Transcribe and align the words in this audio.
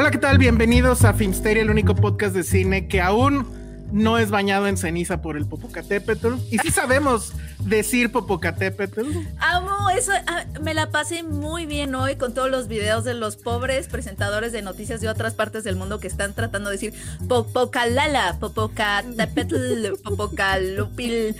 Hola, 0.00 0.12
¿qué 0.12 0.18
tal? 0.18 0.38
Bienvenidos 0.38 1.04
a 1.04 1.12
Filmsteria, 1.12 1.60
el 1.60 1.70
único 1.70 1.96
podcast 1.96 2.32
de 2.32 2.44
cine 2.44 2.86
que 2.86 3.00
aún 3.00 3.44
no 3.90 4.16
es 4.16 4.30
bañado 4.30 4.68
en 4.68 4.76
ceniza 4.76 5.20
por 5.22 5.36
el 5.36 5.44
Popocatépetl. 5.44 6.34
Y 6.52 6.58
sí 6.58 6.70
sabemos 6.70 7.32
decir 7.64 8.12
Popocatépetl. 8.12 9.00
Amo 9.38 9.90
eso, 9.90 10.12
ah, 10.28 10.44
me 10.62 10.72
la 10.72 10.92
pasé 10.92 11.24
muy 11.24 11.66
bien 11.66 11.96
hoy 11.96 12.14
con 12.14 12.32
todos 12.32 12.48
los 12.48 12.68
videos 12.68 13.02
de 13.02 13.14
los 13.14 13.34
pobres 13.34 13.88
presentadores 13.88 14.52
de 14.52 14.62
noticias 14.62 15.00
de 15.00 15.08
otras 15.08 15.34
partes 15.34 15.64
del 15.64 15.74
mundo 15.74 15.98
que 15.98 16.06
están 16.06 16.32
tratando 16.32 16.70
de 16.70 16.76
decir 16.76 16.94
Popocalala, 17.26 18.36
Popocatépetl, 18.38 19.94
Popocalupil. 20.04 21.34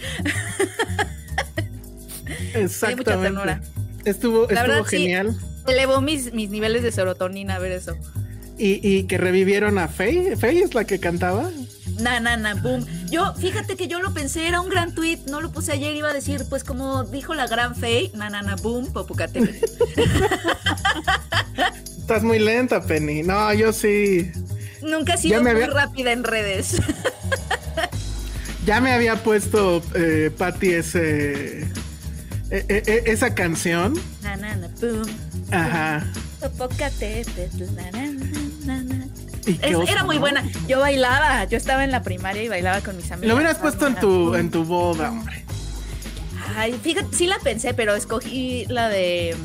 Exactamente. 2.55 3.05
mucha 3.12 3.22
ternura. 3.22 3.61
Estuvo, 4.05 4.48
La 4.48 4.62
estuvo 4.62 4.75
verdad, 4.75 4.87
sí. 4.89 4.98
genial. 4.98 5.37
Elevó 5.69 6.00
mis, 6.00 6.33
mis 6.33 6.50
niveles 6.50 6.83
de 6.83 6.91
serotonina 6.91 7.55
a 7.55 7.59
ver 7.61 7.70
eso. 7.70 7.97
Y, 8.59 8.81
y 8.83 9.05
que 9.05 9.19
revivieron 9.19 9.78
a 9.78 9.87
Faye. 9.89 10.37
Faye 10.37 10.62
es 10.64 10.75
la 10.75 10.84
que 10.84 10.98
cantaba. 10.98 11.51
Na, 12.01 12.19
na, 12.20 12.37
na, 12.37 12.55
boom. 12.55 12.84
Yo, 13.11 13.34
fíjate 13.34 13.77
que 13.77 13.89
yo 13.89 14.00
lo 14.00 14.12
pensé, 14.15 14.47
era 14.47 14.61
un 14.61 14.69
gran 14.69 14.95
tweet, 14.95 15.19
no 15.31 15.41
lo 15.41 15.50
puse 15.50 15.73
ayer, 15.73 15.95
iba 15.97 16.09
a 16.11 16.12
decir, 16.12 16.45
pues 16.48 16.65
como 16.65 17.05
dijo 17.05 17.34
la 17.34 17.47
gran 17.47 17.75
Faye, 17.77 18.11
na, 18.15 18.31
na, 18.31 18.42
na, 18.42 18.56
boom, 18.56 18.92
Popocatépetl. 18.92 19.65
Estás 21.98 22.23
muy 22.23 22.39
lenta, 22.39 22.81
Penny. 22.83 23.23
No, 23.23 23.53
yo 23.53 23.73
sí. 23.73 24.31
Nunca 24.83 25.15
he 25.15 25.19
sido 25.19 25.41
muy 25.43 25.50
había- 25.50 25.67
rápida 25.69 26.12
en 26.12 26.25
redes. 26.25 26.77
Ya 28.67 28.83
me 28.83 28.93
había 28.93 29.17
puesto 29.22 29.83
eh, 29.95 30.31
Patty 30.37 30.75
ese. 30.75 31.61
eh, 31.62 31.69
eh, 32.50 32.83
eh, 32.87 33.03
esa 33.06 33.34
canción. 33.34 33.95
na, 34.22 34.37
na, 34.37 34.56
na, 34.56 34.69
boom. 34.78 35.06
Ajá. 35.50 36.06
Popocatépetl, 36.39 37.65
na, 37.75 37.91
Es- 39.62 39.75
oso, 39.75 39.91
era 39.91 40.04
muy 40.04 40.16
¿no? 40.16 40.20
buena. 40.22 40.44
Yo 40.66 40.81
bailaba, 40.81 41.44
yo 41.44 41.56
estaba 41.56 41.84
en 41.84 41.91
la 41.91 42.03
primaria 42.03 42.42
y 42.42 42.48
bailaba 42.48 42.81
con 42.81 42.97
mis 42.97 43.10
amigos. 43.10 43.28
Lo 43.28 43.34
hubieras 43.36 43.59
puesto 43.59 43.86
en 43.86 43.94
tu, 43.97 44.34
en 44.34 44.50
tu 44.50 44.64
boda, 44.64 45.10
hombre. 45.10 45.44
Ay, 46.56 46.72
fíjate, 46.82 47.14
sí 47.16 47.26
la 47.26 47.38
pensé, 47.38 47.75
pero 47.75 47.94
escogí 47.94 48.64
la 48.69 48.88
de. 48.88 49.37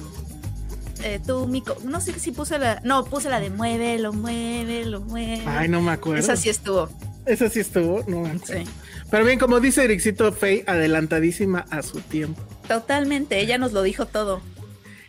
eh, 1.03 1.19
tú, 1.25 1.47
Mico. 1.47 1.77
No 1.83 2.01
sé 2.01 2.17
si 2.19 2.31
puse 2.31 2.57
la. 2.59 2.79
No, 2.83 3.05
puse 3.05 3.29
la 3.29 3.39
de 3.39 3.49
muévelo, 3.49 4.13
muévelo, 4.13 5.01
muévelo. 5.01 5.43
Ay, 5.51 5.67
no 5.67 5.81
me 5.81 5.91
acuerdo. 5.91 6.19
Esa 6.19 6.35
sí 6.35 6.49
estuvo. 6.49 6.89
Esa 7.25 7.49
sí 7.49 7.59
estuvo. 7.59 8.03
No, 8.07 8.21
manches. 8.21 8.65
Sí. 8.65 8.73
Pero 9.11 9.25
bien, 9.25 9.37
como 9.37 9.59
dice 9.59 9.83
Ericito 9.83 10.31
Faye, 10.33 10.63
adelantadísima 10.65 11.65
a 11.69 11.83
su 11.83 11.99
tiempo. 12.01 12.41
Totalmente, 12.67 13.39
ella 13.39 13.57
nos 13.57 13.71
lo 13.73 13.83
dijo 13.83 14.05
todo. 14.07 14.41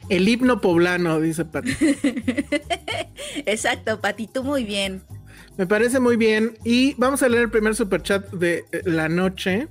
El 0.09 0.29
himno 0.29 0.61
poblano, 0.61 1.21
dice 1.21 1.45
Patty. 1.45 1.71
Exacto, 3.47 4.01
Pati, 4.01 4.27
tú 4.27 4.45
muy 4.45 4.65
bien. 4.65 5.03
Me 5.57 5.67
parece 5.67 6.01
muy 6.01 6.17
bien. 6.17 6.59
Y 6.65 6.95
vamos 6.95 7.23
a 7.23 7.29
leer 7.29 7.45
el 7.45 7.51
primer 7.51 7.75
superchat 7.75 8.31
de 8.33 8.65
eh, 8.73 8.83
la 8.85 9.09
noche. 9.09 9.69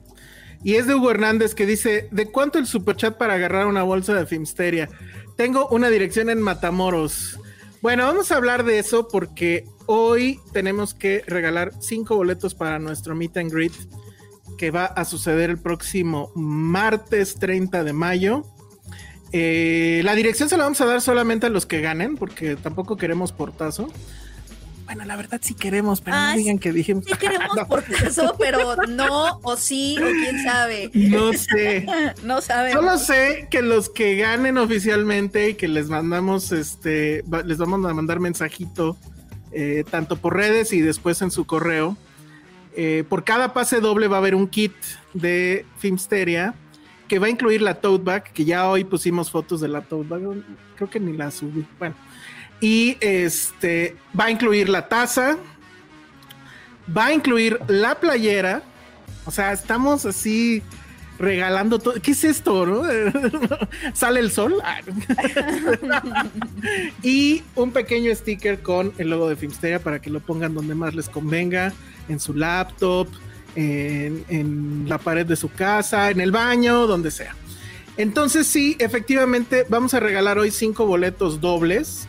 Y 0.63 0.75
es 0.75 0.87
de 0.87 0.95
Hugo 0.95 1.11
Hernández 1.11 1.55
que 1.55 1.65
dice: 1.65 2.07
¿De 2.11 2.31
cuánto 2.31 2.57
el 2.57 2.67
superchat 2.67 3.17
para 3.17 3.35
agarrar 3.35 3.67
una 3.67 3.83
bolsa 3.83 4.13
de 4.13 4.25
Filmsteria? 4.25 4.89
Tengo 5.35 5.67
una 5.69 5.89
dirección 5.89 6.29
en 6.29 6.41
Matamoros. 6.41 7.39
Bueno, 7.81 8.05
vamos 8.05 8.31
a 8.31 8.37
hablar 8.37 8.63
de 8.63 8.79
eso 8.79 9.09
porque 9.09 9.65
hoy 9.87 10.39
tenemos 10.53 10.93
que 10.93 11.21
regalar 11.27 11.73
cinco 11.81 12.15
boletos 12.15 12.55
para 12.55 12.79
nuestro 12.79 13.13
meet 13.13 13.35
and 13.37 13.51
greet 13.51 13.73
que 14.57 14.71
va 14.71 14.85
a 14.85 15.03
suceder 15.03 15.49
el 15.49 15.57
próximo 15.57 16.31
martes 16.35 17.35
30 17.35 17.83
de 17.83 17.91
mayo. 17.91 18.45
Eh, 19.35 20.01
la 20.03 20.13
dirección 20.13 20.47
se 20.47 20.57
la 20.57 20.63
vamos 20.63 20.79
a 20.79 20.85
dar 20.85 21.01
solamente 21.01 21.47
a 21.47 21.49
los 21.49 21.65
que 21.65 21.81
ganen 21.81 22.17
porque 22.17 22.55
tampoco 22.55 22.97
queremos 22.97 23.31
portazo. 23.31 23.91
Bueno, 24.85 25.05
la 25.05 25.15
verdad 25.15 25.39
sí 25.41 25.55
queremos, 25.55 26.01
pero 26.01 26.17
Ah, 26.17 26.31
no 26.31 26.37
digan 26.37 26.59
que 26.59 26.71
dijimos. 26.71 27.05
Sí 27.05 27.13
queremos 27.17 27.47
No, 27.55 27.67
por 27.67 27.83
caso, 27.83 28.35
pero 28.37 28.75
no, 28.87 29.39
o 29.41 29.57
sí, 29.57 29.95
o 29.97 30.05
quién 30.05 30.43
sabe. 30.43 30.91
no 30.93 31.33
sé. 31.33 31.85
No 32.23 32.41
sabemos. 32.41 32.83
Solo 32.83 32.97
sé 32.99 33.47
que 33.49 33.63
los 33.63 33.89
que 33.89 34.17
ganen 34.17 34.57
oficialmente 34.59 35.49
y 35.49 35.53
que 35.55 35.67
les 35.67 35.89
mandamos, 35.89 36.51
este, 36.51 37.23
les 37.45 37.57
vamos 37.57 37.89
a 37.89 37.93
mandar 37.93 38.19
mensajito, 38.19 38.97
eh, 39.51 39.83
tanto 39.89 40.17
por 40.17 40.35
redes 40.35 40.73
y 40.73 40.81
después 40.81 41.21
en 41.23 41.31
su 41.31 41.45
correo. 41.45 41.97
Eh, 42.75 43.03
por 43.09 43.23
cada 43.23 43.53
pase 43.53 43.79
doble 43.79 44.07
va 44.07 44.17
a 44.17 44.19
haber 44.19 44.35
un 44.35 44.47
kit 44.47 44.73
de 45.13 45.65
Filmsteria 45.79 46.53
que 47.07 47.19
va 47.19 47.27
a 47.27 47.29
incluir 47.29 47.61
la 47.61 47.75
tote 47.75 48.03
bag, 48.03 48.23
que 48.33 48.45
ya 48.45 48.69
hoy 48.69 48.83
pusimos 48.83 49.29
fotos 49.29 49.61
de 49.61 49.67
la 49.67 49.81
tote 49.81 50.07
bag, 50.07 50.21
creo 50.75 50.89
que 50.89 50.99
ni 50.99 51.15
la 51.15 51.31
subí. 51.31 51.65
Bueno, 51.79 51.95
y 52.59 52.97
este 53.01 53.97
va 54.17 54.25
a 54.25 54.31
incluir 54.31 54.69
la 54.69 54.87
taza, 54.87 55.37
va 56.95 57.07
a 57.07 57.13
incluir 57.13 57.59
la 57.67 57.99
playera, 57.99 58.63
o 59.25 59.31
sea, 59.31 59.51
estamos 59.51 60.05
así 60.05 60.61
regalando 61.19 61.79
todo. 61.79 61.95
¿Qué 62.01 62.11
es 62.11 62.23
esto? 62.23 62.65
no? 62.65 62.83
¿Sale 63.93 64.19
el 64.19 64.31
sol? 64.31 64.55
Y 67.03 67.43
un 67.55 67.71
pequeño 67.71 68.13
sticker 68.15 68.61
con 68.61 68.93
el 68.97 69.09
logo 69.09 69.27
de 69.27 69.35
Filmsteria 69.35 69.79
para 69.79 70.01
que 70.01 70.09
lo 70.09 70.21
pongan 70.21 70.53
donde 70.53 70.75
más 70.75 70.95
les 70.95 71.09
convenga, 71.09 71.73
en 72.07 72.19
su 72.19 72.33
laptop, 72.33 73.07
en, 73.55 74.85
la 74.87 74.97
pared 74.97 75.25
de 75.25 75.35
su 75.35 75.49
casa, 75.49 76.11
en 76.11 76.21
el 76.21 76.31
baño, 76.31 76.87
donde 76.87 77.11
sea. 77.11 77.35
Entonces 77.97 78.47
sí, 78.47 78.75
efectivamente, 78.79 79.65
vamos 79.69 79.93
a 79.93 79.99
regalar 79.99 80.37
hoy 80.37 80.51
cinco 80.51 80.85
boletos 80.85 81.41
dobles. 81.41 82.07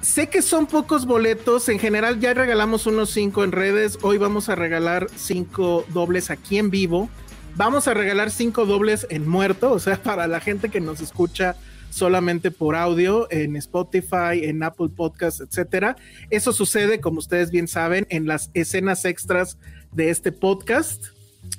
Sé 0.00 0.28
que 0.28 0.42
son 0.42 0.66
pocos 0.66 1.04
boletos, 1.04 1.68
en 1.68 1.80
general 1.80 2.20
ya 2.20 2.32
regalamos 2.32 2.86
unos 2.86 3.10
cinco 3.10 3.42
en 3.42 3.50
redes, 3.50 3.98
hoy 4.02 4.18
vamos 4.18 4.48
a 4.48 4.54
regalar 4.54 5.08
cinco 5.16 5.84
dobles 5.88 6.30
aquí 6.30 6.58
en 6.58 6.70
vivo. 6.70 7.10
Vamos 7.56 7.88
a 7.88 7.94
regalar 7.94 8.30
cinco 8.30 8.66
dobles 8.66 9.06
en 9.10 9.26
muerto, 9.26 9.72
o 9.72 9.78
sea, 9.78 9.96
para 10.02 10.28
la 10.28 10.40
gente 10.40 10.68
que 10.68 10.80
nos 10.80 11.00
escucha 11.00 11.56
solamente 11.90 12.50
por 12.50 12.76
audio 12.76 13.26
en 13.30 13.56
Spotify, 13.56 14.42
en 14.42 14.62
Apple 14.62 14.90
Podcasts, 14.94 15.40
etcétera. 15.40 15.96
Eso 16.28 16.52
sucede, 16.52 17.00
como 17.00 17.18
ustedes 17.18 17.50
bien 17.50 17.66
saben, 17.66 18.06
en 18.10 18.26
las 18.26 18.50
escenas 18.52 19.04
extras 19.06 19.56
de 19.96 20.10
este 20.10 20.30
podcast, 20.30 21.06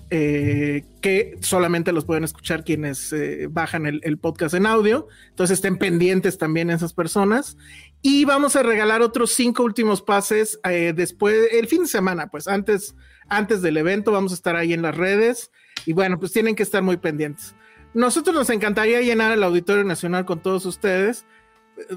eh, 0.10 0.86
que 1.02 1.38
solamente 1.42 1.92
los 1.92 2.06
pueden 2.06 2.24
escuchar 2.24 2.64
quienes 2.64 3.12
eh, 3.12 3.48
bajan 3.50 3.86
el, 3.86 4.18
podcast 4.20 4.54
en 4.54 4.66
audio. 4.66 5.08
Entonces 5.30 5.56
estén 5.58 5.78
pendientes 5.78 6.38
también 6.38 6.70
esas 6.70 6.94
personas. 6.94 7.58
Y 8.02 8.26
vamos 8.26 8.56
a 8.56 8.64
regalar 8.64 9.02
otros 9.02 9.32
cinco 9.32 9.64
últimos 9.64 10.02
pases 10.02 10.60
eh, 10.70 10.94
después, 10.96 11.50
el 11.52 11.68
fin 11.68 11.82
de 11.82 11.88
semana, 11.88 12.28
pues 12.28 12.48
antes, 12.48 12.96
antes 13.28 13.62
del 13.62 13.76
evento, 13.76 14.12
vamos 14.12 14.32
a 14.32 14.36
estar 14.36 14.56
ahí 14.56 14.72
en 14.72 14.84
las 14.84 14.96
redes. 14.96 15.52
Y 15.86 15.94
bueno, 15.94 16.20
pues 16.20 16.32
tienen 16.32 16.56
que 16.56 16.64
estar 16.64 16.84
muy 16.84 16.98
pendientes. 16.98 17.56
Nosotros 17.94 18.36
nos 18.36 18.50
encantaría 18.52 19.02
llenar 19.02 19.32
el 19.32 19.44
Auditorio 19.44 19.84
Nacional 19.84 20.26
con 20.26 20.40
todos 20.42 20.66
ustedes. 20.68 21.26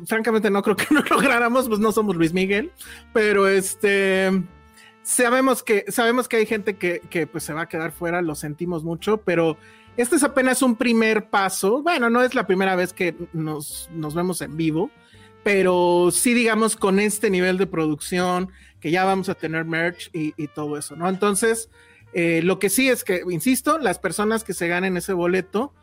Francamente 0.06 0.50
no 0.50 0.62
creo 0.62 0.76
que 0.76 0.86
no 0.94 1.02
lográramos, 1.02 1.68
pues 1.68 1.80
no 1.80 1.92
somos 1.92 2.16
Luis 2.16 2.32
Miguel, 2.32 2.72
pero 3.12 3.46
este 3.46 4.32
sabemos 5.10 5.62
que, 5.62 5.84
sabemos 5.88 6.28
que 6.28 6.36
hay 6.36 6.46
gente 6.46 6.76
que, 6.76 7.00
que 7.10 7.26
pues 7.26 7.44
se 7.44 7.52
va 7.52 7.62
a 7.62 7.68
quedar 7.68 7.92
fuera, 7.92 8.22
lo 8.22 8.34
sentimos 8.34 8.84
mucho, 8.84 9.18
pero 9.18 9.56
este 9.96 10.16
es 10.16 10.22
apenas 10.22 10.62
un 10.62 10.76
primer 10.76 11.28
paso. 11.28 11.82
Bueno, 11.82 12.10
no 12.10 12.22
es 12.22 12.34
la 12.34 12.46
primera 12.46 12.76
vez 12.76 12.92
que 12.92 13.14
nos, 13.32 13.90
nos 13.92 14.14
vemos 14.14 14.40
en 14.40 14.56
vivo, 14.56 14.90
pero 15.42 16.10
sí, 16.12 16.32
digamos, 16.34 16.76
con 16.76 17.00
este 17.00 17.30
nivel 17.30 17.58
de 17.58 17.66
producción, 17.66 18.50
que 18.80 18.90
ya 18.90 19.04
vamos 19.04 19.28
a 19.28 19.34
tener 19.34 19.64
merch 19.64 20.10
y, 20.12 20.32
todo 20.48 20.78
eso, 20.78 20.96
¿no? 20.96 21.08
Entonces, 21.08 21.68
eh, 22.12 22.40
lo 22.42 22.58
que 22.58 22.70
sí 22.70 22.88
es 22.88 23.04
que, 23.04 23.22
insisto, 23.28 23.78
las 23.78 23.98
personas 23.98 24.42
que 24.44 24.54
se 24.54 24.68
ganen 24.68 24.96
ese 24.96 25.12
boleto, 25.12 25.74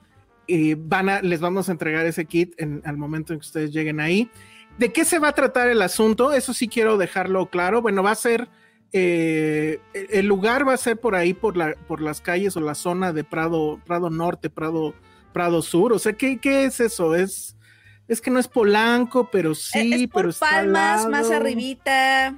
eh, 0.48 0.76
van 0.80 1.10
a, 1.10 1.22
les 1.22 1.42
vamos 1.42 1.68
a 1.68 1.74
entregar 1.74 2.06
ese 2.06 2.26
kit 2.26 2.54
en, 2.58 2.82
al 2.86 2.98
momento 2.98 3.34
en 3.34 3.40
que 3.40 3.46
ustedes 3.46 3.72
lleguen 3.72 4.00
ahí. 4.00 4.32
¿De 4.78 4.94
qué 4.94 5.06
se 5.06 5.20
va 5.20 5.30
a 5.30 5.34
tratar 5.34 5.68
el 5.68 5.82
asunto? 5.82 6.32
Eso 6.32 6.54
sí 6.54 6.68
quiero 6.68 6.98
dejarlo 6.98 7.50
claro. 7.50 7.82
Bueno, 7.82 8.02
va 8.04 8.12
a 8.12 8.16
ser, 8.16 8.48
eh, 8.94 9.80
el 9.94 10.26
lugar 10.28 10.68
va 10.68 10.74
a 10.74 10.78
ser 10.78 10.98
por 10.98 11.16
ahí, 11.16 11.34
por, 11.34 11.58
la, 11.58 11.74
por 11.88 12.02
las 12.02 12.22
calles 12.22 12.56
o 12.58 12.62
la 12.62 12.76
zona 12.76 13.14
de 13.14 13.24
Prado, 13.24 13.80
Prado 13.86 14.10
Norte, 14.10 14.50
Prado, 14.50 14.94
Prado 15.34 15.62
Sur. 15.62 15.94
O 15.94 16.00
sea, 16.00 16.14
¿qué, 16.14 16.40
qué 16.40 16.66
es 16.66 16.80
eso? 16.80 17.16
Es, 17.16 17.56
es 18.08 18.22
que 18.22 18.32
no 18.32 18.40
es 18.40 18.48
Polanco, 18.48 19.30
pero 19.32 19.54
sí, 19.56 19.94
es 19.94 20.10
por 20.10 20.22
pero 20.22 20.30
está 20.30 20.50
Palmas, 20.50 21.06
al 21.06 21.12
más 21.12 21.32
arribita. 21.32 22.36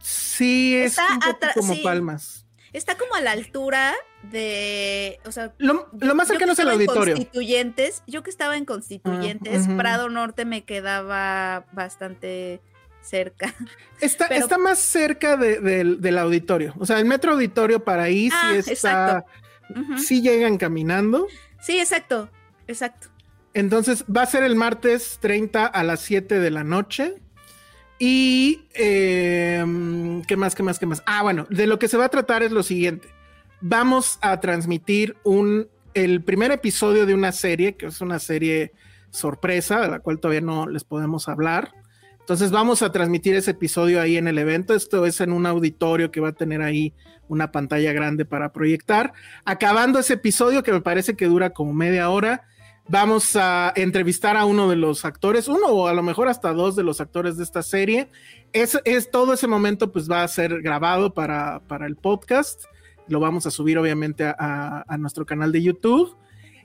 Sí, 0.00 0.76
es 0.76 0.92
Está 0.92 1.12
un 1.14 1.20
poco 1.20 1.38
atra- 1.38 1.54
como 1.54 1.74
sí. 1.74 1.80
Palmas. 1.82 2.46
Está 2.72 2.98
como 2.98 3.14
a 3.14 3.20
la 3.20 3.32
altura 3.32 3.94
de, 4.30 5.18
o 5.24 5.32
sea, 5.32 5.54
Lo, 5.58 5.88
lo 5.98 6.14
más 6.14 6.28
cercano 6.28 6.52
es 6.52 6.58
el 6.58 6.68
auditorio. 6.68 7.14
Constituyentes, 7.14 8.02
yo 8.06 8.22
que 8.22 8.30
estaba 8.30 8.56
en 8.58 8.66
Constituyentes. 8.66 9.66
Prado 9.76 10.08
Norte 10.10 10.44
me 10.44 10.64
quedaba 10.64 11.64
bastante 11.72 12.60
cerca. 13.02 13.54
Está, 14.00 14.26
Pero- 14.28 14.40
está 14.40 14.58
más 14.58 14.78
cerca 14.78 15.36
de- 15.36 15.60
del, 15.60 16.00
del 16.00 16.18
auditorio. 16.18 16.74
O 16.78 16.86
sea, 16.86 16.98
el 16.98 17.04
metro 17.04 17.32
auditorio 17.32 17.82
para 17.82 18.04
ahí 18.04 18.28
Ah, 18.32 18.52
sí 18.62 18.72
está. 18.72 19.24
Sí 19.98 20.22
llegan 20.22 20.56
caminando. 20.56 21.26
Sí, 21.60 21.78
exacto, 21.78 22.28
exacto. 22.66 23.08
Entonces 23.54 24.04
va 24.04 24.22
a 24.22 24.26
ser 24.26 24.42
el 24.44 24.54
martes 24.56 25.18
30 25.20 25.66
a 25.66 25.82
las 25.82 26.00
7 26.00 26.38
de 26.38 26.50
la 26.50 26.64
noche. 26.64 27.14
Y 27.98 28.62
eh, 28.74 30.22
qué 30.28 30.36
más, 30.36 30.54
qué 30.54 30.62
más, 30.62 30.78
qué 30.78 30.86
más. 30.86 31.02
Ah, 31.06 31.22
bueno, 31.22 31.46
de 31.50 31.66
lo 31.66 31.78
que 31.78 31.88
se 31.88 31.96
va 31.96 32.04
a 32.04 32.08
tratar 32.08 32.42
es 32.44 32.52
lo 32.52 32.62
siguiente. 32.62 33.08
Vamos 33.60 34.18
a 34.22 34.38
transmitir 34.40 35.16
un 35.24 35.68
el 35.94 36.22
primer 36.22 36.52
episodio 36.52 37.06
de 37.06 37.14
una 37.14 37.32
serie, 37.32 37.74
que 37.74 37.86
es 37.86 38.00
una 38.00 38.20
serie 38.20 38.72
sorpresa, 39.10 39.80
de 39.80 39.88
la 39.88 39.98
cual 39.98 40.20
todavía 40.20 40.42
no 40.42 40.68
les 40.68 40.84
podemos 40.84 41.28
hablar. 41.28 41.72
Entonces 42.28 42.50
vamos 42.50 42.82
a 42.82 42.92
transmitir 42.92 43.34
ese 43.36 43.52
episodio 43.52 44.02
ahí 44.02 44.18
en 44.18 44.28
el 44.28 44.36
evento. 44.36 44.74
Esto 44.74 45.06
es 45.06 45.22
en 45.22 45.32
un 45.32 45.46
auditorio 45.46 46.10
que 46.10 46.20
va 46.20 46.28
a 46.28 46.32
tener 46.32 46.60
ahí 46.60 46.92
una 47.26 47.52
pantalla 47.52 47.90
grande 47.94 48.26
para 48.26 48.52
proyectar. 48.52 49.14
Acabando 49.46 49.98
ese 49.98 50.12
episodio, 50.12 50.62
que 50.62 50.70
me 50.70 50.82
parece 50.82 51.16
que 51.16 51.24
dura 51.24 51.54
como 51.54 51.72
media 51.72 52.10
hora, 52.10 52.42
vamos 52.86 53.34
a 53.34 53.72
entrevistar 53.76 54.36
a 54.36 54.44
uno 54.44 54.68
de 54.68 54.76
los 54.76 55.06
actores, 55.06 55.48
uno 55.48 55.68
o 55.68 55.86
a 55.86 55.94
lo 55.94 56.02
mejor 56.02 56.28
hasta 56.28 56.52
dos 56.52 56.76
de 56.76 56.82
los 56.82 57.00
actores 57.00 57.38
de 57.38 57.44
esta 57.44 57.62
serie. 57.62 58.10
Es, 58.52 58.78
es 58.84 59.10
todo 59.10 59.32
ese 59.32 59.46
momento, 59.46 59.90
pues 59.90 60.06
va 60.06 60.22
a 60.22 60.28
ser 60.28 60.60
grabado 60.60 61.14
para, 61.14 61.62
el 61.86 61.96
podcast. 61.96 62.64
Lo 63.06 63.20
vamos 63.20 63.46
a 63.46 63.50
subir, 63.50 63.78
obviamente, 63.78 64.24
a 64.26 64.96
nuestro 64.98 65.24
canal 65.24 65.50
de 65.50 65.62
YouTube. 65.62 66.14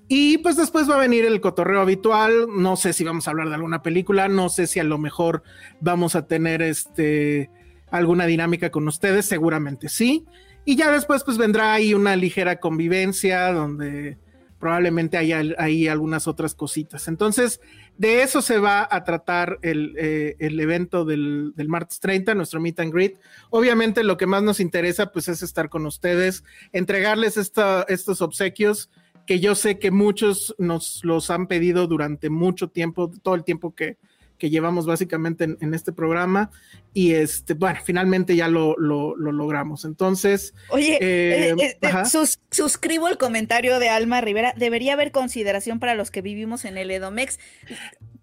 Y 0.08 0.38
pues 0.40 0.58
después 0.58 0.90
va 0.90 0.96
a 0.96 1.00
venir 1.00 1.26
el 1.26 1.42
cotorreo 1.42 1.82
habitual. 1.82 2.48
No 2.56 2.76
sé 2.76 2.94
si 2.94 3.04
vamos 3.04 3.28
a 3.28 3.32
hablar 3.32 3.50
de 3.50 3.56
alguna 3.56 3.82
película, 3.82 4.28
no 4.28 4.50
sé 4.50 4.68
si 4.68 4.80
a 4.80 4.84
lo 4.84 4.98
mejor 4.98 5.44
vamos 5.80 6.16
a 6.16 6.28
tener 6.28 6.62
este 6.62 7.50
alguna 7.90 8.26
dinámica 8.26 8.70
con 8.72 8.88
ustedes, 8.88 9.26
seguramente 9.26 9.88
sí. 9.90 10.26
Y 10.66 10.76
ya 10.76 10.92
después 10.92 11.24
pues 11.24 11.38
vendrá 11.38 11.74
ahí 11.74 11.94
una 11.94 12.16
ligera 12.16 12.60
convivencia 12.60 13.52
donde 13.54 14.18
probablemente 14.60 15.18
haya 15.18 15.42
ahí 15.58 15.88
algunas 15.90 16.26
otras 16.28 16.56
cositas. 16.56 17.08
Entonces, 17.10 17.60
de 17.98 18.24
eso 18.24 18.42
se 18.42 18.60
va 18.60 18.88
a 18.90 19.04
tratar 19.04 19.60
el, 19.62 19.94
eh, 20.00 20.36
el 20.40 20.58
evento 20.60 21.04
del, 21.06 21.52
del 21.56 21.68
martes 21.68 22.00
30, 22.00 22.34
nuestro 22.34 22.62
meet 22.62 22.80
and 22.80 22.94
greet. 22.94 23.18
Obviamente 23.50 24.04
lo 24.06 24.16
que 24.16 24.26
más 24.26 24.42
nos 24.42 24.60
interesa 24.62 25.12
pues 25.12 25.28
es 25.28 25.44
estar 25.44 25.68
con 25.70 25.86
ustedes, 25.86 26.44
entregarles 26.72 27.36
esta- 27.38 27.86
estos 27.90 28.22
obsequios 28.22 28.90
que 29.25 29.40
yo 29.40 29.56
sé 29.56 29.80
que 29.80 29.92
muchos 29.92 30.54
nos 30.58 31.02
los 31.04 31.30
han 31.30 31.48
pedido 31.48 31.88
durante 31.88 32.30
mucho 32.30 32.68
tiempo, 32.70 33.12
todo 33.22 33.36
el 33.36 33.44
tiempo 33.44 33.74
que, 33.74 33.98
que 34.38 34.50
llevamos 34.50 34.86
básicamente 34.86 35.46
en, 35.46 35.58
en 35.62 35.74
este 35.74 35.94
programa. 35.94 36.52
Y 36.94 37.14
este, 37.14 37.54
bueno, 37.54 37.80
finalmente 37.86 38.36
ya 38.36 38.48
lo, 38.50 38.75
lo- 38.78 39.16
lo 39.16 39.31
logramos. 39.31 39.86
Entonces, 39.86 40.54
Oye, 40.70 40.98
Eh, 41.00 41.56
eh, 41.58 41.78
eh, 41.81 42.06
sus- 42.06 42.40
suscribo 42.52 43.08
el 43.08 43.18
comentario 43.18 43.80
de 43.80 43.90
Alma 43.90 44.20
Rivera. 44.22 44.54
Debería 44.58 44.94
haber 44.94 45.12
consideración 45.12 45.80
para 45.80 45.96
los 45.96 46.12
que 46.12 46.22
vivimos 46.22 46.66
en 46.66 46.78
el 46.78 46.92
Edomex. 46.92 47.40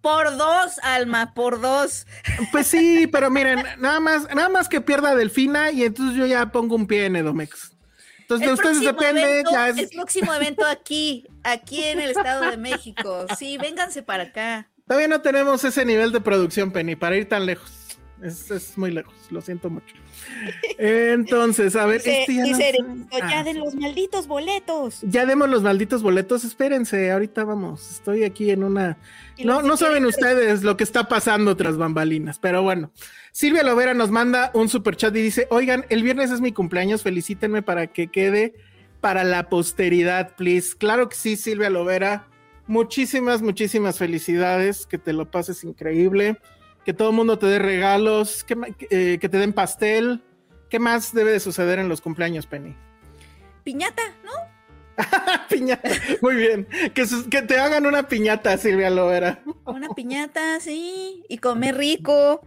Por 0.02 0.36
dos, 0.36 0.78
Alma, 0.82 1.32
por 1.34 1.60
dos. 1.60 2.06
pues 2.52 2.66
sí, 2.66 3.06
pero 3.10 3.30
miren, 3.30 3.62
nada 3.78 4.00
más, 4.00 4.26
nada 4.34 4.48
más 4.48 4.68
que 4.68 4.80
pierda 4.80 5.14
Delfina 5.14 5.70
y 5.72 5.84
entonces 5.84 6.16
yo 6.16 6.26
ya 6.26 6.52
pongo 6.52 6.74
un 6.76 6.86
pie 6.86 7.06
en 7.06 7.16
Edomex. 7.16 7.72
Entonces 8.30 8.46
de 8.46 8.54
ustedes 8.54 8.80
depende, 8.80 9.22
evento, 9.22 9.50
ya 9.52 9.68
es- 9.70 9.78
el 9.78 9.88
próximo 9.88 10.32
evento 10.34 10.64
aquí, 10.66 11.26
aquí 11.42 11.82
en 11.84 12.00
el 12.00 12.10
Estado 12.10 12.48
de 12.50 12.56
México. 12.56 13.26
Sí, 13.38 13.58
vénganse 13.58 14.02
para 14.02 14.24
acá. 14.24 14.68
todavía 14.86 15.08
no 15.08 15.20
tenemos 15.20 15.62
ese 15.64 15.84
nivel 15.84 16.10
de 16.12 16.20
producción, 16.20 16.72
Penny, 16.72 16.96
para 16.96 17.16
ir 17.16 17.28
tan 17.28 17.46
lejos. 17.46 17.70
Es, 18.22 18.50
es 18.50 18.76
muy 18.76 18.90
lejos, 18.90 19.14
lo 19.30 19.40
siento 19.40 19.70
mucho. 19.70 19.94
Entonces, 20.78 21.74
a 21.76 21.86
ver, 21.86 21.98
Dice, 21.98 22.20
este 22.20 22.34
ya 22.34 22.40
no 22.42 22.46
dice. 22.48 22.68
Ericito, 22.68 23.18
ya 23.18 23.38
Ah, 23.40 23.44
de 23.44 23.54
los 23.54 23.74
malditos 23.74 24.26
boletos. 24.26 24.98
Ya 25.02 25.24
demos 25.26 25.48
los 25.48 25.62
malditos 25.62 26.02
boletos, 26.02 26.44
espérense, 26.44 27.10
ahorita 27.10 27.44
vamos, 27.44 27.90
estoy 27.90 28.24
aquí 28.24 28.50
en 28.50 28.64
una... 28.64 28.98
No, 29.44 29.62
no 29.62 29.76
saben 29.76 30.04
ustedes 30.04 30.62
lo 30.62 30.76
que 30.76 30.84
está 30.84 31.08
pasando 31.08 31.56
tras 31.56 31.76
bambalinas, 31.78 32.38
pero 32.38 32.62
bueno. 32.62 32.92
Silvia 33.32 33.62
Lovera 33.62 33.94
nos 33.94 34.10
manda 34.10 34.50
un 34.54 34.68
super 34.68 34.96
chat 34.96 35.14
y 35.16 35.22
dice, 35.22 35.46
oigan, 35.50 35.86
el 35.88 36.02
viernes 36.02 36.30
es 36.30 36.40
mi 36.40 36.52
cumpleaños, 36.52 37.02
felicítenme 37.02 37.62
para 37.62 37.86
que 37.86 38.08
quede 38.08 38.54
para 39.00 39.24
la 39.24 39.48
posteridad, 39.48 40.34
please. 40.36 40.76
Claro 40.76 41.08
que 41.08 41.16
sí, 41.16 41.36
Silvia 41.36 41.70
Lovera. 41.70 42.26
Muchísimas, 42.66 43.42
muchísimas 43.42 43.98
felicidades, 43.98 44.86
que 44.86 44.98
te 44.98 45.12
lo 45.12 45.30
pases 45.30 45.64
increíble, 45.64 46.38
que 46.90 46.94
todo 46.94 47.10
el 47.10 47.14
mundo 47.14 47.38
te 47.38 47.46
dé 47.46 47.60
regalos, 47.60 48.42
que, 48.42 48.56
eh, 48.90 49.18
que 49.20 49.28
te 49.28 49.38
den 49.38 49.52
pastel. 49.52 50.24
¿Qué 50.68 50.80
más 50.80 51.14
debe 51.14 51.30
de 51.30 51.38
suceder 51.38 51.78
en 51.78 51.88
los 51.88 52.00
cumpleaños, 52.00 52.46
Penny? 52.46 52.74
Piñata, 53.62 54.02
¿no? 54.24 54.32
piñata. 55.48 55.88
Muy 56.20 56.34
bien. 56.34 56.66
Que, 56.92 57.04
que 57.30 57.42
te 57.42 57.58
hagan 57.58 57.86
una 57.86 58.08
piñata, 58.08 58.58
Silvia 58.58 58.90
Lovera. 58.90 59.40
Una 59.66 59.88
piñata, 59.94 60.58
sí. 60.58 61.22
Y 61.28 61.38
comer 61.38 61.76
rico. 61.76 62.40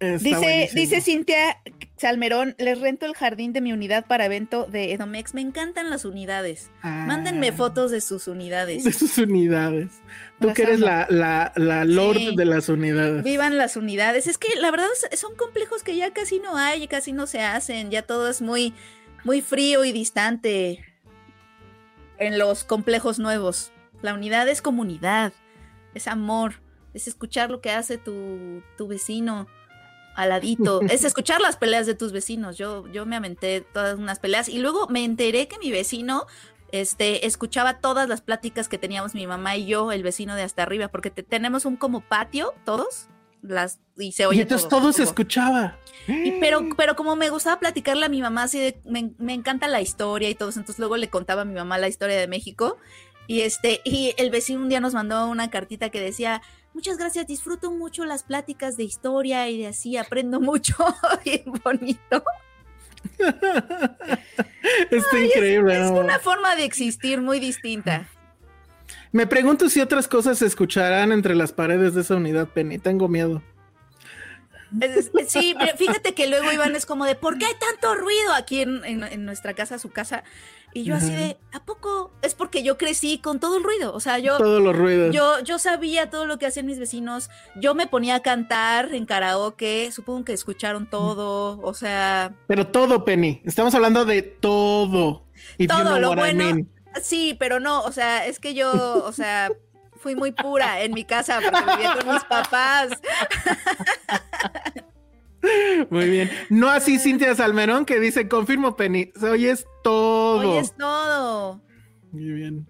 Está 0.00 0.24
Dice, 0.24 0.36
buenísimo. 0.40 0.80
dice 0.80 1.00
Cintia 1.02 1.56
Salmerón, 1.98 2.56
les 2.58 2.80
rento 2.80 3.06
el 3.06 3.14
jardín 3.14 3.52
de 3.52 3.60
mi 3.60 3.72
unidad 3.72 4.06
para 4.06 4.24
evento 4.24 4.64
de 4.64 4.92
Edomex. 4.92 5.34
Me 5.34 5.42
encantan 5.42 5.88
las 5.88 6.04
unidades. 6.04 6.68
Ah, 6.82 7.04
Mándenme 7.06 7.52
fotos 7.52 7.92
de 7.92 8.00
sus 8.00 8.26
unidades. 8.26 8.82
de 8.82 8.92
sus 8.92 9.18
unidades. 9.18 10.00
Tú 10.40 10.52
que 10.54 10.62
eres 10.62 10.80
la, 10.80 11.06
la, 11.10 11.52
la 11.56 11.84
lord 11.84 12.16
Sí. 12.16 12.34
de 12.36 12.44
las 12.46 12.68
unidades. 12.68 13.22
Vivan 13.22 13.58
las 13.58 13.76
unidades. 13.76 14.26
Es 14.26 14.38
que 14.38 14.58
la 14.58 14.70
verdad 14.70 14.88
son 15.16 15.36
complejos 15.36 15.82
que 15.82 15.96
ya 15.96 16.12
casi 16.12 16.38
no 16.40 16.56
hay, 16.56 16.88
casi 16.88 17.12
no 17.12 17.26
se 17.26 17.42
hacen. 17.42 17.90
Ya 17.90 18.02
todo 18.02 18.28
es 18.28 18.40
muy, 18.40 18.72
muy 19.24 19.42
frío 19.42 19.84
y 19.84 19.92
distante 19.92 20.84
en 22.18 22.38
los 22.38 22.64
complejos 22.64 23.18
nuevos. 23.18 23.70
La 24.02 24.14
unidad 24.14 24.48
es 24.48 24.62
comunidad, 24.62 25.32
es 25.94 26.06
amor, 26.08 26.54
es 26.94 27.06
escuchar 27.06 27.50
lo 27.50 27.60
que 27.60 27.70
hace 27.70 27.98
tu, 27.98 28.62
tu 28.78 28.88
vecino 28.88 29.46
al 30.16 30.30
ladito, 30.30 30.80
es 30.90 31.04
escuchar 31.04 31.40
las 31.40 31.56
peleas 31.56 31.86
de 31.86 31.94
tus 31.94 32.12
vecinos. 32.12 32.56
Yo, 32.58 32.86
yo 32.92 33.04
me 33.06 33.16
aventé 33.16 33.60
todas 33.60 33.98
unas 33.98 34.18
peleas 34.18 34.48
y 34.48 34.58
luego 34.58 34.88
me 34.88 35.04
enteré 35.04 35.48
que 35.48 35.58
mi 35.58 35.70
vecino 35.70 36.26
este, 36.72 37.26
escuchaba 37.26 37.78
todas 37.80 38.08
las 38.08 38.20
pláticas 38.20 38.68
que 38.68 38.78
teníamos 38.78 39.14
mi 39.14 39.26
mamá 39.26 39.56
y 39.56 39.66
yo, 39.66 39.92
el 39.92 40.02
vecino 40.02 40.34
de 40.34 40.42
hasta 40.42 40.62
arriba, 40.62 40.88
porque 40.88 41.10
te- 41.10 41.22
tenemos 41.22 41.64
un 41.64 41.76
como 41.76 42.00
patio, 42.00 42.54
todos, 42.64 43.08
las, 43.42 43.80
y 43.96 44.12
se 44.12 44.26
oye 44.26 44.38
y 44.38 44.42
entonces 44.42 44.68
todo, 44.68 44.92
se 44.92 45.02
escuchaba. 45.02 45.78
y 46.06 46.32
pero, 46.40 46.68
pero 46.76 46.94
como 46.96 47.16
me 47.16 47.30
gustaba 47.30 47.58
platicarle 47.58 48.06
a 48.06 48.08
mi 48.10 48.20
mamá, 48.20 48.42
así 48.44 48.58
de, 48.60 48.80
me, 48.84 49.12
me 49.18 49.32
encanta 49.34 49.66
la 49.68 49.80
historia 49.80 50.28
y 50.28 50.34
todo 50.34 50.50
eso, 50.50 50.58
entonces 50.60 50.78
luego 50.78 50.96
le 50.96 51.08
contaba 51.08 51.42
a 51.42 51.44
mi 51.46 51.54
mamá 51.54 51.78
la 51.78 51.88
historia 51.88 52.18
de 52.18 52.26
México. 52.28 52.76
Y 53.26 53.42
este, 53.42 53.80
y 53.84 54.12
el 54.18 54.30
vecino 54.30 54.60
un 54.60 54.68
día 54.68 54.80
nos 54.80 54.92
mandó 54.92 55.26
una 55.28 55.50
cartita 55.50 55.90
que 55.90 56.00
decía, 56.00 56.42
muchas 56.74 56.98
gracias, 56.98 57.28
disfruto 57.28 57.70
mucho 57.70 58.04
las 58.04 58.24
pláticas 58.24 58.76
de 58.76 58.82
historia 58.82 59.48
y 59.48 59.58
de 59.58 59.68
así 59.68 59.96
aprendo 59.96 60.40
mucho, 60.40 60.74
bien 61.24 61.44
bonito. 61.64 62.24
Está 64.90 65.18
increíble. 65.18 65.84
Es 65.84 65.90
una 65.90 66.18
forma 66.18 66.56
de 66.56 66.64
existir 66.64 67.20
muy 67.20 67.40
distinta. 67.40 68.08
Me 69.12 69.26
pregunto 69.26 69.68
si 69.68 69.80
otras 69.80 70.06
cosas 70.06 70.38
se 70.38 70.46
escucharán 70.46 71.12
entre 71.12 71.34
las 71.34 71.52
paredes 71.52 71.94
de 71.94 72.02
esa 72.02 72.16
unidad, 72.16 72.48
Penny. 72.48 72.78
Tengo 72.78 73.08
miedo. 73.08 73.42
Sí, 75.26 75.54
fíjate 75.76 76.14
que 76.14 76.28
luego 76.28 76.52
Iván 76.52 76.76
es 76.76 76.86
como 76.86 77.04
de, 77.04 77.16
¿por 77.16 77.38
qué 77.38 77.46
hay 77.46 77.54
tanto 77.54 77.94
ruido 77.96 78.32
aquí 78.34 78.60
en, 78.60 79.24
nuestra 79.24 79.54
casa, 79.54 79.78
su 79.78 79.90
casa? 79.90 80.22
Y 80.72 80.84
yo 80.84 80.94
así 80.94 81.10
de, 81.10 81.36
¿a 81.52 81.64
poco? 81.64 82.12
Es 82.22 82.34
porque 82.34 82.62
yo 82.62 82.78
crecí 82.78 83.18
con 83.18 83.40
todo 83.40 83.56
el 83.56 83.64
ruido. 83.64 83.92
O 83.92 84.00
sea, 84.00 84.18
yo. 84.18 84.38
Todos 84.38 84.62
los 84.62 84.76
ruidos. 84.76 85.14
Yo, 85.14 85.40
yo 85.40 85.58
sabía 85.58 86.10
todo 86.10 86.26
lo 86.26 86.38
que 86.38 86.46
hacían 86.46 86.66
mis 86.66 86.78
vecinos. 86.78 87.28
Yo 87.56 87.74
me 87.74 87.88
ponía 87.88 88.16
a 88.16 88.20
cantar 88.20 88.94
en 88.94 89.04
karaoke. 89.04 89.90
Supongo 89.90 90.24
que 90.24 90.32
escucharon 90.32 90.88
todo. 90.88 91.60
O 91.62 91.74
sea. 91.74 92.34
Pero 92.46 92.68
todo, 92.68 93.04
Penny. 93.04 93.42
Estamos 93.44 93.74
hablando 93.74 94.04
de 94.04 94.22
todo. 94.22 95.26
todo 95.68 95.98
lo 95.98 96.14
bueno. 96.14 96.66
Sí, 97.02 97.36
pero 97.38 97.58
no. 97.58 97.82
O 97.82 97.92
sea, 97.92 98.26
es 98.26 98.38
que 98.38 98.54
yo, 98.54 99.04
o 99.04 99.12
sea, 99.12 99.50
fui 99.96 100.14
muy 100.14 100.32
pura 100.32 100.82
en 100.82 100.92
mi 100.92 101.04
casa 101.04 101.40
porque 101.42 101.60
vivía 101.72 101.96
con 101.96 102.14
mis 102.14 102.24
papás. 102.24 102.90
Muy 105.90 106.08
bien. 106.08 106.30
No 106.50 106.68
así 106.68 106.98
Cintia 106.98 107.34
Salmerón 107.34 107.84
que 107.84 107.98
dice, 108.00 108.28
confirmo 108.28 108.76
Penny, 108.76 109.12
hoy 109.22 109.46
es 109.46 109.66
todo. 109.82 110.52
Hoy 110.52 110.58
es 110.58 110.76
todo. 110.76 111.60
Muy 112.12 112.24
bien. 112.24 112.66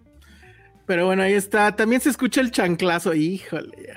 Pero 0.87 1.07
bueno, 1.07 1.23
ahí 1.23 1.35
está. 1.35 1.75
También 1.77 2.01
se 2.01 2.11
escucha 2.11 2.41
el 2.41 2.51
chanclazo, 2.51 3.15
híjole. 3.15 3.95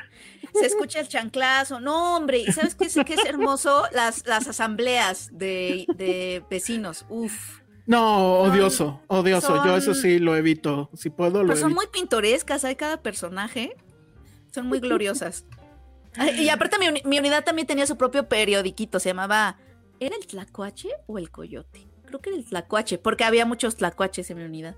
Se 0.53 0.67
escucha 0.67 0.99
el 0.99 1.07
chanclazo. 1.07 1.79
No, 1.79 2.17
hombre, 2.17 2.39
¿y 2.39 2.51
sabes 2.51 2.75
qué 2.75 2.85
es, 2.85 2.95
qué 3.05 3.15
es 3.15 3.25
hermoso? 3.25 3.83
Las, 3.91 4.25
las 4.27 4.47
asambleas 4.47 5.29
de, 5.31 5.85
de 5.95 6.43
vecinos. 6.49 7.05
Uf. 7.09 7.61
No, 7.85 8.39
odioso, 8.41 9.01
odioso. 9.07 9.65
Yo 9.65 9.75
eso 9.75 9.93
sí 9.93 10.19
lo 10.19 10.37
evito. 10.37 10.89
Si 10.93 11.09
puedo, 11.09 11.41
lo 11.41 11.49
Pero 11.49 11.59
son 11.59 11.73
muy 11.73 11.87
pintorescas, 11.87 12.63
hay 12.63 12.75
cada 12.75 13.01
personaje. 13.01 13.75
Son 14.53 14.67
muy 14.67 14.79
gloriosas. 14.79 15.45
Y 16.37 16.49
aparte 16.49 16.77
mi, 17.05 17.17
unidad 17.19 17.43
también 17.43 17.67
tenía 17.67 17.85
su 17.87 17.97
propio 17.97 18.27
periodiquito, 18.27 18.99
se 18.99 19.09
llamaba... 19.09 19.57
¿Era 19.99 20.15
el 20.15 20.27
tlacuache 20.27 20.89
o 21.07 21.17
el 21.17 21.31
coyote? 21.31 21.87
Creo 22.05 22.19
que 22.19 22.29
era 22.29 22.37
el 22.37 22.45
tlacuache, 22.45 22.97
porque 22.97 23.23
había 23.23 23.45
muchos 23.45 23.77
tlacuaches 23.77 24.29
en 24.29 24.37
mi 24.37 24.43
unidad. 24.43 24.75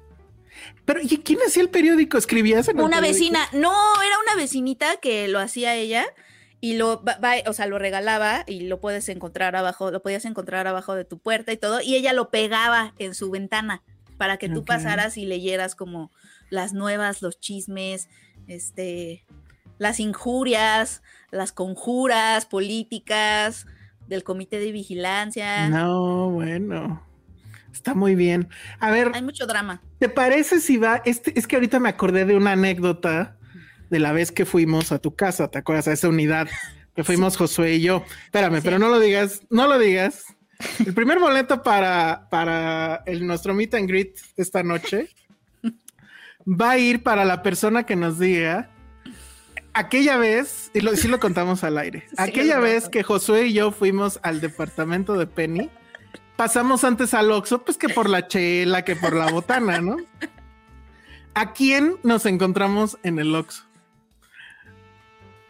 Pero, 0.85 0.99
¿y 1.01 1.17
quién 1.17 1.39
hacía 1.45 1.63
el 1.63 1.69
periódico? 1.69 2.17
¿Escribías 2.17 2.67
en 2.67 2.79
Una 2.79 3.01
vecina. 3.01 3.39
No, 3.51 3.73
era 4.01 4.19
una 4.19 4.35
vecinita 4.35 4.97
que 4.97 5.27
lo 5.27 5.39
hacía 5.39 5.75
ella 5.75 6.05
y 6.61 6.77
lo 6.77 7.03
o 7.45 7.53
sea, 7.53 7.67
lo 7.67 7.77
regalaba 7.77 8.43
y 8.47 8.61
lo 8.61 8.79
puedes 8.79 9.09
encontrar 9.09 9.55
abajo, 9.55 9.91
lo 9.91 10.01
podías 10.01 10.25
encontrar 10.25 10.67
abajo 10.67 10.95
de 10.95 11.05
tu 11.05 11.19
puerta 11.19 11.51
y 11.51 11.57
todo, 11.57 11.81
y 11.81 11.95
ella 11.95 12.13
lo 12.13 12.29
pegaba 12.29 12.93
en 12.97 13.13
su 13.13 13.29
ventana 13.29 13.83
para 14.17 14.37
que 14.37 14.49
tú 14.49 14.63
pasaras 14.63 15.17
y 15.17 15.25
leyeras 15.25 15.75
como 15.75 16.11
las 16.49 16.73
nuevas, 16.73 17.21
los 17.21 17.39
chismes, 17.39 18.07
este, 18.47 19.25
las 19.77 19.99
injurias, 19.99 21.01
las 21.31 21.51
conjuras 21.51 22.45
políticas 22.45 23.65
del 24.07 24.23
comité 24.23 24.59
de 24.59 24.71
vigilancia. 24.71 25.69
No, 25.69 26.29
bueno. 26.29 27.03
Está 27.71 27.93
muy 27.93 28.15
bien. 28.15 28.47
A 28.79 28.91
ver. 28.91 29.11
Hay 29.13 29.21
mucho 29.21 29.45
drama. 29.45 29.81
¿Te 29.99 30.07
parece 30.07 30.61
si 30.61 30.77
va? 30.77 31.01
Este, 31.03 31.37
es 31.37 31.45
que 31.45 31.57
ahorita 31.57 31.79
me 31.79 31.89
acordé 31.89 32.23
de 32.25 32.35
una 32.35 32.53
anécdota 32.53 33.37
de 33.89 33.99
la 33.99 34.13
vez 34.13 34.31
que 34.31 34.45
fuimos 34.45 34.91
a 34.91 34.99
tu 34.99 35.15
casa, 35.15 35.49
¿te 35.49 35.59
acuerdas? 35.59 35.87
A 35.87 35.93
esa 35.93 36.07
unidad 36.07 36.47
que 36.95 37.03
fuimos 37.03 37.35
Josué 37.35 37.75
y 37.75 37.81
yo. 37.81 38.03
Espérame, 38.25 38.61
pero 38.63 38.79
no 38.79 38.87
lo 38.87 38.99
digas, 38.99 39.41
no 39.49 39.67
lo 39.67 39.77
digas. 39.77 40.23
El 40.85 40.93
primer 40.93 41.19
boleto 41.19 41.61
para, 41.61 42.27
para 42.29 43.03
el, 43.05 43.27
nuestro 43.27 43.53
meet 43.53 43.73
and 43.73 43.89
greet 43.89 44.17
esta 44.37 44.63
noche 44.63 45.09
va 46.47 46.71
a 46.71 46.77
ir 46.77 47.03
para 47.03 47.25
la 47.25 47.43
persona 47.43 47.85
que 47.85 47.97
nos 47.97 48.17
diga 48.17 48.71
aquella 49.75 50.17
vez, 50.17 50.71
y 50.73 50.79
lo, 50.79 50.95
sí 50.95 51.07
lo 51.07 51.19
contamos 51.19 51.63
al 51.63 51.77
aire, 51.77 52.05
aquella 52.17 52.59
vez 52.59 52.89
que 52.89 53.03
Josué 53.03 53.47
y 53.47 53.53
yo 53.53 53.71
fuimos 53.71 54.19
al 54.23 54.41
departamento 54.41 55.17
de 55.17 55.27
Penny, 55.27 55.69
pasamos 56.37 56.83
antes 56.83 57.13
al 57.13 57.29
Oxxo, 57.29 57.63
pues 57.63 57.77
que 57.77 57.89
por 57.89 58.09
la 58.09 58.27
chela, 58.27 58.83
que 58.83 58.95
por 58.95 59.13
la 59.13 59.27
botana, 59.27 59.81
¿no? 59.81 59.97
¿A 61.33 61.53
quién 61.53 61.97
nos 62.03 62.25
encontramos 62.25 62.97
en 63.03 63.19
el 63.19 63.35
Oxxo? 63.35 63.63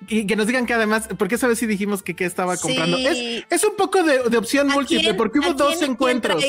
Y 0.08 0.27
que 0.27 0.36
nos 0.36 0.48
digan 0.48 0.65
que 0.65 0.74
además, 0.74 1.08
porque 1.17 1.36
esa 1.36 1.48
vez 1.48 1.60
sí 1.60 1.67
dijimos 1.67 2.03
que 2.03 2.15
qué 2.15 2.25
estaba 2.25 2.58
comprando. 2.58 2.98
Es, 2.98 3.63
un 3.63 3.75
poco 3.75 4.03
de, 4.03 4.38
opción 4.38 4.67
múltiple, 4.67 5.13
porque 5.13 5.39
hubo 5.39 5.53
dos 5.53 5.82
encuentros. 5.82 6.44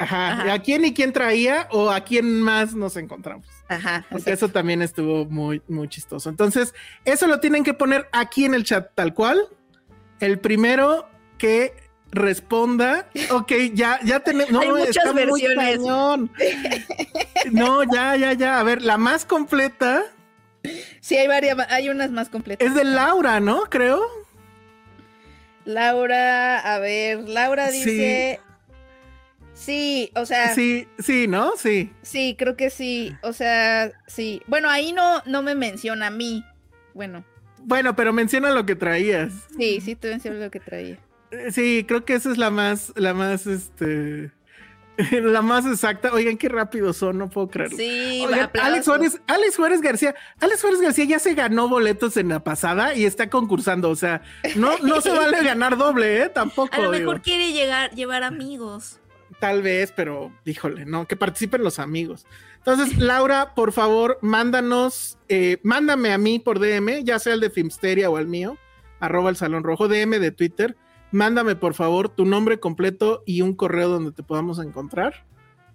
Ajá. 0.00 0.32
Ajá. 0.32 0.52
¿A 0.52 0.58
quién 0.58 0.84
y 0.84 0.92
quién 0.92 1.12
traía 1.12 1.68
o 1.70 1.90
a 1.90 2.00
quién 2.00 2.40
más 2.40 2.74
nos 2.74 2.96
encontramos? 2.96 3.46
Ajá. 3.68 4.04
Porque 4.10 4.32
eso 4.32 4.48
también 4.48 4.82
estuvo 4.82 5.26
muy, 5.26 5.62
muy 5.68 5.88
chistoso. 5.88 6.28
Entonces, 6.28 6.74
eso 7.04 7.26
lo 7.26 7.38
tienen 7.38 7.62
que 7.62 7.74
poner 7.74 8.08
aquí 8.12 8.44
en 8.44 8.54
el 8.54 8.64
chat 8.64 8.90
tal 8.94 9.14
cual. 9.14 9.48
El 10.18 10.40
primero 10.40 11.08
que 11.38 11.74
responda. 12.10 13.08
Ok, 13.30 13.52
ya, 13.74 14.00
ya 14.02 14.20
tenemos. 14.20 14.50
No, 14.50 14.76
está 14.76 15.12
versiones. 15.12 15.78
Muy 15.78 16.30
no, 17.52 17.84
ya, 17.84 18.16
ya, 18.16 18.32
ya. 18.32 18.58
A 18.58 18.62
ver, 18.64 18.82
la 18.82 18.98
más 18.98 19.24
completa 19.24 20.04
Sí, 21.00 21.16
hay 21.16 21.28
varias, 21.28 21.56
hay 21.70 21.88
unas 21.88 22.10
más 22.10 22.28
completas. 22.28 22.66
Es 22.66 22.74
de 22.74 22.84
Laura, 22.84 23.40
¿no? 23.40 23.64
Creo. 23.64 24.02
Laura, 25.64 26.58
a 26.58 26.78
ver, 26.78 27.20
Laura 27.28 27.70
dice. 27.70 28.40
Sí. 28.42 28.49
O 30.14 30.26
sea. 30.26 30.54
Sí, 30.54 30.88
sí, 30.98 31.26
¿no? 31.28 31.52
Sí. 31.56 31.92
Sí, 32.02 32.36
creo 32.38 32.56
que 32.56 32.70
sí. 32.70 33.14
O 33.22 33.32
sea, 33.32 33.92
sí. 34.06 34.42
Bueno, 34.46 34.70
ahí 34.70 34.92
no, 34.92 35.22
no 35.26 35.42
me 35.42 35.54
menciona 35.54 36.08
a 36.08 36.10
mí. 36.10 36.44
Bueno. 36.94 37.24
Bueno, 37.58 37.94
pero 37.94 38.12
menciona 38.12 38.50
lo 38.50 38.64
que 38.64 38.74
traías. 38.74 39.32
Sí, 39.56 39.80
sí, 39.80 39.94
te 39.94 40.08
menciona 40.08 40.38
lo 40.38 40.50
que 40.50 40.60
traía. 40.60 40.98
Eh, 41.30 41.52
sí, 41.52 41.84
creo 41.86 42.04
que 42.04 42.14
esa 42.14 42.30
es 42.30 42.38
la 42.38 42.50
más, 42.50 42.92
la 42.96 43.14
más, 43.14 43.46
este 43.46 44.32
la 45.22 45.42
más 45.42 45.66
exacta. 45.66 46.12
Oigan, 46.12 46.36
qué 46.36 46.48
rápido 46.48 46.92
son, 46.92 47.18
no 47.18 47.28
puedo 47.28 47.48
creerlo. 47.48 47.76
Sí, 47.76 48.24
Alex 48.60 48.86
Juárez, 48.86 49.20
Alex 49.26 49.56
Juárez 49.56 49.80
García, 49.80 50.14
Alex 50.40 50.60
Juárez 50.60 50.80
García 50.80 51.04
ya 51.04 51.18
se 51.18 51.34
ganó 51.34 51.68
boletos 51.68 52.16
en 52.16 52.28
la 52.28 52.42
pasada 52.42 52.94
y 52.94 53.04
está 53.04 53.30
concursando. 53.30 53.90
O 53.90 53.96
sea, 53.96 54.22
no, 54.56 54.78
no 54.78 55.00
se 55.00 55.10
vale 55.10 55.38
ganar 55.44 55.76
doble, 55.76 56.22
¿eh? 56.22 56.28
Tampoco. 56.28 56.74
A 56.74 56.78
lo 56.78 56.90
mejor 56.90 57.22
quiere 57.22 57.52
llegar, 57.52 57.90
llevar 57.92 58.22
amigos. 58.22 58.99
Tal 59.40 59.62
vez, 59.62 59.92
pero 59.96 60.32
híjole, 60.44 60.84
no, 60.84 61.08
que 61.08 61.16
participen 61.16 61.64
los 61.64 61.78
amigos. 61.78 62.26
Entonces, 62.58 62.98
Laura, 62.98 63.54
por 63.54 63.72
favor, 63.72 64.18
mándanos, 64.20 65.18
eh, 65.28 65.58
mándame 65.62 66.12
a 66.12 66.18
mí 66.18 66.38
por 66.38 66.58
DM, 66.58 67.02
ya 67.04 67.18
sea 67.18 67.34
el 67.34 67.40
de 67.40 67.50
Filmsteria 67.50 68.10
o 68.10 68.18
el 68.18 68.26
mío, 68.26 68.58
arroba 69.00 69.30
el 69.30 69.36
Salón 69.36 69.64
Rojo, 69.64 69.88
DM 69.88 70.18
de 70.18 70.30
Twitter 70.30 70.76
mándame 71.12 71.56
por 71.56 71.74
favor 71.74 72.08
tu 72.08 72.24
nombre 72.24 72.60
completo 72.60 73.22
y 73.26 73.42
un 73.42 73.54
correo 73.54 73.88
donde 73.88 74.12
te 74.12 74.22
podamos 74.22 74.58
encontrar. 74.58 75.24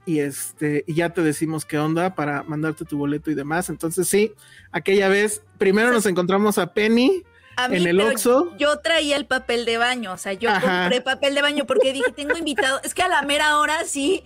Y 0.06 0.20
este, 0.20 0.84
y 0.88 0.94
ya 0.94 1.10
te 1.14 1.22
decimos 1.22 1.66
qué 1.66 1.80
onda 1.80 2.14
para 2.14 2.44
mandarte 2.44 2.86
tu 2.86 2.98
boleto 2.98 3.32
y 3.32 3.36
demás. 3.36 3.70
Entonces, 3.70 4.08
sí, 4.08 4.34
aquella 4.72 5.10
vez, 5.10 5.42
primero 5.58 5.92
nos 5.92 6.06
encontramos 6.06 6.60
a 6.60 6.74
Penny. 6.74 7.24
En 7.58 7.88
el 7.88 8.02
Oxxo. 8.02 8.56
Yo 8.58 8.80
traía 8.80 9.16
el 9.18 9.26
papel 9.26 9.66
de 9.66 9.78
baño, 9.78 10.14
o 10.14 10.18
sea, 10.18 10.34
yo 10.34 10.50
compré 10.62 11.02
papel 11.02 11.36
de 11.36 11.42
baño 11.42 11.66
porque 11.66 11.94
dije, 11.94 12.12
tengo 12.12 12.38
invitado, 12.38 12.80
es 12.84 12.94
que 12.94 13.04
a 13.04 13.08
la 13.08 13.22
mera 13.22 13.58
hora 13.58 13.84
sí, 13.86 14.24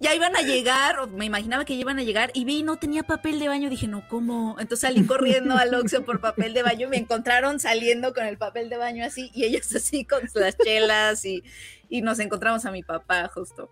ya 0.00 0.14
iban 0.14 0.36
a 0.36 0.42
llegar, 0.42 0.98
o 0.98 1.06
me 1.06 1.24
imaginaba 1.24 1.64
que 1.64 1.74
iban 1.74 1.98
a 1.98 2.02
llegar, 2.02 2.30
y 2.34 2.44
vi 2.44 2.62
no 2.62 2.76
tenía 2.76 3.02
papel 3.02 3.38
de 3.38 3.48
baño. 3.48 3.70
Dije, 3.70 3.86
no, 3.86 4.06
¿cómo? 4.08 4.56
Entonces 4.58 4.80
salí 4.80 5.04
corriendo 5.06 5.56
al 5.56 5.74
Oxxo 5.74 6.04
por 6.04 6.20
papel 6.20 6.54
de 6.54 6.62
baño. 6.62 6.88
Me 6.88 6.96
encontraron 6.96 7.60
saliendo 7.60 8.12
con 8.12 8.26
el 8.26 8.36
papel 8.36 8.68
de 8.68 8.76
baño 8.76 9.04
así, 9.04 9.30
y 9.34 9.44
ellos 9.44 9.72
así 9.74 10.04
con 10.04 10.22
las 10.34 10.56
chelas, 10.58 11.24
y, 11.24 11.44
y 11.88 12.02
nos 12.02 12.18
encontramos 12.18 12.64
a 12.66 12.72
mi 12.72 12.82
papá 12.82 13.28
justo. 13.28 13.70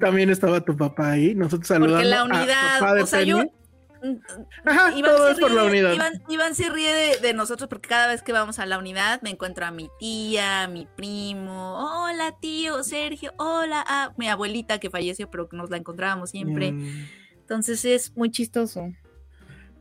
También 0.00 0.28
estaba 0.28 0.60
tu 0.60 0.76
papá 0.76 1.12
ahí, 1.12 1.34
nosotros 1.34 1.66
saludando. 1.66 1.96
Porque 1.96 2.08
la 2.08 2.24
unidad, 2.24 3.00
o 3.00 3.06
sea, 3.06 3.22
yo 3.22 3.50
Ajá, 4.64 4.96
Iván, 4.96 5.16
todo 5.16 5.30
es 5.30 5.38
por 5.38 5.50
la 5.50 5.64
unidad. 5.64 6.12
Iván, 6.28 6.54
se 6.54 6.70
ríe 6.70 7.18
de, 7.20 7.32
nosotros 7.34 7.68
porque 7.68 7.88
cada 7.88 8.08
vez 8.08 8.22
que 8.22 8.32
vamos 8.32 8.58
a 8.58 8.66
la 8.66 8.78
unidad 8.78 9.20
me 9.22 9.30
encuentro 9.30 9.66
a 9.66 9.70
mi 9.70 9.90
tía, 9.98 10.64
a 10.64 10.68
mi 10.68 10.86
primo, 10.86 12.04
hola 12.04 12.34
tío, 12.40 12.82
Sergio, 12.84 13.32
hola 13.36 13.84
a 13.86 14.14
mi 14.16 14.28
abuelita 14.28 14.78
que 14.78 14.90
falleció 14.90 15.30
pero 15.30 15.48
que 15.48 15.56
nos 15.56 15.70
la 15.70 15.76
encontrábamos 15.76 16.30
siempre. 16.30 16.72
Mm. 16.72 17.06
Entonces 17.40 17.84
es 17.84 18.16
muy 18.16 18.30
chistoso. 18.30 18.92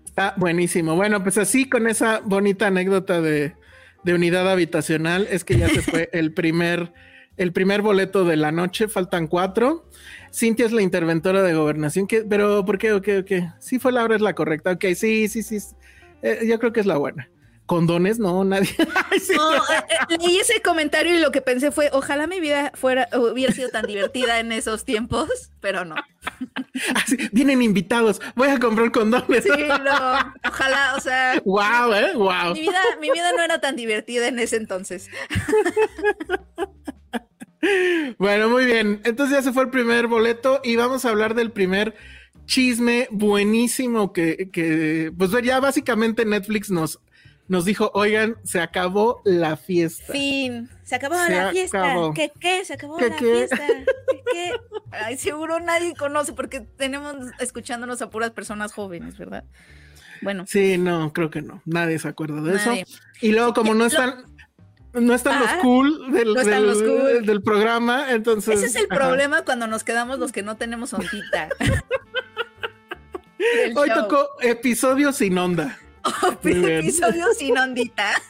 Está 0.05 0.33
buenísimo. 0.37 0.95
Bueno, 0.95 1.21
pues 1.21 1.37
así 1.37 1.69
con 1.69 1.87
esa 1.87 2.21
bonita 2.23 2.67
anécdota 2.67 3.21
de, 3.21 3.55
de 4.03 4.13
unidad 4.13 4.49
habitacional 4.49 5.27
es 5.29 5.43
que 5.43 5.57
ya 5.57 5.67
se 5.69 5.81
fue 5.81 6.09
el 6.13 6.33
primer, 6.33 6.93
el 7.37 7.53
primer 7.53 7.81
boleto 7.81 8.25
de 8.25 8.35
la 8.35 8.51
noche, 8.51 8.87
faltan 8.87 9.27
cuatro. 9.27 9.89
Cintia 10.33 10.65
es 10.65 10.71
la 10.71 10.81
interventora 10.81 11.43
de 11.43 11.53
gobernación, 11.53 12.07
pero 12.29 12.65
¿por 12.65 12.77
qué? 12.77 12.93
Ok, 12.93 13.07
ok. 13.21 13.31
Sí 13.59 13.79
fue 13.79 13.91
Laura, 13.91 14.15
es 14.15 14.21
la 14.21 14.33
correcta. 14.33 14.71
Ok, 14.71 14.85
sí, 14.95 15.27
sí, 15.27 15.43
sí. 15.43 15.57
Eh, 16.21 16.45
yo 16.47 16.59
creo 16.59 16.73
que 16.73 16.79
es 16.79 16.85
la 16.85 16.97
buena. 16.97 17.29
condones, 17.67 18.17
no, 18.17 18.43
nadie. 18.43 18.69
no, 19.35 19.55
eh, 19.55 19.83
eh, 20.09 20.17
leí 20.19 20.37
ese 20.37 20.61
comentario 20.61 21.13
y 21.13 21.19
lo 21.19 21.31
que 21.31 21.41
pensé 21.41 21.71
fue, 21.71 21.89
ojalá 21.91 22.25
mi 22.25 22.39
vida 22.39 22.71
fuera, 22.73 23.07
hubiera 23.13 23.53
sido 23.53 23.69
tan 23.69 23.85
divertida 23.85 24.39
en 24.39 24.51
esos 24.51 24.85
tiempos, 24.85 25.51
pero 25.59 25.85
no. 25.85 25.95
vienen 27.31 27.61
invitados, 27.61 28.21
voy 28.35 28.47
a 28.49 28.59
comprar 28.59 28.91
condones. 28.91 29.43
Sí, 29.43 29.51
no, 29.67 30.33
ojalá, 30.47 30.95
o 30.95 30.99
sea. 30.99 31.41
Wow, 31.45 31.93
eh, 31.93 32.13
wow. 32.15 32.53
Mi 32.53 32.61
vida, 32.61 32.81
mi 32.99 33.11
vida 33.11 33.31
no 33.35 33.43
era 33.43 33.59
tan 33.59 33.75
divertida 33.75 34.27
en 34.27 34.39
ese 34.39 34.55
entonces. 34.55 35.09
Bueno, 38.17 38.49
muy 38.49 38.65
bien. 38.65 39.01
Entonces 39.03 39.37
ya 39.37 39.41
se 39.41 39.53
fue 39.53 39.63
el 39.63 39.69
primer 39.69 40.07
boleto 40.07 40.61
y 40.63 40.75
vamos 40.75 41.05
a 41.05 41.09
hablar 41.09 41.35
del 41.35 41.51
primer 41.51 41.95
chisme 42.45 43.07
buenísimo 43.11 44.13
que, 44.13 44.49
que 44.51 45.11
pues 45.17 45.31
ya 45.43 45.59
básicamente 45.59 46.25
Netflix 46.25 46.69
nos 46.69 46.99
nos 47.47 47.63
dijo, 47.63 47.91
oigan, 47.93 48.35
se 48.43 48.59
acabó 48.59 49.21
la 49.23 49.55
fiesta. 49.55 50.11
Fin, 50.11 50.69
se 50.83 50.95
acabó 50.95 51.15
la 51.15 51.51
fiesta. 51.51 51.95
¿Qué 52.13 52.31
qué? 52.39 52.65
Se 52.65 52.73
acabó 52.73 52.99
la 52.99 53.13
fiesta. 53.13 53.57
¿Qué 54.09 54.23
qué? 54.33 54.51
Ay, 54.91 55.17
seguro 55.17 55.59
nadie 55.59 55.93
conoce 55.95 56.33
porque 56.33 56.61
tenemos 56.61 57.15
escuchándonos 57.39 58.01
a 58.01 58.09
puras 58.09 58.31
personas 58.31 58.73
jóvenes, 58.73 59.17
¿verdad? 59.17 59.45
Bueno. 60.21 60.45
Sí, 60.47 60.77
no, 60.77 61.13
creo 61.13 61.29
que 61.29 61.41
no. 61.41 61.61
Nadie 61.65 61.99
se 61.99 62.09
acuerda 62.09 62.41
de 62.41 62.55
eso. 62.55 62.73
Y 63.21 63.31
luego 63.31 63.53
como 63.53 63.73
no 63.73 63.85
están... 63.85 64.25
No 64.93 65.13
están 65.13 65.41
los 65.41 65.51
cool 65.61 66.11
del, 66.11 66.33
del, 67.25 67.43
programa, 67.43 68.11
entonces... 68.11 68.57
Ese 68.57 68.65
es 68.65 68.75
el 68.75 68.87
problema 68.87 69.43
cuando 69.43 69.67
nos 69.67 69.83
quedamos 69.83 70.17
los 70.17 70.31
que 70.31 70.41
no 70.41 70.57
tenemos 70.57 70.93
ondita. 70.93 71.49
Hoy 73.75 73.89
tocó 73.93 74.27
episodio 74.41 75.11
sin 75.11 75.37
onda. 75.37 75.77
episodio 76.43 77.33
sin 77.33 77.57
ondita. 77.57 78.13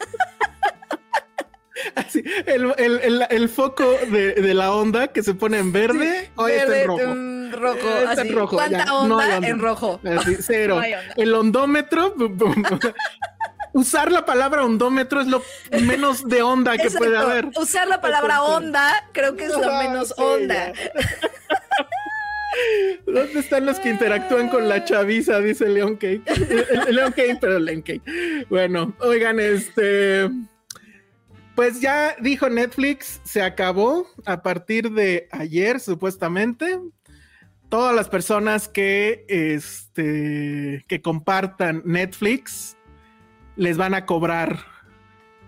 Así, 1.95 2.23
el, 2.47 2.73
el, 2.77 3.25
el, 3.29 3.49
foco 3.49 3.87
de, 4.09 4.33
de, 4.33 4.53
la 4.55 4.73
onda 4.73 5.09
que 5.09 5.21
se 5.21 5.35
pone 5.35 5.59
en 5.59 5.71
verde, 5.71 6.31
hoy 6.35 6.53
está 6.53 6.81
en 6.81 7.51
rojo. 7.51 7.87
Está 8.09 8.23
en 8.23 8.35
rojo. 8.35 8.55
¿Cuánta 8.55 8.95
onda, 8.95 9.37
en 9.37 9.59
rojo? 9.59 9.99
Así, 10.03 10.37
cero. 10.39 10.81
el 11.15 11.33
ondómetro, 11.35 12.15
usar 13.77 14.11
la 14.11 14.25
palabra 14.25 14.65
ondómetro 14.65 15.21
es 15.21 15.27
lo 15.27 15.43
menos 15.71 16.27
de 16.27 16.41
onda 16.41 16.77
que 16.77 16.89
puede 16.89 17.17
haber. 17.17 17.49
Usar 17.55 17.87
la 17.87 18.01
palabra 18.01 18.41
onda 18.41 18.91
creo 19.13 19.35
que 19.35 19.45
es 19.45 19.53
lo 19.53 19.71
menos 19.77 20.13
onda. 20.17 20.73
¿Dónde 23.05 23.39
están 23.39 23.67
los 23.67 23.79
que 23.79 23.89
interactúan 23.89 24.49
con 24.49 24.67
la 24.67 24.83
chaviza? 24.83 25.39
Dice 25.39 25.69
Leon 25.69 25.95
Kate. 25.95 26.23
Leon 26.91 27.11
Kate, 27.11 27.37
pero 27.39 27.59
Leon 27.59 27.81
Kate. 27.81 28.01
Bueno, 28.49 28.95
oigan, 28.99 29.39
este. 29.39 30.27
Pues 31.55 31.79
ya 31.79 32.15
dijo 32.19 32.49
Netflix, 32.49 33.21
se 33.23 33.41
acabó 33.43 34.07
a 34.25 34.41
partir 34.41 34.91
de 34.91 35.27
ayer, 35.31 35.79
supuestamente. 35.79 36.79
Todas 37.69 37.95
las 37.95 38.09
personas 38.09 38.67
que, 38.67 39.25
este, 39.27 40.85
que 40.87 41.01
compartan 41.01 41.81
Netflix 41.85 42.76
les 43.57 43.77
van 43.77 43.93
a 43.93 44.05
cobrar 44.05 44.57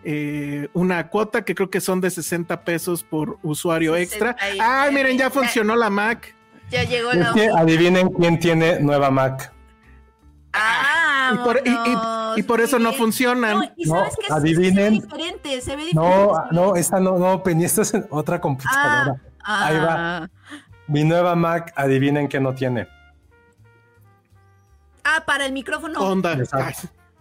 eh, 0.04 0.70
una 0.74 1.10
cuota 1.10 1.44
que 1.44 1.56
creo 1.56 1.70
que 1.70 1.82
son 1.82 2.01
de 2.01 2.10
60 2.10 2.63
pesos 2.63 3.04
por 3.04 3.38
usuario 3.44 3.96
extra. 3.96 4.36
Ay, 4.60 4.94
miren, 4.94 5.18
ya 5.18 5.30
funcionó 5.30 5.75
la 5.75 5.89
Mac. 5.89 6.36
Ya 6.70 6.84
llegó 6.84 7.13
la. 7.13 7.34
adivinen 7.58 8.10
quién 8.10 8.39
tiene 8.39 8.80
nueva 8.80 9.10
Mac. 9.10 9.54
Ah, 10.51 11.34
y 12.36 12.44
por, 12.44 12.62
eso 12.62 12.80
no 12.80 12.92
funcionan. 12.94 13.72
No, 13.86 14.04
adivinen. 14.30 14.75
Se 14.75 14.82
ve 14.82 15.18
diferente, 15.18 15.62
se 15.62 15.75
ve 15.75 15.86
diferente. 15.86 15.94
No, 15.94 16.46
no, 16.51 16.75
esta 16.75 17.00
no, 17.00 17.18
no, 17.18 17.44
Penny, 17.44 17.66
esta 17.66 17.84
es 17.84 17.94
otra 18.10 18.42
computadora. 18.42 19.22
Ah, 19.44 19.66
Ahí 19.68 19.78
va. 19.78 19.96
Ah. 19.98 20.30
Mi 20.88 21.04
nueva 21.04 21.36
Mac, 21.36 21.72
adivinen 21.75 22.28
qué 22.28 22.39
no 22.39 22.56
tiene. 22.56 22.88
Ah, 25.04 25.24
para 25.25 25.46
el 25.46 25.54
micrófono. 25.54 26.00
Onda. 26.00 26.38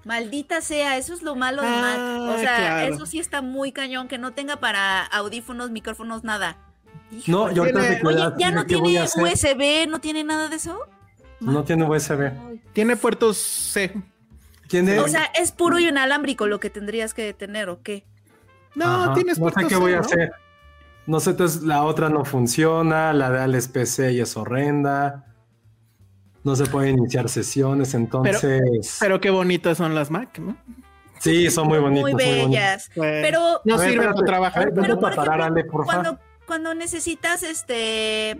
Maldita 0.08 0.60
sea, 0.60 0.96
eso 0.96 1.14
es 1.14 1.22
lo 1.22 1.36
malo 1.36 1.62
de 1.62 1.68
Mac. 1.68 1.98
O 1.98 2.30
ah, 2.32 2.36
sea, 2.40 2.86
eso 2.88 3.06
sí 3.06 3.20
está 3.20 3.42
muy 3.42 3.70
cañón, 3.70 4.08
que 4.08 4.18
no 4.18 4.32
tenga 4.32 4.56
para 4.56 5.04
audífonos, 5.04 5.70
micrófonos, 5.70 6.24
nada 6.24 6.56
no, 7.26 7.50
yo 7.52 7.62
Oye, 7.62 8.32
ya 8.38 8.50
no 8.50 8.66
tiene 8.66 9.02
USB, 9.04 9.88
no 9.88 10.00
tiene 10.00 10.24
nada 10.24 10.48
de 10.48 10.56
eso. 10.56 10.78
No 11.40 11.64
tiene 11.64 11.84
USB. 11.84 12.32
Tiene 12.72 12.96
puertos 12.96 13.38
C. 13.38 13.94
¿Tiene? 14.68 14.98
O 14.98 15.08
sea, 15.08 15.24
es 15.38 15.52
puro 15.52 15.78
y 15.78 15.88
inalámbrico 15.88 16.46
lo 16.46 16.60
que 16.60 16.68
tendrías 16.68 17.14
que 17.14 17.32
tener, 17.32 17.70
¿o 17.70 17.82
qué? 17.82 18.04
No, 18.74 19.14
tienes 19.14 19.38
puertos 19.38 19.62
No 19.62 19.68
sé 19.68 19.74
qué 19.74 19.80
voy 19.80 19.92
a 19.94 20.00
hacer. 20.00 20.32
No 21.06 21.20
sé, 21.20 21.30
entonces 21.30 21.62
la 21.62 21.84
otra 21.84 22.10
no 22.10 22.26
funciona, 22.26 23.14
la 23.14 23.30
de 23.30 23.38
Alex 23.40 23.68
PC 23.68 24.12
y 24.12 24.20
es 24.20 24.36
horrenda. 24.36 25.27
No 26.48 26.56
se 26.56 26.66
puede 26.66 26.90
iniciar 26.90 27.28
sesiones, 27.28 27.94
entonces. 27.94 28.98
Pero, 29.00 29.20
qué 29.20 29.30
bonitas 29.30 29.78
son 29.78 29.94
las 29.94 30.10
Mac, 30.10 30.38
¿no? 30.38 30.56
Sí, 31.18 31.50
son 31.50 31.68
muy 31.68 31.78
bonitas. 31.78 32.02
Muy 32.02 32.14
bellas. 32.14 32.90
pero. 32.94 33.60
No 33.64 33.78
sirve 33.78 34.06
para 34.06 34.24
trabajar. 34.24 34.72
Pero, 34.74 34.98
para 34.98 35.16
parar, 35.16 35.42
Ale, 35.42 35.64
por 35.64 35.86
favor 35.86 36.18
cuando 36.48 36.74
necesitas 36.74 37.44
este 37.44 38.38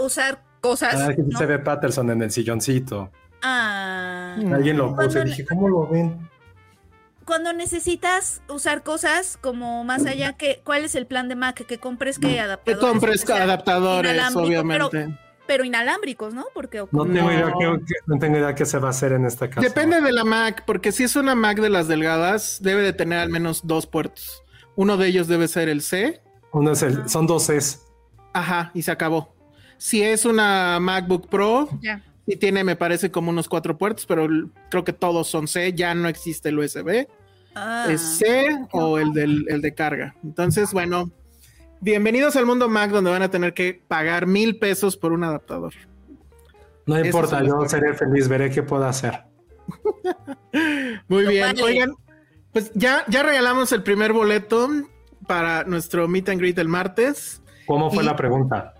usar 0.00 0.42
cosas. 0.60 0.94
Ah, 0.94 1.12
se 1.36 1.46
ve 1.46 1.58
Patterson 1.58 2.08
en 2.10 2.22
el 2.22 2.30
silloncito. 2.30 3.10
Ah. 3.42 4.36
Alguien 4.54 4.78
lo 4.78 4.94
puso 4.94 5.20
y 5.20 5.24
dije, 5.24 5.44
¿cómo 5.44 5.68
lo 5.68 5.88
ven? 5.88 6.30
Cuando 7.24 7.52
necesitas 7.52 8.42
usar 8.48 8.82
cosas 8.82 9.38
como 9.40 9.84
más 9.84 10.06
allá 10.06 10.32
que, 10.34 10.60
¿cuál 10.64 10.84
es 10.84 10.94
el 10.94 11.06
plan 11.06 11.28
de 11.28 11.34
Mac? 11.34 11.66
Que 11.66 11.78
compres 11.78 12.18
que 12.18 12.40
adaptadores. 12.40 12.80
Que 12.80 12.92
compres 12.92 13.30
adaptadores, 13.30 14.36
obviamente. 14.36 14.88
Pero, 14.90 15.18
inalámbricos, 15.64 16.34
¿no? 16.34 16.46
Porque 16.54 16.84
no, 16.90 17.04
tengo 17.04 17.30
idea 17.30 17.52
qué, 17.58 17.78
no 18.06 18.18
tengo 18.18 18.38
idea 18.38 18.54
qué 18.54 18.64
se 18.64 18.78
va 18.78 18.88
a 18.88 18.90
hacer 18.90 19.12
en 19.12 19.26
esta 19.26 19.48
casa. 19.50 19.60
Depende 19.60 20.00
de 20.00 20.12
la 20.12 20.24
Mac, 20.24 20.64
porque 20.66 20.92
si 20.92 21.04
es 21.04 21.16
una 21.16 21.34
Mac 21.34 21.60
de 21.60 21.68
las 21.68 21.88
delgadas, 21.88 22.58
debe 22.62 22.82
de 22.82 22.92
tener 22.92 23.18
al 23.18 23.28
menos 23.28 23.66
dos 23.66 23.86
puertos. 23.86 24.42
Uno 24.74 24.96
de 24.96 25.08
ellos 25.08 25.28
debe 25.28 25.48
ser 25.48 25.68
el 25.68 25.82
C 25.82 26.22
uno 26.52 26.72
es 26.72 26.82
el, 26.82 27.08
son 27.08 27.26
dos 27.26 27.46
Cs. 27.46 27.80
Ajá, 28.32 28.70
y 28.74 28.82
se 28.82 28.90
acabó. 28.90 29.34
Si 29.78 30.02
es 30.02 30.24
una 30.24 30.78
MacBook 30.80 31.28
Pro, 31.28 31.68
y 32.26 32.36
tiene, 32.36 32.62
me 32.62 32.76
parece, 32.76 33.10
como 33.10 33.30
unos 33.30 33.48
cuatro 33.48 33.76
puertos, 33.76 34.06
pero 34.06 34.28
creo 34.70 34.84
que 34.84 34.92
todos 34.92 35.26
son 35.26 35.48
C, 35.48 35.72
ya 35.72 35.94
no 35.94 36.08
existe 36.08 36.50
el 36.50 36.58
USB. 36.58 37.08
Ah. 37.54 37.86
Es 37.90 38.00
C 38.00 38.46
o 38.70 38.98
el, 38.98 39.12
del, 39.12 39.46
el 39.48 39.60
de 39.60 39.74
carga. 39.74 40.14
Entonces, 40.22 40.72
bueno, 40.72 41.10
bienvenidos 41.82 42.36
al 42.36 42.46
mundo 42.46 42.68
Mac, 42.68 42.90
donde 42.90 43.10
van 43.10 43.22
a 43.22 43.30
tener 43.30 43.52
que 43.52 43.82
pagar 43.86 44.26
mil 44.26 44.58
pesos 44.58 44.96
por 44.96 45.12
un 45.12 45.24
adaptador. 45.24 45.74
No 46.86 46.98
importa, 46.98 47.42
yo 47.42 47.68
seré 47.68 47.92
feliz, 47.94 48.28
veré 48.28 48.50
qué 48.50 48.62
puedo 48.62 48.84
hacer. 48.84 49.24
Muy 51.08 51.26
bien, 51.26 51.54
oigan, 51.60 51.94
pues 52.52 52.72
ya, 52.74 53.04
ya 53.08 53.22
regalamos 53.22 53.72
el 53.72 53.82
primer 53.82 54.12
boleto 54.12 54.68
para 55.26 55.64
nuestro 55.64 56.08
meet 56.08 56.28
and 56.28 56.40
greet 56.40 56.58
el 56.58 56.68
martes. 56.68 57.42
¿Cómo 57.66 57.90
fue 57.90 58.02
la 58.02 58.16
pregunta? 58.16 58.74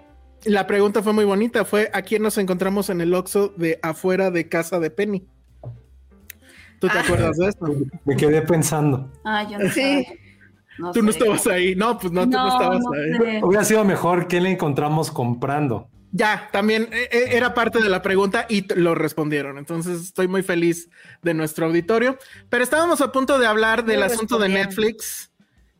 La 0.44 0.66
pregunta 0.66 1.02
fue 1.04 1.12
muy 1.12 1.24
bonita, 1.24 1.64
fue 1.64 1.88
¿a 1.92 2.02
quién 2.02 2.20
nos 2.20 2.36
encontramos 2.36 2.90
en 2.90 3.00
el 3.00 3.14
Oxxo 3.14 3.54
de 3.56 3.78
afuera 3.80 4.32
de 4.32 4.48
casa 4.48 4.80
de 4.80 4.90
Penny? 4.90 5.24
¿Tú 6.80 6.88
te 6.88 6.98
ah. 6.98 7.02
acuerdas 7.04 7.36
de 7.36 7.46
esto? 7.46 7.66
Me 8.04 8.16
quedé 8.16 8.42
pensando. 8.42 9.08
Ah, 9.24 9.46
yo 9.48 9.56
no 9.56 9.70
sé. 10.76 10.82
tú 10.92 11.02
no 11.02 11.11
estabas 11.11 11.46
ahí. 11.46 11.74
No, 11.74 11.98
pues 11.98 12.12
no, 12.12 12.24
tú 12.24 12.30
no 12.30 12.48
estabas 12.48 12.82
ahí. 12.94 13.42
Hubiera 13.42 13.64
sido 13.64 13.85
mejor 13.85 14.28
que 14.28 14.40
le 14.40 14.50
encontramos 14.50 15.11
comprando. 15.11 15.88
Ya, 16.14 16.50
también 16.52 16.88
eh, 16.92 17.08
eh, 17.11 17.24
era 17.30 17.54
parte 17.54 17.82
de 17.82 17.88
la 17.88 18.02
pregunta 18.02 18.44
y 18.48 18.66
lo 18.74 18.94
respondieron. 18.94 19.56
Entonces 19.56 20.00
estoy 20.02 20.28
muy 20.28 20.42
feliz 20.42 20.90
de 21.22 21.32
nuestro 21.32 21.66
auditorio. 21.66 22.18
Pero 22.50 22.62
estábamos 22.62 23.00
a 23.00 23.11
punto 23.12 23.38
de 23.38 23.46
hablar 23.46 23.85
del 23.85 24.02
asunto 24.02 24.38
de 24.38 24.50
Netflix 24.50 25.32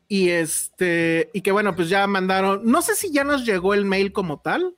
y 0.09 0.31
este, 0.31 1.31
y 1.33 1.43
que 1.43 1.53
bueno, 1.53 1.75
pues 1.77 1.89
ya 1.89 2.07
mandaron, 2.07 2.63
no 2.65 2.83
sé 2.83 2.95
si 2.95 3.11
ya 3.11 3.25
nos 3.25 3.47
llegó 3.47 3.75
el 3.75 3.85
mail 3.85 4.13
como 4.13 4.41
tal, 4.41 4.77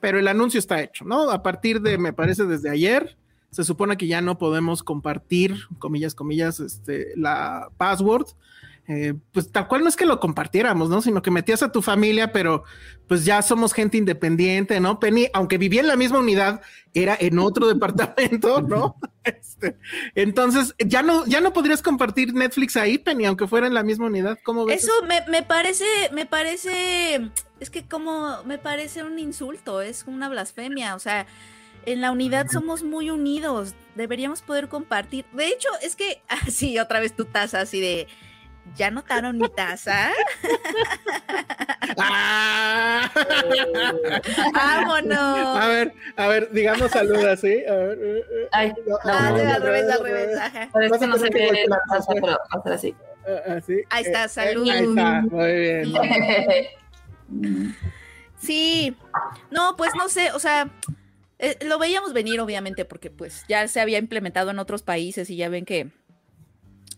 pero 0.00 0.18
el 0.18 0.28
anuncio 0.28 0.58
está 0.58 0.82
hecho, 0.82 1.04
¿no? 1.04 1.30
A 1.30 1.42
partir 1.42 1.80
de, 1.80 1.96
me 1.96 2.12
parece, 2.12 2.44
desde 2.44 2.68
ayer, 2.68 3.16
se 3.50 3.64
supone 3.64 3.96
que 3.96 4.06
ya 4.06 4.20
no 4.20 4.36
podemos 4.36 4.82
compartir, 4.82 5.56
comillas, 5.78 6.14
comillas, 6.14 6.60
este, 6.60 7.12
la 7.16 7.70
password 7.78 8.26
eh, 8.86 9.14
pues 9.32 9.50
tal 9.50 9.66
cual 9.68 9.82
no 9.82 9.88
es 9.88 9.96
que 9.96 10.06
lo 10.06 10.20
compartiéramos, 10.20 10.90
¿no? 10.90 11.00
Sino 11.00 11.22
que 11.22 11.30
metías 11.30 11.62
a 11.62 11.72
tu 11.72 11.82
familia, 11.82 12.32
pero 12.32 12.64
pues 13.08 13.24
ya 13.24 13.40
somos 13.42 13.72
gente 13.72 13.96
independiente, 13.96 14.78
¿no? 14.80 15.00
Penny, 15.00 15.28
aunque 15.32 15.58
vivía 15.58 15.80
en 15.80 15.88
la 15.88 15.96
misma 15.96 16.18
unidad, 16.18 16.60
era 16.92 17.16
en 17.18 17.38
otro 17.38 17.66
departamento, 17.72 18.62
¿no? 18.62 18.96
Este, 19.24 19.78
entonces, 20.14 20.74
ya 20.78 21.02
no, 21.02 21.24
ya 21.24 21.40
no 21.40 21.54
podrías 21.54 21.80
compartir 21.80 22.34
Netflix 22.34 22.76
ahí, 22.76 22.98
Penny, 22.98 23.24
aunque 23.24 23.46
fuera 23.46 23.66
en 23.66 23.72
la 23.72 23.82
misma 23.82 24.04
unidad. 24.04 24.38
¿Cómo 24.44 24.66
ves? 24.66 24.84
Eso 24.84 24.92
me, 25.08 25.22
me 25.30 25.42
parece, 25.42 25.86
me 26.12 26.26
parece, 26.26 27.30
es 27.58 27.70
que 27.70 27.88
como 27.88 28.42
me 28.44 28.58
parece 28.58 29.02
un 29.02 29.18
insulto, 29.18 29.80
es 29.80 30.04
una 30.06 30.28
blasfemia, 30.28 30.94
o 30.94 30.98
sea, 30.98 31.26
en 31.86 32.00
la 32.00 32.10
unidad 32.12 32.46
somos 32.50 32.82
muy 32.82 33.10
unidos. 33.10 33.74
Deberíamos 33.94 34.42
poder 34.42 34.68
compartir. 34.68 35.24
De 35.32 35.48
hecho, 35.48 35.68
es 35.82 35.96
que, 35.96 36.22
así, 36.28 36.78
otra 36.78 37.00
vez 37.00 37.14
tu 37.14 37.24
taza, 37.24 37.60
así 37.60 37.80
de. 37.80 38.06
¿Ya 38.76 38.90
notaron 38.90 39.38
mi 39.38 39.48
taza? 39.48 40.10
¡Ah! 41.98 43.10
¡Vámonos! 44.52 45.58
A 45.62 45.68
ver, 45.68 45.94
a 46.16 46.26
ver, 46.28 46.50
digamos 46.50 46.90
saludos, 46.90 47.40
¿sí? 47.40 47.64
A 47.66 47.72
ver, 47.74 47.98
eh, 48.02 48.18
eh, 48.18 48.48
Ay, 48.52 48.72
no, 48.86 48.94
no, 48.94 48.98
Ah, 49.04 49.30
no, 49.30 49.36
al 49.36 49.46
al 49.46 49.62
revés, 49.62 49.90
al 49.92 50.02
revés, 50.02 50.26
revés. 50.26 50.38
ajá. 50.38 50.62
Es 50.82 51.00
no 51.08 51.18
sé 51.18 51.30
qué 51.30 51.46
voltear 51.46 51.68
la 51.68 51.80
taza, 51.88 52.12
pero 52.14 52.26
va 52.26 52.38
a 52.50 52.62
ser 52.62 52.72
así. 52.72 52.94
Ah, 53.26 53.54
así. 53.58 53.76
Ahí 53.90 54.04
está, 54.04 54.24
Eh, 54.24 54.28
salud. 54.28 54.68
Ahí 54.68 54.84
está, 54.84 55.20
muy 55.22 55.52
bien. 55.52 55.92
Sí, 58.38 58.96
no, 59.50 59.76
pues 59.76 59.92
no 59.96 60.08
sé, 60.08 60.32
o 60.32 60.38
sea, 60.38 60.68
eh, 61.38 61.56
lo 61.64 61.78
veíamos 61.78 62.12
venir 62.12 62.40
obviamente 62.40 62.84
porque 62.84 63.10
pues 63.10 63.44
ya 63.48 63.66
se 63.68 63.80
había 63.80 63.98
implementado 63.98 64.50
en 64.50 64.58
otros 64.58 64.82
países 64.82 65.30
y 65.30 65.36
ya 65.36 65.48
ven 65.48 65.64
que, 65.64 65.88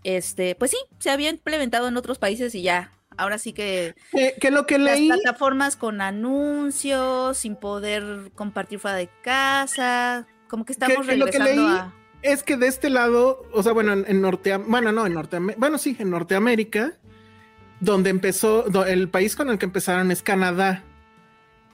este, 0.06 0.54
pues 0.54 0.70
sí, 0.70 0.76
se 0.98 1.10
había 1.10 1.30
implementado 1.30 1.88
en 1.88 1.96
otros 1.96 2.18
países 2.18 2.54
y 2.54 2.62
ya, 2.62 2.92
ahora 3.16 3.38
sí 3.38 3.52
que 3.52 3.94
Que, 4.12 4.34
que 4.40 4.50
lo 4.50 4.66
que 4.66 4.78
las 4.78 4.98
leí, 4.98 5.08
plataformas 5.08 5.74
con 5.76 6.00
anuncios, 6.00 7.38
sin 7.38 7.56
poder 7.56 8.30
compartir 8.34 8.78
fuera 8.78 8.96
de 8.96 9.10
casa, 9.22 10.26
como 10.48 10.64
que 10.64 10.72
estamos 10.72 11.06
que 11.06 11.16
lo 11.16 11.26
que 11.26 11.40
leí 11.40 11.58
a... 11.58 11.92
es 12.22 12.44
que 12.44 12.56
de 12.56 12.68
este 12.68 12.88
lado, 12.88 13.42
o 13.52 13.62
sea, 13.62 13.72
bueno, 13.72 13.92
en, 13.92 14.04
en 14.06 14.20
Norteamérica, 14.20 14.70
bueno, 14.70 14.92
no, 14.92 15.06
en 15.06 15.14
Norteamérica, 15.14 15.58
bueno, 15.58 15.78
sí, 15.78 15.96
en 15.98 16.10
Norteamérica, 16.10 16.92
donde 17.80 18.10
empezó, 18.10 18.64
el 18.86 19.08
país 19.08 19.34
con 19.34 19.50
el 19.50 19.58
que 19.58 19.66
empezaron 19.66 20.10
es 20.10 20.22
Canadá. 20.22 20.84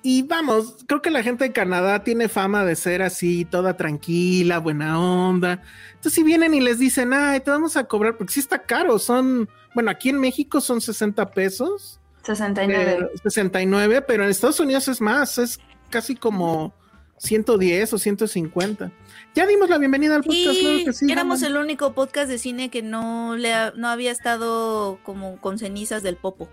Y 0.04 0.22
vamos, 0.22 0.76
creo 0.86 1.00
que 1.00 1.10
la 1.10 1.22
gente 1.22 1.44
de 1.44 1.52
Canadá 1.52 2.02
tiene 2.02 2.28
fama 2.28 2.64
de 2.64 2.74
ser 2.74 3.02
así, 3.02 3.44
toda 3.44 3.76
tranquila, 3.76 4.58
buena 4.58 4.98
onda. 5.00 5.62
Entonces, 5.90 6.14
si 6.14 6.22
vienen 6.24 6.54
y 6.54 6.60
les 6.60 6.78
dicen, 6.80 7.12
ay, 7.12 7.38
te 7.40 7.50
vamos 7.50 7.76
a 7.76 7.84
cobrar, 7.84 8.16
porque 8.16 8.32
sí 8.32 8.40
está 8.40 8.62
caro, 8.62 8.98
son, 8.98 9.48
bueno, 9.74 9.90
aquí 9.92 10.08
en 10.08 10.18
México 10.18 10.60
son 10.60 10.80
60 10.80 11.30
pesos, 11.30 12.00
69. 12.24 12.84
pero- 12.84 13.10
69, 13.22 14.02
pero 14.02 14.24
en 14.24 14.30
Estados 14.30 14.58
Unidos 14.58 14.88
es 14.88 15.00
más, 15.00 15.38
es 15.38 15.60
casi 15.88 16.16
como 16.16 16.74
110 17.18 17.92
o 17.92 17.98
150. 17.98 18.90
Ya 19.36 19.46
dimos 19.46 19.70
la 19.70 19.78
bienvenida 19.78 20.16
al 20.16 20.24
podcast, 20.24 20.58
claro 20.58 20.78
que 20.84 20.92
sí, 20.92 21.06
éramos 21.12 21.42
el 21.42 21.56
único 21.56 21.92
podcast 21.94 22.28
de 22.28 22.38
cine 22.38 22.70
que 22.70 22.82
no 22.82 23.36
le 23.36 23.52
ha- 23.54 23.72
no 23.76 23.86
había 23.88 24.10
estado 24.10 24.98
como 25.04 25.40
con 25.40 25.58
cenizas 25.60 26.02
del 26.02 26.16
popo. 26.16 26.48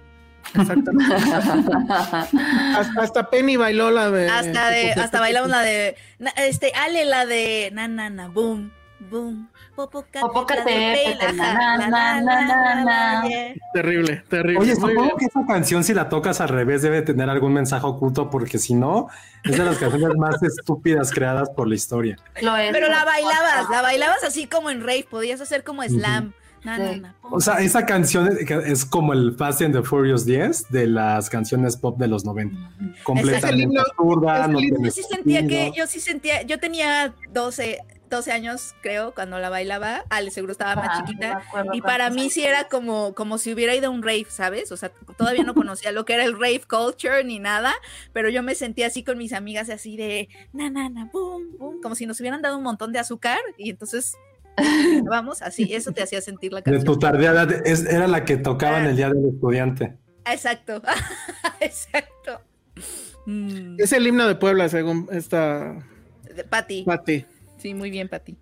Exactamente. 0.56 1.16
hasta, 2.76 3.02
hasta 3.02 3.30
Penny 3.30 3.58
bailó 3.58 3.92
la 3.92 4.10
de. 4.10 4.28
Hasta 4.30 4.70
de, 4.70 4.92
hasta 4.94 5.20
bailamos 5.20 5.50
la 5.50 5.62
de, 5.62 5.96
na- 6.18 6.32
este, 6.38 6.72
Ale, 6.74 7.06
la 7.06 7.26
de, 7.26 7.70
na, 7.74 7.88
na, 7.88 8.10
na, 8.10 8.28
boom, 8.28 8.72
boom. 9.10 9.50
Terrible, 13.74 14.24
terrible. 14.30 14.60
Oye, 14.60 14.76
supongo 14.76 15.16
que 15.18 15.26
esa 15.26 15.46
canción, 15.48 15.84
si 15.86 15.94
la 15.94 16.10
tocas 16.10 16.42
al 16.42 16.50
revés, 16.50 16.82
debe 16.82 17.02
tener 17.02 17.30
algún 17.30 17.54
mensaje 17.54 17.86
oculto, 17.86 18.30
porque 18.30 18.58
si 18.58 18.74
no, 18.74 19.08
es 19.44 19.58
de 19.58 19.64
las 19.64 19.78
canciones 19.78 20.18
más 20.18 20.42
estúpidas 20.44 21.12
creadas 21.12 21.50
por 21.52 21.68
la 21.70 21.76
historia. 21.76 22.18
Lo 22.42 22.58
es. 22.58 22.74
Pero 22.74 22.90
la 22.90 23.06
bailabas, 23.06 23.70
la 23.70 23.82
bailabas 23.82 24.24
así 24.26 24.48
como 24.48 24.70
en 24.70 24.82
rave, 24.82 25.06
podías 25.10 25.40
hacer 25.40 25.64
como 25.64 25.84
slam. 25.84 26.34
Na, 26.64 26.78
na, 26.78 26.94
Sí. 26.94 27.00
na, 27.00 27.16
O 27.32 27.40
sea, 27.40 27.56
esa 27.60 27.86
canción 27.86 28.30
es, 28.66 28.86
como 28.86 29.14
el 29.14 29.36
Fast 29.36 29.62
and 29.62 29.74
the 29.76 29.84
Furious 29.84 30.26
10 30.26 30.70
de 30.70 30.88
las 30.88 31.30
canciones 31.30 31.78
pop 31.78 31.98
de 32.00 32.08
los 32.08 32.26
90. 32.26 32.58
Completamente 33.04 33.68
himno- 33.68 33.82
absurda, 33.82 34.40
es 34.42 34.46
el 34.48 34.52
no 34.54 34.84
Yo 34.86 34.92
sí 34.92 35.04
sentía 35.04 35.48
que, 35.48 35.72
yo 35.76 35.88
sí 35.88 36.00
sentía, 36.00 36.42
yo 36.44 36.60
tenía 36.60 37.14
12, 37.32 37.80
12 38.10 38.32
años, 38.32 38.74
creo, 38.82 39.14
cuando 39.14 39.38
la 39.38 39.50
bailaba. 39.50 40.04
Ale 40.10 40.32
seguro 40.32 40.52
estaba 40.54 40.76
más 40.76 41.00
no 41.02 41.06
chiquita. 41.06 41.44
Y 41.74 41.82
para 41.82 42.10
mí 42.10 42.32
sí 42.32 42.44
era 42.44 42.64
como, 42.68 43.14
como 43.14 43.38
si 43.38 43.54
hubiera 43.54 43.76
ido 43.76 43.88
a 43.88 43.90
un 43.92 44.02
rave, 44.02 44.26
¿sabes? 44.30 44.72
O 44.72 44.78
sea, 44.78 44.92
todavía 45.16 45.44
no 45.44 45.54
conocía 45.54 45.92
lo 45.92 46.06
que 46.06 46.14
era 46.16 46.24
el 46.24 46.34
rave 46.34 46.64
culture 46.68 47.24
ni 47.24 47.38
nada, 47.38 47.72
pero 48.12 48.30
yo 48.30 48.42
me 48.42 48.56
sentía 48.56 48.88
así 48.88 49.04
con 49.04 49.20
mis 49.20 49.32
amigas, 49.34 49.70
así 49.70 49.96
de 49.96 50.28
na, 50.54 50.72
na, 50.72 50.90
na, 50.90 51.06
boom, 51.14 51.56
boom, 51.60 51.82
como 51.84 51.94
si 51.94 52.08
nos 52.08 52.20
hubieran 52.20 52.42
dado 52.42 52.58
un 52.58 52.64
montón 52.64 52.92
de 52.92 52.98
azúcar 52.98 53.38
y 53.60 53.70
entonces, 53.70 54.16
vamos, 55.06 55.42
así, 55.42 55.74
eso 55.74 55.92
te 55.92 56.02
hacía 56.04 56.22
sentir 56.22 56.52
la 56.54 56.60
De 56.60 56.64
canción. 56.64 56.84
tu 56.86 56.98
tardeada, 57.00 57.48
es- 57.66 57.86
era 57.86 58.08
la 58.08 58.26
que 58.26 58.38
tocaban 58.38 58.86
Ah. 58.86 58.90
el 58.90 58.96
día 58.96 59.10
del 59.10 59.30
estudiante. 59.34 59.96
Exacto, 60.26 60.82
exacto. 61.60 62.42
Mm, 63.26 63.76
Es 63.80 63.92
el 63.94 64.06
himno 64.08 64.28
de 64.28 64.36
Puebla, 64.36 64.70
según 64.70 65.08
esta 65.12 65.86
de 66.36 66.44
Pati, 66.44 66.84
Pati. 66.84 67.26
sí, 67.58 67.74
muy 67.74 67.90
bien, 67.90 68.08
Pati. 68.08 68.38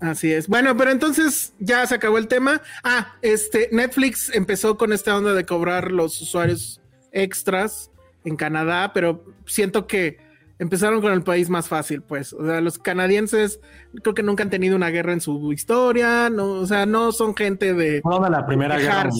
Así 0.00 0.32
es. 0.32 0.48
Bueno, 0.48 0.76
pero 0.76 0.90
entonces 0.90 1.52
ya 1.60 1.86
se 1.86 1.94
acabó 1.94 2.18
el 2.18 2.26
tema. 2.26 2.60
Ah, 2.82 3.14
este 3.22 3.68
Netflix 3.70 4.34
empezó 4.34 4.76
con 4.76 4.92
esta 4.92 5.16
onda 5.16 5.32
de 5.32 5.44
cobrar 5.46 5.92
los 5.92 6.20
usuarios 6.20 6.80
extras 7.12 7.90
en 8.24 8.34
Canadá, 8.36 8.92
pero 8.92 9.24
siento 9.46 9.86
que 9.86 10.18
empezaron 10.58 11.00
con 11.00 11.12
el 11.12 11.22
país 11.22 11.48
más 11.48 11.68
fácil, 11.68 12.02
pues. 12.02 12.32
O 12.32 12.44
sea, 12.44 12.60
los 12.60 12.78
canadienses 12.78 13.60
creo 14.02 14.14
que 14.14 14.22
nunca 14.22 14.42
han 14.42 14.50
tenido 14.50 14.76
una 14.76 14.90
guerra 14.90 15.12
en 15.12 15.20
su 15.20 15.52
historia, 15.52 16.30
no, 16.30 16.52
o 16.52 16.66
sea, 16.66 16.86
no 16.86 17.12
son 17.12 17.34
gente 17.34 17.74
de 17.74 18.00
Fueron 18.02 18.24
a 18.24 18.30
la 18.30 18.46
primera 18.46 18.78
guerra. 18.78 19.10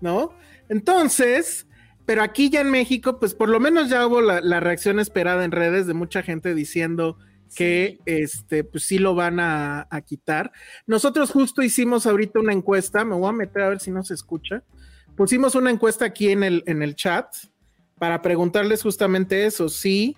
¿no? 0.00 0.32
Entonces, 0.68 1.66
pero 2.06 2.22
aquí 2.22 2.50
ya 2.50 2.60
en 2.60 2.70
México, 2.70 3.18
pues 3.18 3.34
por 3.34 3.48
lo 3.48 3.60
menos 3.60 3.88
ya 3.88 4.06
hubo 4.06 4.20
la, 4.20 4.40
la 4.40 4.60
reacción 4.60 5.00
esperada 5.00 5.44
en 5.44 5.50
redes 5.50 5.86
de 5.86 5.94
mucha 5.94 6.22
gente 6.22 6.54
diciendo 6.54 7.18
que 7.54 7.98
este, 8.04 8.64
pues 8.64 8.84
sí 8.84 8.98
lo 8.98 9.14
van 9.14 9.40
a, 9.40 9.86
a 9.90 10.00
quitar. 10.02 10.52
Nosotros 10.86 11.30
justo 11.30 11.62
hicimos 11.62 12.06
ahorita 12.06 12.40
una 12.40 12.52
encuesta, 12.52 13.04
me 13.04 13.14
voy 13.14 13.28
a 13.28 13.32
meter 13.32 13.62
a 13.62 13.68
ver 13.70 13.80
si 13.80 13.90
no 13.90 14.02
se 14.02 14.14
escucha. 14.14 14.64
Pusimos 15.16 15.54
una 15.54 15.70
encuesta 15.70 16.04
aquí 16.04 16.30
en 16.30 16.42
el, 16.42 16.64
en 16.66 16.82
el 16.82 16.96
chat 16.96 17.26
para 17.98 18.20
preguntarles 18.22 18.82
justamente 18.82 19.46
eso, 19.46 19.68
si 19.68 20.16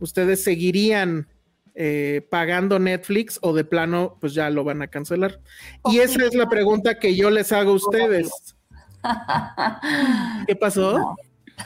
ustedes 0.00 0.42
seguirían 0.42 1.28
eh, 1.74 2.26
pagando 2.28 2.78
Netflix 2.80 3.38
o 3.40 3.52
de 3.52 3.64
plano 3.64 4.16
pues 4.20 4.34
ya 4.34 4.50
lo 4.50 4.64
van 4.64 4.82
a 4.82 4.88
cancelar. 4.88 5.40
Y 5.84 5.98
esa 5.98 6.24
es 6.24 6.34
la 6.34 6.48
pregunta 6.48 6.98
que 6.98 7.14
yo 7.14 7.30
les 7.30 7.52
hago 7.52 7.70
a 7.70 7.74
ustedes. 7.74 8.30
¿Qué 10.46 10.56
pasó? 10.56 11.16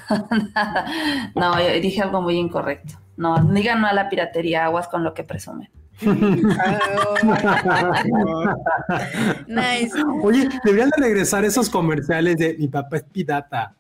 no, 1.35 1.61
yo 1.61 1.81
dije 1.81 2.03
algo 2.03 2.21
muy 2.21 2.37
incorrecto. 2.37 2.95
No, 3.17 3.43
digan 3.53 3.81
no 3.81 3.87
a 3.87 3.93
la 3.93 4.09
piratería, 4.09 4.65
aguas 4.67 4.89
con 4.89 5.03
lo 5.05 5.15
que 5.15 5.25
presumen. 5.25 5.71
Nice. 9.47 9.93
Oye, 10.23 10.49
deberían 10.65 10.91
de 10.91 11.03
regresar 11.03 11.45
esos 11.45 11.71
comerciales 11.71 12.37
de 12.37 12.57
mi 12.59 12.69
papá 12.69 12.97
es 12.97 13.05
pirata. 13.05 13.75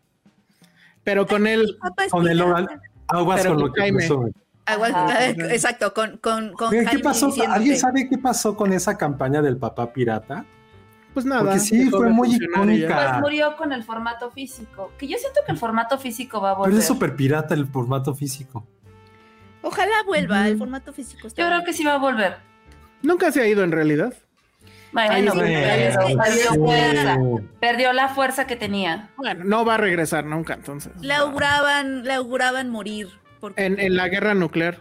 Pero 1.03 1.27
con 1.27 1.47
él, 1.47 1.77
Con 2.11 2.29
el 2.29 2.38
pirata. 2.38 2.51
Logan, 2.51 2.81
aguas 3.09 3.41
Pero 3.43 3.51
con 3.55 3.59
con 3.61 3.69
lo 3.69 3.75
que 3.75 3.81
Jaime. 3.81 3.99
presumen. 3.99 4.33
Ajá. 4.66 5.29
exacto, 5.29 5.92
con, 5.92 6.18
con, 6.18 6.53
con 6.53 6.68
Oigan, 6.68 6.85
¿Qué 6.85 6.90
Jaime 6.90 7.03
pasó? 7.03 7.27
diciéndote. 7.27 7.57
¿Alguien 7.57 7.79
sabe 7.79 8.09
qué 8.09 8.18
pasó 8.18 8.57
con 8.57 8.72
esa 8.72 8.96
campaña 8.96 9.42
del 9.42 9.57
papá 9.57 9.92
pirata? 9.92 10.44
pues 11.12 11.27
nada. 11.27 11.42
Porque 11.42 11.59
sí, 11.59 11.90
fue 11.90 12.09
muy 12.09 12.35
icónica. 12.35 13.11
Pues 13.11 13.20
murió 13.20 13.57
con 13.57 13.72
el 13.72 13.85
formato 13.85 14.31
físico. 14.31 14.90
Que 14.96 15.07
yo 15.07 15.18
siento 15.18 15.40
que 15.44 15.53
el 15.53 15.59
formato 15.59 15.98
físico 15.98 16.40
va 16.40 16.53
a 16.53 16.55
Pero 16.55 16.64
volver. 16.64 16.79
es 16.79 16.87
súper 16.87 17.14
pirata 17.16 17.53
el 17.55 17.66
formato 17.66 18.14
físico. 18.14 18.66
Ojalá 19.61 19.92
vuelva 20.07 20.48
el 20.48 20.57
formato 20.57 20.92
físico. 20.92 21.29
Yo 21.29 21.35
creo 21.35 21.48
bien. 21.51 21.64
que 21.64 21.72
sí 21.75 21.85
va 21.85 21.94
a 21.94 21.98
volver. 21.98 22.37
Nunca 23.03 23.31
se 23.31 23.42
ha 23.42 23.46
ido 23.46 23.62
en 23.62 23.72
realidad. 23.72 24.14
Bueno, 24.92 25.12
Ay, 25.12 25.22
pero 25.25 25.46
sí, 25.46 25.53
perdió, 25.55 26.07
sí, 26.07 26.16
perdió 26.16 26.53
sí. 26.53 26.59
fuerza. 26.59 27.16
Perdió 27.61 27.92
la 27.92 28.09
fuerza 28.09 28.46
que 28.46 28.57
tenía. 28.57 29.11
Bueno, 29.16 29.44
no 29.44 29.64
va 29.64 29.75
a 29.75 29.79
regresar 29.79 30.25
nunca 30.25 30.55
entonces. 30.55 30.92
Le 31.01 31.14
auguraban, 31.14 32.05
le 32.05 32.14
auguraban 32.14 32.70
morir. 32.70 33.09
Porque 33.42 33.62
En, 33.66 33.78
en 33.81 33.96
la 33.96 34.09
guerra 34.09 34.35
nuclear. 34.35 34.78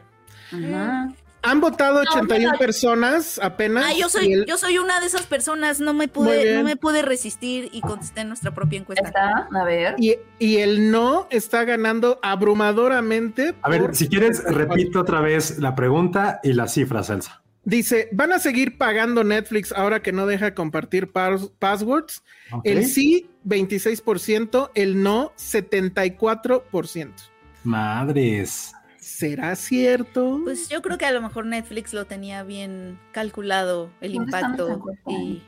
Ujú. 0.53 1.15
Han 1.43 1.59
votado 1.59 2.03
No, 2.03 2.11
81 2.11 2.51
no. 2.51 2.57
personas 2.59 3.39
apenas. 3.41 3.83
Ah, 3.87 3.93
yo 3.97 4.07
soy, 4.09 4.31
el- 4.33 4.45
yo 4.45 4.59
soy 4.59 4.77
una 4.77 4.99
de 4.99 5.07
esas 5.07 5.23
personas, 5.25 5.79
no 5.79 5.91
me 5.95 6.07
pude, 6.07 6.53
no 6.55 6.63
me 6.63 6.75
pude 6.75 7.01
resistir 7.01 7.69
y 7.73 7.81
contesté 7.81 8.21
en 8.21 8.27
nuestra 8.27 8.53
propia 8.53 8.77
encuesta. 8.77 9.07
Está, 9.07 9.49
a 9.51 9.63
ver. 9.63 9.95
y, 9.97 10.17
y 10.37 10.57
el 10.57 10.91
no 10.91 11.25
está 11.31 11.63
ganando 11.65 12.19
abrumadoramente. 12.21 13.55
A 13.63 13.69
ver, 13.69 13.81
por- 13.81 13.95
si 13.95 14.07
quieres, 14.07 14.43
repite 14.43 14.95
otra 14.99 15.19
vez 15.21 15.57
la 15.57 15.73
pregunta 15.73 16.39
y 16.43 16.53
las 16.53 16.75
cifras, 16.75 17.09
Elsa. 17.09 17.41
Dice, 17.63 18.09
¿van 18.11 18.33
a 18.33 18.39
seguir 18.39 18.77
pagando 18.77 19.23
Netflix 19.23 19.71
ahora 19.71 20.01
que 20.03 20.11
no 20.11 20.27
deja 20.27 20.53
compartir 20.53 21.11
pas- 21.11 21.51
passwords? 21.57 22.23
El 22.63 22.85
sí, 22.85 23.29
26%, 23.47 24.69
el 24.75 25.01
no, 25.01 25.31
74%. 25.37 27.30
Madres. 27.63 28.73
¿Será 28.99 29.55
cierto? 29.55 30.39
Pues 30.43 30.69
yo 30.69 30.81
creo 30.81 30.97
que 30.97 31.05
a 31.05 31.11
lo 31.11 31.21
mejor 31.21 31.45
Netflix 31.45 31.93
lo 31.93 32.05
tenía 32.05 32.43
bien 32.43 32.99
calculado 33.11 33.91
el 33.99 34.13
¿Dónde 34.13 34.31
están 34.31 34.51
impacto 34.51 34.83
y. 35.07 35.41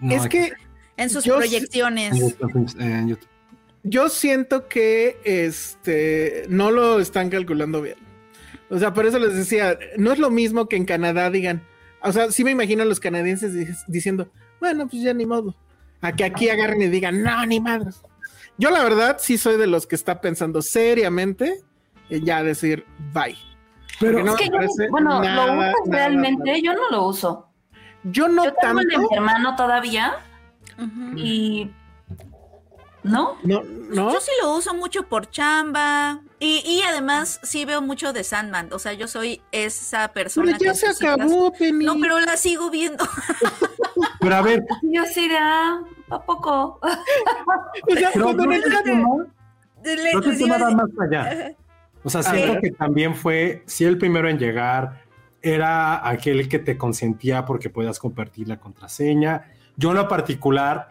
No, 0.00 0.14
es 0.14 0.26
que 0.28 0.52
en 0.96 1.10
sus 1.10 1.24
proyecciones. 1.24 2.12
en 2.78 3.08
YouTube, 3.08 3.28
yo 3.82 4.08
siento 4.08 4.66
que 4.68 5.18
este 5.24 6.44
no 6.48 6.70
lo 6.70 7.00
están 7.00 7.28
calculando 7.28 7.82
bien. 7.82 7.96
O 8.70 8.78
sea, 8.78 8.94
por 8.94 9.04
eso 9.04 9.18
les 9.18 9.34
decía, 9.34 9.78
no 9.98 10.12
es 10.12 10.18
lo 10.18 10.30
mismo 10.30 10.68
que 10.68 10.76
en 10.76 10.86
Canadá 10.86 11.28
digan, 11.30 11.62
o 12.00 12.12
sea, 12.12 12.32
sí 12.32 12.44
me 12.44 12.50
imagino 12.50 12.82
a 12.82 12.86
los 12.86 12.98
canadienses 12.98 13.52
di- 13.52 13.66
diciendo, 13.88 14.30
bueno, 14.58 14.88
pues 14.88 15.02
ya 15.02 15.12
ni 15.12 15.26
modo. 15.26 15.54
A 16.00 16.12
que 16.12 16.24
aquí 16.24 16.48
agarren 16.48 16.80
y 16.82 16.88
digan, 16.88 17.22
no, 17.22 17.44
ni 17.44 17.60
madres. 17.60 18.00
Yo 18.58 18.70
la 18.70 18.82
verdad 18.82 19.16
sí 19.18 19.38
soy 19.38 19.56
de 19.56 19.66
los 19.66 19.86
que 19.86 19.94
está 19.94 20.20
pensando 20.20 20.62
seriamente 20.62 21.62
en 22.10 22.24
ya 22.24 22.42
decir 22.42 22.84
bye. 23.12 23.36
Pero 24.00 24.24
no 24.24 24.32
es 24.32 24.38
que 24.38 24.46
yo, 24.46 24.90
bueno, 24.90 25.20
nada, 25.20 25.46
lo 25.46 25.52
usas 25.58 25.72
nada, 25.86 25.98
realmente, 25.98 26.44
nada. 26.44 26.58
yo 26.58 26.74
no 26.74 26.90
lo 26.90 27.06
uso. 27.06 27.48
Yo 28.04 28.28
no 28.28 28.44
yo 28.44 28.54
tengo 28.54 28.80
el 28.80 28.86
de 28.88 28.94
tanto. 28.94 29.08
mi 29.08 29.16
hermano 29.16 29.56
todavía 29.56 30.16
y 31.16 31.70
¿no? 33.04 33.36
No, 33.42 33.62
no. 33.62 34.12
Yo 34.12 34.20
sí 34.20 34.32
lo 34.42 34.56
uso 34.56 34.74
mucho 34.74 35.04
por 35.04 35.30
chamba 35.30 36.20
y, 36.40 36.62
y 36.66 36.82
además 36.82 37.38
sí 37.42 37.64
veo 37.64 37.82
mucho 37.82 38.12
de 38.12 38.24
Sandman. 38.24 38.72
O 38.72 38.78
sea, 38.78 38.94
yo 38.94 39.06
soy 39.06 39.42
esa 39.52 40.08
persona 40.08 40.56
Pero 40.58 40.72
ya 40.74 40.80
que 40.80 40.94
se 40.94 41.06
acabó, 41.06 41.52
Penny. 41.52 41.84
No, 41.84 41.96
pero 42.00 42.18
la 42.20 42.36
sigo 42.36 42.70
viendo. 42.70 43.04
Pero 44.20 44.36
a 44.36 44.42
ver, 44.42 44.64
Yo 44.82 45.04
sí 45.04 45.28
ah, 45.38 45.82
¿a 46.10 46.22
poco? 46.22 46.80
O 47.90 47.94
sea, 47.96 48.10
pero 48.12 48.24
cuando 48.24 48.44
creo 48.44 48.60
no 48.60 48.66
el 48.78 48.82
tema- 48.84 49.08
Le- 49.84 50.10
creo 50.10 50.20
que 50.20 50.26
el 50.28 50.32
les 50.32 50.38
tema 50.38 50.56
iba 50.56 50.56
a 50.56 50.58
va 50.58 50.66
decir- 50.84 50.94
más 50.96 51.06
allá. 51.08 51.52
O 52.04 52.10
sea, 52.10 52.22
siento 52.22 52.60
que 52.60 52.70
también 52.72 53.14
fue, 53.14 53.62
si 53.66 53.84
el 53.84 53.96
primero 53.98 54.28
en 54.28 54.38
llegar 54.38 55.02
era 55.42 56.06
aquel 56.08 56.48
que 56.48 56.58
te 56.58 56.76
consentía 56.78 57.44
porque 57.44 57.70
puedas 57.70 57.98
compartir 57.98 58.48
la 58.48 58.58
contraseña. 58.58 59.44
Yo 59.76 59.90
en 59.90 59.96
lo 59.96 60.08
particular 60.08 60.88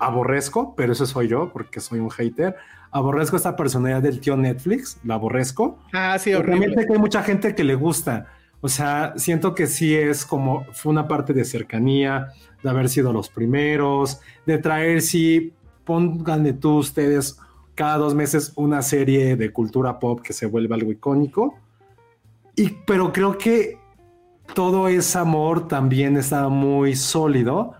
aborrezco, 0.00 0.74
pero 0.74 0.92
eso 0.92 1.06
soy 1.06 1.28
yo 1.28 1.50
porque 1.52 1.80
soy 1.80 2.00
un 2.00 2.10
hater. 2.10 2.56
Aborrezco 2.90 3.36
esta 3.36 3.56
personalidad 3.56 4.02
del 4.02 4.20
tío 4.20 4.36
Netflix, 4.36 4.98
la 5.04 5.14
aborrezco. 5.14 5.78
Ah, 5.92 6.18
sí, 6.18 6.32
horrible. 6.34 6.74
que 6.86 6.92
hay 6.92 6.98
mucha 6.98 7.22
gente 7.22 7.54
que 7.54 7.64
le 7.64 7.74
gusta. 7.74 8.26
O 8.60 8.68
sea, 8.68 9.14
siento 9.16 9.54
que 9.54 9.66
sí 9.66 9.94
es 9.94 10.24
como, 10.24 10.64
fue 10.72 10.90
una 10.90 11.06
parte 11.06 11.32
de 11.32 11.44
cercanía, 11.44 12.28
de 12.62 12.70
haber 12.70 12.88
sido 12.88 13.12
los 13.12 13.28
primeros, 13.28 14.20
de 14.46 14.58
traer, 14.58 15.02
sí, 15.02 15.52
pónganle 15.84 16.52
tú 16.54 16.78
ustedes 16.78 17.38
cada 17.74 17.98
dos 17.98 18.14
meses 18.14 18.52
una 18.56 18.82
serie 18.82 19.36
de 19.36 19.52
cultura 19.52 19.98
pop 19.98 20.20
que 20.20 20.32
se 20.32 20.46
vuelve 20.46 20.74
algo 20.74 20.90
icónico. 20.90 21.58
Y, 22.56 22.70
pero 22.86 23.12
creo 23.12 23.36
que 23.36 23.78
todo 24.54 24.88
ese 24.88 25.18
amor 25.18 25.68
también 25.68 26.16
estaba 26.16 26.48
muy 26.48 26.96
sólido 26.96 27.74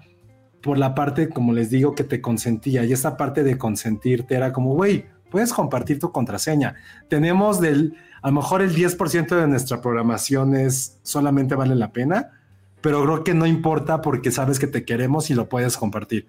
por 0.63 0.79
la 0.79 0.95
parte, 0.95 1.31
como 1.31 1.53
les 1.53 1.71
digo, 1.71 1.95
que 1.95 2.05
te 2.05 2.21
consentía. 2.21 2.85
Y 2.85 2.93
esa 2.93 3.17
parte 3.17 3.43
de 3.43 3.57
consentirte 3.57 4.35
era 4.35 4.53
como, 4.53 4.75
güey, 4.75 5.07
puedes 5.37 5.53
compartir 5.53 5.99
tu 5.99 6.13
contraseña. 6.13 6.77
Tenemos 7.11 7.61
del, 7.61 7.95
a 8.23 8.29
lo 8.29 8.37
mejor 8.37 8.63
el 8.63 8.75
10% 8.75 9.37
de 9.37 9.47
nuestra 9.47 9.83
programación 9.83 10.57
es 10.57 10.99
solamente 11.03 11.55
vale 11.55 11.75
la 11.75 11.93
pena, 11.93 12.31
pero 12.81 13.03
creo 13.05 13.23
que 13.23 13.35
no 13.35 13.45
importa 13.45 14.01
porque 14.01 14.31
sabes 14.31 14.59
que 14.59 14.67
te 14.67 14.87
queremos 14.87 15.29
y 15.29 15.35
lo 15.35 15.47
puedes 15.47 15.77
compartir. 15.77 16.27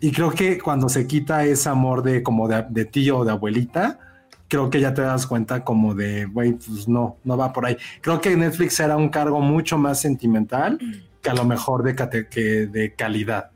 Y 0.00 0.12
creo 0.12 0.32
que 0.32 0.58
cuando 0.58 0.90
se 0.90 1.06
quita 1.06 1.46
ese 1.46 1.70
amor 1.70 2.02
de 2.02 2.22
como 2.22 2.46
de, 2.46 2.66
de 2.68 2.84
tío 2.84 3.20
o 3.20 3.24
de 3.24 3.30
abuelita, 3.30 3.98
creo 4.48 4.68
que 4.68 4.82
ya 4.82 4.92
te 4.92 5.00
das 5.00 5.26
cuenta 5.26 5.64
como 5.64 5.94
de, 5.94 6.26
güey, 6.26 6.52
pues 6.52 6.86
no, 6.86 7.16
no 7.24 7.38
va 7.38 7.54
por 7.54 7.64
ahí. 7.64 7.78
Creo 8.02 8.20
que 8.20 8.36
Netflix 8.36 8.78
era 8.80 8.98
un 8.98 9.08
cargo 9.08 9.40
mucho 9.40 9.78
más 9.78 9.98
sentimental 9.98 10.78
que 11.22 11.30
a 11.30 11.34
lo 11.34 11.46
mejor 11.46 11.84
de, 11.84 12.28
que 12.28 12.66
de 12.66 12.92
calidad. 12.94 13.50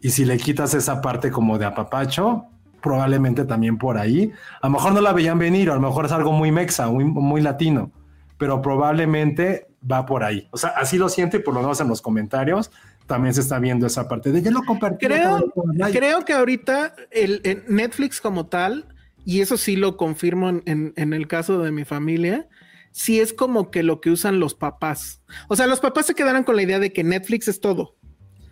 Y 0.00 0.08
si 0.08 0.24
le 0.24 0.38
quitas 0.38 0.72
esa 0.72 1.02
parte 1.02 1.30
como 1.30 1.58
de 1.58 1.66
apapacho, 1.66 2.46
probablemente 2.82 3.44
también 3.44 3.78
por 3.78 3.98
ahí. 3.98 4.32
A 4.62 4.66
lo 4.68 4.72
mejor 4.74 4.92
no 4.92 5.00
la 5.00 5.12
veían 5.12 5.38
venir, 5.38 5.70
a 5.70 5.74
lo 5.74 5.80
mejor 5.80 6.06
es 6.06 6.12
algo 6.12 6.32
muy 6.32 6.50
mexa, 6.52 6.88
muy, 6.88 7.04
muy 7.04 7.40
latino, 7.40 7.90
pero 8.38 8.60
probablemente 8.62 9.68
va 9.90 10.06
por 10.06 10.24
ahí. 10.24 10.48
O 10.50 10.56
sea, 10.58 10.70
así 10.70 10.98
lo 10.98 11.08
siento 11.08 11.36
y 11.36 11.40
por 11.40 11.54
lo 11.54 11.60
menos 11.60 11.80
en 11.80 11.88
los 11.88 12.02
comentarios 12.02 12.70
también 13.06 13.34
se 13.34 13.40
está 13.40 13.58
viendo 13.58 13.86
esa 13.86 14.06
parte 14.08 14.30
de 14.30 14.40
ya 14.42 14.50
lo 14.50 14.62
compartí. 14.62 15.06
Creo, 15.92 16.24
que 16.24 16.32
ahorita 16.32 16.94
el, 17.10 17.40
el 17.44 17.64
Netflix 17.68 18.20
como 18.20 18.46
tal, 18.46 18.86
y 19.24 19.40
eso 19.40 19.56
sí 19.56 19.76
lo 19.76 19.96
confirmo 19.96 20.48
en, 20.48 20.62
en- 20.66 20.92
en 20.96 21.12
el 21.12 21.26
caso 21.26 21.60
de 21.62 21.72
mi 21.72 21.84
familia, 21.84 22.48
sí 22.92 23.20
es 23.20 23.32
como 23.32 23.70
que 23.70 23.82
lo 23.82 24.00
que 24.00 24.10
usan 24.10 24.38
los 24.40 24.54
papás. 24.54 25.22
O 25.48 25.56
sea, 25.56 25.66
los 25.66 25.80
papás 25.80 26.06
se 26.06 26.14
quedaron 26.14 26.44
con 26.44 26.56
la 26.56 26.62
idea 26.62 26.78
de 26.78 26.92
que 26.92 27.04
Netflix 27.04 27.48
es 27.48 27.60
todo. 27.60 27.96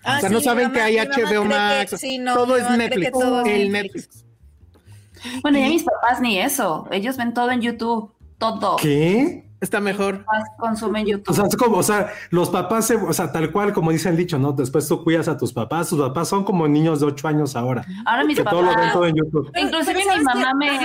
Ah, 0.05 0.17
o 0.17 0.21
sea, 0.21 0.29
sí, 0.29 0.35
no 0.35 0.41
saben 0.41 0.65
mamá- 0.69 0.75
que 0.75 0.81
hay 0.81 0.97
HBO 0.99 1.43
que- 1.43 1.49
Max. 1.49 1.95
sí, 1.99 2.19
no, 2.19 2.35
todo 2.35 2.57
es 2.57 2.71
Netflix. 2.71 3.11
todo 3.13 3.43
es 3.45 3.49
el 3.53 3.73
Netflix. 3.73 3.95
Netflix. 4.07 5.43
Bueno, 5.43 5.59
ya 5.59 5.69
mis 5.69 5.83
papás 5.83 6.21
ni 6.21 6.39
eso. 6.39 6.87
Ellos 6.91 7.17
ven 7.17 7.35
todo 7.35 7.51
en 7.51 7.61
YouTube. 7.61 8.13
Todo. 8.39 8.77
¿Qué? 8.77 9.45
Está 9.61 9.81
mejor. 9.81 10.25
Consumen 10.59 11.05
YouTube. 11.05 11.29
O 11.33 11.35
sea, 11.35 11.47
es 11.47 11.57
como, 11.57 11.79
o 11.79 11.83
sea, 11.83 12.13
los 12.31 12.49
papás, 12.51 12.87
se- 12.87 12.95
o 12.95 13.13
sea, 13.13 13.33
tal 13.33 13.51
cual 13.51 13.73
como 13.73 13.91
dice 13.91 14.09
el 14.09 14.17
dicho, 14.17 14.39
¿no? 14.39 14.53
Después 14.53 14.87
tú 14.87 15.03
cuidas 15.03 15.27
a 15.27 15.37
tus 15.37 15.53
papás, 15.53 15.89
tus 15.89 15.99
papás 15.99 16.29
son 16.29 16.45
como 16.45 16.69
niños 16.69 17.01
de 17.01 17.07
ocho 17.07 17.27
años 17.27 17.57
ahora, 17.57 17.85
Ahora 18.07 18.23
mis 18.25 18.39
que 18.39 18.45
todo 18.45 18.63
lo 18.63 18.69
ven 18.69 18.77
papás. 18.77 18.93
todo 18.93 19.07
en 19.07 19.17
YouTube. 19.17 19.51
Pero- 19.53 19.67
Inclusive 19.67 19.95
pero 20.05 20.17
mi 20.19 20.25
¿sabes 20.25 20.25
mamá 20.25 20.55
me, 20.55 20.79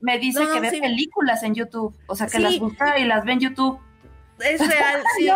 me 0.00 0.18
dice 0.18 0.40
No, 0.44 0.52
que 0.52 0.60
ve 0.60 0.70
sí. 0.70 0.80
películas 0.80 1.42
en 1.44 1.54
YouTube. 1.54 1.94
O 2.08 2.16
sea, 2.16 2.26
que 2.26 2.38
Sí. 2.38 2.42
las 2.42 2.58
busca 2.58 2.98
y 2.98 3.04
las 3.04 3.24
ve 3.24 3.32
en 3.34 3.40
YouTube. 3.40 3.78
Es 4.40 4.58
real, 4.68 5.00
sí. 5.18 5.28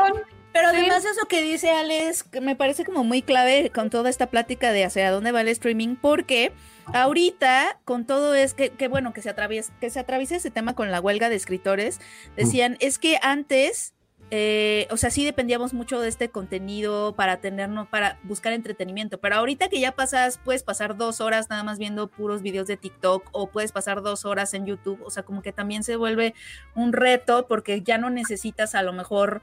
Pero 0.52 0.70
Sí. 0.70 0.76
además 0.78 1.04
eso 1.04 1.26
que 1.28 1.42
dice 1.42 1.70
Alex, 1.70 2.24
que 2.24 2.40
me 2.40 2.56
parece 2.56 2.84
como 2.84 3.04
muy 3.04 3.22
clave 3.22 3.70
con 3.70 3.88
toda 3.90 4.10
esta 4.10 4.26
plática 4.26 4.72
de 4.72 4.84
hacia 4.84 5.10
dónde 5.10 5.32
va 5.32 5.42
el 5.42 5.48
streaming, 5.48 5.96
porque 5.96 6.52
ahorita 6.92 7.78
con 7.84 8.04
todo 8.04 8.34
es 8.34 8.54
que, 8.54 8.70
que 8.70 8.88
bueno, 8.88 9.12
que 9.12 9.22
se 9.22 9.30
atraviesa, 9.30 9.72
que 9.80 9.90
se 9.90 10.00
atraviesa 10.00 10.36
ese 10.36 10.50
tema 10.50 10.74
con 10.74 10.90
la 10.90 11.00
huelga 11.00 11.28
de 11.28 11.36
escritores, 11.36 12.00
decían, 12.36 12.76
es 12.80 12.98
que 12.98 13.18
antes, 13.22 13.94
eh, 14.32 14.86
o 14.90 14.96
sea, 14.96 15.10
sí 15.10 15.24
dependíamos 15.24 15.72
mucho 15.72 16.00
de 16.00 16.08
este 16.08 16.30
contenido 16.30 17.14
para 17.14 17.36
tenernos, 17.40 17.86
para 17.88 18.18
buscar 18.24 18.52
entretenimiento, 18.52 19.18
pero 19.18 19.36
ahorita 19.36 19.68
que 19.68 19.78
ya 19.80 19.92
pasas, 19.92 20.38
puedes 20.44 20.62
pasar 20.64 20.96
dos 20.96 21.20
horas 21.20 21.48
nada 21.48 21.62
más 21.62 21.78
viendo 21.78 22.08
puros 22.08 22.42
videos 22.42 22.66
de 22.66 22.76
TikTok 22.76 23.28
o 23.32 23.50
puedes 23.50 23.70
pasar 23.72 24.02
dos 24.02 24.24
horas 24.24 24.52
en 24.54 24.66
YouTube, 24.66 25.00
o 25.04 25.10
sea, 25.10 25.22
como 25.22 25.42
que 25.42 25.52
también 25.52 25.84
se 25.84 25.94
vuelve 25.96 26.34
un 26.74 26.92
reto 26.92 27.46
porque 27.46 27.82
ya 27.82 27.98
no 27.98 28.10
necesitas 28.10 28.74
a 28.74 28.82
lo 28.82 28.92
mejor 28.92 29.42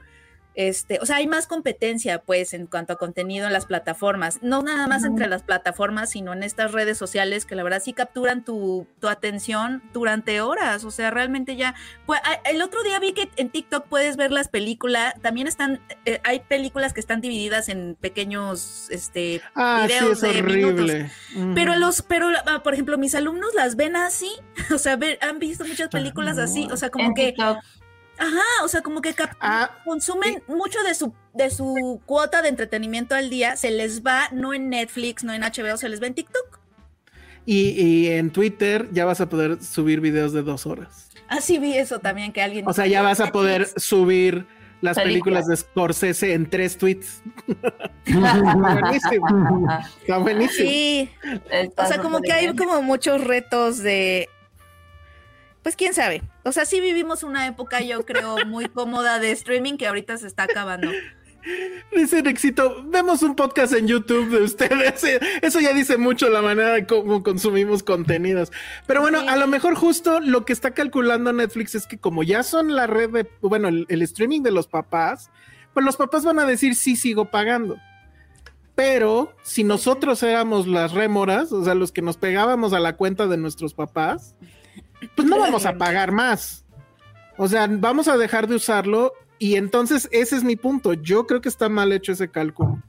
este, 0.58 0.98
o 1.00 1.06
sea, 1.06 1.18
hay 1.18 1.28
más 1.28 1.46
competencia, 1.46 2.20
pues, 2.20 2.52
en 2.52 2.66
cuanto 2.66 2.92
a 2.92 2.96
contenido 2.96 3.46
en 3.46 3.52
las 3.52 3.64
plataformas. 3.64 4.40
No 4.42 4.60
nada 4.60 4.88
más 4.88 5.04
entre 5.04 5.28
las 5.28 5.44
plataformas, 5.44 6.10
sino 6.10 6.32
en 6.32 6.42
estas 6.42 6.72
redes 6.72 6.98
sociales 6.98 7.46
que 7.46 7.54
la 7.54 7.62
verdad 7.62 7.80
sí 7.80 7.92
capturan 7.92 8.44
tu, 8.44 8.84
tu 8.98 9.06
atención 9.06 9.84
durante 9.92 10.40
horas. 10.40 10.82
O 10.82 10.90
sea, 10.90 11.12
realmente 11.12 11.54
ya. 11.54 11.76
Pues, 12.06 12.20
el 12.44 12.60
otro 12.60 12.82
día 12.82 12.98
vi 12.98 13.12
que 13.12 13.30
en 13.36 13.50
TikTok 13.50 13.86
puedes 13.86 14.16
ver 14.16 14.32
las 14.32 14.48
películas. 14.48 15.14
También 15.22 15.46
están. 15.46 15.80
eh, 16.04 16.20
hay 16.24 16.40
películas 16.40 16.92
que 16.92 16.98
están 16.98 17.20
divididas 17.20 17.68
en 17.68 17.94
pequeños 17.94 18.88
este, 18.90 19.40
Ah, 19.54 19.86
sí, 19.86 19.94
videos 19.94 20.24
es 20.24 20.34
de 20.34 20.42
minutos. 20.42 20.90
Pero 21.54 21.76
los, 21.76 22.02
pero 22.02 22.30
ah, 22.46 22.64
por 22.64 22.74
ejemplo, 22.74 22.98
mis 22.98 23.14
alumnos 23.14 23.54
las 23.54 23.76
ven 23.76 23.94
así, 23.94 24.32
o 24.74 24.78
sea, 24.78 24.98
han 25.20 25.38
visto 25.38 25.64
muchas 25.64 25.88
películas 25.88 26.36
así, 26.36 26.66
o 26.72 26.76
sea, 26.76 26.90
como 26.90 27.04
en 27.04 27.14
que, 27.14 27.26
TikTok. 27.26 27.58
Ajá, 28.18 28.64
o 28.64 28.68
sea, 28.68 28.82
como 28.82 29.00
que 29.00 29.14
Ah, 29.40 29.70
consumen 29.84 30.42
mucho 30.48 30.82
de 30.82 30.94
su, 30.94 31.12
de 31.34 31.50
su 31.50 32.00
cuota 32.06 32.42
de 32.42 32.48
entretenimiento 32.48 33.14
al 33.14 33.30
día, 33.30 33.56
se 33.56 33.70
les 33.70 34.02
va 34.02 34.28
no 34.32 34.52
en 34.54 34.68
Netflix, 34.70 35.24
no 35.24 35.32
en 35.32 35.42
HBO, 35.42 35.76
se 35.76 35.88
les 35.88 36.02
va 36.02 36.06
en 36.06 36.14
TikTok. 36.14 36.58
Y, 37.46 37.70
y 37.70 38.08
en 38.08 38.30
Twitter 38.30 38.88
ya 38.92 39.04
vas 39.06 39.20
a 39.20 39.28
poder 39.28 39.62
subir 39.62 40.00
videos 40.00 40.32
de 40.32 40.42
dos 40.42 40.66
horas. 40.66 41.08
Así 41.28 41.58
vi 41.58 41.74
eso 41.76 41.98
también 41.98 42.32
que 42.32 42.42
alguien. 42.42 42.66
O 42.68 42.72
sea, 42.72 42.86
ya 42.86 43.02
vas 43.02 43.20
a 43.20 43.32
poder 43.32 43.60
Netflix. 43.62 43.84
subir 43.84 44.46
las 44.80 44.96
Películas. 44.96 45.44
películas 45.44 45.46
de 45.46 45.56
Scorsese 45.56 46.32
en 46.34 46.48
tres 46.48 46.78
tweets. 46.78 47.22
buenísimo. 48.06 49.68
Está 50.00 50.18
buenísimo. 50.18 50.68
Sí, 50.70 51.10
Está 51.50 51.84
o 51.84 51.86
sea, 51.86 51.98
como 52.02 52.20
que 52.20 52.32
hay 52.32 52.54
como 52.54 52.82
muchos 52.82 53.22
retos 53.24 53.78
de. 53.78 54.28
Pues 55.62 55.76
quién 55.76 55.94
sabe. 55.94 56.22
O 56.44 56.52
sea, 56.52 56.64
sí 56.64 56.80
vivimos 56.80 57.22
una 57.22 57.46
época, 57.46 57.80
yo 57.80 58.04
creo, 58.04 58.44
muy 58.46 58.66
cómoda 58.74 59.18
de 59.18 59.32
streaming 59.32 59.76
que 59.76 59.86
ahorita 59.86 60.16
se 60.18 60.26
está 60.26 60.44
acabando. 60.44 60.90
Dice 61.94 62.22
Nexito, 62.22 62.84
vemos 62.84 63.22
un 63.22 63.34
podcast 63.34 63.72
en 63.72 63.86
YouTube 63.86 64.28
de 64.28 64.42
ustedes. 64.42 65.02
Eso 65.40 65.60
ya 65.60 65.72
dice 65.72 65.96
mucho 65.96 66.28
la 66.28 66.42
manera 66.42 66.74
de 66.74 66.86
cómo 66.86 67.22
consumimos 67.22 67.82
contenidos. 67.82 68.52
Pero 68.86 69.00
bueno, 69.00 69.20
a 69.20 69.36
lo 69.36 69.46
mejor 69.46 69.74
justo 69.74 70.20
lo 70.20 70.44
que 70.44 70.52
está 70.52 70.72
calculando 70.72 71.32
Netflix 71.32 71.74
es 71.74 71.86
que 71.86 71.98
como 71.98 72.22
ya 72.22 72.42
son 72.42 72.74
la 72.74 72.86
red 72.86 73.10
de, 73.10 73.30
bueno, 73.40 73.68
el, 73.68 73.86
el 73.88 74.02
streaming 74.02 74.42
de 74.42 74.50
los 74.50 74.66
papás, 74.66 75.30
pues 75.72 75.86
los 75.86 75.96
papás 75.96 76.24
van 76.24 76.38
a 76.38 76.44
decir 76.44 76.74
sí 76.74 76.96
sigo 76.96 77.30
pagando. 77.30 77.78
Pero 78.74 79.34
si 79.42 79.64
nosotros 79.64 80.22
éramos 80.22 80.66
las 80.66 80.92
rémoras, 80.92 81.50
o 81.50 81.64
sea, 81.64 81.74
los 81.74 81.92
que 81.92 82.02
nos 82.02 82.16
pegábamos 82.16 82.72
a 82.72 82.78
la 82.78 82.96
cuenta 82.96 83.26
de 83.26 83.36
nuestros 83.36 83.74
papás, 83.74 84.36
pues 85.14 85.28
no 85.28 85.38
vamos 85.38 85.66
a 85.66 85.76
pagar 85.76 86.12
más. 86.12 86.64
O 87.36 87.48
sea, 87.48 87.68
vamos 87.70 88.08
a 88.08 88.16
dejar 88.16 88.48
de 88.48 88.56
usarlo 88.56 89.12
y 89.38 89.54
entonces 89.56 90.08
ese 90.10 90.36
es 90.36 90.44
mi 90.44 90.56
punto. 90.56 90.94
Yo 90.94 91.26
creo 91.26 91.40
que 91.40 91.48
está 91.48 91.68
mal 91.68 91.92
hecho 91.92 92.12
ese 92.12 92.30
cálculo. 92.30 92.82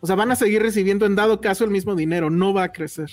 O 0.00 0.06
sea, 0.06 0.16
van 0.16 0.32
a 0.32 0.36
seguir 0.36 0.62
recibiendo 0.62 1.06
en 1.06 1.14
dado 1.14 1.40
caso 1.40 1.64
el 1.64 1.70
mismo 1.70 1.94
dinero, 1.94 2.28
no 2.28 2.52
va 2.52 2.64
a 2.64 2.72
crecer. 2.72 3.10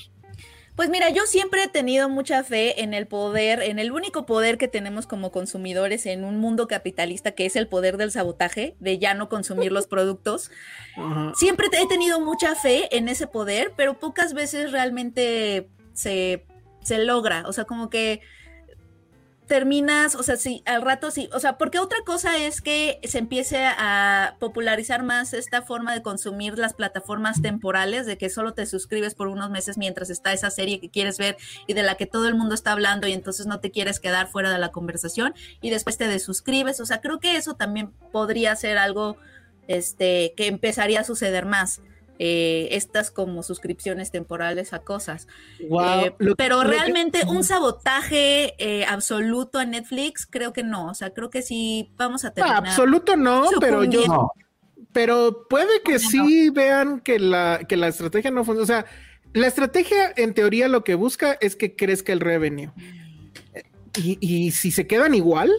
Pues 0.80 0.90
mira, 0.90 1.10
yo 1.10 1.26
siempre 1.26 1.64
he 1.64 1.68
tenido 1.68 2.08
mucha 2.08 2.42
fe 2.44 2.82
en 2.82 2.94
el 2.94 3.06
poder, 3.06 3.62
en 3.62 3.80
el 3.80 3.92
único 3.92 4.26
poder 4.26 4.58
que 4.58 4.70
tenemos 4.70 5.08
como 5.08 5.30
consumidores 5.30 6.06
en 6.06 6.24
un 6.24 6.38
mundo 6.38 6.70
capitalista, 6.70 7.32
que 7.34 7.46
es 7.46 7.58
el 7.58 7.68
poder 7.68 7.98
del 7.98 8.12
sabotaje, 8.12 8.78
de 8.80 8.98
ya 8.98 9.14
no 9.14 9.28
consumir 9.28 9.74
los 9.74 9.88
productos. 9.88 10.52
Siempre 11.36 11.68
he 11.74 11.88
tenido 11.88 12.22
mucha 12.22 12.56
fe 12.56 12.96
en 12.96 13.10
ese 13.10 13.28
poder, 13.28 13.74
pero 13.76 14.00
pocas 14.00 14.34
veces 14.34 14.72
realmente 14.72 15.68
se, 15.92 16.46
se 16.82 17.00
logra. 17.00 17.44
O 17.46 17.52
sea, 17.52 17.66
como 17.66 17.90
que 17.90 18.22
terminas, 19.50 20.16
o 20.16 20.24
sea, 20.24 20.38
sí, 20.38 20.62
al 20.66 20.84
rato 20.84 21.10
sí, 21.12 21.28
o 21.34 21.40
sea, 21.40 21.58
porque 21.58 21.80
otra 21.80 21.98
cosa 22.06 22.38
es 22.38 22.62
que 22.62 23.02
se 23.04 23.18
empiece 23.18 23.66
a 23.66 24.38
popularizar 24.40 25.04
más 25.04 25.34
esta 25.34 25.64
forma 25.64 25.94
de 25.94 26.04
consumir 26.04 26.58
las 26.58 26.76
plataformas 26.76 27.42
temporales, 27.42 28.06
de 28.06 28.18
que 28.18 28.30
solo 28.30 28.54
te 28.54 28.68
suscribes 28.68 29.16
por 29.16 29.28
unos 29.28 29.50
meses 29.50 29.78
mientras 29.78 30.12
está 30.12 30.32
esa 30.32 30.52
serie 30.52 30.80
que 30.80 30.90
quieres 30.90 31.18
ver 31.18 31.36
y 31.66 31.74
de 31.74 31.82
la 31.82 31.96
que 31.96 32.06
todo 32.06 32.28
el 32.28 32.36
mundo 32.36 32.54
está 32.54 32.72
hablando 32.72 33.08
y 33.08 33.12
entonces 33.14 33.48
no 33.48 33.60
te 33.60 33.72
quieres 33.72 34.00
quedar 34.00 34.28
fuera 34.28 34.52
de 34.52 34.60
la 34.60 34.70
conversación 34.70 35.34
y 35.62 35.72
después 35.72 35.98
te 35.98 36.08
desuscribes, 36.08 36.80
o 36.80 36.86
sea, 36.86 37.02
creo 37.02 37.20
que 37.20 37.36
eso 37.36 37.56
también 37.56 37.92
podría 38.12 38.56
ser 38.56 38.78
algo 38.78 39.18
este, 39.68 40.36
que 40.38 40.46
empezaría 40.46 41.02
a 41.02 41.04
suceder 41.04 41.48
más. 41.48 41.82
Eh, 42.20 42.68
estas 42.72 43.10
como 43.12 43.42
suscripciones 43.44 44.12
temporales 44.12 44.74
a 44.74 44.80
cosas. 44.80 45.28
Wow. 45.70 45.82
Eh, 46.06 46.16
Lo- 46.20 46.36
pero 46.36 46.64
lo 46.64 46.70
que- 46.70 46.76
realmente 46.78 47.22
un 47.26 47.44
sabotaje 47.44 48.54
eh, 48.60 48.86
absoluto 48.86 49.58
a 49.58 49.66
Netflix, 49.66 50.28
creo 50.30 50.52
que 50.54 50.62
no. 50.64 50.88
O 50.88 50.94
sea, 50.94 51.12
creo 51.14 51.30
que 51.30 51.42
sí 51.42 51.92
vamos 51.96 52.26
a 52.26 52.28
Ah, 52.28 52.34
terminar. 52.34 52.68
absoluto 52.68 53.16
no, 53.16 53.50
pero 53.60 53.84
yo. 53.86 54.06
No, 54.06 54.32
pero 54.92 55.48
puede 55.50 55.82
que 55.84 55.98
sí 56.00 56.50
vean 56.50 57.00
que 57.00 57.20
la, 57.20 57.62
que 57.68 57.78
la 57.78 57.88
estrategia 57.88 58.32
no 58.32 58.44
funciona. 58.44 58.64
O 58.64 58.68
sea, 58.68 58.86
la 59.34 59.48
estrategia 59.48 60.12
en 60.18 60.34
teoría 60.34 60.68
lo 60.68 60.84
que 60.84 60.96
busca 60.96 61.38
es 61.40 61.56
que 61.56 61.76
crezca 61.76 62.12
el 62.12 62.20
revenue. 62.20 62.72
Y, 63.96 64.18
y 64.22 64.52
si 64.52 64.72
se 64.72 64.88
quedan 64.88 65.14
igual, 65.16 65.52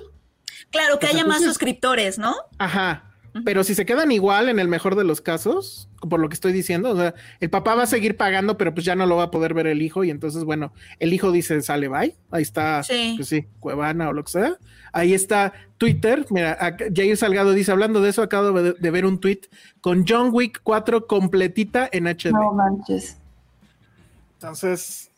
Claro, 0.71 0.99
que 0.99 1.07
haya 1.07 1.25
más 1.25 1.43
suscriptores, 1.43 2.19
¿no? 2.19 2.35
ajá. 2.59 3.10
Pero 3.45 3.63
si 3.63 3.75
se 3.77 3.87
quedan 3.87 4.11
igual 4.11 4.49
en 4.49 4.59
el 4.59 4.67
mejor 4.67 4.97
de 4.97 5.05
los 5.05 5.21
casos, 5.21 5.89
por 6.09 6.19
lo 6.19 6.29
que 6.29 6.35
estoy 6.35 6.53
diciendo, 6.53 6.91
o 6.91 6.97
sea, 6.97 7.15
el 7.39 7.49
papá 7.49 7.77
va 7.77 7.85
a 7.85 7.87
seguir 7.87 8.17
pagando, 8.17 8.59
pero 8.59 8.75
pues 8.75 8.85
ya 8.85 8.97
no 8.97 9.07
lo 9.07 9.17
va 9.17 9.25
a 9.25 9.31
poder 9.31 9.55
ver 9.55 9.69
el 9.69 9.83
hijo. 9.83 10.03
Y 10.03 10.11
entonces, 10.11 10.43
bueno, 10.45 10.73
el 10.99 11.13
hijo 11.13 11.31
dice, 11.31 11.63
sale, 11.63 11.87
bye. 11.89 12.17
Ahí 12.33 12.43
está, 12.43 12.83
Sí. 12.83 13.15
pues 13.17 13.29
sí, 13.29 13.47
Cuevana 13.61 14.09
o 14.09 14.13
lo 14.13 14.25
que 14.25 14.33
sea. 14.33 14.57
Ahí 14.93 15.15
está 15.15 15.53
Twitter. 15.79 16.27
Mira, 16.31 16.57
acá- 16.61 16.87
Jair 16.93 17.17
Salgado 17.17 17.53
dice, 17.53 17.71
hablando 17.71 18.01
de 18.03 18.11
eso, 18.11 18.23
acabo 18.23 18.51
de, 18.61 18.73
de 18.73 18.91
ver 18.91 19.07
un 19.07 19.21
tweet 19.21 19.43
con 19.81 20.05
John 20.09 20.31
Wick 20.33 20.61
4 20.65 21.07
completita 21.07 21.89
en 21.93 22.09
HD. 22.09 22.33
No 22.33 22.53
manches. 22.53 23.17
Entonces, 24.35 25.11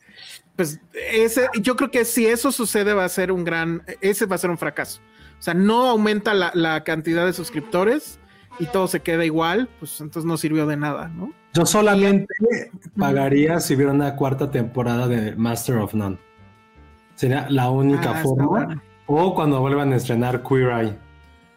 pues 0.55 0.79
ese, 1.11 1.47
yo 1.61 1.75
creo 1.75 1.89
que 1.89 2.05
si 2.05 2.25
eso 2.27 2.51
sucede 2.51 2.93
va 2.93 3.05
a 3.05 3.09
ser 3.09 3.31
un 3.31 3.43
gran, 3.43 3.83
ese 4.01 4.25
va 4.25 4.35
a 4.35 4.39
ser 4.39 4.49
un 4.49 4.57
fracaso. 4.57 4.99
O 5.43 5.45
sea, 5.45 5.53
no 5.53 5.87
aumenta 5.89 6.33
la, 6.33 6.51
la 6.53 6.85
cantidad 6.85 7.25
de 7.25 7.33
suscriptores 7.33 8.17
y 8.59 8.65
todo 8.67 8.87
se 8.87 9.01
queda 9.01 9.25
igual, 9.25 9.67
pues 9.79 9.99
entonces 9.99 10.23
no 10.25 10.37
sirvió 10.37 10.65
de 10.65 10.77
nada, 10.77 11.09
¿no? 11.09 11.33
yo 11.53 11.65
solamente 11.65 12.33
pagaría 12.97 13.59
si 13.59 13.75
hubiera 13.75 13.91
una 13.91 14.15
cuarta 14.15 14.49
temporada 14.49 15.05
de 15.09 15.35
Master 15.35 15.79
of 15.79 15.93
None. 15.93 16.17
Sería 17.15 17.45
la 17.49 17.69
única 17.69 18.11
Ah, 18.19 18.23
forma. 18.23 18.81
O 19.05 19.35
cuando 19.35 19.59
vuelvan 19.59 19.91
a 19.91 19.97
estrenar 19.97 20.41
Queer 20.43 20.69
Eye. 20.71 20.97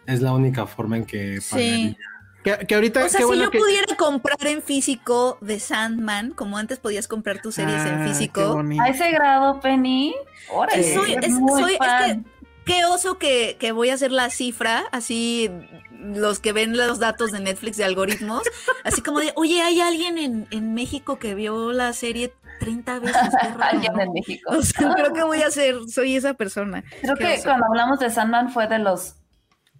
Es 0.05 0.21
la 0.21 0.33
única 0.33 0.67
forma 0.67 0.97
en 0.97 1.05
que 1.05 1.39
pagaría. 1.49 1.77
Sí. 1.77 1.97
Que, 2.43 2.57
que 2.67 2.75
ahorita, 2.75 3.05
O 3.05 3.09
sea, 3.09 3.17
qué 3.19 3.23
si 3.23 3.27
bueno 3.27 3.43
yo 3.45 3.51
que- 3.51 3.57
pudiera 3.59 3.95
comprar 3.95 4.37
en 4.47 4.61
físico 4.61 5.37
de 5.41 5.59
Sandman, 5.59 6.31
como 6.31 6.57
antes 6.57 6.77
podías 6.79 7.07
comprar 7.07 7.41
tus 7.41 7.55
series 7.55 7.81
Ah, 7.81 7.87
en 7.89 8.03
qué 8.03 8.09
físico. 8.09 8.61
A 8.81 8.89
ese 8.89 9.11
grado, 9.11 9.59
Penny. 9.61 10.13
Órale, 10.51 10.83
Sí, 10.83 10.93
soy- 10.93 11.13
es- 11.21 11.33
soy- 11.35 11.71
es 11.73 11.77
fan. 11.79 12.25
Qué 12.67 12.85
oso 12.85 13.17
que, 13.17 13.57
que 13.59 13.71
voy 13.71 13.89
a 13.89 13.95
hacer 13.95 14.11
la 14.11 14.29
cifra, 14.29 14.83
así 14.91 15.49
los 15.91 16.39
que 16.39 16.53
ven 16.53 16.77
los 16.77 16.99
datos 16.99 17.31
de 17.31 17.39
Netflix 17.39 17.77
de 17.77 17.85
algoritmos, 17.85 18.43
así 18.83 19.01
como 19.01 19.19
de, 19.19 19.33
oye, 19.35 19.61
hay 19.61 19.81
alguien 19.81 20.17
en, 20.17 20.47
en 20.51 20.73
México 20.73 21.17
que 21.17 21.33
vio 21.33 21.71
la 21.71 21.93
serie 21.93 22.33
30 22.59 22.99
veces. 22.99 23.15
Alguien 23.59 23.93
¿no?". 23.93 24.01
en 24.01 24.13
México. 24.13 24.51
O 24.51 24.61
sea, 24.61 24.93
creo 24.93 25.13
que 25.13 25.23
voy 25.23 25.41
a 25.41 25.51
ser, 25.51 25.75
soy 25.87 26.15
esa 26.15 26.33
persona. 26.33 26.83
Creo 27.01 27.15
que 27.15 27.33
oso. 27.35 27.43
cuando 27.43 27.65
hablamos 27.67 27.99
de 27.99 28.09
Sandman 28.09 28.51
fue 28.51 28.67
de 28.67 28.79
los 28.79 29.15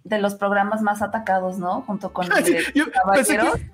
de 0.04 0.18
los 0.18 0.36
programas 0.36 0.80
más 0.80 1.02
atacados, 1.02 1.58
¿no? 1.58 1.82
Junto 1.82 2.12
con 2.12 2.30
el 2.36 2.44
sí, 2.44 2.52
de 2.52 2.64
yo 2.74 2.84
pensé 3.12 3.36
Caballeros. 3.36 3.56
que, 3.56 3.70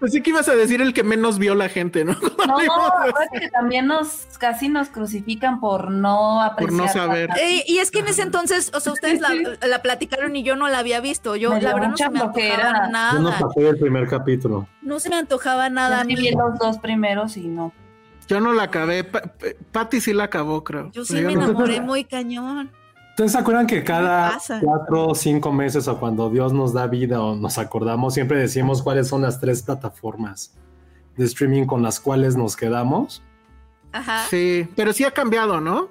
pensé 0.00 0.22
que 0.22 0.30
ibas 0.30 0.48
a 0.48 0.54
decir 0.54 0.80
el 0.80 0.92
que 0.94 1.02
menos 1.02 1.38
vio 1.38 1.54
la 1.54 1.68
gente, 1.68 2.04
¿no? 2.04 2.14
No, 2.46 2.58
es 2.60 3.40
que 3.40 3.48
también 3.50 3.86
nos 3.86 4.26
casi 4.38 4.68
nos 4.68 4.88
crucifican 4.88 5.60
por 5.60 5.90
no 5.90 6.40
apreciar. 6.42 6.80
no 6.80 6.88
saber. 6.88 7.30
Eh, 7.40 7.64
y 7.66 7.78
es 7.78 7.90
que 7.90 7.98
en 8.00 8.08
ese 8.08 8.22
entonces, 8.22 8.70
o 8.74 8.80
sea, 8.80 8.92
ustedes 8.92 9.20
la, 9.20 9.30
la 9.66 9.82
platicaron 9.82 10.34
y 10.36 10.42
yo 10.42 10.56
no 10.56 10.68
la 10.68 10.78
había 10.78 11.00
visto. 11.00 11.36
Yo, 11.36 11.52
Me 11.54 11.60
la 11.62 11.74
verdad, 11.74 11.88
no 11.90 11.96
se 11.96 12.08
me 12.10 12.20
antojaba 12.20 12.72
Yo 13.12 13.18
no 13.20 13.30
nada. 13.30 13.38
pasé 13.38 13.68
el 13.68 13.78
primer 13.78 14.08
capítulo. 14.08 14.68
No 14.82 14.98
se 15.00 15.10
me 15.10 15.16
antojaba 15.16 15.68
nada 15.70 16.02
Yo 16.02 16.16
vi 16.16 16.30
los 16.30 16.58
dos 16.58 16.78
primeros 16.78 17.36
y 17.36 17.48
no. 17.48 17.72
Yo 18.28 18.40
no 18.40 18.52
la 18.52 18.64
acabé. 18.64 19.04
Pa- 19.04 19.22
Pa- 19.22 19.30
Patty 19.72 20.00
sí 20.00 20.12
la 20.12 20.24
acabó, 20.24 20.62
creo. 20.64 20.90
Yo 20.92 21.04
sí 21.04 21.14
Pero 21.14 21.26
me 21.28 21.32
yo 21.34 21.40
no- 21.40 21.44
enamoré 21.46 21.80
muy 21.82 22.04
cañón. 22.04 22.70
¿Ustedes 23.18 23.32
se 23.32 23.38
acuerdan 23.38 23.66
que 23.66 23.82
cada 23.82 24.38
cuatro 24.60 25.08
o 25.08 25.14
cinco 25.16 25.50
meses 25.50 25.88
o 25.88 25.98
cuando 25.98 26.30
Dios 26.30 26.52
nos 26.52 26.72
da 26.72 26.86
vida 26.86 27.20
o 27.20 27.34
nos 27.34 27.58
acordamos, 27.58 28.14
siempre 28.14 28.38
decimos 28.38 28.80
cuáles 28.80 29.08
son 29.08 29.22
las 29.22 29.40
tres 29.40 29.60
plataformas 29.64 30.54
de 31.16 31.24
streaming 31.24 31.64
con 31.64 31.82
las 31.82 31.98
cuales 31.98 32.36
nos 32.36 32.54
quedamos? 32.54 33.20
Ajá. 33.90 34.24
Sí, 34.30 34.68
pero 34.76 34.92
sí 34.92 35.02
ha 35.02 35.10
cambiado, 35.10 35.60
¿no? 35.60 35.88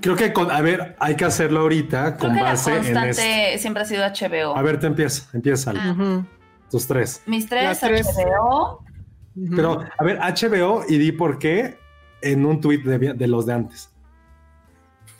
Creo 0.00 0.16
que, 0.16 0.32
con, 0.32 0.50
a 0.50 0.60
ver, 0.60 0.96
hay 0.98 1.14
que 1.14 1.24
hacerlo 1.24 1.60
ahorita 1.60 2.16
Creo 2.16 2.18
con 2.18 2.36
que 2.36 2.42
la 2.42 2.50
base 2.50 2.70
en 2.72 2.76
constante 2.78 3.54
esto. 3.54 3.62
siempre 3.62 3.82
ha 3.84 3.86
sido 3.86 4.02
HBO. 4.04 4.56
A 4.56 4.62
ver, 4.62 4.80
te 4.80 4.88
empieza, 4.88 5.28
empieza. 5.34 5.72
Ah. 5.76 6.24
Tus 6.68 6.84
tres. 6.88 7.22
Mis 7.26 7.48
tres. 7.48 7.80
HBO. 7.80 8.82
Pero, 9.54 9.84
a 9.96 10.02
ver, 10.02 10.18
HBO 10.18 10.82
y 10.88 10.98
di 10.98 11.12
por 11.12 11.38
qué 11.38 11.78
en 12.22 12.44
un 12.44 12.60
tweet 12.60 12.82
de, 12.82 13.14
de 13.14 13.26
los 13.28 13.46
de 13.46 13.52
antes. 13.52 13.95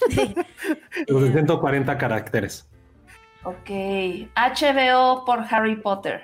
Los 1.09 1.23
de 1.23 1.33
140 1.33 1.99
caracteres. 1.99 2.69
Ok. 3.45 3.71
HBO 4.35 5.25
por 5.25 5.45
Harry 5.51 5.77
Potter. 5.77 6.23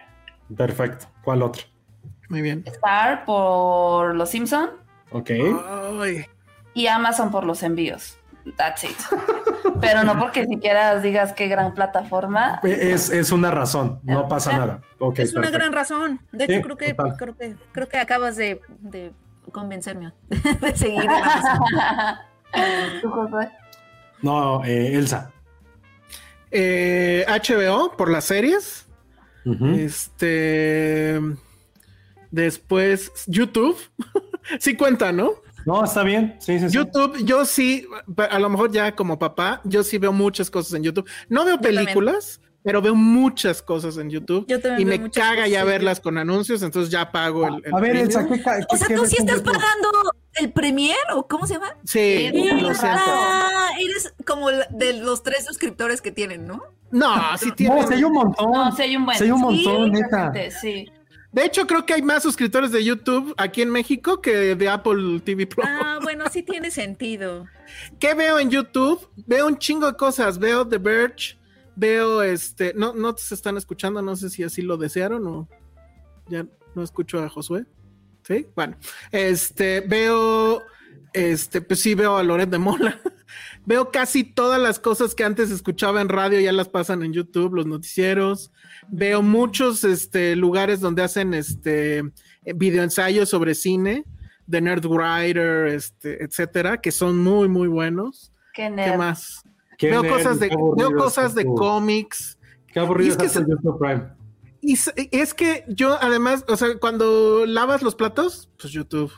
Perfecto. 0.57 1.07
¿Cuál 1.23 1.43
otro? 1.43 1.63
Muy 2.29 2.43
bien. 2.43 2.65
Star 2.67 3.25
por 3.25 4.15
Los 4.15 4.31
Simpson. 4.31 4.71
Ok. 5.11 5.31
Ay, 6.01 6.27
Y 6.75 6.87
Amazon 6.87 7.31
por 7.31 7.45
los 7.45 7.63
envíos. 7.63 8.19
That's 8.57 8.83
it. 8.85 8.97
Pero 9.81 10.03
no 10.03 10.19
porque 10.19 10.47
siquiera 10.47 10.99
digas 10.99 11.33
qué 11.33 11.47
gran 11.47 11.75
plataforma. 11.75 12.59
Es, 12.65 13.09
es 13.11 13.31
una 13.31 13.51
razón, 13.53 14.01
no 14.03 14.27
pasa 14.27 14.57
nada. 14.57 14.81
Ok, 14.99 15.21
es 15.21 15.33
una 15.33 15.43
perfecto. 15.43 15.59
gran 15.61 15.73
razón. 15.73 16.21
De 16.33 16.45
hecho, 16.45 16.55
Sí, 16.55 16.63
creo 16.63 16.77
que, 16.77 16.97
creo 17.19 17.37
que 17.37 17.57
creo 17.73 17.89
que 17.89 17.99
acabas 17.99 18.37
de, 18.37 18.61
de 18.81 19.13
convencerme 19.53 20.13
de 20.61 20.77
seguir. 20.77 21.09
¿Tú, 23.01 23.11
Josué? 23.11 23.49
No, 24.23 24.65
eh, 24.65 24.95
Elsa. 24.95 25.33
eh, 26.51 27.25
HBO 27.29 27.97
por 27.97 28.11
las 28.11 28.25
series. 28.25 28.87
Este. 29.77 31.21
Después, 32.31 33.13
YouTube. 33.27 33.77
sí 34.61 34.77
cuenta, 34.77 35.13
¿no? 35.13 35.33
No, 35.67 35.85
está 35.85 36.03
bien. 36.03 36.37
Sí, 36.39 36.59
sí, 36.59 36.69
sí. 36.71 36.75
YouTube, 36.75 37.25
yo 37.25 37.45
sí, 37.45 37.87
a 38.31 38.39
lo 38.39 38.49
mejor 38.49 38.73
ya 38.73 38.95
como 38.95 39.19
papá, 39.19 39.61
yo 39.65 39.83
sí 39.83 39.99
veo 39.99 40.13
muchas 40.13 40.51
cosas 40.51 40.73
en 40.75 40.83
YouTube. 40.85 41.09
No 41.29 41.45
veo 41.45 41.61
películas, 41.61 42.41
pero 42.65 42.81
veo 42.83 42.95
muchas 42.95 43.63
cosas 43.63 43.97
en 43.99 44.11
YouTube. 44.11 44.45
Yo 44.49 44.61
también 44.61 44.81
y 44.93 44.99
me 44.99 45.11
caga 45.11 45.47
ya 45.49 45.65
verlas 45.65 46.01
con 46.01 46.19
anuncios, 46.19 46.63
entonces 46.63 46.91
ya 46.93 47.11
pago 47.11 47.47
el. 47.47 47.63
el 47.65 47.75
A 47.75 47.81
ver, 47.81 47.91
premium. 47.93 48.07
Elsa, 48.07 48.29
¿qué, 48.29 48.43
ca- 48.43 48.67
O 48.69 48.77
sea, 48.77 48.87
qué 48.89 48.95
tú 48.95 49.07
sí 49.07 49.17
estás 49.19 49.37
YouTube? 49.39 49.53
pagando 49.53 49.89
el 50.35 50.53
Premier 50.53 50.97
o 51.15 51.27
cómo 51.27 51.47
se 51.47 51.55
llama? 51.55 51.77
Sí, 51.85 52.31
Sí, 52.33 52.45
lo 52.61 52.75
siento. 52.75 52.81
Ah, 52.83 53.69
eres 53.81 54.15
como 54.27 54.51
la- 54.51 54.67
de 54.71 54.95
los 54.95 55.23
tres 55.23 55.45
suscriptores 55.45 56.01
que 56.01 56.13
tienen, 56.13 56.47
¿no? 56.47 56.63
No, 56.91 57.15
sí 57.39 57.51
tiene. 57.53 57.81
No, 57.81 57.87
si 57.89 57.95
hay 57.95 58.05
un 58.05 58.13
montón. 58.13 58.51
No, 58.53 58.71
sí 58.77 58.83
hay 58.83 58.97
un 58.97 59.05
buen. 59.07 59.17
Sí 59.19 59.25
hay 59.25 59.31
un 59.31 59.39
Sí, 59.39 59.45
montón, 59.65 59.93
neta. 59.93 60.25
gente, 60.33 60.51
Sí. 60.51 60.87
De 61.33 61.47
hecho, 61.47 61.67
creo 61.67 61.87
que 61.87 61.95
hay 61.95 62.03
más 62.03 62.23
suscriptores 62.23 62.73
de 62.73 62.85
YouTube 62.85 63.35
aquí 63.39 63.63
en 63.63 63.71
México 63.71 64.21
que 64.21 64.55
de 64.55 64.69
Apple 64.69 65.21
TV 65.25 65.47
Pro. 65.47 65.65
Ah, 65.67 65.99
bueno, 66.03 66.27
sí 66.31 66.43
tiene 66.43 66.71
sentido. 66.71 67.47
¿Qué 67.99 68.13
veo 68.13 68.39
en 68.39 68.51
YouTube? 68.51 69.09
Veo 69.27 69.47
un 69.47 69.57
chingo 69.57 69.87
de 69.91 69.97
cosas. 69.97 70.39
Veo 70.39 70.69
The 70.69 70.77
Verge, 70.77 71.39
veo 71.77 72.23
este. 72.23 72.73
No, 72.75 72.93
no 72.95 73.17
se 73.17 73.35
están 73.35 73.57
escuchando, 73.57 74.03
no 74.03 74.17
sé 74.17 74.31
si 74.31 74.43
así 74.43 74.63
lo 74.63 74.77
desearon 74.77 75.27
o 75.27 75.49
ya 76.29 76.47
no 76.75 76.83
escucho 76.83 77.23
a 77.23 77.29
Josué. 77.29 77.67
Sí, 78.27 78.47
bueno. 78.55 78.77
Este, 79.11 79.81
veo. 79.81 80.63
Este, 81.13 81.61
pues 81.61 81.81
sí, 81.81 81.95
veo 81.95 82.17
a 82.17 82.23
Loret 82.23 82.49
de 82.49 82.59
Mola. 82.59 83.01
veo 83.67 83.91
casi 83.91 84.25
todas 84.25 84.61
las 84.61 84.79
cosas 84.79 85.15
que 85.15 85.25
antes 85.25 85.51
escuchaba 85.51 86.01
en 86.01 86.09
radio, 86.09 86.41
ya 86.41 86.53
las 86.53 86.69
pasan 86.69 87.03
en 87.03 87.13
YouTube, 87.13 87.55
los 87.55 87.67
noticieros. 87.67 88.51
Veo 88.89 89.23
muchos 89.23 89.85
este, 89.85 90.37
lugares 90.37 90.81
donde 90.81 91.03
hacen 91.03 91.35
este 91.35 92.03
videoensayos 92.45 93.29
sobre 93.29 93.55
cine 93.55 94.05
The 94.49 94.61
Nerd 94.61 94.87
Writer, 94.87 95.67
este, 95.69 96.23
etcétera, 96.23 96.81
que 96.81 96.93
son 96.93 97.19
muy, 97.19 97.49
muy 97.49 97.69
buenos. 97.69 98.33
Qué 98.53 98.65
¿Qué 98.65 98.71
nerd. 98.71 98.99
más? 98.99 99.43
Veo 99.91 100.07
cosas 100.09 100.41
de, 100.41 100.49
veo 100.77 100.95
cosas 100.97 101.35
de 101.35 101.45
cómics. 101.45 102.39
Qué 102.73 102.81
aburrido 102.81 103.17
es 103.23 103.33
que 103.33 103.45
Prime. 103.79 104.09
Y 104.61 104.79
es 105.11 105.35
que 105.35 105.65
yo, 105.69 105.99
además, 106.01 106.45
o 106.49 106.57
sea, 106.57 106.79
cuando 106.79 107.47
lavas 107.47 107.83
los 107.83 107.95
platos, 107.95 108.49
pues 108.61 108.73
YouTube. 108.73 109.13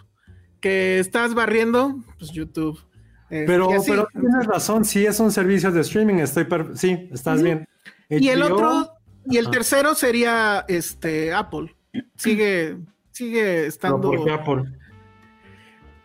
Que 0.60 0.98
estás 0.98 1.34
barriendo, 1.34 1.96
pues 2.18 2.32
YouTube. 2.32 2.78
Eh, 3.30 3.44
Pero, 3.46 3.68
pero 3.86 4.08
tienes 4.12 4.46
razón, 4.46 4.84
sí 4.84 5.04
es 5.04 5.20
un 5.20 5.32
servicio 5.32 5.70
de 5.72 5.80
streaming, 5.80 6.14
estoy 6.16 6.44
per- 6.44 6.76
sí, 6.76 7.08
estás 7.12 7.42
bien. 7.42 7.66
Y 8.08 8.28
el 8.28 8.42
otro, 8.42 8.90
y 9.26 9.38
el 9.38 9.50
tercero 9.50 9.94
sería 9.94 10.64
este 10.68 11.32
Apple. 11.32 11.74
Sigue, 12.16 12.78
sigue 13.10 13.66
estando. 13.66 14.10
¿por 14.10 14.24
qué 14.24 14.30
Apple? 14.30 14.62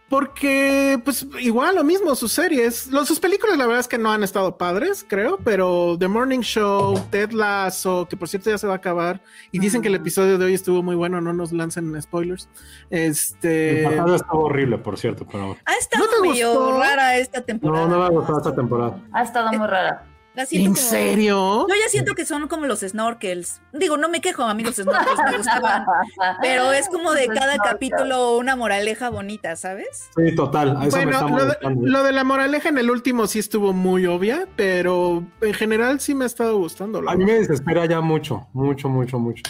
Porque, 0.10 1.00
pues, 1.06 1.26
igual 1.40 1.76
lo 1.76 1.84
mismo, 1.84 2.16
sus 2.16 2.32
series. 2.32 2.88
Los, 2.88 3.08
sus 3.08 3.20
películas, 3.20 3.58
la 3.58 3.66
verdad 3.68 3.82
es 3.82 3.88
que 3.88 4.00
no 4.00 4.12
han 4.12 4.24
estado 4.24 4.58
padres, 4.58 5.06
creo, 5.08 5.38
pero 5.44 5.96
The 6.00 6.08
Morning 6.08 6.40
Show, 6.40 7.00
Ted 7.12 7.32
Lasso, 7.32 8.08
que 8.10 8.18
por 8.18 8.28
cierto 8.28 8.50
ya 8.50 8.58
se 8.58 8.66
va 8.66 8.74
a 8.74 8.78
acabar, 8.78 9.22
y 9.52 9.60
dicen 9.60 9.82
que 9.84 9.88
el 9.88 9.96
episodio 9.96 10.38
de 10.40 10.46
hoy 10.46 10.54
estuvo 10.56 10.82
muy 10.82 10.96
bueno, 10.96 11.22
no 11.22 11.32
nos 11.32 11.52
lancen 11.52 12.00
spoilers. 12.02 12.50
El 12.90 13.12
Este. 13.12 13.84
pasado 13.84 14.16
estuvo 14.16 14.44
horrible, 14.46 14.78
por 14.80 14.98
cierto, 14.98 15.26
pero 15.32 15.56
Ha 15.66 15.74
estado 15.76 16.06
¿No 16.06 16.28
medio 16.30 16.54
gustó? 16.56 16.80
rara 16.80 17.18
esta 17.18 17.42
temporada. 17.42 17.86
no, 17.86 17.92
no 17.94 18.00
me 18.00 18.06
ha 18.06 18.10
gustado 18.10 18.38
esta 18.40 18.56
temporada. 18.56 19.00
Ha 19.14 19.24
estado 19.24 19.50
muy 19.54 19.68
rara. 19.68 20.06
La 20.40 20.46
siento 20.46 20.70
¿En 20.70 20.74
como- 20.76 20.88
serio? 20.88 21.68
Yo 21.68 21.76
ya 21.76 21.90
siento 21.90 22.16
que 22.16 22.26
son 22.26 22.48
como 22.48 22.66
los 22.66 22.80
snorkels. 22.80 23.60
Digo, 23.74 23.98
no 23.98 24.08
me 24.08 24.22
quejo, 24.22 24.44
a 24.44 24.54
mí 24.54 24.64
los 24.64 24.76
snorkels 24.78 25.20
me 25.30 25.36
gustaban. 25.38 25.84
Pero 26.42 26.72
es 26.72 26.88
como 26.88 27.12
de 27.12 27.28
cada 27.28 27.58
capítulo 27.58 28.38
una 28.38 28.56
moraleja 28.56 29.10
bonita, 29.10 29.58
¿sabes? 29.58 30.08
Sí, 30.16 30.34
total, 30.36 30.78
a 30.78 30.86
eso 30.86 30.96
me 30.96 31.04
Bueno, 31.04 31.12
está 31.12 31.24
lo 31.28 31.36
de, 31.36 31.44
molestando. 31.44 31.88
lo 31.88 32.04
de 32.04 32.12
la 32.14 32.24
moraleja 32.24 32.70
en 32.70 32.78
el 32.78 32.90
último 32.90 33.28
sí 33.28 33.40
estuvo 33.40 33.74
muy 33.74 34.06
obvia, 34.06 34.48
pero 34.56 35.26
en 35.42 35.54
general 35.54 36.00
sí 36.00 36.16
me 36.16 36.24
ha 36.24 36.28
estado 36.28 36.58
gustando. 36.58 37.02
A 37.10 37.16
mí 37.18 37.26
me 37.26 37.34
desespera 37.34 37.86
ya 37.86 38.00
mucho, 38.00 38.48
mucho, 38.54 38.88
mucho, 38.88 39.20
mucho. 39.20 39.44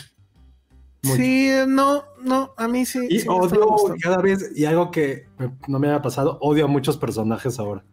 mucho. 1.04 1.16
Sí, 1.18 1.52
no, 1.68 2.04
no, 2.24 2.56
a 2.58 2.68
mí 2.68 2.84
sí. 2.88 3.06
Y 3.12 3.20
sí 3.20 3.28
odio 3.30 3.94
cada 4.02 4.18
vez, 4.24 4.52
y 4.56 4.66
algo 4.66 4.90
que 4.90 5.28
no 5.68 5.78
me 5.78 5.88
había 5.88 6.02
pasado, 6.02 6.40
odio 6.42 6.66
a 6.66 6.68
muchos 6.68 6.98
personajes 6.98 7.60
ahora. 7.60 7.84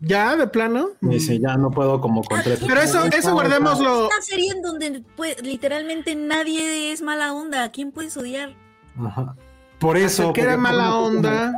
¿Ya, 0.00 0.36
de 0.36 0.46
plano? 0.46 0.88
Sí, 1.18 1.40
ya 1.40 1.56
no 1.56 1.70
puedo 1.70 2.00
como 2.00 2.22
con 2.22 2.42
tres. 2.42 2.60
Pero 2.66 2.80
eso, 2.80 3.04
eso 3.06 3.32
guardémoslo. 3.32 4.06
Una 4.08 4.20
serie 4.20 4.52
en 4.52 4.62
donde 4.62 5.02
pues, 5.16 5.42
literalmente 5.42 6.14
nadie 6.14 6.92
es 6.92 7.00
mala 7.02 7.32
onda. 7.32 7.64
¿A 7.64 7.70
quién 7.70 7.92
puedes 7.92 8.16
odiar? 8.16 8.54
Ajá. 9.02 9.34
Por 9.78 9.96
eso. 9.96 10.32
que 10.32 10.42
era 10.42 10.56
mala 10.56 10.96
onda. 10.96 11.52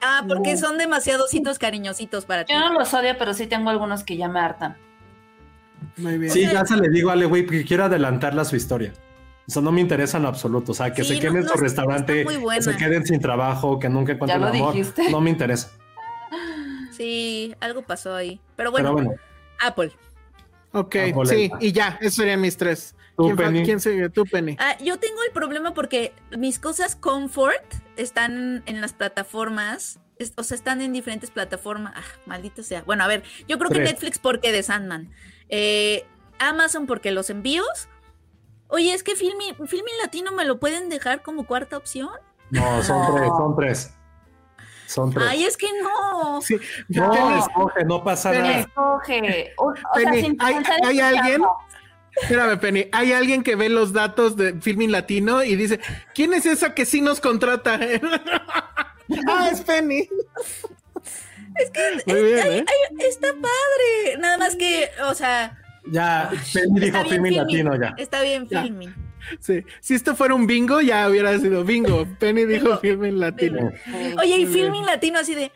Ah, 0.00 0.24
porque 0.26 0.56
son 0.56 0.76
demasiadositos 0.78 1.58
cariñositos 1.58 2.24
para 2.24 2.44
ti. 2.44 2.52
Yo 2.52 2.60
no 2.60 2.72
los 2.78 2.92
odio, 2.94 3.14
pero 3.18 3.32
sí 3.34 3.46
tengo 3.46 3.70
algunos 3.70 4.04
que 4.04 4.16
ya 4.16 4.28
me 4.28 4.40
hartan. 4.40 4.76
Muy 5.96 6.18
bien. 6.18 6.32
Sí, 6.32 6.42
ya 6.42 6.64
se 6.64 6.76
le 6.76 6.88
digo 6.88 7.10
a 7.10 7.12
Ale, 7.12 7.26
güey, 7.26 7.42
porque 7.44 7.64
quiero 7.64 7.84
adelantarle 7.84 8.40
a 8.40 8.44
su 8.44 8.56
historia. 8.56 8.92
O 9.46 9.50
sea, 9.50 9.60
no 9.62 9.72
me 9.72 9.80
interesa 9.82 10.16
en 10.16 10.22
lo 10.22 10.30
absoluto. 10.30 10.72
O 10.72 10.74
sea, 10.74 10.92
que 10.92 11.04
Sí, 11.04 11.14
se 11.14 11.20
queden 11.20 11.34
no, 11.34 11.38
en 11.40 11.44
no, 11.46 11.52
su 11.52 11.58
restaurante, 11.58 12.24
que 12.24 12.62
se 12.62 12.76
queden 12.76 13.04
sin 13.04 13.20
trabajo, 13.20 13.78
que 13.78 13.88
nunca 13.90 14.12
encuentren 14.12 14.42
amor. 14.42 14.72
dijiste. 14.72 15.10
No 15.10 15.20
me 15.20 15.30
interesa. 15.30 15.70
Sí, 16.96 17.54
algo 17.60 17.82
pasó 17.82 18.14
ahí. 18.14 18.40
Pero 18.56 18.70
bueno, 18.70 18.94
Pero 18.94 19.08
bueno, 19.08 19.20
Apple. 19.60 19.92
Ok, 20.72 20.96
sí, 21.26 21.50
y 21.60 21.72
ya, 21.72 21.98
esos 22.00 22.14
serían 22.14 22.40
mis 22.40 22.56
tres. 22.56 22.94
Tú, 23.16 23.24
¿Quién, 23.26 23.36
Penny. 23.36 23.64
quién 23.64 23.80
sigue? 23.80 24.08
Tú, 24.10 24.24
Penny. 24.26 24.56
Ah, 24.58 24.76
yo 24.82 24.98
tengo 24.98 25.22
el 25.24 25.30
problema 25.32 25.72
porque 25.72 26.12
mis 26.36 26.58
cosas 26.58 26.96
comfort 26.96 27.62
están 27.96 28.62
en 28.66 28.80
las 28.80 28.92
plataformas. 28.92 30.00
es- 30.18 30.32
o 30.36 30.42
sea, 30.44 30.56
están 30.56 30.80
en 30.80 30.92
diferentes 30.92 31.30
plataformas. 31.30 31.92
Ah, 31.96 32.02
maldito 32.26 32.62
sea. 32.62 32.82
Bueno, 32.82 33.02
a 33.04 33.08
ver, 33.08 33.22
yo 33.48 33.58
creo 33.58 33.70
que. 33.70 33.80
Netflix 33.80 34.18
porque 34.20 34.52
de 34.52 34.62
Sandman. 34.62 35.10
Eh, 35.48 36.06
Amazon 36.38 36.86
porque 36.86 37.10
los 37.12 37.30
envíos. 37.30 37.88
Oye, 38.68 38.94
es 38.94 39.02
que 39.02 39.14
Filmin, 39.16 39.54
Filmin 39.66 39.94
Latino 40.02 40.30
me 40.32 40.44
lo 40.44 40.58
pueden 40.60 40.88
dejar 40.88 41.22
como 41.22 41.46
cuarta 41.46 41.76
opción. 41.76 42.10
no, 42.50 42.82
son 42.82 42.98
No. 43.00 43.14
tres, 43.14 43.28
son 43.28 43.56
tres. 43.56 43.94
Son 44.86 45.12
tres. 45.12 45.26
Ay, 45.28 45.44
es 45.44 45.56
que 45.56 45.66
no. 45.82 46.40
Sí, 46.42 46.56
no, 46.88 47.10
Penny, 47.10 47.38
escoge, 47.38 47.84
no 47.84 48.04
pasa 48.04 48.30
Penny. 48.30 48.48
nada. 48.48 48.60
Escoge. 48.60 49.52
O, 49.56 49.64
o 49.70 49.74
Penny, 49.94 50.20
sin 50.22 50.36
¿hay- 50.40 50.54
hay 50.84 50.96
que 50.96 51.02
alguien? 51.02 51.40
no. 51.40 51.56
espérame, 52.22 52.58
Penny. 52.60 52.88
Hay 52.92 53.12
alguien 53.12 53.42
que 53.42 53.56
ve 53.56 53.68
los 53.68 53.92
datos 53.92 54.36
de 54.36 54.60
Filming 54.60 54.92
Latino 54.92 55.42
y 55.42 55.56
dice: 55.56 55.80
¿Quién 56.14 56.32
es 56.34 56.46
esa 56.46 56.74
que 56.74 56.84
sí 56.86 57.00
nos 57.00 57.20
contrata? 57.20 57.78
ah, 59.28 59.48
es 59.50 59.60
Penny. 59.62 60.08
Muy 62.06 62.22
bien, 62.22 62.38
¿eh? 62.52 62.64
Ay, 62.66 63.06
está 63.08 63.28
padre. 63.32 64.18
Nada 64.18 64.38
más 64.38 64.56
que, 64.56 64.90
o 65.08 65.14
sea, 65.14 65.56
Ya, 65.90 66.30
Penny 66.52 66.80
dijo 66.80 66.98
filming 67.04 67.32
Filmin. 67.32 67.36
latino 67.36 67.76
ya. 67.80 67.94
Está 67.96 68.22
bien 68.22 68.48
Ya. 68.48 68.64
Sí. 69.40 69.64
Si 69.80 69.94
esto 69.94 70.14
fuera 70.14 70.34
un 70.34 70.46
bingo, 70.46 70.80
ya 70.80 71.08
hubiera 71.08 71.38
sido 71.38 71.64
bingo. 71.64 72.06
Penny 72.18 72.44
dijo 72.44 72.64
Bingo. 72.64 72.80
Filming 72.80 73.20
Latino. 73.20 73.70
Oye, 74.18 74.36
y 74.36 74.44
bien. 74.44 74.52
Filmin 74.52 74.86
Latino 74.86 75.18
así 75.18 75.34
de. 75.34 75.52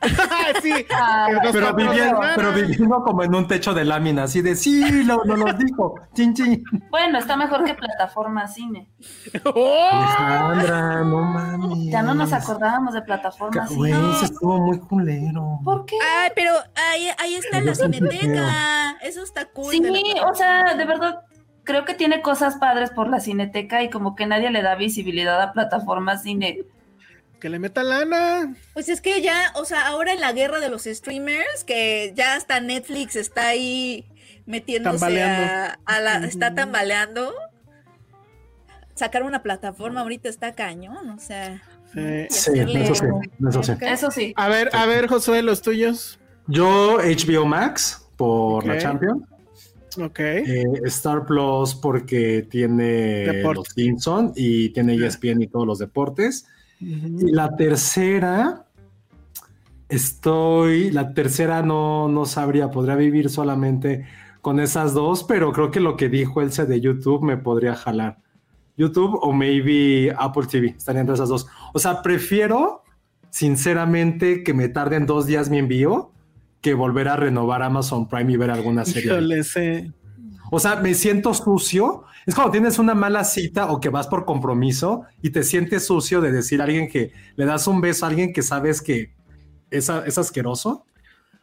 sí. 0.62 0.72
Ah, 0.90 1.28
Pero 1.52 1.74
viviendo, 1.74 2.20
pero 2.34 2.52
viviendo 2.52 3.02
como 3.02 3.22
en 3.22 3.34
un 3.34 3.46
techo 3.46 3.72
de 3.72 3.84
lámina, 3.84 4.24
así 4.24 4.42
de 4.42 4.54
sí, 4.54 5.02
lo, 5.04 5.24
nos 5.24 5.58
dijo. 5.58 5.94
Chin, 6.14 6.34
chin. 6.34 6.64
Bueno, 6.90 7.18
está 7.18 7.36
mejor 7.36 7.64
que 7.64 7.74
plataforma 7.74 8.46
cine. 8.46 8.88
¡Oh! 9.44 9.88
Alejandra, 9.90 11.04
no 11.04 11.22
mames. 11.22 11.90
Ya 11.90 12.02
no 12.02 12.14
nos 12.14 12.32
acordábamos 12.32 12.94
de 12.94 13.02
plataforma 13.02 13.66
cine. 13.66 13.78
Güey, 13.78 13.92
eso 13.92 14.24
estuvo 14.24 14.58
muy 14.58 14.78
culero. 14.78 15.60
¿Por 15.64 15.86
qué? 15.86 15.96
Ay, 16.18 16.30
pero 16.34 16.52
ahí, 16.74 17.08
ahí 17.18 17.34
está 17.34 17.60
la 17.60 17.66
Yo 17.66 17.74
siempre 17.74 18.00
cineteca. 18.10 18.98
Eso 19.02 19.22
está 19.22 19.46
cool. 19.46 19.72
Sí, 19.72 19.80
la 19.80 20.30
o 20.30 20.34
sea, 20.34 20.74
de 20.74 20.84
verdad, 20.84 21.24
creo 21.66 21.84
que 21.84 21.92
tiene 21.92 22.22
cosas 22.22 22.56
padres 22.56 22.90
por 22.90 23.08
la 23.08 23.20
cineteca 23.20 23.82
y 23.82 23.90
como 23.90 24.14
que 24.14 24.24
nadie 24.24 24.50
le 24.50 24.62
da 24.62 24.76
visibilidad 24.76 25.42
a 25.42 25.52
plataforma 25.52 26.16
cine. 26.16 26.60
Que 27.40 27.50
le 27.50 27.58
meta 27.58 27.82
lana. 27.82 28.54
Pues 28.72 28.88
es 28.88 29.02
que 29.02 29.20
ya, 29.20 29.52
o 29.56 29.66
sea, 29.66 29.88
ahora 29.88 30.14
en 30.14 30.20
la 30.20 30.32
guerra 30.32 30.60
de 30.60 30.70
los 30.70 30.84
streamers, 30.84 31.64
que 31.66 32.12
ya 32.14 32.34
hasta 32.34 32.60
Netflix 32.60 33.16
está 33.16 33.48
ahí 33.48 34.06
metiéndose 34.46 35.22
a, 35.22 35.78
a 35.84 36.00
la, 36.00 36.24
está 36.24 36.54
tambaleando. 36.54 37.34
Sacar 38.94 39.24
una 39.24 39.42
plataforma 39.42 40.00
ahorita 40.00 40.30
está 40.30 40.54
cañón, 40.54 41.10
o 41.10 41.18
sea. 41.18 41.62
Sí. 41.92 42.00
Eso 42.00 42.52
sí, 42.52 42.60
eso 42.78 43.62
sí. 43.62 43.72
Eso 43.82 44.10
sí. 44.10 44.32
A 44.36 44.48
ver, 44.48 44.70
a 44.72 44.86
ver, 44.86 45.08
Josué, 45.08 45.42
los 45.42 45.60
tuyos. 45.60 46.18
Yo, 46.46 46.98
HBO 46.98 47.44
Max, 47.44 48.08
por 48.16 48.64
la. 48.64 48.78
Champions. 48.78 49.22
Ok. 49.98 50.20
Eh, 50.20 50.64
Star 50.84 51.24
Plus 51.26 51.74
porque 51.74 52.46
tiene 52.50 53.26
Deporte. 53.26 53.58
los 53.58 53.68
Simpson 53.68 54.32
y 54.36 54.70
tiene 54.70 54.94
ESPN 54.94 55.42
y 55.42 55.46
todos 55.46 55.66
los 55.66 55.78
deportes. 55.78 56.46
Y 56.80 57.32
la 57.32 57.56
tercera, 57.56 58.66
estoy, 59.88 60.90
la 60.90 61.14
tercera 61.14 61.62
no, 61.62 62.08
no 62.08 62.26
sabría, 62.26 62.70
podría 62.70 62.96
vivir 62.96 63.30
solamente 63.30 64.06
con 64.42 64.60
esas 64.60 64.92
dos, 64.92 65.24
pero 65.24 65.52
creo 65.52 65.70
que 65.70 65.80
lo 65.80 65.96
que 65.96 66.08
dijo 66.08 66.42
Elsa 66.42 66.66
de 66.66 66.80
YouTube 66.80 67.22
me 67.22 67.36
podría 67.36 67.74
jalar. 67.74 68.18
YouTube 68.76 69.18
o 69.22 69.32
maybe 69.32 70.14
Apple 70.18 70.46
TV, 70.46 70.74
estaría 70.76 71.00
entre 71.00 71.14
esas 71.14 71.30
dos. 71.30 71.46
O 71.72 71.78
sea, 71.78 72.02
prefiero 72.02 72.82
sinceramente 73.30 74.42
que 74.44 74.54
me 74.54 74.68
tarden 74.68 75.06
dos 75.06 75.26
días 75.26 75.50
mi 75.50 75.58
envío 75.58 76.12
que 76.60 76.74
volver 76.74 77.08
a 77.08 77.16
renovar 77.16 77.62
Amazon 77.62 78.08
Prime 78.08 78.32
y 78.32 78.36
ver 78.36 78.50
alguna 78.50 78.84
serie. 78.84 79.12
Híjole, 79.12 79.44
sí. 79.44 79.92
O 80.50 80.58
sea, 80.58 80.76
me 80.76 80.94
siento 80.94 81.32
sucio. 81.34 82.04
Es 82.26 82.34
cuando 82.34 82.50
tienes 82.52 82.78
una 82.78 82.94
mala 82.94 83.22
cita 83.24 83.70
o 83.70 83.80
que 83.80 83.88
vas 83.88 84.08
por 84.08 84.24
compromiso 84.24 85.04
y 85.22 85.30
te 85.30 85.42
sientes 85.44 85.86
sucio 85.86 86.20
de 86.20 86.32
decir 86.32 86.60
a 86.60 86.64
alguien 86.64 86.88
que 86.88 87.12
le 87.36 87.44
das 87.44 87.66
un 87.68 87.80
beso 87.80 88.04
a 88.04 88.08
alguien 88.08 88.32
que 88.32 88.42
sabes 88.42 88.82
que 88.82 89.12
es, 89.70 89.88
es 89.88 90.18
asqueroso. 90.18 90.84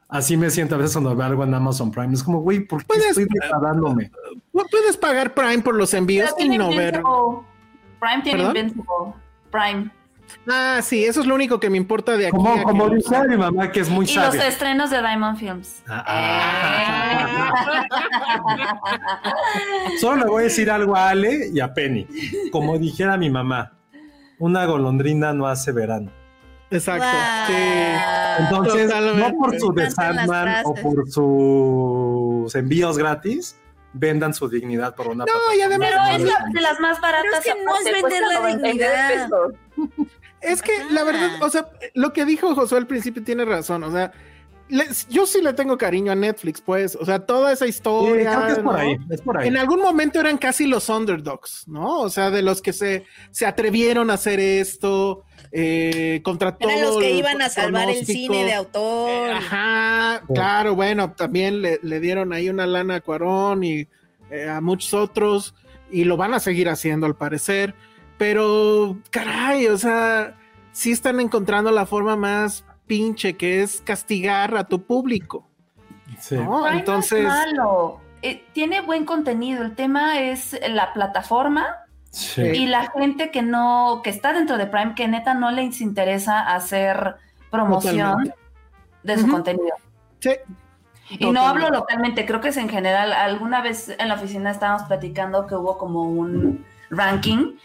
Así 0.09 0.35
me 0.37 0.49
siento 0.49 0.75
a 0.75 0.77
veces 0.77 0.93
cuando 0.93 1.15
veo 1.15 1.25
algo 1.25 1.43
en 1.43 1.53
Amazon 1.53 1.89
Prime. 1.91 2.13
Es 2.13 2.21
como, 2.23 2.41
güey, 2.41 2.59
¿por 2.67 2.81
qué 2.81 2.87
Puedes- 2.87 3.07
estoy 3.17 3.25
degradándome? 3.29 4.11
No 4.53 4.63
puedes 4.69 4.97
pagar 4.97 5.33
Prime 5.33 5.59
por 5.63 5.75
los 5.75 5.93
envíos 5.93 6.31
y 6.37 6.49
no 6.49 6.69
ver. 6.69 7.01
Prime 7.99 8.21
tiene 8.23 8.39
¿Perdón? 8.39 8.57
Invincible. 8.57 8.85
Prime. 9.51 9.91
Ah, 10.49 10.79
sí, 10.83 11.03
eso 11.05 11.21
es 11.21 11.27
lo 11.27 11.35
único 11.35 11.59
que 11.59 11.69
me 11.69 11.77
importa 11.77 12.17
de 12.17 12.27
aquí. 12.27 12.35
Como, 12.35 12.53
a 12.53 12.63
como 12.63 12.89
que- 12.89 12.95
dice 12.97 13.15
a 13.15 13.23
mi 13.23 13.37
mamá, 13.37 13.71
que 13.71 13.79
es 13.81 13.89
muy 13.89 14.05
Y 14.05 14.13
los 14.15 14.25
sabia. 14.25 14.47
estrenos 14.47 14.89
de 14.89 14.99
Diamond 14.99 15.37
Films. 15.37 15.83
Ah, 15.87 17.33
Solo 19.99 20.17
le 20.17 20.25
voy 20.29 20.41
a 20.41 20.43
decir 20.45 20.69
algo 20.71 20.95
a 20.95 21.09
Ale 21.09 21.49
y 21.53 21.59
a 21.59 21.73
Penny. 21.73 22.07
Como 22.51 22.77
dijera 22.77 23.17
mi 23.17 23.29
mamá, 23.29 23.73
una 24.39 24.65
golondrina 24.65 25.33
no 25.33 25.47
hace 25.47 25.71
verano. 25.71 26.11
Exacto. 26.71 27.05
Sí. 27.47 27.53
Entonces, 28.39 28.87
Totalmente. 28.87 29.31
no 29.31 29.37
por 29.37 29.59
su 29.59 29.73
Sandman 29.95 30.63
o 30.65 30.73
por 30.73 31.09
sus 31.09 32.55
envíos 32.55 32.97
gratis, 32.97 33.59
vendan 33.93 34.33
su 34.33 34.49
dignidad 34.49 34.95
por 34.95 35.07
una 35.07 35.23
No, 35.25 35.31
y 35.55 35.61
además- 35.61 35.89
Pero 35.91 36.15
es 36.17 36.23
la- 36.23 36.45
de 36.51 36.61
las 36.61 36.79
más 36.79 36.99
baratas. 36.99 37.25
Pero 37.29 37.37
es 37.37 37.43
que 37.59 37.63
no 37.63 37.75
es 37.77 37.83
vender 38.01 38.21
la 38.23 38.39
99 38.39 38.95
dignidad. 39.07 39.29
Es 40.43 40.61
que 40.61 40.71
la 40.91 41.03
verdad, 41.03 41.41
o 41.41 41.49
sea, 41.49 41.67
lo 41.93 42.13
que 42.13 42.25
dijo 42.25 42.53
Josué 42.55 42.77
al 42.79 42.87
principio 42.87 43.23
tiene 43.23 43.45
razón, 43.45 43.83
o 43.83 43.91
sea, 43.91 44.11
le- 44.69 44.87
yo 45.09 45.25
sí 45.25 45.41
le 45.41 45.53
tengo 45.53 45.77
cariño 45.77 46.11
a 46.11 46.15
Netflix, 46.15 46.61
pues, 46.61 46.95
o 46.95 47.05
sea, 47.05 47.19
toda 47.19 47.51
esa 47.51 47.65
Sí, 47.65 47.69
historia. 47.71 48.31
creo 48.31 48.45
que 48.47 48.51
es 48.53 48.59
por 48.59 48.73
¿no? 48.73 48.79
ahí, 48.79 48.97
es 49.09 49.21
por 49.21 49.37
ahí. 49.37 49.47
En 49.47 49.57
algún 49.57 49.81
momento 49.81 50.19
eran 50.19 50.37
casi 50.37 50.65
los 50.67 50.89
underdogs, 50.89 51.67
¿no? 51.67 51.99
O 51.99 52.09
sea, 52.09 52.29
de 52.31 52.41
los 52.41 52.61
que 52.61 52.73
se, 52.73 53.05
se 53.31 53.45
atrevieron 53.45 54.09
a 54.09 54.13
hacer 54.15 54.39
esto 54.39 55.23
eh, 55.51 56.21
contra 56.23 56.57
todo. 56.57 56.69
Eran 56.69 56.81
los 56.81 56.97
que 56.97 57.11
iban 57.11 57.41
a 57.41 57.49
salvar 57.49 57.89
el 57.89 58.05
cine 58.05 58.43
de 58.45 58.53
autor. 58.53 59.31
Ajá, 59.31 60.23
claro, 60.33 60.75
bueno, 60.75 61.11
también 61.11 61.61
le, 61.61 61.79
le 61.83 61.99
dieron 61.99 62.33
ahí 62.33 62.49
una 62.49 62.65
lana 62.65 62.95
a 62.95 63.01
Cuarón 63.01 63.63
y 63.63 63.87
eh, 64.31 64.49
a 64.49 64.61
muchos 64.61 64.93
otros, 64.95 65.53
y 65.91 66.05
lo 66.05 66.17
van 66.17 66.33
a 66.33 66.39
seguir 66.39 66.69
haciendo 66.69 67.05
al 67.05 67.15
parecer, 67.15 67.75
pero 68.17 68.97
caray, 69.09 69.67
o 69.67 69.77
sea, 69.77 70.35
sí 70.71 70.91
están 70.91 71.19
encontrando 71.19 71.71
la 71.71 71.85
forma 71.85 72.15
más 72.15 72.65
pinche 72.87 73.35
que 73.37 73.61
es 73.63 73.81
castigar 73.81 74.55
a 74.57 74.65
tu 74.65 74.83
público. 74.83 75.47
Sí. 76.19 76.35
Entonces, 76.71 77.23
no 77.23 77.29
es 77.33 77.45
malo. 77.53 77.99
Eh, 78.21 78.45
tiene 78.53 78.81
buen 78.81 79.05
contenido. 79.05 79.63
El 79.63 79.75
tema 79.75 80.19
es 80.21 80.57
la 80.69 80.93
plataforma 80.93 81.65
Sí. 82.09 82.41
y 82.43 82.67
la 82.67 82.91
gente 82.91 83.31
que 83.31 83.41
no, 83.41 84.01
que 84.03 84.11
está 84.11 84.33
dentro 84.33 84.57
de 84.57 84.67
Prime, 84.67 84.93
que 84.95 85.07
neta 85.07 85.33
no 85.33 85.49
les 85.51 85.81
interesa 85.81 86.41
hacer 86.41 87.15
promoción 87.49 87.97
Totalmente. 88.11 88.35
de 89.01 89.17
su 89.17 89.27
contenido. 89.27 89.75
sí, 90.19 90.29
Y 91.09 91.31
no 91.31 91.41
hablo 91.41 91.69
localmente, 91.71 92.25
creo 92.27 92.39
que 92.39 92.49
es 92.49 92.57
en 92.57 92.69
general. 92.69 93.13
Alguna 93.13 93.61
vez 93.61 93.89
en 93.97 94.07
la 94.07 94.13
oficina 94.13 94.51
estábamos 94.51 94.83
platicando 94.83 95.47
que 95.47 95.55
hubo 95.55 95.77
como 95.79 96.03
un 96.03 96.63
ranking 96.91 97.55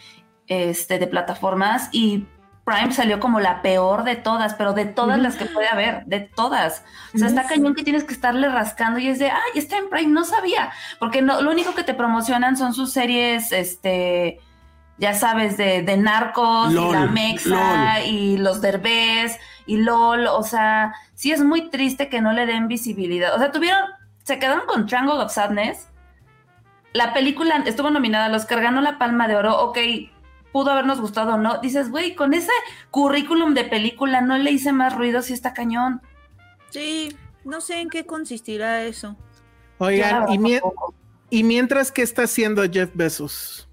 este, 0.49 0.99
de 0.99 1.07
plataformas 1.07 1.89
y 1.93 2.27
Prime 2.65 2.91
salió 2.91 3.19
como 3.19 3.39
la 3.39 3.61
peor 3.61 4.03
de 4.03 4.15
todas, 4.15 4.53
pero 4.53 4.73
de 4.73 4.85
todas 4.85 5.19
las 5.19 5.35
que 5.35 5.45
puede 5.45 5.67
haber, 5.67 6.05
de 6.05 6.19
todas. 6.19 6.83
O 7.15 7.17
sea, 7.17 7.27
está 7.27 7.47
cañón 7.47 7.73
que 7.73 7.83
tienes 7.83 8.03
que 8.03 8.13
estarle 8.13 8.47
rascando 8.47 8.99
y 8.99 9.07
es 9.07 9.17
de, 9.17 9.31
ay, 9.31 9.51
está 9.55 9.77
en 9.77 9.89
Prime, 9.89 10.11
no 10.11 10.23
sabía. 10.23 10.71
Porque 10.99 11.21
no, 11.21 11.41
lo 11.41 11.49
único 11.49 11.73
que 11.73 11.83
te 11.83 11.95
promocionan 11.95 12.57
son 12.57 12.73
sus 12.73 12.91
series, 12.91 13.51
este, 13.51 14.39
ya 14.97 15.15
sabes, 15.15 15.57
de, 15.57 15.81
de 15.81 15.97
narcos, 15.97 16.71
LOL, 16.71 16.89
y 16.89 16.99
la 16.99 17.05
Mexa, 17.07 17.99
LOL. 17.99 18.07
y 18.07 18.37
los 18.37 18.61
Derbez, 18.61 19.39
y 19.65 19.77
LOL. 19.77 20.27
O 20.27 20.43
sea, 20.43 20.93
sí 21.15 21.31
es 21.31 21.41
muy 21.43 21.69
triste 21.69 22.07
que 22.07 22.21
no 22.21 22.33
le 22.33 22.45
den 22.45 22.67
visibilidad. 22.67 23.33
O 23.33 23.39
sea, 23.39 23.51
tuvieron, 23.51 23.81
se 24.23 24.37
quedaron 24.37 24.67
con 24.67 24.85
Triangle 24.85 25.23
of 25.23 25.31
Sadness. 25.31 25.87
La 26.93 27.13
película 27.13 27.63
estuvo 27.65 27.89
nominada 27.89 28.25
al 28.25 28.35
Oscar, 28.35 28.61
ganó 28.61 28.81
la 28.81 28.99
Palma 28.99 29.27
de 29.27 29.35
Oro, 29.35 29.59
ok, 29.59 29.77
pudo 30.51 30.71
habernos 30.71 30.99
gustado 31.01 31.35
o 31.35 31.37
no. 31.37 31.59
Dices, 31.59 31.89
güey, 31.89 32.15
con 32.15 32.33
ese 32.33 32.51
currículum 32.91 33.53
de 33.53 33.63
película 33.65 34.21
no 34.21 34.37
le 34.37 34.51
hice 34.51 34.71
más 34.73 34.95
ruido 34.95 35.21
si 35.21 35.33
está 35.33 35.53
cañón. 35.53 36.01
Sí, 36.69 37.15
no 37.45 37.61
sé 37.61 37.81
en 37.81 37.89
qué 37.89 38.05
consistirá 38.05 38.83
eso. 38.83 39.15
oigan, 39.77 40.09
Claro, 40.25 40.33
y, 40.33 40.37
tampoco. 40.59 40.93
y 41.29 41.43
mientras, 41.43 41.91
¿qué 41.91 42.01
está 42.01 42.23
haciendo 42.23 42.63
Jeff 42.69 42.89
Bezos? 42.93 43.67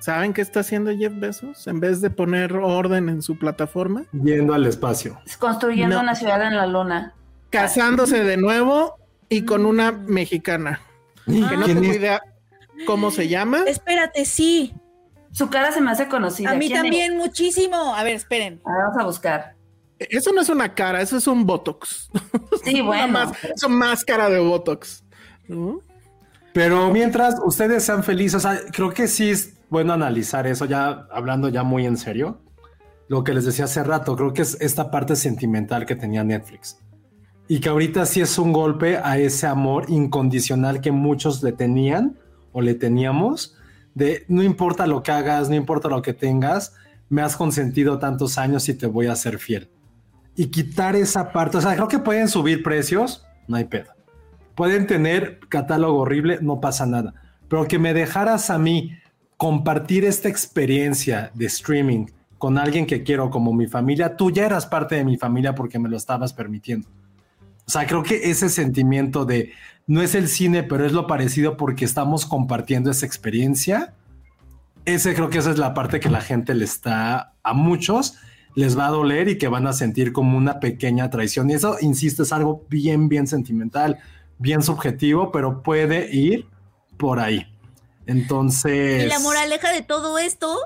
¿Saben 0.00 0.32
qué 0.32 0.42
está 0.42 0.60
haciendo 0.60 0.96
Jeff 0.96 1.12
Bezos? 1.16 1.66
En 1.66 1.80
vez 1.80 2.00
de 2.00 2.10
poner 2.10 2.52
orden 2.54 3.08
en 3.08 3.20
su 3.22 3.36
plataforma, 3.38 4.04
Yendo 4.12 4.54
al 4.54 4.66
espacio. 4.66 5.18
Construyendo 5.38 5.96
No. 5.96 6.02
una 6.02 6.14
ciudad 6.14 6.40
en 6.46 6.56
la 6.56 6.66
luna. 6.66 7.14
casándose 7.50 8.22
de 8.24 8.36
nuevo 8.36 8.98
y 9.28 9.42
con 9.44 9.66
una 9.66 9.90
mexicana. 9.92 10.80
Que 11.26 11.32
no 11.40 11.64
¿Quién 11.64 11.80
tengo 11.80 11.92
idea 11.94 12.20
cómo 12.86 13.10
se 13.10 13.26
llama. 13.28 13.64
Espérate, 13.66 14.24
sí. 14.24 14.72
Su 15.32 15.48
cara 15.50 15.72
se 15.72 15.80
me 15.80 15.90
hace 15.90 16.08
conocida. 16.08 16.50
A 16.50 16.54
mí 16.54 16.70
también 16.70 17.16
muchísimo. 17.16 17.94
A 17.94 18.02
ver, 18.02 18.14
esperen. 18.16 18.60
Vamos 18.64 18.96
a 18.98 19.04
buscar. 19.04 19.54
Eso 19.98 20.32
no 20.32 20.40
es 20.40 20.48
una 20.48 20.74
cara, 20.74 21.00
eso 21.02 21.16
es 21.16 21.26
un 21.26 21.44
Botox. 21.46 22.08
Sí, 22.64 22.80
Una 22.80 22.84
bueno. 22.86 23.08
más- 23.08 23.44
es 23.44 23.62
una 23.62 23.76
máscara 23.76 24.28
de 24.28 24.40
Botox. 24.40 25.04
¿no? 25.48 25.80
Pero 26.52 26.90
mientras 26.90 27.36
ustedes 27.44 27.84
sean 27.84 28.02
felices, 28.02 28.34
o 28.36 28.40
sea, 28.40 28.60
creo 28.72 28.90
que 28.92 29.06
sí 29.08 29.30
es 29.30 29.54
bueno 29.70 29.92
analizar 29.92 30.46
eso, 30.46 30.64
ya 30.64 31.06
hablando 31.12 31.48
ya 31.48 31.62
muy 31.62 31.86
en 31.86 31.96
serio. 31.96 32.40
Lo 33.08 33.24
que 33.24 33.32
les 33.32 33.44
decía 33.46 33.64
hace 33.66 33.82
rato, 33.84 34.16
creo 34.16 34.32
que 34.34 34.42
es 34.42 34.56
esta 34.60 34.90
parte 34.90 35.16
sentimental 35.16 35.86
que 35.86 35.94
tenía 35.94 36.24
Netflix. 36.24 36.78
Y 37.46 37.60
que 37.60 37.68
ahorita 37.70 38.04
sí 38.06 38.20
es 38.20 38.38
un 38.38 38.52
golpe 38.52 38.98
a 38.98 39.16
ese 39.18 39.46
amor 39.46 39.86
incondicional 39.88 40.80
que 40.82 40.90
muchos 40.92 41.42
le 41.42 41.52
tenían 41.52 42.18
o 42.52 42.60
le 42.60 42.74
teníamos, 42.74 43.56
de 43.94 44.24
no 44.28 44.42
importa 44.42 44.86
lo 44.86 45.02
que 45.02 45.12
hagas, 45.12 45.48
no 45.48 45.56
importa 45.56 45.88
lo 45.88 46.02
que 46.02 46.12
tengas, 46.12 46.74
me 47.08 47.22
has 47.22 47.36
consentido 47.36 47.98
tantos 47.98 48.38
años 48.38 48.68
y 48.68 48.74
te 48.74 48.86
voy 48.86 49.06
a 49.06 49.16
ser 49.16 49.38
fiel. 49.38 49.70
Y 50.36 50.46
quitar 50.46 50.94
esa 50.94 51.32
parte, 51.32 51.58
o 51.58 51.60
sea, 51.60 51.74
creo 51.74 51.88
que 51.88 51.98
pueden 51.98 52.28
subir 52.28 52.62
precios, 52.62 53.26
no 53.48 53.56
hay 53.56 53.64
pedo. 53.64 53.92
Pueden 54.54 54.86
tener 54.86 55.40
catálogo 55.48 56.00
horrible, 56.00 56.38
no 56.42 56.60
pasa 56.60 56.86
nada. 56.86 57.14
Pero 57.48 57.66
que 57.66 57.78
me 57.78 57.94
dejaras 57.94 58.50
a 58.50 58.58
mí 58.58 58.92
compartir 59.36 60.04
esta 60.04 60.28
experiencia 60.28 61.30
de 61.34 61.46
streaming 61.46 62.06
con 62.38 62.58
alguien 62.58 62.86
que 62.86 63.02
quiero 63.02 63.30
como 63.30 63.52
mi 63.52 63.66
familia, 63.66 64.16
tú 64.16 64.30
ya 64.30 64.46
eras 64.46 64.66
parte 64.66 64.94
de 64.94 65.04
mi 65.04 65.16
familia 65.16 65.54
porque 65.54 65.78
me 65.78 65.88
lo 65.88 65.96
estabas 65.96 66.32
permitiendo. 66.32 66.88
O 67.68 67.70
sea, 67.70 67.86
creo 67.86 68.02
que 68.02 68.30
ese 68.30 68.48
sentimiento 68.48 69.24
de 69.24 69.52
no 69.86 70.02
es 70.02 70.16
el 70.16 70.28
cine, 70.28 70.64
pero 70.64 70.84
es 70.84 70.92
lo 70.92 71.06
parecido 71.06 71.56
porque 71.56 71.84
estamos 71.84 72.26
compartiendo 72.26 72.90
esa 72.90 73.06
experiencia. 73.06 73.94
Ese 74.84 75.14
creo 75.14 75.28
que 75.30 75.38
esa 75.38 75.50
es 75.50 75.58
la 75.58 75.74
parte 75.74 76.00
que 76.00 76.08
la 76.08 76.22
gente 76.22 76.54
le 76.54 76.64
está 76.64 77.34
a 77.42 77.52
muchos 77.52 78.18
les 78.58 78.76
va 78.76 78.88
a 78.88 78.90
doler 78.90 79.28
y 79.28 79.38
que 79.38 79.46
van 79.46 79.68
a 79.68 79.72
sentir 79.72 80.12
como 80.12 80.36
una 80.36 80.58
pequeña 80.58 81.08
traición. 81.10 81.48
Y 81.48 81.54
eso, 81.54 81.76
insisto, 81.80 82.24
es 82.24 82.32
algo 82.32 82.66
bien, 82.68 83.08
bien 83.08 83.28
sentimental, 83.28 84.00
bien 84.38 84.64
subjetivo, 84.64 85.30
pero 85.30 85.62
puede 85.62 86.12
ir 86.12 86.44
por 86.96 87.20
ahí. 87.20 87.46
Entonces. 88.06 89.04
Y 89.04 89.08
la 89.08 89.20
moraleja 89.20 89.70
de 89.70 89.82
todo 89.82 90.18
esto, 90.18 90.58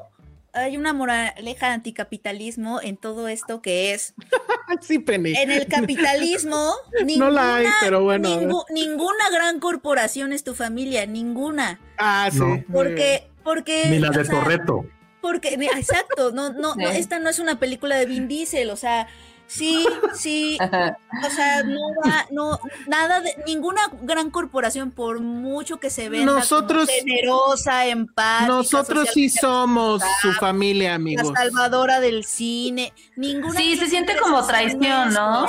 hay 0.52 0.76
una 0.76 0.92
moraleja 0.92 1.68
de 1.68 1.72
anticapitalismo 1.72 2.80
en 2.82 2.96
todo 2.96 3.28
esto 3.28 3.62
que 3.62 3.94
es, 3.94 4.14
Sí, 4.80 4.98
Penny. 4.98 5.34
en 5.36 5.50
el 5.50 5.66
capitalismo, 5.66 6.74
No 7.00 7.06
ninguna, 7.06 7.30
la 7.30 7.56
hay, 7.56 7.66
pero 7.80 8.02
bueno. 8.02 8.64
ninguna 8.70 9.30
gran 9.30 9.60
corporación 9.60 10.32
es 10.32 10.44
tu 10.44 10.54
familia, 10.54 11.06
ninguna. 11.06 11.80
Ah, 11.98 12.28
sí. 12.30 12.38
No. 12.38 12.62
Porque, 12.72 13.28
porque. 13.42 13.86
Ni 13.88 13.98
la 13.98 14.10
de 14.10 14.24
sea, 14.24 14.40
Torreto. 14.40 14.84
Porque, 15.20 15.54
exacto, 15.54 16.32
no, 16.32 16.52
no, 16.52 16.74
no, 16.74 16.90
esta 16.90 17.20
no 17.20 17.28
es 17.30 17.38
una 17.38 17.60
película 17.60 17.96
de 17.96 18.06
Vin 18.06 18.26
Diesel, 18.26 18.70
o 18.70 18.76
sea, 18.76 19.06
sí, 19.52 19.86
sí, 20.14 20.58
o 20.60 21.30
sea, 21.30 21.62
no 21.64 21.80
va, 22.04 22.26
no, 22.30 22.58
nada 22.86 23.20
de, 23.20 23.34
ninguna 23.46 23.80
gran 24.02 24.30
corporación, 24.30 24.90
por 24.90 25.20
mucho 25.20 25.78
que 25.78 25.90
se 25.90 26.08
venda 26.08 26.26
como 26.26 26.38
Nosotros- 26.40 26.88
generosa, 26.88 27.86
empática, 27.86 28.46
Nosotros 28.46 29.08
sí 29.12 29.28
somos 29.28 30.02
su 30.20 30.32
familia, 30.34 30.90
la 30.90 30.94
amigos. 30.96 31.32
salvadora 31.36 32.00
del 32.00 32.24
cine, 32.24 32.92
ninguna. 33.16 33.58
Sí, 33.58 33.76
se 33.76 33.86
siente 33.88 34.16
como 34.16 34.44
traición, 34.46 35.12
¿no? 35.12 35.46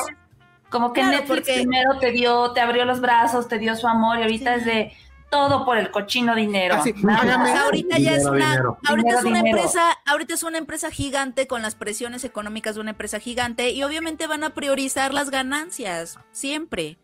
Como 0.70 0.92
que 0.92 1.02
Claro, 1.02 1.18
Netflix 1.18 1.42
porque- 1.48 1.54
primero 1.62 2.00
te 2.00 2.12
dio, 2.12 2.52
te 2.54 2.60
abrió 2.60 2.84
los 2.86 3.00
brazos, 3.00 3.48
te 3.48 3.60
dio 3.60 3.76
su 3.76 3.88
amor 3.88 4.18
y 4.20 4.24
ahorita 4.24 4.56
Sí. 4.56 4.60
es 4.60 4.66
de 4.66 4.94
todo 5.34 5.66
por 5.66 5.78
el 5.78 5.90
cochino 5.92 6.36
dinero. 6.36 6.76
Así, 6.76 6.94
sea, 6.94 7.64
ahorita 7.66 7.98
ya 7.98 8.12
es 8.16 8.26
una, 8.26 8.46
dinero. 8.52 8.78
ahorita 8.88 9.08
Dinero, 9.10 9.20
es 9.20 9.26
una 9.26 9.40
empresa, 9.40 9.82
ahorita 10.06 10.34
es 10.36 10.44
una 10.44 10.58
empresa 10.60 10.92
gigante 10.92 11.48
con 11.48 11.62
las 11.64 11.74
presiones 11.76 12.24
económicas 12.24 12.76
de 12.76 12.82
una 12.82 12.92
empresa 12.92 13.20
gigante 13.20 13.72
y 13.72 13.82
obviamente 13.84 14.28
van 14.28 14.44
a 14.44 14.52
priorizar 14.52 15.14
las 15.14 15.32
ganancias 15.32 16.20
siempre. 16.32 16.98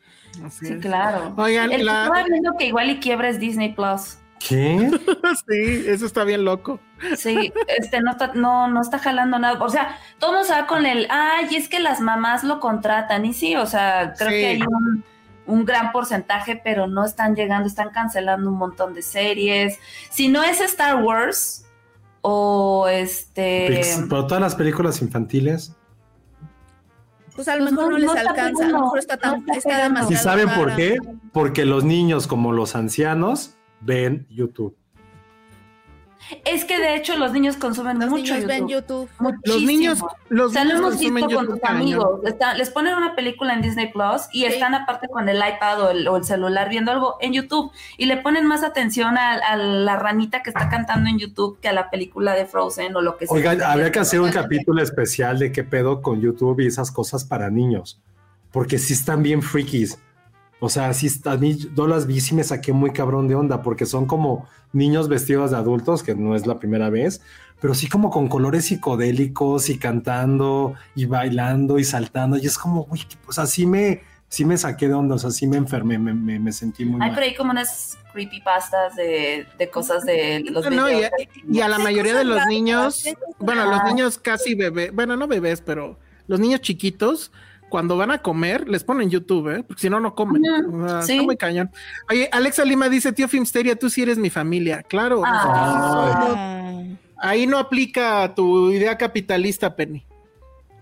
Así 0.45 0.67
Sí, 0.67 0.73
es. 0.73 0.79
claro. 0.81 1.33
Oigan, 1.37 1.71
El 1.71 1.77
que 1.79 1.83
la- 1.83 2.03
estaba 2.03 2.23
viendo 2.23 2.53
que 2.57 2.65
igual 2.67 2.89
y 2.91 2.99
quiebra 2.99 3.29
es 3.29 3.39
Disney 3.39 3.73
Plus. 3.73 4.17
¿Qué? 4.47 4.89
sí, 5.49 5.83
eso 5.87 6.05
está 6.05 6.23
bien 6.23 6.45
loco. 6.45 6.79
Sí, 7.17 7.51
este 7.67 7.99
no 8.01 8.11
está, 8.11 8.31
no, 8.35 8.67
no 8.69 8.79
está 8.81 8.99
jalando 8.99 9.37
nada. 9.39 9.61
O 9.61 9.69
sea, 9.69 9.97
todo 10.19 10.33
nos 10.33 10.49
va 10.51 10.65
con 10.67 10.85
el, 10.85 11.07
ay, 11.09 11.53
es 11.55 11.67
que 11.67 11.79
las 11.79 11.99
mamás 11.99 12.43
lo 12.43 12.59
contratan. 12.59 13.25
Y 13.25 13.33
sí, 13.33 13.55
o 13.55 13.65
sea, 13.65 14.13
creo 14.17 14.29
Sí. 14.29 14.35
que 14.37 14.45
hay 14.47 14.61
un, 14.61 15.03
un 15.49 15.65
gran 15.65 15.91
porcentaje, 15.91 16.59
pero 16.63 16.87
no 16.87 17.03
están 17.05 17.35
llegando, 17.35 17.67
están 17.67 17.89
cancelando 17.89 18.49
un 18.49 18.57
montón 18.57 18.93
de 18.93 19.01
series. 19.01 19.77
Si 20.09 20.27
no 20.27 20.43
es 20.43 20.61
Star 20.61 21.03
Wars 21.03 21.65
o 22.21 22.87
este. 22.89 23.81
Pero 24.09 24.27
todas 24.27 24.41
las 24.41 24.55
películas 24.55 25.01
infantiles. 25.01 25.75
Pues 27.35 27.47
a 27.47 27.55
lo 27.55 27.61
Pues 27.63 27.71
mejor 27.71 27.85
no- 27.85 27.91
no, 27.91 27.97
les 27.99 28.05
no 28.07 28.29
alcanza, 28.29 28.65
a 28.65 28.69
lo 28.69 28.79
mejor 28.81 28.99
está, 28.99 29.17
tan, 29.17 29.31
no 29.31 29.37
está 29.39 29.53
está 29.53 29.69
pegando. 29.69 29.99
demasiado 30.01 30.13
¿Y 30.13 30.23
saben 30.23 30.49
por 30.59 30.75
qué? 30.75 30.97
Porque 31.31 31.65
los 31.65 31.83
niños 31.85 32.27
como 32.27 32.51
los 32.51 32.75
ancianos 32.75 33.55
ven 33.81 34.27
YouTube. 34.29 34.75
Es 36.45 36.63
que 36.65 36.77
de 36.77 36.95
hecho 36.95 37.15
los 37.17 37.31
niños 37.33 37.57
consumen 37.57 37.99
Los 37.99 38.09
mucho 38.09 38.33
niños 38.33 38.45
ven 38.47 38.67
YouTube. 38.67 39.09
Los 39.43 39.61
niños, 39.63 39.99
los 40.29 40.51
O 40.51 40.53
sea, 40.53 40.63
lo 40.63 40.75
hemos 40.77 40.99
visto 40.99 41.27
con 41.29 41.47
tus 41.47 41.63
amigos. 41.63 42.19
Está- 42.25 42.53
les 42.53 42.69
ponen 42.69 42.95
una 42.95 43.15
película 43.15 43.53
en 43.53 43.61
Disney 43.61 43.91
Plus 43.91 44.23
y 44.31 44.41
Sí. 44.41 44.45
están 44.45 44.75
aparte 44.75 45.07
con 45.07 45.27
el 45.27 45.37
iPad 45.37 45.81
o 45.81 45.89
el, 45.89 46.07
o 46.07 46.17
el 46.17 46.23
celular 46.23 46.69
viendo 46.69 46.91
algo 46.91 47.17
en 47.21 47.33
YouTube 47.33 47.71
y 47.97 48.05
le 48.05 48.17
ponen 48.17 48.45
más 48.45 48.63
atención 48.63 49.17
a, 49.17 49.33
a 49.33 49.55
la 49.57 49.95
ranita 49.95 50.43
que 50.43 50.49
está 50.51 50.69
cantando 50.69 51.09
en 51.09 51.17
YouTube 51.19 51.59
que 51.61 51.67
a 51.69 51.73
la 51.73 51.89
película 51.89 52.33
de 52.33 52.45
Frozen 52.45 52.95
o 52.95 53.01
lo 53.01 53.17
que 53.17 53.25
sea. 53.27 53.35
Oigan, 53.35 53.61
habría 53.63 53.91
que 53.91 53.99
hacer 53.99 54.21
un 54.21 54.31
capítulo 54.31 54.81
especial 54.83 55.39
de 55.39 55.51
qué 55.51 55.63
pedo 55.63 56.01
con 56.01 56.21
YouTube 56.21 56.59
y 56.61 56.67
esas 56.67 56.91
cosas 56.91 57.25
para 57.25 57.49
niños, 57.49 57.99
porque 58.51 58.77
sí 58.77 58.93
están 58.93 59.23
bien 59.23 59.41
frikis. 59.41 59.97
O 60.61 60.67
sea, 60.69 60.93
sí, 60.93 61.07
está- 61.07 61.33
a 61.33 61.37
mí 61.37 61.55
yo 61.75 61.87
las 61.87 62.05
vi 62.05 62.17
y 62.17 62.21
sí 62.21 62.35
me 62.35 62.43
saqué 62.43 62.73
muy 62.73 62.91
cabrón 62.91 63.27
de 63.27 63.35
onda, 63.35 63.61
porque 63.61 63.85
son 63.85 64.05
como 64.05 64.47
niños 64.73 65.07
vestidos 65.07 65.51
de 65.51 65.57
adultos, 65.57 66.03
que 66.03 66.15
no 66.15 66.35
es 66.35 66.45
la 66.45 66.59
primera 66.59 66.89
vez, 66.89 67.21
pero 67.61 67.73
sí 67.73 67.87
como 67.87 68.09
con 68.09 68.27
colores 68.27 68.65
psicodélicos 68.65 69.69
y 69.69 69.77
cantando 69.77 70.75
y 70.95 71.05
bailando 71.05 71.79
y 71.79 71.83
saltando. 71.83 72.37
Y 72.37 72.45
es 72.45 72.57
como, 72.57 72.87
uy, 72.89 73.01
o 73.27 73.31
sea, 73.31 73.45
sí 73.45 73.65
me, 73.65 74.01
sí 74.27 74.43
me 74.45 74.57
saqué 74.57 74.87
de 74.87 74.93
onda, 74.93 75.15
o 75.15 75.17
sea, 75.19 75.31
sí 75.31 75.47
me 75.47 75.57
enfermé, 75.57 75.97
me, 75.97 76.13
me- 76.13 76.39
me 76.39 76.51
sentí 76.51 76.83
muy 76.85 76.95
Hay 77.01 77.09
mal. 77.09 77.13
por 77.13 77.23
ahí 77.23 77.35
como 77.35 77.51
unas 77.51 77.97
creepypastas 78.11 78.95
de, 78.95 79.45
de 79.57 79.69
cosas 79.69 80.05
de 80.05 80.43
los 80.51 80.69
no, 80.69 80.89
y, 80.89 80.95
videos. 80.95 81.11
y 81.49 81.61
a 81.61 81.67
la 81.69 81.79
mayoría 81.79 82.15
de 82.15 82.25
los 82.25 82.45
niños, 82.47 83.05
bueno, 83.39 83.65
los 83.65 83.83
niños 83.85 84.17
casi 84.17 84.55
bebés, 84.55 84.93
bueno, 84.93 85.15
no 85.15 85.27
bebés, 85.27 85.61
pero 85.61 85.97
los 86.27 86.39
niños 86.39 86.61
chiquitos, 86.61 87.31
cuando 87.69 87.95
van 87.97 88.11
a 88.11 88.17
comer, 88.21 88.67
les 88.67 88.83
ponen 88.83 89.09
YouTube, 89.09 89.49
¿eh? 89.55 89.63
Porque 89.63 89.81
si 89.81 89.89
no, 89.89 89.99
no 89.99 90.15
comen. 90.15 90.43
Ujú, 90.65 90.83
O 90.85 90.87
sea, 90.89 91.01
sí. 91.03 91.13
Está 91.13 91.23
muy 91.23 91.37
cañón. 91.37 91.71
Oye, 92.09 92.27
Alexa 92.31 92.65
Lima 92.65 92.89
dice, 92.89 93.11
tío 93.13 93.27
Filmsteria, 93.27 93.75
tú 93.77 93.89
sí 93.89 94.01
eres 94.01 94.17
mi 94.17 94.29
familia. 94.29 94.83
Claro, 94.83 95.21
Ah. 95.25 96.33
Ah. 96.35 96.81
ahí 97.17 97.47
no 97.47 97.57
aplica 97.57 98.33
tu 98.35 98.71
idea 98.71 98.97
capitalista, 98.97 99.75
Penny. 99.75 100.05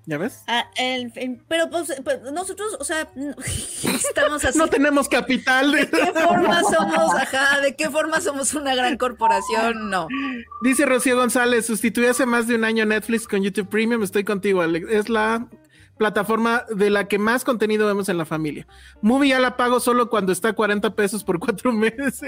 ¿Ya 0.10 0.18
ves? 0.18 0.42
Ah, 0.48 0.64
el- 0.78 1.12
el- 1.16 1.42
pero 1.50 1.70
pues, 1.70 1.94
pues, 2.02 2.22
nosotros, 2.32 2.78
o 2.80 2.84
sea, 2.86 3.10
no- 3.16 3.36
estamos 3.84 4.46
así. 4.46 4.58
No 4.58 4.68
tenemos 4.68 5.10
capital. 5.10 5.70
¿De 5.74 5.90
qué 5.90 6.14
forma 6.14 6.62
somos, 6.64 7.14
ajá, 7.14 7.60
de 7.60 7.76
qué 7.76 7.90
forma 7.90 8.22
somos 8.22 8.54
una 8.54 8.74
gran 8.74 8.96
corporación? 8.96 9.90
No. 9.90 10.08
Dice 10.64 10.86
Rocío 10.86 11.18
González, 11.18 11.66
sustituí 11.66 12.06
hace 12.06 12.26
más 12.26 12.48
de 12.48 12.56
un 12.56 12.64
año 12.64 12.86
Netflix 12.86 13.28
con 13.28 13.44
YouTube 13.44 13.68
Premium, 13.68 14.02
estoy 14.02 14.24
contigo, 14.24 14.62
Alex. 14.62 14.88
Es 14.90 15.10
la 15.10 15.46
plataforma 15.98 16.64
de 16.76 16.90
la 16.90 17.08
que 17.08 17.18
más 17.20 17.44
contenido 17.44 17.88
vemos 17.88 18.08
en 18.10 18.18
la 18.18 18.26
familia. 18.26 18.68
Movie 19.02 19.30
ya 19.30 19.40
la 19.40 19.58
pago 19.58 19.80
solo 19.80 20.10
cuando 20.10 20.32
está 20.32 20.50
a 20.50 20.54
40 20.54 20.94
pesos 20.96 21.24
por 21.24 21.40
cuatro 21.40 21.72
meses. 21.74 22.20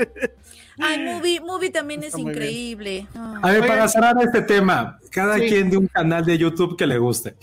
Ay, 0.80 1.04
Movie, 1.04 1.40
Movie 1.42 1.70
también 1.70 2.02
es 2.02 2.08
Está 2.10 2.20
increíble. 2.22 3.08
A 3.42 3.52
ver, 3.52 3.66
para 3.68 3.88
cerrar 3.88 4.16
este 4.22 4.42
tema, 4.42 5.00
cada 5.12 5.36
Sí. 5.38 5.48
quien 5.48 5.70
de 5.70 5.78
un 5.78 5.88
canal 5.88 6.26
de 6.26 6.38
YouTube 6.38 6.78
que 6.78 6.88
le 6.88 6.98
guste. 6.98 7.36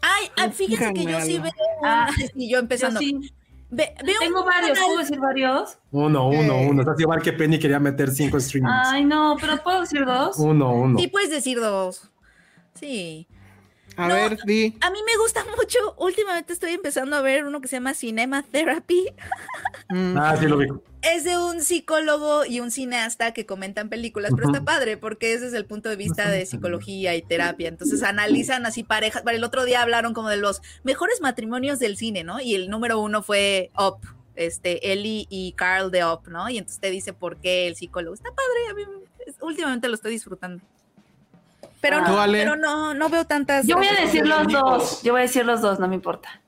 Ay, 0.00 0.26
ah, 0.36 0.48
fíjense 0.50 0.92
que 0.94 1.04
yo 1.04 1.20
sí 1.20 1.38
veo. 1.38 1.52
Ah, 1.84 2.08
y 2.34 2.48
yo 2.50 2.58
empezando. 2.58 3.00
Yo 3.00 3.06
sí. 3.20 3.32
Ve- 3.68 3.92
veo 4.04 4.14
Tengo 4.20 4.44
varios, 4.44 4.74
canal- 4.78 4.86
¿puedo 4.86 4.98
decir 5.00 5.18
varios? 5.18 5.78
Uno, 5.90 6.28
uno, 6.28 6.60
uno. 6.60 6.82
Estás 6.82 7.00
igual 7.00 7.20
que 7.20 7.32
Penny 7.32 7.58
quería 7.58 7.80
meter 7.80 8.10
cinco 8.12 8.38
streamings. 8.38 8.72
Ay, 8.86 9.04
no, 9.04 9.36
pero 9.40 9.56
¿puedo 9.62 9.80
decir 9.80 10.04
dos? 10.06 10.38
Uno, 10.38 10.72
uno. 10.72 10.98
Sí, 10.98 11.08
puedes 11.08 11.30
decir 11.30 11.58
dos. 11.58 12.08
Sí. 12.74 13.26
A 13.96 14.08
No, 14.08 14.14
ver, 14.14 14.38
di. 14.44 14.76
A 14.80 14.90
mí 14.90 14.98
me 15.06 15.16
gusta 15.16 15.44
mucho. 15.56 15.78
Últimamente 15.98 16.52
estoy 16.52 16.72
empezando 16.72 17.16
a 17.16 17.22
ver 17.22 17.44
uno 17.44 17.60
que 17.60 17.68
se 17.68 17.76
llama 17.76 17.94
Cinema 17.94 18.42
Therapy. 18.42 19.06
Mm, 19.88 20.16
Ah, 20.18 20.36
sí 20.38 20.46
lo 20.46 20.58
vi. 20.58 20.66
Es 21.02 21.22
de 21.24 21.38
un 21.38 21.62
psicólogo 21.62 22.44
y 22.44 22.58
un 22.60 22.70
cineasta 22.72 23.32
que 23.32 23.46
comentan 23.46 23.88
películas, 23.88 24.32
pero 24.34 24.48
está 24.48 24.64
padre 24.64 24.96
porque 24.96 25.32
ese 25.34 25.46
es 25.46 25.52
el 25.54 25.64
punto 25.64 25.88
de 25.88 25.94
vista 25.96 26.28
de 26.30 26.44
psicología 26.46 27.14
y 27.14 27.22
terapia. 27.22 27.68
Entonces 27.68 28.02
analizan 28.02 28.66
así 28.66 28.82
parejas. 28.82 29.22
Para 29.22 29.36
el 29.36 29.44
otro 29.44 29.64
día 29.64 29.82
hablaron 29.82 30.14
como 30.14 30.28
de 30.28 30.36
los 30.36 30.62
mejores 30.82 31.20
matrimonios 31.20 31.78
del 31.78 31.96
cine, 31.96 32.24
¿no? 32.24 32.40
Y 32.40 32.54
el 32.56 32.68
número 32.68 32.98
uno 33.00 33.22
fue 33.22 33.70
Up, 33.78 33.98
este, 34.34 34.92
Ellie 34.92 35.26
y 35.30 35.52
Carl 35.52 35.90
de 35.92 36.04
Up, 36.04 36.22
¿no? 36.28 36.48
Y 36.50 36.58
entonces 36.58 36.80
te 36.80 36.90
dice 36.90 37.12
por 37.12 37.36
qué 37.36 37.68
el 37.68 37.76
psicólogo. 37.76 38.14
Está 38.14 38.30
padre, 38.30 38.70
a 38.70 38.74
mí 38.74 38.82
es- 39.26 39.36
últimamente 39.40 39.88
lo 39.88 39.94
estoy 39.94 40.10
disfrutando. 40.12 40.62
Pero 41.88 42.02
Ah. 42.18 42.26
pero 42.30 42.56
no, 42.56 42.94
no 42.94 43.08
veo 43.08 43.24
tantas. 43.26 43.66
Yo 43.66 43.76
voy 43.76 43.86
a 43.86 44.00
decir 44.00 44.26
los 44.26 44.46
dos. 44.48 45.02
Yo 45.02 45.12
voy 45.12 45.20
a 45.20 45.22
decir 45.22 45.44
los 45.46 45.60
dos, 45.60 45.78
no 45.78 45.88
me 45.88 45.94
importa. 45.94 46.40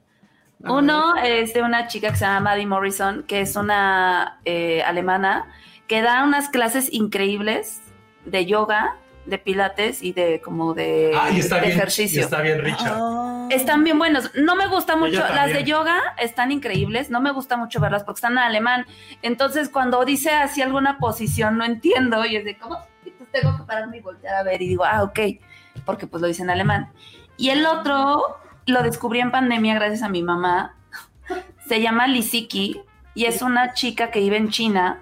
Uno 0.64 1.14
es 1.22 1.54
de 1.54 1.62
una 1.62 1.86
chica 1.86 2.10
que 2.10 2.16
se 2.16 2.24
llama 2.24 2.50
Maddie 2.50 2.66
Morrison, 2.66 3.22
que 3.22 3.40
es 3.42 3.54
una 3.54 4.40
eh, 4.44 4.82
alemana 4.84 5.46
que 5.86 6.02
da 6.02 6.24
unas 6.24 6.48
clases 6.48 6.92
increíbles 6.92 7.80
de 8.24 8.44
yoga, 8.44 8.96
de 9.24 9.38
pilates 9.38 10.02
y 10.02 10.12
de 10.12 10.40
como 10.40 10.74
de, 10.74 11.16
de 11.32 11.68
ejercicio. 11.68 12.28
bien, 12.42 12.60
Richard. 12.62 12.96
Oh. 12.98 13.46
Están 13.50 13.84
bien 13.84 13.98
buenos. 13.98 14.30
No 14.34 14.56
me 14.56 14.66
gusta 14.66 14.96
mucho. 14.96 15.20
Las 15.20 15.52
de 15.52 15.64
yoga 15.64 15.96
están 16.18 16.50
increíbles. 16.50 17.08
No 17.08 17.20
me 17.20 17.30
gusta 17.30 17.56
mucho 17.56 17.78
verlas 17.80 18.04
porque 18.04 18.18
están 18.18 18.32
en 18.32 18.38
alemán. 18.38 18.84
Entonces, 19.22 19.68
cuando 19.68 20.04
dice 20.04 20.30
así 20.30 20.60
alguna 20.60 20.98
posición, 20.98 21.56
no 21.56 21.64
entiendo. 21.64 22.24
Y 22.26 22.36
es 22.36 22.44
de, 22.44 22.58
¿cómo? 22.58 22.78
Tengo 23.32 23.56
que 23.56 23.64
pararme 23.64 23.98
y 23.98 24.00
voltear 24.00 24.34
a 24.34 24.42
ver. 24.42 24.60
Y 24.62 24.68
digo, 24.68 24.84
ah, 24.84 25.02
ok. 25.02 25.20
Porque 25.84 26.06
pues 26.06 26.20
lo 26.20 26.28
dice 26.28 26.42
en 26.42 26.50
alemán. 26.50 26.92
Y 27.36 27.50
el 27.50 27.66
otro 27.66 28.38
lo 28.66 28.82
descubrí 28.82 29.20
en 29.20 29.30
pandemia 29.30 29.74
gracias 29.74 30.02
a 30.02 30.08
mi 30.08 30.22
mamá. 30.22 30.76
Se 31.66 31.80
llama 31.80 32.06
Lisiki 32.06 32.82
y 33.14 33.24
es 33.26 33.42
una 33.42 33.74
chica 33.74 34.10
que 34.10 34.20
vive 34.20 34.36
en 34.36 34.48
China. 34.48 35.00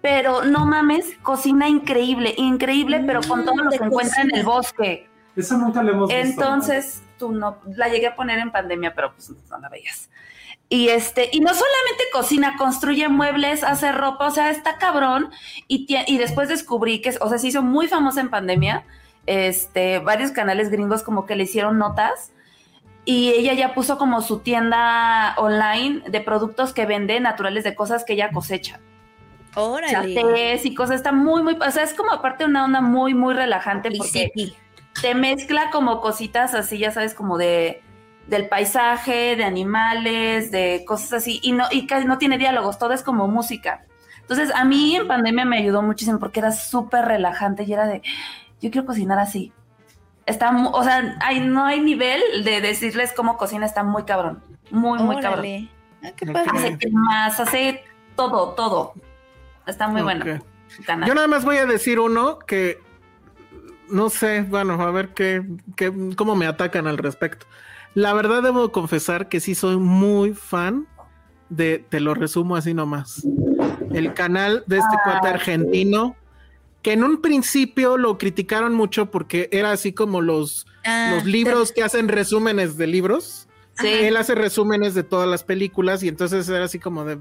Pero 0.00 0.44
no 0.44 0.64
mames, 0.64 1.16
cocina 1.22 1.68
increíble, 1.68 2.34
increíble, 2.36 3.02
pero 3.04 3.20
con 3.20 3.44
todo 3.44 3.56
lo 3.56 3.64
Mm, 3.64 3.70
que 3.70 3.84
encuentra 3.84 4.22
en 4.22 4.34
el 4.34 4.44
bosque. 4.44 5.08
Esa 5.34 5.58
nunca 5.58 5.82
la 5.82 5.90
hemos 5.90 6.08
visto. 6.08 6.24
Entonces, 6.28 7.02
tú 7.18 7.32
no, 7.32 7.58
la 7.76 7.88
llegué 7.88 8.06
a 8.06 8.14
poner 8.14 8.38
en 8.38 8.52
pandemia, 8.52 8.94
pero 8.94 9.12
pues 9.12 9.30
no 9.30 9.58
la 9.58 9.68
veías. 9.68 10.08
Y 10.70 10.88
este, 10.90 11.30
y 11.32 11.40
no 11.40 11.48
solamente 11.48 12.04
cocina, 12.12 12.56
construye 12.58 13.08
muebles, 13.08 13.64
hace 13.64 13.90
ropa, 13.90 14.26
o 14.26 14.30
sea, 14.30 14.50
está 14.50 14.76
cabrón. 14.76 15.30
Y, 15.66 15.86
y 16.06 16.18
después 16.18 16.48
descubrí 16.48 17.00
que, 17.00 17.14
o 17.20 17.28
sea, 17.28 17.38
se 17.38 17.48
hizo 17.48 17.62
muy 17.62 17.88
famosa 17.88 18.20
en 18.20 18.28
pandemia. 18.28 18.84
Este, 19.26 19.98
varios 19.98 20.30
canales 20.30 20.70
gringos 20.70 21.02
como 21.02 21.26
que 21.26 21.36
le 21.36 21.44
hicieron 21.44 21.78
notas. 21.78 22.32
Y 23.06 23.30
ella 23.30 23.54
ya 23.54 23.74
puso 23.74 23.96
como 23.96 24.20
su 24.20 24.40
tienda 24.40 25.34
online 25.38 26.02
de 26.10 26.20
productos 26.20 26.74
que 26.74 26.84
vende 26.84 27.18
naturales 27.20 27.64
de 27.64 27.74
cosas 27.74 28.04
que 28.04 28.12
ella 28.12 28.30
cosecha. 28.30 28.80
O 29.54 29.78
sea, 29.78 30.02
Órale. 30.02 30.60
y 30.62 30.74
cosas, 30.74 30.96
está 30.96 31.12
muy, 31.12 31.42
muy, 31.42 31.54
o 31.54 31.70
sea, 31.70 31.82
es 31.82 31.94
como 31.94 32.12
aparte 32.12 32.44
una 32.44 32.64
onda 32.64 32.82
muy, 32.82 33.14
muy 33.14 33.32
relajante 33.32 33.90
porque 33.90 34.30
Lisiki. 34.34 34.56
te 35.00 35.14
mezcla 35.14 35.70
como 35.70 36.02
cositas 36.02 36.54
así, 36.54 36.78
ya 36.78 36.90
sabes, 36.90 37.14
como 37.14 37.38
de 37.38 37.82
del 38.28 38.48
paisaje, 38.48 39.36
de 39.36 39.44
animales, 39.44 40.50
de 40.50 40.84
cosas 40.86 41.14
así, 41.14 41.40
y 41.42 41.52
no, 41.52 41.64
y 41.70 41.86
casi 41.86 42.06
no 42.06 42.18
tiene 42.18 42.38
diálogos, 42.38 42.78
todo 42.78 42.92
es 42.92 43.02
como 43.02 43.26
música. 43.26 43.84
Entonces, 44.20 44.54
a 44.54 44.64
mí 44.64 44.94
en 44.94 45.08
pandemia 45.08 45.46
me 45.46 45.58
ayudó 45.58 45.80
muchísimo 45.82 46.18
porque 46.18 46.40
era 46.40 46.52
súper 46.52 47.06
relajante 47.06 47.64
y 47.64 47.72
era 47.72 47.86
de, 47.86 48.02
yo 48.60 48.70
quiero 48.70 48.86
cocinar 48.86 49.18
así. 49.18 49.52
Está, 50.26 50.54
o 50.72 50.84
sea, 50.84 51.16
hay, 51.22 51.40
no 51.40 51.64
hay 51.64 51.80
nivel 51.80 52.20
de 52.44 52.60
decirles 52.60 53.14
cómo 53.16 53.38
cocina, 53.38 53.64
está 53.64 53.82
muy 53.82 54.04
cabrón, 54.04 54.42
muy, 54.70 54.98
muy 54.98 55.22
cabrón. 55.22 55.70
Ah, 56.02 56.10
qué 56.14 56.26
Ok. 56.28 56.32
padre. 56.32 56.74
Hace 56.74 56.90
más, 56.92 57.40
hace 57.40 57.84
todo, 58.14 58.50
todo. 58.50 58.92
Está 59.66 59.88
muy 59.88 60.02
bueno. 60.02 60.24
Yo 60.26 61.14
nada 61.14 61.26
más 61.26 61.44
voy 61.46 61.56
a 61.56 61.64
decir 61.64 61.98
uno 61.98 62.38
que 62.38 62.78
no 63.90 64.10
sé, 64.10 64.42
bueno, 64.42 64.74
a 64.74 64.90
ver 64.90 65.14
qué, 65.14 65.42
qué, 65.76 65.90
cómo 66.14 66.36
me 66.36 66.46
atacan 66.46 66.86
al 66.86 66.98
respecto. 66.98 67.46
La 67.94 68.12
verdad 68.14 68.42
debo 68.42 68.70
confesar 68.70 69.28
que 69.28 69.40
sí 69.40 69.54
soy 69.54 69.76
muy 69.76 70.34
fan 70.34 70.86
de, 71.48 71.84
te 71.88 72.00
lo 72.00 72.14
resumo 72.14 72.56
así 72.56 72.74
nomás, 72.74 73.26
el 73.92 74.12
canal 74.14 74.64
de 74.66 74.78
este 74.78 74.96
cuate 75.04 75.28
argentino, 75.28 76.14
que 76.82 76.92
en 76.92 77.02
un 77.02 77.20
principio 77.20 77.96
lo 77.96 78.18
criticaron 78.18 78.74
mucho 78.74 79.10
porque 79.10 79.48
era 79.50 79.72
así 79.72 79.92
como 79.92 80.20
los, 80.20 80.66
Ah, 80.84 81.12
los 81.14 81.24
libros 81.26 81.72
que 81.72 81.82
hacen 81.82 82.08
resúmenes 82.08 82.76
de 82.76 82.86
libros. 82.86 83.46
Sí. 83.78 83.88
Él 83.88 84.16
hace 84.16 84.34
resúmenes 84.34 84.94
de 84.94 85.02
todas 85.02 85.28
las 85.28 85.44
películas 85.44 86.02
y 86.02 86.08
entonces 86.08 86.48
era 86.48 86.64
así 86.64 86.78
como 86.78 87.04
de, 87.04 87.18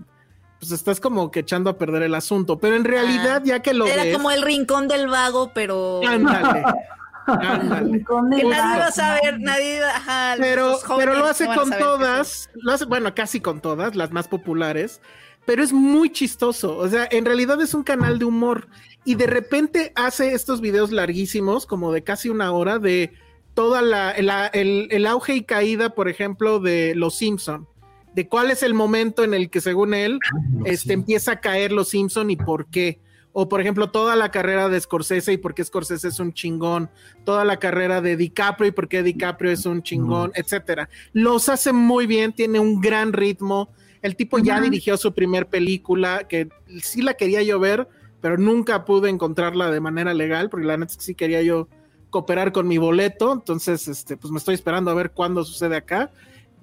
pues 0.60 0.72
estás 0.72 1.00
como 1.00 1.30
que 1.32 1.42
echando 1.42 1.70
a 1.70 1.78
perder 1.78 2.04
el 2.04 2.16
asunto, 2.16 2.58
pero 2.60 2.76
en 2.76 2.84
realidad 2.84 3.42
ya 3.44 3.62
que 3.62 3.74
lo 3.74 3.86
Era 3.86 4.04
ves, 4.04 4.16
como 4.16 4.32
el 4.32 4.42
rincón 4.42 4.88
del 4.88 5.08
vago, 5.08 5.52
pero 5.54 6.02
ándale, 6.08 6.64
ándale. 7.28 8.04
Que 8.38 8.44
nadie 8.44 8.80
va 8.80 8.88
a 8.88 8.92
saber, 8.92 9.40
nadie, 9.40 9.84
ajá, 9.84 10.36
Pero, 10.40 10.80
pero 10.98 11.14
lo 11.16 11.26
hace 11.26 11.48
no 11.48 11.56
con 11.56 11.70
todas, 11.78 12.50
lo 12.56 12.72
hace, 12.74 12.86
bueno, 12.86 13.14
casi 13.14 13.40
con 13.42 13.62
todas, 13.62 13.96
las 13.96 14.12
más 14.12 14.28
populares, 14.28 15.02
pero 15.46 15.64
es 15.64 15.72
muy 15.74 16.10
chistoso. 16.12 16.78
O 16.78 16.88
sea, 16.88 17.08
en 17.12 17.26
realidad 17.26 17.62
es 17.62 17.74
un 17.74 17.84
canal 17.84 18.20
de 18.20 18.26
humor 18.26 18.68
y 19.06 19.16
de 19.16 19.28
repente 19.28 19.92
hace 19.96 20.34
estos 20.34 20.62
videos 20.62 20.92
larguísimos, 20.92 21.66
como 21.66 21.92
de 21.92 22.04
casi 22.04 22.30
una 22.30 22.52
hora, 22.52 22.80
de 22.80 23.14
toda 23.54 23.82
la, 23.82 24.14
la- 24.22 24.48
el, 24.48 24.88
el 24.92 25.06
auge 25.08 25.34
y 25.36 25.44
caída, 25.44 25.90
por 25.92 26.10
ejemplo, 26.10 26.60
de 26.60 26.94
Los 26.96 27.16
Simpson. 27.16 27.68
De 28.14 28.28
cuál 28.28 28.50
es 28.52 28.64
el 28.64 28.74
momento 28.74 29.24
en 29.24 29.34
el 29.36 29.50
que, 29.50 29.62
según 29.62 29.94
él, 29.94 30.20
este, 30.66 30.94
empieza 30.94 31.34
a 31.34 31.40
caer 31.40 31.72
Los 31.72 31.90
Simpson 31.90 32.30
y 32.32 32.36
por 32.36 32.66
qué. 32.68 33.00
O 33.40 33.48
por 33.48 33.62
ejemplo, 33.62 33.92
toda 33.92 34.16
la 34.16 34.32
carrera 34.32 34.68
de 34.68 34.82
Scorsese 34.82 35.32
y 35.32 35.38
por 35.38 35.54
qué 35.54 35.64
Scorsese 35.64 36.08
es 36.08 36.20
un 36.20 36.34
chingón. 36.34 36.90
Toda 37.24 37.46
la 37.46 37.58
carrera 37.58 38.02
de 38.02 38.18
DiCaprio 38.18 38.70
y 38.70 38.72
por 38.72 38.88
qué 38.88 39.04
DiCaprio 39.04 39.52
es 39.52 39.68
un 39.68 39.84
chingón, 39.84 40.32
etcétera. 40.34 40.90
Los 41.14 41.48
hace 41.48 41.72
muy 41.72 42.08
bien, 42.08 42.34
tiene 42.34 42.60
un 42.60 42.82
gran 42.82 43.14
ritmo. 43.14 43.70
El 44.02 44.16
tipo 44.16 44.40
ya 44.40 44.60
dirigió 44.60 44.98
su 44.98 45.14
primer 45.14 45.46
película, 45.46 46.28
que 46.28 46.50
sí 46.82 47.04
la 47.04 47.14
quería 47.14 47.44
yo 47.44 47.60
ver, 47.60 47.88
pero 48.22 48.40
nunca 48.40 48.86
pude 48.86 49.08
encontrarla 49.08 49.70
de 49.70 49.82
manera 49.82 50.16
legal, 50.16 50.50
porque 50.50 50.66
la 50.66 50.76
neta 50.76 50.94
es 50.94 50.98
que 50.98 51.04
sí 51.04 51.14
quería 51.14 51.44
yo 51.44 51.68
cooperar 52.10 52.52
con 52.52 52.68
mi 52.68 52.80
boleto. 52.80 53.32
Entonces, 53.34 53.88
este, 53.88 54.18
pues 54.18 54.32
me 54.32 54.40
estoy 54.40 54.56
esperando 54.56 54.90
a 54.90 54.96
ver 54.96 55.12
cuándo 55.12 55.44
sucede 55.44 55.76
acá. 55.76 56.12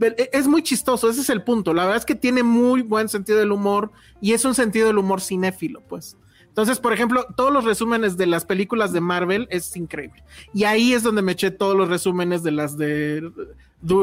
E, 0.01 0.29
es 0.33 0.49
muy 0.49 0.64
chistoso, 0.64 1.09
ese 1.09 1.20
es 1.20 1.31
el 1.31 1.45
punto. 1.45 1.72
La 1.72 1.85
verdad 1.85 1.99
es 1.99 2.05
que 2.05 2.16
tiene 2.16 2.43
muy 2.43 2.83
buen 2.83 3.09
sentido 3.09 3.39
del 3.39 3.53
humor 3.53 3.93
y 4.20 4.33
es 4.33 4.45
un 4.45 4.57
sentido 4.57 4.89
del 4.89 4.99
humor 4.99 5.20
cinéfilo, 5.20 5.81
pues. 5.89 6.16
Entonces, 6.55 6.79
por 6.79 6.93
ejemplo, 6.93 7.27
todos 7.37 7.53
los 7.53 7.65
resúmenes 7.65 8.17
de 8.17 8.27
las 8.27 8.45
películas 8.45 8.93
de 8.93 9.01
Marvel 9.01 9.49
es 9.51 9.77
increíble. 9.77 10.23
Y 10.53 10.63
ahí 10.63 10.93
es 10.93 11.03
donde 11.03 11.21
me 11.21 11.33
eché 11.33 11.51
todos 11.51 11.77
los 11.77 11.89
resúmenes 11.89 12.45
de 12.45 12.53
las 12.53 12.79
de 12.79 13.29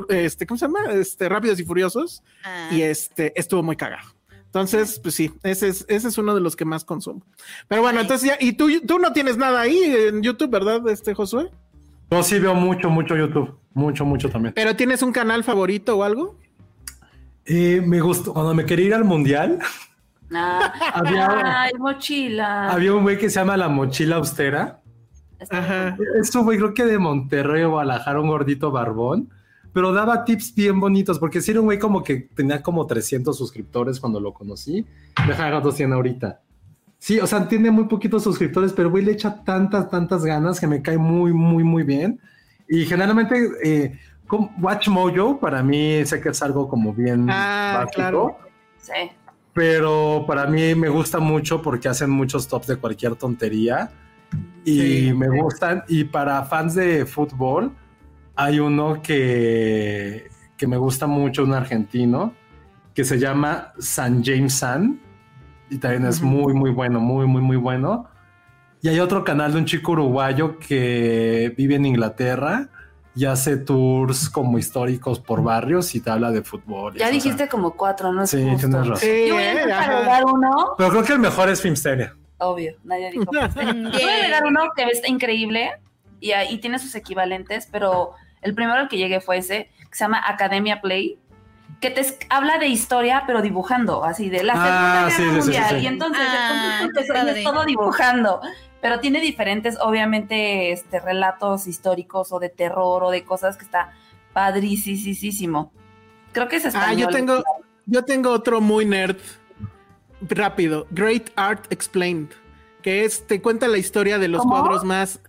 este, 0.10 0.46
¿cómo 0.46 0.58
se 0.58 0.66
llama? 0.66 0.92
Este, 0.92 1.30
Rápidos 1.30 1.62
y 1.62 1.64
Furiosos. 1.64 2.24
Ah. 2.44 2.68
Y 2.74 2.82
este 2.82 3.32
estuvo 3.40 3.64
muy 3.64 3.78
cagado. 3.78 4.06
Entonces, 4.48 5.00
pues 5.00 5.16
sí, 5.16 5.32
ese 5.44 5.70
es, 5.70 5.86
ese 5.88 6.10
es 6.10 6.18
uno 6.18 6.36
de 6.36 6.42
los 6.42 6.58
que 6.58 6.66
más 6.66 6.84
consumo. 6.84 7.26
Pero 7.70 7.82
bueno, 7.82 8.02
entonces 8.02 8.28
ya, 8.28 8.38
y 8.38 8.52
tú, 8.52 8.68
tú 8.86 9.00
no 9.00 9.14
tienes 9.14 9.38
nada 9.38 9.62
ahí 9.62 9.82
en 9.82 10.22
YouTube, 10.22 10.50
¿verdad, 10.50 10.86
este 10.90 11.14
Josué? 11.14 11.50
Yo 12.12 12.22
sí 12.22 12.38
veo 12.38 12.54
mucho, 12.54 12.90
mucho 12.90 13.16
YouTube. 13.16 13.58
Mucho, 13.74 14.04
mucho 14.04 14.30
también. 14.30 14.54
¿Pero 14.54 14.76
tienes 14.76 15.02
un 15.02 15.14
canal 15.14 15.46
favorito 15.46 15.96
o 15.96 16.04
algo? 16.04 16.38
Eh, 17.46 17.82
me 17.86 18.02
gustó, 18.02 18.34
cuando 18.34 18.54
me 18.54 18.66
quería 18.66 18.88
ir 18.88 18.94
al 18.94 19.06
mundial, 19.06 19.60
Ah, 20.34 20.72
Había- 20.94 21.62
ay, 21.64 21.72
mochila. 21.78 22.70
había 22.72 22.94
un 22.94 23.04
güey 23.04 23.18
que 23.18 23.30
se 23.30 23.40
llama 23.40 23.58
La 23.58 23.68
Mochila 23.70 24.18
Austera. 24.18 24.82
Está 25.40 25.58
Ajá. 25.60 25.98
Es 26.22 26.34
un 26.36 26.44
güey, 26.46 26.58
creo 26.58 26.74
que 26.74 26.86
de 26.86 26.98
Monterrey 27.00 27.64
o 27.64 27.72
Guadalajara, 27.72 28.22
un 28.22 28.28
gordito 28.28 28.72
barbón. 28.72 29.30
Pero 29.74 29.94
daba 29.94 30.26
tips 30.26 30.54
bien 30.54 30.80
bonitos, 30.82 31.18
porque 31.18 31.40
sí 31.42 31.52
era 31.52 31.62
un 31.62 31.66
güey 31.66 31.80
como 31.80 32.04
que 32.04 32.30
tenía 32.36 32.62
como 32.62 32.86
300 32.86 33.38
suscriptores 33.38 34.00
cuando 34.02 34.20
lo 34.20 34.34
conocí. 34.34 34.86
Deja 35.26 35.50
cuántos 35.50 35.76
tiene 35.76 35.96
ahorita. 35.96 36.42
Sí, 36.98 37.20
o 37.20 37.26
sea, 37.26 37.48
tiene 37.48 37.72
muy 37.72 37.86
poquitos 37.86 38.22
suscriptores, 38.24 38.74
pero 38.74 38.92
güey 38.92 39.04
le 39.04 39.14
echa 39.14 39.44
tantas, 39.44 39.90
tantas 39.90 40.24
ganas 40.26 40.60
que 40.60 40.68
me 40.68 40.82
cae 40.82 40.98
muy, 40.98 41.32
muy, 41.34 41.64
muy 41.64 41.84
bien. 41.84 42.20
Y 42.70 42.86
generalmente, 42.86 43.50
eh, 43.64 43.98
Watch 44.62 44.88
Mojo, 44.90 45.40
para 45.40 45.64
mí 45.64 46.06
sé 46.06 46.22
que 46.22 46.30
es 46.30 46.42
algo 46.44 46.68
como 46.70 46.94
bien 46.94 47.28
Ah, 47.30 47.74
básico. 47.80 47.92
claro. 47.96 48.38
Sí. 48.78 48.92
Pero 49.54 50.24
para 50.28 50.46
mí 50.48 50.76
me 50.76 50.90
gusta 50.90 51.20
mucho 51.20 51.62
porque 51.62 51.90
hacen 51.90 52.10
muchos 52.10 52.48
tops 52.48 52.68
de 52.68 52.78
cualquier 52.78 53.16
tontería 53.16 53.92
y 54.64 55.08
Sí, 55.10 55.14
me 55.14 55.28
sí. 55.30 55.38
gustan. 55.40 55.84
Y 55.88 56.04
para 56.06 56.44
fans 56.46 56.76
de 56.76 57.06
fútbol, 57.06 57.72
hay 58.36 58.60
uno 58.60 59.02
que, 59.02 60.30
que 60.58 60.68
me 60.68 60.78
gusta 60.78 61.08
mucho, 61.08 61.44
un 61.44 61.54
argentino, 61.54 62.34
que 62.94 63.04
se 63.04 63.20
llama 63.20 63.74
San 63.80 64.24
James 64.24 64.54
San 64.54 65.00
y 65.70 65.78
también 65.78 66.06
es 66.06 66.22
muy, 66.22 66.54
muy 66.54 66.72
bueno, 66.72 67.00
muy, 67.00 67.26
muy, 67.28 67.42
muy 67.42 67.58
bueno. 67.58 68.08
Y 68.82 68.88
hay 68.90 69.00
otro 69.00 69.24
canal 69.24 69.54
de 69.54 69.60
un 69.60 69.66
chico 69.66 69.92
uruguayo 69.94 70.58
que 70.60 71.54
vive 71.58 71.76
en 71.76 71.86
Inglaterra 71.86 72.70
y 73.14 73.26
hace 73.26 73.58
tours 73.58 74.30
como 74.30 74.58
históricos 74.58 75.20
por 75.20 75.44
barrios 75.44 75.94
y 75.96 76.00
te 76.02 76.10
habla 76.10 76.32
de 76.32 76.44
fútbol. 76.44 76.94
Ya 76.94 77.06
sea, 77.06 77.10
dijiste 77.10 77.48
como 77.50 77.72
cuatro, 77.72 78.12
no 78.14 78.24
es 78.24 78.30
Sí, 78.30 78.42
justo. 78.44 78.68
tienes 78.70 78.88
razón. 78.88 78.98
Sí, 78.98 79.28
Yo 79.28 79.36
voy 79.36 79.44
a 79.44 80.24
uno, 80.26 80.76
Pero 80.78 80.90
creo 80.90 81.04
que 81.04 81.14
el 81.14 81.20
mejor 81.20 81.50
es 81.50 81.62
Filmsteria. 81.62 82.16
obvio, 82.38 82.76
nadie 82.84 83.12
dijo. 83.12 83.26
Yo 83.32 83.40
voy 83.42 84.04
a 84.04 84.16
agregar 84.16 84.46
uno 84.46 84.62
que 84.76 84.84
está 84.84 85.08
increíble 85.08 85.72
y, 86.20 86.32
ahí 86.32 86.60
tiene 86.60 86.80
sus 86.80 86.96
equivalentes, 86.96 87.68
pero 87.72 88.12
el 88.42 88.54
primero 88.56 88.80
al 88.80 88.88
que 88.88 88.98
llegué 88.98 89.20
fue 89.20 89.38
ese, 89.38 89.70
que 89.90 89.98
se 89.98 90.04
llama 90.04 90.22
Academia 90.26 90.80
Play, 90.82 91.20
que 91.80 91.90
te 91.90 92.06
habla 92.30 92.58
de 92.60 92.68
historia, 92.68 93.24
pero 93.26 93.42
dibujando, 93.42 94.04
así 94.04 94.30
de 94.30 94.44
la 94.44 94.54
Ah, 94.56 95.10
Segunda 95.10 95.12
sí, 95.12 95.22
Guerra 95.24 95.34
sí, 95.34 95.42
sí, 95.42 95.46
Mundial. 95.48 95.70
sí. 95.70 95.84
Y 95.84 95.88
entonces, 95.88 96.24
Ah, 96.28 96.80
entonces 96.84 97.12
padre. 97.14 97.44
todo 97.44 97.66
dibujando. 97.66 98.42
Pero 98.82 99.00
tiene 99.00 99.20
diferentes, 99.22 99.78
obviamente, 99.80 100.72
este, 100.72 101.00
relatos 101.00 101.68
históricos 101.68 102.32
o 102.32 102.40
de 102.40 102.50
terror 102.50 103.04
o 103.04 103.12
de 103.12 103.24
cosas 103.24 103.56
que 103.58 103.64
está 103.66 103.92
padricísimo. 104.34 105.72
Creo 106.32 106.48
que 106.48 106.56
es 106.58 106.66
Ah, 106.66 106.70
español. 106.70 106.98
yo 106.98 107.08
tengo, 107.10 107.44
yo 107.86 108.04
tengo 108.06 108.32
otro 108.32 108.62
muy 108.62 108.86
nerd. 108.86 109.18
Rápido. 110.22 110.88
Great 110.92 111.30
Art 111.36 111.66
Explained. 111.72 112.30
Que 112.84 113.06
es, 113.06 113.26
te 113.28 113.42
cuenta 113.42 113.68
la 113.68 113.78
historia 113.78 114.18
de 114.20 114.28
los 114.28 114.42
¿Cómo? 114.42 114.60
cuadros 114.60 114.84
más. 114.84 115.20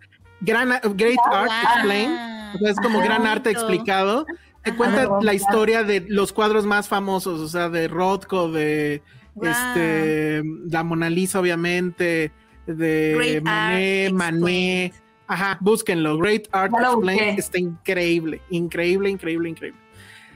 Gran, 0.40 0.70
Great 0.94 1.18
Art 1.30 1.50
Explained. 1.74 2.54
O 2.54 2.58
sea, 2.58 2.70
es 2.70 2.76
como 2.80 3.00
gran 3.00 3.26
arte 3.26 3.50
bonito. 3.50 3.60
explicado. 3.60 4.26
Te 4.62 4.74
cuenta 4.76 5.08
la 5.20 5.34
historia 5.34 5.82
de 5.84 6.04
los 6.08 6.32
cuadros 6.32 6.64
más 6.66 6.88
famosos, 6.88 7.40
o 7.40 7.48
sea, 7.48 7.68
de 7.68 7.88
Rothko, 7.88 8.50
de 8.52 9.02
Wow. 9.34 9.48
este, 9.48 10.42
la 10.70 10.82
Mona 10.84 11.08
Lisa, 11.08 11.40
obviamente, 11.40 12.32
de 12.66 13.14
Great 13.16 13.42
Monet, 13.44 14.06
Art 14.08 14.14
Manet. 14.14 14.84
Explained. 14.86 14.92
Ajá, 15.26 15.56
búsquenlo. 15.60 16.18
Great 16.18 16.48
Art 16.52 16.72
Explained 16.78 17.38
está 17.38 17.58
increíble, 17.58 18.42
increíble, 18.50 19.08
increíble, 19.10 19.48
increíble. 19.48 19.80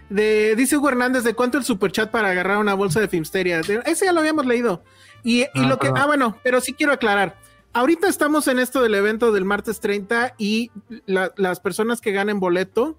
De, 0.09 0.55
dice 0.57 0.77
Hugo 0.77 0.89
Hernández, 0.89 1.25
¿de 1.25 1.35
cuánto 1.35 1.59
el 1.59 1.65
superchat 1.65 2.11
para 2.11 2.31
agarrar 2.31 2.59
una 2.59 2.75
bolsa 2.75 3.01
de 3.01 3.09
Filmsteria? 3.09 3.61
De- 3.61 3.83
ese 3.87 4.07
ya 4.07 4.13
lo 4.13 4.21
habíamos 4.21 4.47
leído. 4.47 4.83
Y, 5.23 5.41
y 5.43 5.47
Ah, 5.57 5.63
lo 5.69 5.79
que, 5.79 5.89
perdón. 5.89 5.99
ah, 6.03 6.07
bueno, 6.07 6.39
pero 6.43 6.61
sí 6.61 6.73
quiero 6.73 6.93
aclarar. 6.93 7.37
Ahorita 7.73 8.09
estamos 8.09 8.49
en 8.49 8.59
esto 8.61 8.81
del 8.83 8.95
evento 8.95 9.33
del 9.33 9.45
martes 9.45 9.81
30 9.81 10.35
y 10.39 10.71
la- 11.05 11.33
las 11.37 11.61
personas 11.61 12.01
que 12.01 12.13
ganen 12.13 12.41
boleto 12.41 12.97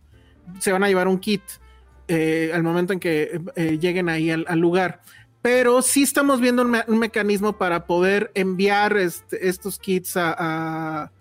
se 0.60 0.72
van 0.72 0.84
a 0.84 0.88
llevar 0.88 1.08
un 1.08 1.20
kit 1.20 1.42
eh, 2.08 2.52
al 2.54 2.64
momento 2.64 2.94
en 2.94 3.00
que 3.00 3.42
eh, 3.56 3.78
lleguen 3.80 4.10
ahí 4.10 4.32
al, 4.32 4.46
al 4.48 4.60
lugar. 4.60 5.02
Pero 5.42 5.82
sí 5.82 6.04
estamos 6.04 6.42
viendo 6.42 6.64
un, 6.64 6.72
me- 6.72 6.84
un 6.88 7.00
mecanismo 7.00 7.58
para 7.58 7.86
poder 7.86 8.32
enviar 8.34 8.98
este- 8.98 9.48
estos 9.48 9.78
kits 9.80 10.18
a, 10.18 10.36
a, 10.38 11.12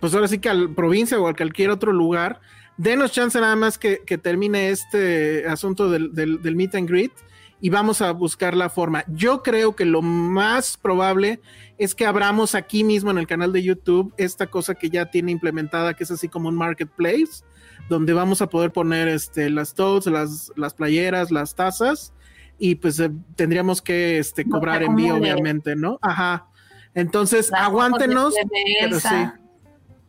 pues 0.00 0.14
ahora 0.14 0.28
sí 0.28 0.38
que 0.38 0.48
a 0.48 0.54
la 0.54 0.68
provincia 0.74 1.18
o 1.20 1.28
a 1.28 1.34
cualquier 1.34 1.70
otro 1.70 1.92
lugar. 1.92 2.40
Denos 2.76 3.10
chance 3.12 3.40
nada 3.40 3.56
más 3.56 3.76
que, 3.78 4.02
que 4.06 4.18
termine 4.18 4.70
este 4.70 5.46
asunto 5.48 5.90
del, 5.90 6.14
del, 6.14 6.40
del 6.40 6.54
meet 6.56 6.76
and 6.76 6.88
greet 6.88 7.12
y 7.60 7.70
vamos 7.70 8.00
a 8.00 8.12
buscar 8.12 8.56
la 8.56 8.70
forma. 8.70 9.04
Yo 9.08 9.42
creo 9.42 9.74
que 9.74 9.84
lo 9.84 10.00
más 10.00 10.76
probable 10.76 11.40
es 11.76 11.96
que 11.96 12.06
abramos 12.06 12.54
aquí 12.54 12.84
mismo 12.84 13.10
en 13.10 13.18
el 13.18 13.26
canal 13.26 13.52
de 13.52 13.64
YouTube 13.64 14.14
esta 14.16 14.46
cosa 14.46 14.76
que 14.76 14.90
ya 14.90 15.10
tiene 15.10 15.32
implementada, 15.32 15.94
que 15.94 16.04
es 16.04 16.10
así 16.12 16.28
como 16.28 16.48
un 16.48 16.54
marketplace, 16.54 17.42
donde 17.88 18.12
vamos 18.12 18.42
a 18.42 18.48
poder 18.48 18.70
poner 18.72 19.08
este, 19.08 19.50
las 19.50 19.74
totes, 19.74 20.12
las, 20.12 20.52
las 20.56 20.74
playeras, 20.74 21.30
las 21.30 21.54
tazas, 21.54 22.12
y 22.58 22.74
pues 22.76 22.98
eh, 23.00 23.10
tendríamos 23.36 23.80
que 23.82 24.18
este, 24.18 24.44
No 24.44 24.56
te 24.56 24.60
cobrar 24.60 24.82
envío, 24.82 25.14
acumules. 25.14 25.32
obviamente, 25.34 25.76
¿no? 25.76 25.98
Ajá. 26.02 26.46
Entonces, 26.94 27.50
Las 27.50 27.62
aguántenos. 27.62 28.34
pero 28.80 28.98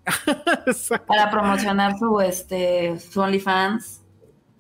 para 1.07 1.29
promocionar 1.29 1.97
su 1.99 2.19
este 2.21 2.99
su 2.99 3.21
OnlyFans. 3.21 4.01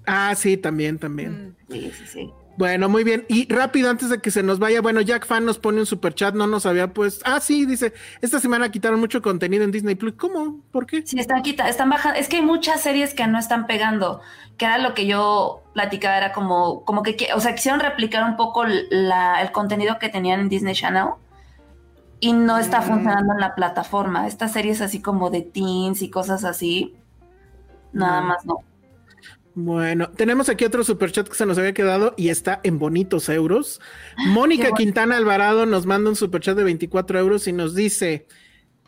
ah, 0.05 0.33
sí, 0.35 0.57
también, 0.57 0.99
también. 0.99 1.55
Mm. 1.67 1.71
Sí, 1.73 1.91
sí, 1.97 2.05
sí. 2.05 2.33
Bueno, 2.59 2.89
muy 2.89 3.05
bien. 3.05 3.23
Y 3.29 3.47
rápido, 3.47 3.89
antes 3.89 4.09
de 4.09 4.19
que 4.19 4.31
se 4.31 4.43
nos 4.43 4.59
vaya, 4.59 4.81
bueno, 4.81 4.99
Jack 4.99 5.25
Fan 5.25 5.45
nos 5.45 5.57
pone 5.57 5.79
un 5.79 5.85
super 5.85 6.13
chat, 6.13 6.35
no 6.35 6.45
nos 6.45 6.65
había 6.65 6.93
puesto. 6.93 7.23
Ah, 7.25 7.39
sí, 7.39 7.65
dice, 7.65 7.93
esta 8.19 8.41
semana 8.41 8.69
quitaron 8.69 8.99
mucho 8.99 9.21
contenido 9.21 9.63
en 9.63 9.71
Disney 9.71 9.95
Plus. 9.95 10.15
¿Cómo? 10.17 10.59
¿Por 10.73 10.85
qué? 10.85 11.07
Sí, 11.07 11.17
están 11.17 11.41
quita, 11.41 11.69
están 11.69 11.89
bajando. 11.89 12.19
Es 12.19 12.27
que 12.27 12.35
hay 12.35 12.41
muchas 12.41 12.81
series 12.81 13.13
que 13.13 13.25
no 13.27 13.39
están 13.39 13.65
pegando. 13.65 14.19
Que 14.57 14.65
era 14.65 14.77
lo 14.77 14.93
que 14.93 15.07
yo 15.07 15.63
platicaba, 15.73 16.17
era 16.17 16.33
como, 16.33 16.83
como 16.83 17.01
que, 17.01 17.15
o 17.33 17.39
sea, 17.39 17.55
quisieron 17.55 17.79
replicar 17.79 18.25
un 18.25 18.35
poco 18.35 18.65
la- 18.65 19.41
el 19.41 19.53
contenido 19.53 19.97
que 19.97 20.09
tenían 20.09 20.41
en 20.41 20.49
Disney 20.49 20.75
Channel 20.75 21.11
y 22.19 22.33
no 22.33 22.57
está 22.57 22.81
Mm. 22.81 22.83
funcionando 22.83 23.33
en 23.35 23.39
la 23.39 23.55
plataforma. 23.55 24.27
Estas 24.27 24.51
series 24.51 24.81
así 24.81 25.01
como 25.01 25.29
de 25.29 25.43
teens 25.43 26.01
y 26.01 26.09
cosas 26.09 26.43
así, 26.43 26.93
nada 27.93 28.19
No. 28.19 28.27
más 28.27 28.45
no. 28.45 28.57
Bueno, 29.55 30.09
tenemos 30.11 30.47
aquí 30.49 30.63
otro 30.65 30.83
super 30.83 31.11
chat 31.11 31.27
que 31.27 31.35
se 31.35 31.45
nos 31.45 31.57
había 31.57 31.73
quedado 31.73 32.13
y 32.17 32.29
está 32.29 32.59
en 32.63 32.79
bonitos 32.79 33.29
euros. 33.29 33.81
Mónica. 34.27 34.71
Quintana 34.71 35.17
Alvarado 35.17 35.65
nos 35.65 35.85
manda 35.85 36.09
un 36.09 36.15
super 36.15 36.41
chat 36.41 36.55
de 36.55 36.63
24 36.63 37.19
euros 37.19 37.47
y 37.47 37.51
nos 37.53 37.75
dice: 37.75 38.27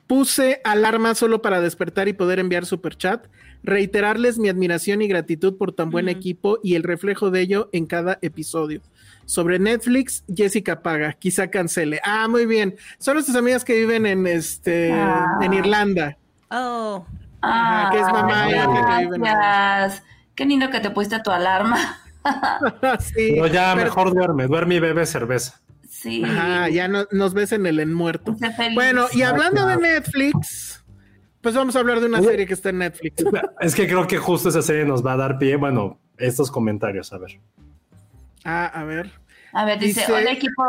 Puse 0.07 0.61
alarma 0.63 1.15
solo 1.15 1.41
para 1.41 1.61
despertar 1.61 2.07
y 2.07 2.13
poder 2.13 2.39
enviar 2.39 2.65
super 2.65 2.95
chat. 2.95 3.27
Reiterarles 3.63 4.39
mi 4.39 4.49
admiración 4.49 5.01
y 5.01 5.07
gratitud 5.07 5.57
por 5.57 5.71
tan 5.71 5.89
buen 5.89 6.09
equipo 6.09 6.59
y 6.63 6.75
el 6.75 6.83
reflejo 6.83 7.31
de 7.31 7.41
ello 7.41 7.69
en 7.73 7.85
cada 7.85 8.17
episodio. 8.21 8.81
Sobre 9.25 9.59
Netflix, 9.59 10.23
Jessica 10.33 10.81
Paga, 10.81 11.13
quizá 11.13 11.49
cancele. 11.49 12.01
Ah, 12.03 12.27
muy 12.27 12.45
bien. 12.45 12.75
Son 12.97 13.13
nuestras 13.13 13.37
amigas 13.37 13.63
que 13.63 13.73
viven 13.75 14.05
en 14.05 14.25
este 14.27 14.91
Ah. 14.93 15.37
en 15.41 15.53
Irlanda. 15.53 16.17
Oh, 16.49 17.05
Ajá, 17.41 17.91
que 17.91 17.97
es 17.99 18.05
mamá 18.07 18.49
y 18.49 18.53
que 18.53 19.05
viven 19.05 19.21
gracias. 19.21 20.03
Qué 20.35 20.45
lindo 20.45 20.69
que 20.69 20.79
te 20.79 20.89
pusiste 20.91 21.19
tu 21.21 21.31
alarma. 21.31 21.77
sí, 22.99 23.31
Pero 23.35 23.47
ya 23.47 23.73
pero- 23.73 23.85
mejor 23.85 24.13
duerme, 24.13 24.47
duerme 24.47 24.75
y 24.75 24.79
bebe 24.79 25.05
cerveza. 25.05 25.59
Sí. 25.89 26.23
Ajá, 26.23 26.69
ya 26.69 26.87
no- 26.87 27.05
nos 27.11 27.33
ves 27.33 27.51
en 27.51 27.65
el 27.65 27.79
en 27.79 27.93
muerto. 27.93 28.35
Sé 28.37 28.51
feliz. 28.51 28.75
Bueno, 28.75 29.05
y 29.13 29.21
hablando 29.23 29.65
de. 29.67 29.77
Netflix, 29.77 30.83
pues 31.41 31.53
vamos 31.55 31.75
a 31.75 31.79
hablar 31.79 31.99
de 31.99 32.07
una 32.07 32.21
serie 32.21 32.45
que 32.47 32.53
está 32.53 32.69
en 32.69 32.79
Netflix. 32.79 33.23
Es 33.59 33.75
que 33.75 33.87
creo 33.87 34.07
que 34.07 34.17
justo 34.17 34.49
esa 34.49 34.61
serie 34.61 34.85
nos 34.85 35.05
va 35.05 35.13
a 35.13 35.17
dar 35.17 35.37
pie, 35.37 35.57
bueno, 35.57 35.99
estos 36.17 36.49
comentarios, 36.49 37.11
a 37.13 37.17
ver. 37.17 37.39
Ah, 38.43 38.65
a 38.73 38.83
ver. 38.83 39.11
A 39.53 39.65
ver, 39.65 39.79
dice, 39.79 40.01
Dice- 40.01 40.13
hola 40.13 40.31
equipo, 40.31 40.63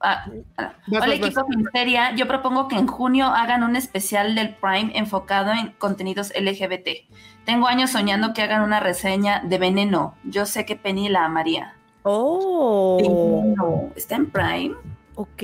ah, 0.00 0.24
ah, 0.56 0.72
Vas, 0.86 1.02
hola 1.02 1.06
vas, 1.06 1.10
equipo 1.16 1.44
Filmsteria, 1.46 2.14
yo 2.14 2.28
propongo 2.28 2.68
que 2.68 2.76
en 2.76 2.86
junio 2.86 3.26
hagan 3.26 3.62
un 3.64 3.74
especial 3.76 4.34
del 4.34 4.54
Prime 4.54 4.92
enfocado 4.94 5.52
en 5.52 5.72
contenidos 5.78 6.32
LGBT. 6.38 7.08
Tengo 7.44 7.66
años 7.66 7.90
soñando 7.90 8.32
que 8.34 8.42
hagan 8.42 8.62
una 8.62 8.78
reseña 8.80 9.40
de 9.44 9.58
Veneno. 9.58 10.14
Yo 10.24 10.46
sé 10.46 10.64
que 10.66 10.76
Penny 10.76 11.08
la 11.08 11.24
amaría. 11.24 11.74
Oh, 12.04 12.96
Veneno. 12.98 13.92
¿Está 13.96 14.16
en 14.16 14.26
Prime? 14.30 14.74
ok, 15.16 15.42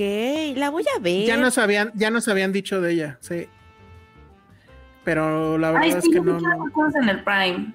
la 0.55 0.69
voy 0.69 0.85
a 0.95 0.99
ver. 0.99 1.25
Ya 1.25 1.35
nos 1.35 1.57
habían, 1.57 1.91
ya 1.95 2.09
nos 2.09 2.29
habían 2.29 2.53
dicho 2.53 2.79
de 2.79 2.93
ella, 2.93 3.17
sí. 3.19 3.49
Pero 5.03 5.57
la 5.57 5.71
verdad 5.71 5.83
Ay, 5.83 5.91
es 5.97 6.03
sí, 6.05 6.11
que 6.11 6.21
no, 6.21 6.39
no. 6.39 6.99
en 7.01 7.09
el 7.09 7.23
Prime. 7.23 7.73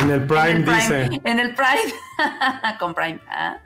En 0.00 0.10
el 0.10 0.26
Prime, 0.26 0.50
en 0.50 0.56
el 0.56 0.64
Prime. 0.64 0.76
dice. 0.80 1.20
En 1.24 1.38
el 1.40 1.54
Prime. 1.54 1.94
Con 2.80 2.94
Prime. 2.94 3.20
Ah. 3.28 3.58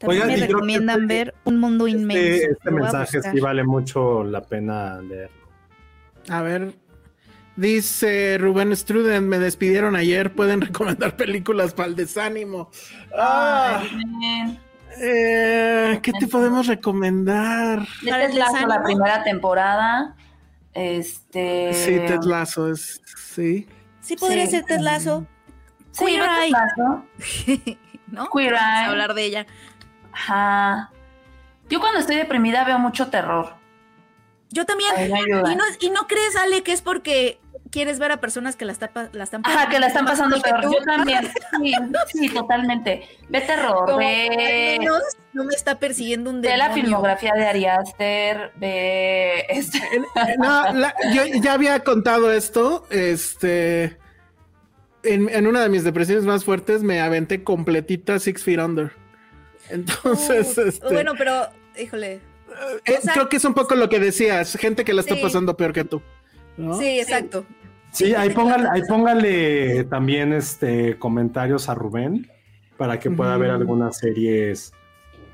También 0.00 0.22
Oigan, 0.22 0.28
me 0.40 0.46
que 0.46 0.52
recomiendan 0.52 1.02
este- 1.02 1.14
ver 1.14 1.34
Un 1.44 1.60
Mundo 1.60 1.86
Inmenso. 1.86 2.22
Este, 2.22 2.50
este 2.52 2.70
voy 2.70 2.80
a 2.80 2.82
mensaje 2.84 3.22
sí 3.22 3.40
vale 3.40 3.64
mucho 3.64 4.24
la 4.24 4.40
pena 4.42 5.00
leer. 5.02 5.30
A 6.30 6.42
ver. 6.42 6.72
Dice 7.56 8.38
Rubén 8.38 8.74
Struden, 8.74 9.28
me 9.28 9.38
despidieron 9.38 9.94
ayer, 9.96 10.32
pueden 10.32 10.60
recomendar 10.62 11.16
películas 11.16 11.74
para 11.74 11.88
el 11.88 11.96
desánimo. 11.96 12.70
Ah, 13.16 13.82
Ay, 13.82 14.58
eh, 15.02 16.00
¿Qué 16.02 16.12
te 16.18 16.26
podemos 16.26 16.66
recomendar? 16.66 17.86
Ted 18.02 18.32
Lasso, 18.32 18.66
la 18.66 18.82
primera 18.82 19.22
temporada. 19.22 20.16
Este. 20.72 21.72
Sí, 21.74 21.96
Ted 22.06 22.22
Lasso 22.22 22.70
es, 22.72 23.02
sí. 23.34 23.68
Sí, 24.00 24.16
podría 24.16 24.46
Sí. 24.46 24.52
ser 24.52 24.64
Ted 24.64 24.80
Lasso. 24.80 25.26
Sí, 25.90 26.04
Queer 26.06 26.22
Eye. 26.44 26.52
¿No? 28.06 28.28
Queer 28.30 28.52
Vamos 28.54 28.68
a 28.68 28.80
Eye. 28.82 28.90
hablar 28.90 29.14
de 29.14 29.24
ella. 29.24 29.46
Ajá. 30.12 30.90
Yo 31.68 31.80
cuando 31.80 32.00
estoy 32.00 32.16
deprimida 32.16 32.64
veo 32.64 32.78
mucho 32.78 33.08
terror. 33.08 33.54
Yo 34.50 34.66
también. 34.66 34.90
¿Y 35.06 35.54
no, 35.56 35.64
y 35.80 35.90
no 35.90 36.06
crees, 36.08 36.34
Ale, 36.36 36.62
que 36.62 36.72
es 36.72 36.82
porque 36.82 37.38
quieres 37.70 38.00
ver 38.00 38.10
a 38.10 38.16
personas 38.20 38.56
que 38.56 38.64
la, 38.64 38.72
está, 38.72 38.88
pa- 38.88 39.08
la 39.12 39.22
están 39.22 39.42
Ajá, 39.44 39.68
que 39.68 39.78
la 39.78 39.86
están 39.86 40.04
pasando 40.04 40.40
peor. 40.42 40.60
tú? 40.62 40.72
Yo 40.72 40.82
también. 40.84 41.30
Sí, 42.08 42.28
sí, 42.28 42.28
totalmente. 42.34 43.06
Ve 43.28 43.40
terror, 43.42 43.84
Como, 43.86 43.98
ve, 43.98 44.74
al 44.74 44.78
menos 44.80 45.02
no 45.32 45.44
me 45.44 45.54
está 45.54 45.78
persiguiendo 45.78 46.30
un 46.30 46.40
ve 46.40 46.56
la 46.56 46.64
demonio. 46.64 46.82
filmografía 46.84 47.32
de 47.34 47.46
Ari 47.46 47.66
Aster, 47.66 48.52
ve 48.56 49.46
este. 49.50 49.80
No, 50.38 50.72
la- 50.72 50.94
yo 51.14 51.22
ya 51.40 51.52
había 51.52 51.78
contado 51.84 52.32
esto, 52.32 52.84
este, 52.90 53.96
en, 55.04 55.28
en 55.28 55.46
una 55.46 55.60
de 55.60 55.68
mis 55.68 55.84
depresiones 55.84 56.24
más 56.24 56.44
fuertes 56.44 56.82
me 56.82 57.00
aventé 57.00 57.44
completita 57.44 58.18
Six 58.18 58.42
Feet 58.42 58.58
Under. 58.58 58.92
Entonces, 59.70 60.56
Uh, 60.58 60.60
este, 60.68 60.86
Bueno, 60.92 61.12
pero, 61.16 61.48
híjole. 61.78 62.14
eh, 62.84 62.96
o 62.98 63.00
sea- 63.02 63.14
creo 63.14 63.28
que 63.28 63.36
es 63.36 63.44
un 63.44 63.54
poco 63.54 63.74
lo 63.74 63.88
que 63.88 63.98
decías, 64.00 64.54
gente 64.56 64.84
que 64.84 64.92
la 64.92 65.00
está 65.00 65.14
Sí. 65.14 65.22
pasando 65.22 65.56
peor 65.56 65.72
que 65.72 65.84
tú. 65.84 66.02
¿no? 66.56 66.76
Sí, 66.78 66.98
exacto. 67.00 67.46
Sí, 67.92 68.14
ahí 68.14 68.30
póngale, 68.30 68.68
ahí 68.70 68.82
póngale 68.88 69.84
también 69.84 70.32
este 70.32 70.98
comentarios 70.98 71.68
a 71.68 71.74
Rubén 71.74 72.30
para 72.76 72.98
que 73.00 73.10
pueda 73.10 73.36
ver 73.38 73.50
algunas 73.50 73.96
series 73.98 74.72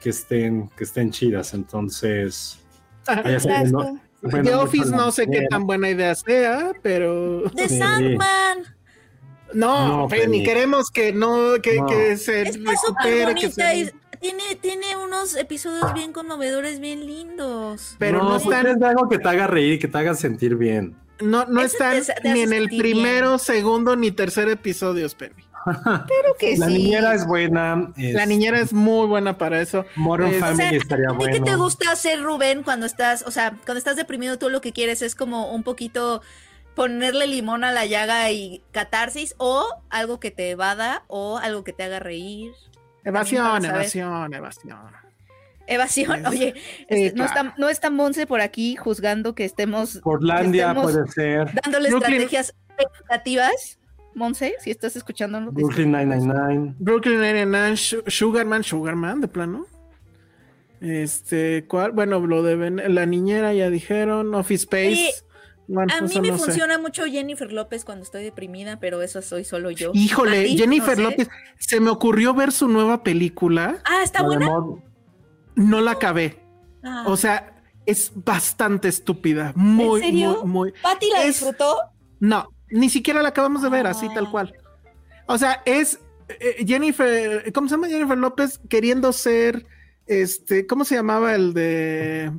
que 0.00 0.10
estén, 0.10 0.68
que 0.76 0.84
estén 0.84 1.10
chidas. 1.10 1.52
Entonces, 1.52 2.58
vaya 3.06 3.20
Exacto. 3.34 3.48
sabiendo- 3.48 4.00
bueno, 4.22 4.42
The 4.44 4.54
Office 4.54 4.90
no 4.90 5.10
sé 5.10 5.26
qué 5.26 5.46
tan 5.50 5.66
buena 5.66 5.90
idea 5.90 6.14
sea, 6.14 6.72
pero 6.82 7.42
The 7.54 7.68
Sí. 7.68 7.78
Sandman. 7.78 8.58
no, 9.52 9.88
No, 10.02 10.08
Penny, 10.08 10.22
Penny. 10.22 10.44
queremos 10.44 10.90
que 10.90 11.12
no, 11.12 11.54
que, 11.62 11.76
No. 11.80 11.86
que 11.86 12.16
se 12.16 12.44
recupere, 12.44 13.34
que 13.34 13.50
se... 13.50 13.92
tiene, 14.20 14.42
tiene 14.60 14.96
unos 14.96 15.36
episodios 15.36 15.92
bien 15.94 16.12
conmovedores, 16.12 16.80
bien 16.80 17.06
lindos. 17.06 17.96
Pero 17.98 18.22
no, 18.22 18.30
pues 18.40 18.42
están, 18.44 18.66
es 18.66 18.82
algo 18.82 19.08
que 19.08 19.18
te 19.18 19.28
haga 19.28 19.46
reír 19.46 19.74
y 19.74 19.78
que 19.78 19.88
te 19.88 19.98
haga 19.98 20.14
sentir 20.14 20.56
bien. 20.56 20.96
no, 21.20 21.44
no 21.46 21.60
Eso 21.62 21.76
están 21.76 22.02
te- 22.04 22.22
te 22.22 22.32
ni 22.32 22.40
en 22.42 22.52
el 22.52 22.68
primero, 22.76 23.38
segundo 23.38 23.96
ni 23.96 24.10
tercer 24.10 24.48
episodios, 24.48 25.14
Penny. 25.14 25.44
Creo 25.66 26.34
que 26.38 26.56
La 26.58 26.66
sí. 26.68 26.74
niñera 26.74 27.14
es 27.14 27.26
buena. 27.26 27.92
La 27.96 28.24
niñera 28.26 28.60
es 28.60 28.72
muy 28.72 29.06
buena 29.08 29.36
para 29.36 29.60
eso. 29.60 29.84
Modern 29.96 30.30
es- 30.30 30.36
O 30.36 30.38
sea, 30.46 30.56
Family 30.56 30.76
estaría 30.76 31.06
¿a 31.08 31.10
ti 31.10 31.16
bueno. 31.16 31.32
¿Qué 31.34 31.40
te 31.40 31.56
gusta 31.56 31.90
hacer, 31.90 32.22
Rubén, 32.22 32.62
cuando 32.62 32.86
estás, 32.86 33.22
o 33.26 33.30
sea, 33.32 33.50
cuando 33.64 33.78
estás 33.78 33.96
deprimido, 33.96 34.38
tú 34.38 34.48
lo 34.48 34.60
que 34.60 34.72
quieres 34.72 35.02
es 35.02 35.14
como 35.16 35.50
un 35.52 35.62
poquito 35.64 36.22
ponerle 36.76 37.26
limón 37.26 37.64
a 37.64 37.72
la 37.72 37.86
llaga 37.86 38.30
y 38.30 38.62
catarsis, 38.70 39.34
o 39.38 39.66
algo 39.88 40.20
que 40.20 40.30
te 40.30 40.50
evada, 40.50 41.04
o 41.08 41.38
algo 41.38 41.64
que 41.64 41.72
te 41.72 41.82
haga 41.82 41.98
reír. 42.00 42.52
Evasión, 43.06 43.64
evasión, 43.64 44.34
evasión. 44.34 44.78
Evasión, 45.68 46.20
Es- 46.20 46.26
oye, 46.28 46.54
sí, 46.88 47.06
no, 47.14 47.24
claro. 47.24 47.24
está, 47.24 47.54
no 47.58 47.68
está 47.68 47.90
Monse 47.90 48.26
por 48.26 48.40
aquí 48.40 48.76
juzgando 48.76 49.34
que 49.34 49.44
estemos 49.44 49.98
Portlandia 49.98 50.68
Estemos- 50.68 50.92
puede 50.92 51.08
ser. 51.10 51.50
dándole 51.64 51.88
Brooklyn- 51.90 52.12
estrategias 52.22 52.54
expectativas. 52.78 53.78
Monse, 54.14 54.54
si 54.60 54.70
estás 54.70 54.96
escuchando, 54.96 55.40
Brooklyn 55.52 55.90
999. 55.92 56.74
Brooklyn 56.78 57.20
Nine-Nine, 57.20 57.76
Su- 57.76 58.02
Sugarman, 58.06 58.62
Sugarman, 58.64 59.20
de 59.20 59.28
plano. 59.28 59.66
Este, 60.80 61.64
¿cuál? 61.66 61.92
Bueno, 61.92 62.20
lo 62.26 62.42
de 62.42 62.56
Ben- 62.56 62.94
la 62.94 63.06
niñera 63.06 63.52
ya 63.54 63.70
dijeron, 63.70 64.34
Office 64.34 64.64
Space. 64.64 65.24
Bueno, 65.68 65.92
A 65.96 66.00
mí 66.00 66.06
eso 66.10 66.22
me 66.22 66.28
no 66.28 66.38
sé. 66.38 66.44
funciona 66.44 66.78
mucho 66.78 67.04
Jennifer 67.06 67.52
López 67.52 67.84
cuando 67.84 68.04
estoy 68.04 68.22
deprimida, 68.22 68.78
pero 68.78 69.02
eso 69.02 69.20
soy 69.22 69.44
solo 69.44 69.70
yo. 69.70 69.90
¿A 69.90 69.96
Híjole, 69.96 70.44
ti? 70.44 70.56
Jennifer 70.58 70.96
No 70.98 71.10
sé. 71.10 71.10
López, 71.10 71.28
se 71.58 71.80
me 71.80 71.90
ocurrió 71.90 72.34
ver 72.34 72.52
su 72.52 72.68
nueva 72.68 73.02
película, 73.02 73.78
Ah, 73.84 74.02
¿está 74.04 74.22
buena? 74.22 74.48
No 75.56 75.80
la 75.80 75.90
acabé. 75.92 76.38
Ah. 76.84 77.04
O 77.08 77.16
sea, 77.16 77.62
es 77.84 78.12
bastante 78.14 78.88
estúpida, 78.88 79.52
muy, 79.56 80.00
¿En 80.02 80.06
serio? 80.06 80.38
muy, 80.44 80.48
muy. 80.70 80.72
¿Patty 80.82 81.10
la 81.10 81.22
es- 81.22 81.40
disfrutó? 81.40 81.76
No, 82.20 82.48
ni 82.68 82.88
siquiera 82.88 83.22
la 83.22 83.30
acabamos 83.30 83.62
de 83.62 83.68
ver, 83.68 83.86
así 83.86 84.06
Ah. 84.10 84.14
tal 84.14 84.30
cual. 84.30 84.54
O 85.26 85.36
sea, 85.38 85.62
es 85.64 85.98
eh, 86.28 86.64
Jennifer, 86.66 87.52
¿cómo 87.52 87.68
se 87.68 87.74
llama 87.74 87.88
Jennifer 87.88 88.18
López? 88.18 88.60
Queriendo 88.68 89.12
ser, 89.12 89.64
este, 90.06 90.66
¿cómo 90.66 90.84
se 90.84 90.94
llamaba 90.96 91.34
el 91.34 91.54
de... 91.54 92.32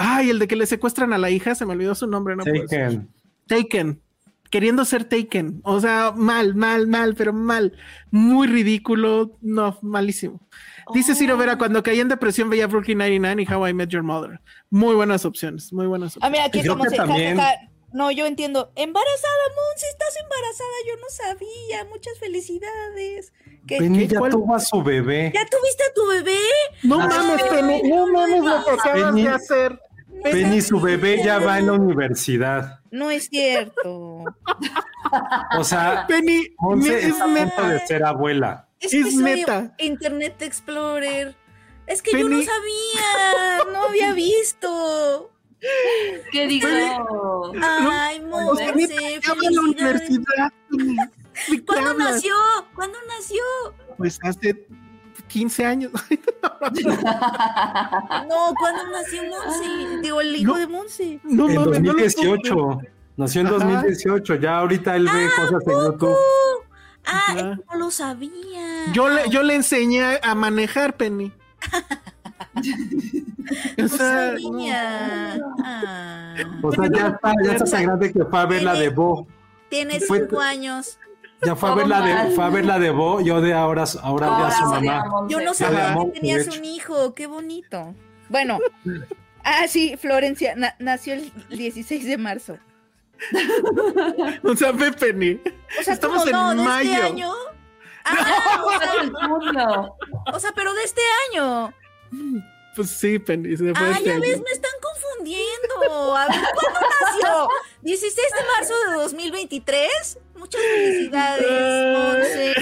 Ay, 0.00 0.30
el 0.30 0.38
de 0.38 0.46
que 0.48 0.56
le 0.56 0.66
secuestran 0.66 1.12
a 1.12 1.18
la 1.18 1.28
hija, 1.30 1.54
se 1.54 1.66
me 1.66 1.72
olvidó 1.72 1.94
su 1.94 2.06
nombre, 2.06 2.36
no. 2.36 2.44
Taken. 2.44 3.08
Taken. 3.46 4.00
Queriendo 4.50 4.84
ser 4.84 5.04
Taken. 5.04 5.60
O 5.64 5.80
sea, 5.80 6.12
mal, 6.16 6.54
mal, 6.54 6.86
mal, 6.86 7.14
pero 7.14 7.32
mal. 7.34 7.74
Muy 8.10 8.46
ridículo. 8.46 9.36
No, 9.42 9.78
malísimo. 9.82 10.40
Dice 10.94 11.14
Ciro 11.14 11.36
Vera, 11.36 11.54
Oh. 11.54 11.58
cuando 11.58 11.82
caí 11.82 12.00
en 12.00 12.08
depresión 12.08 12.48
veía 12.48 12.66
Brooklyn 12.66 12.96
99 12.98 13.42
y 13.42 13.52
How 13.52 13.68
I 13.68 13.74
Met 13.74 13.90
Your 13.90 14.02
Mother. 14.02 14.40
Muy 14.70 14.94
buenas 14.94 15.26
opciones, 15.26 15.70
muy 15.72 15.86
buenas 15.86 16.14
Ah, 16.14 16.28
opciones. 16.28 16.32
mira, 16.32 16.44
aquí 16.46 16.66
como 16.66 16.84
se 16.84 16.96
también- 16.96 17.36
ja, 17.36 17.42
ja, 17.42 17.48
ja. 17.50 17.68
No, 17.92 18.10
yo 18.10 18.26
entiendo. 18.26 18.70
Embarazada, 18.76 19.32
Monse, 19.56 19.86
estás 19.90 20.14
embarazada. 20.22 20.70
Yo 20.86 20.94
no 20.96 21.08
sabía. 21.08 21.84
Muchas 21.90 22.18
felicidades. 22.18 23.32
¿Qué- 23.66 24.06
ya 24.08 24.18
cuál? 24.18 24.30
tuvo 24.30 24.54
a 24.54 24.60
su 24.60 24.82
bebé. 24.82 25.32
¿Ya 25.34 25.44
tuviste 25.46 25.84
a 25.84 25.94
tu 25.94 26.06
bebé? 26.06 26.38
No 26.82 27.00
Ah, 27.00 27.06
mames, 27.06 27.82
no 27.84 28.06
mames 28.12 28.44
lo 28.44 28.64
que 28.64 28.70
acabas 28.72 29.14
de 29.14 29.28
hacer. 29.28 29.80
Penny, 30.22 30.60
su 30.60 30.80
bebé 30.80 31.22
ya 31.24 31.38
va 31.38 31.58
en 31.58 31.66
la 31.66 31.72
universidad. 31.72 32.80
No 32.90 33.10
es 33.10 33.28
cierto. 33.28 34.24
O 35.56 35.64
sea, 35.64 36.06
Penny, 36.06 36.54
Monse 36.58 36.98
es 36.98 37.04
está 37.06 37.24
a 37.24 37.26
punto 37.26 37.68
de 37.68 37.86
ser 37.86 38.04
abuela. 38.04 38.68
Es, 38.80 38.92
Es 38.92 39.04
que 39.04 39.10
soy 39.10 39.22
neta. 39.22 39.74
Internet 39.78 40.42
Explorer. 40.42 41.36
Es 41.86 42.02
que 42.02 42.12
yo 42.12 42.28
no 42.28 42.36
sabía. 42.42 43.72
No 43.72 43.84
había 43.84 44.12
visto. 44.12 45.30
¿Qué 46.30 46.46
digo? 46.46 46.68
Ay, 47.62 48.20
Monse, 48.20 48.72
neta, 48.74 48.94
ya 48.94 49.34
va 49.34 49.48
a 49.48 49.50
la 49.50 49.60
universidad. 49.62 50.52
Penny. 50.70 50.96
¿De 50.96 51.56
qué 51.56 51.64
¿Cuándo 51.64 51.94
nació? 51.94 52.34
¿Cuándo 52.74 52.98
nació? 53.08 53.42
Pues 53.96 54.18
hace 54.22 54.66
15 55.28 55.64
años. 55.66 55.92
No, 58.28 58.54
¿cuándo 58.58 58.82
nació 58.92 59.22
Monse? 59.24 60.00
Digo, 60.02 60.20
el 60.20 60.36
hijo 60.36 60.52
No. 60.52 60.58
de 60.58 60.66
Monse. 60.66 61.20
No 61.24 61.48
En 61.48 61.54
no 61.54 61.64
puedo 61.64 61.74
2018. 61.76 62.80
Nació 63.16 63.40
en 63.42 63.46
Ajá. 63.48 63.56
2018. 63.58 64.34
Ya 64.36 64.58
ahorita 64.58 64.96
él 64.96 65.08
ve 65.12 65.28
cosas 65.36 65.62
en 65.66 65.72
YouTube. 65.92 66.16
Ah, 67.06 67.32
que 67.34 67.42
no 67.42 67.78
lo 67.78 67.90
sabía. 67.90 68.92
Yo 68.92 69.08
le, 69.08 69.28
yo 69.30 69.42
le 69.42 69.54
enseñé 69.54 70.18
a 70.22 70.34
manejar, 70.34 70.96
Penny. 70.96 71.32
no 73.76 73.84
O 73.84 73.88
sea, 73.88 74.30
sabía. 74.30 75.38
Ah. 75.64 76.34
O 76.62 76.72
sea, 76.72 76.84
ya 76.94 77.06
está, 77.08 77.32
ya 77.44 77.52
está 77.52 77.64
tan 77.64 77.82
grande 77.84 78.12
que 78.12 78.24
fue 78.24 78.38
a 78.38 78.46
ver 78.46 78.62
la 78.62 78.74
de 78.74 78.88
Bo. 78.90 79.26
Tiene 79.70 80.00
Fue- 80.00 80.20
cinco 80.20 80.40
años. 80.40 80.98
Ya 81.42 81.54
fue 81.54 81.70
a 81.70 81.74
ver 81.74 81.86
la 81.86 82.00
de, 82.00 82.30
fue 82.34 82.44
a 82.44 82.48
ver 82.48 82.64
la 82.64 82.78
de 82.78 82.90
Bo, 82.90 83.20
yo 83.20 83.40
de 83.40 83.54
ahora, 83.54 83.84
ahora 84.02 84.26
de 84.26 84.32
a 84.32 84.36
Ahora 84.36 84.50
su 84.50 84.64
mamá. 84.66 85.04
Yo 85.28 85.40
no 85.40 85.54
sabía 85.54 85.94
de 85.94 86.04
que 86.12 86.20
tenías 86.20 86.46
de 86.46 86.58
un 86.58 86.64
hijo, 86.64 87.14
qué 87.14 87.26
bonito. 87.28 87.94
Bueno, 88.28 88.58
ah, 89.44 89.66
sí, 89.68 89.96
Florencia, 89.96 90.54
na- 90.56 90.74
nació 90.78 91.14
el 91.14 91.32
16 91.50 92.04
de 92.04 92.18
marzo. 92.18 92.58
O 94.44 94.54
sea, 94.56 94.72
Pepe 94.72 95.12
ni. 95.12 95.32
O 95.32 95.82
sea, 95.82 95.94
Estamos 95.94 96.24
¿cómo 96.24 96.50
en 96.50 96.56
no? 96.56 96.62
¿De 96.62 96.68
mayo. 96.68 96.90
este 96.92 97.02
año? 97.06 97.32
Ah, 98.10 98.64
o, 100.32 100.40
sea, 100.40 100.50
o 100.50 100.54
pero 100.54 100.72
de 100.72 100.82
este 100.84 101.02
año. 101.30 101.74
Pues 102.74 102.90
sí, 102.90 103.18
Penny. 103.18 103.54
se 103.56 103.74
fue 103.74 103.86
Ah, 103.86 103.90
este 103.92 104.04
ya 104.04 104.12
año. 104.12 104.20
ves, 104.22 104.40
me 104.40 104.50
están 104.50 104.70
confundiendo. 104.80 106.16
A 106.16 106.26
ver, 106.28 106.40
¿cuándo 106.54 106.80
nació? 106.80 107.48
16 107.82 108.16
de 108.16 108.44
marzo 108.56 108.74
de 108.88 108.96
2023. 109.02 110.18
Muchas 110.38 110.60
felicidades, 110.60 111.96
Monse. 111.98 112.54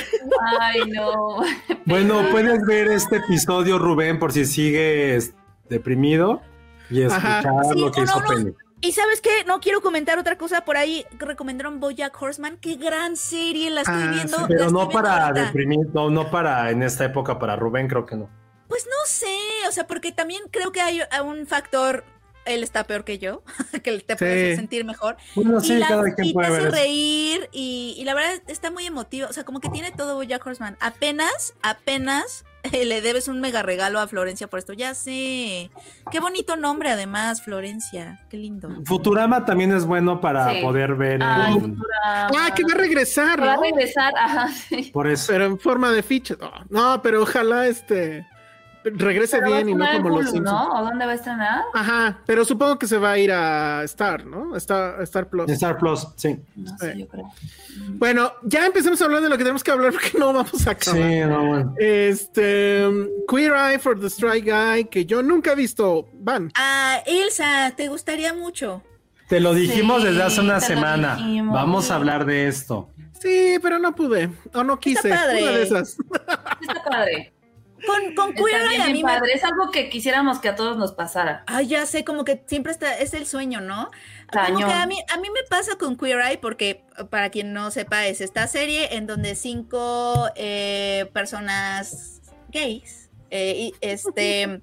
Ay, 0.60 0.80
no. 0.90 1.42
Bueno, 1.84 2.22
puedes 2.30 2.60
ver 2.66 2.88
este 2.88 3.16
episodio, 3.16 3.78
Rubén, 3.78 4.18
por 4.18 4.32
si 4.32 4.44
sigues 4.44 5.34
deprimido 5.68 6.40
y 6.90 7.02
escuchar 7.02 7.44
Sí, 7.72 7.78
lo 7.80 7.90
que 7.92 8.00
no, 8.00 8.04
hizo 8.04 8.20
no. 8.20 8.50
Y 8.82 8.92
sabes 8.92 9.20
qué, 9.20 9.44
no 9.46 9.58
quiero 9.60 9.80
comentar 9.80 10.18
otra 10.18 10.36
cosa 10.36 10.64
por 10.64 10.76
ahí. 10.76 11.04
Recomendaron 11.18 11.80
Bojack 11.80 12.20
Horseman. 12.20 12.58
Qué 12.58 12.76
gran 12.76 13.16
serie, 13.16 13.70
la 13.70 13.80
estoy 13.80 14.02
Ah, 14.02 14.10
viendo. 14.12 14.36
sí, 14.38 14.44
Pero 14.48 14.60
estoy 14.60 14.72
no 14.72 14.78
viendo 14.80 14.90
para 14.92 15.26
ahorita. 15.28 15.46
deprimir, 15.46 15.86
no, 15.94 16.10
no 16.10 16.30
para 16.30 16.70
en 16.70 16.82
esta 16.82 17.04
época, 17.04 17.38
para 17.38 17.56
Rubén 17.56 17.88
creo 17.88 18.04
que 18.04 18.16
no. 18.16 18.28
Pues 18.68 18.84
no 18.86 19.06
sé, 19.06 19.34
o 19.68 19.72
sea, 19.72 19.86
porque 19.86 20.12
también 20.12 20.42
creo 20.50 20.72
que 20.72 20.80
hay 20.80 21.00
un 21.24 21.46
factor, 21.46 22.04
él 22.46 22.62
está 22.62 22.84
peor 22.84 23.04
que 23.04 23.18
yo, 23.18 23.42
que 23.82 23.98
te 24.00 24.16
puede 24.16 24.32
hacer 24.32 24.50
Sí. 24.50 24.56
sentir 24.56 24.84
mejor. 24.84 25.16
Bueno, 25.34 25.58
y 25.58 25.64
sí, 25.64 25.74
la, 25.76 25.88
cada 25.88 26.08
y 26.08 26.12
quien 26.12 26.28
te 26.28 26.32
puede 26.34 26.48
hace 26.48 26.70
reír 26.70 27.48
y, 27.52 27.94
y 27.98 28.04
la 28.04 28.14
verdad 28.14 28.40
está 28.46 28.70
muy 28.70 28.86
emotivo, 28.86 29.28
o 29.28 29.32
sea, 29.32 29.44
como 29.44 29.60
que 29.60 29.68
tiene 29.68 29.92
todo 29.92 30.14
Bojack 30.16 30.46
Horseman. 30.46 30.76
Apenas, 30.80 31.54
apenas 31.62 32.44
eh, 32.72 32.84
le 32.84 33.00
debes 33.00 33.28
un 33.28 33.40
mega 33.40 33.62
regalo 33.62 34.00
a 34.00 34.08
Florencia 34.08 34.48
por 34.48 34.58
esto, 34.58 34.72
ya 34.72 34.94
sé. 34.94 35.70
Qué 36.10 36.20
bonito 36.20 36.56
nombre 36.56 36.90
además, 36.90 37.42
Florencia, 37.42 38.24
qué 38.30 38.36
lindo. 38.38 38.68
Futurama 38.84 39.44
también 39.44 39.72
es 39.72 39.84
bueno 39.84 40.20
para 40.20 40.52
Sí. 40.52 40.60
poder 40.62 40.94
ver 40.94 41.20
Ay. 41.22 41.56
Ah, 42.04 42.50
que 42.54 42.62
va 42.64 42.72
a 42.74 42.76
regresar, 42.76 43.40
Va 43.40 43.54
a 43.54 43.60
regresar, 43.60 44.12
ajá, 44.16 44.48
sí. 44.48 44.90
por 44.92 45.06
eso. 45.08 45.26
Pero 45.32 45.44
en 45.46 45.58
forma 45.58 45.90
de 45.92 46.02
ficha. 46.02 46.34
No, 46.40 46.52
no, 46.70 47.02
pero 47.02 47.22
ojalá 47.22 47.66
este 47.66 48.26
regrese 48.94 49.38
Pero 49.38 49.52
bien 49.52 49.68
y 49.70 49.74
no 49.74 49.84
como 49.92 50.08
los 50.08 50.18
Hulu, 50.18 50.30
Simpsons. 50.32 50.44
¿no? 50.44 50.72
¿O 50.80 50.84
dónde 50.84 51.06
va 51.06 51.12
a 51.12 51.14
estrenar? 51.14 51.62
Ajá, 51.74 52.18
pero 52.26 52.44
supongo 52.44 52.78
que 52.78 52.86
se 52.86 52.98
va 52.98 53.12
a 53.12 53.18
ir 53.18 53.32
a 53.32 53.82
Star, 53.84 54.24
¿no? 54.26 54.56
Star, 54.56 55.02
Star 55.02 55.28
Plus. 55.28 55.50
Star 55.50 55.78
Plus, 55.78 56.06
sí. 56.16 56.38
No 56.56 56.76
sé, 56.78 56.92
Sí. 56.92 56.98
yo 57.00 57.08
creo. 57.08 57.30
Bueno, 57.94 58.32
ya 58.42 58.64
empecemos 58.66 59.00
a 59.02 59.04
hablar 59.04 59.20
de 59.22 59.28
lo 59.28 59.36
que 59.36 59.44
tenemos 59.44 59.62
que 59.64 59.70
hablar 59.70 59.92
porque 59.92 60.18
no 60.18 60.32
vamos 60.32 60.66
a 60.66 60.70
acabar. 60.70 61.00
Sí, 61.02 61.20
no, 61.20 61.46
bueno. 61.46 61.74
Este, 61.78 62.86
Queer 63.28 63.52
Eye 63.52 63.78
for 63.78 63.98
the 64.00 64.06
Strike 64.08 64.44
Guy, 64.50 64.84
que 64.86 65.04
yo 65.06 65.22
nunca 65.22 65.52
he 65.52 65.56
visto. 65.56 66.08
Van. 66.14 66.50
Ah, 66.56 66.98
Ilsa, 67.06 67.72
te 67.76 67.88
gustaría 67.88 68.32
mucho. 68.32 68.82
Te 69.28 69.40
lo 69.40 69.54
dijimos 69.54 70.02
Sí, 70.02 70.08
desde 70.08 70.22
hace 70.22 70.40
una 70.40 70.60
semana. 70.60 71.16
dijimos. 71.16 71.52
Vamos 71.54 71.90
a 71.90 71.96
hablar 71.96 72.24
de 72.26 72.46
esto. 72.48 72.90
Sí, 73.20 73.56
pero 73.60 73.78
no 73.78 73.94
pude. 73.94 74.30
O 74.54 74.62
no 74.62 74.78
quise. 74.78 75.08
padre. 75.08 75.42
Una 75.42 75.52
de 75.52 75.62
esas. 75.64 75.96
Está 76.60 76.84
padre. 76.88 77.32
Con, 77.86 78.14
con 78.14 78.34
Queer 78.34 78.62
Eye 78.72 78.82
a 78.82 78.86
mí 78.88 79.02
me 79.02 79.12
padre. 79.12 79.32
Es 79.34 79.44
algo 79.44 79.70
que 79.70 79.88
quisiéramos 79.88 80.38
que 80.38 80.48
a 80.48 80.56
todos 80.56 80.76
nos 80.76 80.92
pasara. 80.92 81.44
Ay, 81.46 81.68
ya 81.68 81.86
sé, 81.86 82.04
como 82.04 82.24
que 82.24 82.42
siempre 82.46 82.72
está, 82.72 82.98
es 82.98 83.14
el 83.14 83.26
sueño, 83.26 83.60
¿no? 83.60 83.90
Como 84.32 84.58
que 84.58 84.64
a 84.64 84.86
mí, 84.86 84.96
a 85.08 85.16
mí 85.18 85.28
me 85.30 85.42
pasa 85.48 85.76
con 85.76 85.96
Queer 85.96 86.20
Eye 86.20 86.38
porque, 86.38 86.84
para 87.10 87.30
quien 87.30 87.52
no 87.52 87.70
sepa, 87.70 88.06
es 88.06 88.20
esta 88.20 88.46
serie 88.48 88.96
en 88.96 89.06
donde 89.06 89.34
cinco 89.34 90.30
eh, 90.34 91.08
personas 91.12 92.20
gays, 92.50 93.08
eh, 93.30 93.54
y, 93.56 93.74
este, 93.80 94.62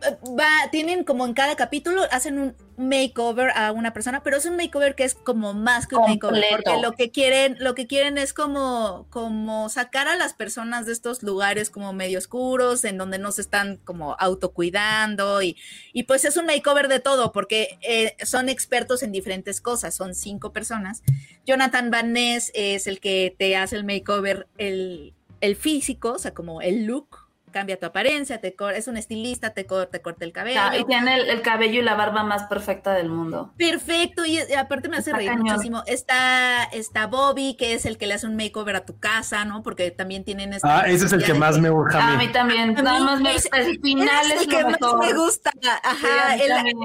va, 0.38 0.70
tienen 0.70 1.04
como 1.04 1.26
en 1.26 1.34
cada 1.34 1.56
capítulo, 1.56 2.02
hacen 2.10 2.38
un 2.38 2.56
makeover 2.76 3.50
a 3.54 3.72
una 3.72 3.92
persona, 3.92 4.22
pero 4.22 4.36
es 4.36 4.46
un 4.46 4.56
makeover 4.56 4.94
que 4.94 5.04
es 5.04 5.14
como 5.14 5.54
más 5.54 5.86
que 5.86 5.96
un 5.96 6.02
makeover, 6.02 6.42
Completo. 6.42 6.56
porque 6.64 6.82
lo 6.82 6.92
que 6.92 7.10
quieren, 7.10 7.56
lo 7.60 7.74
que 7.74 7.86
quieren 7.86 8.18
es 8.18 8.32
como, 8.32 9.06
como 9.10 9.68
sacar 9.68 10.08
a 10.08 10.16
las 10.16 10.34
personas 10.34 10.86
de 10.86 10.92
estos 10.92 11.22
lugares 11.22 11.70
como 11.70 11.92
medio 11.92 12.18
oscuros, 12.18 12.84
en 12.84 12.98
donde 12.98 13.18
no 13.18 13.32
se 13.32 13.42
están 13.42 13.78
como 13.78 14.16
autocuidando 14.18 15.42
y, 15.42 15.56
y 15.92 16.04
pues 16.04 16.24
es 16.24 16.36
un 16.36 16.46
makeover 16.46 16.88
de 16.88 17.00
todo, 17.00 17.32
porque 17.32 17.78
eh, 17.82 18.16
son 18.24 18.48
expertos 18.48 19.02
en 19.02 19.12
diferentes 19.12 19.60
cosas, 19.60 19.94
son 19.94 20.14
cinco 20.14 20.52
personas. 20.52 21.02
Jonathan 21.46 21.90
Van 21.90 22.12
Ness 22.12 22.50
es 22.54 22.86
el 22.86 23.00
que 23.00 23.34
te 23.38 23.56
hace 23.56 23.76
el 23.76 23.84
makeover, 23.84 24.48
el, 24.58 25.14
el 25.40 25.56
físico, 25.56 26.12
o 26.12 26.18
sea, 26.18 26.32
como 26.32 26.62
el 26.62 26.86
look, 26.86 27.21
cambia 27.52 27.78
tu 27.78 27.86
apariencia, 27.86 28.40
te 28.40 28.56
cor- 28.56 28.74
es 28.74 28.88
un 28.88 28.96
estilista, 28.96 29.50
te, 29.50 29.66
cor- 29.66 29.86
te 29.86 30.02
corta 30.02 30.24
el 30.24 30.32
cabello. 30.32 30.60
Y 30.78 30.84
tiene 30.84 31.14
el, 31.14 31.28
el 31.30 31.42
cabello 31.42 31.78
y 31.78 31.82
la 31.82 31.94
barba 31.94 32.24
más 32.24 32.44
perfecta 32.44 32.92
del 32.94 33.08
mundo. 33.08 33.52
Perfecto, 33.56 34.24
y, 34.26 34.38
y 34.40 34.54
aparte 34.54 34.88
me 34.88 34.96
hace 34.96 35.10
Está 35.10 35.18
reír 35.18 35.30
cañón. 35.30 35.44
muchísimo. 35.46 35.82
Está, 35.86 36.64
está 36.64 37.06
Bobby, 37.06 37.54
que 37.56 37.74
es 37.74 37.86
el 37.86 37.98
que 37.98 38.06
le 38.08 38.14
hace 38.14 38.26
un 38.26 38.34
makeover 38.36 38.74
a 38.76 38.84
tu 38.84 38.98
casa, 38.98 39.44
¿no? 39.44 39.62
Porque 39.62 39.90
también 39.92 40.24
tienen 40.24 40.52
esta 40.54 40.80
Ah, 40.80 40.82
ese 40.88 41.06
es 41.06 41.12
el 41.12 41.22
que 41.24 41.34
más 41.34 41.58
me 41.58 41.70
urge 41.70 41.96
A 41.96 42.14
a 42.14 42.16
mí 42.16 42.28
también. 42.32 42.76
A 42.78 42.98
mí 42.98 43.00
más 43.04 43.20
me 43.20 43.34
ese- 43.34 43.48
el 43.52 43.78
final 43.80 44.32
es 44.32 44.40
el 44.42 44.48
que 44.48 44.64
más 44.64 44.78
me 45.00 45.12
gusta. 45.12 45.52
Sí, 45.60 45.68
a 45.68 45.74
Ajá, 45.84 46.34
mí 46.36 46.42
él- 46.42 46.48
también. 46.48 46.76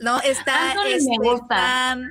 no, 0.00 0.20
está 0.20 0.74
me 0.84 0.92
este, 0.94 1.16
gusta. 1.18 1.56
Stan- 1.56 2.10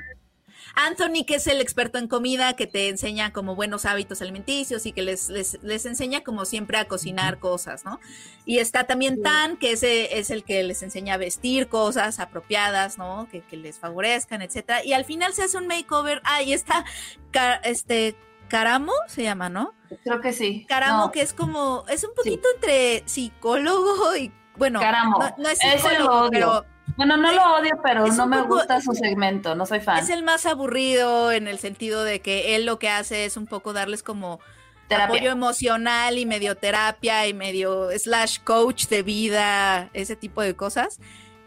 Anthony, 0.79 1.25
que 1.25 1.35
es 1.35 1.47
el 1.47 1.59
experto 1.59 1.97
en 1.97 2.07
comida, 2.07 2.53
que 2.53 2.67
te 2.67 2.87
enseña 2.87 3.33
como 3.33 3.55
buenos 3.55 3.85
hábitos 3.85 4.21
alimenticios 4.21 4.85
y 4.85 4.91
que 4.91 5.01
les, 5.01 5.27
les, 5.29 5.57
les 5.63 5.85
enseña 5.87 6.21
como 6.21 6.45
siempre 6.45 6.77
a 6.77 6.85
cocinar 6.87 7.39
cosas, 7.39 7.83
¿no? 7.83 7.99
Y 8.45 8.59
está 8.59 8.83
también 8.85 9.23
Tan, 9.23 9.57
que 9.57 9.71
ese 9.71 10.19
es 10.19 10.29
el 10.29 10.43
que 10.43 10.61
les 10.61 10.83
enseña 10.83 11.15
a 11.15 11.17
vestir 11.17 11.67
cosas 11.67 12.19
apropiadas, 12.19 12.99
¿no? 12.99 13.27
Que, 13.31 13.41
que 13.41 13.57
les 13.57 13.79
favorezcan, 13.79 14.43
etcétera. 14.43 14.85
Y 14.85 14.93
al 14.93 15.03
final 15.03 15.33
se 15.33 15.43
hace 15.43 15.57
un 15.57 15.65
makeover. 15.65 16.21
Ah, 16.23 16.43
y 16.43 16.53
está 16.53 16.85
este 17.63 18.15
Caramo, 18.47 18.93
se 19.07 19.23
llama, 19.23 19.49
¿no? 19.49 19.73
Creo 20.03 20.21
que 20.21 20.31
sí. 20.31 20.65
Caramo, 20.69 21.05
No, 21.05 21.11
que 21.11 21.21
es 21.21 21.33
como, 21.33 21.85
es 21.89 22.03
un 22.03 22.13
poquito 22.15 22.47
entre 22.55 23.03
psicólogo 23.07 24.15
y, 24.15 24.31
bueno, 24.55 24.79
Caramo. 24.79 25.19
no, 25.19 25.35
no 25.37 25.49
es 25.49 25.59
psicólogo, 25.59 26.29
pero 26.31 26.65
Bueno, 26.95 27.17
no 27.17 27.31
lo 27.31 27.55
odio, 27.57 27.79
pero 27.83 28.07
no 28.07 28.27
me 28.27 28.37
poco- 28.39 28.55
gusta 28.55 28.81
su 28.81 28.93
segmento. 28.93 29.53
No 29.55 29.65
soy 29.65 29.79
fan. 29.81 29.99
es 29.99 30.09
el 30.09 30.23
más 30.23 30.45
aburrido 30.45 31.31
en 31.31 31.47
el 31.47 31.59
sentido 31.59 32.03
de 32.03 32.21
que 32.21 32.55
él 32.55 32.65
lo 32.65 32.79
que 32.79 32.89
hace 32.89 33.25
es 33.25 33.37
un 33.37 33.45
poco 33.45 33.73
darles 33.73 34.01
como 34.03 34.39
Terapia. 34.87 35.15
apoyo 35.17 35.31
emocional 35.31 36.17
y 36.17 36.25
medio 36.25 36.55
terapia 36.55 37.27
y 37.27 37.33
medio 37.33 37.89
slash 37.97 38.39
coach 38.43 38.87
de 38.87 39.03
vida, 39.03 39.89
ese 39.93 40.15
tipo 40.15 40.41
de 40.41 40.55
cosas. 40.55 40.99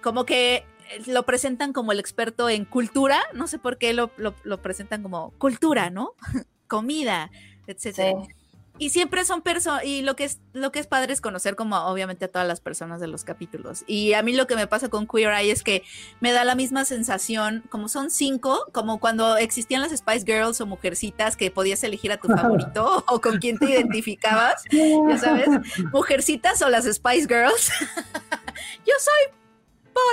Como 0.02 0.24
que 0.24 0.64
lo 1.06 1.24
presentan 1.24 1.72
como 1.72 1.92
el 1.92 2.00
experto 2.00 2.48
en 2.48 2.64
cultura, 2.64 3.20
no 3.32 3.46
sé 3.46 3.58
por 3.58 3.78
qué 3.78 3.92
lo, 3.92 4.10
lo- 4.18 4.34
lo 4.44 4.60
presentan 4.60 5.02
como 5.02 5.30
cultura, 5.38 5.88
¿no? 5.90 6.14
Comida, 6.68 7.30
etcétera. 7.66 8.12
Sí. 8.24 8.34
Y 8.80 8.88
siempre 8.88 9.26
son 9.26 9.42
personas, 9.42 9.84
y 9.84 10.00
lo 10.00 10.16
que 10.16 10.24
es 10.24 10.40
lo 10.54 10.72
que 10.72 10.78
es 10.78 10.86
padre 10.86 11.12
es 11.12 11.20
conocer 11.20 11.54
como 11.54 11.76
obviamente 11.76 12.24
a 12.24 12.28
todas 12.28 12.48
las 12.48 12.62
personas 12.62 12.98
de 12.98 13.08
los 13.08 13.24
capítulos. 13.24 13.84
Y 13.86 14.14
a 14.14 14.22
mí 14.22 14.32
lo 14.32 14.46
que 14.46 14.56
me 14.56 14.66
pasa 14.66 14.88
con 14.88 15.06
Queer 15.06 15.34
Eye 15.34 15.50
es 15.50 15.62
que 15.62 15.82
me 16.20 16.32
da 16.32 16.44
la 16.44 16.54
misma 16.54 16.86
sensación, 16.86 17.62
como 17.68 17.90
son 17.90 18.10
cinco, 18.10 18.64
como 18.72 18.98
cuando 18.98 19.36
existían 19.36 19.82
las 19.82 19.92
Spice 19.94 20.24
Girls 20.24 20.62
o 20.62 20.66
Mujercitas 20.66 21.36
que 21.36 21.50
podías 21.50 21.84
elegir 21.84 22.10
a 22.10 22.16
tu 22.16 22.28
favorito 22.34 23.04
o 23.06 23.20
con 23.20 23.38
quién 23.38 23.58
te 23.58 23.70
identificabas, 23.70 24.64
ya 24.70 25.18
sabes, 25.18 25.50
Mujercitas 25.92 26.62
o 26.62 26.70
las 26.70 26.86
Spice 26.86 27.26
Girls. 27.28 27.70
yo 28.86 28.94
soy 28.98 29.39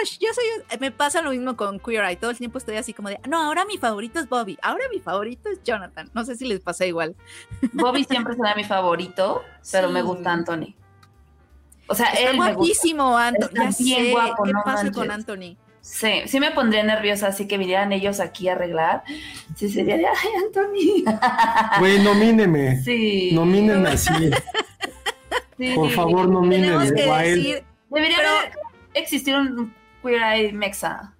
Posh, 0.02 0.18
yo 0.20 0.28
soy, 0.34 0.80
me 0.80 0.92
pasa 0.92 1.22
lo 1.22 1.32
mismo 1.32 1.56
con 1.56 1.80
Queer 1.80 2.04
Eye, 2.06 2.16
todo 2.18 2.32
el 2.32 2.38
tiempo 2.38 2.58
estoy 2.58 2.76
así 2.78 2.94
como 2.94 3.10
de, 3.10 3.20
no, 3.28 3.42
ahora 3.42 3.66
mi 3.66 3.78
favorito 3.78 4.20
es 4.20 4.28
Bobby, 4.28 4.58
ahora 4.62 4.84
mi 4.92 5.00
favorito 5.00 5.50
es 5.50 5.62
Jonathan, 5.64 6.10
no 6.14 6.24
sé 6.26 6.36
si 6.36 6.46
les 6.46 6.60
pasa 6.60 6.86
igual. 6.86 7.16
Bobby 7.74 8.04
siempre 8.04 8.36
será 8.36 8.56
mi 8.56 8.64
favorito, 8.64 9.44
pero 9.72 9.88
Sí. 9.88 9.94
me 9.94 10.02
gusta 10.02 10.32
Anthony. 10.34 10.76
O 11.88 11.96
sea, 11.96 12.08
Está 12.08 12.20
él 12.32 12.38
me 12.38 12.38
gusta. 12.38 12.54
guapísimo, 12.56 13.18
Anthony. 13.18 13.46
Está 13.48 13.64
Ya 13.70 13.76
bien 13.80 14.06
sé, 14.06 14.12
guapo, 14.12 14.44
¿Qué 14.44 14.52
no 14.54 14.62
pasa 14.66 14.84
manches. 14.84 14.96
con 14.98 15.12
Anthony? 15.12 15.58
Sí, 15.80 16.12
sí 16.26 16.40
me 16.42 16.52
pondría 16.52 16.84
nerviosa, 16.84 17.28
así 17.28 17.48
que 17.48 17.58
vinieran 17.58 17.94
ellos 17.94 18.20
aquí 18.20 18.50
a 18.50 18.54
arreglar. 18.54 19.04
Sí, 19.56 19.70
sería 19.70 19.96
de, 19.96 20.06
ay, 20.06 20.30
Anthony. 20.46 21.04
Güey, 21.80 22.00
nomíneme. 22.04 22.82
Sí. 22.84 23.30
Nomínenme 23.32 23.90
así. 23.90 24.12
Sí. 25.58 25.74
Por 25.76 25.90
favor, 25.92 26.28
nomínenme. 26.28 26.88
Tenemos 26.88 26.92
que 26.92 27.30
decir, 27.30 27.64
Debería 27.90 28.18
Pero- 28.18 28.30
haber- 28.30 28.52
existir 28.96 29.34
un 29.36 29.74
Queer 30.08 30.22
Eye 30.24 30.54
Mexa. 30.54 31.14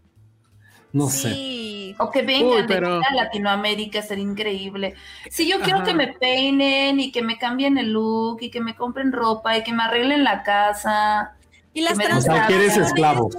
No 0.94 1.10
sé. 1.10 1.34
sí. 1.34 1.96
O 2.00 2.10
que 2.12 2.22
vengan 2.22 2.48
Uy, 2.48 2.62
de 2.62 2.68
pero- 2.68 3.02
a 3.08 3.14
Latinoamérica, 3.14 4.02
sería 4.02 4.24
increíble. 4.24 4.96
Sí, 5.30 5.48
yo 5.50 5.60
quiero 5.62 5.80
Ajá. 5.80 5.88
que 5.88 5.94
me 5.94 6.14
peinen 6.14 7.00
y 7.00 7.12
que 7.12 7.22
me 7.22 7.38
cambien 7.38 7.78
el 7.78 7.92
look 7.92 8.38
y 8.42 8.50
que 8.52 8.62
me 8.62 8.76
compren 8.76 9.12
ropa 9.12 9.58
y 9.58 9.64
que 9.64 9.74
me 9.74 9.84
arreglen 9.84 10.24
la 10.24 10.44
casa. 10.44 11.36
Y 11.74 11.82
las 11.82 11.98
me- 11.98 12.06
O 12.06 12.08
sea, 12.08 12.16
Transformaciones. 12.20 12.48
que 12.48 12.56
eres 12.80 12.88
esclavo. 12.88 13.30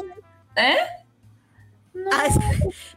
¿Eh? 0.57 0.77
Ah, 2.13 2.25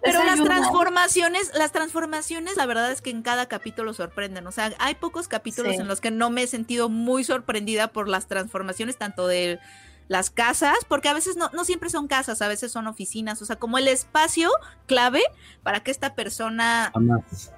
pero 0.04 0.24
las 0.24 0.41
transformaciones, 0.43 1.52
las 1.56 1.72
transformaciones, 1.72 2.56
la 2.56 2.66
verdad 2.68 2.91
es 2.91 3.02
que 3.02 3.10
en 3.10 3.24
cada 3.24 3.47
capítulo 3.47 3.93
sorprenden. 3.93 4.45
O 4.45 4.52
sea, 4.52 4.74
hay 4.80 4.95
pocos 4.95 5.28
capítulos 5.28 5.76
Sí. 5.76 5.82
en 5.82 5.88
los 5.88 6.02
que 6.02 6.12
no 6.12 6.30
me 6.30 6.43
he 6.43 6.47
sentido 6.47 6.88
muy 6.88 7.24
sorprendida 7.24 7.88
por 7.88 8.08
las 8.08 8.28
transformaciones, 8.28 8.97
tanto 8.97 9.28
de 9.28 9.60
las 10.08 10.30
casas, 10.30 10.78
porque 10.88 11.08
a 11.08 11.14
veces 11.14 11.38
no, 11.38 11.49
no 11.54 11.64
siempre 11.64 11.89
son 11.89 12.08
casas, 12.08 12.41
a 12.41 12.47
veces 12.47 12.72
son 12.72 12.88
oficinas. 12.88 13.41
O 13.41 13.45
sea, 13.45 13.56
como 13.56 13.78
el 13.78 13.88
espacio 13.88 14.49
clave 14.86 15.22
para 15.64 15.82
que 15.82 15.91
esta 15.91 16.16
persona 16.16 16.91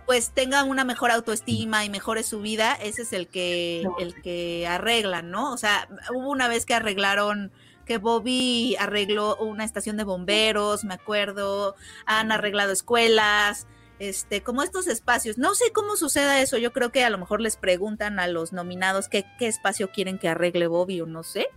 pues 0.05 0.31
tenga 0.31 0.63
una 0.63 0.83
mejor 0.83 1.11
autoestima 1.11 1.83
y 1.83 1.89
mejore 1.89 2.23
su 2.23 2.41
vida, 2.41 2.73
ese 2.73 3.03
es 3.03 3.13
el 3.13 3.27
que, 3.27 3.83
el 3.97 4.21
que 4.21 4.67
arreglan, 4.67 5.31
¿no? 5.31 5.51
O 5.51 5.57
sea, 5.57 5.87
hubo 6.13 6.29
una 6.29 6.47
vez 6.47 6.65
que 6.65 6.75
arreglaron, 6.75 7.51
que 7.85 7.97
Bobby 7.97 8.75
arregló 8.79 9.35
una 9.37 9.63
estación 9.63 9.97
de 9.97 10.03
bomberos, 10.03 10.83
me 10.83 10.93
acuerdo, 10.93 11.75
han 12.05 12.31
arreglado 12.31 12.71
escuelas, 12.71 13.67
este, 13.99 14.43
como 14.43 14.63
estos 14.63 14.87
espacios. 14.87 15.37
No 15.37 15.55
sé 15.55 15.71
cómo 15.73 15.95
suceda 15.95 16.41
eso, 16.41 16.57
yo 16.57 16.73
creo 16.73 16.91
que 16.91 17.03
a 17.03 17.09
lo 17.09 17.17
mejor 17.17 17.41
les 17.41 17.57
preguntan 17.57 18.19
a 18.19 18.27
los 18.27 18.53
nominados 18.53 19.09
qué, 19.09 19.25
qué 19.39 19.47
espacio 19.47 19.91
quieren 19.91 20.19
que 20.19 20.29
arregle 20.29 20.67
Bobby 20.67 21.01
o 21.01 21.05
no 21.05 21.23
sé. 21.23 21.47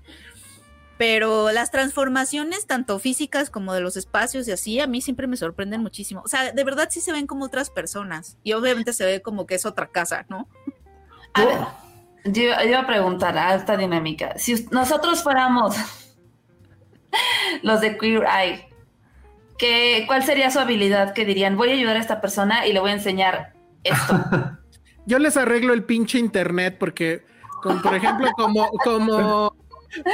Pero 0.99 1.53
las 1.53 1.71
transformaciones, 1.71 2.67
tanto 2.67 2.99
físicas 2.99 3.51
como 3.51 3.75
de 3.75 3.81
los 3.81 3.97
espacios 3.97 4.49
y 4.49 4.53
así, 4.53 4.81
a 4.81 4.87
mí 4.87 5.03
siempre 5.03 5.27
me 5.27 5.37
sorprenden 5.37 5.83
muchísimo. 5.83 6.23
O 6.25 6.29
sea, 6.29 6.53
de 6.53 6.65
verdad 6.65 6.89
sí 6.91 7.01
se 7.01 7.13
ven 7.13 7.27
como 7.27 7.45
otras 7.45 7.71
personas. 7.71 8.39
Y 8.43 8.55
obviamente 8.55 8.93
se 8.93 9.05
ve 9.05 9.21
como 9.21 9.47
que 9.47 9.57
es 9.57 9.67
otra 9.67 9.89
casa, 9.89 10.25
¿no? 10.29 10.49
A 11.35 11.45
ver, 11.45 11.59
yo, 12.25 12.43
yo 12.63 12.69
iba 12.69 12.81
a 12.81 12.87
preguntar 12.87 13.37
a 13.37 13.55
esta 13.55 13.77
dinámica. 13.77 14.39
Si 14.39 14.67
nosotros 14.71 15.23
fuéramos 15.23 15.77
los 17.63 17.81
de 17.81 17.99
Queer 17.99 18.25
Eye, 18.25 18.69
¿qué, 19.59 20.05
¿cuál 20.07 20.25
sería 20.25 20.51
su 20.51 20.59
habilidad 20.59 21.13
que 21.13 21.25
dirían? 21.25 21.57
Voy 21.57 21.71
a 21.71 21.73
ayudar 21.75 21.97
a 21.97 22.01
esta 22.01 22.21
persona 22.21 22.67
y 22.67 22.73
le 22.73 22.81
voy 22.81 22.91
a 22.91 22.95
enseñar 22.95 23.53
esto. 23.85 24.25
Yo 25.07 25.19
les 25.19 25.37
arreglo 25.37 25.73
el 25.73 25.85
pinche 25.85 26.19
internet 26.19 26.77
porque, 26.81 27.25
como, 27.63 27.81
por 27.81 27.95
ejemplo, 27.95 28.29
como, 28.37 28.69
como, 28.83 29.57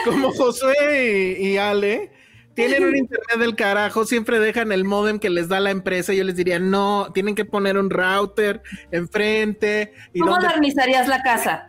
como 0.05 0.33
Josué 0.33 1.37
y, 1.41 1.49
y 1.49 1.57
Ale 1.59 2.11
tienen 2.55 2.85
un 2.85 2.95
internet 2.97 3.39
del 3.39 3.57
carajo, 3.57 4.05
siempre 4.05 4.39
dejan 4.39 4.73
el 4.73 4.85
modem 4.85 5.19
que 5.19 5.31
les 5.31 5.49
da 5.49 5.59
la 5.61 5.71
empresa. 5.71 6.13
Yo 6.13 6.23
les 6.25 6.37
diría, 6.37 6.59
no, 6.59 7.09
tienen 7.15 7.35
que 7.35 7.45
poner 7.47 7.79
un 7.79 7.89
router 7.89 8.63
enfrente. 8.91 9.93
Y 10.13 10.21
¿Cómo 10.21 10.33
modernizarías 10.33 11.09
la 11.09 11.23
casa? 11.23 11.69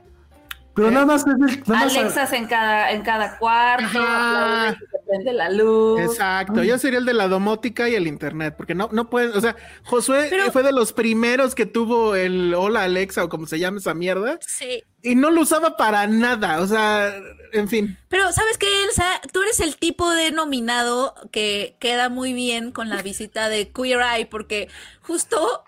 Pero 0.76 0.89
nada 0.89 1.05
más 1.05 1.22
es 1.22 1.28
el. 1.28 1.39
nada 1.39 1.86
más- 1.86 1.95
Alexas 1.95 2.34
en 2.34 2.47
cada, 2.47 2.91
en 2.91 3.03
cada 3.03 3.38
cuarto, 3.38 3.86
Ajá. 3.86 4.66
la 4.66 4.70
luz, 4.72 4.78
se 4.91 4.97
prende 5.07 5.34
la 5.34 5.49
luz. 5.51 6.01
Exacto, 6.01 6.64
yo 6.64 6.78
sería 6.80 6.97
el 6.97 7.05
de 7.05 7.14
la 7.14 7.28
domótica 7.28 7.88
y 7.89 7.95
el 7.95 8.07
internet, 8.07 8.55
porque 8.57 8.74
no, 8.74 8.89
no 8.91 9.07
pueden, 9.07 9.38
o 9.38 9.39
sea, 9.41 9.55
Josué 9.84 10.28
Pero- 10.32 10.51
fue 10.51 10.64
de 10.64 10.72
los 10.72 10.91
primeros 10.91 11.53
que 11.53 11.68
tuvo 11.68 12.16
el 12.16 12.55
Hola 12.55 12.84
Alexa 12.84 13.24
o 13.24 13.30
como 13.30 13.45
se 13.45 13.59
llama 13.59 13.78
esa 13.78 13.93
mierda, 13.93 14.39
Sí. 14.41 14.84
Y 15.04 15.16
no 15.16 15.30
lo 15.30 15.41
usaba 15.41 15.76
para 15.76 16.08
nada, 16.08 16.62
o 16.62 16.66
sea, 16.66 17.14
en 17.51 17.68
fin. 17.68 17.97
Pero, 18.08 18.32
¿sabes 18.32 18.58
qué, 18.58 18.68
Elsa? 18.86 19.04
Tú 19.34 19.41
eres 19.41 19.60
el 19.60 19.76
tipo 19.76 20.10
de 20.10 20.32
nominado 20.32 21.14
que 21.30 21.76
queda 21.80 22.08
muy 22.08 22.32
bien 22.32 22.72
con 22.72 22.89
la 22.89 23.01
visita 23.01 23.49
de 23.49 23.70
Queer 23.70 23.99
Eye, 24.01 24.26
porque 24.26 24.70
justo 25.01 25.66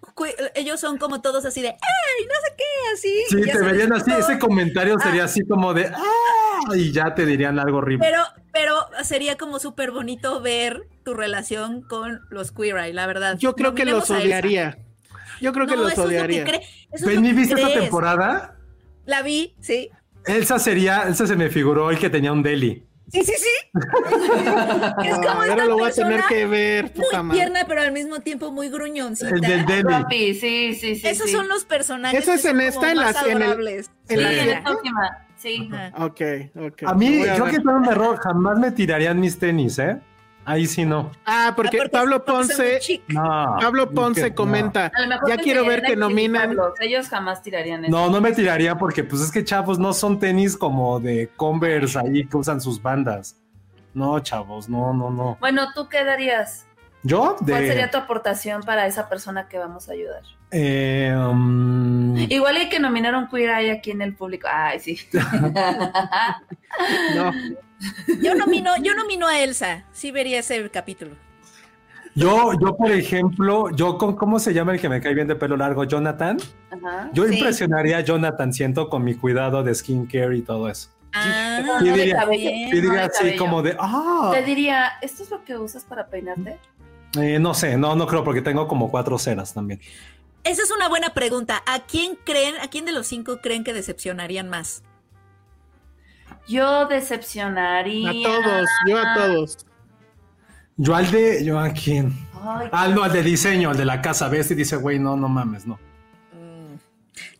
ellos 0.56 0.80
son 0.80 0.98
como 0.98 1.22
todos 1.22 1.44
así 1.44 1.62
de, 1.62 1.68
¡ay! 1.68 2.26
No 2.26 2.34
sé 2.48 2.56
qué, 2.58 2.64
así. 2.94 3.24
Sí, 3.30 3.42
te 3.42 3.52
sabes, 3.52 3.72
verían 3.74 3.94
así. 3.94 4.10
todo. 4.10 4.20
Ese 4.20 4.40
comentario 4.40 4.98
sería 5.00 5.26
así 5.26 5.46
como 5.46 5.74
de. 5.74 5.88
¡Ah! 5.88 6.76
Y 6.76 6.94
ya 6.94 7.14
te 7.14 7.26
dirían 7.26 7.60
algo 7.60 7.80
horrible. 7.80 8.08
Pero, 8.10 8.24
pero 8.54 8.88
sería 9.04 9.36
como 9.36 9.60
súper 9.60 9.92
bonito 9.92 10.42
ver 10.42 10.88
tu 11.04 11.14
relación 11.14 11.82
con 11.82 12.22
los 12.30 12.54
Queer 12.54 12.78
Eye, 12.78 12.94
la 12.94 13.06
verdad. 13.06 13.38
Yo 13.38 13.54
creo 13.54 13.76
que 13.76 13.84
los 13.84 14.10
odiaría. 14.10 14.78
Yo 15.42 15.52
creo 15.52 15.68
que 15.68 15.76
los 15.76 15.92
eso 15.92 16.04
es 16.04 16.08
lo 16.08 16.10
que 16.10 16.26
odiaría. 16.26 16.62
es 16.94 17.02
lo 17.02 17.08
Penny, 17.08 17.28
que 17.28 17.34
¿viste 17.34 17.56
esta 17.56 17.74
temporada? 17.74 18.55
La 19.06 19.22
vi, 19.22 19.56
sí. 19.62 19.89
Elsa 20.26 20.58
sería. 20.60 21.03
Elsa 21.03 21.28
se 21.28 21.36
me 21.36 21.49
figuró 21.49 21.91
el 21.91 21.99
que 21.99 22.10
tenía 22.10 22.32
un 22.32 22.41
deli. 22.43 22.84
Sí, 23.12 23.24
sí, 23.24 23.34
sí. 23.38 23.49
es 23.76 23.86
como 23.86 24.10
Ah, 24.97 25.03
esta 25.06 25.32
ahora 25.34 25.66
lo 25.66 25.78
voy 25.78 25.89
a 25.89 25.93
tener 25.93 26.22
que 26.28 26.45
ver, 26.47 26.91
puta 26.91 27.18
muy 27.22 27.28
madre. 27.28 27.39
tierna, 27.41 27.66
pero 27.68 27.82
al 27.84 27.91
mismo 27.91 28.20
tiempo 28.22 28.51
muy 28.51 28.70
gruñoncita. 28.70 29.30
El 29.30 29.41
del 29.41 29.66
deli. 29.66 30.34
Sí, 30.34 30.74
sí, 30.74 30.95
sí. 30.95 31.08
Esos 31.08 31.28
sí. 31.28 31.34
son 31.36 31.47
los 31.47 31.66
personajes 31.66 32.20
Eso 32.20 32.34
es 32.34 32.43
en 32.45 32.62
esta, 32.62 32.89
en 32.91 32.97
más 32.97 33.14
las- 33.14 33.26
en 33.28 33.32
el- 33.38 33.43
adorables. 33.43 33.91
en 34.10 34.24
la 34.24 34.30
Sí, 34.30 34.36
en 34.36 34.43
siete. 34.43 34.62
la 34.64 34.72
última, 34.72 35.28
sí. 35.38 35.70
Ajá. 35.72 36.06
Ok, 36.06 36.22
ok. 36.56 36.84
A 36.88 36.93
mí, 36.95 37.22
creo 37.22 37.45
ver. 37.45 37.53
que 37.56 37.62
fue 37.62 37.76
un 37.76 37.86
error. 37.86 38.18
Jamás 38.18 38.58
me 38.58 38.72
tirarían 38.72 39.20
mis 39.20 39.38
tenis, 39.38 39.78
¿eh? 39.78 39.99
Ahí 40.46 40.68
sí 40.68 40.86
no. 40.86 41.12
Ah, 41.26 41.54
porque, 41.56 41.78
Ah, 41.78 41.82
porque- 41.84 41.89
Pablo 41.89 42.24
Ponce. 42.24 42.80
No. 43.08 43.58
Pablo 43.60 43.89
Ponce 43.91 44.30
no. 44.30 44.36
comenta, 44.36 44.91
ya 45.28 45.38
quiero 45.38 45.66
ver 45.66 45.82
que 45.82 45.96
nominan. 45.96 46.56
Ellos 46.80 47.10
jamás 47.10 47.41
tirarían 47.41 47.84
eso. 47.86 47.91
No, 47.91 48.10
no 48.10 48.22
me 48.22 48.32
tiraría 48.32 48.78
porque, 48.78 49.04
pues 49.04 49.22
es 49.24 49.32
que 49.32 49.43
chavos, 49.43 49.80
no 49.80 49.93
son 49.93 50.20
tenis 50.20 50.56
como 50.56 51.00
de 51.00 51.30
Converse 51.36 51.98
ahí 52.00 52.28
que 52.28 52.38
usan 52.38 52.62
sus 52.62 52.82
bandas. 52.82 53.38
No, 53.93 54.20
chavos, 54.20 54.70
no, 54.70 54.93
no, 54.93 55.10
no. 55.10 55.38
Bueno, 55.39 55.68
¿tú 55.74 55.88
qué 55.89 56.04
darías? 56.04 56.68
Yo, 57.02 57.36
¿Cuál 57.38 57.62
de. 57.62 57.68
sería 57.68 57.91
tu 57.91 57.98
aportación 57.98 58.62
para 58.64 58.86
esa 58.88 59.08
persona 59.10 59.48
que 59.48 59.58
vamos 59.58 59.89
a 59.89 59.93
ayudar? 59.93 60.22
eh, 60.52 61.14
um, 61.18 62.16
Igual 62.18 62.56
hay 62.58 62.70
que 62.70 62.80
nominar 62.80 63.16
un 63.16 63.28
queer 63.28 63.50
eye 63.60 63.72
aquí 63.72 63.91
en 63.91 64.02
el 64.02 64.16
público. 64.16 64.48
Ay, 64.52 64.80
sí. 64.80 65.00
No, 67.16 67.32
Yo 68.21 68.36
nomino, 68.36 68.71
yo 68.82 68.95
nomino 68.95 69.28
a 69.28 69.39
Elsa. 69.41 69.84
Sí 69.91 70.11
vería 70.11 70.39
ese 70.39 70.69
capítulo. 70.69 71.11
yo, 72.15 72.53
yo, 72.61 72.76
por 72.78 72.91
ejemplo, 72.91 73.69
yo, 73.71 73.97
con, 73.97 74.15
¿cómo 74.15 74.39
se 74.39 74.53
llama 74.53 74.73
el 74.73 74.80
que 74.80 74.88
me 74.88 75.01
cae 75.01 75.13
bien 75.13 75.28
de 75.28 75.36
pelo 75.36 75.57
largo? 75.57 75.84
Jonathan. 75.84 76.38
Ajá. 76.71 77.09
Yo 77.13 77.26
Sí. 77.28 77.34
impresionaría 77.36 77.97
a 77.97 78.01
Jonathan, 78.01 78.53
siento, 78.53 78.89
con 78.89 79.03
mi 79.03 79.15
cuidado 79.15 79.63
de 79.63 79.76
skincare 79.76 80.38
y 80.38 80.41
todo 80.41 80.69
eso. 80.69 80.89
Ah, 81.13 81.80
Sí, 81.80 81.89
diría- 81.89 82.15
cabello. 82.17 82.51
no 82.84 83.01
así 83.01 83.36
como 83.38 83.61
de, 83.61 83.76
ah, 83.80 84.32
Te 84.34 84.43
diría, 84.43 84.93
¿esto 85.01 85.23
es 85.23 85.30
lo 85.30 85.43
que 85.43 85.57
usas 85.57 85.84
para 85.84 86.07
peinarte? 86.07 86.57
eh, 87.17 87.39
no 87.39 87.53
sé, 87.53 87.78
no, 87.78 87.95
no 87.95 88.07
creo 88.07 88.23
porque 88.26 88.41
tengo 88.41 88.67
como 88.67 88.91
cuatro 88.91 89.17
ceras 89.17 89.53
también. 89.53 89.80
Esa 90.43 90.61
es 90.63 90.71
una 90.71 90.89
buena 90.89 91.13
pregunta. 91.13 91.63
¿A 91.65 91.80
quién 91.80 92.17
creen, 92.26 92.55
a 92.61 92.67
quién 92.67 92.84
de 92.86 92.91
los 92.91 93.07
cinco 93.07 93.39
creen 93.41 93.63
que 93.63 93.73
decepcionarían 93.73 94.49
más? 94.49 94.84
Yo 96.48 96.86
decepcionaría. 96.88 98.10
a 98.10 98.14
todos, 98.41 98.70
yo 98.88 98.98
a 98.98 99.14
todos. 99.16 99.66
Yo 100.78 100.96
al 100.96 101.10
de, 101.10 101.43
yo 101.46 101.58
a 101.60 101.70
quién. 101.70 102.14
Ay, 102.43 102.68
Ah, 102.72 102.88
no, 102.89 103.04
al 103.04 103.12
de 103.14 103.24
diseño, 103.24 103.70
al 103.72 103.78
de 103.78 103.86
la 103.86 104.02
casa, 104.02 104.28
ves 104.30 104.52
y 104.52 104.56
dice, 104.56 104.76
güey, 104.76 105.00
no, 105.00 105.16
no 105.16 105.28
mames, 105.30 105.66
no. 105.66 105.76
Mm. 106.34 106.76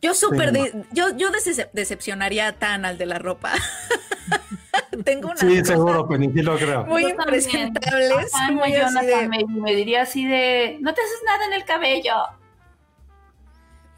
Yo 0.02 0.14
súper, 0.14 0.50
Sí, 0.50 0.56
de- 0.62 0.86
yo, 0.92 1.16
yo 1.18 1.30
decep- 1.32 1.70
decepcionaría 1.74 2.48
a 2.48 2.52
Tan, 2.54 2.86
al 2.86 2.98
de 2.98 3.06
la 3.06 3.20
ropa. 3.20 3.52
Tengo 5.04 5.28
una 5.28 5.38
Sí, 5.38 5.64
seguro, 5.66 6.08
Penny, 6.08 6.32
sí 6.32 6.42
lo 6.42 6.56
creo. 6.58 6.86
muy 6.86 7.04
yo 7.04 7.10
impresentables. 7.10 8.32
Muy 8.54 8.74
así 8.76 8.96
Jonathan, 8.96 9.30
de- 9.30 9.46
me, 9.46 9.46
me 9.62 9.76
diría 9.76 10.04
así 10.04 10.26
de, 10.26 10.78
no 10.82 10.94
te 10.94 11.02
haces 11.02 11.22
nada 11.26 11.46
en 11.46 11.54
el 11.54 11.66
cabello. 11.66 12.14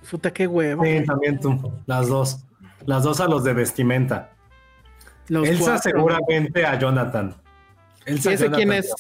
Puta, 0.09 0.31
qué 0.31 0.47
huevo. 0.47 0.83
Sí, 0.83 1.03
también 1.05 1.39
tú, 1.39 1.71
las 1.85 2.07
dos. 2.07 2.39
Las 2.85 3.03
dos 3.03 3.19
a 3.19 3.27
los 3.27 3.43
de 3.43 3.53
vestimenta. 3.53 4.31
Los 5.29 5.47
Elsa 5.47 5.63
cuatro. 5.73 5.81
seguramente 5.91 6.65
a 6.65 6.77
Jonathan. 6.79 7.35
Elsa 8.05 8.31
¿Y 8.31 8.33
ese 8.35 8.43
Jonathan 8.45 8.57
quién 8.67 8.73
es? 8.73 8.93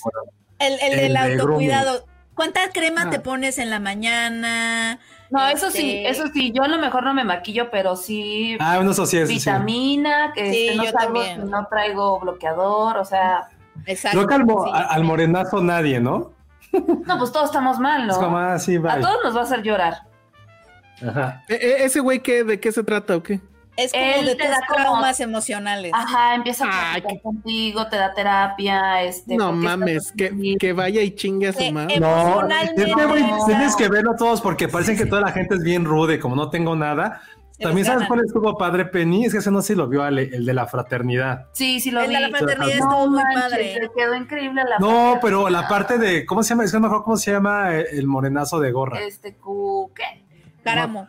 El, 0.59 0.73
el 0.73 0.79
El 0.93 0.99
del 0.99 1.13
de 1.13 1.19
autocuidado. 1.41 2.05
¿Cuánta 2.35 2.69
crema 2.71 3.03
Ah. 3.07 3.09
te 3.09 3.19
pones 3.19 3.57
en 3.57 3.69
la 3.69 3.79
mañana? 3.79 4.99
No, 5.31 5.47
eso 5.47 5.71
sí, 5.71 6.03
Este- 6.05 6.09
eso 6.09 6.31
sí, 6.33 6.51
yo 6.53 6.63
a 6.63 6.67
lo 6.67 6.77
mejor 6.77 7.03
no 7.03 7.13
me 7.13 7.23
maquillo, 7.23 7.69
pero 7.71 7.95
sí 7.95 8.57
Ah, 8.59 8.75
bueno, 8.77 8.91
eso 8.91 9.05
sí 9.05 9.17
es. 9.17 9.27
sí. 9.27 9.35
vitamina, 9.35 10.31
que 10.35 10.51
Sí, 10.51 10.67
este, 10.67 10.77
no, 10.77 10.83
yo 10.85 10.91
traigo, 10.91 11.13
también. 11.13 11.49
no 11.49 11.67
traigo 11.67 12.19
bloqueador, 12.19 12.97
o 12.97 13.05
sea, 13.05 13.49
Exacto. 13.85 14.17
Creo 14.17 14.27
que 14.27 14.33
al, 14.35 14.45
mo- 14.45 14.63
sí. 14.65 14.71
a- 14.73 14.81
al 14.93 15.03
morenazo 15.03 15.61
nadie, 15.63 15.99
¿no? 15.99 16.33
no, 17.05 17.17
pues 17.17 17.31
todos 17.31 17.45
estamos 17.45 17.79
mal, 17.79 18.09
Es 18.09 18.15
como, 18.17 18.31
¿no? 18.31 18.37
ah, 18.37 18.59
sí, 18.59 18.75
A 18.87 18.99
todos 18.99 19.17
nos 19.23 19.35
va 19.35 19.41
a 19.41 19.43
hacer 19.43 19.63
llorar. 19.63 20.03
Ajá. 21.07 21.43
E- 21.47 21.55
e- 21.55 21.85
ese 21.85 21.99
güey, 21.99 22.19
¿qué, 22.19 22.43
¿de 22.43 22.59
qué 22.59 22.71
se 22.71 22.83
trata 22.83 23.15
o 23.15 23.23
qué? 23.23 23.39
Es 23.77 23.91
como 23.91 24.03
Él 24.03 24.25
de 24.25 24.35
te 24.35 24.47
da 24.47 24.57
como- 24.67 24.79
traumas 24.83 25.19
emocionales. 25.19 25.91
Ajá, 25.93 26.33
empieza 26.35 26.65
a 26.65 26.93
Ay, 26.93 27.01
platicar 27.01 27.21
contigo, 27.21 27.87
te 27.87 27.95
da 27.97 28.13
terapia, 28.13 29.03
este. 29.03 29.35
No 29.35 29.51
¿por 29.51 29.59
qué 29.59 29.65
mames, 29.67 30.11
que, 30.17 30.55
que 30.59 30.73
vaya 30.73 31.01
y 31.03 31.11
chingue 31.15 31.49
a 31.49 31.53
su 31.53 31.71
madre. 31.71 31.99
No, 31.99 32.41
No. 32.41 32.47
tienes 33.45 33.75
que 33.75 33.87
verlo 33.87 34.15
todos 34.17 34.41
porque 34.41 34.67
parecen 34.67 34.97
que 34.97 35.05
toda 35.05 35.21
la 35.21 35.31
gente 35.31 35.55
es 35.55 35.63
bien 35.63 35.85
rude, 35.85 36.19
como 36.19 36.35
no 36.35 36.49
tengo 36.49 36.75
nada. 36.75 37.21
Se 37.51 37.63
También 37.63 37.85
sabes 37.87 38.07
cuál 38.07 38.19
estuvo 38.23 38.55
padre, 38.55 38.85
Penny, 38.85 39.25
es 39.25 39.31
que 39.33 39.39
ese 39.39 39.49
no 39.49 39.61
sé 39.61 39.73
si 39.73 39.75
lo 39.75 39.87
vio 39.87 40.03
Ale, 40.03 40.29
el 40.31 40.45
de 40.45 40.53
la 40.53 40.67
fraternidad. 40.67 41.47
Sí, 41.53 41.79
sí 41.79 41.89
lo 41.89 42.01
El 42.01 42.09
vi. 42.09 42.13
de 42.15 42.21
la 42.21 42.29
fraternidad 42.29 42.67
No 42.77 42.83
estuvo 42.83 43.07
muy 43.07 43.23
manches, 43.23 43.41
padre. 43.41 43.79
le 43.81 43.89
quedó 43.95 44.15
increíble 44.15 44.61
la 44.63 44.77
No, 44.79 45.17
pero 45.21 45.49
la 45.49 45.67
parte 45.67 45.97
de, 45.97 46.23
¿cómo 46.27 46.43
se 46.43 46.49
llama? 46.49 46.65
Es 46.65 46.71
que 46.71 46.77
no 46.77 46.81
me 46.81 46.87
acuerdo 46.87 47.03
cómo 47.05 47.17
se 47.17 47.31
llama 47.31 47.73
el, 47.75 47.85
el 47.93 48.05
morenazo 48.07 48.59
de 48.59 48.71
gorra. 48.71 48.99
Este, 49.01 49.35
cu- 49.37 49.91
¿qué? 49.95 50.23
Cáramo. 50.63 51.07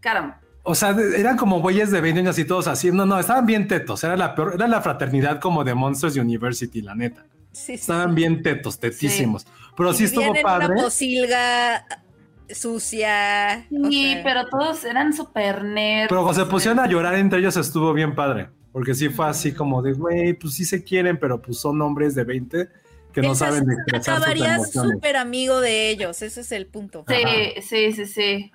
Caramba. 0.00 0.40
O 0.64 0.74
sea, 0.74 0.90
eran 1.16 1.36
como 1.36 1.60
güeyes 1.60 1.90
de 1.90 2.00
20 2.00 2.20
años 2.20 2.38
y 2.38 2.44
todos 2.44 2.68
así. 2.68 2.90
No, 2.92 3.04
no, 3.04 3.18
estaban 3.18 3.46
bien 3.46 3.66
tetos. 3.66 4.04
Era 4.04 4.16
la 4.16 4.34
peor, 4.34 4.52
era 4.54 4.68
la 4.68 4.80
fraternidad 4.80 5.40
como 5.40 5.64
de 5.64 5.74
Monsters 5.74 6.16
University, 6.16 6.82
la 6.82 6.94
neta. 6.94 7.24
Sí, 7.50 7.64
sí. 7.66 7.72
Estaban 7.74 8.14
bien 8.14 8.42
tetos, 8.42 8.78
tetísimos. 8.78 9.46
Pero 9.76 9.92
sí 9.92 10.04
estuvo 10.04 10.34
en 10.34 10.42
padre. 10.42 10.66
Una 10.74 10.82
posilga 10.82 11.84
sucia. 12.50 13.66
o 13.70 13.88
Sí, 13.90 14.12
sea, 14.14 14.22
pero 14.22 14.46
todos 14.46 14.84
eran 14.84 15.12
súper 15.12 15.64
nerds. 15.64 16.08
Pero 16.08 16.22
cuando 16.22 16.44
se 16.44 16.50
pusieron 16.50 16.78
a 16.80 16.86
llorar 16.86 17.14
entre 17.16 17.38
ellos 17.40 17.56
estuvo 17.56 17.92
bien 17.92 18.14
padre. 18.14 18.48
Porque 18.72 18.94
sí 18.94 19.08
fue 19.10 19.26
así 19.26 19.52
como 19.52 19.82
de, 19.82 19.92
güey, 19.92 20.32
pues 20.34 20.54
sí 20.54 20.64
se 20.64 20.82
quieren, 20.82 21.18
pero 21.18 21.42
pues 21.42 21.58
son 21.58 21.80
hombres 21.82 22.14
de 22.14 22.24
20 22.24 22.68
que 23.12 23.20
no 23.20 23.28
piensas, 23.28 23.54
saben 23.54 23.70
expresar 23.70 24.16
sus 24.16 24.22
Acabarías 24.24 24.56
emociones. 24.58 24.92
súper 24.92 25.16
amigo 25.18 25.60
de 25.60 25.90
ellos, 25.90 26.22
ese 26.22 26.40
es 26.40 26.52
el 26.52 26.66
punto. 26.66 27.04
Sí, 27.06 27.60
sí, 27.60 27.92
sí, 27.92 28.06
sí. 28.06 28.52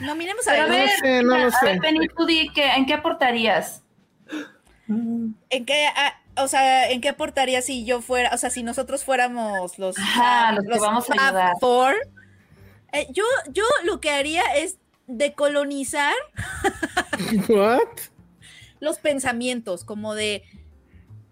No, 0.00 0.14
miremos 0.14 0.46
a 0.46 0.52
a 0.52 0.66
ver, 0.66 0.70
ver, 0.70 0.90
sé, 1.00 1.22
no 1.22 1.36
lo 1.36 1.42
a 1.42 1.44
ver, 1.44 1.52
sé. 1.74 1.80
Penny, 1.80 2.08
tú 2.08 2.26
di 2.26 2.48
que, 2.52 2.66
¿en 2.66 2.86
qué 2.86 2.94
aportarías? 2.94 3.82
¿en 4.88 5.66
qué, 5.66 5.88
o 6.36 6.48
sea, 6.48 6.90
en 6.90 7.00
qué 7.00 7.10
aportaría 7.10 7.60
si 7.62 7.84
yo 7.84 8.00
fuera, 8.00 8.30
o 8.34 8.38
sea, 8.38 8.50
si 8.50 8.62
nosotros 8.62 9.04
fuéramos 9.04 9.78
los, 9.78 9.98
Ajá, 9.98 10.48
ah, 10.48 10.52
los 10.52 10.64
que 10.66 10.78
vamos 10.78 11.10
a 11.10 11.12
ayudar. 11.12 11.52
Four? 11.60 11.94
Eh, 12.92 13.06
yo, 13.10 13.24
yo 13.52 13.64
lo 13.84 14.00
que 14.00 14.10
haría 14.10 14.42
es 14.56 14.78
decolonizar 15.06 16.14
What? 17.48 17.80
los 18.80 18.98
pensamientos, 18.98 19.84
como 19.84 20.14
de 20.14 20.42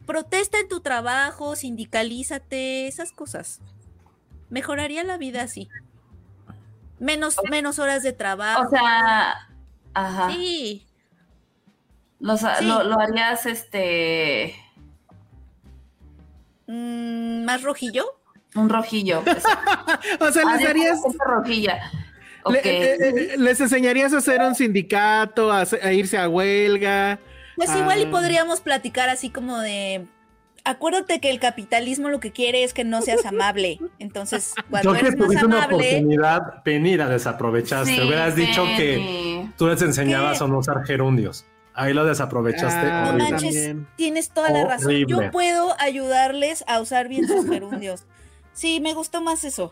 protesta 0.07 0.59
en 0.59 0.69
tu 0.69 0.81
trabajo, 0.81 1.57
sindicalízate, 1.57 2.87
esas 2.87 3.13
cosas. 3.13 3.61
Mejoraría 4.49 5.03
la 5.03 5.19
vida 5.19 5.43
así. 5.43 5.69
Menos, 6.99 7.37
menos 7.51 7.79
horas 7.79 8.03
de 8.03 8.13
trabajo. 8.13 8.63
O 8.67 8.71
sea, 8.71 9.49
ajá. 9.95 10.31
sí. 10.31 10.87
Los- 12.21 12.41
Sí. 12.41 12.65
Lo, 12.65 12.83
lo 12.85 12.99
harías, 12.99 13.45
este, 13.47 14.55
Mm, 16.67 17.45
más 17.45 17.63
rojillo. 17.63 18.05
un 18.55 18.69
rojillo. 18.69 19.23
pues. 19.23 19.45
O 20.21 20.33
sea, 20.33 20.45
les 20.57 20.67
Harías 20.69 20.99
rojilla. 21.19 21.91
le- 22.49 22.59
Ok. 22.59 22.67
eh, 22.67 22.97
eh, 23.01 23.35
les 23.39 23.61
enseñarías 23.61 24.13
a 24.15 24.19
hacer 24.19 24.41
un 24.41 24.55
sindicato, 24.55 25.53
a 25.53 25.65
irse 25.93 26.17
a 26.19 26.29
huelga. 26.29 27.19
Pues 27.57 27.75
igual 27.75 28.01
y 28.01 28.05
Ah. 28.05 28.11
podríamos 28.11 28.61
platicar 28.61 29.09
así 29.09 29.31
como 29.31 29.59
de. 29.59 30.07
Acuérdate 30.69 31.21
que 31.21 31.31
el 31.31 31.39
capitalismo 31.39 32.09
lo 32.09 32.19
que 32.19 32.33
quiere 32.33 32.65
es 32.65 32.75
que 32.75 32.83
no 32.83 33.01
seas 33.01 33.25
amable. 33.25 33.79
Entonces, 34.01 34.53
cuando 34.71 34.93
Yo 34.93 34.99
que 34.99 35.07
eres 35.07 35.17
más 35.17 35.27
tuviste 35.27 35.47
una 35.47 35.63
amable, 35.63 35.89
oportunidad, 35.91 36.63
Penny, 36.65 36.97
la 36.97 37.09
desaprovechaste. 37.09 37.95
Sí, 37.95 38.01
Hubieras 38.01 38.35
dicho 38.35 38.65
que 38.77 39.49
tú 39.57 39.69
les 39.69 39.81
enseñabas 39.83 40.39
¿Qué? 40.39 40.45
a 40.45 40.49
no 40.49 40.59
usar 40.59 40.85
gerundios. 40.85 41.47
Ahí 41.73 41.95
lo 41.95 42.05
desaprovechaste. 42.05 42.87
Ah, 42.91 43.13
no 43.13 43.19
manches, 43.19 43.55
También. 43.55 43.87
tienes 43.95 44.31
toda 44.31 44.51
la 44.51 44.65
razón. 44.65 44.87
Horrible. 44.87 45.25
Yo 45.27 45.31
puedo 45.31 45.77
ayudarles 45.79 46.65
a 46.67 46.81
usar 46.81 47.07
bien 47.07 47.29
sus 47.29 47.47
gerundios. 47.47 48.05
Sí, 48.53 48.81
me 48.81 48.93
gustó 48.93 49.21
más 49.21 49.45
eso. 49.45 49.71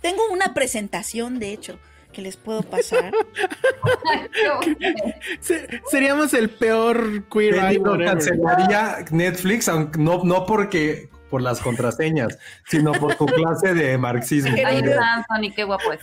Tengo 0.00 0.22
una 0.30 0.54
presentación, 0.54 1.40
de 1.40 1.52
hecho, 1.52 1.78
que 2.12 2.22
les 2.22 2.36
puedo 2.36 2.62
pasar. 2.62 3.12
Se- 5.40 5.80
seríamos 5.90 6.34
el 6.34 6.50
peor 6.50 7.24
queer 7.28 7.54
eye 7.56 7.78
no 7.78 7.98
cancelaría 7.98 9.04
Netflix, 9.10 9.68
aunque 9.68 9.98
no, 9.98 10.22
no 10.24 10.46
porque 10.46 11.08
por 11.30 11.42
las 11.42 11.60
contraseñas, 11.60 12.38
sino 12.66 12.90
por 12.92 13.14
tu 13.14 13.26
clase 13.26 13.72
de 13.72 13.96
marxismo. 13.96 14.50
Anthony, 14.50 15.54
qué 15.54 15.62
guapo 15.62 15.92
es. 15.92 16.00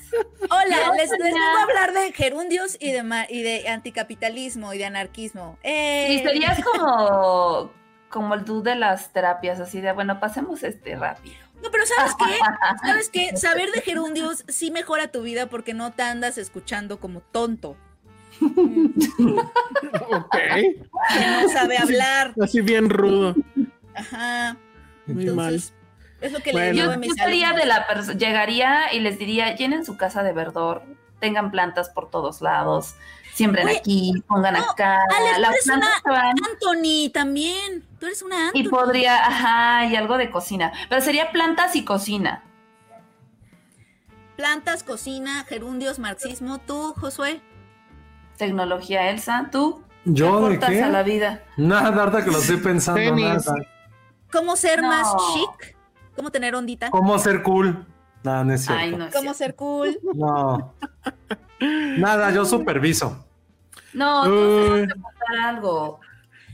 Hola, 0.50 0.92
les, 0.96 1.02
les 1.02 1.10
señora. 1.10 1.34
vengo 1.34 1.60
a 1.60 1.64
hablar 1.64 1.94
de 1.94 2.14
gerundios 2.14 2.78
y 2.80 2.94
de, 2.94 3.04
ma- 3.04 3.26
y 3.30 3.42
de 3.42 3.68
anticapitalismo 3.68 4.74
y 4.74 4.78
de 4.78 4.86
anarquismo. 4.86 5.58
Eh, 5.64 6.14
Y 6.14 6.20
serías 6.24 6.64
como, 6.64 7.72
como 8.10 8.36
el 8.36 8.46
dude 8.46 8.72
de 8.72 8.78
las 8.78 9.12
terapias, 9.12 9.60
así 9.60 9.82
de, 9.82 9.92
bueno, 9.92 10.18
pasemos 10.22 10.64
este 10.64 10.96
rápido. 10.96 11.36
No, 11.64 11.70
pero 11.72 11.86
¿sabes 11.86 12.14
qué? 12.18 12.38
¿Sabes 12.88 13.10
qué? 13.10 13.38
Saber 13.38 13.72
de 13.72 13.82
gerundios 13.82 14.44
sí 14.48 14.72
mejora 14.72 15.08
tu 15.10 15.22
vida 15.24 15.48
porque 15.48 15.74
no 15.74 15.92
te 15.92 16.04
andas 16.04 16.38
escuchando 16.38 17.00
como 17.00 17.22
tonto. 17.22 17.76
Ok. 20.10 20.36
Que 20.36 20.78
no 21.42 21.50
sabe 21.50 21.78
hablar. 21.78 22.34
Así 22.42 22.62
bien 22.62 22.90
rudo. 22.90 23.36
Ajá. 23.96 24.58
Muy 25.08 25.28
Entonces, 25.28 25.74
es 26.22 26.32
lo 26.32 26.40
que 26.40 26.52
Bueno. 26.52 26.66
le 26.68 26.72
digo 26.74 26.86
Yo, 26.86 26.92
a 26.92 26.94
yo 26.96 27.00
mis 27.00 27.14
sería 27.16 27.48
alumnos. 27.50 27.64
de 27.64 27.68
la 27.70 27.88
persona, 27.88 28.18
llegaría 28.20 28.94
y 28.94 29.00
les 29.00 29.18
diría, 29.18 29.56
llenen 29.56 29.86
su 29.86 29.98
casa 29.98 30.22
de 30.24 30.34
verdor, 30.34 30.84
tengan 31.20 31.50
plantas 31.52 31.90
por 31.90 32.10
todos 32.12 32.42
lados, 32.42 32.96
siembren 33.38 33.66
Güey, 33.66 33.78
aquí, 33.78 34.14
pongan 34.28 34.56
no, 34.56 34.72
acá. 34.72 34.96
Ale, 35.16 35.36
tú 35.36 35.42
las 35.42 35.52
eres 35.52 35.64
plantas 35.66 36.02
se 36.04 36.10
van 36.10 36.36
Anthony 36.52 37.12
también. 37.14 37.86
Tú 38.00 38.08
eres 38.08 38.22
una 38.24 38.48
Anthony. 38.48 38.60
y 38.62 38.68
podría, 38.68 39.26
ajá, 39.26 39.86
y 39.86 39.96
algo 39.96 40.18
de 40.18 40.32
cocina. 40.32 40.74
Pero 40.90 41.02
sería 41.02 41.32
plantas 41.32 41.76
y 41.76 41.86
cocina. 41.86 42.44
Plantas, 44.36 44.84
cocina, 44.84 45.44
gerundios, 45.48 46.00
marxismo. 46.00 46.60
Tú, 46.60 46.94
Josué. 47.00 47.42
Tecnología, 48.38 49.10
Elsa, 49.10 49.50
¿tú? 49.52 49.82
¿Qué 50.04 50.14
¿Yo 50.14 50.50
de 50.50 50.84
a 50.84 50.90
la 50.90 51.04
qué? 51.04 51.12
vida? 51.12 51.44
Nada, 51.58 52.04
ahorita 52.04 52.24
que 52.24 52.32
lo 52.32 52.38
estoy 52.40 52.58
pensando. 52.58 53.00
Tenis. 53.02 53.46
Nada. 53.46 53.56
¿Cómo 54.32 54.56
ser 54.56 54.82
No. 54.82 54.88
más 54.90 55.08
chic? 55.34 55.76
¿Cómo 56.16 56.32
tener 56.32 56.56
ondita? 56.56 56.90
¿Cómo 56.92 57.18
ser 57.20 57.42
cool? 57.44 57.86
Nada, 58.24 58.44
no 58.44 58.54
es 58.54 58.66
cierto. 58.66 58.82
Ay, 58.82 58.92
no 58.96 59.06
es 59.06 59.14
¿Cómo 59.14 59.34
cierto. 59.34 59.38
ser 59.38 59.56
cool? 59.56 60.00
No. 60.16 60.74
Nada, 61.60 62.32
yo 62.32 62.46
superviso. 62.46 63.26
No, 63.98 64.24
tú 64.24 64.32
Uy. 64.32 64.70
tienes 64.72 64.94
que 64.94 65.00
aportar 65.00 65.38
algo. 65.46 66.00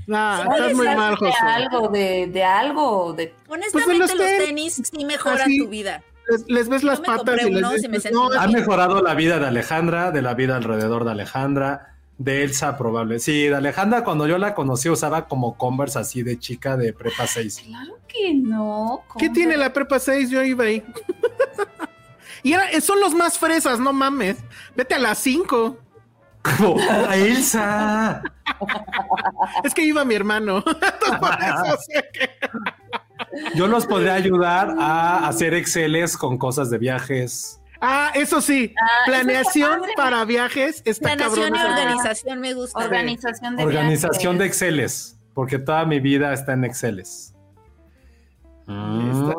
Nah, 0.07 0.41
estás 0.44 0.74
muy 0.74 0.88
mal, 0.88 1.11
de 1.11 1.18
José. 1.18 1.38
algo, 1.45 1.88
de, 1.88 2.28
de 2.28 2.44
algo, 2.44 3.14
de 3.14 3.34
Honestamente, 3.48 3.98
los 3.99 4.15
los, 4.15 4.28
tenis. 4.28 4.45
tenis 4.76 4.82
sí 4.91 5.06
mejoran 5.06 5.41
Así. 5.41 5.60
tu 5.60 5.68
vida. 5.70 6.03
Les, 6.30 6.45
les 6.48 6.70
ves 6.70 6.84
las 6.84 6.99
patas 7.02 7.41
y 7.45 7.52
les 7.52 7.82
sentí 7.82 8.11
no. 8.11 8.30
Ha 8.32 8.48
mejorado 8.48 9.02
la 9.02 9.14
vida 9.14 9.40
de 9.40 9.48
Alejandra, 9.48 10.11
de 10.11 10.22
la 10.22 10.34
vida 10.34 10.56
alrededor 10.57 11.03
de 11.06 11.11
Alejandra, 11.11 11.95
de 12.18 12.44
Elsa 12.44 12.78
probable. 12.78 13.20
Sí, 13.20 13.48
de 13.48 13.56
Alejandra 13.56 14.03
cuando 14.03 14.28
yo 14.28 14.38
la 14.38 14.53
conocí 14.56 14.90
usaba 14.90 15.28
como 15.28 15.57
Converse 15.57 15.99
así 15.99 16.22
de 16.24 16.38
chica 16.40 16.76
de 16.78 16.94
prepa 16.94 17.26
6. 17.28 17.64
Claro 17.68 17.98
que 18.07 18.34
no. 18.34 19.03
¿Qué 19.18 19.28
¿cómo? 19.28 19.34
tiene 19.36 19.57
la 19.57 19.72
prepa 19.74 19.99
6? 19.99 20.30
Yo 20.30 20.44
iba 20.44 20.65
ahí. 20.65 20.84
y 22.44 22.53
era- 22.53 22.80
son 22.82 22.99
los 22.99 23.14
más 23.14 23.38
fresas, 23.38 23.80
no 23.80 23.94
mames. 23.94 24.38
Vete 24.76 24.95
a 24.95 24.99
las 24.99 25.18
5. 25.20 25.78
Como, 26.44 26.78
"A 26.80 27.15
Elsa! 27.15 28.22
Es 29.64 29.74
que 29.74 29.84
iba 29.84 30.03
mi 30.06 30.14
hermano. 30.15 30.64
Que- 32.14 32.30
Yo 33.56 33.68
los 33.68 33.86
podría 33.86 34.14
ayudar 34.15 34.76
a 34.80 35.28
hacer 35.28 35.53
Exceles 35.53 36.18
con 36.18 36.38
cosas 36.38 36.70
de 36.70 36.78
viajes. 36.78 37.60
Ah, 37.82 38.11
eso 38.14 38.41
sí. 38.41 38.74
Ah, 38.82 38.88
planeación 39.06 39.82
para 39.95 40.24
viajes 40.26 40.82
está 40.86 41.15
Planación 41.15 41.52
cabrón. 41.53 41.61
y 41.78 41.82
organización 41.82 42.40
me 42.40 42.53
gusta. 42.53 42.80
Organización 42.80 43.56
de 43.56 43.64
Organización 43.65 44.38
de. 44.38 44.45
Exceles, 44.45 45.18
porque 45.34 45.60
toda 45.60 45.86
mi 45.86 45.99
vida 45.99 46.34
está 46.34 46.53
en 46.53 46.64
Exceles. 46.65 47.34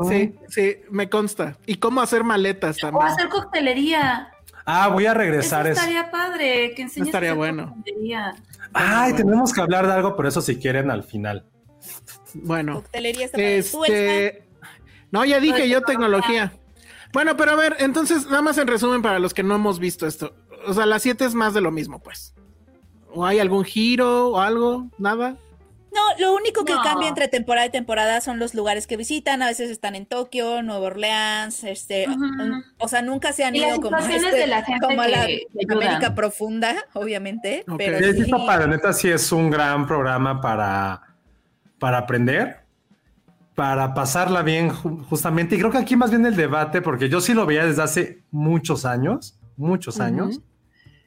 Sí, 0.09 0.35
sí, 0.48 0.76
me 0.90 1.09
consta. 1.09 1.56
Y 1.64 1.76
cómo 1.76 2.02
hacer 2.02 2.24
maletas 2.24 2.76
O 2.76 2.81
también. 2.81 3.06
hacer 3.06 3.28
coctelería. 3.31 4.31
Ah, 4.66 4.88
voy 4.88 5.06
a 5.06 5.14
regresar 5.14 5.66
eso. 5.66 5.80
estaría 5.80 6.10
padre. 6.10 6.74
Que 6.74 6.82
enseñes 6.82 7.08
Estaría 7.08 7.34
bueno. 7.34 7.76
Ay, 8.72 9.12
tenemos 9.14 9.52
que 9.52 9.60
hablar 9.60 9.86
de 9.86 9.92
algo, 9.92 10.16
pero 10.16 10.28
eso 10.28 10.40
si 10.40 10.56
quieren 10.56 10.90
al 10.90 11.04
final. 11.04 11.44
Bueno, 12.34 12.82
este. 12.92 14.44
No, 15.10 15.24
ya 15.24 15.38
dije 15.38 15.68
yo 15.68 15.80
no, 15.80 15.86
tecnología. 15.86 16.52
Bueno, 17.12 17.36
pero 17.36 17.52
a 17.52 17.56
ver, 17.56 17.76
entonces, 17.78 18.26
nada 18.26 18.42
más 18.42 18.58
en 18.58 18.66
resumen 18.66 19.00
para 19.00 19.20
los 19.20 19.32
que 19.32 19.44
no 19.44 19.54
hemos 19.54 19.78
visto 19.78 20.06
esto. 20.06 20.34
O 20.66 20.74
sea, 20.74 20.86
las 20.86 21.02
7 21.02 21.24
es 21.24 21.34
más 21.34 21.54
de 21.54 21.60
lo 21.60 21.70
mismo, 21.70 22.02
pues. 22.02 22.34
¿O 23.12 23.24
hay 23.24 23.38
algún 23.38 23.64
giro 23.64 24.30
o 24.30 24.40
algo? 24.40 24.88
¿Nada? 24.98 25.36
No, 25.94 26.00
lo 26.26 26.34
único 26.34 26.64
que 26.64 26.72
No. 26.74 26.82
cambia 26.82 27.08
entre 27.08 27.28
temporada 27.28 27.66
y 27.66 27.70
temporada 27.70 28.20
son 28.20 28.38
los 28.40 28.52
lugares 28.54 28.86
que 28.88 28.96
visitan. 28.96 29.42
A 29.42 29.46
veces 29.46 29.70
están 29.70 29.94
en 29.94 30.06
Tokio, 30.06 30.62
Nueva 30.62 30.86
Orleans, 30.86 31.62
este, 31.64 32.06
o 32.78 32.88
sea, 32.88 33.00
nunca 33.02 33.32
se 33.32 33.44
han 33.44 33.54
Y 33.54 33.58
ido 33.58 33.76
como, 33.76 33.96
situaciones 33.98 34.24
este- 34.24 34.36
de 34.38 34.46
la 34.48 34.62
gente 34.64 34.86
como 34.86 35.00
a 35.02 35.08
la 35.08 35.26
que- 35.26 35.42
que 35.52 35.58
ayudan. 35.70 35.86
América 35.88 36.14
profunda, 36.14 36.74
obviamente. 36.94 37.64
Ok. 37.68 37.76
Pero 37.78 37.98
Sí, 38.12 38.22
está 38.22 38.44
padre, 38.44 38.66
neta, 38.68 38.92
sí 38.92 39.08
es 39.08 39.30
un 39.30 39.50
gran 39.50 39.86
programa 39.86 40.40
para, 40.40 41.00
para 41.78 41.98
aprender, 41.98 42.64
para 43.54 43.94
pasarla 43.94 44.42
bien 44.42 44.70
ju- 44.70 45.04
justamente. 45.04 45.54
Y 45.54 45.58
creo 45.60 45.70
que 45.70 45.78
aquí 45.78 45.94
más 45.94 46.10
bien 46.10 46.26
el 46.26 46.34
debate, 46.34 46.82
porque 46.82 47.08
yo 47.08 47.20
sí 47.20 47.34
lo 47.34 47.46
veía 47.46 47.66
desde 47.66 47.82
hace 47.82 48.22
muchos 48.32 48.84
años, 48.84 49.38
muchos 49.56 50.00
años. 50.00 50.40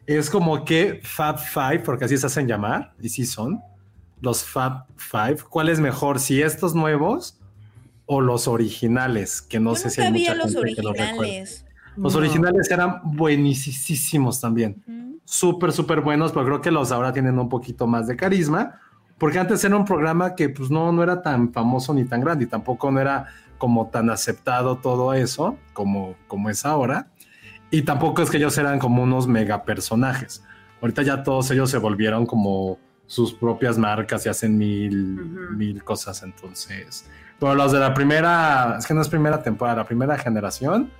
Es 0.06 0.30
como 0.30 0.64
que 0.64 1.02
Fab 1.04 1.38
Five, 1.40 1.80
porque 1.80 2.06
así 2.06 2.18
se 2.18 2.28
hacen 2.28 2.48
llamar, 2.48 2.94
y 3.02 3.10
sí 3.10 3.26
son, 3.26 3.62
los 4.22 4.44
Fab 4.44 4.86
Five. 4.96 5.38
¿Cuál 5.50 5.70
es 5.70 5.80
mejor, 5.80 6.20
si 6.20 6.42
estos 6.42 6.76
nuevos 6.76 7.40
o 8.06 8.22
los 8.22 8.48
originales? 8.48 9.42
Que 9.42 9.60
no 9.60 9.72
yo 9.72 9.76
sé 9.76 9.90
si 9.90 10.02
hay 10.02 10.12
mucha 10.12 10.36
los 10.36 10.54
gente 10.54 10.76
que 10.76 10.82
los 10.82 10.92
recuerda. 10.94 11.14
originales. 11.20 11.66
Los 11.96 12.14
No. 12.14 12.20
originales 12.20 12.70
eran 12.72 13.02
buenísimos 13.04 14.40
también 14.40 14.84
súper, 15.26 15.74
súper 15.74 16.00
buenos, 16.02 16.32
pero 16.32 16.46
creo 16.46 16.62
que 16.62 16.72
los 16.72 16.92
ahora 16.94 17.12
tienen 17.12 17.38
un 17.38 17.50
poquito 17.50 17.86
más 17.88 18.08
de 18.08 18.16
carisma. 18.16 18.80
porque 19.20 19.40
antes 19.40 19.64
era 19.64 19.76
un 19.76 19.84
programa 19.84 20.36
que 20.36 20.48
pues 20.48 20.70
no, 20.70 20.92
no 20.92 21.02
era 21.02 21.24
tan 21.24 21.52
famoso 21.52 21.92
ni 21.94 22.06
tan 22.06 22.22
grande 22.22 22.44
y 22.46 22.48
tampoco 22.48 22.92
no 22.92 23.00
era 23.02 23.26
como 23.58 23.88
tan 23.88 24.12
aceptado 24.12 24.78
todo 24.78 25.12
eso 25.16 25.58
como, 25.74 26.14
como 26.28 26.52
es 26.52 26.64
ahora. 26.66 27.08
Y 27.72 27.82
tampoco 27.82 28.22
es 28.22 28.30
que 28.30 28.38
ellos 28.38 28.56
eran 28.60 28.78
como 28.78 29.02
unos 29.02 29.28
mega 29.28 29.64
personajes. 29.66 30.44
Ahorita 30.82 31.02
ya 31.02 31.24
todos 31.24 31.50
ellos 31.50 31.72
se 31.72 31.80
volvieron 31.80 32.28
como 32.28 32.78
sus 33.08 33.34
propias 33.34 33.78
marcas 33.78 34.26
y 34.26 34.30
hacen 34.30 34.58
mil, 34.58 35.16
mil 35.56 35.84
cosas. 35.84 36.22
Entonces, 36.24 37.10
pero 37.40 37.56
los 37.56 37.72
de 37.72 37.80
la 37.80 37.94
primera, 37.94 38.76
es 38.78 38.86
que 38.86 38.94
no 38.94 39.02
es 39.02 39.10
primera 39.10 39.42
temporada, 39.42 39.78
la 39.78 39.86
primera 39.86 40.18
generación, 40.18 40.92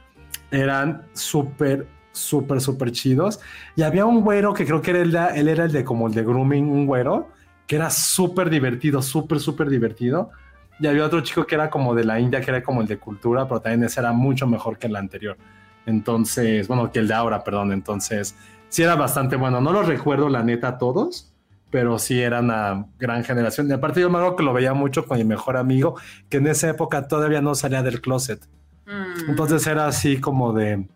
eran 0.50 1.04
súper, 1.14 1.88
súper, 2.12 2.62
súper 2.62 2.92
chidos. 2.92 3.40
Y 3.76 3.84
había 3.84 4.06
un 4.06 4.22
güero 4.22 4.54
que 4.54 4.66
creo 4.66 4.82
que 4.82 4.92
era 4.92 5.02
el, 5.02 5.16
él 5.38 5.48
era 5.50 5.66
el 5.66 5.72
de 5.72 5.84
como 5.84 6.08
el 6.08 6.14
de 6.14 6.24
grooming, 6.24 6.70
un 6.70 6.86
güero, 6.88 7.30
que 7.68 7.76
era 7.76 7.90
súper 7.90 8.50
divertido, 8.50 9.02
súper, 9.02 9.40
súper 9.40 9.70
divertido. 9.70 10.32
Y 10.80 10.88
había 10.88 11.06
otro 11.06 11.22
chico 11.22 11.46
que 11.46 11.56
era 11.56 11.70
como 11.70 11.96
de 11.96 12.06
la 12.06 12.20
India, 12.20 12.40
que 12.40 12.52
era 12.52 12.64
como 12.64 12.82
el 12.82 12.88
de 12.88 12.98
cultura, 12.98 13.48
pero 13.48 13.60
también 13.60 13.84
ese 13.84 14.00
era 14.00 14.14
mucho 14.14 14.48
mejor 14.48 14.78
que 14.78 14.88
el 14.88 14.96
anterior. 14.96 15.38
Entonces, 15.86 16.68
bueno, 16.68 16.92
que 16.92 17.00
el 17.00 17.08
de 17.08 17.14
ahora, 17.14 17.44
perdón. 17.44 17.72
Entonces, 17.72 18.36
sí 18.70 18.84
era 18.84 18.96
bastante 18.96 19.36
bueno. 19.36 19.60
No 19.60 19.72
lo 19.72 19.82
recuerdo, 19.82 20.30
la 20.30 20.44
neta, 20.44 20.78
todos, 20.78 21.34
pero 21.70 22.00
sí 22.00 22.22
era 22.22 22.40
una 22.40 22.86
gran 22.98 23.24
generación. 23.24 23.70
Y 23.70 23.74
aparte, 23.74 24.02
yo 24.02 24.10
me 24.10 24.18
acuerdo 24.18 24.38
que 24.38 24.44
lo 24.44 24.54
veía 24.54 24.74
mucho 24.74 25.06
con 25.06 25.18
mi 25.18 25.24
mejor 25.24 25.58
amigo, 25.58 26.00
que 26.30 26.38
en 26.38 26.48
esa 26.48 26.70
época 26.70 27.08
todavía 27.08 27.42
no 27.42 27.56
salía 27.56 27.84
del 27.84 28.02
closet. 28.02 28.48
Mm. 28.86 29.30
Entonces 29.30 29.66
era 29.68 29.88
así 29.88 30.20
como 30.20 30.54
de. 30.54 30.88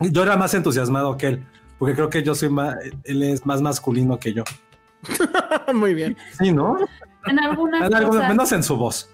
Yo 0.00 0.22
era 0.22 0.36
más 0.36 0.54
entusiasmado 0.54 1.16
que 1.16 1.26
él, 1.28 1.46
porque 1.78 1.94
creo 1.94 2.10
que 2.10 2.22
yo 2.22 2.34
soy 2.34 2.50
más. 2.50 2.76
Él 3.04 3.22
es 3.22 3.44
más 3.46 3.62
masculino 3.62 4.18
que 4.18 4.32
yo. 4.32 4.44
Muy 5.74 5.94
bien. 5.94 6.16
Sí, 6.38 6.52
¿no? 6.52 6.76
En 7.26 7.38
algunas. 7.38 8.28
menos 8.28 8.52
en 8.52 8.62
su 8.62 8.76
voz. 8.76 9.10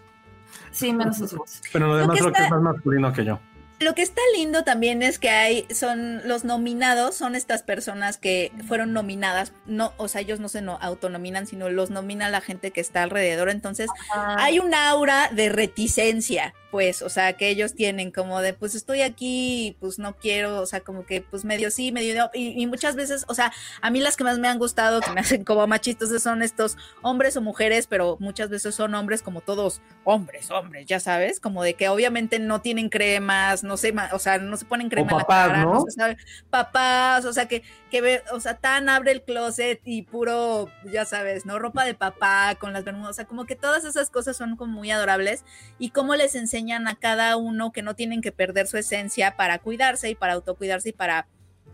Sí, 0.70 0.92
menos 0.92 1.20
en 1.20 1.28
su 1.28 1.36
voz. 1.36 1.60
Pero 1.72 1.86
lo 1.86 1.96
demás 1.96 2.18
creo 2.18 2.32
que 2.32 2.42
es 2.42 2.50
más 2.50 2.62
masculino 2.62 3.12
que 3.12 3.24
yo. 3.24 3.38
Lo 3.82 3.94
que 3.94 4.02
está 4.02 4.20
lindo 4.36 4.64
también 4.64 5.02
es 5.02 5.18
que 5.18 5.30
hay, 5.30 5.66
son 5.74 6.26
los 6.26 6.44
nominados, 6.44 7.14
son 7.14 7.34
estas 7.34 7.62
personas 7.62 8.16
que 8.16 8.52
fueron 8.66 8.92
nominadas, 8.92 9.52
no, 9.66 9.92
o 9.96 10.08
sea, 10.08 10.20
ellos 10.20 10.40
no 10.40 10.48
se 10.48 10.62
no, 10.62 10.78
autonominan, 10.80 11.46
sino 11.46 11.68
los 11.68 11.90
nomina 11.90 12.30
la 12.30 12.40
gente 12.40 12.70
que 12.70 12.80
está 12.80 13.02
alrededor. 13.02 13.50
Entonces, 13.50 13.90
hay 14.14 14.58
un 14.58 14.74
aura 14.74 15.30
de 15.32 15.48
reticencia 15.48 16.54
pues, 16.72 17.02
o 17.02 17.10
sea, 17.10 17.34
que 17.34 17.50
ellos 17.50 17.74
tienen 17.74 18.10
como 18.10 18.40
de, 18.40 18.54
pues 18.54 18.74
estoy 18.74 19.02
aquí, 19.02 19.76
pues 19.78 19.98
no 19.98 20.16
quiero, 20.16 20.58
o 20.62 20.64
sea, 20.64 20.80
como 20.80 21.04
que, 21.04 21.20
pues 21.20 21.44
medio 21.44 21.70
sí, 21.70 21.92
medio 21.92 22.14
no, 22.16 22.30
y, 22.32 22.66
muchas 22.66 22.96
veces, 22.96 23.26
o 23.28 23.34
sea, 23.34 23.52
a 23.82 23.90
mí 23.90 24.00
las 24.00 24.16
que 24.16 24.24
más 24.24 24.38
me 24.38 24.48
han 24.48 24.58
gustado, 24.58 25.02
que 25.02 25.10
me 25.10 25.20
hacen 25.20 25.44
como 25.44 25.66
machistas, 25.66 26.08
son 26.22 26.42
estos 26.42 26.78
hombres 27.02 27.36
o 27.36 27.42
mujeres, 27.42 27.86
pero 27.86 28.16
muchas 28.20 28.48
veces 28.48 28.74
son 28.74 28.94
hombres 28.94 29.20
como 29.20 29.42
todos 29.42 29.82
hombres, 30.04 30.50
hombres, 30.50 30.86
ya 30.86 30.98
sabes, 30.98 31.40
como 31.40 31.62
de 31.62 31.74
que 31.74 31.90
obviamente 31.90 32.38
no 32.38 32.62
tienen 32.62 32.88
cremas, 32.88 33.62
no 33.62 33.76
sé, 33.76 33.92
o 34.12 34.18
sea, 34.18 34.38
no 34.38 34.56
se 34.56 34.64
ponen 34.64 34.88
crema 34.88 35.10
en 35.12 35.18
la 35.18 35.24
cara, 35.24 35.64
¿no? 35.64 35.84
se 35.86 36.16
papás, 36.48 37.26
o 37.26 37.34
sea, 37.34 37.48
que, 37.48 37.62
que 37.90 38.00
ve, 38.00 38.22
o 38.32 38.40
sea, 38.40 38.56
tan 38.56 38.88
abre 38.88 39.12
el 39.12 39.20
closet 39.20 39.82
y 39.84 40.04
puro, 40.04 40.70
ya 40.90 41.04
sabes, 41.04 41.44
¿no? 41.44 41.58
Ropa 41.58 41.84
de 41.84 41.92
papá 41.92 42.56
con 42.58 42.72
las 42.72 42.82
bermudas, 42.82 43.10
o 43.10 43.12
sea, 43.12 43.26
como 43.26 43.44
que 43.44 43.56
todas 43.56 43.84
esas 43.84 44.08
cosas 44.08 44.38
son 44.38 44.56
como 44.56 44.72
muy 44.72 44.90
adorables 44.90 45.44
y 45.78 45.90
cómo 45.90 46.14
les 46.16 46.34
enseñan 46.34 46.61
a 46.70 46.94
cada 46.94 47.36
uno 47.36 47.72
que 47.72 47.82
no 47.82 47.94
tienen 47.94 48.20
que 48.20 48.32
perder 48.32 48.66
su 48.66 48.76
esencia 48.76 49.36
para 49.36 49.58
cuidarse 49.58 50.10
y 50.10 50.14
para 50.14 50.34
autocuidarse 50.34 50.90
y 50.90 50.92
para 50.92 51.26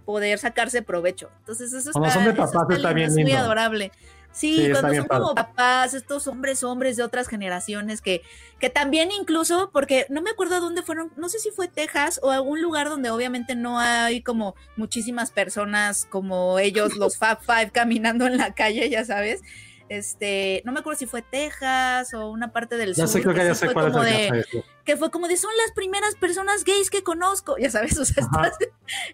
poder 0.05 0.39
sacarse 0.39 0.83
provecho. 0.83 1.31
Entonces 1.41 1.73
eso 1.73 1.91
está, 1.91 2.11
son 2.11 2.25
de 2.25 2.33
papás, 2.33 2.67
está, 2.71 2.93
bien 2.93 3.13
muy 3.13 3.33
adorable. 3.33 3.93
Sí, 4.33 4.69
cuando 4.71 4.95
son 4.95 5.07
como 5.07 5.35
papás, 5.35 5.95
estos 5.95 6.27
hombres, 6.29 6.63
hombres 6.63 6.97
de 6.97 7.03
otras 7.03 7.29
generaciones 7.29 8.01
que, 8.01 8.23
que 8.59 8.71
también 8.71 9.11
incluso, 9.11 9.71
porque 9.73 10.07
no 10.11 10.23
me 10.23 10.31
acuerdo 10.31 10.57
a 10.57 10.61
dónde 10.61 10.83
fueron, 10.83 11.13
no 11.17 11.29
sé 11.29 11.39
si 11.39 11.51
fue 11.51 11.67
Texas 11.67 12.21
o 12.23 12.31
algún 12.31 12.63
lugar 12.63 12.89
donde 12.89 13.11
obviamente 13.11 13.57
no 13.57 13.79
hay 13.81 14.23
como 14.23 14.55
muchísimas 14.77 15.31
personas 15.31 16.07
como 16.09 16.59
ellos, 16.59 16.97
los 16.97 17.19
Fab 17.19 17.41
Five, 17.41 17.71
caminando 17.73 18.27
en 18.27 18.37
la 18.37 18.55
calle, 18.55 18.89
ya 18.89 19.05
sabes 19.05 19.43
este, 19.89 20.63
no 20.65 20.73
me 20.73 20.81
acuerdo 20.81 20.99
si 20.99 21.07
fue 21.07 21.23
Texas 21.23 22.13
o 22.15 22.31
una 22.31 22.53
parte 22.53 22.77
del 22.77 22.95
ya 22.95 23.07
sur. 23.07 23.23
Sé, 23.23 23.29
que 23.29 23.45
ya 23.45 23.55
sé 23.55 23.73
cuál 23.73 24.07
es 24.07 24.47
que 24.85 24.97
fue 24.97 25.11
como 25.11 25.29
de 25.29 25.37
son 25.37 25.51
las 25.59 25.73
primeras 25.75 26.15
personas 26.15 26.65
gays 26.65 26.89
que 26.89 27.03
conozco, 27.03 27.59
ya 27.59 27.71
sabes, 27.71 27.99
o 27.99 28.07
sea, 28.07 28.27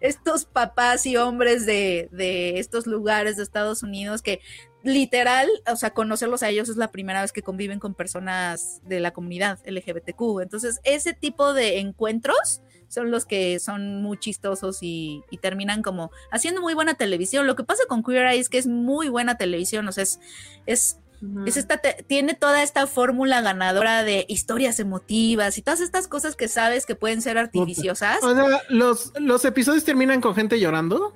estos 0.00 0.44
papás 0.44 1.04
y 1.04 1.16
hombres 1.16 1.66
de, 1.66 2.08
de 2.12 2.60
estos 2.60 2.86
lugares 2.86 3.36
de 3.36 3.42
Estados 3.42 3.82
Unidos 3.82 4.22
que 4.22 4.40
literal, 4.84 5.48
o 5.66 5.76
sea, 5.76 5.90
conocerlos 5.90 6.42
a 6.42 6.50
ellos 6.50 6.68
es 6.68 6.76
la 6.76 6.92
primera 6.92 7.22
vez 7.22 7.32
que 7.32 7.42
conviven 7.42 7.80
con 7.80 7.94
personas 7.94 8.82
de 8.84 9.00
la 9.00 9.12
comunidad 9.12 9.58
LGBTQ. 9.66 10.42
Entonces, 10.42 10.80
ese 10.84 11.14
tipo 11.14 11.54
de 11.54 11.80
encuentros 11.80 12.60
son 12.94 13.10
los 13.10 13.26
que 13.26 13.58
son 13.58 14.02
muy 14.02 14.18
chistosos 14.18 14.78
y, 14.80 15.22
terminan 15.42 15.82
como 15.82 16.10
haciendo 16.30 16.62
muy 16.62 16.72
buena 16.74 16.94
televisión. 16.94 17.46
Lo 17.46 17.56
que 17.56 17.64
pasa 17.64 17.82
con 17.88 18.02
Queer 18.02 18.26
Eye 18.28 18.40
es 18.40 18.48
que 18.48 18.56
es 18.56 18.66
muy 18.66 19.08
buena 19.08 19.36
televisión, 19.36 19.86
o 19.88 19.92
sea, 19.92 20.04
es, 20.04 20.20
es, 20.64 20.98
esta 21.44 21.78
tiene 22.06 22.34
toda 22.34 22.62
esta 22.62 22.86
fórmula 22.86 23.42
ganadora 23.42 24.02
de 24.04 24.24
historias 24.28 24.78
emotivas 24.80 25.58
y 25.58 25.62
todas 25.62 25.80
estas 25.80 26.08
cosas 26.08 26.36
que 26.36 26.48
sabes 26.48 26.86
que 26.86 26.94
pueden 26.94 27.20
ser 27.20 27.36
artificiosas. 27.36 28.22
O 28.22 28.34
sea, 28.34 28.62
los, 28.68 29.12
los 29.18 29.44
episodios 29.44 29.84
terminan 29.84 30.20
con 30.20 30.34
gente 30.34 30.58
llorando. 30.58 31.14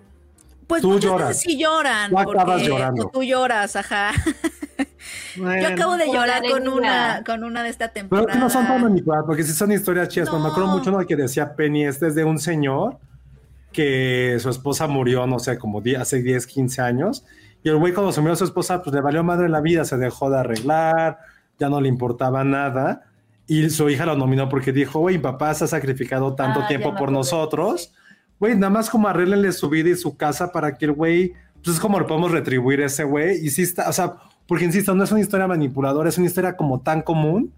Pues 0.67 0.83
tú 0.83 0.99
lloras. 0.99 1.41
sí 1.41 1.59
lloran. 1.59 2.11
Tú 2.11 2.19
acabas 2.19 2.63
llorando. 2.63 3.11
tú 3.13 3.23
lloras, 3.23 3.75
ajá. 3.77 4.13
Yo 5.37 5.69
acabo 5.69 5.97
de 5.97 6.07
llorar 6.07 6.43
con 6.51 6.69
una, 6.69 7.23
con 7.25 7.45
una 7.45 7.63
de 7.63 7.69
esta 7.69 7.89
temporada. 7.89 8.27
Pero 8.27 8.39
que 8.39 8.45
no 8.45 8.51
son 8.51 8.67
tan 8.67 8.83
manipuladas, 8.83 9.25
porque 9.27 9.45
si 9.45 9.53
son 9.53 9.73
historias 9.73 10.09
chidas. 10.09 10.33
me 10.33 10.49
acuerdo 10.49 10.69
mucho 10.69 10.91
de 10.91 11.07
que 11.07 11.17
decía 11.17 11.55
Penny, 11.55 11.85
este 11.85 12.09
es 12.09 12.15
de 12.15 12.25
un 12.25 12.39
señor 12.39 12.99
que 13.73 14.37
su 14.41 14.51
esposa 14.51 14.87
murió, 14.87 15.27
no 15.27 15.39
sé, 15.39 15.59
como 15.59 15.83
hace 15.99 16.23
10, 16.23 16.47
15 16.47 16.83
años. 16.83 17.25
Y 17.63 17.69
el 17.69 17.77
güey 17.77 17.93
cuando 17.93 18.13
se 18.13 18.21
murió 18.21 18.37
su 18.37 18.45
esposa, 18.45 18.83
pues 18.83 18.95
le 18.95 19.01
valió 19.01 19.23
madre 19.23 19.49
la 19.49 19.61
vida, 19.61 19.85
se 19.85 19.97
dejó 19.97 20.31
de 20.31 20.39
arreglar, 20.39 21.19
ya 21.59 21.69
no 21.69 21.81
le 21.81 21.89
importaba 21.89 22.45
nada. 22.45 23.03
Y 23.47 23.71
su 23.71 23.89
hija 23.89 24.07
lo 24.07 24.17
nominó 24.17 24.49
porque 24.49 24.73
dijo, 24.73 25.01
güey, 25.01 25.19
papá 25.19 25.55
se 25.55 25.65
ha 25.65 25.67
sacrificado 25.67 26.35
tanto 26.35 26.61
ah, 26.61 26.67
tiempo 26.69 26.95
por 26.95 27.11
nosotros. 27.11 27.93
Güey, 28.39 28.55
nada 28.55 28.71
más 28.71 28.91
como 28.91 29.09
arreglenle 29.09 29.53
su 29.53 29.69
vida 29.69 29.91
y 29.91 29.97
su 29.97 30.17
casa 30.17 30.53
para 30.53 30.77
que 30.77 30.85
el 30.85 30.93
güey, 30.93 31.33
pues 31.65 31.77
es 31.77 31.81
como 31.81 31.99
lo 31.99 32.07
podemos 32.07 32.31
retribuir 32.31 32.83
a 32.83 32.87
ese 32.87 33.05
güey. 33.05 33.45
Y 33.45 33.51
sí 33.51 33.63
está, 33.63 33.89
o 33.89 33.93
sea, 33.93 34.15
porque 34.49 34.65
insisto, 34.65 34.95
no 34.95 35.05
es 35.05 35.13
una 35.13 35.21
historia 35.21 35.47
manipuladora, 35.47 36.09
es 36.09 36.17
una 36.17 36.27
historia 36.27 36.57
como 36.57 36.81
tan 36.81 37.03
común 37.03 37.53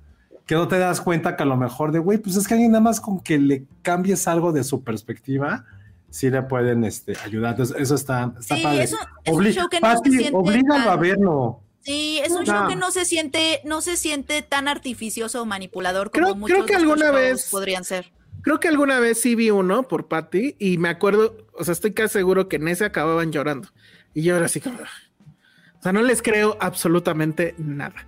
que 0.45 0.57
no 0.57 0.67
te 0.67 0.77
das 0.77 1.01
cuenta 1.01 1.37
que 1.37 1.45
a 1.45 1.47
lo 1.47 1.57
mejor 1.57 1.93
de, 1.93 2.01
güey, 2.01 2.19
pues 2.19 2.35
es 2.35 2.49
que 2.49 2.55
alguien 2.55 2.73
nada 2.73 2.83
más 2.83 3.01
con 3.01 3.21
que 3.21 3.39
le 3.39 3.65
cambies 3.83 4.27
algo 4.27 4.51
de 4.51 4.65
su 4.65 4.83
perspectiva, 4.83 5.65
sí 6.11 6.29
le 6.29 6.43
pueden 6.43 6.83
este, 6.83 7.17
ayudar. 7.25 7.53
Entonces, 7.53 7.77
eso 7.79 7.95
está, 7.95 8.35
está 8.41 8.57
sí, 8.57 8.63
padre. 8.65 8.83
Eso, 8.83 8.97
es 9.23 9.33
un 9.33 9.45
show 9.45 9.69
que 9.69 9.81
no 9.81 9.97
se 10.03 10.11
siente 10.11 10.37
oblígalo 10.37 10.91
a 10.91 10.97
verlo. 10.97 11.61
Sí, 11.83 12.21
es 12.25 12.33
un 12.33 12.45
show 12.45 12.67
que 12.67 12.75
no 12.75 12.91
se 12.91 13.05
siente, 13.05 13.61
no 13.65 13.81
se 13.83 13.97
siente 13.97 14.43
tan 14.43 14.67
artificioso 14.67 15.41
o 15.41 15.47
manipulador 15.47 16.11
como 16.11 16.35
muchos 16.35 16.57
creo 16.57 16.67
que 16.67 16.75
alguna 16.75 17.13
vez 17.13 17.49
podrían 17.49 17.85
ser. 17.85 18.13
Creo 18.43 18.59
que 18.59 18.67
alguna 18.67 18.99
vez 18.99 19.21
sí 19.21 19.37
vi 19.37 19.51
uno 19.51 19.85
por 19.85 20.09
Patty 20.09 20.57
y 20.59 20.79
me 20.79 20.89
acuerdo, 20.89 21.37
o 21.53 21.63
sea, 21.63 21.73
estoy 21.73 21.93
casi 21.93 22.15
seguro 22.15 22.49
que 22.49 22.57
en 22.57 22.67
ese 22.67 22.85
acababan 22.85 23.31
llorando. 23.31 23.69
Y 24.13 24.23
yo 24.23 24.37
era 24.37 24.47
así 24.47 24.61
como, 24.61 24.79
o 25.81 25.83
sea, 25.83 25.93
no 25.93 26.03
les 26.03 26.21
creo 26.21 26.59
absolutamente 26.61 27.55
nada. 27.57 28.07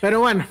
Pero 0.00 0.20
bueno. 0.20 0.46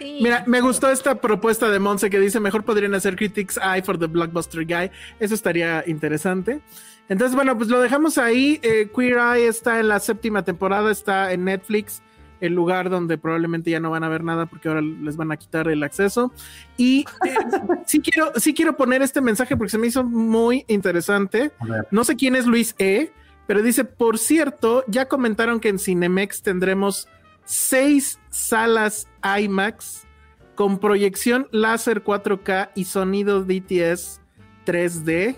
Mira, 0.00 0.44
me 0.46 0.62
gustó 0.62 0.90
esta 0.90 1.16
propuesta 1.16 1.68
de 1.68 1.78
Monse 1.78 2.08
que 2.08 2.18
dice 2.18 2.40
mejor 2.40 2.64
podrían 2.64 2.94
hacer 2.94 3.16
Critics 3.16 3.58
Eye 3.58 3.82
for 3.82 3.98
the 3.98 4.06
Blockbuster 4.06 4.64
Guy. 4.64 4.90
Eso 5.20 5.34
estaría 5.34 5.84
interesante. 5.86 6.62
Entonces, 7.08 7.36
bueno, 7.36 7.56
pues 7.56 7.68
lo 7.68 7.80
dejamos 7.80 8.18
ahí. 8.18 8.58
Eh, 8.62 8.90
Queer 8.94 9.18
Eye 9.18 9.46
está 9.46 9.78
en 9.78 9.88
la 9.88 10.00
séptima 10.00 10.42
temporada, 10.42 10.90
está 10.90 11.32
en 11.32 11.44
Netflix, 11.44 12.02
el 12.40 12.54
lugar 12.54 12.88
donde 12.88 13.18
probablemente 13.18 13.70
ya 13.70 13.78
no 13.78 13.90
van 13.90 14.02
a 14.02 14.08
ver 14.08 14.24
nada 14.24 14.46
porque 14.46 14.68
ahora 14.68 14.80
les 14.80 15.16
van 15.16 15.30
a 15.30 15.36
quitar 15.36 15.68
el 15.68 15.82
acceso. 15.82 16.32
Y 16.76 17.04
eh, 17.26 17.34
sí, 17.86 18.00
quiero, 18.00 18.32
sí 18.36 18.54
quiero 18.54 18.76
poner 18.76 19.02
este 19.02 19.20
mensaje 19.20 19.56
porque 19.56 19.70
se 19.70 19.78
me 19.78 19.86
hizo 19.86 20.02
muy 20.02 20.64
interesante. 20.66 21.52
No 21.90 22.04
sé 22.04 22.16
quién 22.16 22.34
es 22.34 22.46
Luis 22.46 22.74
E 22.78 23.12
pero 23.50 23.62
dice, 23.62 23.84
por 23.84 24.16
cierto, 24.18 24.84
ya 24.86 25.08
comentaron 25.08 25.58
que 25.58 25.70
en 25.70 25.80
Cinemex 25.80 26.42
tendremos 26.42 27.08
seis 27.44 28.20
salas 28.28 29.08
IMAX 29.24 30.06
con 30.54 30.78
proyección 30.78 31.48
láser 31.50 32.04
4K 32.04 32.70
y 32.76 32.84
sonido 32.84 33.42
DTS 33.42 34.20
3D. 34.64 35.34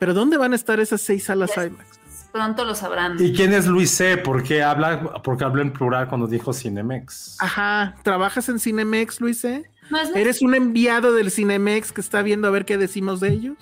Pero 0.00 0.14
¿dónde 0.14 0.36
van 0.36 0.52
a 0.52 0.56
estar 0.56 0.80
esas 0.80 1.00
seis 1.00 1.26
salas 1.26 1.52
IMAX? 1.56 2.00
Pronto 2.32 2.64
lo 2.64 2.74
sabrán. 2.74 3.14
¿Y 3.20 3.32
quién 3.32 3.52
es 3.52 3.68
Luis 3.68 3.92
C? 3.92 4.16
¿Por 4.16 4.42
qué 4.42 4.64
habla, 4.64 5.22
porque 5.22 5.44
habló 5.44 5.62
en 5.62 5.72
plural 5.72 6.08
cuando 6.08 6.26
dijo 6.26 6.52
Cinemex? 6.52 7.36
Ajá, 7.38 7.94
¿trabajas 8.02 8.48
en 8.48 8.58
Cinemex, 8.58 9.20
Luis 9.20 9.42
C? 9.42 9.70
¿Eres 10.16 10.42
un 10.42 10.56
enviado 10.56 11.14
del 11.14 11.30
Cinemex 11.30 11.92
que 11.92 12.00
está 12.00 12.20
viendo 12.22 12.48
a 12.48 12.50
ver 12.50 12.64
qué 12.64 12.76
decimos 12.78 13.20
de 13.20 13.28
ellos? 13.28 13.56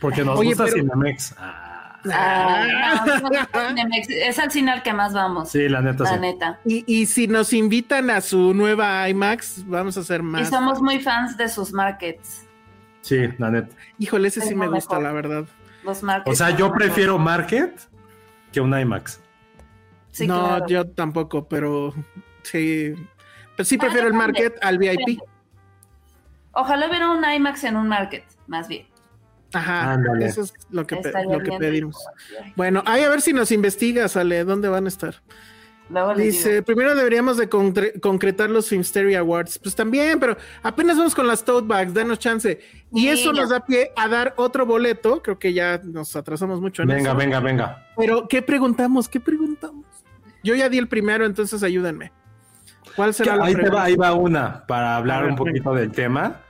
Porque 0.00 0.24
nos 0.24 0.40
gusta 0.40 0.68
Cinemex. 0.68 1.34
Ah. 1.38 1.65
Ah, 2.12 3.04
no, 3.22 3.82
es 4.08 4.38
al 4.38 4.50
cine 4.50 4.72
al 4.72 4.82
que 4.82 4.92
más 4.92 5.12
vamos. 5.12 5.50
Sí, 5.50 5.68
la 5.68 5.80
neta. 5.80 6.04
la 6.04 6.14
sí. 6.14 6.18
neta. 6.20 6.60
Y, 6.64 6.84
y 6.86 7.06
si 7.06 7.26
nos 7.28 7.52
invitan 7.52 8.10
a 8.10 8.20
su 8.20 8.54
nueva 8.54 9.08
IMAX, 9.08 9.66
vamos 9.66 9.96
a 9.96 10.00
hacer 10.00 10.20
Y 10.20 10.24
más. 10.24 10.48
somos 10.48 10.80
muy 10.82 11.00
fans 11.00 11.36
de 11.36 11.48
sus 11.48 11.72
markets. 11.72 12.46
Sí, 13.02 13.18
la 13.38 13.50
neta. 13.50 13.74
Híjole, 13.98 14.28
ese 14.28 14.40
Es 14.40 14.48
sí 14.48 14.54
me 14.54 14.68
gusta, 14.68 14.98
la 15.00 15.12
verdad. 15.12 15.44
Los 15.84 16.02
markets. 16.02 16.32
O 16.32 16.36
sea, 16.36 16.50
yo 16.50 16.66
mejor. 16.66 16.78
prefiero 16.78 17.18
Market 17.18 17.80
que 18.52 18.60
un 18.60 18.78
IMAX. 18.78 19.20
Sí, 20.10 20.26
no, 20.26 20.46
claro. 20.46 20.66
yo 20.66 20.88
tampoco, 20.90 21.46
pero 21.48 21.94
sí. 22.42 22.94
Pero 23.56 23.64
sí 23.64 23.76
Ah, 23.76 23.80
prefiero 23.82 24.06
el 24.08 24.14
market 24.14 24.56
al 24.62 24.78
VIP. 24.78 25.20
Ojalá 26.52 26.88
hubiera 26.88 27.10
un 27.10 27.22
IMAX 27.24 27.64
en 27.64 27.76
un 27.76 27.86
market, 27.88 28.24
más 28.46 28.66
bien. 28.66 28.86
Ajá, 29.52 29.92
Ándale. 29.92 30.26
eso 30.26 30.42
es 30.42 30.52
lo 30.70 30.86
que, 30.86 30.96
pe- 30.96 31.12
lo 31.30 31.38
que 31.40 31.52
pedimos. 31.58 31.96
rico. 32.40 32.52
Bueno, 32.56 32.82
ahí 32.86 33.02
a 33.04 33.08
ver 33.08 33.20
si 33.20 33.32
nos 33.32 33.50
investigas, 33.52 34.16
Ale, 34.16 34.44
¿dónde 34.44 34.68
van 34.68 34.84
a 34.86 34.88
estar? 34.88 35.14
Dice, 36.16 36.50
digo. 36.54 36.64
primero 36.64 36.96
deberíamos 36.96 37.36
de 37.36 37.48
concre- 37.48 38.00
concretar 38.00 38.50
los 38.50 38.68
Filmsteria 38.68 39.20
Awards. 39.20 39.60
Pues 39.60 39.76
también, 39.76 40.18
pero 40.18 40.36
apenas 40.64 40.96
vamos 40.98 41.14
con 41.14 41.28
las 41.28 41.44
tote 41.44 41.68
bags, 41.68 41.94
danos 41.94 42.18
chance. 42.18 42.58
Y 42.92 43.02
Sí, 43.02 43.08
eso 43.08 43.32
ya. 43.32 43.42
nos 43.42 43.50
da 43.50 43.64
pie 43.64 43.92
a 43.94 44.08
dar 44.08 44.34
otro 44.36 44.66
boleto. 44.66 45.22
Creo 45.22 45.38
que 45.38 45.52
ya 45.52 45.80
nos 45.84 46.16
atrasamos 46.16 46.60
mucho 46.60 46.82
en 46.82 46.88
Venga, 46.88 47.10
eso. 47.10 47.16
venga, 47.16 47.38
venga. 47.38 47.86
Pero, 47.96 48.26
¿qué 48.26 48.42
preguntamos? 48.42 49.08
¿Qué 49.08 49.20
preguntamos? 49.20 49.86
Yo 50.42 50.56
ya 50.56 50.68
di 50.68 50.78
el 50.78 50.88
primero, 50.88 51.24
entonces 51.24 51.62
ayúdenme. 51.62 52.10
¿Cuál 52.96 53.14
será 53.14 53.36
la 53.36 53.44
Ahí, 53.44 53.54
te 53.54 53.68
va, 53.70 53.84
ahí 53.84 53.94
va 53.94 54.12
una 54.14 54.66
para 54.66 54.96
hablar 54.96 55.22
ver, 55.22 55.30
un 55.32 55.36
poquito 55.36 55.72
del 55.72 55.92
tema. 55.92 56.40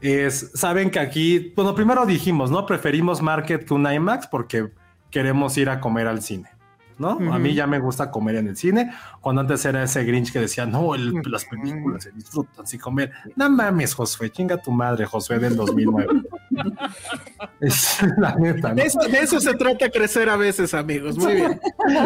Es, 0.00 0.50
saben 0.54 0.90
que 0.90 0.98
aquí, 0.98 1.52
bueno, 1.54 1.74
primero 1.74 2.06
dijimos, 2.06 2.50
¿no? 2.50 2.64
Preferimos 2.64 3.20
Market 3.20 3.64
que 3.66 3.74
un 3.74 3.90
IMAX 3.90 4.26
porque 4.26 4.68
queremos 5.10 5.56
ir 5.58 5.68
a 5.68 5.78
comer 5.80 6.06
al 6.06 6.22
cine, 6.22 6.48
¿no? 6.96 7.10
A 7.32 7.38
mí 7.38 7.52
ya 7.52 7.66
me 7.66 7.78
gusta 7.80 8.10
comer 8.10 8.36
en 8.36 8.48
el 8.48 8.56
cine, 8.56 8.90
cuando 9.20 9.42
antes 9.42 9.62
era 9.64 9.82
ese 9.82 10.02
Grinch 10.04 10.32
que 10.32 10.38
decía, 10.40 10.64
no, 10.64 10.94
el- 10.94 11.20
las 11.26 11.44
películas 11.44 12.04
se 12.04 12.12
disfrutan 12.12 12.66
sin 12.66 12.80
comer. 12.80 13.12
No 13.36 13.50
mames, 13.50 13.92
Josué, 13.92 14.30
chinga 14.30 14.56
tu 14.56 14.70
madre, 14.70 15.04
Josué 15.04 15.38
del 15.38 15.54
2009. 15.56 16.22
es 17.60 17.98
la 18.16 18.34
neta, 18.36 18.70
¿no? 18.70 18.74
De 18.76 18.82
eso, 18.84 19.00
de 19.00 19.18
eso 19.18 19.40
se 19.40 19.54
trata 19.54 19.90
crecer 19.90 20.28
a 20.30 20.36
veces, 20.36 20.72
amigos. 20.72 21.18
Muy 21.18 21.34
bien. 21.34 21.60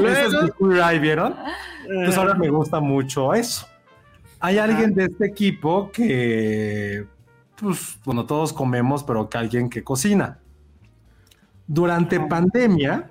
Ese 0.04 0.26
es 0.26 0.32
¿vieron? 1.00 1.34
Pues 1.86 2.16
eh, 2.16 2.18
ahora 2.18 2.34
me 2.34 2.48
gusta 2.48 2.80
mucho 2.80 3.34
eso. 3.34 3.68
Hay 4.40 4.58
alguien 4.58 4.94
de 4.94 5.04
este 5.04 5.26
equipo 5.26 5.90
que, 5.90 7.06
pues, 7.64 7.98
bueno, 8.04 8.24
todos 8.26 8.52
comemos, 8.52 9.02
pero 9.04 9.28
que 9.28 9.38
alguien 9.38 9.68
que 9.68 9.82
cocina. 9.82 10.38
Durante 11.66 12.20
pandemia, 12.20 13.10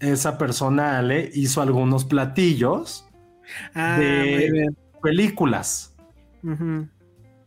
esa 0.00 0.38
persona, 0.38 0.98
Ale, 0.98 1.30
hizo 1.34 1.60
algunos 1.62 2.04
platillos, 2.04 3.06
ah, 3.74 3.96
de- 3.98 4.68
películas. 5.02 5.94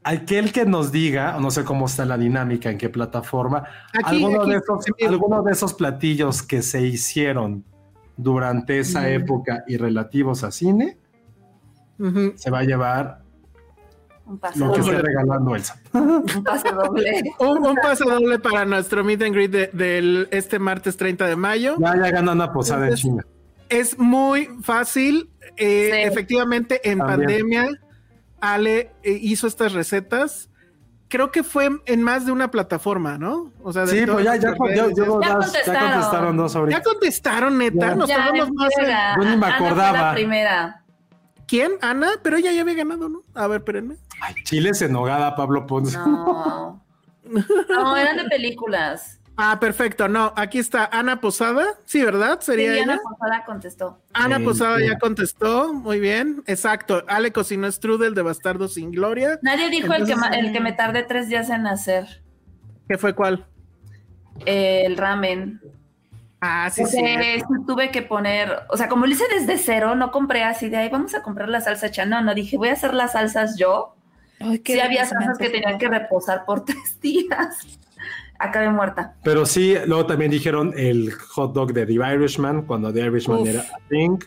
Aquel 0.03 0.51
que 0.51 0.65
nos 0.65 0.91
diga, 0.91 1.37
no 1.39 1.51
sé 1.51 1.63
cómo 1.63 1.85
está 1.85 2.05
la 2.05 2.17
dinámica, 2.17 2.71
en 2.71 2.77
qué 2.77 2.89
plataforma, 2.89 3.63
Aquí, 3.93 4.15
alguno, 4.23 4.41
aquí, 4.41 4.51
de 4.51 4.57
esos, 4.57 4.87
en 4.87 4.93
vivo. 4.97 5.09
alguno 5.11 5.43
de 5.43 5.51
esos 5.51 5.73
platillos 5.75 6.41
que 6.41 6.61
se 6.63 6.81
hicieron 6.81 7.63
durante 8.17 8.79
esa 8.79 9.09
época 9.09 9.63
y 9.67 9.77
relativos 9.77 10.43
a 10.43 10.51
cine, 10.51 10.97
se 12.35 12.49
va 12.49 12.59
a 12.59 12.63
llevar 12.63 13.20
Un 14.31 14.39
pase 14.39 14.59
lo 14.59 14.71
que 14.73 14.79
doble. 14.81 15.01
regalando 15.01 15.55
Elsa. 15.55 15.75
Un 15.93 16.43
pase 16.43 16.71
doble. 16.71 17.23
Un, 17.39 17.65
un 17.67 17.75
pase 17.75 18.03
doble 18.05 18.39
para 18.39 18.65
nuestro 18.65 19.03
meet 19.03 19.21
and 19.23 19.33
greet 19.35 19.51
de- 19.51 19.69
del 19.73 20.27
este 20.31 20.57
martes 20.59 20.95
30 20.97 21.27
de 21.27 21.35
mayo. 21.35 21.75
Ya, 21.79 21.95
ya 21.95 22.11
gana 22.11 22.31
una 22.31 22.51
posada 22.53 22.81
en 22.87 22.93
Entonces, 22.93 23.01
China. 23.03 23.25
Es 23.69 23.99
muy 23.99 24.47
fácil. 24.63 25.29
eh, 25.57 25.89
Sí. 25.93 25.99
Efectivamente, 26.09 26.79
en 26.89 26.99
También. 26.99 27.19
pandemia, 27.19 27.69
Ale 28.39 28.91
eh, 29.03 29.19
hizo 29.21 29.47
estas 29.47 29.73
recetas. 29.73 30.49
Creo 31.09 31.29
que 31.29 31.43
fue 31.43 31.69
en 31.85 32.01
más 32.03 32.25
de 32.25 32.31
una 32.31 32.49
plataforma, 32.51 33.17
¿no? 33.17 33.51
O 33.63 33.73
sea, 33.73 33.85
de 33.85 33.99
Sí, 33.99 34.05
pues 34.09 34.23
ya, 34.23 34.35
ya, 34.37 34.51
ya, 34.51 34.55
ya, 34.73 34.87
Ya 34.87 34.95
ya 34.95 35.05
contestaron. 35.35 36.37
dos 36.37 36.55
ahorita. 36.55 36.77
Ya 36.77 36.83
contestaron, 36.83 37.57
neta. 37.57 37.87
Ya. 37.89 37.95
Nos 37.95 38.07
Ya, 38.09 38.15
tardamos 38.15 38.47
en 38.47 38.53
más 38.55 38.69
en-. 38.77 38.85
Yo 39.23 39.29
ni 39.29 39.37
me 39.37 39.45
Ana 39.45 39.57
fue 39.57 39.67
acordaba. 39.67 40.01
la 40.01 40.13
primera. 40.13 40.83
¿Quién? 41.51 41.73
Ana, 41.81 42.11
pero 42.23 42.37
ella 42.37 42.53
ya 42.53 42.61
había 42.61 42.75
ganado, 42.75 43.09
¿no? 43.09 43.23
A 43.33 43.45
ver, 43.47 43.57
espérenme. 43.59 43.97
Ay, 44.21 44.35
chiles 44.45 44.81
en 44.83 44.93
nogada, 44.93 45.35
Pablo 45.35 45.67
Ponce. 45.67 45.97
No. 45.97 46.81
No, 47.67 47.97
eran 47.97 48.15
de 48.15 48.23
películas. 48.29 49.19
Ah, 49.35 49.57
perfecto. 49.59 50.07
No, 50.07 50.31
aquí 50.37 50.59
está 50.59 50.85
Ana 50.85 51.19
Posada. 51.19 51.65
Sí, 51.83 52.01
¿verdad? 52.05 52.39
Sí, 52.39 52.45
Sería 52.53 52.73
ella. 52.75 52.83
Ana 52.83 52.99
Posada 53.03 53.43
contestó. 53.45 53.99
Ana 54.13 54.37
Sí, 54.37 54.43
Posada 54.45 54.77
sí. 54.77 54.87
ya 54.87 54.97
contestó. 54.97 55.73
Muy 55.73 55.99
bien. 55.99 56.41
Exacto. 56.47 57.03
Ale 57.09 57.33
cocinó 57.33 57.69
strudel 57.69 58.15
de 58.15 58.21
bastardo 58.21 58.69
sin 58.69 58.91
gloria. 58.91 59.37
Nadie 59.41 59.69
dijo 59.69 59.93
el, 59.93 60.05
que, 60.05 60.15
el 60.39 60.53
que 60.53 60.61
me 60.61 60.71
tardé 60.71 61.03
tres 61.03 61.27
días 61.27 61.49
en 61.49 61.67
hacer. 61.67 62.23
¿Qué 62.87 62.97
fue 62.97 63.13
cuál? 63.13 63.45
El 64.45 64.95
ramen. 64.95 65.59
Ah, 66.41 66.69
sí, 66.71 66.83
sí. 66.87 66.97
Porque 66.99 67.39
sí 67.39 67.65
tuve 67.67 67.91
que 67.91 68.01
poner, 68.01 68.63
o 68.69 68.75
sea, 68.75 68.89
como 68.89 69.05
lo 69.05 69.11
hice 69.11 69.25
desde 69.31 69.59
cero, 69.59 69.93
no 69.95 70.11
compré 70.11 70.43
así 70.43 70.69
de 70.69 70.77
ahí, 70.77 70.89
vamos 70.89 71.13
a 71.13 71.21
comprar 71.21 71.47
la 71.49 71.61
salsa 71.61 71.87
hecha. 71.87 72.05
No, 72.05 72.21
no, 72.21 72.33
dije, 72.33 72.57
voy 72.57 72.69
a 72.69 72.73
hacer 72.73 72.95
las 72.95 73.11
salsas 73.11 73.57
yo. 73.57 73.95
Ay, 74.39 74.57
qué 74.59 74.73
Sí, 74.73 74.79
había 74.79 75.05
salsas 75.05 75.37
que 75.37 75.49
tenían 75.49 75.77
que 75.77 75.87
reposar 75.87 76.43
por 76.45 76.65
tres 76.65 76.99
días. 76.99 77.79
Acabé 78.39 78.71
muerta. 78.71 79.13
Pero 79.23 79.45
sí, 79.45 79.75
luego 79.85 80.07
también 80.07 80.31
dijeron 80.31 80.73
el 80.75 81.11
hot 81.11 81.53
dog 81.53 81.73
de 81.73 81.85
The 81.85 81.93
Irishman, 81.93 82.63
cuando 82.63 82.91
The 82.91 83.01
Irishman 83.01 83.41
Uf. 83.41 83.47
era 83.47 83.61
a 83.61 83.87
thing. 83.87 84.17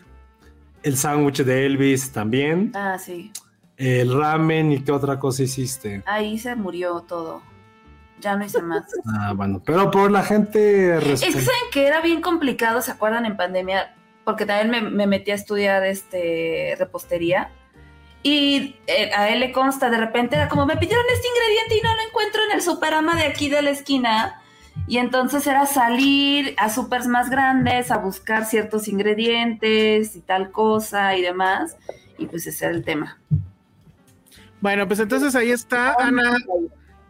El 0.83 0.95
sándwich 0.95 1.43
de 1.43 1.65
Elvis 1.65 2.13
también. 2.13 2.71
Ah, 2.75 2.97
sí. 2.97 3.33
El 3.75 4.17
ramen 4.17 4.71
y 4.71 4.79
qué 4.79 4.93
otra 4.93 5.19
cosa 5.19 5.43
hiciste. 5.43 6.01
Ahí 6.05 6.39
se 6.39 6.55
murió 6.55 7.01
todo. 7.01 7.41
Ya 8.19 8.35
no 8.35 8.45
hice 8.45 8.61
más. 8.61 8.83
Ah, 9.07 9.33
bueno, 9.35 9.61
pero 9.65 9.91
por 9.91 10.11
la 10.11 10.23
gente 10.23 10.97
Es 10.97 11.21
que 11.21 11.31
saben 11.31 11.61
que 11.71 11.87
era 11.87 12.01
bien 12.01 12.21
complicado, 12.21 12.81
¿se 12.81 12.91
acuerdan 12.91 13.25
en 13.25 13.37
pandemia? 13.37 13.95
Porque 14.23 14.45
también 14.45 14.69
me, 14.69 14.89
me 14.89 15.07
metí 15.07 15.31
a 15.31 15.35
estudiar 15.35 15.85
este 15.85 16.75
repostería. 16.77 17.49
Y 18.23 18.75
eh, 18.87 19.11
a 19.15 19.29
él 19.29 19.39
le 19.39 19.51
consta, 19.51 19.91
de 19.91 19.97
repente 19.97 20.35
era 20.35 20.49
como, 20.49 20.65
me 20.65 20.77
pidieron 20.77 21.05
este 21.13 21.27
ingrediente 21.27 21.77
y 21.77 21.81
no 21.81 21.95
lo 21.95 22.01
encuentro 22.09 22.41
en 22.45 22.55
el 22.55 22.61
superama 22.63 23.15
de 23.15 23.25
aquí 23.25 23.49
de 23.49 23.61
la 23.61 23.69
esquina. 23.69 24.41
Y 24.87 24.97
entonces 24.97 25.45
era 25.45 25.67
salir 25.67 26.55
a 26.57 26.71
supers 26.71 27.05
más 27.05 27.29
grandes 27.29 27.91
a 27.91 27.97
buscar 27.97 28.45
ciertos 28.45 28.87
ingredientes 28.87 30.15
y 30.15 30.21
tal 30.21 30.51
cosa 30.51 31.15
y 31.15 31.21
demás. 31.21 31.77
Y 32.17 32.25
pues 32.25 32.47
ese 32.47 32.65
era 32.65 32.73
el 32.73 32.83
tema. 32.83 33.19
Bueno, 34.59 34.87
pues 34.87 34.99
entonces 34.99 35.35
ahí 35.35 35.51
está. 35.51 35.93
Ana 35.99 36.35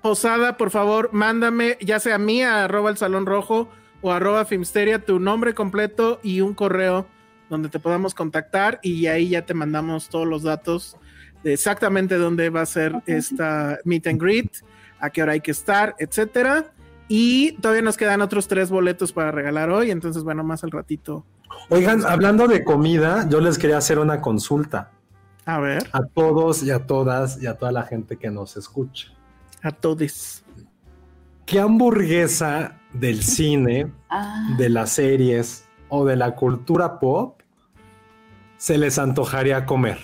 Posada, 0.06 0.56
por 0.56 0.69
favor, 0.69 1.10
mándame, 1.14 1.80
ya 1.82 1.99
sea 1.99 2.14
a 2.14 2.19
mí, 2.19 2.44
a 2.44 2.65
arroba 2.65 2.91
el 2.91 2.98
salón 2.98 3.26
rojo 3.26 3.69
o 4.03 4.11
arroba 4.11 4.45
Filmsteria, 4.45 5.03
tu 5.03 5.19
nombre 5.19 5.56
completo 5.56 6.19
y 6.22 6.41
un 6.41 6.53
correo 6.53 7.07
donde 7.49 7.69
te 7.69 7.80
podamos 7.80 8.14
contactar 8.14 8.80
y 8.84 9.07
ahí 9.07 9.30
ya 9.30 9.48
te 9.48 9.56
mandamos 9.56 10.10
todos 10.10 10.27
los 10.27 10.44
datos 10.44 10.95
de 11.44 11.53
exactamente 11.53 12.19
dónde 12.19 12.52
va 12.52 12.61
a 12.61 12.68
ser 12.68 13.02
esta 13.07 13.80
meet 13.84 14.06
and 14.06 14.22
greet, 14.22 14.52
a 14.99 15.10
qué 15.10 15.23
hora 15.23 15.32
hay 15.32 15.41
que 15.41 15.49
estar, 15.49 15.95
etcétera. 15.98 16.72
Y 17.07 17.53
todavía 17.53 17.82
nos 17.82 17.98
quedan 17.98 18.22
otros 18.22 18.48
tres 18.48 18.69
boletos 18.69 19.11
para 19.11 19.32
regalar 19.32 19.72
hoy, 19.72 19.90
entonces 19.90 20.22
bueno, 20.22 20.44
más 20.44 20.64
al 20.64 20.69
ratito. 20.69 21.26
Oigan, 21.69 22.06
hablando 22.06 22.48
de 22.48 22.64
comida, 22.64 23.27
yo 23.27 23.41
les 23.41 23.57
quería 23.57 23.80
hacer 23.80 23.98
una 23.98 24.22
consulta 24.22 24.91
A 25.48 25.60
ver, 25.60 25.90
a 25.94 26.03
todos 26.03 26.61
y 26.61 26.69
a 26.69 26.86
todas 26.86 27.41
y 27.41 27.48
a 27.48 27.56
toda 27.56 27.72
la 27.72 27.82
gente 27.82 28.18
que 28.18 28.30
nos 28.30 28.56
escucha. 28.56 29.14
A 29.65 29.71
todos. 29.71 30.43
¿Qué 31.45 31.59
hamburguesa 31.59 32.79
del 32.93 33.23
cine, 33.35 33.91
Ah, 34.09 34.55
de 34.57 34.69
las 34.69 34.91
series 34.91 35.65
o 35.89 36.05
de 36.05 36.15
la 36.15 36.35
cultura 36.35 36.99
pop 36.99 37.41
se 38.57 38.77
les 38.77 38.97
antojaría 38.97 39.65
comer? 39.65 39.99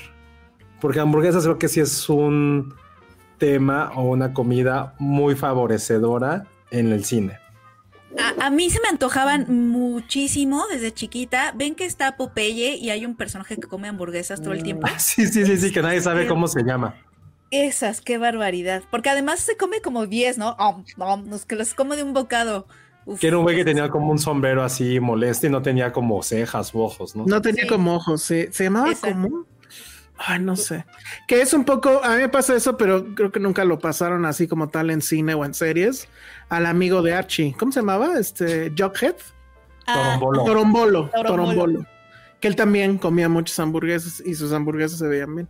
Porque 0.80 1.00
hamburguesas 1.00 1.44
creo 1.44 1.60
que 1.60 1.68
sí 1.68 1.80
es 1.80 2.10
un 2.10 2.74
tema 3.38 3.92
o 3.96 4.04
una 4.04 4.34
comida 4.34 4.96
muy 5.00 5.36
favorecedora 5.36 6.46
en 6.72 6.92
el 6.92 7.06
cine. 7.06 7.40
A, 8.20 8.48
a 8.48 8.50
mí 8.50 8.70
se 8.70 8.80
me 8.82 8.90
antojaban 8.90 9.46
muchísimo 9.70 10.66
desde 10.70 10.94
chiquita. 10.94 11.54
Ven 11.56 11.76
que 11.76 11.86
está 11.86 12.18
Popeye 12.18 12.76
y 12.76 12.90
hay 12.90 13.06
un 13.06 13.16
personaje 13.16 13.56
que 13.56 13.68
come 13.68 13.88
hamburguesas 13.88 14.42
todo 14.42 14.54
el 14.54 14.64
tiempo. 14.64 14.88
Sí, 14.98 15.28
sí, 15.28 15.46
sí, 15.46 15.58
sí, 15.58 15.72
que 15.72 15.82
nadie 15.82 16.02
sabe 16.02 16.28
cómo 16.28 16.48
se 16.48 16.64
llama. 16.64 16.96
Esas, 17.52 18.02
qué 18.02 18.18
barbaridad. 18.18 18.84
Porque 18.90 19.10
además 19.10 19.42
se 19.42 19.58
come 19.58 19.82
como 19.82 20.08
10, 20.08 20.38
¿no? 20.38 20.52
Om, 20.58 20.86
los 21.30 21.46
que 21.46 21.56
los 21.56 21.74
como 21.74 21.96
de 21.96 22.04
un 22.04 22.14
bocado. 22.14 22.66
Uf. 23.06 23.20
Que 23.20 23.28
era 23.28 23.38
un 23.38 23.44
güey 23.44 23.56
que 23.56 23.66
tenía 23.66 23.90
como 23.90 24.10
un 24.12 24.20
sombrero 24.20 24.64
así 24.64 25.00
molesto 25.00 25.48
y 25.48 25.50
no 25.50 25.62
tenía 25.62 25.92
como 25.92 26.22
cejas 26.24 26.74
u 26.74 26.80
ojos, 26.82 27.16
¿no? 27.16 27.26
No 27.26 27.42
tenía 27.42 27.64
Sí. 27.64 27.70
como 27.70 27.96
ojos, 27.96 28.22
sí. 28.22 28.48
Se 28.52 28.64
llamaba 28.66 28.90
Exacto. 28.92 29.16
como. 29.22 29.46
Ay, 30.24 30.40
no 30.40 30.56
sé. 30.56 30.86
Que 31.28 31.42
es 31.42 31.52
un 31.54 31.66
poco. 31.66 32.00
A 32.04 32.10
mí 32.16 32.22
me 32.22 32.30
pasa 32.30 32.56
eso, 32.56 32.78
pero 32.78 33.16
creo 33.16 33.32
que 33.32 33.40
nunca 33.40 33.66
lo 33.66 33.80
pasaron 33.80 34.26
así 34.26 34.48
como 34.48 34.70
tal 34.70 34.92
en 34.92 35.02
cine 35.02 35.34
o 35.34 35.44
en 35.44 35.54
series. 35.56 36.08
Al 36.48 36.68
amigo 36.68 37.02
de 37.02 37.14
Archie. 37.16 37.56
¿Cómo 37.58 37.72
se 37.72 37.80
llamaba? 37.80 38.20
Este. 38.20 38.72
Jughead. 38.78 39.16
Ah, 39.88 40.18
Torombolo. 40.20 40.46
Torombolo, 40.46 41.10
Torombolo. 41.10 41.26
Torombolo. 41.54 41.86
Que 42.40 42.48
él 42.48 42.56
también 42.56 42.98
comía 43.00 43.28
muchas 43.30 43.60
hamburguesas 43.60 44.22
y 44.24 44.36
sus 44.36 44.52
hamburguesas 44.54 45.00
se 45.00 45.08
veían 45.08 45.36
bien. 45.36 45.48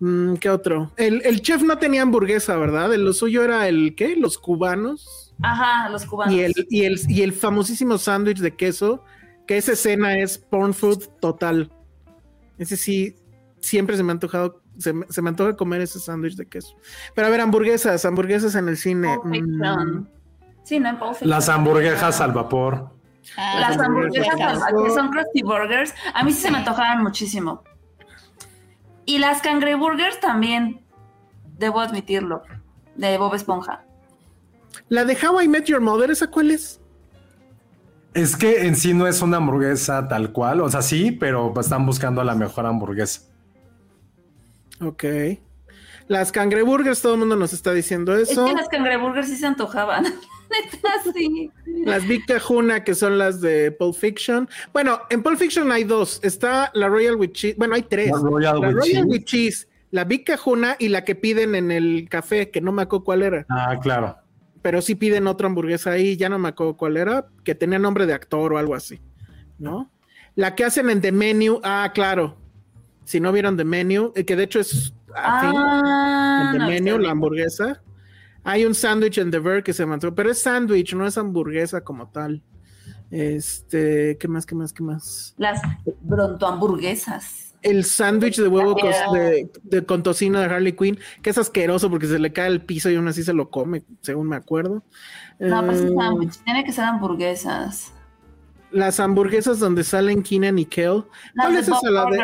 Mm, 0.00 0.34
¿Qué 0.34 0.48
otro? 0.50 0.92
El, 0.96 1.22
el 1.24 1.40
chef 1.42 1.62
no 1.62 1.78
tenía 1.78 2.02
hamburguesa, 2.02 2.56
¿verdad? 2.56 2.92
Lo 2.94 3.12
suyo 3.12 3.42
era 3.42 3.66
el, 3.68 3.94
¿qué? 3.96 4.16
Los 4.16 4.38
cubanos. 4.38 5.34
Ajá, 5.42 5.88
los 5.88 6.04
cubanos. 6.04 6.34
Y 6.34 6.40
el, 6.40 6.54
y 6.70 6.84
el, 6.84 7.00
y 7.08 7.22
el 7.22 7.32
famosísimo 7.32 7.98
sándwich 7.98 8.38
de 8.38 8.54
queso, 8.54 9.02
que 9.46 9.56
esa 9.56 9.72
escena 9.72 10.18
es 10.18 10.38
porn 10.38 10.74
food 10.74 11.04
total. 11.20 11.70
Ese 12.58 12.76
sí, 12.76 13.16
siempre 13.60 13.96
se 13.96 14.02
me 14.02 14.10
ha 14.10 14.14
antojado, 14.14 14.62
se 14.78 14.92
me, 14.92 15.06
se 15.08 15.22
me 15.22 15.30
antoja 15.30 15.56
comer 15.56 15.80
ese 15.80 15.98
sándwich 16.00 16.34
de 16.36 16.46
queso. 16.46 16.76
Pero 17.14 17.26
a 17.26 17.30
ver, 17.30 17.40
hamburguesas, 17.40 18.04
hamburguesas 18.04 18.54
en 18.54 18.68
el 18.68 18.76
cine. 18.76 19.16
Mm, 19.24 19.32
Sí, 20.64 20.78
¿no? 20.80 20.88
En. 21.20 21.28
Las 21.30 21.48
hamburguesas 21.48 22.20
al 22.20 22.32
vapor. 22.32 22.90
ah, 23.38 23.56
Las 23.60 23.78
hamburguesas 23.78 24.34
hamburguesas. 24.38 24.72
que 24.84 24.90
son 24.90 25.08
Krusty 25.10 25.42
Burgers, 25.42 25.94
a 26.12 26.22
mí 26.24 26.32
sí 26.32 26.42
se 26.42 26.50
me 26.50 26.58
antojaban 26.58 27.02
muchísimo. 27.02 27.62
Y 29.08 29.16
las 29.16 29.40
cangreburgers 29.40 30.20
también, 30.20 30.82
debo 31.56 31.80
admitirlo, 31.80 32.42
de 32.94 33.16
Bob 33.16 33.34
Esponja. 33.34 33.82
La 34.90 35.06
de 35.06 35.16
How 35.16 35.40
I 35.40 35.48
Met 35.48 35.64
Your 35.64 35.80
Mother, 35.80 36.10
¿esa 36.10 36.26
cuál 36.26 36.50
es? 36.50 36.78
Es 38.12 38.36
que 38.36 38.66
en 38.66 38.76
sí 38.76 38.92
no 38.92 39.06
es 39.06 39.22
una 39.22 39.38
hamburguesa 39.38 40.06
tal 40.08 40.30
cual, 40.30 40.60
o 40.60 40.68
sea, 40.68 40.82
sí, 40.82 41.10
pero 41.10 41.58
están 41.58 41.86
buscando 41.86 42.22
la 42.22 42.34
mejor 42.34 42.66
hamburguesa. 42.66 43.22
Ok. 44.82 45.04
Las 46.06 46.30
cangreburgers, 46.30 47.00
todo 47.00 47.14
el 47.14 47.20
mundo 47.20 47.36
nos 47.36 47.54
está 47.54 47.72
diciendo 47.72 48.14
Es 48.14 48.32
eso. 48.32 48.44
que 48.44 48.52
las 48.52 48.68
cangreburgers 48.68 49.28
sí 49.28 49.36
se 49.36 49.46
antojaban. 49.46 50.04
Neta, 50.50 50.88
sí. 51.14 51.50
Las 51.84 52.06
Big 52.06 52.24
Kahuna, 52.26 52.82
que 52.84 52.94
son 52.94 53.18
las 53.18 53.40
de 53.40 53.70
Pulp 53.72 53.94
Fiction. 53.94 54.48
Bueno, 54.72 55.00
en 55.10 55.22
Pulp 55.22 55.38
Fiction 55.38 55.70
hay 55.72 55.84
dos. 55.84 56.20
Está 56.22 56.70
la 56.74 56.88
Royal 56.88 57.16
with 57.16 57.32
Cheese. 57.32 57.56
Bueno, 57.58 57.74
hay 57.74 57.82
tres. 57.82 58.10
La 58.10 58.18
Royal 58.18 58.60
la 58.60 58.68
with 58.68 58.74
Royal 58.76 58.84
Cheese. 58.84 59.04
with 59.04 59.24
Cheese, 59.24 59.68
la 59.90 60.04
Big 60.04 60.24
Kahuna 60.24 60.76
y 60.78 60.88
la 60.88 61.04
que 61.04 61.14
piden 61.14 61.54
en 61.54 61.70
el 61.70 62.08
café, 62.08 62.50
que 62.50 62.60
no 62.60 62.72
me 62.72 62.82
acuerdo 62.82 63.04
cuál 63.04 63.22
era. 63.22 63.46
Ah, 63.48 63.78
claro. 63.80 64.16
Pero 64.62 64.82
sí 64.82 64.94
piden 64.94 65.26
otra 65.26 65.46
hamburguesa 65.46 65.92
ahí, 65.92 66.16
ya 66.16 66.28
no 66.28 66.38
me 66.38 66.48
acuerdo 66.48 66.76
cuál 66.76 66.96
era, 66.96 67.26
que 67.44 67.54
tenía 67.54 67.78
nombre 67.78 68.06
de 68.06 68.12
actor 68.14 68.52
o 68.52 68.58
algo 68.58 68.74
así, 68.74 69.00
¿no? 69.58 69.90
La 70.34 70.54
que 70.54 70.64
hacen 70.64 70.90
en 70.90 71.00
The 71.00 71.12
Menu, 71.12 71.60
ah, 71.62 71.90
claro. 71.94 72.36
Si 73.04 73.20
no 73.20 73.32
vieron 73.32 73.56
The 73.56 73.64
Menu, 73.64 74.12
eh, 74.16 74.24
que 74.24 74.36
de 74.36 74.42
hecho 74.44 74.60
es 74.60 74.92
así, 75.14 75.46
Ah, 75.54 76.42
en 76.46 76.52
The 76.52 76.58
no, 76.58 76.66
Menu, 76.68 76.98
la 76.98 77.10
hamburguesa. 77.12 77.80
Hay 78.50 78.64
un 78.64 78.74
sándwich 78.74 79.18
en 79.18 79.30
The 79.30 79.40
Verge 79.40 79.62
que 79.62 79.72
se 79.74 79.84
mantuvo, 79.84 80.14
pero 80.14 80.30
es 80.30 80.38
sándwich, 80.40 80.94
no 80.94 81.06
es 81.06 81.18
hamburguesa 81.18 81.82
como 81.82 82.08
tal. 82.08 82.42
Este, 83.10 84.16
¿qué 84.18 84.26
más, 84.26 84.46
qué 84.46 84.54
más, 84.54 84.72
qué 84.72 84.82
más? 84.82 85.34
Las 85.36 85.60
bronto 86.00 86.46
hamburguesas. 86.46 87.54
El 87.60 87.84
sándwich 87.84 88.38
de 88.38 88.48
huevo 88.48 88.74
de, 89.12 89.50
de- 89.64 89.84
con 89.84 90.02
tocino 90.02 90.38
de 90.38 90.46
Harley 90.46 90.72
Quinn, 90.72 90.98
que 91.22 91.28
es 91.30 91.36
asqueroso 91.36 91.90
porque 91.90 92.06
se 92.06 92.18
le 92.18 92.32
cae 92.32 92.46
al 92.46 92.62
piso 92.62 92.88
y 92.88 92.94
aún 92.96 93.08
así 93.08 93.22
se 93.22 93.34
lo 93.34 93.50
come, 93.50 93.82
según 94.00 94.28
me 94.28 94.36
acuerdo. 94.36 94.82
No, 95.38 95.60
pero 95.60 95.72
es 95.72 95.80
Eh, 95.82 95.90
un 95.90 95.96
sándwich, 95.98 96.36
tiene 96.44 96.64
que 96.64 96.72
ser 96.72 96.84
hamburguesas. 96.84 97.92
las 98.70 98.98
hamburguesas 99.00 99.58
donde 99.58 99.84
salen 99.84 100.22
Keenan 100.22 100.58
y 100.58 100.64
Kel. 100.64 101.04
¿Cuál 101.36 101.56
es 101.56 101.68
esa? 101.68 101.90
La 101.90 102.06
de. 102.06 102.18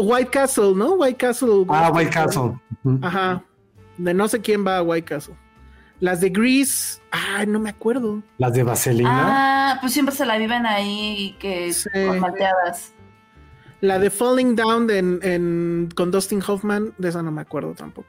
White 0.00 0.30
Castle, 0.30 0.74
¿no? 0.76 0.94
White 0.94 1.16
Castle. 1.16 1.64
Ah, 1.68 1.90
White 1.94 2.10
Castle. 2.10 2.52
Ajá. 3.02 3.42
De 3.98 4.14
no 4.14 4.28
sé 4.28 4.40
quién 4.40 4.66
va 4.66 4.78
a 4.78 5.00
Castle. 5.02 5.34
Las 6.00 6.20
de 6.20 6.30
Grease. 6.30 7.00
Ay, 7.10 7.46
no 7.46 7.60
me 7.60 7.70
acuerdo. 7.70 8.22
Las 8.38 8.52
de 8.54 8.62
vaselina. 8.64 9.10
Ah, 9.72 9.78
pues 9.80 9.92
siempre 9.92 10.14
se 10.14 10.26
la 10.26 10.36
viven 10.38 10.66
ahí 10.66 11.36
que 11.38 11.72
Sí. 11.72 11.88
con 12.06 12.18
malteadas. 12.20 12.92
La 13.80 13.98
de 13.98 14.10
Falling 14.10 14.54
Down 14.56 14.86
de- 14.86 14.98
en, 14.98 15.18
en- 15.22 15.88
con 15.94 16.10
Dustin 16.10 16.42
Hoffman. 16.46 16.92
De 16.98 17.08
esa 17.08 17.22
no 17.22 17.30
me 17.30 17.40
acuerdo 17.42 17.74
tampoco. 17.74 18.08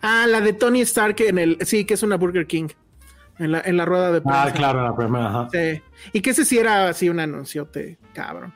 Ah, 0.00 0.26
la 0.28 0.40
de 0.40 0.52
Tony 0.52 0.80
Stark 0.82 1.16
en 1.20 1.38
el. 1.38 1.58
Sí, 1.62 1.84
que 1.84 1.94
es 1.94 2.02
una 2.02 2.16
Burger 2.16 2.46
King. 2.46 2.68
En 3.38 3.50
la, 3.52 3.60
en 3.64 3.76
la 3.76 3.84
rueda 3.84 4.12
de 4.12 4.20
prensa. 4.20 4.44
Ah, 4.44 4.52
claro, 4.52 4.82
la 4.82 4.94
primera. 4.94 5.26
Ajá. 5.28 5.48
Sí. 5.50 5.82
Y 6.12 6.20
que 6.20 6.30
ese 6.30 6.44
sí 6.44 6.58
era 6.58 6.88
así 6.88 7.08
un 7.08 7.18
anunciote, 7.20 7.98
cabrón. 8.14 8.54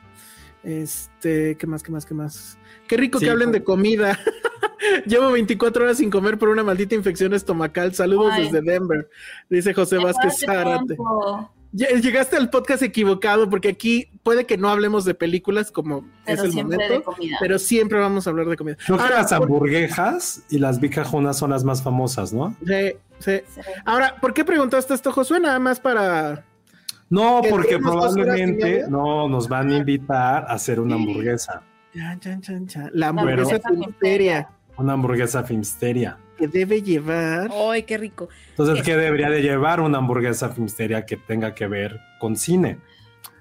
Este, 0.63 1.55
¿qué 1.57 1.67
más, 1.67 1.81
qué 1.83 1.91
más, 1.91 2.05
qué 2.05 2.13
más? 2.13 2.57
Qué 2.87 2.97
rico 2.97 3.19
Sí, 3.19 3.25
que 3.25 3.31
hablen 3.31 3.51
de 3.51 3.63
comida. 3.63 4.19
Llevo 5.05 5.31
24 5.31 5.83
horas 5.83 5.97
sin 5.97 6.09
comer 6.09 6.37
por 6.37 6.49
una 6.49 6.63
maldita 6.63 6.95
infección 6.95 7.33
estomacal. 7.33 7.93
Saludos 7.93 8.31
Ay. 8.33 8.43
desde 8.45 8.61
Denver, 8.61 9.09
dice 9.49 9.73
José 9.73 9.97
Vázquez 9.97 10.39
Zárate. 10.45 10.95
Llegaste 11.73 12.37
al 12.37 12.49
podcast 12.49 12.81
equivocado 12.81 13.49
porque 13.49 13.67
aquí 13.67 14.09
puede 14.23 14.45
que 14.45 14.57
no 14.57 14.69
hablemos 14.69 15.03
de 15.03 15.13
películas 15.13 15.69
como 15.71 16.07
Pero 16.25 16.43
es 16.43 16.49
el 16.49 16.63
momento, 16.63 17.03
pero 17.39 17.59
siempre 17.59 17.99
vamos 17.99 18.25
a 18.25 18.29
hablar 18.29 18.47
de 18.47 18.55
comida. 18.55 18.77
Creo 18.85 18.97
que 18.97 19.03
Ahora, 19.03 19.17
las 19.17 19.33
por- 19.33 19.43
hamburguesas 19.43 20.43
y 20.49 20.59
las 20.59 20.79
bicajunas 20.79 21.37
son 21.37 21.49
las 21.51 21.63
más 21.65 21.83
famosas, 21.83 22.31
¿no? 22.33 22.55
sí, 22.65 22.93
sí. 23.19 23.41
Sí. 23.49 23.61
Ahora, 23.83 24.15
¿por 24.21 24.33
qué 24.33 24.45
preguntaste 24.45 24.93
esto, 24.93 25.11
Josué? 25.11 25.39
Nada 25.39 25.59
más 25.59 25.79
para... 25.79 26.45
No, 27.09 27.41
Que 27.41 27.49
porque 27.49 27.77
probablemente 27.79 28.85
no 28.89 29.27
nos 29.29 29.47
van 29.47 29.69
a 29.71 29.77
invitar 29.77 30.45
a 30.47 30.53
hacer 30.53 30.79
una 30.79 30.95
hamburguesa. 30.95 31.63
Chan, 31.97 32.19
chan, 32.19 32.41
chan, 32.41 32.67
chan. 32.67 32.89
La 32.93 33.07
hamburguesa 33.07 33.59
filteria 33.59 34.49
Una 34.77 34.93
hamburguesa 34.93 35.43
Filmsteria. 35.43 36.19
que 36.37 36.47
debe 36.47 36.83
llevar... 36.83 37.49
Ay, 37.71 37.83
qué 37.83 37.97
rico. 37.97 38.29
Entonces, 38.51 38.85
¿qué 38.85 38.95
debería 38.95 39.31
de 39.31 39.41
llevar 39.41 39.79
una 39.81 39.97
hamburguesa 39.97 40.49
Filmsteria 40.49 41.07
que 41.07 41.17
tenga 41.17 41.55
que 41.55 41.65
ver 41.65 41.99
con 42.19 42.35
cine? 42.35 42.77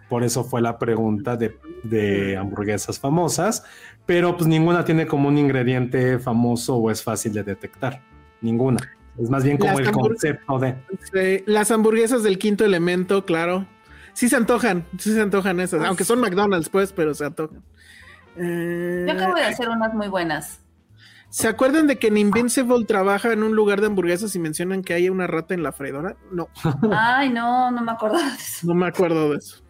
Por 0.09 0.25
eso 0.25 0.43
fue 0.43 0.63
la 0.63 0.79
pregunta 0.79 1.37
de, 1.37 1.59
de 1.83 2.39
hamburguesas 2.39 2.99
famosas, 2.99 3.65
pero 4.07 4.37
pues 4.39 4.49
ninguna 4.49 4.87
tiene 4.87 5.07
como 5.07 5.29
un 5.29 5.37
ingrediente 5.37 6.19
famoso 6.19 6.77
o 6.77 6.91
es 6.91 7.03
fácil 7.03 7.35
de 7.35 7.43
detectar. 7.43 8.01
Ninguna. 8.41 8.79
Es 9.19 9.29
más 9.29 9.45
bien 9.45 9.59
como 9.59 9.79
Las 9.79 9.89
el 9.89 9.93
concepto 9.93 10.59
de... 10.59 10.77
Sí, 11.13 11.45
las 11.47 11.71
hamburguesas 11.71 12.23
del 12.23 12.39
quinto 12.39 12.65
elemento, 12.65 13.27
claro. 13.27 13.67
Sí 14.15 14.31
se 14.31 14.37
antojan, 14.37 14.87
sí 14.97 15.13
se 15.13 15.21
antojan 15.21 15.61
esas. 15.61 15.85
Aunque 15.85 16.05
son 16.05 16.21
McDonald's, 16.21 16.71
pues, 16.71 16.93
pero 16.93 17.13
se 17.13 17.27
antojan. 17.27 17.63
Eh, 18.37 19.05
Yo 19.07 19.13
acabo 19.15 19.35
de 19.35 19.45
hacer 19.45 19.69
unas 19.69 19.93
muy 19.95 20.09
buenas. 20.09 20.61
¿Se 21.29 21.49
acuerdan 21.49 21.87
de 21.87 21.99
que 21.99 22.07
en 22.07 22.17
Invincible 22.19 22.85
trabaja 22.85 23.33
en 23.33 23.43
un 23.43 23.55
lugar 23.57 23.81
de 23.81 23.89
hamburguesas 23.89 24.35
y 24.37 24.39
mencionan 24.39 24.83
que 24.83 24.95
hay 24.95 25.09
una 25.09 25.27
rata 25.27 25.55
en 25.55 25.63
la 25.63 25.73
freidora? 25.73 26.17
No, 26.31 26.49
Ay, 26.93 27.31
no, 27.31 27.71
no 27.71 27.83
me 27.83 27.93
acordaba 27.93 28.31
de 28.31 28.37
eso. 28.37 28.67
no 28.67 28.75
me 28.75 28.87
acuerdo 28.87 29.31
de 29.31 29.39
eso. 29.39 29.63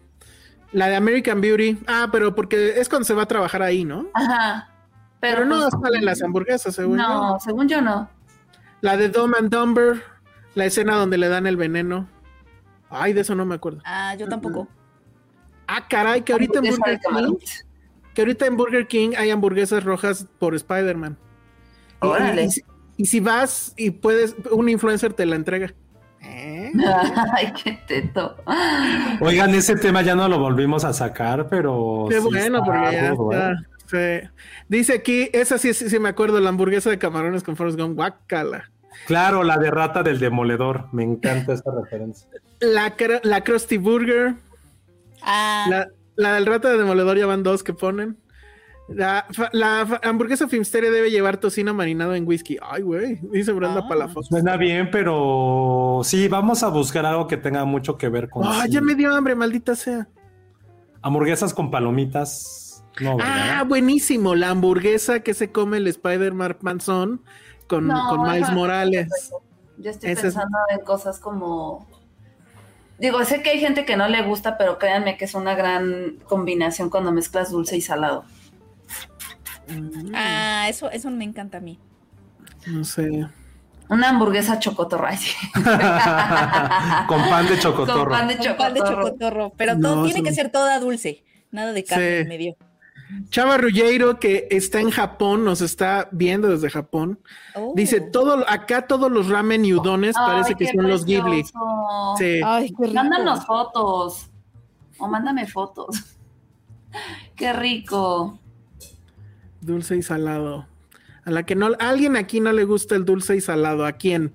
La 0.71 0.87
de 0.87 0.95
American 0.95 1.41
Beauty. 1.41 1.79
Ah, 1.87 2.09
pero 2.11 2.35
porque 2.35 2.79
es 2.79 2.89
cuando 2.89 3.05
se 3.05 3.13
va 3.13 3.23
a 3.23 3.27
trabajar 3.27 3.61
ahí, 3.63 3.85
¿no? 3.85 4.07
Ajá. 4.13 4.69
Pero, 5.19 5.45
no 5.45 5.57
pues, 5.57 5.73
salen 5.81 6.05
las 6.05 6.21
hamburguesas, 6.21 6.75
según 6.75 6.97
yo. 6.99 7.03
No, 7.07 7.39
según 7.39 7.67
yo 7.67 7.81
no. 7.81 8.09
La 8.81 8.95
de 8.95 9.09
Dumb 9.09 9.33
and 9.35 9.49
Dumber, 9.49 10.03
la 10.53 10.65
escena 10.65 10.95
donde 10.95 11.17
le 11.17 11.27
dan 11.27 11.47
el 11.47 11.57
veneno. 11.57 12.07
Ay, 12.89 13.13
de 13.13 13.21
eso 13.21 13.33
no 13.33 13.45
me 13.45 13.55
acuerdo. 13.55 13.81
Ah, 13.83 14.13
yo 14.15 14.27
tampoco. 14.27 14.67
Ah, 15.67 15.87
caray, 15.89 16.21
que 16.21 16.33
ahorita 16.33 16.59
en 16.59 16.67
Hamburguesa 16.67 16.79
Burger 16.85 16.97
de 16.97 17.01
camarón. 17.01 17.37
King, 17.37 17.47
que 18.17 18.21
ahorita 18.23 18.47
en 18.47 18.57
Burger 18.57 18.87
King 18.87 19.11
hay 19.15 19.29
hamburguesas 19.29 19.83
rojas 19.83 20.25
por 20.39 20.55
Spider-Man. 20.55 21.15
Y- 22.01 22.05
Órale. 22.07 22.45
Y, 22.45 22.49
si- 22.49 22.63
y 22.97 23.05
si 23.05 23.19
vas 23.19 23.73
y 23.77 23.91
puedes, 23.91 24.35
un 24.49 24.69
influencer 24.69 25.13
te 25.13 25.23
la 25.27 25.35
entrega. 25.35 25.71
¿Eh? 26.23 26.71
Ay, 27.35 27.53
qué 27.63 27.79
teto. 27.87 28.35
Oigan, 29.21 29.53
ese 29.53 29.75
tema 29.75 30.01
ya 30.01 30.15
no 30.15 30.27
lo 30.27 30.39
volvimos 30.39 30.83
a 30.83 30.93
sacar, 30.93 31.47
pero... 31.47 32.07
Qué 32.09 32.15
sí 32.19 32.21
bueno, 32.23 32.57
está 32.57 32.65
porque 32.65 32.91
ya 32.91 33.11
está. 33.11 33.55
Sí. 33.85 34.27
Dice 34.67 34.93
aquí, 34.93 35.29
esa 35.31 35.59
sí, 35.59 35.75
sí, 35.75 35.87
sí 35.87 35.99
me 35.99 36.09
acuerdo, 36.09 36.39
la 36.39 36.49
hamburguesa 36.49 36.89
de 36.89 36.97
camarones 36.97 37.43
con 37.43 37.55
Forrest 37.55 37.79
Gump, 37.79 37.97
guácala. 37.97 38.71
Claro, 39.05 39.43
la 39.43 39.59
de 39.59 39.69
rata 39.69 40.01
del 40.01 40.17
demoledor. 40.17 40.87
Me 40.91 41.03
encanta 41.03 41.53
esa 41.53 41.69
referencia. 41.83 42.27
La, 42.61 42.95
la 43.21 43.43
Krusty 43.43 43.77
Burger, 43.77 44.33
Ah, 45.21 45.65
la, 45.69 45.87
la 46.17 46.33
del 46.33 46.45
rata 46.45 46.69
de 46.69 46.77
demoledor 46.77 47.17
ya 47.17 47.25
van 47.25 47.43
dos 47.43 47.63
que 47.63 47.73
ponen. 47.73 48.17
La, 48.89 49.25
fa- 49.31 49.49
la 49.51 49.85
fa- 49.85 50.01
hamburguesa 50.03 50.47
Filmsteria 50.47 50.89
debe 50.91 51.11
llevar 51.11 51.37
tocino 51.37 51.73
marinado 51.73 52.15
en 52.15 52.25
whisky. 52.27 52.57
Ay, 52.61 52.83
güey, 52.83 53.19
dice 53.31 53.51
Brenda 53.51 53.81
Ah. 53.83 53.87
Palafox. 53.87 54.27
Suena 54.27 54.55
bien, 54.55 54.89
pero 54.91 56.01
sí, 56.03 56.27
vamos 56.29 56.63
a 56.63 56.69
buscar 56.69 57.05
algo 57.05 57.27
que 57.27 57.35
tenga 57.37 57.65
mucho 57.65 57.97
que 57.97 58.07
ver 58.09 58.29
con 58.29 58.43
Ah, 58.45 58.65
ya 58.69 58.79
me 58.81 58.95
dio 58.95 59.13
hambre, 59.13 59.35
maldita 59.35 59.75
sea. 59.75 60.07
hamburguesas 61.01 61.53
con 61.53 61.69
palomitas. 61.71 62.83
No. 63.01 63.17
Ah, 63.21 63.63
buenísimo. 63.67 64.35
La 64.35 64.49
hamburguesa 64.49 65.19
que 65.19 65.33
se 65.33 65.51
come 65.51 65.77
el 65.77 65.87
Spider-Man 65.87 66.57
Manson 66.61 67.21
con, 67.67 67.87
No, 67.87 68.07
con 68.09 68.23
Miles 68.23 68.51
Morales. 68.53 69.07
Yo 69.77 69.91
estoy 69.91 70.15
pensando 70.15 70.57
en 70.69 70.79
cosas 70.85 71.19
como. 71.19 71.87
Digo, 72.99 73.23
sé 73.25 73.41
que 73.43 73.51
hay 73.51 73.59
gente 73.59 73.85
que 73.85 73.95
no 73.95 74.07
le 74.07 74.23
gusta, 74.23 74.57
pero 74.57 74.79
créanme 74.79 75.17
que 75.17 75.25
es 75.25 75.35
una 75.35 75.53
gran 75.55 76.17
combinación 76.25 76.89
cuando 76.89 77.11
mezclas 77.11 77.51
dulce 77.51 77.77
y 77.77 77.81
salado. 77.81 78.25
Mm, 79.67 80.11
ah, 80.15 80.65
eso, 80.69 80.89
eso 80.89 81.09
me 81.11 81.25
encanta 81.25 81.57
a 81.57 81.61
mí. 81.61 81.79
No 82.65 82.83
sé. 82.83 83.27
Una 83.89 84.09
hamburguesa 84.09 84.59
sí. 85.17 85.31
Con 87.07 87.29
pan 87.29 87.47
de 87.47 87.57
chocotorro. 87.59 88.01
Con 88.03 88.09
pan 88.09 88.27
de 88.27 88.37
Un 88.39 88.57
pan 88.57 88.73
de 88.73 88.79
chocotorro. 88.81 89.53
pero 89.55 89.75
No, 89.75 89.93
todo 89.93 90.03
tiene 90.05 90.23
que 90.23 90.33
ser 90.33 90.49
toda 90.51 90.79
dulce, 90.79 91.23
nada 91.51 91.71
de 91.73 91.83
carne 91.83 92.05
Sí. 92.09 92.15
en 92.21 92.27
medio. 92.27 92.57
Chava 93.29 93.57
Ruggiero, 93.57 94.19
que 94.19 94.47
está 94.51 94.81
en 94.81 94.91
Japón, 94.91 95.45
nos 95.45 95.61
está 95.61 96.09
viendo 96.11 96.49
desde 96.49 96.69
Japón. 96.69 97.19
Oh. 97.55 97.73
Dice, 97.75 98.01
todo, 98.01 98.45
acá 98.49 98.87
todos 98.87 99.11
los 99.11 99.29
ramen 99.29 99.63
y 99.65 99.73
udones 99.73 100.15
parece 100.15 100.49
Ay, 100.49 100.55
que 100.55 100.73
son 100.73 100.87
los 100.87 101.05
Ghibli. 101.05 101.43
Sí. 102.17 102.41
Ay, 102.43 102.73
qué 102.77 102.87
rico. 102.87 102.93
Mándanos 102.93 103.45
fotos. 103.45 104.29
O 104.99 105.07
mándame 105.07 105.47
fotos. 105.47 106.17
Qué 107.35 107.53
rico. 107.53 108.39
Dulce 109.61 109.97
y 109.97 110.01
salado. 110.01 110.65
A 111.23 111.29
la 111.29 111.43
que 111.43 111.55
no, 111.55 111.67
a 111.67 111.89
alguien 111.89 112.15
aquí 112.15 112.39
no 112.39 112.51
le 112.51 112.63
gusta 112.63 112.95
el 112.95 113.05
dulce 113.05 113.35
y 113.35 113.41
salado. 113.41 113.85
¿A 113.85 113.91
quién? 113.91 114.33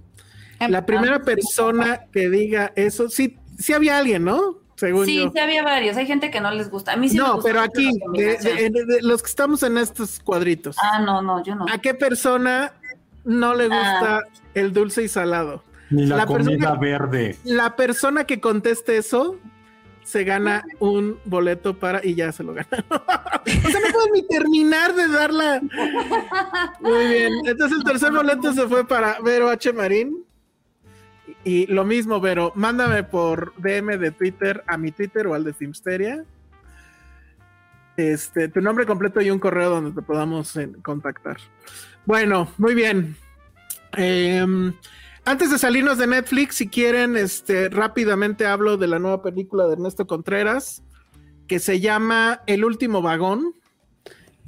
La 0.69 0.86
primera 0.86 1.23
persona 1.23 2.03
que 2.12 2.28
diga 2.28 2.73
eso, 2.77 3.09
sí, 3.09 3.36
sí 3.59 3.73
había 3.73 3.99
alguien, 3.99 4.24
¿no? 4.24 4.61
Según 4.83 5.07
Sí, 5.07 5.19
yo. 5.19 5.31
sí 5.33 5.39
había 5.39 5.63
varios. 5.63 5.97
Hay 5.97 6.07
gente 6.09 6.29
que 6.33 6.41
no 6.41 6.51
les 6.51 6.69
gusta. 6.69 6.95
A 6.95 6.97
mí 6.97 7.09
sí 7.09 7.17
me 7.17 7.23
no, 7.23 7.35
gusta 7.37 7.49
pero 7.49 7.61
aquí, 7.61 7.93
de, 7.93 8.01
combinación. 8.01 8.57
de- 8.73 8.85
de 8.85 9.03
los 9.03 9.23
que 9.23 9.29
estamos 9.29 9.63
en 9.63 9.79
estos 9.79 10.19
cuadritos, 10.19 10.75
Ah, 10.83 10.99
no, 10.99 11.23
no, 11.23 11.41
yo 11.45 11.55
no. 11.55 11.67
¿a 11.73 11.79
qué 11.79 11.95
persona 11.95 12.73
no 13.25 13.55
le 13.55 13.67
gusta 13.69 14.17
Ah. 14.17 14.23
el 14.55 14.73
dulce 14.73 15.05
y 15.05 15.09
salado? 15.09 15.63
Ni 15.91 16.05
la, 16.07 16.17
La 16.17 16.27
comida 16.27 16.49
persona- 16.49 16.75
verde. 16.81 17.37
La 17.45 17.77
persona 17.77 18.25
que 18.25 18.41
conteste 18.41 18.97
eso 18.97 19.37
se 20.03 20.25
gana 20.25 20.65
un 20.81 21.17
boleto 21.27 21.79
para 21.79 22.05
y 22.05 22.17
ya 22.17 22.33
se 22.33 22.43
lo 22.43 22.53
gana. 22.55 22.67
o 22.91 23.71
sea, 23.71 23.81
no 23.81 23.93
puedo 23.93 24.07
ni 24.15 24.27
terminar 24.27 24.97
de 24.97 25.07
darla. 25.07 25.61
Muy 26.81 27.07
bien. 27.07 27.33
Entonces 27.45 27.79
el 27.79 27.85
tercer 27.85 28.11
boleto 28.11 28.53
se 28.53 28.67
fue 28.67 28.85
para 28.85 29.19
Vero 29.25 29.49
H. 29.49 29.73
Marín. 29.73 30.25
Y 31.44 31.66
lo 31.66 31.85
mismo, 31.85 32.20
Vero, 32.20 32.52
mándame 32.55 33.02
por 33.02 33.52
DM 33.56 33.98
de 33.98 34.12
Twitter 34.12 34.62
a 34.66 34.77
mi 34.77 34.93
Twitter 34.93 35.27
o 35.27 35.35
al 35.35 35.44
de 35.44 35.52
Filmsteria. 35.52 36.24
Este, 37.97 38.48
tu 38.48 38.60
nombre 38.60 38.86
completo 38.86 39.20
y 39.20 39.31
un 39.31 39.39
correo 39.39 39.70
donde 39.70 39.93
te 39.93 40.06
podamos 40.06 40.56
eh, 40.56 40.70
contactar. 40.82 41.39
Bueno, 42.06 42.48
muy 42.59 42.74
bien. 42.74 43.16
Em, 43.97 44.73
antes 45.24 45.51
de 45.51 45.59
salirnos 45.59 45.98
de 45.98 46.06
Netflix, 46.06 46.56
si 46.56 46.69
quieren, 46.69 47.16
este, 47.16 47.69
rápidamente 47.69 48.47
hablo 48.47 48.77
de 48.77 48.86
la 48.86 48.98
nueva 48.98 49.23
película 49.23 49.66
de 49.66 49.74
Ernesto 49.74 50.06
Contreras, 50.06 50.82
que 51.47 51.59
se 51.59 51.81
llama 51.81 52.43
El 52.47 52.64
último 52.64 53.02
vagón. 53.02 53.55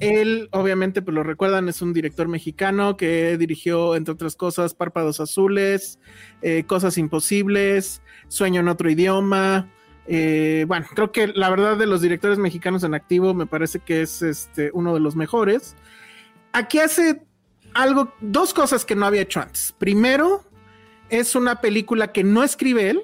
Él, 0.04 0.48
obviamente, 0.52 1.02
pues 1.02 1.14
lo 1.14 1.22
recuerdan, 1.22 1.68
es 1.68 1.82
un 1.82 1.92
director 1.92 2.28
mexicano 2.28 2.96
que 2.96 3.36
dirigió, 3.38 3.96
entre 3.96 4.12
otras 4.14 4.36
cosas, 4.36 4.74
Párpados 4.74 5.20
Azules, 5.20 5.98
eh, 6.42 6.64
Cosas 6.66 6.98
Imposibles, 6.98 8.02
Sueño 8.28 8.60
en 8.60 8.68
otro 8.68 8.90
idioma. 8.90 9.70
Eh, 10.06 10.64
bueno, 10.68 10.86
creo 10.94 11.12
que 11.12 11.28
la 11.28 11.48
verdad 11.48 11.76
de 11.76 11.86
los 11.86 12.02
directores 12.02 12.38
mexicanos 12.38 12.84
en 12.84 12.94
activo 12.94 13.32
me 13.32 13.46
parece 13.46 13.80
que 13.80 14.02
es 14.02 14.22
este, 14.22 14.70
uno 14.74 14.94
de 14.94 15.00
los 15.00 15.16
mejores. 15.16 15.76
Aquí 16.52 16.78
hace 16.78 17.22
algo, 17.72 18.12
dos 18.20 18.54
cosas 18.54 18.84
que 18.84 18.94
no 18.94 19.06
había 19.06 19.22
hecho 19.22 19.40
antes. 19.40 19.74
Primero, 19.78 20.44
es 21.08 21.34
una 21.34 21.60
película 21.60 22.12
que 22.12 22.24
no 22.24 22.42
escribe 22.42 22.90
él, 22.90 23.02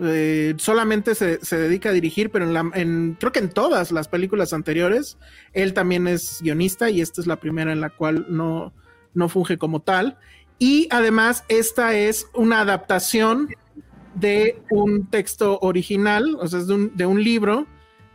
eh, 0.00 0.54
solamente 0.56 1.14
se, 1.14 1.44
se 1.44 1.58
dedica 1.58 1.90
a 1.90 1.92
dirigir, 1.92 2.30
pero 2.30 2.44
en 2.44 2.54
la, 2.54 2.70
en, 2.74 3.16
creo 3.18 3.32
que 3.32 3.40
en 3.40 3.50
todas 3.50 3.92
las 3.92 4.08
películas 4.08 4.52
anteriores, 4.52 5.18
él 5.52 5.74
también 5.74 6.06
es 6.06 6.40
guionista 6.42 6.90
y 6.90 7.00
esta 7.00 7.20
es 7.20 7.26
la 7.26 7.36
primera 7.36 7.72
en 7.72 7.80
la 7.80 7.90
cual 7.90 8.26
no, 8.28 8.72
no 9.14 9.28
funge 9.28 9.58
como 9.58 9.80
tal. 9.80 10.18
Y 10.58 10.88
además, 10.90 11.44
esta 11.48 11.94
es 11.94 12.26
una 12.34 12.60
adaptación 12.60 13.48
de 14.14 14.60
un 14.70 15.06
texto 15.06 15.58
original, 15.62 16.36
o 16.40 16.46
sea, 16.48 16.60
es 16.60 16.66
de 16.66 16.74
un, 16.74 16.96
de 16.96 17.06
un 17.06 17.22
libro, 17.22 17.66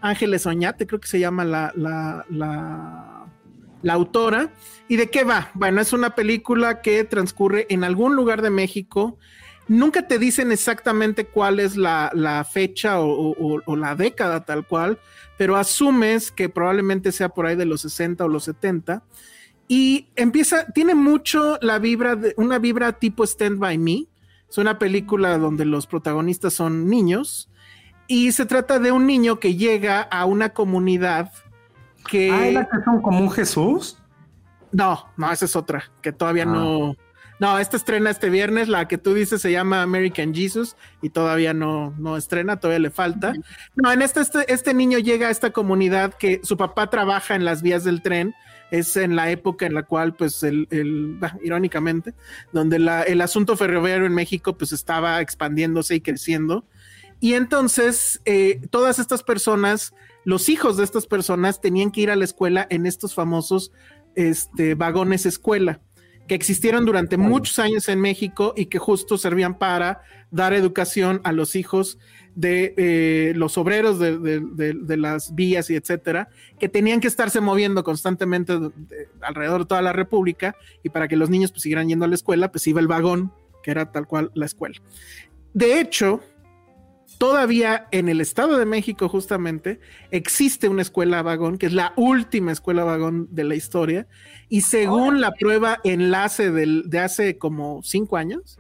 Ángeles 0.02 0.46
Oñate, 0.46 0.86
creo 0.86 1.00
que 1.00 1.08
se 1.08 1.20
llama 1.20 1.46
la, 1.46 1.72
la, 1.76 2.26
la, 2.30 3.26
la 3.82 3.94
autora. 3.94 4.52
¿Y 4.88 4.98
de 4.98 5.10
qué 5.10 5.24
va? 5.24 5.50
Bueno, 5.56 5.82
es 5.82 5.94
una 5.94 6.14
película 6.14 6.82
que 6.82 7.04
transcurre 7.04 7.66
en 7.70 7.84
algún 7.84 8.16
lugar 8.16 8.42
de 8.42 8.52
México. 8.52 9.18
Nunca 9.68 10.08
te 10.08 10.20
dicen 10.20 10.52
exactamente 10.52 11.26
cuál 11.26 11.60
es 11.60 11.76
la, 11.76 12.12
la 12.14 12.44
fecha 12.44 13.00
o, 13.00 13.32
o- 13.32 13.62
o 13.66 13.76
la 13.76 13.96
década 13.96 14.46
tal 14.46 14.66
cual, 14.68 15.00
pero 15.38 15.56
asumes 15.56 16.32
que 16.32 16.50
probablemente 16.50 17.12
sea 17.12 17.30
por 17.30 17.46
ahí 17.48 17.56
de 17.56 17.66
los 17.66 17.82
60 17.82 18.24
o 18.26 18.28
los 18.28 18.44
70. 18.44 19.04
Y 19.68 20.08
empieza, 20.16 20.68
tiene 20.72 20.94
mucho 20.94 21.58
la 21.62 21.80
vibra, 21.80 22.16
de, 22.16 22.36
una 22.38 22.60
vibra 22.60 22.94
tipo 22.94 23.24
Stand 23.24 23.58
By 23.58 23.78
Me. 23.80 24.06
Es 24.48 24.60
una 24.60 24.78
película 24.78 25.38
donde 25.40 25.66
los 25.66 25.88
protagonistas 25.88 26.54
son 26.54 26.88
niños 26.88 27.50
y 28.08 28.32
se 28.34 28.46
trata 28.46 28.78
de 28.78 28.92
un 28.92 29.08
niño 29.08 29.40
que 29.40 29.56
llega 29.56 30.02
a 30.02 30.26
una 30.26 30.50
comunidad 30.50 31.32
que... 32.08 32.32
Ah, 32.32 32.48
¿es 32.48 32.54
la 32.54 32.70
que 32.70 32.84
son 32.86 33.02
como 33.02 33.20
un 33.20 33.32
Jesús? 33.32 33.98
No, 34.72 35.08
no, 35.18 35.32
esa 35.32 35.46
es 35.46 35.56
otra, 35.56 35.86
que 36.04 36.12
todavía 36.12 36.44
Ah. 36.44 36.52
no. 36.54 36.96
No, 37.40 37.60
esta 37.60 37.76
estrena 37.78 38.10
este 38.10 38.30
viernes, 38.30 38.70
la 38.70 38.88
que 38.88 38.98
tú 38.98 39.14
dices 39.14 39.42
se 39.42 39.52
llama 39.52 39.82
American 39.82 40.34
Jesus 40.34 40.76
y 41.02 41.10
todavía 41.10 41.54
no, 41.54 41.94
no 41.98 42.16
estrena, 42.16 42.60
todavía 42.60 42.80
le 42.80 42.92
falta. 42.92 43.34
No, 43.76 43.92
en 43.92 44.02
este, 44.02 44.22
este, 44.22 44.54
este 44.54 44.74
niño 44.74 45.00
llega 45.00 45.28
a 45.28 45.32
esta 45.32 45.52
comunidad 45.52 46.14
que 46.14 46.40
su 46.44 46.56
papá 46.56 46.90
trabaja 46.90 47.36
en 47.36 47.44
las 47.44 47.62
vías 47.62 47.84
del 47.84 48.02
tren, 48.02 48.34
es 48.72 48.96
en 48.96 49.16
la 49.16 49.30
época 49.32 49.66
en 49.66 49.74
la 49.74 49.84
cual, 49.84 50.16
pues, 50.16 50.44
el, 50.44 50.68
el- 50.72 51.18
bah, 51.20 51.38
irónicamente, 51.44 52.14
donde 52.54 52.80
la- 52.80 53.04
el 53.04 53.20
asunto 53.22 53.58
ferroviario 53.58 54.06
en 54.06 54.14
México, 54.14 54.58
pues, 54.58 54.72
estaba 54.72 55.20
expandiéndose 55.22 55.96
y 55.96 56.02
creciendo. 56.02 56.66
Y 57.20 57.34
entonces, 57.34 58.22
eh, 58.26 58.62
todas 58.72 58.98
estas 58.98 59.24
personas, 59.24 59.94
los 60.24 60.50
hijos 60.50 60.78
de 60.78 60.84
estas 60.84 61.06
personas 61.06 61.62
tenían 61.62 61.92
que 61.92 62.02
ir 62.02 62.12
a 62.12 62.16
la 62.16 62.26
escuela 62.26 62.66
en 62.70 62.86
estos 62.86 63.14
famosos 63.14 63.72
este, 64.16 64.76
vagones 64.76 65.26
escuela, 65.26 65.80
que 66.28 66.36
existieron 66.36 66.86
durante 66.86 67.18
muchos 67.18 67.60
años 67.60 67.88
en 67.90 68.02
México 68.02 68.54
y 68.58 68.66
que 68.66 68.80
justo 68.80 69.18
servían 69.18 69.58
para 69.58 70.02
dar 70.32 70.54
educación 70.54 71.22
a 71.24 71.32
los 71.32 71.56
hijos 71.56 71.98
de 72.36 72.74
eh, 72.78 73.34
los 73.36 73.58
obreros 73.58 73.98
de, 74.00 74.18
de- 74.18 74.40
de- 74.42 74.74
de 74.74 74.98
las 74.98 75.34
vías 75.36 75.70
y 75.70 75.76
etcétera, 75.76 76.28
que 76.60 76.68
tenían 76.68 77.00
que 77.00 77.08
estarse 77.08 77.40
moviendo 77.42 77.84
constantemente 77.84 78.60
de- 78.60 78.70
de- 78.76 79.08
alrededor 79.22 79.62
de 79.62 79.66
toda 79.68 79.82
la 79.82 79.94
República 79.94 80.56
y 80.84 80.90
para 80.90 81.08
que 81.08 81.16
los 81.16 81.30
niños 81.30 81.52
pues, 81.52 81.62
siguieran 81.64 81.88
yendo 81.88 82.06
a 82.06 82.08
la 82.10 82.16
escuela, 82.16 82.52
pues 82.52 82.66
iba 82.68 82.82
el 82.82 82.88
vagón, 82.88 83.32
que 83.64 83.72
era 83.72 83.92
tal 83.92 84.06
cual 84.08 84.32
la 84.34 84.46
escuela. 84.46 84.76
De 85.54 85.80
hecho, 85.80 86.22
todavía 87.18 87.88
en 87.92 88.10
el 88.10 88.22
Estado 88.22 88.58
de 88.58 88.66
México 88.66 89.10
justamente 89.10 89.80
existe 90.12 90.70
una 90.70 90.82
escuela 90.82 91.22
vagón, 91.22 91.58
que 91.58 91.66
es 91.68 91.74
la 91.74 91.94
última 91.96 92.52
escuela 92.52 92.84
vagón 92.84 93.28
de 93.32 93.44
la 93.44 93.56
historia, 93.56 94.08
y 94.50 94.62
según 94.62 95.22
la 95.22 95.32
prueba 95.32 95.80
enlace 95.84 96.52
del- 96.52 96.84
de 96.90 97.00
hace 97.00 97.38
como 97.38 97.82
cinco 97.84 98.18
años, 98.18 98.60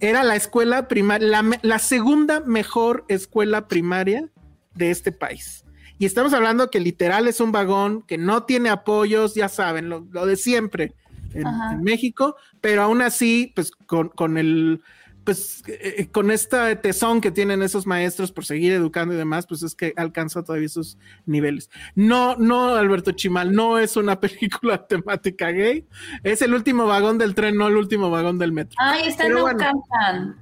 era 0.00 0.22
la 0.22 0.36
escuela 0.36 0.86
primaria, 0.86 1.42
la, 1.62 1.78
segunda 1.78 2.40
mejor 2.40 3.04
escuela 3.08 3.66
primaria 3.66 4.28
de 4.74 4.90
este 4.90 5.10
país. 5.10 5.64
Y 5.98 6.06
estamos 6.06 6.32
hablando 6.32 6.70
que 6.70 6.78
literal 6.78 7.26
es 7.26 7.40
un 7.40 7.50
vagón 7.50 8.02
que 8.02 8.16
no 8.18 8.44
tiene 8.44 8.68
apoyos, 8.68 9.34
ya 9.34 9.48
saben, 9.48 9.88
lo, 9.88 10.06
lo 10.12 10.26
de 10.26 10.36
siempre 10.36 10.94
en, 11.34 11.44
en 11.48 11.82
México, 11.82 12.36
pero 12.60 12.82
aún 12.82 13.02
así, 13.02 13.52
pues 13.56 13.72
con, 13.72 14.08
con 14.08 14.38
el, 14.38 14.80
pues 15.28 15.62
eh, 15.66 16.08
con 16.10 16.30
este 16.30 16.74
tesón 16.76 17.20
que 17.20 17.30
tienen 17.30 17.60
esos 17.60 17.86
maestros 17.86 18.32
por 18.32 18.46
seguir 18.46 18.72
educando 18.72 19.12
y 19.12 19.18
demás, 19.18 19.46
pues 19.46 19.62
es 19.62 19.74
que 19.74 19.92
alcanza 19.94 20.42
todavía 20.42 20.64
esos 20.64 20.96
niveles. 21.26 21.68
No, 21.94 22.36
no, 22.36 22.76
Alberto 22.76 23.12
Chimal, 23.12 23.52
no 23.52 23.78
es 23.78 23.98
una 23.98 24.18
película 24.20 24.86
temática 24.86 25.50
gay, 25.50 25.86
es 26.22 26.40
el 26.40 26.54
último 26.54 26.86
vagón 26.86 27.18
del 27.18 27.34
tren, 27.34 27.58
no 27.58 27.68
el 27.68 27.76
último 27.76 28.08
vagón 28.08 28.38
del 28.38 28.52
metro. 28.52 28.74
Ay, 28.80 29.08
está 29.08 29.24
en 29.24 29.32
Pero 29.32 29.42
bueno. 29.42 29.58
Naucalpan. 29.58 30.36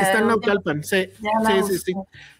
Está 0.00 0.18
en 0.18 0.26
Naucalpan, 0.26 0.82
sí. 0.82 1.08
Sí, 1.46 1.62
sí, 1.68 1.78
sí. 1.78 1.94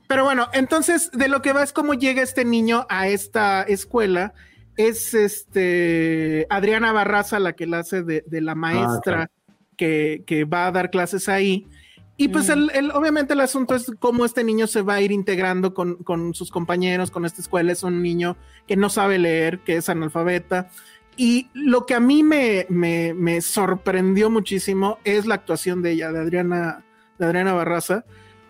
Pero 0.08 0.24
bueno, 0.24 0.48
entonces 0.54 1.08
de 1.12 1.28
lo 1.28 1.40
que 1.40 1.52
va 1.52 1.62
es 1.62 1.72
cómo 1.72 1.94
llega 1.94 2.20
este 2.20 2.44
niño 2.44 2.84
a 2.88 3.06
esta 3.06 3.62
escuela. 3.62 4.34
Es 4.76 5.14
este 5.14 6.48
Adriana 6.50 6.90
Barraza 6.90 7.38
la 7.38 7.52
que 7.52 7.68
la 7.68 7.78
hace 7.78 8.02
de, 8.02 8.24
de 8.26 8.40
la 8.40 8.56
maestra 8.56 9.28
claro. 9.28 9.30
que, 9.76 10.24
que 10.26 10.44
va 10.44 10.66
a 10.66 10.72
dar 10.72 10.90
clases 10.90 11.28
ahí. 11.28 11.68
Y 12.16 12.28
pues 12.28 12.48
Mm. 12.48 12.52
el, 12.52 12.70
el- 12.74 12.90
obviamente 12.92 13.32
el 13.32 13.40
asunto 13.40 13.74
es 13.74 13.90
cómo 13.98 14.24
este 14.24 14.44
niño 14.44 14.66
se 14.66 14.82
va 14.82 14.94
a 14.94 15.00
ir 15.00 15.12
integrando 15.12 15.74
con, 15.74 15.96
con 15.96 16.34
sus 16.34 16.50
compañeros, 16.50 17.10
con 17.10 17.24
esta 17.24 17.40
escuela. 17.40 17.72
Es 17.72 17.82
un 17.82 18.02
niño 18.02 18.36
que 18.66 18.76
no 18.76 18.90
sabe 18.90 19.18
leer, 19.18 19.60
que 19.60 19.76
es 19.76 19.88
analfabeta. 19.88 20.70
Y 21.16 21.48
lo 21.52 21.84
que 21.84 21.94
a 21.94 22.00
mí 22.00 22.22
me, 22.22 22.66
me, 22.68 23.12
me 23.14 23.40
sorprendió 23.40 24.30
muchísimo 24.30 24.98
es 25.04 25.26
la 25.26 25.34
actuación 25.34 25.82
de 25.82 25.92
ella, 25.92 26.12
de 26.12 26.20
Adriana, 26.20 26.84
de 27.18 27.26
Adriana 27.26 27.52
Barraza, 27.54 28.04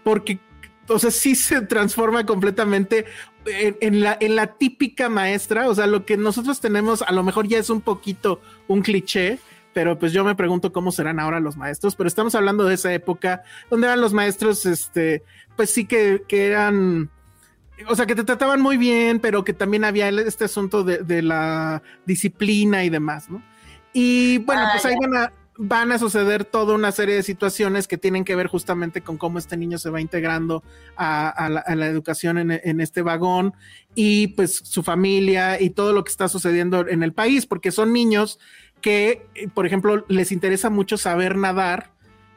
porque, 0.04 0.38
o 0.88 0.98
sea, 0.98 1.10
sí 1.10 1.34
se 1.34 1.62
transforma 1.62 2.24
completamente 2.26 3.04
en, 3.46 3.76
en 3.80 4.00
la, 4.00 4.16
en 4.20 4.36
la 4.36 4.46
típica 4.58 5.08
maestra, 5.08 5.68
o 5.68 5.74
sea, 5.74 5.86
lo 5.88 6.04
que 6.06 6.16
nosotros 6.16 6.60
tenemos 6.60 7.02
a 7.02 7.10
lo 7.12 7.24
mejor 7.24 7.48
ya 7.48 7.58
es 7.58 7.68
un 7.70 7.80
poquito 7.80 8.40
un 8.68 8.82
cliché, 8.82 9.40
pero 9.72 9.98
pues 9.98 10.12
yo 10.12 10.24
me 10.24 10.34
pregunto 10.34 10.72
cómo 10.72 10.92
serán 10.92 11.20
ahora 11.20 11.40
los 11.40 11.56
maestros, 11.56 11.96
pero 11.96 12.08
estamos 12.08 12.34
hablando 12.34 12.64
de 12.64 12.74
esa 12.74 12.92
época 12.92 13.42
donde 13.70 13.86
eran 13.86 14.00
los 14.00 14.12
maestros, 14.12 14.66
este, 14.66 15.22
pues 15.56 15.70
sí 15.70 15.86
que, 15.86 16.22
que 16.28 16.46
eran, 16.46 17.10
o 17.88 17.96
sea, 17.96 18.06
que 18.06 18.14
te 18.14 18.24
trataban 18.24 18.60
muy 18.60 18.76
bien, 18.76 19.20
pero 19.20 19.44
que 19.44 19.52
también 19.52 19.84
había 19.84 20.08
este 20.08 20.44
asunto 20.44 20.84
de, 20.84 20.98
de 20.98 21.22
la 21.22 21.82
disciplina 22.06 22.84
y 22.84 22.90
demás, 22.90 23.30
¿no? 23.30 23.42
Y 23.92 24.38
bueno, 24.38 24.62
pues 24.72 24.86
ahí 24.86 24.94
van 25.00 25.16
a, 25.16 25.32
van 25.58 25.92
a 25.92 25.98
suceder 25.98 26.44
toda 26.44 26.74
una 26.74 26.92
serie 26.92 27.14
de 27.14 27.22
situaciones 27.22 27.86
que 27.86 27.98
tienen 27.98 28.24
que 28.24 28.34
ver 28.34 28.46
justamente 28.46 29.02
con 29.02 29.18
cómo 29.18 29.38
este 29.38 29.56
niño 29.56 29.78
se 29.78 29.90
va 29.90 30.00
integrando 30.00 30.62
a, 30.96 31.28
a, 31.28 31.48
la, 31.50 31.60
a 31.60 31.74
la, 31.74 31.86
educación 31.86 32.38
en, 32.38 32.50
en, 32.50 32.80
este 32.80 33.02
vagón 33.02 33.52
y 33.94 34.28
pues 34.28 34.56
su 34.56 34.82
familia 34.82 35.60
y 35.60 35.70
todo 35.70 35.92
lo 35.92 36.04
que 36.04 36.10
está 36.10 36.28
sucediendo 36.28 36.88
en 36.88 37.02
el 37.02 37.12
país, 37.12 37.44
porque 37.44 37.70
son 37.70 37.92
niños 37.92 38.38
que, 38.82 39.26
por 39.54 39.66
ejemplo, 39.66 40.04
les 40.08 40.32
interesa 40.32 40.68
mucho 40.68 40.98
saber 40.98 41.36
nadar 41.36 41.90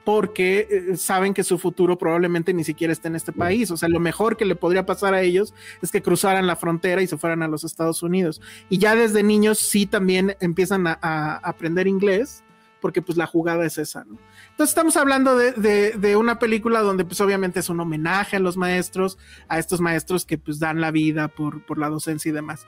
porque 0.06 0.68
eh, 0.70 0.98
saben 0.98 1.34
que 1.34 1.44
su 1.44 1.58
futuro 1.58 1.98
probablemente 1.98 2.54
ni 2.54 2.64
siquiera 2.64 2.94
esté 2.94 3.08
en 3.08 3.16
este 3.16 3.34
país. 3.34 3.72
O 3.72 3.78
sea, 3.78 3.90
lo 3.90 4.00
mejor 4.00 4.38
que 4.38 4.46
le 4.46 4.56
podría 4.56 4.86
pasar 4.86 5.14
a 5.16 5.22
ellos 5.22 5.54
es 5.82 5.92
que 5.92 6.02
cruzaran 6.02 6.48
la 6.48 6.56
frontera 6.56 7.02
y 7.02 7.08
se 7.08 7.18
fueran 7.18 7.42
a 7.42 7.48
los 7.48 7.64
Estados 7.64 8.04
Unidos. 8.04 8.40
Y 8.70 8.78
ya 8.78 8.96
desde 8.96 9.24
niños 9.24 9.58
sí 9.58 9.88
también 9.88 10.38
empiezan 10.40 10.88
a, 10.88 10.98
a 11.02 11.38
aprender 11.38 11.88
inglés 11.88 12.44
porque 12.86 13.02
pues 13.02 13.18
la 13.18 13.26
jugada 13.26 13.66
es 13.66 13.80
esa, 13.80 14.04
¿no? 14.04 14.20
Entonces 14.52 14.70
estamos 14.70 14.96
hablando 14.96 15.36
de, 15.36 15.54
de, 15.54 15.94
de, 15.94 16.16
una 16.16 16.38
película 16.38 16.82
donde 16.82 17.04
pues 17.04 17.20
obviamente 17.20 17.60
es 17.60 17.70
un 17.70 17.80
homenaje 17.80 18.36
a 18.38 18.40
los 18.40 18.58
maestros, 18.58 19.18
a 19.48 19.58
estos 19.58 19.82
maestros 19.82 20.24
que 20.24 20.38
pues 20.38 20.60
dan 20.60 20.80
la 20.80 20.92
vida 20.92 21.28
por, 21.28 21.66
por 21.66 21.80
la 21.80 21.90
docencia 21.90 22.30
y 22.30 22.32
demás. 22.32 22.68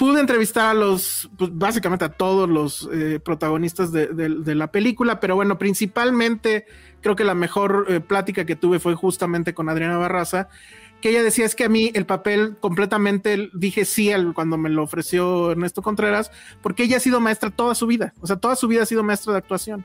Pude 0.00 0.18
entrevistar 0.18 0.70
a 0.70 0.72
los, 0.72 1.28
pues 1.36 1.50
básicamente 1.52 2.06
a 2.06 2.08
todos 2.08 2.48
los 2.48 2.88
eh, 2.90 3.20
protagonistas 3.22 3.92
de, 3.92 4.54
la 4.54 4.72
película, 4.72 5.20
pero 5.20 5.34
bueno, 5.36 5.58
principalmente 5.58 6.64
creo 7.02 7.16
que 7.16 7.22
la 7.22 7.34
mejor 7.34 7.84
eh, 7.86 8.00
plática 8.00 8.46
que 8.46 8.56
tuve 8.56 8.78
fue 8.78 8.94
justamente 8.94 9.52
con 9.52 9.68
Adriana 9.68 9.98
Barraza, 9.98 10.48
que 11.02 11.10
ella 11.10 11.22
decía 11.22 11.44
es 11.44 11.54
que 11.54 11.64
a 11.64 11.68
mí 11.68 11.92
el 11.92 12.06
papel 12.06 12.56
completamente 12.60 13.50
dije 13.52 13.84
sí 13.84 14.10
al, 14.10 14.32
cuando 14.32 14.56
me 14.56 14.70
lo 14.70 14.84
ofreció 14.84 15.50
Ernesto 15.50 15.82
Contreras, 15.82 16.30
porque 16.62 16.84
ella 16.84 16.96
ha 16.96 17.00
sido 17.00 17.20
maestra 17.20 17.50
toda 17.50 17.74
su 17.74 17.86
vida, 17.86 18.14
o 18.22 18.26
sea, 18.26 18.36
toda 18.36 18.56
su 18.56 18.68
vida 18.68 18.84
ha 18.84 18.86
sido 18.86 19.02
maestra 19.02 19.34
de 19.34 19.38
actuación. 19.40 19.84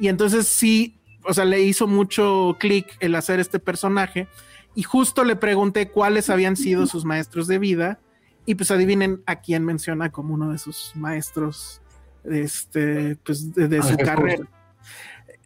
Y 0.00 0.08
entonces 0.08 0.48
sí, 0.48 0.98
o 1.24 1.34
sea, 1.34 1.44
le 1.44 1.60
hizo 1.60 1.86
mucho 1.86 2.56
clic 2.58 2.86
el 3.00 3.14
hacer 3.16 3.38
este 3.38 3.58
personaje 3.58 4.28
y 4.74 4.82
justo 4.82 5.24
le 5.24 5.36
pregunté 5.36 5.90
cuáles 5.90 6.30
habían 6.30 6.56
sido 6.56 6.86
sus 6.86 7.04
maestros 7.04 7.46
de 7.48 7.58
vida 7.58 8.00
y 8.46 8.54
pues 8.54 8.70
adivinen 8.70 9.22
a 9.26 9.36
quién 9.36 9.64
menciona 9.64 10.10
como 10.10 10.34
uno 10.34 10.50
de 10.50 10.58
sus 10.58 10.92
maestros 10.94 11.80
este, 12.24 13.16
pues, 13.16 13.54
de, 13.54 13.68
de 13.68 13.82
su 13.82 13.96
carrera. 13.96 14.46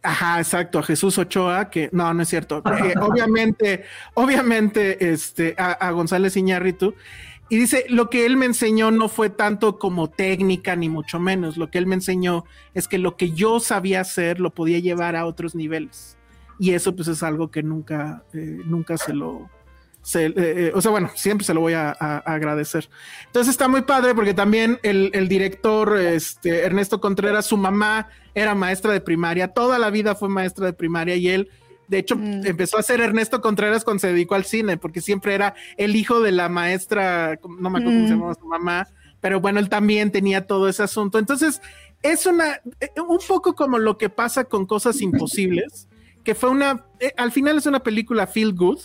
Ajá, 0.03 0.39
exacto, 0.39 0.79
a 0.79 0.83
Jesús 0.83 1.17
Ochoa, 1.17 1.69
que 1.69 1.89
no, 1.91 2.13
no 2.13 2.23
es 2.23 2.29
cierto. 2.29 2.61
Eh, 2.83 2.93
obviamente, 3.01 3.83
obviamente, 4.13 5.11
este, 5.11 5.55
a, 5.57 5.71
a 5.71 5.91
González 5.91 6.37
Iñárritu. 6.37 6.95
Y 7.49 7.57
dice, 7.57 7.85
lo 7.89 8.09
que 8.09 8.25
él 8.25 8.35
me 8.35 8.45
enseñó 8.45 8.91
no 8.91 9.07
fue 9.07 9.29
tanto 9.29 9.79
como 9.79 10.09
técnica, 10.09 10.75
ni 10.75 10.89
mucho 10.89 11.19
menos. 11.19 11.57
Lo 11.57 11.69
que 11.69 11.77
él 11.77 11.87
me 11.87 11.95
enseñó 11.95 12.43
es 12.73 12.87
que 12.87 12.97
lo 12.97 13.15
que 13.15 13.31
yo 13.31 13.59
sabía 13.59 14.01
hacer 14.01 14.39
lo 14.39 14.53
podía 14.53 14.79
llevar 14.79 15.15
a 15.15 15.25
otros 15.25 15.55
niveles. 15.55 16.17
Y 16.59 16.71
eso 16.73 16.95
pues 16.95 17.07
es 17.07 17.23
algo 17.23 17.49
que 17.49 17.63
nunca, 17.63 18.23
eh, 18.33 18.59
nunca 18.65 18.97
se 18.97 19.13
lo, 19.13 19.49
se, 20.07 20.27
eh, 20.27 20.33
eh, 20.37 20.71
o 20.73 20.81
sea, 20.81 20.91
bueno, 20.91 21.11
siempre 21.15 21.45
se 21.45 21.53
lo 21.53 21.59
voy 21.59 21.73
a, 21.73 21.89
a, 21.89 22.15
a, 22.15 22.33
agradecer. 22.35 22.87
Entonces 23.25 23.51
está 23.51 23.67
muy 23.67 23.81
padre 23.81 24.15
porque 24.15 24.33
también 24.33 24.79
el, 24.81 25.11
el, 25.13 25.27
director 25.27 25.97
este, 25.97 26.63
Ernesto 26.63 27.01
Contreras, 27.01 27.45
su 27.45 27.57
mamá 27.57 28.07
era 28.33 28.55
maestra 28.55 28.93
de 28.93 29.01
primaria, 29.01 29.49
toda 29.49 29.77
la 29.77 29.89
vida 29.89 30.15
fue 30.15 30.29
maestra 30.29 30.67
de 30.67 30.71
primaria 30.71 31.17
y 31.17 31.27
él, 31.27 31.49
de 31.89 31.97
hecho, 31.97 32.15
mm. 32.15 32.45
empezó 32.45 32.77
a 32.77 32.83
ser 32.83 33.01
Ernesto 33.01 33.41
Contreras 33.41 33.83
cuando 33.83 33.99
se 33.99 34.07
dedicó 34.07 34.35
al 34.35 34.45
cine, 34.45 34.77
porque 34.77 35.01
siempre 35.01 35.35
era 35.35 35.55
el 35.75 35.93
hijo 35.97 36.21
de 36.21 36.31
la 36.31 36.47
maestra, 36.47 37.37
no 37.59 37.69
me 37.69 37.79
acuerdo 37.79 37.91
mm. 37.91 37.95
cómo 37.95 38.07
se 38.07 38.13
llamaba 38.13 38.35
su 38.35 38.45
mamá, 38.45 38.87
pero 39.19 39.41
bueno, 39.41 39.59
él 39.59 39.67
también 39.67 40.13
tenía 40.13 40.47
todo 40.47 40.69
ese 40.69 40.83
asunto. 40.83 41.19
Entonces, 41.19 41.61
es 42.01 42.25
una, 42.25 42.61
eh, 42.79 42.91
un 43.05 43.19
poco 43.27 43.55
como 43.55 43.77
lo 43.77 43.97
que 43.97 44.07
pasa 44.09 44.45
con 44.45 44.65
Cosas 44.67 45.01
Imposibles, 45.01 45.89
que 46.23 46.33
fue 46.33 46.49
una, 46.49 46.85
al 47.17 47.33
final 47.33 47.57
es 47.57 47.65
una 47.65 47.81
película 47.81 48.25
feel 48.25 48.53
good, 48.53 48.79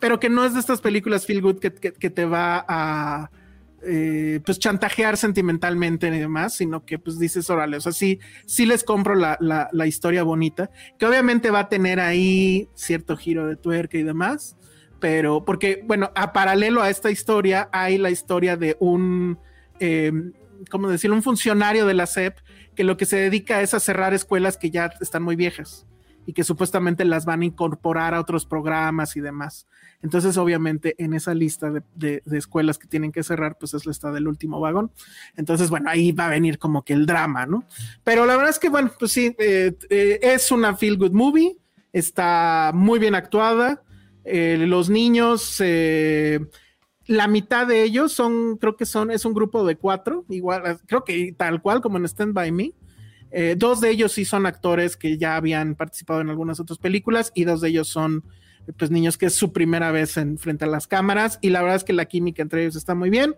pero 0.00 0.20
que 0.20 0.28
no 0.28 0.44
es 0.44 0.54
de 0.54 0.60
estas 0.60 0.80
películas 0.80 1.26
feel 1.26 1.42
good 1.42 1.58
que, 1.58 1.72
que, 1.72 2.10
te 2.10 2.24
va 2.24 2.64
a 2.68 3.30
eh, 3.82 4.40
pues 4.44 4.58
chantajear 4.58 5.16
sentimentalmente 5.16 6.08
y 6.08 6.18
demás, 6.18 6.54
sino 6.54 6.84
que 6.84 6.98
pues 6.98 7.18
dices, 7.18 7.48
órale, 7.50 7.76
o 7.76 7.80
sea, 7.80 7.92
sí, 7.92 8.18
sí 8.46 8.66
les 8.66 8.84
compro 8.84 9.14
la, 9.14 9.36
la, 9.40 9.68
la, 9.72 9.86
historia 9.86 10.22
bonita, 10.22 10.70
que 10.98 11.06
obviamente 11.06 11.50
va 11.50 11.60
a 11.60 11.68
tener 11.68 12.00
ahí 12.00 12.68
cierto 12.74 13.16
giro 13.16 13.46
de 13.46 13.56
tuerca 13.56 13.96
y 13.96 14.02
demás, 14.02 14.56
pero 15.00 15.44
porque, 15.44 15.82
bueno, 15.84 16.10
a 16.14 16.32
paralelo 16.32 16.82
a 16.82 16.90
esta 16.90 17.10
historia 17.10 17.68
hay 17.72 17.98
la 17.98 18.10
historia 18.10 18.56
de 18.56 18.76
un, 18.80 19.38
eh, 19.78 20.12
¿cómo 20.70 20.88
decirlo? 20.88 21.16
Un 21.16 21.22
funcionario 21.22 21.86
de 21.86 21.94
la 21.94 22.06
SEP 22.06 22.38
que 22.74 22.84
lo 22.84 22.96
que 22.96 23.06
se 23.06 23.16
dedica 23.16 23.60
es 23.62 23.74
a 23.74 23.80
cerrar 23.80 24.14
escuelas 24.14 24.56
que 24.56 24.70
ya 24.70 24.90
están 25.00 25.22
muy 25.22 25.36
viejas 25.36 25.86
y 26.26 26.32
que 26.32 26.44
supuestamente 26.44 27.04
las 27.04 27.24
van 27.24 27.42
a 27.42 27.44
incorporar 27.44 28.14
a 28.14 28.20
otros 28.20 28.46
programas 28.46 29.16
y 29.16 29.20
demás. 29.20 29.66
Entonces, 30.02 30.36
obviamente, 30.36 30.94
en 30.98 31.14
esa 31.14 31.34
lista 31.34 31.70
de, 31.70 31.82
de, 31.94 32.38
escuelas 32.38 32.78
que 32.78 32.86
tienen 32.86 33.12
que 33.12 33.22
cerrar, 33.22 33.56
pues 33.58 33.74
es 33.74 33.86
la 33.86 33.92
está 33.92 34.12
del 34.12 34.28
último 34.28 34.60
vagón. 34.60 34.90
Entonces, 35.36 35.70
bueno, 35.70 35.90
ahí 35.90 36.12
va 36.12 36.26
a 36.26 36.30
venir 36.30 36.58
como 36.58 36.84
que 36.84 36.92
el 36.92 37.06
drama, 37.06 37.46
¿no? 37.46 37.64
Pero 38.04 38.26
la 38.26 38.36
verdad 38.36 38.50
es 38.50 38.58
que, 38.58 38.68
bueno, 38.68 38.92
pues 38.98 39.12
sí, 39.12 39.34
eh, 39.38 39.76
eh, 39.90 40.18
es 40.22 40.50
una 40.50 40.76
feel 40.76 40.98
good 40.98 41.12
movie, 41.12 41.56
está 41.92 42.72
muy 42.74 42.98
bien 42.98 43.14
actuada. 43.14 43.82
Eh, 44.24 44.64
los 44.66 44.90
niños, 44.90 45.62
la 47.06 47.28
mitad 47.28 47.66
de 47.66 47.82
ellos 47.82 48.12
son, 48.12 48.58
creo 48.58 48.76
que 48.76 48.86
son, 48.86 49.10
es 49.10 49.24
un 49.24 49.34
grupo 49.34 49.64
de 49.64 49.76
cuatro, 49.76 50.24
igual, 50.28 50.78
creo 50.86 51.04
que 51.04 51.32
tal 51.36 51.62
cual 51.62 51.80
como 51.80 51.98
en 51.98 52.04
Stand 52.04 52.34
By 52.34 52.52
Me. 52.52 52.72
Dos 53.56 53.80
de 53.80 53.90
ellos 53.90 54.12
sí 54.12 54.24
son 54.24 54.46
actores 54.46 54.96
que 54.96 55.18
ya 55.18 55.36
habían 55.36 55.74
participado 55.74 56.22
en 56.22 56.30
algunas 56.30 56.58
otras 56.58 56.78
películas 56.78 57.32
y 57.34 57.44
dos 57.44 57.60
de 57.60 57.68
ellos 57.68 57.88
son 57.88 58.24
pues 58.76 58.90
niños 58.90 59.18
que 59.18 59.26
es 59.26 59.34
su 59.34 59.52
primera 59.52 59.90
vez 59.92 60.16
en 60.16 60.38
frente 60.38 60.64
a 60.64 60.68
las 60.68 60.86
cámaras 60.86 61.38
y 61.40 61.50
la 61.50 61.60
verdad 61.60 61.76
es 61.76 61.84
que 61.84 61.92
la 61.92 62.06
química 62.06 62.42
entre 62.42 62.62
ellos 62.62 62.76
está 62.76 62.94
muy 62.94 63.10
bien. 63.10 63.34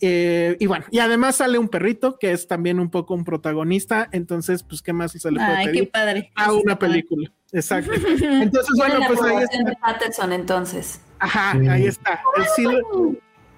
Eh, 0.00 0.56
y 0.58 0.66
bueno, 0.66 0.84
y 0.90 0.98
además 0.98 1.36
sale 1.36 1.58
un 1.58 1.68
perrito 1.68 2.18
que 2.18 2.32
es 2.32 2.46
también 2.48 2.80
un 2.80 2.90
poco 2.90 3.14
un 3.14 3.24
protagonista, 3.24 4.08
entonces 4.12 4.62
pues 4.62 4.82
qué 4.82 4.92
más 4.92 5.12
se 5.12 5.30
le 5.30 5.38
puede 5.38 5.56
Ay, 5.56 5.66
pedir 5.66 5.80
qué 5.84 5.86
padre. 5.86 6.32
a 6.34 6.52
una 6.52 6.78
película. 6.78 7.30
Exacto. 7.52 7.92
Entonces 8.20 8.72
bueno, 8.76 8.98
pues 9.06 9.22
ahí 9.22 9.36
está. 9.36 9.58
De 9.58 9.76
Patterson, 9.76 10.32
entonces. 10.32 11.00
Ajá, 11.20 11.56
sí. 11.58 11.68
ahí 11.68 11.86
está. 11.86 12.20
Sí, 12.56 12.66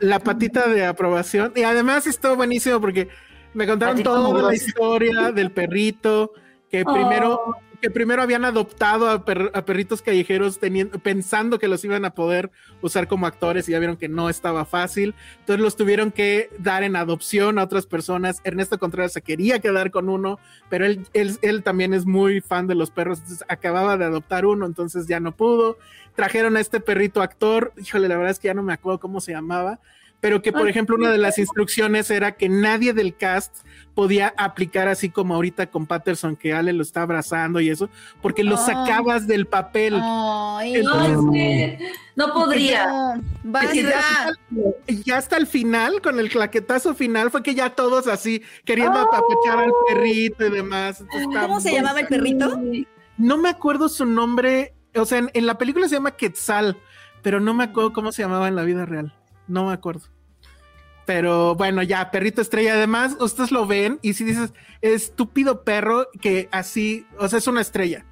la 0.00 0.20
patita 0.20 0.68
de 0.68 0.84
aprobación 0.84 1.52
y 1.56 1.62
además 1.62 2.06
estuvo 2.06 2.36
buenísimo 2.36 2.78
porque 2.78 3.08
me 3.54 3.66
contaron 3.66 4.02
toda 4.02 4.50
la 4.50 4.54
historia 4.54 5.32
del 5.32 5.50
perrito, 5.50 6.32
que 6.68 6.82
oh. 6.84 7.56
Que 7.76 7.90
primero 7.90 8.22
habían 8.22 8.44
adoptado 8.44 9.10
a, 9.10 9.24
per, 9.24 9.50
a 9.54 9.64
perritos 9.64 10.02
callejeros 10.02 10.58
pensando 11.02 11.58
que 11.58 11.68
los 11.68 11.84
iban 11.84 12.04
a 12.04 12.10
poder 12.10 12.50
usar 12.82 13.08
como 13.08 13.26
actores 13.26 13.68
y 13.68 13.72
ya 13.72 13.78
vieron 13.78 13.96
que 13.96 14.08
no 14.08 14.28
estaba 14.28 14.64
fácil. 14.64 15.14
Entonces 15.40 15.62
los 15.62 15.76
tuvieron 15.76 16.12
que 16.12 16.50
dar 16.58 16.82
en 16.82 16.96
adopción 16.96 17.58
a 17.58 17.64
otras 17.64 17.86
personas. 17.86 18.40
Ernesto 18.44 18.78
Contreras 18.78 19.12
se 19.12 19.22
quería 19.22 19.60
quedar 19.60 19.90
con 19.90 20.08
uno, 20.08 20.38
pero 20.68 20.86
él, 20.86 21.06
él, 21.12 21.38
él 21.42 21.62
también 21.62 21.94
es 21.94 22.06
muy 22.06 22.40
fan 22.40 22.66
de 22.66 22.74
los 22.74 22.90
perros, 22.90 23.18
entonces 23.18 23.44
acababa 23.48 23.96
de 23.96 24.04
adoptar 24.04 24.46
uno, 24.46 24.66
entonces 24.66 25.06
ya 25.06 25.20
no 25.20 25.32
pudo. 25.32 25.78
Trajeron 26.14 26.56
a 26.56 26.60
este 26.60 26.80
perrito 26.80 27.22
actor, 27.22 27.72
híjole, 27.76 28.08
la 28.08 28.16
verdad 28.16 28.32
es 28.32 28.38
que 28.38 28.48
ya 28.48 28.54
no 28.54 28.62
me 28.62 28.72
acuerdo 28.72 29.00
cómo 29.00 29.20
se 29.20 29.32
llamaba 29.32 29.80
pero 30.26 30.42
que 30.42 30.52
por 30.52 30.68
ejemplo 30.68 30.96
una 30.96 31.12
de 31.12 31.18
las 31.18 31.38
instrucciones 31.38 32.10
era 32.10 32.32
que 32.32 32.48
nadie 32.48 32.92
del 32.92 33.14
cast 33.14 33.58
podía 33.94 34.34
aplicar 34.36 34.88
así 34.88 35.08
como 35.08 35.36
ahorita 35.36 35.68
con 35.68 35.86
Patterson 35.86 36.34
que 36.34 36.52
Ale 36.52 36.72
lo 36.72 36.82
está 36.82 37.02
abrazando 37.02 37.60
y 37.60 37.70
eso, 37.70 37.88
porque 38.20 38.42
lo 38.42 38.56
oh. 38.56 38.58
sacabas 38.58 39.28
del 39.28 39.46
papel. 39.46 39.94
Oh, 40.02 40.58
Entonces, 40.64 41.78
no, 42.16 42.26
no 42.26 42.34
podría. 42.34 42.88
No, 43.44 43.72
ya, 43.72 43.98
hasta, 44.00 44.32
ya, 44.88 45.16
hasta 45.16 45.36
el 45.36 45.46
final, 45.46 46.00
con 46.00 46.18
el 46.18 46.28
claquetazo 46.28 46.96
final, 46.96 47.30
fue 47.30 47.44
que 47.44 47.54
ya 47.54 47.70
todos 47.70 48.08
así 48.08 48.42
queriendo 48.64 48.98
oh. 48.98 49.02
apapachar 49.02 49.60
al 49.60 49.70
perrito 49.86 50.44
y 50.44 50.50
demás. 50.50 51.02
Entonces, 51.02 51.28
¿Cómo 51.40 51.60
se 51.60 51.72
llamaba 51.72 52.00
el 52.00 52.08
perrito? 52.08 52.60
No 53.16 53.38
me 53.38 53.48
acuerdo 53.48 53.88
su 53.88 54.04
nombre, 54.04 54.74
o 54.96 55.04
sea, 55.04 55.18
en, 55.18 55.30
en 55.34 55.46
la 55.46 55.56
película 55.56 55.86
se 55.86 55.94
llama 55.94 56.16
Quetzal, 56.16 56.76
pero 57.22 57.38
no 57.38 57.54
me 57.54 57.62
acuerdo 57.62 57.92
cómo 57.92 58.10
se 58.10 58.22
llamaba 58.22 58.48
en 58.48 58.56
la 58.56 58.64
vida 58.64 58.86
real. 58.86 59.14
No 59.46 59.66
me 59.66 59.72
acuerdo. 59.72 60.15
Pero 61.06 61.54
bueno, 61.54 61.82
ya, 61.82 62.10
perrito 62.10 62.42
estrella. 62.42 62.74
Además, 62.74 63.16
ustedes 63.20 63.52
lo 63.52 63.66
ven 63.66 63.98
y 64.02 64.14
si 64.14 64.24
dices, 64.24 64.52
estúpido 64.82 65.62
perro 65.62 66.08
que 66.20 66.48
así, 66.52 67.06
o 67.18 67.28
sea, 67.28 67.38
es 67.38 67.46
una 67.46 67.60
estrella. 67.60 68.04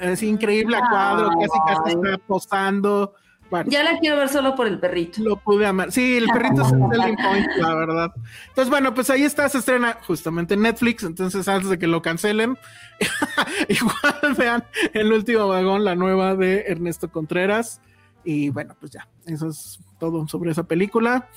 Es 0.00 0.22
increíble 0.22 0.76
a 0.76 0.88
cuadro, 0.88 1.30
casi 1.30 1.58
casi 1.66 1.96
está 1.96 2.18
posando. 2.26 3.14
Bueno, 3.50 3.70
Ya 3.70 3.82
la 3.82 3.98
quiero 3.98 4.16
ver 4.16 4.30
solo 4.30 4.54
por 4.54 4.66
el 4.66 4.80
perrito. 4.80 5.22
lo 5.22 5.36
pude 5.36 5.66
amar. 5.66 5.92
Sí, 5.92 6.16
el 6.16 6.26
perrito 6.26 6.62
es 6.62 6.72
el 6.72 6.78
selling 6.92 7.16
point, 7.16 7.46
la 7.56 7.74
verdad. 7.74 8.12
Entonces, 8.48 8.70
bueno, 8.70 8.94
pues 8.94 9.10
ahí 9.10 9.22
está, 9.24 9.46
se 9.50 9.58
estrena 9.58 9.98
justamente 10.06 10.54
en 10.54 10.62
Netflix. 10.62 11.02
Entonces, 11.04 11.46
antes 11.48 11.68
de 11.68 11.78
que 11.78 11.86
lo 11.86 12.00
cancelen, 12.00 12.56
igual 13.68 14.34
vean 14.38 14.64
el 14.94 15.12
último 15.12 15.48
vagón, 15.48 15.84
la 15.84 15.94
nueva 15.94 16.34
de 16.34 16.64
Ernesto 16.68 17.10
Contreras. 17.10 17.80
Y 18.24 18.50
bueno, 18.50 18.76
pues 18.78 18.92
ya, 18.92 19.08
eso 19.26 19.48
es 19.48 19.80
todo 19.98 20.26
sobre 20.28 20.50
esa 20.52 20.62
película. 20.64 21.28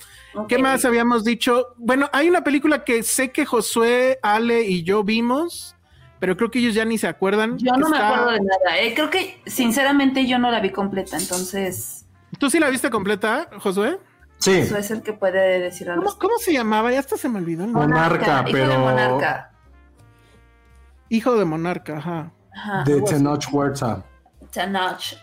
¿Qué 0.48 0.57
más 0.60 0.86
habíamos 0.86 1.24
dicho? 1.24 1.68
Bueno, 1.78 2.10
hay 2.14 2.30
una 2.30 2.44
película 2.44 2.84
que 2.84 3.02
sé 3.03 3.32
que 3.32 3.45
Josué, 3.45 4.20
Ale 4.22 4.64
y 4.64 4.84
yo 4.84 5.03
vimos, 5.03 5.76
pero 6.20 6.38
creo 6.38 6.52
que 6.52 6.60
ellos 6.60 6.74
ya 6.76 6.86
ni 6.86 6.98
se 6.98 7.07
acuerdan. 7.07 7.57
Yo 7.57 7.72
no 7.74 7.90
me 7.90 7.98
acuerdo 7.98 8.32
de 8.32 8.40
nada. 8.40 8.80
eh. 8.80 8.94
Creo 8.94 9.10
que, 9.10 9.41
sinceramente, 9.45 10.28
yo 10.28 10.38
no 10.40 10.52
la 10.52 10.60
vi 10.60 10.70
completa. 10.72 11.18
Entonces, 11.18 12.06
¿Tú 12.38 12.49
sí 12.49 12.60
la 12.60 12.70
viste 12.70 12.90
completa, 12.90 13.49
Josué? 13.60 13.98
Sí, 14.38 14.52
eso 14.52 14.78
es 14.78 14.91
el 14.91 15.02
que 15.02 15.14
puede 15.14 15.60
decir 15.62 15.90
algo. 15.90 16.03
¿Cómo, 16.03 16.20
cómo 16.20 16.38
se 16.38 16.52
llamaba? 16.52 16.91
Ya 16.91 16.99
hasta 16.99 17.16
se 17.18 17.30
me 17.30 17.40
olvidó 17.40 17.64
el 17.64 17.72
nombre. 17.72 17.88
Monarca, 17.98 18.41
hijo 18.48 18.57
de 18.57 18.64
pero- 18.68 18.80
Monarca. 18.80 19.52
Hijo 21.10 21.36
de 21.38 21.45
Monarca, 21.45 21.98
ajá. 21.98 22.32
Ajá. 22.53 22.84
de 22.84 23.02
Tenoch 23.02 23.45
Huerta. 23.52 24.03
Tenoch 24.52 25.14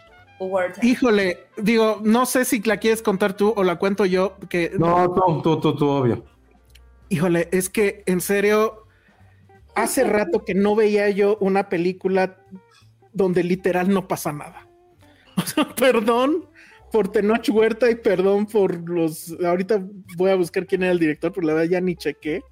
Huerta. 0.46 0.84
Híjole, 0.84 1.46
digo, 1.56 2.00
no 2.02 2.26
sé 2.26 2.44
si 2.44 2.60
la 2.62 2.76
quieres 2.78 3.02
contar 3.02 3.36
tú 3.36 3.52
o 3.56 3.64
la 3.64 3.76
cuento 3.76 4.04
yo, 4.04 4.36
que 4.48 4.72
No, 4.78 5.12
tú, 5.12 5.42
tú, 5.42 5.60
tú, 5.60 5.76
tú, 5.76 5.88
obvio. 5.88 6.24
híjole, 7.08 7.48
es 7.52 7.68
que 7.68 8.02
en 8.06 8.20
serio, 8.20 8.86
hace 9.74 10.04
rato 10.08 10.44
que 10.44 10.54
no 10.54 10.74
veía 10.74 11.08
yo 11.10 11.36
una 11.40 11.68
película 11.68 12.38
donde 13.12 13.44
literal 13.44 13.88
no 13.88 14.08
pasa 14.08 14.32
nada. 14.32 14.68
O 15.36 15.40
sea, 15.42 15.66
perdón 15.74 16.46
por 16.92 17.08
Tenoch 17.08 17.48
Huerta 17.48 17.90
y 17.90 17.94
perdón 17.94 18.44
por 18.46 18.88
los. 18.88 19.34
Ahorita 19.42 19.82
voy 20.16 20.30
a 20.30 20.34
buscar 20.34 20.66
quién 20.66 20.82
era 20.82 20.92
el 20.92 20.98
director, 20.98 21.32
pero 21.32 21.46
la 21.46 21.54
verdad 21.54 21.70
ya 21.70 21.80
ni 21.80 21.96
chequé. 21.96 22.42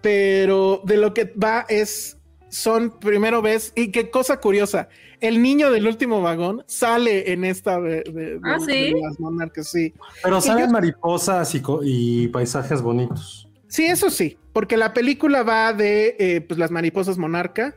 Pero 0.00 0.80
de 0.84 0.96
lo 0.96 1.12
que 1.12 1.24
va 1.24 1.66
es. 1.68 2.17
Son, 2.50 2.98
primero 2.98 3.42
ves, 3.42 3.72
y 3.76 3.90
qué 3.92 4.10
cosa 4.10 4.40
curiosa, 4.40 4.88
el 5.20 5.42
niño 5.42 5.70
del 5.70 5.86
último 5.86 6.22
vagón 6.22 6.64
sale 6.66 7.32
en 7.32 7.44
esta 7.44 7.80
de, 7.80 8.02
de- 8.04 8.12
de- 8.38 8.40
Ah, 8.42 8.58
¿sí? 8.58 8.92
de 8.94 9.00
las 9.02 9.18
monarcas, 9.20 9.68
sí. 9.68 9.92
Pero 10.22 10.38
Y 10.38 10.42
salen 10.42 10.66
yo- 10.66 10.72
mariposas 10.72 11.54
y 11.84 12.28
paisajes 12.28 12.80
bonitos. 12.80 13.48
Sí, 13.66 13.84
eso 13.84 14.08
sí, 14.08 14.38
porque 14.54 14.76
la 14.78 14.94
película 14.94 15.42
va 15.42 15.72
de 15.74 16.16
eh, 16.18 16.40
pues, 16.40 16.58
las 16.58 16.70
mariposas 16.70 17.18
monarca 17.18 17.74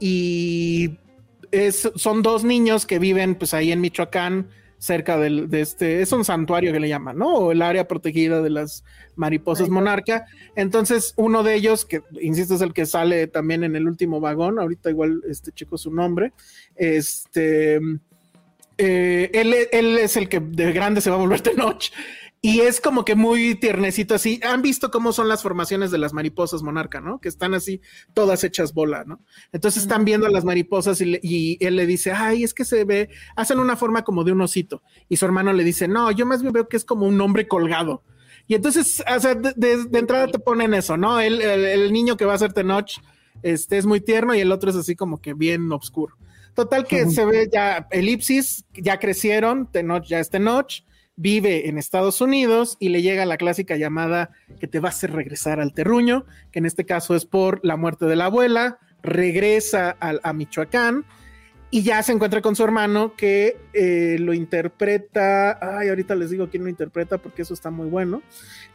y 0.00 0.98
es, 1.50 1.90
son 1.94 2.22
dos 2.22 2.44
niños 2.44 2.86
que 2.86 2.98
viven 2.98 3.34
pues 3.34 3.52
ahí 3.54 3.72
en 3.72 3.80
Michoacán, 3.80 4.48
cerca 4.86 5.18
del, 5.18 5.50
de 5.50 5.60
este, 5.60 6.00
es 6.00 6.12
un 6.12 6.24
santuario 6.24 6.72
que 6.72 6.80
le 6.80 6.88
llaman, 6.88 7.18
¿no? 7.18 7.34
O 7.34 7.52
el 7.52 7.60
área 7.60 7.88
protegida 7.88 8.40
de 8.40 8.50
las 8.50 8.84
mariposas 9.16 9.68
monarca. 9.68 10.26
Entonces, 10.54 11.12
uno 11.16 11.42
de 11.42 11.54
ellos, 11.54 11.84
que 11.84 12.02
insisto 12.20 12.54
es 12.54 12.60
el 12.60 12.72
que 12.72 12.86
sale 12.86 13.26
también 13.26 13.64
en 13.64 13.74
el 13.74 13.88
último 13.88 14.20
vagón, 14.20 14.58
ahorita 14.58 14.90
igual 14.90 15.22
este 15.28 15.50
chico 15.52 15.76
su 15.76 15.92
nombre, 15.92 16.32
este, 16.76 17.80
eh, 18.78 19.30
él, 19.34 19.54
él 19.72 19.98
es 19.98 20.16
el 20.16 20.28
que 20.28 20.38
de 20.40 20.72
grande 20.72 21.00
se 21.00 21.10
va 21.10 21.16
a 21.16 21.20
volver 21.20 21.40
Tenoch. 21.42 21.90
Y 22.46 22.60
es 22.60 22.80
como 22.80 23.04
que 23.04 23.14
muy 23.14 23.54
tiernecito 23.56 24.14
así. 24.14 24.40
Han 24.44 24.62
visto 24.62 24.90
cómo 24.90 25.12
son 25.12 25.28
las 25.28 25.42
formaciones 25.42 25.90
de 25.90 25.98
las 25.98 26.12
mariposas 26.12 26.62
monarca, 26.62 27.00
¿no? 27.00 27.20
Que 27.20 27.28
están 27.28 27.54
así 27.54 27.80
todas 28.14 28.44
hechas 28.44 28.72
bola, 28.74 29.04
¿no? 29.06 29.20
Entonces 29.52 29.82
están 29.82 30.04
viendo 30.04 30.26
a 30.26 30.30
las 30.30 30.44
mariposas 30.44 31.00
y, 31.00 31.04
le- 31.06 31.20
y 31.22 31.58
él 31.64 31.76
le 31.76 31.86
dice, 31.86 32.12
ay, 32.12 32.44
es 32.44 32.54
que 32.54 32.64
se 32.64 32.84
ve, 32.84 33.08
hacen 33.36 33.58
una 33.58 33.76
forma 33.76 34.04
como 34.04 34.22
de 34.24 34.32
un 34.32 34.40
osito. 34.40 34.82
Y 35.08 35.16
su 35.16 35.24
hermano 35.24 35.52
le 35.52 35.64
dice, 35.64 35.88
no, 35.88 36.10
yo 36.10 36.26
más 36.26 36.42
bien 36.42 36.52
veo 36.52 36.68
que 36.68 36.76
es 36.76 36.84
como 36.84 37.06
un 37.06 37.20
hombre 37.20 37.48
colgado. 37.48 38.02
Y 38.46 38.54
entonces, 38.54 39.02
o 39.14 39.20
sea, 39.20 39.34
de, 39.34 39.52
de- 39.56 39.84
de 39.86 39.98
entrada 39.98 40.28
te 40.28 40.38
ponen 40.38 40.72
eso, 40.74 40.96
¿no? 40.96 41.18
El, 41.20 41.40
el- 41.40 41.64
el 41.64 41.92
niño 41.92 42.16
que 42.16 42.24
va 42.26 42.34
a 42.34 42.38
ser 42.38 42.52
Tenoch 42.52 42.90
este, 43.42 43.76
es 43.78 43.86
muy 43.86 44.00
tierno 44.00 44.34
y 44.34 44.40
el 44.40 44.52
otro 44.52 44.70
es 44.70 44.76
así 44.76 44.94
como 44.94 45.20
que 45.20 45.34
bien 45.34 45.70
oscuro. 45.72 46.16
Total 46.54 46.86
que 46.86 47.06
se 47.10 47.24
ve 47.26 47.48
ya 47.52 47.86
elipsis, 47.90 48.64
ya 48.72 48.98
crecieron, 48.98 49.70
Tenoch 49.70 50.04
ya 50.06 50.20
es 50.20 50.30
Tenoch, 50.30 50.84
vive 51.16 51.68
en 51.68 51.78
Estados 51.78 52.20
Unidos 52.20 52.76
y 52.78 52.90
le 52.90 53.02
llega 53.02 53.24
la 53.24 53.38
clásica 53.38 53.76
llamada 53.76 54.30
que 54.60 54.66
te 54.66 54.80
va 54.80 54.88
a 54.88 54.92
hacer 54.92 55.12
regresar 55.12 55.60
al 55.60 55.72
terruño, 55.72 56.26
que 56.52 56.58
en 56.58 56.66
este 56.66 56.84
caso 56.84 57.16
es 57.16 57.24
por 57.24 57.60
la 57.64 57.76
muerte 57.76 58.04
de 58.04 58.16
la 58.16 58.26
abuela, 58.26 58.78
regresa 59.02 59.96
a, 60.00 60.32
Michoacán 60.32 61.04
y 61.70 61.82
ya 61.82 62.02
se 62.02 62.12
encuentra 62.12 62.42
con 62.42 62.54
su 62.54 62.64
hermano 62.64 63.14
que 63.16 63.56
eh, 63.72 64.16
lo 64.20 64.34
interpreta, 64.34 65.58
ay, 65.78 65.88
ahorita 65.88 66.14
les 66.14 66.30
digo 66.30 66.48
quién 66.50 66.64
lo 66.64 66.68
interpreta 66.68 67.18
porque 67.18 67.42
eso 67.42 67.54
está 67.54 67.70
muy 67.70 67.88
bueno, 67.88 68.22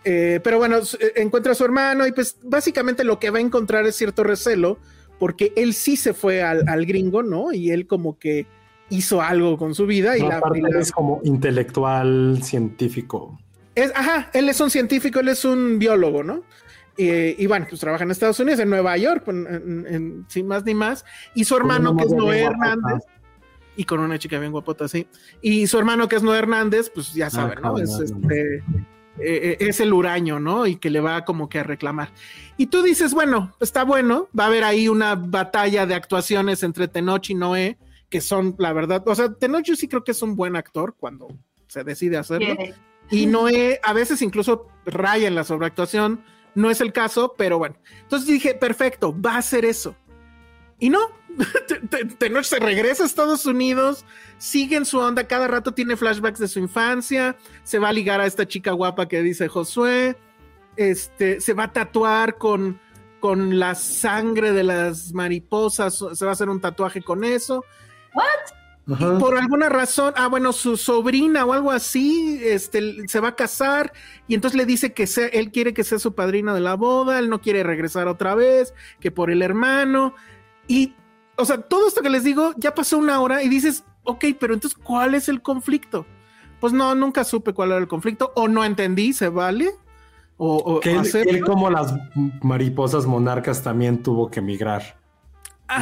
Eh, 0.04 0.40
pero 0.44 0.58
bueno, 0.58 0.80
eh, 0.80 1.12
encuentra 1.18 1.52
a 1.52 1.56
su 1.56 1.64
hermano 1.64 2.08
y 2.08 2.12
pues 2.12 2.38
básicamente 2.42 3.04
lo 3.04 3.20
que 3.20 3.30
va 3.30 3.38
a 3.38 3.42
encontrar 3.42 3.86
es 3.86 3.96
cierto 3.96 4.24
recelo 4.24 4.80
porque 5.20 5.54
él 5.56 5.76
sí 5.76 5.96
se 5.96 6.16
fue 6.16 6.42
al, 6.42 6.68
al 6.68 6.88
gringo, 6.88 7.22
¿no? 7.22 7.54
Y 7.54 7.70
él 7.70 7.86
como 7.86 8.18
que 8.18 8.48
hizo 8.92 9.22
algo 9.22 9.58
con 9.58 9.74
su 9.74 9.88
vida 9.88 10.16
y 10.18 10.22
No, 10.22 10.30
la, 10.30 10.38
aparte 10.38 10.62
la- 10.62 10.80
es 10.80 10.92
como 10.92 11.20
intelectual, 11.24 12.40
científico. 12.44 13.40
es, 13.74 13.92
ajá, 13.96 14.30
él 14.34 14.48
es 14.50 14.60
un 14.62 14.70
científico, 14.70 15.20
él 15.20 15.30
es 15.30 15.44
un 15.46 15.80
biólogo, 15.80 16.24
¿no? 16.24 16.44
Eh, 16.98 17.36
y 17.40 17.48
bueno, 17.48 17.66
pues 17.70 17.82
trabaja 17.82 18.04
en 18.04 18.12
Estados 18.12 18.40
Unidos, 18.40 18.60
en 18.60 18.70
Nueva 18.70 18.96
York, 18.98 19.24
en- 19.28 19.48
en- 19.48 19.88
en- 19.88 20.26
sin 20.28 20.46
más 20.46 20.64
ni 20.66 20.74
más. 20.76 21.04
Y 21.34 21.46
su 21.46 21.56
hermano, 21.56 21.96
que 21.96 22.04
es 22.04 22.12
Noé. 22.12 22.42
Hernández, 22.44 23.02
y 23.78 23.86
con 23.86 24.02
una 24.02 24.20
chica 24.20 24.38
bien 24.38 24.52
guapota, 24.52 24.88
sí. 24.88 25.08
Y 25.42 25.66
su 25.68 25.80
hermano, 25.80 26.08
que 26.10 26.18
es 26.18 26.24
Noé 26.24 26.38
Hernández, 26.38 26.92
pues 26.94 27.14
ya 27.14 27.30
saben, 27.30 27.56
¿no? 27.62 27.74
claro, 27.74 27.78
Es, 27.80 27.98
este, 27.98 28.56
eh, 28.58 28.64
eh, 29.20 29.58
es 29.62 29.80
el 29.80 29.94
huraño, 29.94 30.40
¿no? 30.42 30.68
Y 30.68 30.76
que 30.76 30.90
le 30.90 31.00
va 31.00 31.24
como 31.24 31.48
que 31.48 31.60
a 31.60 31.64
reclamar. 31.64 32.10
Y 32.58 32.68
tú 32.68 32.84
dices, 32.84 33.14
bueno, 33.14 33.56
está 33.62 33.84
bueno, 33.86 34.28
va 34.38 34.44
a 34.44 34.48
haber 34.48 34.66
ahí 34.66 34.90
una 34.90 35.16
batalla 35.16 35.86
de 35.86 35.96
actuaciones 35.96 36.62
entre 36.64 36.90
Tenoch 36.90 37.30
y 37.30 37.36
Noé, 37.36 37.78
que 38.12 38.22
son, 38.22 38.56
la 38.60 38.72
verdad, 38.74 39.02
o 39.08 39.16
sea, 39.16 39.34
Tenoch 39.34 39.64
yo 39.64 39.76
sí 39.76 39.88
creo 39.88 40.04
que 40.04 40.12
es 40.12 40.22
un 40.22 40.36
buen 40.36 40.56
actor 40.56 40.94
cuando 41.00 41.30
se 41.68 41.84
decide 41.84 42.18
hacerlo. 42.18 42.54
Y 43.10 43.26
Noé 43.26 43.80
a 43.84 43.94
veces 43.94 44.22
incluso 44.22 44.68
raya 44.86 45.28
en 45.28 45.34
la 45.36 45.44
sobreactuación. 45.44 46.24
No 46.54 46.70
es 46.70 46.82
el 46.82 46.94
caso, 46.94 47.34
pero 47.38 47.58
bueno. 47.58 47.76
Entonces 48.02 48.28
dije, 48.28 48.54
perfecto, 48.54 49.20
va 49.20 49.38
a 49.38 49.42
ser 49.42 49.66
eso. 49.66 49.96
Y 50.78 50.90
no, 50.90 51.00
Te- 51.68 51.80
te- 51.88 52.06
Tenoch 52.06 52.44
se 52.44 52.60
regresa 52.60 53.04
a 53.04 53.06
Estados 53.06 53.46
Unidos, 53.46 54.04
sigue 54.38 54.76
en 54.76 54.86
su 54.86 55.00
onda, 55.00 55.26
cada 55.28 55.48
rato 55.48 55.74
tiene 55.74 55.96
flashbacks 55.96 56.40
de 56.40 56.48
su 56.50 56.60
infancia, 56.60 57.38
se 57.64 57.80
va 57.80 57.90
a 57.90 57.94
ligar 57.94 58.20
a 58.20 58.26
esta 58.26 58.46
chica 58.48 58.72
guapa 58.72 59.08
que 59.08 59.22
dice 59.22 59.48
Josué, 59.48 60.18
este, 60.76 61.40
se 61.40 61.54
va 61.54 61.66
a 61.66 61.74
tatuar 61.74 62.38
con, 62.38 62.80
con 63.22 63.60
la 63.60 63.76
sangre 63.76 64.52
de 64.52 64.64
las 64.64 65.14
mariposas, 65.14 66.04
se 66.14 66.26
va 66.26 66.32
a 66.32 66.34
hacer 66.34 66.50
un 66.50 66.60
tatuaje 66.60 67.02
con 67.02 67.24
eso. 67.24 67.64
Ajá. 68.92 69.18
Por 69.20 69.38
alguna 69.38 69.70
razón, 69.70 70.14
ah, 70.18 70.28
bueno, 70.28 70.52
su 70.54 70.76
sobrina 70.76 71.46
o 71.46 71.54
algo 71.54 71.72
así, 71.72 72.40
este, 72.44 73.08
se 73.08 73.20
va 73.20 73.30
a 73.30 73.36
casar 73.36 73.94
y 74.28 74.34
entonces 74.34 74.58
le 74.58 74.66
dice 74.66 74.92
que 74.94 75.06
sea, 75.08 75.28
él 75.28 75.52
quiere 75.52 75.74
que 75.74 75.84
sea 75.84 76.00
su 76.00 76.14
padrino 76.16 76.54
de 76.54 76.62
la 76.62 76.74
boda, 76.76 77.20
él 77.20 77.30
no 77.30 77.42
quiere 77.42 77.64
regresar 77.64 78.08
otra 78.08 78.34
vez, 78.36 78.74
que 79.00 79.12
por 79.12 79.30
el 79.30 79.44
hermano. 79.44 80.16
Y, 80.68 80.96
o 81.38 81.46
sea, 81.46 81.62
todo 81.62 81.88
esto 81.88 82.02
que 82.02 82.10
les 82.10 82.24
digo, 82.24 82.54
ya 82.58 82.74
pasó 82.74 82.98
una 82.98 83.22
hora 83.22 83.44
y 83.44 83.50
dices, 83.50 83.84
ok, 84.04 84.26
pero 84.40 84.56
entonces, 84.56 84.78
¿cuál 84.84 85.14
es 85.14 85.30
el 85.30 85.42
conflicto? 85.42 86.06
Pues 86.60 86.74
no, 86.74 86.94
nunca 86.96 87.24
supe 87.24 87.54
cuál 87.54 87.70
era 87.72 87.80
el 87.80 87.88
conflicto 87.88 88.34
o 88.36 88.48
no 88.48 88.66
entendí, 88.66 89.14
¿se 89.14 89.30
vale? 89.30 89.72
O, 90.38 90.56
o- 90.58 90.80
Que 90.80 90.92
él, 90.96 91.08
él 91.28 91.46
como 91.46 91.70
las 91.70 91.94
mariposas 92.42 93.06
monarcas 93.06 93.62
también 93.62 94.02
tuvo 94.02 94.32
que 94.32 94.42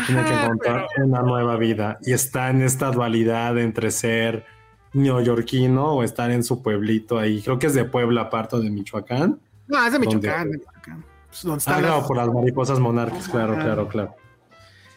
Tiene 0.07 0.23
que 0.25 0.33
encontrar 0.33 0.87
una 0.97 1.21
nueva 1.21 1.55
vida 1.57 1.97
y 2.01 2.13
está 2.13 2.49
en 2.49 2.61
esta 2.61 2.91
dualidad 2.91 3.57
entre 3.57 3.91
ser 3.91 4.45
neoyorquino 4.93 5.93
o 5.93 6.03
estar 6.03 6.31
en 6.31 6.43
su 6.43 6.61
pueblito 6.61 7.17
ahí. 7.17 7.41
Creo 7.41 7.59
que 7.59 7.67
es 7.67 7.73
de 7.73 7.85
Puebla, 7.85 8.21
aparte 8.21 8.57
de 8.59 8.69
Michoacán. 8.69 9.39
No, 9.67 9.85
es 9.85 9.91
de. 9.93 9.99
Michoacán, 9.99 10.51
de 10.51 10.57
Michoacán. 10.57 11.05
Pues, 11.29 11.45
está 11.57 11.77
Ah, 11.97 12.03
por 12.07 12.17
las 12.17 12.27
mariposas 12.29 12.79
monarcas, 12.79 13.29
claro, 13.29 13.53
Ajá. 13.53 13.63
claro, 13.63 13.87
claro. 13.87 14.15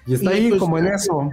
Y 0.06 0.14
está 0.14 0.32
Y 0.32 0.36
ahí 0.36 0.48
pues, 0.50 0.60
como 0.60 0.78
en 0.78 0.86
eso. 0.86 1.30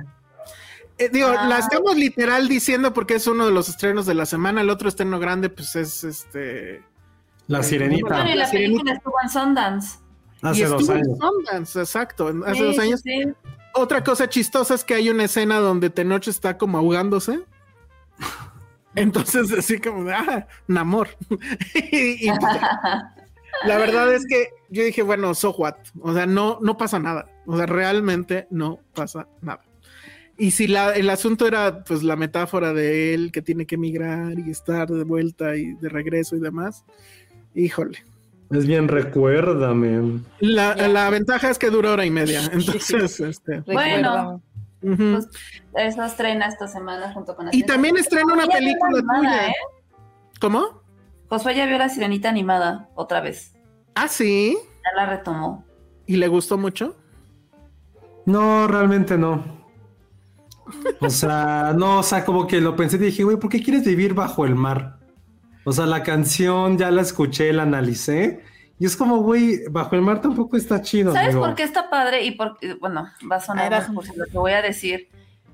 Eh, 0.98 1.10
digo, 1.12 1.30
Ah. 1.30 1.48
la 1.48 1.60
estamos 1.60 1.96
literal 1.96 2.50
diciendo 2.50 2.94
porque 2.94 3.16
es 3.16 3.26
uno 3.28 3.46
de 3.46 3.52
los 3.54 3.70
estrenos 3.70 4.06
de 4.06 4.14
la 4.14 4.26
semana. 4.26 4.62
El 4.62 4.70
otro 4.70 4.90
estreno 4.90 5.20
grande, 5.20 5.50
pues 5.50 5.76
es 5.78 6.04
este. 6.04 6.84
La 7.48 7.60
Eh, 7.60 7.64
sirenita. 7.64 8.08
Bueno, 8.08 8.30
y 8.30 8.36
la 8.36 8.46
La 8.46 8.52
película 8.52 8.94
estuvo 8.94 9.16
en 9.24 9.30
Sundance. 9.30 9.98
Hace 10.42 10.62
y 10.62 10.64
dos 10.66 10.90
en 10.90 10.98
años. 10.98 11.18
Sundance, 11.18 11.80
exacto, 11.80 12.28
hace 12.46 12.56
Sí, 12.56 12.64
dos 12.64 12.80
años. 12.80 13.02
sí. 13.02 13.24
Otra 13.74 14.04
cosa 14.04 14.28
chistosa 14.30 14.74
es 14.76 14.84
que 14.84 14.96
hay 14.96 15.10
una 15.10 15.26
escena 15.26 15.60
donde 15.60 15.90
Tenoch 15.90 16.28
está 16.28 16.58
como 16.58 16.78
ahogándose. 16.78 17.40
Entonces, 18.96 19.52
así 19.52 19.80
como, 19.80 20.10
ah, 20.10 20.48
Namor. 20.68 21.10
la 23.66 23.78
verdad 23.78 24.14
es 24.14 24.26
que 24.28 24.50
yo 24.70 24.84
dije, 24.84 25.04
bueno, 25.04 25.34
so 25.36 25.52
what. 25.52 25.76
O 26.02 26.14
sea, 26.14 26.26
no, 26.26 26.60
no 26.62 26.78
pasa 26.78 27.00
nada. 27.00 27.26
O 27.46 27.56
sea, 27.58 27.66
realmente 27.66 28.48
no 28.50 28.80
pasa 28.94 29.28
nada. 29.42 29.62
Y 30.38 30.52
si 30.52 30.68
la, 30.68 30.94
el 30.96 31.10
asunto 31.10 31.46
era 31.48 31.84
pues 31.84 32.02
la 32.02 32.16
metáfora 32.16 32.74
de 32.74 33.14
él 33.14 33.32
que 33.32 33.42
tiene 33.42 33.66
que 33.66 33.76
emigrar 33.76 34.40
y 34.40 34.50
estar 34.50 34.88
de 34.88 35.04
vuelta 35.04 35.56
y 35.58 35.74
de 35.74 35.90
regreso 35.90 36.36
y 36.36 36.40
demás, 36.40 36.86
híjole. 37.54 38.00
Es 38.52 38.66
bien, 38.66 38.88
recuérdame. 38.88 40.22
La, 40.40 40.76
la 40.76 41.10
ventaja 41.10 41.50
es 41.50 41.60
que 41.60 41.70
dura 41.70 41.92
hora 41.94 42.06
y 42.06 42.10
media. 42.12 42.42
Entonces, 42.52 43.20
este, 43.20 43.60
Bueno. 43.62 44.42
ujú. 44.82 45.12
Pues, 45.14 45.28
Eso 45.76 46.04
estrena 46.04 46.48
esta 46.48 46.68
semana 46.68 47.14
junto 47.14 47.36
con 47.36 47.48
Y 47.52 47.64
también 47.64 47.96
estrena 47.98 48.34
una 48.34 48.46
la 48.48 48.54
película 48.54 48.98
animada, 48.98 49.20
tuya. 49.20 49.48
¿eh? 49.50 49.54
¿Cómo? 50.42 50.82
Josué 51.30 51.56
ya 51.56 51.66
vio 51.68 51.78
la 51.78 51.90
sirenita 51.90 52.30
animada 52.30 52.90
otra 52.96 53.22
vez. 53.22 53.54
Ah, 53.94 54.08
sí. 54.08 54.58
Ya 54.84 55.04
la 55.04 55.06
retomó. 55.10 55.64
¿Y 56.08 56.16
le 56.18 56.28
gustó 56.28 56.58
mucho? 56.58 56.96
No, 58.26 58.68
realmente 58.68 59.18
no. 59.18 59.44
O 61.02 61.10
sea, 61.10 61.74
no, 61.78 62.00
o 62.00 62.04
sea, 62.04 62.24
como 62.26 62.46
que 62.48 62.62
lo 62.62 62.76
pensé 62.76 62.96
y 62.98 63.00
dije, 63.00 63.24
güey, 63.24 63.38
¿por 63.38 63.50
qué 63.50 63.62
quieres 63.62 63.84
vivir 63.86 64.14
bajo 64.14 64.46
el 64.46 64.56
mar? 64.56 64.99
O 65.70 65.72
sea, 65.72 65.86
la 65.86 66.02
canción 66.02 66.80
ya 66.80 66.90
la 66.90 67.04
escuché, 67.04 67.54
la 67.54 67.62
analicé. 67.62 68.44
Y 68.80 68.88
es 68.88 68.98
como, 68.98 69.18
güey, 69.18 69.68
bajo 69.70 69.96
el 69.96 70.02
mar 70.02 70.20
tampoco 70.20 70.58
está 70.58 70.82
chido. 70.82 71.14
¿Sabes 71.14 71.30
amigo. 71.30 71.46
por 71.46 71.54
qué 71.54 71.62
está 71.62 71.92
padre? 71.92 72.24
Y 72.24 72.32
por, 72.32 72.58
bueno, 72.80 73.08
va 73.32 73.36
a 73.36 73.40
sonar 73.40 73.72
Ay, 73.72 73.80
más 73.80 73.90
cursi 73.90 74.14
lo 74.16 74.26
que 74.26 74.38
voy 74.40 74.54
a 74.54 74.64
decir, 74.64 75.10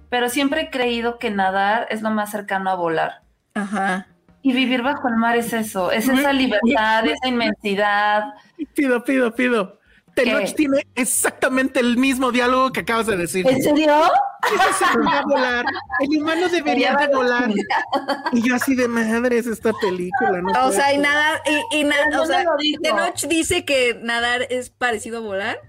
pero 0.09 0.29
siempre 0.29 0.61
he 0.61 0.69
creído 0.69 1.19
que 1.19 1.31
nadar 1.31 1.87
es 1.89 2.01
lo 2.01 2.11
más 2.11 2.31
cercano 2.31 2.69
a 2.69 2.75
volar. 2.75 3.23
Ajá. 3.55 4.07
Y 4.41 4.53
vivir 4.53 4.83
bajo 4.83 5.09
el 5.09 5.17
mar 5.17 5.35
es 5.35 5.51
eso, 5.51 5.91
es 5.91 6.07
esa 6.07 6.31
libertad, 6.31 7.05
esa 7.07 7.27
inmensidad. 7.27 8.35
Pido, 8.73 9.03
pido, 9.03 9.35
pido. 9.35 9.79
Tenoch 10.15 10.45
¿Qué? 10.45 10.53
tiene 10.53 10.87
exactamente 10.95 11.79
el 11.79 11.97
mismo 11.97 12.31
diálogo 12.31 12.71
que 12.71 12.79
acabas 12.79 13.05
de 13.07 13.17
decir. 13.17 13.45
¿En 13.47 13.61
serio? 13.61 13.93
Eso 14.45 14.85
se 14.85 14.97
debería 14.97 15.21
volar. 15.23 15.65
El 15.99 16.21
humano 16.21 16.47
debería 16.49 16.95
de 16.95 17.07
volar. 17.13 17.51
Y 18.31 18.41
yo 18.47 18.55
así 18.55 18.75
de 18.75 18.87
madre 18.87 19.37
es 19.37 19.47
esta 19.47 19.73
película. 19.73 20.41
No 20.41 20.67
O 20.67 20.71
sea, 20.71 20.91
y 20.91 20.95
ser. 20.95 21.03
nadar, 21.03 21.41
y, 21.71 21.77
y 21.79 21.83
na- 21.83 21.95
Pero 22.09 22.21
o 22.23 22.25
sea. 22.25 22.45
Tenoch 22.81 23.21
dice 23.27 23.65
que 23.65 23.99
nadar 24.01 24.47
es 24.49 24.69
parecido 24.69 25.17
a 25.17 25.21
volar. 25.21 25.59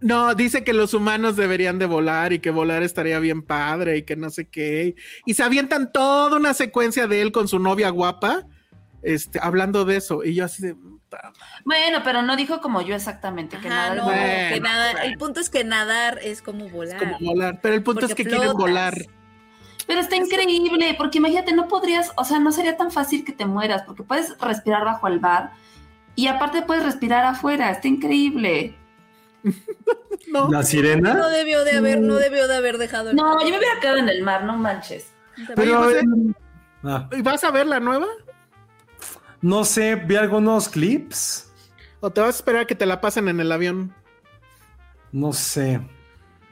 No, 0.00 0.34
dice 0.36 0.62
que 0.62 0.74
los 0.74 0.94
humanos 0.94 1.34
deberían 1.36 1.78
de 1.80 1.86
volar 1.86 2.32
y 2.32 2.38
que 2.38 2.50
volar 2.50 2.82
estaría 2.84 3.18
bien 3.18 3.42
padre 3.42 3.96
y 3.96 4.02
que 4.04 4.14
no 4.14 4.30
sé 4.30 4.48
qué. 4.48 4.94
Y 5.26 5.34
se 5.34 5.42
avientan 5.42 5.90
toda 5.90 6.36
una 6.36 6.54
secuencia 6.54 7.08
de 7.08 7.20
él 7.20 7.32
con 7.32 7.48
su 7.48 7.58
novia 7.58 7.88
guapa, 7.90 8.44
este, 9.02 9.38
hablando 9.42 9.84
de 9.84 9.96
eso. 9.96 10.24
Y 10.24 10.34
yo 10.34 10.44
así 10.44 10.62
de... 10.62 10.76
Bueno, 11.64 12.00
pero 12.04 12.22
no 12.22 12.36
dijo 12.36 12.60
como 12.60 12.82
yo 12.82 12.94
exactamente, 12.94 13.58
que 13.58 13.68
Ajá, 13.68 13.94
nadar 13.94 13.96
es 13.96 14.02
no, 14.02 14.04
volar. 14.04 14.26
Bueno, 14.26 14.54
que 14.54 14.60
nadar, 14.60 14.92
bueno. 14.92 15.06
el 15.06 15.18
punto 15.18 15.40
es 15.40 15.50
que 15.50 15.64
nadar 15.64 16.18
es 16.22 16.42
como 16.42 16.68
volar. 16.68 16.98
como 16.98 17.18
volar. 17.18 17.58
Pero 17.62 17.74
el 17.74 17.82
punto 17.82 18.06
es 18.06 18.14
que 18.14 18.24
quieren 18.24 18.52
volar. 18.52 18.94
Pero 19.86 20.00
está 20.00 20.16
increíble, 20.16 20.94
porque 20.98 21.16
imagínate, 21.16 21.54
no 21.54 21.66
podrías, 21.66 22.12
o 22.16 22.24
sea, 22.24 22.38
no 22.38 22.52
sería 22.52 22.76
tan 22.76 22.90
fácil 22.90 23.24
que 23.24 23.32
te 23.32 23.46
mueras, 23.46 23.84
porque 23.84 24.02
puedes 24.02 24.36
respirar 24.38 24.84
bajo 24.84 25.08
el 25.08 25.18
mar 25.18 25.52
y 26.14 26.26
aparte 26.26 26.60
puedes 26.60 26.84
respirar 26.84 27.24
afuera, 27.24 27.70
está 27.70 27.88
increíble. 27.88 28.76
No, 30.32 30.50
La 30.50 30.62
sirena. 30.62 31.14
No 31.14 31.28
debió 31.30 31.64
de 31.64 31.78
haber, 31.78 32.00
no 32.02 32.16
debió 32.16 32.48
de 32.48 32.56
haber 32.56 32.76
dejado 32.76 33.10
el 33.10 33.16
No, 33.16 33.40
yo 33.40 33.50
me 33.50 33.58
hubiera 33.58 33.80
quedado 33.80 33.96
en 33.96 34.10
el 34.10 34.22
mar, 34.22 34.44
no 34.44 34.58
manches. 34.58 35.10
Pero, 35.54 35.80
Oye, 35.80 36.00
eh, 36.00 36.34
ah, 36.84 37.08
¿y 37.12 37.22
¿Vas 37.22 37.44
a 37.44 37.50
ver 37.50 37.66
la 37.66 37.80
nueva? 37.80 38.06
No 39.40 39.64
sé, 39.64 39.94
vi 39.96 40.16
algunos 40.16 40.68
clips. 40.68 41.52
¿O 42.00 42.10
te 42.10 42.20
vas 42.20 42.28
a 42.28 42.38
esperar 42.38 42.62
a 42.62 42.66
que 42.66 42.74
te 42.74 42.86
la 42.86 43.00
pasen 43.00 43.28
en 43.28 43.40
el 43.40 43.50
avión? 43.50 43.94
No 45.12 45.32
sé. 45.32 45.80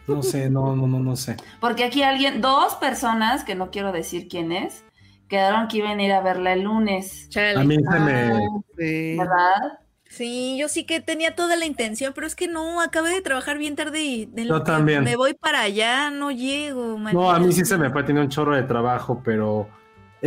No 0.06 0.22
sé, 0.22 0.50
no, 0.50 0.76
no, 0.76 0.86
no, 0.86 1.00
no 1.00 1.16
sé. 1.16 1.36
Porque 1.60 1.84
aquí 1.84 2.02
alguien, 2.02 2.40
dos 2.40 2.76
personas, 2.76 3.42
que 3.44 3.54
no 3.54 3.70
quiero 3.70 3.90
decir 3.90 4.28
quién 4.28 4.52
es, 4.52 4.84
quedaron 5.28 5.66
que 5.68 5.78
iban 5.78 5.98
a 5.98 6.02
ir 6.02 6.12
a 6.12 6.20
verla 6.20 6.52
el 6.52 6.62
lunes, 6.62 7.28
Chale. 7.28 7.58
A 7.58 7.64
mí 7.64 7.76
se 7.76 8.00
me. 8.00 8.32
Sí. 8.78 9.16
¿verdad? 9.18 9.80
Sí, 10.08 10.56
yo 10.58 10.68
sí 10.68 10.84
que 10.84 11.00
tenía 11.00 11.34
toda 11.34 11.56
la 11.56 11.66
intención, 11.66 12.12
pero 12.14 12.26
es 12.26 12.36
que 12.36 12.46
no, 12.46 12.80
acabé 12.80 13.10
de 13.10 13.20
trabajar 13.20 13.58
bien 13.58 13.74
tarde 13.74 14.04
y 14.04 14.30
en 14.36 14.46
Yo 14.46 14.62
también. 14.62 15.02
me 15.02 15.16
voy 15.16 15.34
para 15.34 15.62
allá, 15.62 16.10
no 16.10 16.30
llego. 16.30 16.96
No, 17.12 17.30
a 17.30 17.40
mí 17.40 17.52
sí 17.52 17.64
se 17.64 17.76
me 17.76 17.90
fue, 17.90 18.04
tenía 18.04 18.22
un 18.22 18.28
chorro 18.28 18.54
de 18.54 18.62
trabajo, 18.62 19.20
pero 19.24 19.68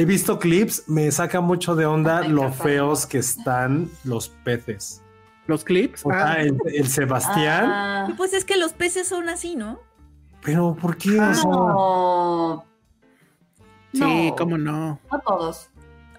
he 0.01 0.05
visto 0.05 0.39
clips, 0.39 0.84
me 0.88 1.11
saca 1.11 1.41
mucho 1.41 1.76
de 1.76 1.85
onda 1.85 2.21
lo 2.27 2.51
feos 2.53 3.05
que 3.05 3.17
están 3.17 3.89
los 4.03 4.30
peces. 4.30 5.01
¿Los 5.47 5.63
clips? 5.63 6.05
O 6.05 6.09
sea, 6.09 6.31
Ah, 6.34 6.41
el, 6.41 6.57
el 6.73 6.88
Sebastián, 6.88 7.65
Ah, 7.65 8.07
Y 8.09 8.13
Pues 8.13 8.34
es 8.34 8.45
que 8.45 8.55
los 8.57 8.73
peces 8.73 9.07
son 9.07 9.30
así, 9.30 9.55
¿no? 9.55 9.80
pero 10.41 10.73
¿por 10.80 10.95
qué? 10.95 11.19
O 11.19 11.34
sea, 11.34 11.43
no. 11.43 12.65
sí, 13.93 14.34
cómo 14.38 14.57
no. 14.57 14.99
No 15.11 15.19
todos. 15.26 15.69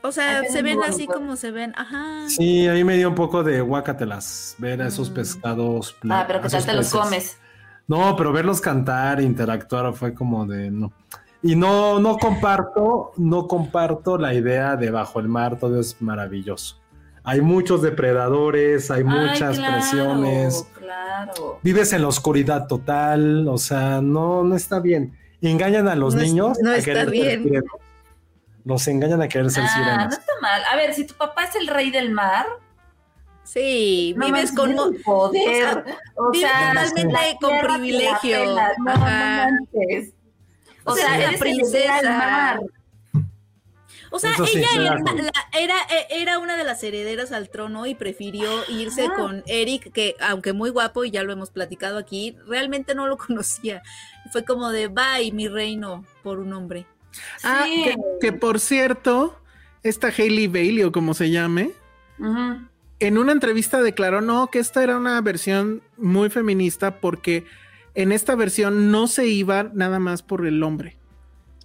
O 0.02 0.12
sea, 0.12 0.42
se 0.44 0.62
ven 0.62 0.82
así 0.82 1.06
como 1.06 1.36
se 1.36 1.50
ven. 1.50 1.72
Ajá. 1.76 2.28
sí, 2.28 2.66
a 2.68 2.72
mí 2.72 2.84
me 2.84 2.96
dio 2.96 3.08
un 3.08 3.14
poco 3.14 3.42
de 3.42 3.60
guacatelas 3.60 4.54
ver 4.58 4.82
a 4.82 4.88
esos 4.88 5.10
Mm. 5.10 5.14
pescados. 5.14 5.96
Ah, 6.08 6.24
pero 6.26 6.40
que 6.40 6.48
tal 6.48 6.64
te 6.66 6.72
los 6.74 6.90
comes. 6.90 7.38
No, 7.86 8.14
pero 8.16 8.32
verlos 8.32 8.60
cantar, 8.60 9.20
interactuar 9.20 9.92
fue 9.94 10.14
como 10.14 10.46
de 10.46 10.70
no. 10.70 10.92
Y 11.42 11.56
no, 11.56 11.98
no 12.00 12.18
comparto, 12.18 13.12
no 13.16 13.46
comparto 13.48 14.18
la 14.18 14.34
idea 14.34 14.76
de 14.76 14.90
bajo 14.90 15.20
el 15.20 15.28
mar, 15.28 15.58
todo 15.58 15.80
es 15.80 16.00
maravilloso. 16.02 16.76
Hay 17.24 17.40
muchos 17.40 17.80
depredadores, 17.82 18.90
hay 18.90 19.04
muchas 19.04 19.50
Ay, 19.50 19.56
claro, 19.56 19.72
presiones. 19.74 20.66
Claro. 20.78 21.58
Vives 21.62 21.92
en 21.92 22.02
la 22.02 22.08
oscuridad 22.08 22.66
total, 22.66 23.46
o 23.48 23.58
sea, 23.58 24.00
no, 24.02 24.42
no 24.44 24.54
está 24.56 24.80
bien. 24.80 25.16
Engañan 25.40 25.88
a 25.88 25.94
los 25.94 26.14
No 26.14 26.20
es- 26.20 26.26
niños 26.28 26.58
no 26.60 26.70
a 26.70 26.76
está 26.76 26.84
querer 26.90 27.04
ser 27.04 27.10
bien. 27.12 27.42
sirenas. 27.44 27.64
Los 28.64 28.88
engañan 28.88 29.22
a 29.22 29.28
querer 29.28 29.50
ser 29.50 29.64
Ah, 29.64 29.66
no 29.66 29.72
sirenas. 29.84 30.18
está 30.18 30.32
mal. 30.42 30.62
A 30.70 30.76
ver, 30.76 30.92
si 30.92 31.06
tu 31.06 31.14
papá 31.14 31.44
es 31.44 31.56
el 31.56 31.66
rey 31.66 31.90
del 31.90 32.10
mar, 32.10 32.46
Sí, 33.42 34.14
no 34.16 34.26
vives 34.26 34.52
con. 34.52 34.70
el 34.70 35.02
poder. 35.02 35.84
O 36.14 36.30
vives 36.30 36.48
sea, 36.48 36.68
totalmente 36.68 37.12
la 37.12 37.38
con 37.40 37.74
privilegio. 37.74 38.44
No, 38.44 38.84
no 38.84 38.96
manches. 39.00 40.12
O 40.92 40.96
sea, 40.96 41.06
sea, 41.06 41.18
la 41.18 41.24
eres 41.24 41.32
el 41.34 41.38
princesa. 41.40 42.02
mar. 42.18 42.60
O 44.12 44.18
sea, 44.18 44.32
Eso 44.32 44.44
ella 44.44 44.66
era, 44.74 44.98
la- 44.98 45.32
era, 45.56 45.74
era 46.10 46.38
una 46.40 46.56
de 46.56 46.64
las 46.64 46.82
herederas 46.82 47.30
al 47.30 47.48
trono 47.48 47.86
y 47.86 47.94
prefirió 47.94 48.50
irse 48.68 49.04
Ajá. 49.06 49.14
con 49.14 49.44
Eric, 49.46 49.92
que 49.92 50.16
aunque 50.20 50.52
muy 50.52 50.70
guapo 50.70 51.04
y 51.04 51.12
ya 51.12 51.22
lo 51.22 51.32
hemos 51.32 51.50
platicado 51.50 51.96
aquí, 51.96 52.36
realmente 52.48 52.96
no 52.96 53.06
lo 53.06 53.16
conocía. 53.28 53.82
Fue 54.32 54.44
como 54.44 54.70
de 54.70 54.88
bye, 54.88 55.30
mi 55.32 55.46
reino, 55.46 56.04
por 56.24 56.40
un 56.40 56.52
hombre. 56.52 56.86
Ah, 57.44 57.62
Sí. 57.66 57.84
que, 57.84 57.96
que 58.20 58.32
por 58.32 58.58
cierto, 58.58 59.40
esta 59.84 60.08
Hailey 60.08 60.48
Bailey 60.48 60.82
o 60.82 60.90
como 60.92 61.14
se 61.14 61.30
llame, 61.30 61.70
en 62.98 63.16
una 63.16 63.32
entrevista 63.32 63.80
declaró 63.80 64.20
no, 64.20 64.48
que 64.48 64.58
esta 64.58 64.82
era 64.82 64.96
una 64.96 65.20
versión 65.20 65.82
muy 65.96 66.30
feminista 66.30 66.96
porque 66.96 67.46
en 68.02 68.12
esta 68.12 68.34
versión 68.34 68.90
no 68.90 69.06
se 69.06 69.26
iba 69.26 69.70
nada 69.74 69.98
más 69.98 70.22
por 70.22 70.46
el 70.46 70.62
hombre, 70.62 70.96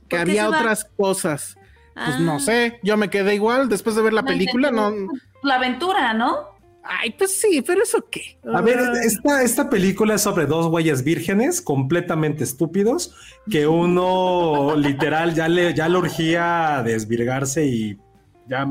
que 0.07 0.17
¿Por 0.17 0.25
qué 0.25 0.39
había 0.39 0.49
otras 0.49 0.85
cosas. 0.97 1.57
Pues 1.93 2.15
Ah. 2.17 2.19
no 2.19 2.39
sé, 2.39 2.79
yo 2.83 2.97
me 2.97 3.09
quedé 3.09 3.35
igual 3.35 3.69
después 3.69 3.95
de 3.95 4.01
ver 4.01 4.11
la 4.13 4.23
película, 4.23 4.69
no. 4.71 4.89
entendí. 4.89 5.19
La 5.43 5.55
aventura, 5.55 6.13
¿no? 6.13 6.53
Ay, 6.83 7.15
pues 7.17 7.39
sí, 7.39 7.63
pero 7.65 7.81
eso 7.81 8.05
qué. 8.11 8.37
A 8.53 8.61
ver, 8.61 8.77
Ah, 8.79 8.93
esta, 9.03 9.41
esta 9.41 9.69
película 9.69 10.15
es 10.15 10.21
sobre 10.21 10.45
dos 10.45 10.67
güeyes 10.67 11.03
vírgenes 11.03 11.61
completamente 11.61 12.43
estúpidos 12.43 13.15
que 13.49 13.65
uno 13.65 14.75
literal 14.75 15.33
ya 15.33 15.47
le, 15.47 15.73
ya 15.73 15.87
le 15.89 15.97
urgía 15.97 16.83
desvirgarse 16.85 17.65
y 17.65 17.97
ya, 18.47 18.67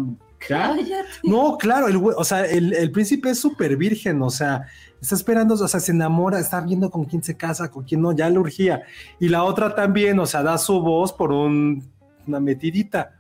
ya. 0.49 0.77
No, 1.25 1.57
claro, 1.59 1.89
el 1.89 1.99
güey, 1.99 2.15
o 2.19 2.25
sea, 2.25 2.45
el, 2.45 2.73
el 2.75 2.91
príncipe 2.93 3.31
es 3.31 3.41
súper 3.41 3.77
virgen, 3.77 4.21
o 4.23 4.31
sea, 4.31 4.63
está 5.01 5.15
esperando, 5.15 5.55
o 5.55 5.69
sea, 5.69 5.81
se 5.81 5.93
enamora, 5.93 6.39
está 6.39 6.61
viendo 6.61 6.91
con 6.91 7.05
quién 7.05 7.23
se 7.23 7.37
casa, 7.37 7.71
con 7.71 7.85
quién 7.85 8.01
no, 8.03 8.13
ya 8.13 8.29
le 8.31 8.39
urgía. 8.39 8.83
Y 9.21 9.29
la 9.29 9.45
otra 9.45 9.75
también, 9.75 10.19
o 10.19 10.27
sea, 10.27 10.43
da 10.43 10.57
su 10.59 10.81
voz 10.81 11.13
por 11.13 11.31
un- 11.33 11.93
una 12.27 12.41
metidita. 12.41 13.13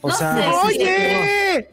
O 0.00 0.08
No 0.08 0.14
sea, 0.14 0.34
sé, 0.36 0.48
Oye, 0.66 1.70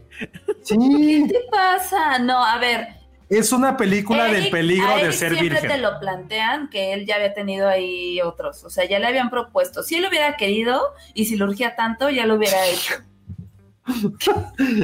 sí, 0.64 0.76
¿Qué 1.30 1.40
pasa? 1.52 2.18
No, 2.20 2.44
a 2.44 2.58
ver. 2.58 2.88
es 3.30 3.52
una 3.52 3.78
película 3.78 4.26
del 4.26 4.50
peligro 4.50 4.90
a 4.90 4.98
de 4.98 5.12
ser 5.12 5.32
siempre 5.34 5.50
virgen. 5.62 5.70
te 5.70 5.78
lo 5.78 6.00
plantean 6.00 6.70
que 6.70 6.94
él 6.94 7.06
ya 7.06 7.16
había 7.16 7.34
tenido 7.34 7.68
ahí 7.68 8.20
otros, 8.22 8.64
o 8.64 8.70
sea, 8.70 8.86
ya 8.88 9.00
le 9.00 9.08
habían 9.08 9.30
propuesto. 9.30 9.84
Si 9.84 9.96
él 9.96 10.06
hubiera 10.10 10.36
querido 10.38 10.82
y 11.14 11.26
si 11.26 11.36
le 11.38 11.44
urgía 11.44 11.76
tanto, 11.76 12.10
ya 12.10 12.26
lo 12.26 12.36
hubiera 12.36 12.66
hecho. 12.68 12.96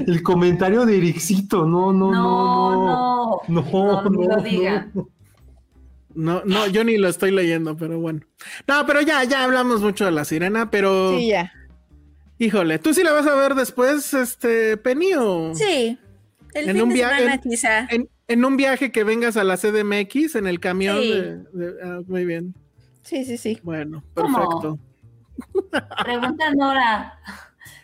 El 0.06 0.22
comentario 0.24 0.86
de 0.86 0.98
Ericito, 0.98 1.66
no, 1.66 1.92
no, 1.92 2.12
no, 2.12 2.72
no. 2.86 3.42
no, 3.48 3.62
No, 3.72 4.02
no, 4.10 4.10
lo 4.36 4.42
digan. 4.44 4.92
no. 4.94 5.08
no, 6.14 6.42
no, 6.46 6.68
yo 6.68 6.84
ni 6.84 6.98
lo 6.98 7.08
estoy 7.08 7.32
leyendo, 7.32 7.76
pero 7.78 8.00
bueno. 8.00 8.22
No, 8.68 8.86
pero 8.86 9.02
ya, 9.02 9.24
ya 9.24 9.44
hablamos 9.44 9.82
mucho 9.82 10.06
de 10.06 10.12
la 10.12 10.26
sirena, 10.26 10.70
pero 10.70 11.18
Sí, 11.18 11.30
ya. 11.30 11.52
híjole, 12.38 12.80
¿tú 12.80 12.94
sí 12.94 13.04
la 13.04 13.12
vas 13.14 13.26
a 13.28 13.36
ver 13.36 13.56
después, 13.56 14.14
este, 14.14 14.78
Penny, 14.78 15.14
o 15.18 15.54
Sí. 15.56 15.98
El 16.54 16.70
En 16.70 16.76
fin 16.76 16.84
un 16.84 16.90
de 16.90 16.96
viaje- 16.96 17.18
semana 17.20 17.36
en- 17.36 17.42
quizá. 17.50 17.80
en, 17.90 18.10
en 18.28 18.46
un 18.46 18.58
viaje 18.58 18.92
que 18.92 19.04
vengas 19.06 19.38
a 19.38 19.44
la 19.46 19.56
CDMX 19.58 20.36
en 20.36 20.48
el 20.48 20.60
camión? 20.60 20.98
Sí. 21.00 21.10
de- 21.12 21.38
de- 21.54 21.74
ah, 21.84 22.02
muy 22.08 22.26
bien. 22.26 22.54
Sí, 23.04 23.24
sí, 23.26 23.38
sí. 23.38 23.60
Bueno, 23.64 24.04
¿Cómo? 24.14 24.38
perfecto. 24.38 24.80
Pregunta 26.04 26.54
Nora. 26.54 27.18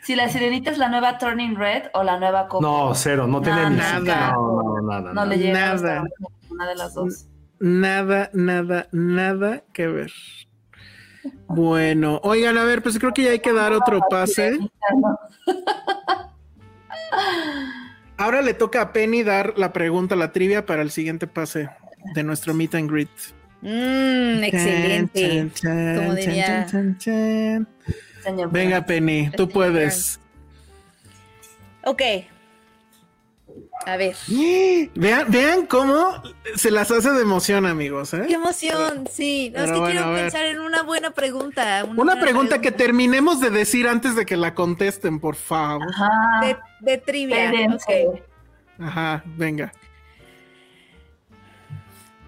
Si 0.07 0.15
la 0.15 0.29
sirenita 0.29 0.71
es 0.71 0.77
la 0.77 0.87
nueva 0.87 1.17
Turning 1.17 1.57
Red 1.57 1.87
o 1.93 2.01
la 2.01 2.17
nueva 2.17 2.47
Coco. 2.47 2.61
No, 2.61 2.95
cero, 2.95 3.27
no 3.27 3.41
tiene 3.41 3.71
ni 3.71 3.75
nada. 3.75 3.97
siquiera- 3.97 4.31
No, 4.31 4.63
no, 4.63 4.81
nada. 4.87 5.01
No 5.09 5.13
nada. 5.15 5.27
le 5.27 5.37
llega 5.37 5.73
Nada. 5.75 6.03
una 6.49 6.69
de 6.69 6.75
las 6.75 6.93
dos. 6.93 7.27
Nada, 7.59 8.29
nada, 8.31 8.87
nada 8.93 9.63
que 9.73 9.87
ver. 9.87 10.13
Bueno, 11.49 12.21
oigan, 12.23 12.57
a 12.57 12.63
ver, 12.63 12.81
pues 12.81 12.97
creo 12.97 13.13
que 13.13 13.23
ya 13.23 13.31
hay 13.31 13.39
que 13.39 13.51
dar 13.51 13.73
otro 13.73 13.99
pase. 14.09 14.57
Ahora 18.15 18.41
le 18.41 18.53
toca 18.53 18.79
a 18.81 18.93
Penny 18.93 19.23
dar 19.23 19.55
la 19.57 19.73
pregunta, 19.73 20.15
la 20.15 20.31
trivia 20.31 20.65
para 20.65 20.83
el 20.83 20.91
siguiente 20.91 21.27
pase 21.27 21.67
de 22.15 22.23
nuestro 22.23 22.53
meet 22.53 22.75
and 22.75 22.89
greet. 22.89 23.09
Mm, 23.61 24.41
excelente. 24.41 25.29
Chan, 25.29 25.51
chan, 25.51 25.95
Como 25.97 26.13
diría- 26.13 26.65
chan, 26.65 26.97
chan, 26.97 26.97
chan. 26.97 27.67
Señor. 28.27 28.51
Venga, 28.51 28.85
Penny, 28.85 29.29
tú 29.31 29.43
Señor 29.43 29.53
puedes. 29.53 30.19
Ok. 31.83 32.01
A 33.85 33.95
ver. 33.95 34.15
Vean, 34.95 35.31
vean 35.31 35.65
cómo 35.65 36.21
se 36.55 36.71
las 36.71 36.91
hace 36.91 37.09
de 37.11 37.21
emoción, 37.21 37.65
amigos. 37.65 38.13
¿eh? 38.13 38.23
Qué 38.27 38.33
emoción, 38.33 39.07
sí. 39.09 39.51
No, 39.55 39.63
es 39.63 39.71
que 39.71 39.79
bueno, 39.79 39.91
quiero 40.01 40.13
pensar 40.15 40.45
en 40.45 40.59
una 40.59 40.83
buena 40.83 41.11
pregunta. 41.11 41.83
Una 41.85 41.93
buena 41.93 42.19
pregunta 42.19 42.59
que 42.59 42.71
terminemos 42.71 43.39
de 43.39 43.49
decir 43.49 43.87
antes 43.87 44.15
de 44.15 44.25
que 44.25 44.35
la 44.35 44.53
contesten, 44.53 45.19
por 45.19 45.35
favor. 45.35 45.87
Ajá. 45.89 46.41
de, 46.45 46.57
de 46.81 46.97
trivia. 46.97 47.45
Espérense. 47.45 48.07
ok. 48.07 48.19
Ajá, 48.79 49.23
venga. 49.25 49.71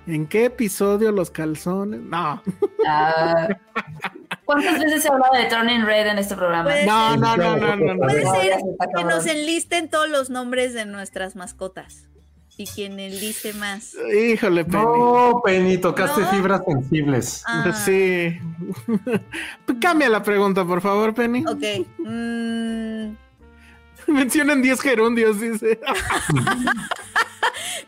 ¿En 0.08 0.26
qué 0.26 0.46
episodio 0.46 1.12
los 1.12 1.30
calzones? 1.30 2.00
No, 2.02 2.42
Ah. 2.88 3.48
¿Cuántas 4.50 4.80
veces 4.80 5.04
se 5.04 5.10
ha 5.10 5.12
hablado 5.12 5.38
de 5.38 5.46
Turning 5.46 5.86
Red 5.86 6.08
en 6.08 6.18
este 6.18 6.36
programa? 6.36 6.72
No, 6.84 7.16
no, 7.18 7.38
no, 7.38 7.56
no, 7.56 7.76
no, 7.76 7.94
no. 7.94 8.00
puede 8.00 8.24
ser 8.26 8.58
que 8.98 9.04
nos 9.04 9.28
enlisten 9.28 9.92
todos 9.92 10.10
los 10.10 10.32
nombres 10.32 10.74
de 10.74 10.88
nuestras 10.88 11.36
mascotas. 11.36 12.08
Y 12.58 12.66
quien 12.66 13.00
enliste 13.00 13.54
más. 13.54 13.96
Híjole, 14.12 14.66
Penny. 14.66 14.82
No, 14.84 15.42
Penny, 15.46 15.78
tocaste 15.78 16.22
No. 16.22 16.32
fibras 16.32 16.62
sensibles. 16.68 17.44
Ah, 17.46 17.72
Sí. 17.86 18.40
Cambia 19.80 20.10
la 20.10 20.24
pregunta, 20.24 20.66
por 20.66 20.82
favor, 20.82 21.14
Penny. 21.14 21.46
Ok. 21.48 21.86
Mm, 22.00 23.14
Mencionan 24.08 24.64
10 24.64 24.82
gerundios, 24.82 25.40
dice. 25.40 25.80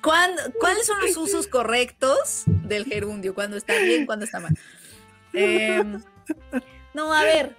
¿cuándo- 0.01 0.41
¿Cuáles 0.59 0.85
son 0.85 0.99
los 1.01 1.17
usos 1.17 1.47
correctos 1.47 2.43
del 2.45 2.85
gerundio? 2.85 3.33
¿Cuándo 3.33 3.57
está 3.57 3.73
bien? 3.79 4.05
¿Cuándo 4.05 4.25
está 4.25 4.39
mal? 4.39 4.55
Em, 5.33 5.99
no, 6.93 7.13
a 7.13 7.23
ver. 7.23 7.55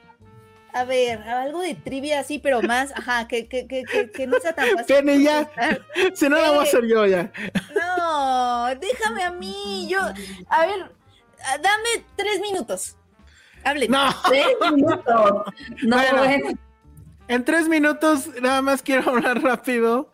A 0.74 0.84
ver, 0.84 1.18
algo 1.28 1.60
de 1.60 1.74
trivia 1.74 2.20
así, 2.20 2.38
pero 2.38 2.62
más, 2.62 2.92
ajá, 2.92 3.28
que, 3.28 3.46
que, 3.46 3.66
que, 3.66 3.82
que, 3.84 4.10
que 4.10 4.26
no 4.26 4.40
sea 4.40 4.54
tan 4.54 4.70
fácil. 4.70 4.96
Penny, 4.96 5.22
ya. 5.22 5.50
Si 6.14 6.26
no, 6.30 6.36
la 6.40 6.48
voy 6.50 6.60
a 6.60 6.62
hacer 6.62 6.86
yo 6.86 7.04
ya. 7.04 7.30
No, 7.76 8.68
déjame 8.76 9.22
a 9.22 9.32
mí. 9.32 9.86
Yo, 9.90 10.00
a 10.00 10.66
ver, 10.66 10.90
dame 11.60 12.04
tres 12.16 12.40
minutos. 12.40 12.96
Hable. 13.64 13.86
No. 13.88 14.14
Tres 14.28 14.46
minutos. 14.74 15.04
No, 15.82 15.96
Bueno. 15.96 16.18
bueno. 16.18 16.58
En 17.28 17.44
tres 17.44 17.68
minutos, 17.68 18.28
nada 18.40 18.62
más 18.62 18.82
quiero 18.82 19.10
hablar 19.10 19.42
rápido 19.42 20.10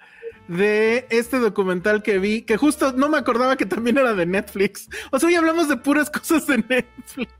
de 0.48 1.06
este 1.10 1.38
documental 1.38 2.02
que 2.02 2.18
vi, 2.18 2.42
que 2.42 2.56
justo 2.56 2.92
no 2.92 3.08
me 3.08 3.18
acordaba 3.18 3.56
que 3.56 3.66
también 3.66 3.98
era 3.98 4.14
de 4.14 4.26
Netflix. 4.26 4.88
O 5.10 5.18
sea, 5.18 5.28
hoy 5.28 5.34
hablamos 5.36 5.68
de 5.68 5.76
puras 5.76 6.10
cosas 6.10 6.46
de 6.46 6.58
Netflix. 6.58 7.32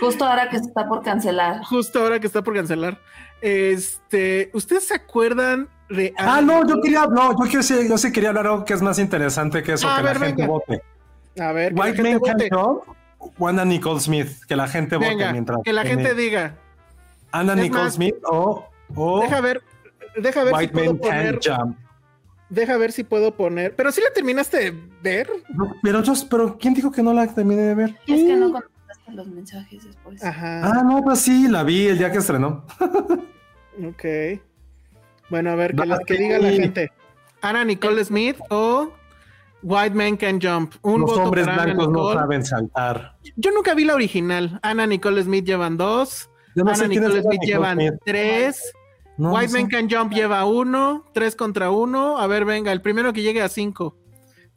Justo 0.00 0.24
ahora 0.24 0.48
que 0.50 0.58
se 0.58 0.64
está 0.66 0.86
por 0.88 1.02
cancelar. 1.02 1.62
Justo 1.64 2.00
ahora 2.00 2.18
que 2.20 2.26
está 2.26 2.42
por 2.42 2.54
cancelar. 2.54 2.98
Este, 3.40 4.50
¿ustedes 4.54 4.86
se 4.86 4.94
acuerdan 4.94 5.68
de 5.88 6.14
Ah, 6.16 6.40
no, 6.40 6.66
yo 6.66 6.80
quería, 6.80 7.06
no, 7.06 7.32
yo 7.32 7.36
quiero 7.44 7.58
decir, 7.58 7.86
yo 7.88 7.98
sí 7.98 8.10
quería 8.10 8.30
hablar 8.30 8.46
algo 8.46 8.64
que 8.64 8.72
es 8.74 8.82
más 8.82 8.98
interesante 8.98 9.62
que 9.62 9.74
eso, 9.74 9.88
A 9.88 9.96
que 9.98 10.02
ver, 10.02 10.20
la 10.20 10.26
gente 10.26 10.42
venga. 10.42 10.52
vote. 10.52 10.82
A 11.40 11.52
ver, 11.52 11.72
que 11.72 11.78
la 11.78 11.84
White 11.84 11.96
gente 11.96 12.10
Man 12.10 12.18
vote. 12.20 12.48
Can't 12.48 12.54
Jump, 12.54 12.82
o 13.38 13.48
Anna 13.48 13.64
Nicole 13.64 14.00
Smith, 14.00 14.28
que 14.48 14.56
la 14.56 14.66
gente 14.68 14.96
vote 14.96 15.08
Venga, 15.08 15.32
mientras. 15.32 15.58
que 15.64 15.72
la 15.72 15.82
tiene 15.82 16.02
gente 16.04 16.14
diga. 16.20 16.54
Anna 17.32 17.52
Es 17.54 17.58
Nicole 17.60 17.84
más, 17.84 17.94
Smith 17.94 18.14
o, 18.24 18.66
o 18.94 19.20
Deja 19.22 19.40
ver, 19.40 19.62
deja 20.16 20.44
ver 20.44 20.54
si 20.54 20.60
White 20.60 20.72
puedo 20.72 20.86
Man 20.92 20.98
poner, 20.98 21.40
deja 22.48 22.76
ver 22.76 22.92
si 22.92 23.04
puedo 23.04 23.34
poner. 23.34 23.74
Pero 23.76 23.92
si 23.92 24.00
la 24.00 24.10
terminaste 24.12 24.58
de 24.58 24.80
ver. 25.02 25.30
No, 25.50 25.74
Pero 25.82 26.02
yo, 26.02 26.12
pero 26.30 26.56
¿quién 26.58 26.74
dijo 26.74 26.90
que 26.92 27.02
no 27.02 27.12
la 27.12 27.26
terminé 27.26 27.62
de 27.62 27.74
ver? 27.74 27.90
Es 28.06 28.22
que 28.22 28.36
no 28.36 28.62
los 29.12 29.26
mensajes 29.28 29.84
después. 29.84 30.22
Ajá. 30.24 30.60
Ah, 30.64 30.82
no, 30.82 31.02
pues 31.02 31.20
sí, 31.20 31.48
la 31.48 31.62
vi 31.62 31.86
el 31.88 31.98
día 31.98 32.10
que 32.12 32.18
estrenó. 32.18 32.64
Ok. 33.88 34.04
Bueno, 35.30 35.50
a 35.50 35.54
ver, 35.56 35.74
que, 35.74 35.84
la- 35.84 35.98
que 36.06 36.14
diga 36.14 36.38
la 36.38 36.50
gente. 36.50 36.92
Ana 37.42 37.64
Nicole 37.64 38.04
Smith 38.04 38.36
o 38.50 38.92
White 39.64 39.96
Man 39.96 40.16
Can 40.16 40.40
Jump. 40.40 40.74
Un 40.82 41.00
Los 41.00 41.10
voto 41.10 41.22
hombres 41.24 41.44
para 41.46 41.54
Ana 41.62 41.64
blancos 41.74 41.88
no 41.92 41.98
Nicole. 41.98 42.20
saben 42.20 42.44
saltar. 42.44 43.16
Yo 43.34 43.50
nunca 43.50 43.74
vi 43.74 43.84
la 43.84 43.94
original. 43.96 44.60
Ana 44.62 44.86
Nicole 44.86 45.22
Smith 45.24 45.44
llevan 45.44 45.76
dos. 45.76 46.30
Yo 46.54 46.62
no 46.62 46.70
Ana 46.70 46.86
Nicole 46.86 47.20
Smith 47.22 47.24
Nicole 47.32 47.46
llevan 47.46 47.78
Smith. 47.80 47.94
tres. 48.04 48.72
No, 49.16 49.30
no 49.30 49.34
White 49.34 49.48
sé. 49.48 49.58
Man 49.60 49.68
Can 49.68 49.90
Jump 49.90 50.12
lleva 50.12 50.44
uno. 50.44 51.04
Tres 51.12 51.34
contra 51.34 51.70
uno. 51.70 52.18
A 52.18 52.26
ver, 52.28 52.44
venga, 52.44 52.70
el 52.70 52.80
primero 52.80 53.12
que 53.12 53.22
llegue 53.22 53.42
a 53.42 53.48
cinco. 53.48 53.96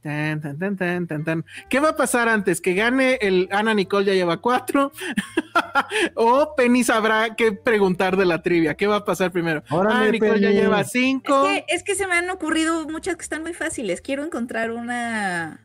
Tan, 0.08 0.40
tan, 0.40 0.58
tan, 0.58 0.78
tan, 0.78 1.06
tan, 1.06 1.24
tan. 1.26 1.46
¿Qué 1.68 1.82
va 1.82 1.90
a 1.90 1.96
pasar 1.98 2.30
antes? 2.30 2.62
¿Que 2.62 2.74
gane 2.74 3.16
el 3.20 3.50
Ana 3.52 3.74
Nicole 3.74 4.06
ya 4.06 4.14
lleva 4.14 4.38
cuatro? 4.38 4.94
¿O 6.16 6.56
Penny 6.56 6.86
sabrá 6.86 7.36
qué 7.36 7.52
preguntar 7.52 8.16
de 8.16 8.26
la 8.26 8.42
trivia? 8.42 8.76
¿Qué 8.76 8.88
va 8.88 8.96
a 8.96 9.04
pasar 9.04 9.34
primero? 9.34 9.64
Órale, 9.70 9.96
Ana 9.98 10.12
Nicole 10.12 10.40
ya 10.40 10.52
lleva 10.52 10.80
Es 10.80 10.92
cinco. 10.92 11.44
que, 11.44 11.66
es 11.68 11.84
que 11.84 11.94
se 11.96 12.08
me 12.08 12.16
han 12.16 12.30
ocurrido 12.30 12.88
muchas 12.88 13.18
que 13.18 13.24
están 13.24 13.42
muy 13.42 13.54
fáciles. 13.54 14.00
Quiero 14.00 14.24
encontrar 14.24 14.72
una 14.72 15.60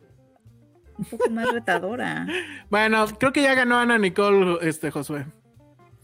un 0.98 1.04
poco 1.04 1.30
más 1.30 1.48
retadora. 1.52 2.26
Bueno, 2.68 3.06
creo 3.20 3.32
que 3.32 3.42
ya 3.42 3.54
ganó 3.54 3.78
Ana 3.78 3.96
Nicole, 3.96 4.58
este 4.62 4.90
Josué. 4.90 5.24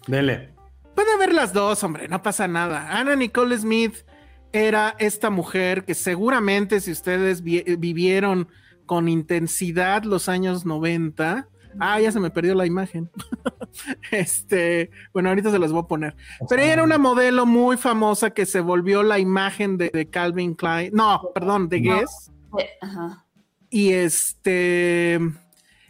Dele. 0.07 0.51
Puede 0.95 1.13
haber 1.13 1.35
las 1.35 1.53
dos, 1.53 1.83
hombre, 1.83 2.07
no 2.07 2.23
pasa 2.23 2.47
nada. 2.47 2.97
Ana 2.97 3.17
Nicole 3.17 3.59
Smith 3.59 4.05
era 4.53 4.95
esta 4.99 5.31
mujer 5.31 5.85
que 5.85 5.95
seguramente 5.95 6.81
si 6.81 6.91
ustedes 6.93 7.43
vi- 7.43 7.65
vivieron 7.79 8.49
con 8.87 9.09
intensidad 9.09 10.05
los 10.05 10.29
años 10.29 10.65
90, 10.65 11.49
ah, 11.79 12.01
ya 12.01 12.11
se 12.11 12.21
me 12.21 12.31
perdió 12.31 12.55
la 12.55 12.65
imagen. 12.67 13.11
este, 14.11 14.91
bueno, 15.13 15.29
ahorita 15.29 15.51
se 15.51 15.59
las 15.59 15.73
voy 15.73 15.83
a 15.83 15.87
poner. 15.87 16.17
Pero 16.49 16.63
ella 16.63 16.73
era 16.75 16.85
una 16.85 16.99
modelo 16.99 17.47
muy 17.47 17.77
famosa 17.77 18.31
que 18.31 18.47
se 18.47 18.61
volvió 18.61 19.03
la 19.03 19.19
imagen 19.19 19.77
de, 19.77 19.91
de 19.93 20.09
Calvin 20.09 20.55
Klein, 20.55 20.93
no, 20.95 21.21
perdón, 21.35 21.69
de. 21.69 21.81
Guess. 21.81 22.31
Sí, 22.57 22.65
Ajá. 22.81 23.25
Y 23.71 23.93
este, 23.93 25.21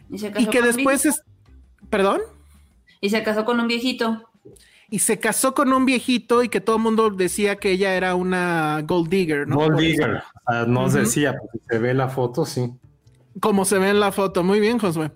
Y 0.09 0.25
y 0.25 0.47
que 0.47 0.61
después 0.61 1.05
es, 1.05 1.23
perdón. 1.89 2.19
Y 2.99 3.09
se 3.09 3.23
casó 3.23 3.45
con 3.45 3.59
un 3.61 3.67
viejito. 3.69 4.25
Y 4.91 4.99
se 4.99 5.19
casó 5.19 5.53
con 5.53 5.71
un 5.71 5.85
viejito 5.85 6.43
y 6.43 6.49
que 6.49 6.61
todo 6.61 6.77
el 6.77 6.81
mundo 6.81 7.09
decía 7.09 7.57
que 7.57 7.71
ella 7.71 7.95
era 7.95 8.15
una 8.15 8.81
gold 8.85 9.09
digger, 9.09 9.47
¿no? 9.47 9.55
Gold. 9.55 9.79
Digger. 9.79 10.23
Sea, 10.47 10.65
nos 10.65 10.93
decía, 10.93 11.35
porque 11.37 11.59
si 11.59 11.65
se 11.69 11.79
ve 11.79 11.93
la 11.93 12.09
foto, 12.09 12.45
sí. 12.45 12.71
Como 13.39 13.65
se 13.65 13.77
ve 13.77 13.89
en 13.89 13.99
la 13.99 14.11
foto. 14.11 14.43
Muy 14.43 14.59
bien, 14.59 14.79
Josué. 14.79 15.11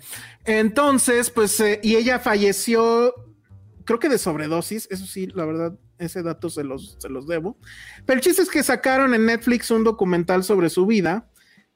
Entonces, 0.45 1.29
pues, 1.29 1.59
eh, 1.59 1.79
y 1.81 1.95
ella 1.95 2.19
falleció, 2.19 3.13
creo 3.85 3.99
que 3.99 4.09
de 4.09 4.17
sobredosis, 4.17 4.87
eso 4.91 5.05
sí, 5.05 5.27
la 5.27 5.45
verdad, 5.45 5.73
ese 5.97 6.21
dato 6.21 6.49
se 6.49 6.63
los, 6.63 6.95
se 6.99 7.09
los 7.09 7.27
debo. 7.27 7.57
Pero 8.05 8.17
el 8.17 8.23
chiste 8.23 8.43
es 8.43 8.49
que 8.49 8.61
sacaron 8.61 9.13
en 9.15 9.25
Netflix 9.25 9.71
un 9.71 9.83
documental 9.83 10.43
sobre 10.43 10.69
su 10.69 10.85
vida, 10.85 11.29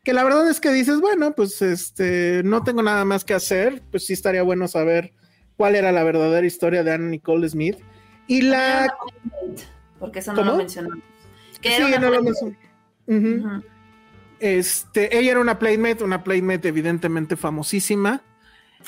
que 0.04 0.14
la 0.14 0.24
verdad 0.24 0.48
es 0.50 0.60
que 0.60 0.72
dices, 0.72 1.02
bueno, 1.02 1.34
pues, 1.36 1.62
este, 1.64 2.44
no 2.44 2.64
tengo 2.64 2.84
nada 2.84 3.04
más 3.06 3.26
que 3.26 3.34
hacer, 3.34 3.82
pues 3.90 4.06
sí 4.06 4.14
estaría 4.14 4.44
bueno 4.44 4.68
saber 4.68 5.14
cuál 5.58 5.76
era 5.76 5.92
la 5.92 6.04
verdadera 6.04 6.46
historia 6.48 6.84
de 6.84 6.94
Anna 6.94 7.08
Nicole 7.10 7.50
Smith. 7.50 7.78
Y 8.28 8.42
la... 8.42 8.94
Porque 10.00 10.20
eso 10.20 10.32
no 10.34 10.40
¿Cómo? 10.40 10.52
lo 10.52 10.58
mencionamos. 10.58 11.00
Que 11.62 11.72
Sí, 11.72 11.82
no 11.82 11.90
lo 11.90 12.22
playmate. 12.22 12.58
mencioné. 13.08 13.64
Este, 14.40 15.18
ella 15.18 15.32
era 15.32 15.40
una 15.40 15.58
playmate, 15.58 16.04
una 16.04 16.24
playmate 16.24 16.68
evidentemente 16.68 17.36
famosísima 17.36 18.22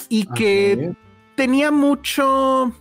y 0.08 0.28
que 0.28 0.94
tenía 1.36 1.72
mucho 1.72 2.72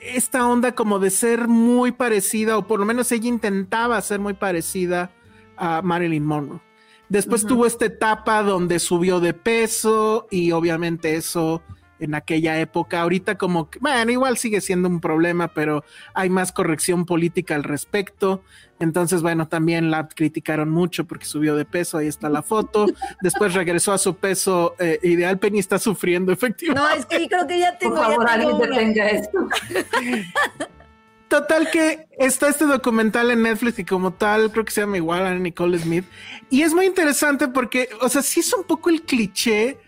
esta 0.00 0.46
onda 0.48 0.74
como 0.74 0.98
de 0.98 1.10
ser 1.10 1.46
muy 1.46 1.92
parecida, 1.92 2.56
o 2.56 2.66
por 2.66 2.80
lo 2.80 2.86
menos 2.86 3.12
ella 3.12 3.28
intentaba 3.28 4.00
ser 4.00 4.18
muy 4.20 4.32
parecida 4.32 5.10
a 5.58 5.82
Marilyn 5.82 6.24
Monroe. 6.24 6.60
Después 7.10 7.44
tuvo 7.44 7.66
esta 7.66 7.84
etapa 7.86 8.42
donde 8.42 8.78
subió 8.78 9.20
de 9.20 9.34
peso 9.34 10.28
y 10.30 10.52
obviamente 10.52 11.16
eso 11.16 11.60
en 12.00 12.14
aquella 12.14 12.58
época. 12.58 13.00
Ahorita 13.02 13.36
como 13.38 13.70
que, 13.70 13.78
bueno, 13.78 14.10
igual 14.10 14.36
sigue 14.36 14.60
siendo 14.60 14.88
un 14.88 15.00
problema, 15.00 15.48
pero 15.48 15.84
hay 16.14 16.30
más 16.30 16.52
corrección 16.52 17.06
política 17.06 17.54
al 17.54 17.64
respecto. 17.64 18.42
Entonces, 18.78 19.20
bueno, 19.20 19.46
también 19.46 19.90
la 19.90 20.08
criticaron 20.08 20.70
mucho 20.70 21.04
porque 21.04 21.26
subió 21.26 21.54
de 21.54 21.66
peso, 21.66 21.98
ahí 21.98 22.08
está 22.08 22.28
la 22.30 22.42
foto. 22.42 22.86
Después 23.20 23.54
regresó 23.54 23.92
a 23.92 23.98
su 23.98 24.16
peso 24.16 24.74
eh, 24.78 24.98
ideal. 25.02 25.38
Penny 25.38 25.58
está 25.58 25.78
sufriendo, 25.78 26.32
efectivamente. 26.32 26.88
No, 26.88 26.98
es 26.98 27.06
que 27.06 27.28
creo 27.28 27.46
que 27.46 27.58
ya 27.58 27.76
tengo. 27.76 27.96
Por 27.96 28.04
favor, 28.04 28.26
ya 28.26 28.38
tengo 28.38 28.50
alguien 28.54 28.70
una. 28.70 28.78
detenga 28.78 29.08
esto. 29.10 29.38
Total 31.28 31.70
que 31.70 32.08
está 32.18 32.48
este 32.48 32.64
documental 32.64 33.30
en 33.30 33.44
Netflix 33.44 33.76
que 33.76 33.84
como 33.84 34.12
tal 34.12 34.50
creo 34.50 34.64
que 34.64 34.72
se 34.72 34.80
llama 34.80 34.96
igual 34.96 35.24
a 35.26 35.34
Nicole 35.34 35.78
Smith. 35.78 36.04
Y 36.48 36.62
es 36.62 36.74
muy 36.74 36.86
interesante 36.86 37.46
porque, 37.46 37.88
o 38.00 38.08
sea, 38.08 38.20
sí 38.20 38.40
es 38.40 38.52
un 38.52 38.64
poco 38.64 38.90
el 38.90 39.02
cliché 39.02 39.78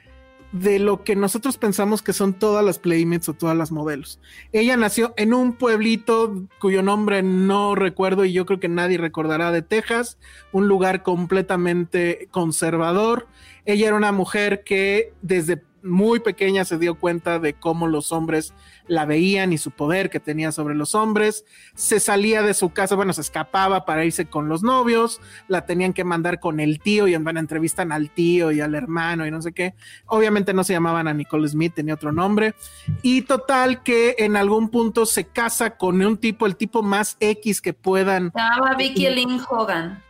de 0.53 0.79
lo 0.79 1.03
que 1.03 1.17
nosotros 1.17 1.57
pensamos 1.57 2.03
que 2.03 2.13
son 2.13 2.35
todas 2.35 2.65
las 2.65 2.79
Playmates 2.79 3.29
o 3.29 3.35
todas 3.35 3.57
las 3.57 3.73
modelos. 3.73 4.21
Ella 4.53 4.77
nació 4.77 5.15
en 5.17 5.35
un 5.35 5.55
pueblito 5.55 6.47
cuyo 6.61 6.83
nombre 6.83 7.23
no 7.23 7.75
recuerdo 7.75 8.25
y 8.25 8.33
yo 8.33 8.47
creo 8.47 8.61
que 8.61 8.69
nadie 8.69 8.99
recordará 8.99 9.51
de 9.51 9.63
Texas, 9.63 10.19
un 10.53 10.69
lugar 10.69 11.03
completamente 11.03 12.29
conservador. 12.31 13.29
Ella 13.65 13.89
era 13.89 13.97
una 13.97 14.13
mujer 14.13 14.63
que 14.65 15.15
desde 15.23 15.63
muy 15.83 16.21
pequeña 16.21 16.65
se 16.65 16.79
dio 16.79 16.95
cuenta 16.95 17.39
de 17.39 17.55
cómo 17.55 17.87
los 17.87 18.13
hombres 18.13 18.55
la 18.87 19.05
veían 19.05 19.53
y 19.53 19.59
su 19.59 19.71
poder 19.71 20.11
que 20.11 20.21
tenía 20.21 20.53
sobre 20.53 20.75
los 20.75 20.95
hombres. 20.95 21.45
Se 21.75 22.01
salía 22.01 22.43
de 22.43 22.55
su 22.55 22.71
casa, 22.71 22.95
bueno, 22.95 23.13
se 23.13 23.21
escapaba 23.21 23.85
para 23.85 24.05
irse 24.05 24.27
con 24.27 24.49
los 24.49 24.63
novios, 24.63 25.21
la 25.49 25.67
tenían 25.67 25.93
que 25.93 26.05
mandar 26.05 26.41
con 26.41 26.61
el 26.61 26.81
tío 26.81 27.07
y 27.09 27.17
van 27.17 27.37
a 27.37 27.41
entrevistan 27.41 27.93
al 27.93 28.11
tío 28.11 28.51
y 28.53 28.61
al 28.61 28.75
hermano 28.75 29.27
y 29.27 29.31
no 29.31 29.43
sé 29.43 29.53
qué. 29.53 29.75
Obviamente 30.07 30.53
no 30.53 30.65
se 30.65 30.73
llamaban 30.73 31.09
a 31.09 31.15
Nicole 31.15 31.49
Smith, 31.49 31.75
tenía 31.75 31.95
otro 31.95 32.13
nombre. 32.13 32.55
Y 33.03 33.23
total 33.23 33.83
que 33.83 34.15
en 34.19 34.37
algún 34.37 34.71
punto 34.71 35.07
se 35.07 35.27
casa 35.27 35.77
con 35.77 36.03
un 36.03 36.17
tipo, 36.17 36.47
el 36.47 36.57
tipo 36.57 36.83
más 36.83 37.17
X 37.21 37.61
que 37.61 37.73
puedan. 37.73 38.33
Se 38.33 38.39
llamaba 38.39 38.75
Vicky 38.77 39.09
Lynn 39.11 39.41
Hogan. 39.49 40.03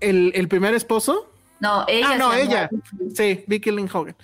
El, 0.00 0.32
el 0.34 0.48
primer 0.48 0.74
esposo. 0.74 1.32
No, 1.58 1.84
ella. 1.88 2.10
Ah, 2.12 2.16
no, 2.16 2.34
ella. 2.34 2.68
Sí, 3.14 3.44
Vicky 3.46 3.70
Lynn 3.70 3.88
Hogan. 3.92 4.14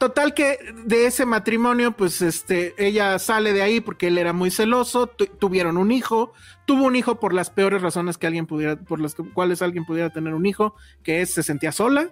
Total 0.00 0.32
que 0.32 0.58
de 0.86 1.04
ese 1.04 1.26
matrimonio, 1.26 1.92
pues 1.94 2.22
este, 2.22 2.74
ella 2.78 3.18
sale 3.18 3.52
de 3.52 3.60
ahí 3.60 3.80
porque 3.82 4.06
él 4.06 4.16
era 4.16 4.32
muy 4.32 4.50
celoso, 4.50 5.06
tu- 5.08 5.26
tuvieron 5.26 5.76
un 5.76 5.92
hijo, 5.92 6.32
tuvo 6.64 6.84
un 6.86 6.96
hijo 6.96 7.20
por 7.20 7.34
las 7.34 7.50
peores 7.50 7.82
razones 7.82 8.16
que 8.16 8.26
alguien 8.26 8.46
pudiera, 8.46 8.76
por 8.76 8.98
las 8.98 9.14
cuales 9.34 9.60
alguien 9.60 9.84
pudiera 9.84 10.08
tener 10.08 10.32
un 10.32 10.46
hijo, 10.46 10.74
que 11.02 11.20
es 11.20 11.34
se 11.34 11.42
sentía 11.42 11.70
sola. 11.70 12.08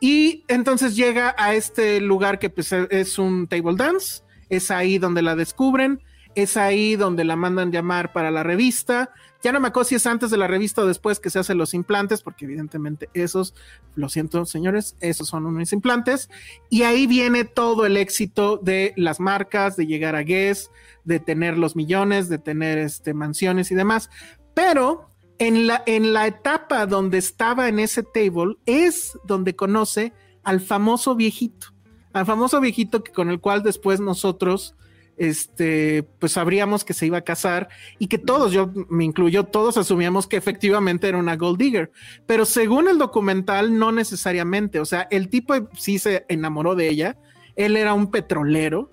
Y 0.00 0.44
entonces 0.48 0.96
llega 0.96 1.34
a 1.36 1.52
este 1.52 2.00
lugar 2.00 2.38
que 2.38 2.48
pues 2.48 2.72
es 2.72 3.18
un 3.18 3.48
table 3.48 3.76
dance, 3.76 4.22
es 4.48 4.70
ahí 4.70 4.96
donde 4.96 5.20
la 5.20 5.36
descubren, 5.36 6.02
es 6.34 6.56
ahí 6.56 6.96
donde 6.96 7.24
la 7.24 7.36
mandan 7.36 7.70
llamar 7.70 8.14
para 8.14 8.30
la 8.30 8.42
revista. 8.42 9.12
Ya 9.42 9.52
no 9.52 9.60
me 9.60 9.68
acuerdo 9.68 9.88
si 9.88 9.94
es 9.94 10.06
antes 10.06 10.30
de 10.30 10.36
la 10.36 10.46
revista 10.46 10.82
o 10.82 10.86
después 10.86 11.18
que 11.18 11.30
se 11.30 11.38
hacen 11.38 11.56
los 11.56 11.72
implantes, 11.72 12.22
porque 12.22 12.44
evidentemente 12.44 13.08
esos, 13.14 13.54
lo 13.94 14.10
siento 14.10 14.44
señores, 14.44 14.96
esos 15.00 15.28
son 15.28 15.46
unos 15.46 15.72
implantes. 15.72 16.28
Y 16.68 16.82
ahí 16.82 17.06
viene 17.06 17.44
todo 17.44 17.86
el 17.86 17.96
éxito 17.96 18.58
de 18.58 18.92
las 18.96 19.18
marcas, 19.18 19.76
de 19.76 19.86
llegar 19.86 20.14
a 20.14 20.22
Guess, 20.22 20.70
de 21.04 21.20
tener 21.20 21.56
los 21.56 21.74
millones, 21.74 22.28
de 22.28 22.38
tener 22.38 22.78
este, 22.78 23.14
mansiones 23.14 23.70
y 23.70 23.74
demás. 23.74 24.10
Pero 24.52 25.08
en 25.38 25.66
la, 25.66 25.82
en 25.86 26.12
la 26.12 26.26
etapa 26.26 26.84
donde 26.84 27.16
estaba 27.16 27.68
en 27.68 27.78
ese 27.78 28.02
table 28.02 28.56
es 28.66 29.18
donde 29.24 29.56
conoce 29.56 30.12
al 30.42 30.60
famoso 30.60 31.16
viejito, 31.16 31.68
al 32.12 32.26
famoso 32.26 32.60
viejito 32.60 33.02
que 33.02 33.12
con 33.12 33.30
el 33.30 33.40
cual 33.40 33.62
después 33.62 34.00
nosotros 34.00 34.74
este, 35.20 36.02
pues 36.18 36.32
sabríamos 36.32 36.82
que 36.82 36.94
se 36.94 37.04
iba 37.04 37.18
a 37.18 37.24
casar 37.24 37.68
y 37.98 38.06
que 38.06 38.16
todos, 38.16 38.52
yo 38.52 38.72
me 38.88 39.04
incluyo, 39.04 39.44
todos 39.44 39.76
asumíamos 39.76 40.26
que 40.26 40.38
efectivamente 40.38 41.08
era 41.08 41.18
una 41.18 41.36
gold 41.36 41.58
digger, 41.58 41.92
pero 42.24 42.46
según 42.46 42.88
el 42.88 42.96
documental 42.96 43.78
no 43.78 43.92
necesariamente, 43.92 44.80
o 44.80 44.86
sea, 44.86 45.06
el 45.10 45.28
tipo 45.28 45.52
sí 45.76 45.98
se 45.98 46.24
enamoró 46.30 46.74
de 46.74 46.88
ella, 46.88 47.18
él 47.54 47.76
era 47.76 47.92
un 47.92 48.10
petrolero, 48.10 48.90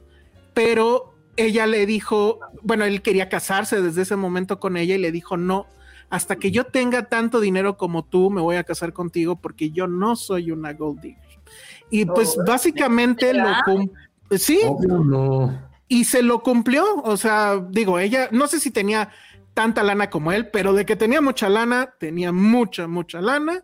pero 0.54 1.14
ella 1.38 1.66
le 1.66 1.86
dijo, 1.86 2.42
bueno, 2.62 2.84
él 2.84 3.02
quería 3.02 3.30
casarse 3.30 3.82
desde 3.82 4.02
ese 4.02 4.18
momento 4.18 4.60
con 4.60 4.76
ella 4.76 4.96
y 4.96 5.00
le 5.00 5.14
dijo, 5.14 5.38
no, 5.38 5.66
hasta 6.10 6.36
que 6.36 6.52
yo 6.52 6.66
tenga 6.66 7.08
tanto 7.08 7.40
dinero 7.40 7.78
como 7.78 8.04
tú, 8.04 8.30
me 8.32 8.42
voy 8.42 8.58
a 8.58 8.66
casar 8.66 8.92
contigo 8.92 9.38
porque 9.38 9.72
yo 9.72 9.88
no 9.88 10.18
soy 10.18 10.52
una 10.52 10.74
gold 10.74 11.00
digger. 11.00 11.40
Y 11.90 12.04
pues 12.04 12.38
Oh, 12.38 12.44
básicamente 12.46 13.34
lo... 13.34 13.48
Sí, 14.38 14.60
Obvio 14.66 14.98
no. 14.98 15.67
Y 15.88 16.06
se 16.06 16.22
lo 16.22 16.44
cumplió. 16.44 16.86
O 17.04 17.18
sea, 17.18 17.64
digo, 17.70 18.00
ella, 18.00 18.30
no 18.32 18.48
sé 18.48 18.60
si 18.60 18.72
tenía 18.72 19.10
tanta 19.54 19.84
lana 19.84 20.10
como 20.10 20.32
él, 20.32 20.50
pero 20.50 20.74
de 20.74 20.86
que 20.86 20.96
tenía 20.96 21.22
mucha 21.22 21.50
lana, 21.50 21.96
tenía 22.00 22.32
mucha, 22.32 22.88
mucha 22.88 23.22
lana. 23.22 23.64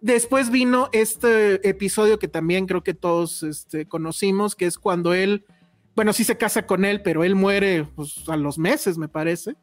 Después 0.00 0.50
vino 0.50 0.90
este 0.92 1.66
episodio 1.66 2.18
que 2.18 2.28
también 2.28 2.66
creo 2.66 2.82
que 2.82 2.92
todos 2.92 3.42
este, 3.42 3.88
conocimos, 3.88 4.54
que 4.54 4.66
es 4.66 4.78
cuando 4.78 5.14
él, 5.14 5.46
bueno, 5.96 6.12
sí 6.12 6.24
se 6.24 6.36
casa 6.36 6.66
con 6.66 6.84
él, 6.84 7.00
pero 7.00 7.24
él 7.24 7.36
muere 7.36 7.88
pues, 7.96 8.28
a 8.28 8.36
los 8.36 8.58
meses, 8.58 8.98
me 8.98 9.08
parece. 9.08 9.56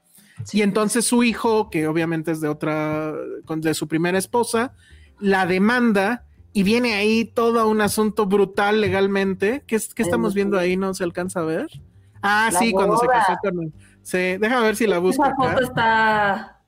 Y 0.51 0.63
entonces 0.63 1.05
su 1.05 1.23
hijo, 1.23 1.69
que 1.69 1.87
obviamente 1.87 2.31
es 2.31 2.41
de 2.41 2.47
otra, 2.47 3.13
de 3.13 3.73
su 3.75 3.87
primera 3.87 4.17
esposa, 4.17 4.73
la 5.19 5.45
demanda 5.45 6.25
y 6.53 6.63
viene 6.63 6.95
ahí 6.95 7.25
todo 7.25 7.67
un 7.67 7.81
asunto 7.81 8.25
brutal 8.25 8.81
legalmente. 8.81 9.63
¿Qué, 9.67 9.79
qué 9.95 10.03
estamos 10.03 10.33
viendo 10.33 10.57
ahí? 10.57 10.75
¿No 10.77 10.93
se 10.93 11.03
alcanza 11.03 11.41
a 11.41 11.43
ver? 11.43 11.67
Ah, 12.21 12.49
La 12.51 12.59
sí, 12.59 12.71
cuando 12.71 12.97
se 12.97 13.07
casó 13.07 13.37
con 13.41 13.63
él. 13.63 13.73
Sí, 14.01 14.37
déjame 14.37 14.63
ver 14.63 14.75
si 14.75 14.87
la 14.87 14.99
busco. 14.99 15.23
Esa 15.23 15.35
foto 15.35 15.61
está. 15.61 16.61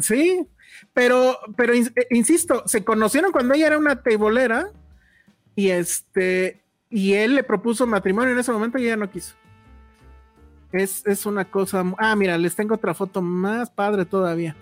Sí, 0.00 0.46
pero, 0.92 1.38
pero 1.56 1.72
eh, 1.72 1.90
insisto, 2.10 2.62
se 2.66 2.84
conocieron 2.84 3.32
cuando 3.32 3.54
ella 3.54 3.68
era 3.68 3.78
una 3.78 4.02
tebolera 4.02 4.70
y 5.54 5.70
este, 5.70 6.62
y 6.88 7.14
él 7.14 7.34
le 7.34 7.42
propuso 7.42 7.86
matrimonio 7.86 8.32
en 8.32 8.38
ese 8.38 8.52
momento 8.52 8.78
y 8.78 8.84
ella 8.84 8.96
no 8.96 9.10
quiso. 9.10 9.34
Es, 10.72 11.04
es 11.06 11.26
una 11.26 11.44
cosa. 11.44 11.84
Ah, 11.98 12.14
mira, 12.14 12.38
les 12.38 12.54
tengo 12.54 12.74
otra 12.74 12.94
foto 12.94 13.20
más 13.22 13.70
padre 13.70 14.04
todavía. 14.04 14.54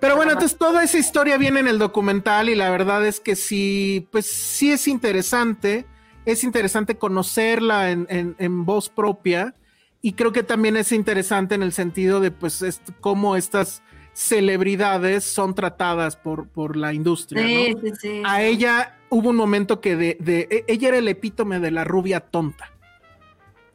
Pero 0.00 0.16
bueno, 0.16 0.32
entonces 0.32 0.58
toda 0.58 0.84
esa 0.84 0.98
historia 0.98 1.38
viene 1.38 1.60
en 1.60 1.68
el 1.68 1.78
documental 1.78 2.48
y 2.48 2.54
la 2.54 2.70
verdad 2.70 3.06
es 3.06 3.18
que 3.20 3.34
sí, 3.36 4.06
pues 4.12 4.26
sí 4.26 4.70
es 4.72 4.86
interesante. 4.88 5.86
Es 6.26 6.44
interesante 6.44 6.96
conocerla 6.98 7.90
en, 7.90 8.06
en- 8.10 8.36
en 8.38 8.64
voz 8.66 8.88
propia 8.88 9.54
y 10.02 10.12
creo 10.12 10.32
que 10.32 10.42
también 10.42 10.76
es 10.76 10.92
interesante 10.92 11.54
en 11.54 11.62
el 11.62 11.72
sentido 11.72 12.20
de 12.20 12.30
pues 12.30 12.62
est- 12.62 12.90
cómo 13.00 13.36
estas 13.36 13.82
celebridades 14.12 15.24
son 15.24 15.54
tratadas 15.54 16.16
por, 16.16 16.48
por 16.48 16.76
la 16.76 16.92
industria. 16.92 17.42
¿no? 17.42 17.48
Sí, 17.48 17.74
sí, 17.82 17.92
sí. 18.00 18.22
a 18.24 18.42
ella 18.42 18.98
hubo 19.08 19.30
un 19.30 19.36
momento 19.36 19.80
que 19.80 19.96
de, 19.96 20.16
de- 20.20 20.48
e- 20.50 20.64
ella 20.68 20.88
era 20.88 20.98
el 20.98 21.08
epítome 21.08 21.58
de 21.60 21.70
la 21.70 21.84
rubia 21.84 22.20
tonta. 22.20 22.70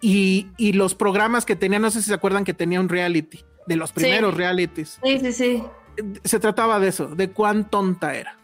Y, 0.01 0.47
y 0.57 0.73
los 0.73 0.95
programas 0.95 1.45
que 1.45 1.55
tenía, 1.55 1.79
no 1.79 1.91
sé 1.91 2.01
si 2.01 2.07
se 2.09 2.13
acuerdan 2.13 2.43
que 2.43 2.53
tenía 2.55 2.79
un 2.79 2.89
reality, 2.89 3.39
de 3.67 3.75
los 3.75 3.91
primeros 3.91 4.33
realities, 4.35 4.99
Sí, 5.03 5.19
sí, 5.19 5.31
sí. 5.33 5.63
Se 6.23 6.39
trataba 6.39 6.79
de 6.79 6.89
eso, 6.89 7.07
de 7.07 7.31
cuán 7.31 7.69
tonta 7.69 8.15
era. 8.15 8.37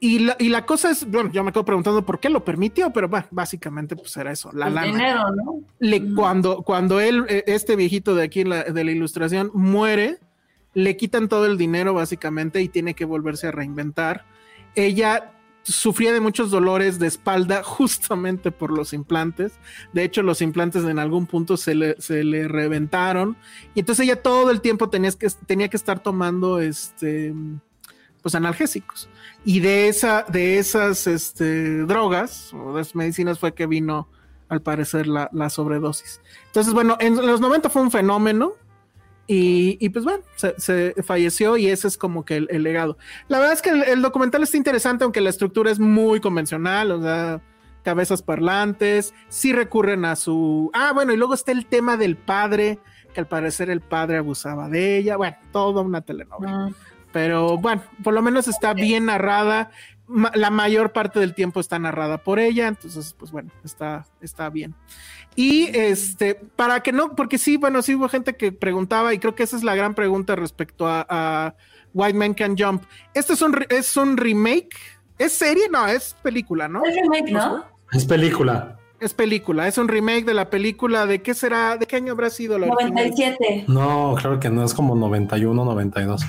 Y 0.00 0.20
la, 0.20 0.36
y 0.38 0.48
la 0.48 0.64
cosa 0.64 0.90
es, 0.90 1.10
bueno, 1.10 1.30
yo 1.32 1.42
me 1.42 1.50
quedo 1.52 1.64
preguntando 1.64 2.06
por 2.06 2.20
qué 2.20 2.28
lo 2.30 2.44
permitió, 2.44 2.92
pero 2.92 3.08
bueno, 3.08 3.26
básicamente 3.32 3.96
pues 3.96 4.16
era 4.16 4.30
eso, 4.30 4.50
la 4.52 4.68
El 4.68 4.74
lana. 4.74 4.86
dinero, 4.86 5.22
¿no? 5.34 5.60
Le- 5.80 6.14
cuando, 6.14 6.62
cuando 6.62 7.00
él, 7.00 7.24
eh, 7.28 7.42
este 7.48 7.74
viejito 7.74 8.14
de 8.14 8.22
aquí 8.22 8.44
la, 8.44 8.62
de 8.62 8.84
la 8.84 8.92
ilustración, 8.92 9.50
muere, 9.54 10.18
le 10.74 10.96
quitan 10.96 11.28
todo 11.28 11.46
el 11.46 11.58
dinero 11.58 11.94
básicamente 11.94 12.62
y 12.62 12.68
tiene 12.68 12.94
que 12.94 13.04
volverse 13.04 13.48
a 13.48 13.50
reinventar. 13.50 14.24
Ella 14.76 15.32
sufría 15.72 16.12
de 16.12 16.20
muchos 16.20 16.50
dolores 16.50 16.98
de 16.98 17.06
espalda 17.06 17.62
justamente 17.64 18.50
por 18.50 18.72
los 18.72 18.92
implantes. 18.92 19.52
De 19.92 20.04
hecho, 20.04 20.22
los 20.22 20.42
implantes 20.42 20.84
en 20.84 20.98
algún 20.98 21.26
punto 21.26 21.56
se 21.56 21.74
le, 21.74 22.00
se 22.00 22.24
le 22.24 22.48
reventaron. 22.48 23.36
Y 23.74 23.80
entonces 23.80 24.04
ella 24.04 24.22
todo 24.22 24.50
el 24.50 24.60
tiempo 24.60 24.88
tenía 24.88 25.10
que, 25.12 25.28
tenía 25.46 25.68
que 25.68 25.76
estar 25.76 26.00
tomando 26.00 26.60
este, 26.60 27.34
pues 28.22 28.34
analgésicos. 28.34 29.08
Y 29.44 29.60
de, 29.60 29.88
esa, 29.88 30.24
de 30.28 30.58
esas 30.58 31.06
este, 31.06 31.78
drogas 31.84 32.52
o 32.52 32.74
de 32.74 32.82
esas 32.82 32.94
medicinas 32.94 33.38
fue 33.38 33.54
que 33.54 33.66
vino 33.66 34.08
al 34.48 34.62
parecer 34.62 35.06
la, 35.06 35.28
la 35.32 35.50
sobredosis. 35.50 36.20
Entonces, 36.46 36.72
bueno, 36.72 36.96
en 37.00 37.16
los 37.16 37.40
90 37.40 37.68
fue 37.70 37.82
un 37.82 37.90
fenómeno 37.90 38.54
y, 39.30 39.76
y 39.78 39.90
pues 39.90 40.06
bueno, 40.06 40.24
se, 40.36 40.58
se 40.58 40.94
falleció 41.02 41.58
y 41.58 41.66
ese 41.66 41.86
es 41.86 41.98
como 41.98 42.24
que 42.24 42.36
el, 42.36 42.48
el 42.50 42.62
legado. 42.62 42.96
La 43.28 43.38
verdad 43.38 43.52
es 43.52 43.62
que 43.62 43.70
el, 43.70 43.82
el 43.82 44.00
documental 44.00 44.42
está 44.42 44.56
interesante, 44.56 45.04
aunque 45.04 45.20
la 45.20 45.28
estructura 45.28 45.70
es 45.70 45.78
muy 45.78 46.18
convencional, 46.18 46.90
o 46.90 47.02
sea, 47.02 47.42
cabezas 47.82 48.22
parlantes, 48.22 49.12
sí 49.28 49.52
recurren 49.52 50.06
a 50.06 50.16
su... 50.16 50.70
Ah, 50.72 50.92
bueno, 50.94 51.12
y 51.12 51.18
luego 51.18 51.34
está 51.34 51.52
el 51.52 51.66
tema 51.66 51.98
del 51.98 52.16
padre, 52.16 52.78
que 53.12 53.20
al 53.20 53.26
parecer 53.26 53.68
el 53.68 53.82
padre 53.82 54.16
abusaba 54.16 54.70
de 54.70 54.96
ella, 54.96 55.18
bueno, 55.18 55.36
toda 55.52 55.82
una 55.82 56.00
telenovela. 56.00 56.68
Mm. 56.68 56.74
Pero 57.12 57.58
bueno, 57.58 57.82
por 58.02 58.14
lo 58.14 58.22
menos 58.22 58.48
está 58.48 58.74
bien 58.74 59.06
narrada. 59.06 59.70
Ma- 60.08 60.32
La 60.34 60.50
mayor 60.50 60.92
parte 60.92 61.20
del 61.20 61.34
tiempo 61.34 61.60
está 61.60 61.78
narrada 61.78 62.18
por 62.18 62.38
ella, 62.38 62.66
entonces, 62.66 63.14
pues 63.18 63.30
bueno, 63.30 63.50
está, 63.64 64.04
está 64.20 64.48
bien. 64.50 64.74
Y 65.36 65.68
este, 65.76 66.34
para 66.34 66.80
que 66.82 66.90
no, 66.92 67.14
porque 67.14 67.38
sí, 67.38 67.56
bueno, 67.56 67.82
sí 67.82 67.94
hubo 67.94 68.08
gente 68.08 68.34
que 68.36 68.50
preguntaba, 68.50 69.14
y 69.14 69.18
creo 69.18 69.34
que 69.34 69.42
esa 69.44 69.56
es 69.56 69.62
la 69.64 69.74
gran 69.76 69.94
pregunta 69.94 70.34
respecto 70.34 70.86
a, 70.88 71.06
a 71.08 71.54
White 71.94 72.18
Man 72.18 72.34
Can 72.34 72.56
Jump. 72.58 72.82
¿Este 73.14 73.34
es 73.34 73.42
un, 73.42 73.56
es 73.68 73.96
un 73.96 74.16
remake? 74.16 74.76
¿Es 75.18 75.32
serie? 75.34 75.68
No, 75.70 75.86
es 75.86 76.14
película, 76.22 76.68
¿no? 76.68 76.82
Es 76.84 76.96
remake, 76.96 77.30
¿no? 77.30 77.64
Es 77.92 78.04
película. 78.04 78.74
Es 79.00 79.14
película, 79.14 79.68
es 79.68 79.78
un 79.78 79.86
remake 79.86 80.24
de 80.24 80.34
la 80.34 80.50
película 80.50 81.06
de 81.06 81.22
qué 81.22 81.32
será, 81.34 81.76
de 81.76 81.86
qué 81.86 81.94
año 81.96 82.12
habrá 82.14 82.30
sido 82.30 82.58
la 82.58 82.66
original? 82.66 82.94
97. 83.10 83.64
No, 83.68 84.16
claro 84.18 84.40
que 84.40 84.50
no, 84.50 84.64
es 84.64 84.74
como 84.74 84.96
91, 84.96 85.64
92. 85.64 86.22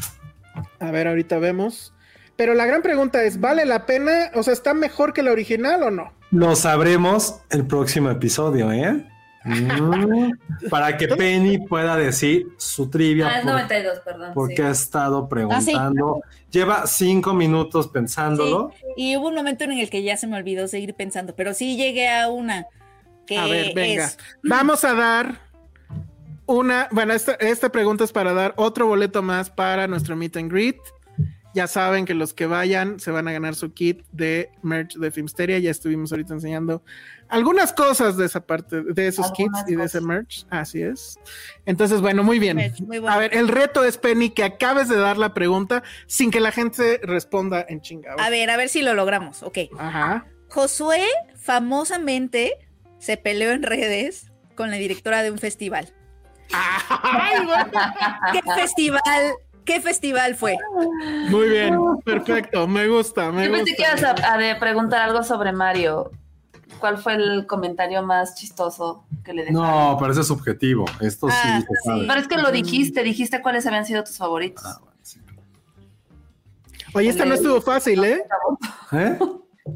A 0.80 0.91
ver, 0.91 1.07
ahorita 1.07 1.39
vemos. 1.39 1.93
Pero 2.39 2.53
la 2.53 2.65
gran 2.65 2.81
pregunta 2.81 3.21
es, 3.25 3.41
¿vale 3.41 3.65
la 3.65 3.85
pena? 3.85 4.31
O 4.33 4.43
sea, 4.43 4.53
¿está 4.53 4.73
mejor 4.73 5.11
que 5.11 5.21
la 5.21 5.33
original 5.33 5.83
o 5.83 5.91
no? 5.91 6.13
Lo 6.31 6.55
sabremos 6.55 7.41
el 7.49 7.67
próximo 7.67 8.09
episodio, 8.09 8.71
¿eh? 8.71 9.05
Mm, 9.43 10.31
para 10.69 10.95
que 10.95 11.09
Penny 11.09 11.57
pueda 11.57 11.97
decir 11.97 12.47
su 12.55 12.89
trivia. 12.89 13.27
Ah, 13.27 13.37
es 13.39 13.43
por- 13.43 13.51
92, 13.51 13.99
perdón. 14.05 14.31
porque 14.33 14.55
sí. 14.55 14.61
ha 14.61 14.69
estado 14.69 15.27
preguntando. 15.27 16.21
Lleva 16.49 16.87
cinco 16.87 17.33
minutos 17.33 17.89
pensándolo. 17.89 18.71
Y 18.95 19.17
hubo 19.17 19.27
un 19.27 19.35
momento 19.35 19.65
en 19.65 19.73
el 19.73 19.89
que 19.89 20.01
ya 20.03 20.15
se 20.15 20.25
me 20.25 20.37
olvidó 20.37 20.69
seguir 20.69 20.93
pensando, 20.93 21.35
pero 21.35 21.53
sí 21.53 21.75
llegué 21.75 22.07
a 22.09 22.29
una 22.29 22.67
que 23.27 23.37
A 23.37 23.47
ver, 23.47 23.73
venga. 23.75 24.05
es 24.05 24.17
Vamos 24.43 24.85
a 24.85 24.93
dar 24.93 25.41
una, 26.45 26.87
bueno, 26.91 27.11
esta, 27.11 27.33
esta 27.33 27.69
pregunta 27.69 28.05
es 28.05 28.13
para 28.13 28.31
dar 28.31 28.53
otro 28.55 28.87
boleto 28.87 29.21
más 29.21 29.49
para 29.49 29.87
nuestro 29.87 30.15
meet 30.15 30.37
and 30.37 30.49
greet. 30.49 30.77
Ya 31.53 31.67
saben 31.67 32.05
que 32.05 32.13
los 32.13 32.34
que 32.34 32.45
vayan 32.45 32.99
se 32.99 33.09
van 33.09 33.27
a 33.27 33.31
ganar 33.31 33.55
su 33.55 33.73
kit 33.73 34.03
de 34.11 34.51
merch 34.61 34.95
de 34.95 35.09
Filmsteria. 35.09 35.57
Ya 35.59 35.71
estuvimos 35.71 36.11
ahorita 36.11 36.34
enseñando 36.35 36.84
algunas 37.27 37.73
cosas 37.73 38.17
de 38.17 38.26
esa 38.26 38.45
parte, 38.45 38.81
de 38.84 39.07
esos 39.07 39.31
Algunas 39.31 39.63
kits 39.63 39.71
y 39.71 39.76
de 39.76 39.84
ese 39.84 40.01
merch. 40.01 40.45
Así 40.49 40.81
es. 40.81 41.17
Entonces, 41.65 42.01
bueno, 42.01 42.23
muy 42.23 42.38
bien. 42.38 42.57
merch 42.57 42.81
muy 42.81 42.99
bueno. 42.99 43.15
A 43.15 43.19
ver, 43.19 43.35
el 43.35 43.47
reto 43.47 43.84
es, 43.84 43.97
Penny, 43.97 44.30
que 44.30 44.43
acabes 44.43 44.89
de 44.89 44.97
dar 44.97 45.17
la 45.17 45.34
pregunta 45.34 45.84
sin 46.05 46.30
que 46.30 46.39
la 46.39 46.51
gente 46.51 46.99
responda 47.03 47.65
en 47.67 47.81
chingado. 47.81 48.19
A 48.19 48.30
ver, 48.30 48.49
a 48.49 48.57
ver 48.57 48.69
si 48.69 48.81
lo 48.81 48.93
logramos. 48.93 49.41
Ok. 49.41 49.57
Ajá. 49.77 50.26
Josué 50.49 51.05
famosamente 51.35 52.53
se 52.99 53.17
peleó 53.17 53.51
en 53.51 53.63
redes 53.63 54.31
con 54.55 54.69
la 54.69 54.77
directora 54.77 55.23
de 55.23 55.31
un 55.31 55.38
festival. 55.39 55.93
¿Qué 58.31 58.41
festival? 58.55 59.34
¿Qué 59.69 59.79
festival 59.81 60.33
fue? 60.33 60.57
Muy 61.29 61.47
bien, 61.47 61.77
perfecto, 62.03 62.67
me 62.67 62.87
gusta, 62.87 63.31
me 63.31 63.43
Yo 63.45 63.49
gusta. 63.51 63.65
pensé 63.65 63.75
que 63.75 63.83
ibas 63.83 64.03
a, 64.03 64.33
a 64.33 64.37
de 64.39 64.55
preguntar 64.55 64.99
algo 65.03 65.21
sobre 65.21 65.51
Mario. 65.51 66.09
¿Cuál 66.79 66.97
fue 66.97 67.13
el 67.13 67.45
comentario 67.45 68.01
más 68.01 68.33
chistoso 68.33 69.03
que 69.23 69.31
le 69.31 69.45
dejaron? 69.45 69.61
No, 69.61 69.97
pero 69.99 70.11
ese 70.11 70.21
es 70.21 70.27
subjetivo. 70.27 70.85
Esto 71.01 71.29
sí 71.29 71.35
Ah, 71.43 71.61
se 71.61 71.75
sabe. 71.87 72.05
Pero 72.07 72.19
es 72.19 72.27
que 72.27 72.37
lo 72.37 72.51
dijiste, 72.51 73.03
dijiste 73.03 73.43
cuáles 73.43 73.67
habían 73.67 73.85
sido 73.85 74.03
tus 74.03 74.17
favoritos. 74.17 74.65
Ah, 74.65 74.79
bueno, 74.81 74.97
sí. 75.03 75.19
Oye, 76.95 77.09
esta 77.09 77.25
no 77.25 77.35
estuvo 77.35 77.61
fácil, 77.61 78.03
¿eh? 78.03 78.23
¿Eh? 78.93 79.19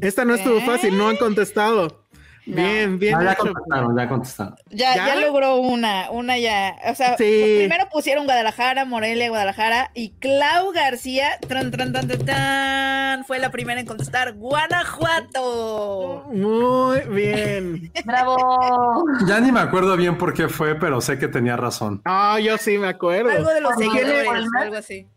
Esta 0.00 0.24
no 0.24 0.34
estuvo 0.34 0.56
¿Eh? 0.58 0.66
fácil, 0.66 0.98
no 0.98 1.06
han 1.08 1.18
contestado. 1.18 2.03
No. 2.46 2.56
Bien, 2.56 2.98
bien. 2.98 3.18
Ya 3.22 3.34
contestaron, 3.36 3.96
ya 3.96 4.08
contestaron. 4.08 4.54
Ya, 4.70 4.94
¿Ya? 4.94 5.06
ya 5.06 5.16
logró 5.16 5.56
una, 5.56 6.10
una 6.10 6.36
ya. 6.36 6.76
O 6.90 6.94
sea, 6.94 7.16
Sí. 7.16 7.54
primero 7.58 7.88
pusieron 7.90 8.24
Guadalajara, 8.26 8.84
Morelia, 8.84 9.30
Guadalajara 9.30 9.90
y 9.94 10.10
Clau 10.18 10.70
García, 10.72 11.38
tran, 11.48 11.70
tran, 11.70 13.24
fue 13.24 13.38
la 13.38 13.50
primera 13.50 13.80
en 13.80 13.86
contestar 13.86 14.34
Guanajuato. 14.34 16.26
Muy 16.32 17.00
bien. 17.10 17.90
¡Bravo! 18.04 19.04
Ya 19.26 19.40
ni 19.40 19.50
me 19.50 19.60
acuerdo 19.60 19.96
bien 19.96 20.18
por 20.18 20.34
qué 20.34 20.48
fue, 20.48 20.74
pero 20.74 21.00
sé 21.00 21.18
que 21.18 21.28
tenía 21.28 21.56
razón. 21.56 22.02
Ah, 22.04 22.38
yo 22.40 22.58
sí 22.58 22.76
me 22.78 22.88
acuerdo. 22.88 23.30
Algo 23.30 23.50
de 23.50 23.60
los 23.60 23.74
seguidores, 23.76 24.28
algo 24.60 24.76
así. 24.76 25.08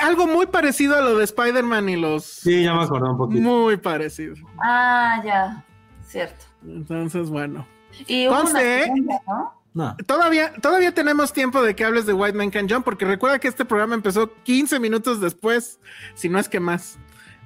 Algo 0.00 0.26
muy 0.26 0.46
parecido 0.46 0.96
a 0.96 1.00
lo 1.00 1.16
de 1.16 1.24
Spider-Man 1.24 1.88
y 1.88 1.96
los. 1.96 2.24
Sí, 2.24 2.64
ya 2.64 2.74
me 2.74 2.82
acordé 2.82 3.08
un 3.08 3.16
poquito. 3.16 3.40
Muy 3.42 3.76
parecido. 3.78 4.34
Ah, 4.62 5.22
ya. 5.24 5.64
Cierto. 6.06 6.44
Entonces, 6.64 7.28
bueno. 7.30 7.66
Y 8.06 8.26
Conste, 8.26 8.80
¿eh? 8.80 8.84
segunda, 8.84 9.20
¿no? 9.26 9.64
No. 9.74 9.96
Todavía, 10.06 10.52
todavía 10.60 10.94
tenemos 10.94 11.32
tiempo 11.32 11.62
de 11.62 11.74
que 11.74 11.84
hables 11.84 12.06
de 12.06 12.12
White 12.12 12.36
Man 12.38 12.50
Can 12.50 12.68
Jump, 12.68 12.84
porque 12.84 13.04
recuerda 13.04 13.40
que 13.40 13.48
este 13.48 13.64
programa 13.64 13.94
empezó 13.94 14.32
15 14.44 14.78
minutos 14.78 15.20
después, 15.20 15.80
si 16.14 16.28
no 16.28 16.38
es 16.38 16.48
que 16.48 16.60
más. 16.60 16.98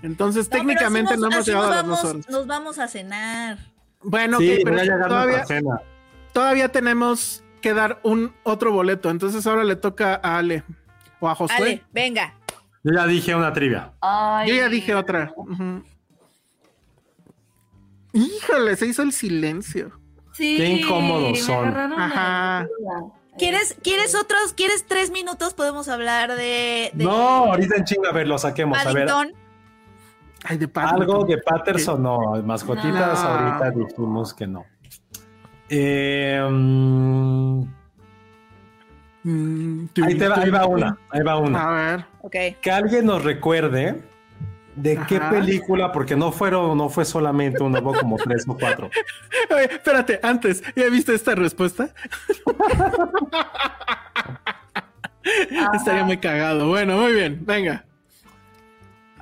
Entonces, 0.02 0.48
No, 0.50 0.58
técnicamente 0.58 1.16
no 1.16 1.28
hemos 1.30 1.46
llegado 1.46 1.72
a 1.72 1.82
nos 1.82 1.88
las 1.88 2.02
dos 2.02 2.10
horas. 2.10 2.28
Nos 2.28 2.46
vamos 2.46 2.78
a 2.78 2.86
cenar. 2.86 3.58
Bueno, 4.02 4.38
sí, 4.38 4.52
ok, 4.52 4.60
pero 4.64 5.08
todavía, 5.08 5.46
cena. 5.46 5.80
todavía 6.32 6.68
tenemos 6.70 7.42
que 7.60 7.74
dar 7.74 7.98
un 8.02 8.32
otro 8.44 8.72
boleto. 8.72 9.10
Entonces 9.10 9.46
ahora 9.46 9.64
le 9.64 9.76
toca 9.76 10.20
a 10.22 10.38
Ale 10.38 10.64
o 11.20 11.28
a 11.28 11.34
Josué. 11.34 11.56
Ale, 11.56 11.84
venga. 11.92 12.34
Yo 12.84 12.92
ya 12.94 13.06
dije 13.06 13.34
una 13.34 13.52
trivia. 13.52 13.92
Ay. 14.00 14.50
Yo 14.50 14.54
ya 14.54 14.68
dije 14.68 14.94
otra. 14.94 15.32
Híjole, 18.12 18.76
se 18.76 18.86
hizo 18.86 19.02
el 19.02 19.12
silencio. 19.12 19.92
Sí, 20.32 20.56
Qué 20.56 20.66
incómodos 20.66 21.32
me 21.32 21.36
son. 21.38 21.76
Ajá. 21.76 22.66
¿Quieres, 23.38 23.76
¿Quieres 23.82 24.14
otros? 24.14 24.52
¿Quieres 24.54 24.84
tres 24.86 25.10
minutos? 25.10 25.54
Podemos 25.54 25.88
hablar 25.88 26.34
de, 26.34 26.90
de 26.92 27.04
No, 27.04 27.10
ahorita 27.10 27.76
en 27.76 27.84
chinga, 27.84 28.10
a 28.10 28.12
ver, 28.12 28.26
lo 28.26 28.38
saquemos. 28.38 28.78
A 28.78 28.92
ver. 28.92 29.08
Ay, 30.44 30.56
de 30.56 30.70
algo 30.74 31.24
de 31.24 31.38
Patterson, 31.38 32.02
no. 32.02 32.40
Mascotitas, 32.44 33.22
No. 33.22 33.28
ahorita 33.28 33.70
dijimos 33.70 34.34
que 34.34 34.46
no. 34.46 34.64
Eh, 35.68 36.40
ahí, 40.02 40.14
te 40.16 40.28
va, 40.28 40.36
ahí 40.36 40.50
va 40.50 40.66
una, 40.66 40.98
ahí 41.10 41.22
va 41.22 41.36
una. 41.38 41.68
A 41.68 41.72
ver. 41.72 42.04
Ok. 42.22 42.60
Que 42.60 42.70
alguien 42.70 43.06
nos 43.06 43.22
recuerde 43.24 44.00
de 44.82 44.98
qué 45.08 45.20
película, 45.20 45.90
porque 45.92 46.16
no 46.16 46.30
fueron, 46.32 46.76
no 46.78 46.88
fue 46.88 47.04
solamente 47.04 47.62
uno, 47.62 47.78
hubo 47.80 47.94
como 47.94 48.16
tres 48.16 48.44
o 48.48 48.56
cuatro. 48.56 48.90
Oye, 49.50 49.64
espérate, 49.72 50.20
antes, 50.22 50.62
¿ya 50.76 50.88
viste 50.88 51.14
esta 51.14 51.34
respuesta? 51.34 51.90
Estaría 55.74 56.04
muy 56.04 56.18
cagado. 56.18 56.68
Bueno, 56.68 56.96
muy 56.96 57.12
bien, 57.12 57.44
venga. 57.44 57.84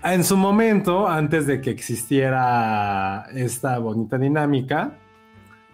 En 0.04 0.22
su 0.22 0.36
momento, 0.36 1.08
antes 1.08 1.46
de 1.46 1.60
que 1.60 1.70
existiera 1.70 3.26
esta 3.34 3.78
bonita 3.78 4.18
dinámica, 4.18 4.92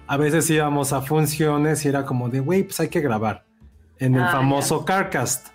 a 0.06 0.16
veces 0.16 0.48
íbamos 0.48 0.92
a 0.92 1.02
funciones 1.02 1.84
y 1.84 1.88
era 1.88 2.06
como 2.06 2.28
de, 2.28 2.40
güey, 2.40 2.62
pues 2.62 2.80
hay 2.80 2.88
que 2.88 3.00
grabar. 3.00 3.44
En 3.98 4.14
el 4.14 4.22
Ah, 4.22 4.30
famoso 4.32 4.84
Carcast. 4.84 5.48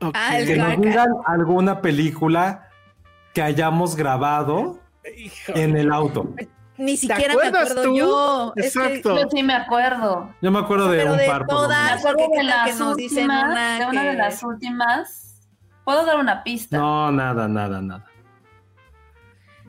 Ok. 0.00 0.14
Ah, 0.14 0.38
el 0.38 0.46
Que 0.46 0.56
nos 0.56 0.80
digan 0.80 1.08
alguna 1.26 1.80
película 1.80 2.65
que 3.36 3.42
hayamos 3.42 3.96
grabado 3.96 4.80
Híjole. 5.14 5.62
en 5.62 5.76
el 5.76 5.92
auto. 5.92 6.32
Ni 6.78 6.96
siquiera 6.96 7.34
me 7.34 7.40
acuerdas 7.48 7.70
acuerdo 7.70 7.82
tú? 7.90 7.96
yo. 7.98 8.52
Es 8.56 8.72
que- 8.72 8.78
Exacto. 8.80 9.14
Yo 9.20 9.28
sí 9.30 9.42
me 9.42 9.52
acuerdo. 9.52 10.34
Yo 10.40 10.50
me 10.50 10.58
acuerdo 10.58 10.88
de 10.88 10.96
Pero 11.00 11.12
un 11.12 11.18
de 11.18 11.26
par. 11.26 11.46
todas. 11.46 11.84
Me 11.84 11.98
acuerdo 11.98 12.16
porque 12.24 12.38
de 12.46 12.48
tal 12.50 12.64
que 12.64 12.70
las 12.70 12.80
nos 12.80 12.96
dicen 12.96 13.24
últimas, 13.24 13.50
una 13.52 13.78
de 13.78 13.86
una 13.88 14.04
de 14.04 14.10
que- 14.12 14.16
las 14.16 14.42
últimas. 14.42 15.48
¿Puedo 15.84 16.06
dar 16.06 16.16
una 16.18 16.42
pista? 16.44 16.78
No, 16.78 17.12
nada, 17.12 17.46
nada, 17.46 17.82
nada. 17.82 18.06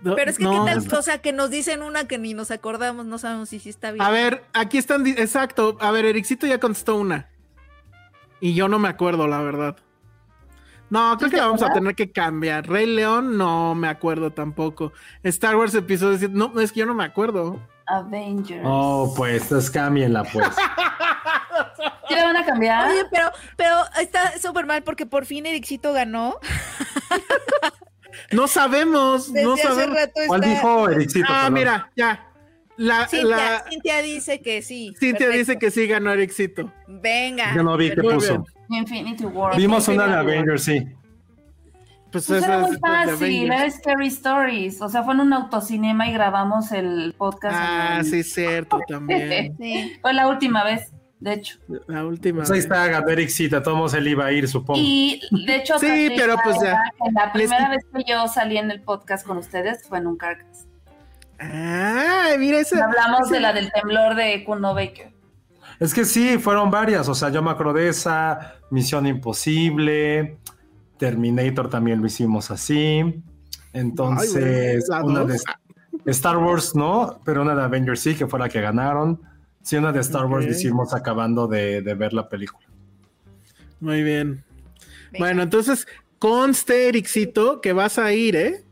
No, 0.02 0.15
Pero 0.15 0.31
es 0.31 0.38
que 0.38 0.45
no, 0.45 0.52
qué 0.64 0.72
tal, 0.72 0.77
está- 0.77 0.99
o 0.99 1.02
sea, 1.02 1.18
que 1.18 1.34
nos 1.34 1.49
dicen 1.49 1.84
una 1.84 2.07
que 2.07 2.18
ni 2.18 2.34
nos 2.34 2.49
acordamos, 2.52 3.06
no 3.06 3.18
sabemos 3.18 3.49
si 3.49 3.60
sí 3.60 3.68
está 3.68 3.91
bien. 3.91 4.02
A 4.02 4.10
ver, 4.11 4.45
aquí 4.53 4.77
están, 4.77 5.06
exacto. 5.07 5.77
A 5.81 5.91
ver, 5.91 6.06
Ericito 6.06 6.48
ya 6.48 6.57
contestó 6.61 6.95
una. 6.95 7.27
Y 8.39 8.53
yo 8.53 8.69
no 8.69 8.80
me 8.80 8.88
acuerdo, 8.88 9.27
la 9.27 9.39
verdad. 9.41 9.76
No, 10.89 11.18
creo 11.18 11.30
¿Tú 11.30 11.31
que 11.31 11.38
la 11.38 11.45
vamos 11.47 11.61
a 11.61 11.73
tener 11.73 11.95
que 11.95 12.11
cambiar. 12.11 12.68
Rey 12.68 12.85
León, 12.85 13.38
no 13.38 13.76
me 13.76 13.88
acuerdo 13.89 14.31
tampoco. 14.31 14.93
Star 15.23 15.55
Wars 15.57 15.73
episodio 15.76 16.18
7, 16.18 16.34
no, 16.35 16.59
es 16.61 16.72
que 16.72 16.80
yo 16.81 16.85
no 16.85 16.93
me 16.93 17.03
acuerdo. 17.03 17.59
Avengers. 17.88 18.61
Oh, 18.65 19.14
pues, 19.15 19.43
entonces 19.43 19.69
cámbienla, 19.72 20.23
pues. 20.26 20.47
¿Sí 22.09 22.15
la 22.15 22.23
van 22.26 22.38
a 22.38 22.45
cambiar? 22.45 22.89
Oye, 22.91 23.03
pero, 23.11 23.30
pero 23.55 23.76
está 23.99 24.38
súper 24.39 24.65
mal 24.65 24.84
porque 24.84 25.05
por 25.05 25.26
fin 25.26 25.45
Ericito 25.45 25.91
ganó. 25.93 26.38
No 28.31 28.47
sabemos, 28.47 29.31
Desde 29.31 29.45
no 29.45 29.53
hace 29.53 29.64
sabemos. 29.64 29.95
rato 29.95 30.22
¿Cuál 30.27 30.43
está- 30.43 30.53
dijo 30.55 30.89
Ericito? 30.89 31.27
Ah, 31.30 31.35
Perdón. 31.43 31.53
mira, 31.53 31.91
ya. 31.95 32.23
La, 32.77 33.07
Cintia, 33.07 33.35
la- 33.38 33.64
Cintia 33.69 34.01
dice 34.01 34.41
que 34.41 34.61
sí. 34.61 34.93
Cintia 34.99 35.27
Perfecto. 35.27 35.38
dice 35.38 35.59
que 35.59 35.72
sí 35.72 35.88
ganó 35.88 36.11
Ericito. 36.11 36.72
Venga. 36.88 37.53
Yo 37.55 37.64
no 37.64 37.76
vi 37.77 37.89
qué 37.89 38.01
puso. 38.01 38.19
bien. 38.19 38.43
Infinity 38.69 39.26
War. 39.26 39.56
Vimos 39.57 39.88
una 39.88 40.03
de 40.07 40.10
Infinity. 40.14 40.31
Avengers, 40.38 40.64
sí. 40.64 40.88
Pues, 42.11 42.26
Pues 42.27 42.41
esa 42.41 42.48
era 42.56 42.56
es 42.64 42.68
muy 42.69 42.77
fácil, 42.80 43.52
era 43.52 43.69
Scary 43.69 44.07
Stories. 44.07 44.81
O 44.81 44.88
sea, 44.89 45.03
fue 45.03 45.14
en 45.14 45.19
un 45.19 45.34
autocinema 45.34 46.07
y 46.07 46.14
grabamos 46.14 46.72
el 46.72 47.14
podcast. 47.18 47.56
Ah, 47.57 47.95
en- 47.99 48.06
sí, 48.06 48.23
cierto, 48.23 48.80
también. 48.88 49.56
Sí. 49.60 49.98
Fue 50.02 50.14
la 50.14 50.27
última 50.27 50.64
vez. 50.64 50.91
de 51.19 51.34
hecho. 51.34 51.57
La 51.88 52.06
última. 52.06 52.38
Pues 52.39 52.52
ahí 52.52 52.57
vez. 52.57 52.65
está 52.65 52.88
Gaderic 52.88 53.30
Cita, 53.30 53.61
todos 53.61 53.94
él 53.94 54.07
iba 54.07 54.26
a 54.27 54.31
ir, 54.31 54.48
supongo. 54.48 54.80
Y 54.81 55.19
de 55.45 55.56
hecho, 55.57 55.77
Sí, 55.80 56.10
pero 56.15 56.35
pues 56.44 56.57
ya. 56.61 56.80
la 57.14 57.34
primera 57.34 57.68
Les- 57.69 57.84
vez 57.84 58.06
que 58.06 58.11
yo 58.11 58.27
salí 58.27 58.57
en 58.57 58.69
el 58.72 58.81
podcast 58.81 59.26
con 59.27 59.38
ustedes 59.38 59.84
fue 59.88 59.98
en 59.98 60.07
un 60.07 60.15
Carcas. 60.18 60.65
Ah, 61.39 62.30
mira 62.39 62.60
ese. 62.60 62.81
Hablamos 62.81 63.30
de 63.30 63.39
la 63.39 63.52
del 63.53 63.72
temblor 63.72 64.15
de 64.15 64.44
Kuno 64.44 64.73
Baker. 64.73 65.11
Es 65.79 65.93
que 65.93 66.05
sí, 66.05 66.37
fueron 66.37 66.71
varias. 66.71 67.07
O 67.07 67.15
sea, 67.15 67.29
yo 67.29 67.41
me 67.41 67.51
acuerdo 67.51 67.73
de 67.73 67.89
esa, 67.89 68.55
Misión 68.71 69.05
Imposible, 69.05 70.37
Terminator 70.97 71.69
también 71.69 72.01
lo 72.01 72.07
hicimos 72.07 72.49
así. 72.51 73.21
Entonces, 73.73 74.89
Ay, 74.91 75.03
una 75.03 75.19
dos. 75.21 75.43
de 76.03 76.11
Star 76.11 76.37
Wars 76.37 76.75
no, 76.75 77.21
pero 77.23 77.43
una 77.43 77.55
de 77.55 77.61
Avengers 77.61 77.99
sí, 77.99 78.15
que 78.15 78.27
fue 78.27 78.39
la 78.39 78.49
que 78.49 78.61
ganaron. 78.61 79.21
Sí, 79.61 79.75
una 79.75 79.91
de 79.91 79.99
Star 79.99 80.25
Wars 80.25 80.45
lo 80.45 80.51
hicimos 80.51 80.93
acabando 80.93 81.47
de, 81.47 81.81
de 81.81 81.93
ver 81.93 82.13
la 82.13 82.27
película. 82.27 82.65
Muy 83.79 84.01
bien. 84.01 84.43
Venga. 85.11 85.19
Bueno, 85.19 85.43
entonces, 85.43 85.87
conste, 86.17 86.87
Ericito, 86.87 87.61
que 87.61 87.73
vas 87.73 87.99
a 87.99 88.13
ir, 88.13 88.35
¿eh? 88.35 88.63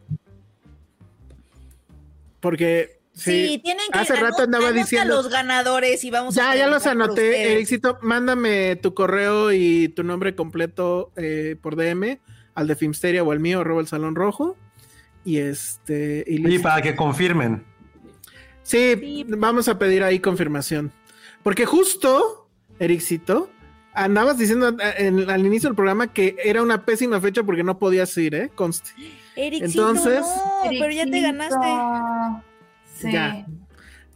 Porque. 2.39 2.94
Sí, 3.15 3.47
Sí, 3.47 3.59
tienen 3.63 3.85
que 3.93 3.97
hace 3.97 4.15
rato 4.17 4.43
andaba 4.43 4.73
diciendo- 4.73 5.15
los 5.15 5.29
ganadores 5.29 6.03
y 6.03 6.11
vamos 6.11 6.37
a 6.37 6.53
ya, 6.53 6.55
ya 6.59 6.67
los 6.67 6.85
anoté. 6.85 7.53
Ericito, 7.53 7.97
mándame 8.01 8.75
tu 8.75 8.93
correo 8.93 9.53
y 9.53 9.87
tu 9.89 10.03
nombre 10.03 10.35
completo 10.35 11.11
eh, 11.15 11.55
por 11.61 11.77
DM 11.77 12.19
al 12.55 12.67
de 12.67 12.75
Filmsteria 12.75 13.23
o 13.23 13.31
al 13.31 13.39
mío, 13.39 13.61
arroba 13.61 13.79
el 13.81 13.87
Salón 13.87 14.15
Rojo. 14.15 14.57
Y 15.23 15.37
este. 15.37 16.23
Y 16.27 16.59
para 16.59 16.81
que 16.81 16.95
confirmen. 16.95 17.63
Sí, 18.63 18.95
Sí. 18.99 19.25
vamos 19.29 19.67
a 19.69 19.79
pedir 19.79 20.03
ahí 20.03 20.19
confirmación. 20.19 20.91
Porque 21.41 21.65
justo, 21.65 22.47
Ericito, 22.79 23.49
andabas 23.93 24.37
diciendo 24.37 24.69
eh, 24.81 24.93
en- 24.97 25.29
al 25.29 25.45
inicio 25.45 25.69
del 25.69 25.75
programa 25.75 26.11
que 26.11 26.35
era 26.43 26.61
una 26.61 26.83
pésima 26.83 27.21
fecha 27.21 27.43
porque 27.43 27.63
no 27.63 27.79
podías 27.79 28.15
ir, 28.17 28.35
¿eh? 28.35 28.51
Conste. 28.55 28.91
Ericito, 29.37 29.65
Entonces- 29.89 30.19
no, 30.21 30.69
pero 30.79 30.91
ya 30.91 31.05
te 31.05 31.21
ganaste. 31.21 31.65
Sí. 32.95 33.11
Ya. 33.11 33.45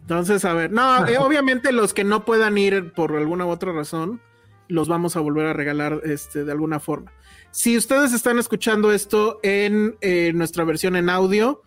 Entonces, 0.02 0.44
a 0.46 0.54
ver, 0.54 0.72
no, 0.72 1.06
eh, 1.08 1.18
obviamente 1.20 1.72
los 1.72 1.94
que 1.94 2.04
no 2.04 2.26
puedan 2.26 2.58
ir 2.58 2.94
por 2.94 3.16
alguna 3.16 3.46
u 3.46 3.50
otra 3.50 3.72
razón, 3.74 4.22
los 4.68 4.88
vamos 4.88 5.16
a 5.16 5.20
volver 5.20 5.46
a 5.48 5.54
regalar 5.54 6.02
este, 6.04 6.44
de 6.46 6.52
alguna 6.52 6.80
forma. 6.80 7.12
Si 7.52 7.76
ustedes 7.78 8.14
están 8.14 8.38
escuchando 8.40 8.92
esto 8.92 9.40
en 9.44 9.98
eh, 10.02 10.32
nuestra 10.34 10.64
versión 10.64 10.96
en 10.96 11.10
audio, 11.10 11.64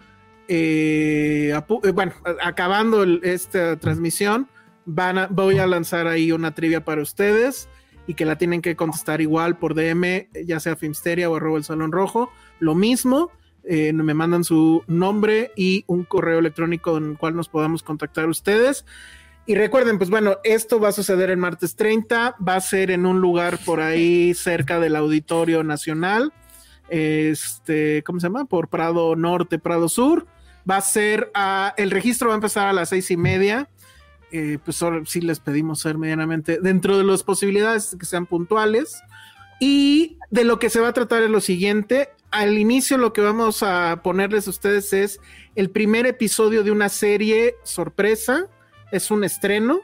eh, 0.49 1.53
eh, 1.83 1.91
bueno, 1.93 2.13
a- 2.25 2.49
acabando 2.49 3.03
el- 3.03 3.21
esta 3.25 3.77
transmisión, 3.77 4.49
van 4.85 5.19
a- 5.19 5.27
voy 5.29 5.59
a 5.59 5.67
lanzar 5.67 6.07
ahí 6.07 6.31
una 6.33 6.53
trivia 6.55 6.85
para 6.85 7.03
ustedes 7.03 7.69
y 8.07 8.15
que 8.15 8.25
la 8.25 8.37
tienen 8.39 8.63
que 8.63 8.75
contestar 8.77 9.21
igual 9.21 9.57
por 9.59 9.75
DM, 9.75 10.29
ya 10.45 10.61
sea 10.61 10.77
Filmsteria 10.77 11.31
o 11.31 11.37
arroba 11.37 11.59
el 11.59 11.65
Salón 11.65 11.93
Rojo. 11.93 12.31
Lo 12.59 12.75
mismo, 12.75 13.31
eh, 13.65 13.93
me 13.93 14.15
mandan 14.15 14.45
su 14.45 14.83
nombre 14.87 15.53
y 15.57 15.85
un 15.87 16.05
correo 16.05 16.39
electrónico 16.39 16.97
en 16.97 17.11
el 17.13 17.19
cual 17.19 17.37
nos 17.37 17.49
podamos 17.49 17.83
contactar 17.83 18.29
ustedes. 18.29 18.85
Y 19.47 19.55
recuerden, 19.57 19.99
pues 19.99 20.09
bueno, 20.11 20.37
esto 20.45 20.79
va 20.79 20.89
a 20.91 20.93
suceder 20.93 21.31
el 21.31 21.37
martes 21.37 21.75
30, 21.75 22.37
va 22.47 22.55
a 22.57 22.61
ser 22.61 22.91
en 22.93 23.07
un 23.07 23.21
lugar 23.21 23.59
por 23.65 23.81
ahí 23.81 24.35
cerca 24.35 24.79
del 24.79 24.95
Auditorio 24.95 25.65
Nacional, 25.65 26.33
este, 26.89 28.03
¿cómo 28.05 28.21
se 28.21 28.27
llama? 28.27 28.45
Por 28.45 28.69
Prado 28.69 29.17
Norte, 29.17 29.59
Prado 29.59 29.89
Sur. 29.89 30.27
Va 30.71 30.77
a 30.77 30.81
ser, 30.81 31.31
a- 31.35 31.75
el 31.77 31.91
registro 31.91 32.29
va 32.29 32.35
a 32.35 32.37
empezar 32.37 32.69
a 32.69 32.73
las 32.73 32.91
seis 32.91 33.11
y 33.11 33.17
media. 33.17 33.69
Eh, 34.31 34.59
pues 34.65 34.81
ahora 34.83 35.03
sí 35.07 35.21
les 35.21 35.41
pedimos 35.41 35.81
ser 35.81 35.99
medianamente 35.99 36.59
dentro 36.61 36.97
de 36.97 37.05
las 37.05 37.23
posibilidades 37.23 37.97
que 37.99 38.07
sean 38.07 38.27
puntuales. 38.27 39.01
Y 39.59 40.19
de 40.31 40.45
lo 40.45 40.59
que 40.59 40.71
se 40.71 40.81
va 40.81 40.89
a 40.89 40.93
tratar 40.93 41.23
es 41.23 41.31
lo 41.31 41.41
siguiente. 41.41 42.11
Al 42.33 42.59
inicio 42.59 42.97
lo 42.97 43.13
que 43.13 43.21
vamos 43.21 43.63
a 43.63 44.01
ponerles 44.03 44.47
a 44.47 44.51
ustedes 44.51 44.93
es 44.95 45.21
el 45.55 45.71
primer 45.71 46.07
episodio 46.07 46.65
de 46.65 46.71
una 46.71 46.89
serie 46.89 47.57
sorpresa. 47.63 48.47
Es 48.91 49.11
un 49.11 49.23
estreno. 49.23 49.81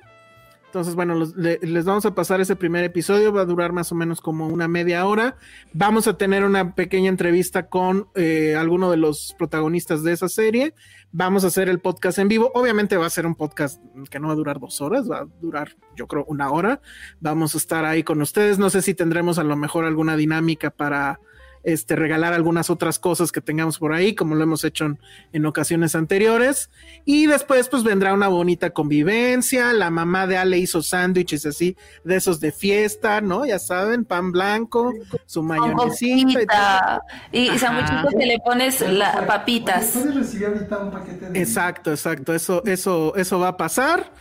Entonces, 0.65 0.95
bueno, 0.95 1.15
los- 1.15 1.35
le- 1.37 1.59
les 1.63 1.85
vamos 1.85 2.05
a 2.07 2.15
pasar 2.15 2.41
ese 2.41 2.57
primer 2.57 2.85
episodio. 2.85 3.33
Va 3.33 3.43
a 3.43 3.47
durar 3.47 3.73
más 3.73 3.93
o 3.93 3.95
menos 3.95 4.21
como 4.23 4.47
una 4.49 4.67
media 4.67 5.07
hora. 5.07 5.37
Vamos 5.75 6.07
a 6.09 6.17
tener 6.17 6.43
una 6.45 6.75
pequeña 6.75 7.09
entrevista 7.11 7.69
con 7.69 8.09
eh, 8.15 8.55
alguno 8.57 8.91
de 8.91 8.97
los 8.99 9.35
protagonistas 9.39 10.03
de 10.03 10.13
esa 10.13 10.29
serie. 10.29 10.75
Vamos 11.13 11.45
a 11.45 11.49
hacer 11.49 11.69
el 11.69 11.81
podcast 11.81 12.19
en 12.19 12.29
vivo. 12.29 12.51
Obviamente 12.55 12.97
va 12.97 13.07
a 13.07 13.11
ser 13.11 13.27
un 13.27 13.35
podcast 13.35 13.83
que 14.11 14.21
no 14.21 14.29
va 14.29 14.33
a 14.35 14.37
durar 14.37 14.59
dos 14.61 14.81
horas, 14.81 15.11
va 15.11 15.19
a 15.21 15.27
durar, 15.41 15.75
yo 15.97 16.07
creo, 16.07 16.25
una 16.29 16.51
hora. 16.51 16.81
Vamos 17.21 17.55
a 17.55 17.59
estar 17.59 17.85
ahí 17.87 18.03
con 18.03 18.21
ustedes. 18.23 18.59
No 18.59 18.69
sé 18.71 18.81
si 18.83 18.95
tendremos 18.95 19.39
a 19.39 19.45
lo 19.45 19.57
mejor 19.57 19.85
alguna 19.85 20.17
dinámica 20.17 20.71
para 20.71 21.19
este, 21.65 21.97
regalar 21.97 22.33
algunas 22.33 22.71
otras 22.71 22.99
cosas 22.99 23.33
que 23.33 23.41
tengamos 23.41 23.79
por 23.79 23.93
ahí, 23.93 24.15
como 24.15 24.35
lo 24.35 24.43
hemos 24.43 24.65
hecho 24.65 24.87
en, 24.87 24.99
en 25.33 25.47
ocasiones 25.47 25.95
anteriores. 25.95 26.71
Y 27.05 27.27
después, 27.27 27.69
pues 27.69 27.85
vendrá 27.85 28.13
una 28.15 28.29
bonita 28.29 28.71
convivencia. 28.71 29.73
La 29.73 29.91
mamá 29.91 30.27
de 30.27 30.37
Ale 30.37 30.59
hizo 30.59 30.83
sándwiches 30.83 31.47
así, 31.47 31.77
de 32.05 32.17
esos 32.17 32.41
de 32.41 32.53
fiesta, 32.53 33.21
¿no? 33.21 33.47
Ya 33.47 33.59
saben, 33.59 34.05
pan 34.05 34.33
blanco, 34.33 34.93
su 35.27 35.43
mayonesita 35.43 37.03
y. 37.33 37.49
Y, 37.51 37.59
sandwichitos 37.59 38.15
que 38.19 38.27
le 38.27 38.39
pones 38.39 38.81
la, 38.81 39.27
papitas. 39.27 39.91
¿Puedes 39.95 40.15
recibir 40.15 40.47
ahorita 40.49 40.79
un 40.79 40.91
paquete 40.91 41.31
de... 41.31 41.41
Exacto, 41.41 41.91
exacto. 41.91 42.35
Eso, 42.35 42.63
eso, 42.65 43.15
eso 43.17 43.39
va 43.39 43.49
a 43.49 43.57
pasar. 43.57 44.13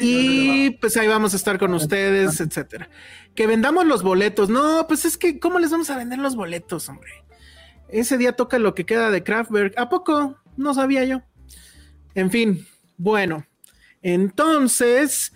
Y 0.00 0.70
pues 0.80 0.96
ahí 0.96 1.08
vamos 1.08 1.32
a 1.34 1.36
estar 1.36 1.58
con 1.58 1.74
ustedes, 1.74 2.40
etcétera. 2.40 2.88
Que 3.34 3.46
vendamos 3.46 3.86
los 3.86 4.02
boletos. 4.02 4.48
No, 4.48 4.86
pues 4.86 5.04
es 5.04 5.16
que, 5.16 5.38
¿cómo 5.38 5.58
les 5.58 5.70
vamos 5.70 5.90
a 5.90 5.96
vender 5.96 6.18
los 6.18 6.36
boletos, 6.36 6.88
hombre? 6.88 7.10
Ese 7.88 8.18
día 8.18 8.32
toca 8.32 8.58
lo 8.58 8.74
que 8.74 8.86
queda 8.86 9.10
de 9.10 9.22
Kraftwerk. 9.22 9.78
¿A 9.78 9.88
poco? 9.88 10.38
No 10.56 10.74
sabía 10.74 11.04
yo. 11.04 11.22
En 12.14 12.30
fin, 12.30 12.66
bueno. 12.96 13.46
Entonces, 14.02 15.32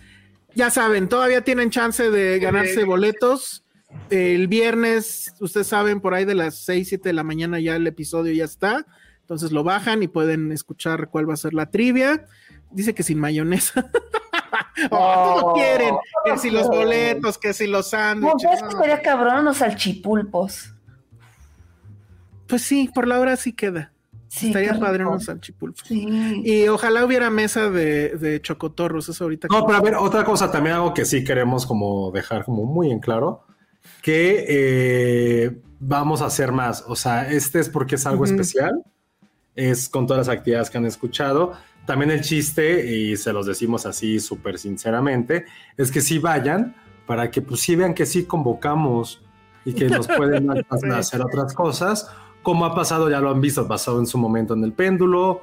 ya 0.55 0.69
saben, 0.69 1.09
todavía 1.09 1.43
tienen 1.43 1.69
chance 1.69 2.09
de 2.09 2.39
ganarse 2.39 2.83
boletos. 2.83 3.65
El 4.09 4.47
viernes, 4.47 5.33
ustedes 5.39 5.67
saben, 5.67 6.01
por 6.01 6.13
ahí 6.13 6.25
de 6.25 6.35
las 6.35 6.59
6, 6.65 6.89
7 6.89 7.09
de 7.09 7.13
la 7.13 7.23
mañana 7.23 7.59
ya 7.59 7.75
el 7.75 7.87
episodio 7.87 8.33
ya 8.33 8.45
está. 8.45 8.85
Entonces 9.21 9.51
lo 9.51 9.63
bajan 9.63 10.01
y 10.03 10.07
pueden 10.07 10.51
escuchar 10.51 11.09
cuál 11.09 11.29
va 11.29 11.33
a 11.33 11.37
ser 11.37 11.53
la 11.53 11.69
trivia. 11.69 12.25
Dice 12.71 12.93
que 12.93 13.03
sin 13.03 13.19
mayonesa. 13.19 13.91
oh, 14.91 15.39
todo 15.39 15.53
quieren. 15.53 15.95
Que 16.25 16.37
si 16.37 16.49
los 16.49 16.67
boletos, 16.67 17.37
que 17.37 17.53
si 17.53 17.67
los 17.67 17.89
sándwiches. 17.89 18.41
¿sabes 18.41 18.59
qué 18.59 18.65
no. 18.65 18.71
estaría 18.71 19.01
cabrón? 19.01 19.45
Los 19.45 19.57
salchipulpos. 19.57 20.73
Pues 22.47 22.63
sí, 22.63 22.89
por 22.93 23.07
la 23.07 23.19
hora 23.19 23.35
sí 23.35 23.53
queda. 23.53 23.93
Sí, 24.29 24.47
Estaría 24.47 24.79
padre 24.79 25.05
unos 25.05 25.25
salchipulpos. 25.25 25.87
Sí. 25.87 26.07
Y 26.43 26.67
ojalá 26.67 27.03
hubiera 27.03 27.31
mesa 27.31 27.71
de, 27.71 28.09
de 28.09 28.39
chocotorros, 28.41 29.09
eso 29.09 29.23
ahorita. 29.23 29.47
No, 29.49 29.65
pero 29.65 29.77
a 29.77 29.81
ver, 29.81 29.95
otra 29.95 30.23
cosa 30.23 30.51
también 30.51 30.75
algo 30.75 30.93
que 30.93 31.03
sí 31.03 31.23
queremos 31.23 31.65
como 31.65 32.11
dejar 32.11 32.45
como 32.45 32.63
muy 32.65 32.91
en 32.91 32.99
claro, 32.99 33.43
que 34.03 34.45
eh, 34.47 35.61
vamos 35.79 36.21
a 36.21 36.25
hacer 36.25 36.51
más. 36.51 36.83
O 36.87 36.95
sea, 36.95 37.29
este 37.29 37.59
es 37.59 37.69
porque 37.69 37.95
es 37.95 38.05
algo 38.05 38.23
especial, 38.23 38.83
es 39.55 39.89
con 39.89 40.05
todas 40.05 40.27
las 40.27 40.37
actividades 40.37 40.69
que 40.69 40.77
han 40.77 40.85
escuchado. 40.85 41.53
También 41.89 42.11
el 42.11 42.21
chiste, 42.21 42.85
y 42.85 43.17
se 43.17 43.33
los 43.33 43.47
decimos 43.47 43.87
así 43.87 44.19
súper 44.19 44.59
sinceramente, 44.59 45.45
es 45.75 45.89
que 45.91 46.01
sí 46.01 46.19
vayan 46.19 46.75
para 47.07 47.31
que 47.31 47.41
pues 47.41 47.61
sí 47.61 47.75
vean 47.75 47.95
que 47.95 48.05
sí 48.05 48.25
convocamos 48.25 49.23
y 49.65 49.73
que 49.73 49.89
nos 49.89 50.07
pueden 50.07 50.47
Sí. 50.79 50.87
hacer 50.91 51.19
otras 51.23 51.51
cosas, 51.55 52.11
como 52.43 52.65
ha 52.65 52.75
pasado, 52.75 53.09
ya 53.09 53.19
lo 53.19 53.31
han 53.31 53.41
visto, 53.41 53.67
pasado 53.67 53.97
en 53.97 54.05
su 54.05 54.19
momento 54.19 54.53
en 54.53 54.63
el 54.65 54.71
péndulo, 54.73 55.41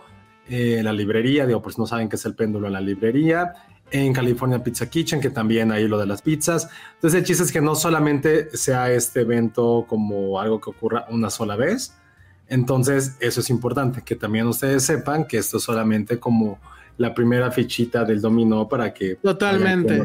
eh, 0.49 0.77
en 0.79 0.85
la 0.85 0.93
librería, 0.93 1.47
digo, 1.49 1.61
pues 1.61 1.81
no 1.81 1.87
saben 1.89 2.09
qué 2.09 2.15
es 2.15 2.25
el 2.27 2.37
péndulo 2.37 2.69
en 2.69 2.75
la 2.75 2.81
librería, 2.81 3.53
en 3.91 4.13
California 4.13 4.63
Pizza 4.63 4.89
Kitchen, 4.89 5.21
que 5.21 5.31
también 5.31 5.73
hay 5.73 5.89
lo 5.89 5.99
de 5.99 6.07
las 6.07 6.23
pizzas. 6.23 6.71
Entonces 6.95 7.19
el 7.19 7.27
chiste 7.27 7.43
es 7.43 7.51
que 7.51 7.61
no 7.61 7.75
solamente 7.75 8.57
sea 8.57 8.89
este 8.93 9.23
evento 9.23 9.85
como 9.89 10.39
algo 10.39 10.61
que 10.61 10.71
ocurra 10.71 11.07
una 11.11 11.29
sola 11.29 11.57
vez, 11.57 11.99
entonces 12.49 13.17
eso 13.21 13.41
es 13.41 13.51
importante, 13.51 14.03
que 14.03 14.17
también 14.17 14.47
ustedes 14.47 14.85
sepan 14.85 15.27
que 15.27 15.39
esto 15.39 15.57
es 15.57 15.63
solamente 15.63 16.19
como 16.19 16.59
la 16.99 17.15
primera 17.15 17.51
fichita 17.51 18.05
del 18.05 18.21
dominó 18.21 18.69
para 18.69 18.93
que... 18.95 19.17
Totalmente. 19.17 20.03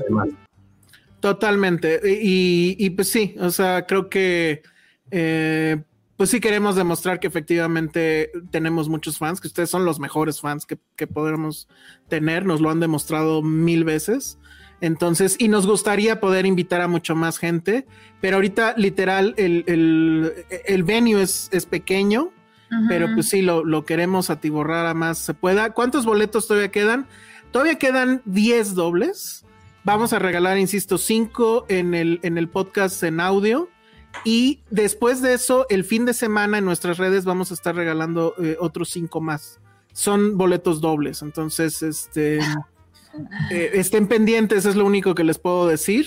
Totalmente. 1.19 2.01
Y, 2.03 2.75
y, 2.79 2.89
pues 2.89 3.09
sí, 3.09 3.35
o 3.39 3.51
sea, 3.51 3.85
creo 3.85 4.09
que 4.09 4.63
eh, 5.11 5.77
pues 6.17 6.29
sí 6.29 6.39
queremos 6.39 6.75
demostrar 6.75 7.19
que 7.19 7.27
efectivamente 7.27 8.31
tenemos 8.49 8.89
muchos 8.89 9.17
fans, 9.17 9.39
que 9.39 9.47
ustedes 9.47 9.69
son 9.69 9.85
los 9.85 9.99
mejores 9.99 10.41
fans 10.41 10.65
que, 10.65 10.77
que 10.95 11.07
podemos 11.07 11.67
tener, 12.09 12.45
nos 12.45 12.59
lo 12.59 12.69
han 12.69 12.79
demostrado 12.79 13.41
mil 13.41 13.83
veces. 13.83 14.37
Entonces, 14.81 15.35
y 15.39 15.47
nos 15.47 15.67
gustaría 15.67 16.19
poder 16.19 16.45
invitar 16.45 16.81
a 16.81 16.87
mucho 16.87 17.15
más 17.15 17.37
gente, 17.37 17.85
pero 18.19 18.37
ahorita 18.37 18.73
literal 18.77 19.33
el, 19.37 19.63
el, 19.67 20.33
el 20.49 20.83
venue 20.83 21.21
es, 21.21 21.49
es 21.51 21.65
pequeño, 21.65 22.31
pero 22.87 23.13
pues 23.13 23.27
sí, 23.29 23.41
lo, 23.41 23.65
lo 23.65 23.83
queremos 23.83 24.29
atiborrar 24.29 24.85
a 24.85 24.93
más 24.93 25.17
se 25.17 25.33
pueda. 25.33 25.71
¿Cuántos 25.71 26.05
boletos 26.05 26.47
todavía 26.47 26.71
quedan? 26.71 27.05
Todavía 27.51 27.75
quedan 27.75 28.21
10 28.25 28.75
dobles 28.75 29.45
Vamos 29.83 30.13
a 30.13 30.19
regalar, 30.19 30.59
insisto, 30.59 30.99
cinco 30.99 31.65
en 31.67 31.95
el, 31.95 32.19
en 32.21 32.37
el 32.37 32.47
podcast 32.47 33.01
en 33.01 33.19
audio. 33.19 33.67
Y 34.23 34.59
después 34.69 35.23
de 35.23 35.33
eso, 35.33 35.65
el 35.69 35.83
fin 35.83 36.05
de 36.05 36.13
semana 36.13 36.59
en 36.59 36.65
nuestras 36.65 36.99
redes 36.99 37.25
vamos 37.25 37.49
a 37.49 37.55
estar 37.55 37.75
regalando 37.75 38.35
eh, 38.37 38.57
otros 38.59 38.89
cinco 38.89 39.21
más. 39.21 39.59
Son 39.91 40.37
boletos 40.37 40.81
dobles. 40.81 41.23
Entonces, 41.23 41.81
este 41.81 42.39
eh, 43.51 43.71
estén 43.73 44.07
pendientes, 44.07 44.65
es 44.65 44.75
lo 44.75 44.85
único 44.85 45.13
que 45.15 45.23
les 45.23 45.37
puedo 45.39 45.67
decir 45.67 46.05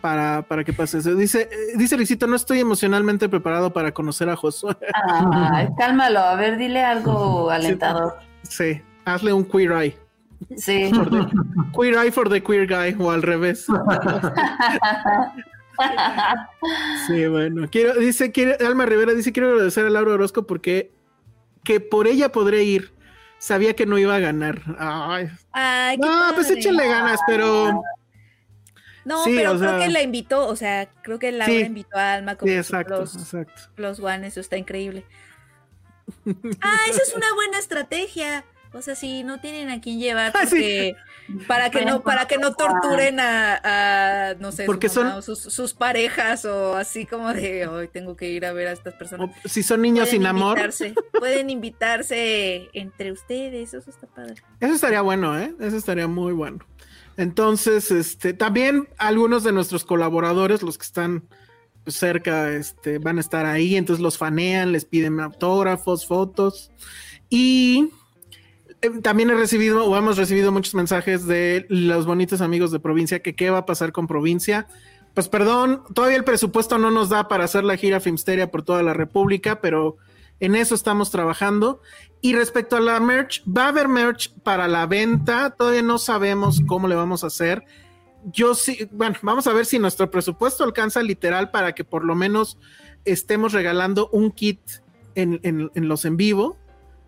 para, 0.00 0.42
para 0.42 0.64
que 0.64 0.72
pase 0.72 0.98
eso. 0.98 1.14
Dice, 1.14 1.48
eh, 1.50 1.76
dice 1.76 1.96
Luisito, 1.96 2.26
no 2.26 2.36
estoy 2.36 2.60
emocionalmente 2.60 3.28
preparado 3.28 3.72
para 3.72 3.92
conocer 3.92 4.28
a 4.30 4.36
Josué. 4.36 4.76
Cálmalo, 5.78 6.20
a 6.20 6.34
ver, 6.36 6.56
dile 6.56 6.82
algo 6.84 7.50
alentador. 7.50 8.14
Sí, 8.42 8.80
hazle 9.04 9.32
un 9.32 9.44
queer 9.44 9.72
eye. 9.72 9.98
Sí. 10.56 10.90
For 10.94 11.10
the- 11.10 11.26
queer 11.76 11.94
eye 12.02 12.10
for 12.10 12.30
the 12.30 12.42
queer 12.42 12.66
guy 12.66 12.96
o 12.98 13.10
al 13.10 13.22
revés. 13.22 13.66
Sí, 17.06 17.26
bueno. 17.26 17.66
Quiero, 17.70 17.94
dice, 17.94 18.32
quiere, 18.32 18.56
Alma 18.66 18.84
Rivera 18.86 19.14
dice, 19.14 19.32
quiero 19.32 19.50
agradecer 19.50 19.86
a 19.86 19.90
Laura 19.90 20.12
Orozco 20.12 20.46
porque 20.46 20.92
que 21.64 21.80
por 21.80 22.06
ella 22.06 22.32
podré 22.32 22.64
ir. 22.64 22.92
Sabía 23.40 23.74
que 23.74 23.86
no 23.86 23.98
iba 23.98 24.14
a 24.14 24.18
ganar. 24.20 24.60
Ay. 24.78 25.28
Ay, 25.50 25.96
qué 25.96 26.06
No, 26.06 26.32
pues 26.34 26.50
échale 26.50 26.86
ganas, 26.86 27.18
pero 27.26 27.82
No, 29.04 29.24
Sí, 29.24 29.32
pero 29.34 29.56
creo 29.58 29.70
sea- 29.70 29.78
que 29.78 29.88
la 29.90 30.02
invitó, 30.02 30.46
o 30.46 30.54
sea, 30.56 30.90
creo 31.02 31.18
que 31.18 31.32
Laura 31.32 31.46
Sí. 31.52 31.60
invitó 31.60 31.96
a 31.96 32.12
Alma 32.12 32.36
como 32.36 32.52
sí, 32.52 32.58
exacto, 32.58 33.00
los, 33.00 33.16
exacto. 33.16 33.62
los 33.76 33.98
One, 33.98 34.26
eso 34.26 34.40
está 34.40 34.58
increíble. 34.58 35.04
Ah, 36.60 36.76
esa 36.88 37.02
es 37.02 37.14
una 37.16 37.32
buena 37.34 37.58
estrategia. 37.58 38.44
O 38.72 38.82
sea, 38.82 38.94
si 38.94 39.24
no 39.24 39.40
tienen 39.40 39.70
a 39.70 39.80
quién 39.80 39.98
llevar, 39.98 40.32
Ah, 40.34 40.40
porque 40.48 40.94
para 41.46 41.70
que 41.70 41.84
no, 41.84 42.02
para 42.02 42.26
que 42.26 42.38
no 42.38 42.54
torturen 42.54 43.20
a, 43.20 43.60
a, 44.30 44.34
no 44.34 44.52
sé, 44.52 44.64
Porque 44.66 44.88
su 44.88 45.00
mamá 45.00 45.10
son- 45.10 45.18
o 45.18 45.22
sus, 45.22 45.38
sus 45.52 45.74
parejas 45.74 46.44
o 46.44 46.76
así 46.76 47.06
como 47.06 47.32
de 47.32 47.66
hoy 47.66 47.88
tengo 47.88 48.16
que 48.16 48.30
ir 48.30 48.44
a 48.46 48.52
ver 48.52 48.68
a 48.68 48.72
estas 48.72 48.94
personas. 48.94 49.30
O 49.44 49.48
si 49.48 49.62
son 49.62 49.82
niños 49.82 50.08
Pueden 50.08 50.20
sin 50.22 50.26
amor, 50.26 50.58
pueden 51.18 51.50
invitarse 51.50 52.68
entre 52.72 53.12
ustedes, 53.12 53.74
eso 53.74 53.90
está 53.90 54.06
padre. 54.06 54.34
eso 54.60 54.74
estaría 54.74 55.00
bueno, 55.02 55.38
¿eh? 55.38 55.54
Eso 55.60 55.76
estaría 55.76 56.06
muy 56.06 56.32
bueno. 56.32 56.58
Entonces, 57.16 57.90
este, 57.90 58.32
también 58.32 58.88
algunos 58.98 59.42
de 59.44 59.52
nuestros 59.52 59.84
colaboradores, 59.84 60.62
los 60.62 60.78
que 60.78 60.84
están 60.84 61.24
pues, 61.84 61.96
cerca, 61.96 62.50
este, 62.52 62.98
van 62.98 63.18
a 63.18 63.20
estar 63.20 63.44
ahí, 63.46 63.76
entonces 63.76 64.02
los 64.02 64.16
fanean, 64.16 64.72
les 64.72 64.84
piden 64.84 65.20
autógrafos, 65.20 66.06
fotos. 66.06 66.70
Y 67.28 67.90
también 69.02 69.30
he 69.30 69.34
recibido 69.34 69.84
o 69.84 69.96
hemos 69.96 70.16
recibido 70.16 70.52
muchos 70.52 70.74
mensajes 70.74 71.26
de 71.26 71.66
los 71.68 72.06
bonitos 72.06 72.40
amigos 72.40 72.70
de 72.70 72.80
provincia 72.80 73.20
que 73.20 73.34
qué 73.34 73.50
va 73.50 73.58
a 73.58 73.66
pasar 73.66 73.92
con 73.92 74.06
provincia. 74.06 74.66
Pues 75.14 75.28
perdón, 75.28 75.82
todavía 75.92 76.16
el 76.16 76.24
presupuesto 76.24 76.78
no 76.78 76.90
nos 76.90 77.08
da 77.08 77.28
para 77.28 77.44
hacer 77.44 77.64
la 77.64 77.76
gira 77.76 78.00
Filmsteria 78.00 78.50
por 78.50 78.62
toda 78.62 78.82
la 78.82 78.94
República, 78.94 79.60
pero 79.60 79.96
en 80.38 80.54
eso 80.54 80.74
estamos 80.74 81.10
trabajando. 81.10 81.82
Y 82.22 82.34
respecto 82.34 82.76
a 82.76 82.80
la 82.80 82.98
merch, 83.00 83.42
va 83.44 83.64
a 83.64 83.68
haber 83.68 83.88
merch 83.88 84.32
para 84.42 84.68
la 84.68 84.86
venta, 84.86 85.50
todavía 85.50 85.82
no 85.82 85.98
sabemos 85.98 86.62
cómo 86.66 86.88
le 86.88 86.94
vamos 86.94 87.24
a 87.24 87.26
hacer. 87.26 87.64
Yo 88.32 88.54
sí, 88.54 88.88
bueno, 88.92 89.16
vamos 89.22 89.46
a 89.46 89.52
ver 89.52 89.66
si 89.66 89.78
nuestro 89.78 90.10
presupuesto 90.10 90.64
alcanza 90.64 91.02
literal 91.02 91.50
para 91.50 91.74
que 91.74 91.84
por 91.84 92.04
lo 92.04 92.14
menos 92.14 92.58
estemos 93.04 93.52
regalando 93.52 94.08
un 94.12 94.30
kit 94.30 94.60
en 95.14 95.70
los 95.74 96.04
en 96.04 96.16
vivo. 96.16 96.56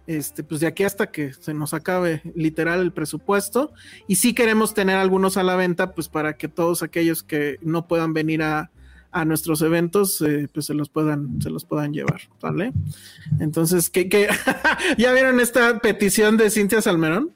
Este, 0.06 0.42
pues 0.42 0.60
de 0.60 0.66
aquí 0.66 0.82
hasta 0.82 1.12
que 1.12 1.32
se 1.32 1.54
nos 1.54 1.74
acabe 1.74 2.22
literal 2.34 2.80
el 2.80 2.92
presupuesto. 2.92 3.72
Y 4.08 4.16
sí 4.16 4.34
queremos 4.34 4.74
tener 4.74 4.96
algunos 4.96 5.36
a 5.36 5.42
la 5.42 5.56
venta, 5.56 5.92
pues 5.92 6.08
para 6.08 6.36
que 6.36 6.48
todos 6.48 6.82
aquellos 6.82 7.22
que 7.22 7.58
no 7.62 7.86
puedan 7.86 8.12
venir 8.12 8.42
a, 8.42 8.70
a 9.12 9.24
nuestros 9.24 9.62
eventos, 9.62 10.20
eh, 10.22 10.48
pues 10.52 10.66
se 10.66 10.74
los 10.74 10.88
puedan, 10.88 11.40
se 11.40 11.50
los 11.50 11.64
puedan 11.64 11.92
llevar, 11.92 12.22
¿vale? 12.40 12.72
Entonces, 13.38 13.90
¿qué, 13.90 14.08
ya 14.98 15.12
vieron 15.12 15.38
esta 15.38 15.78
petición 15.78 16.36
de 16.36 16.50
Cintia 16.50 16.82
Salmerón? 16.82 17.30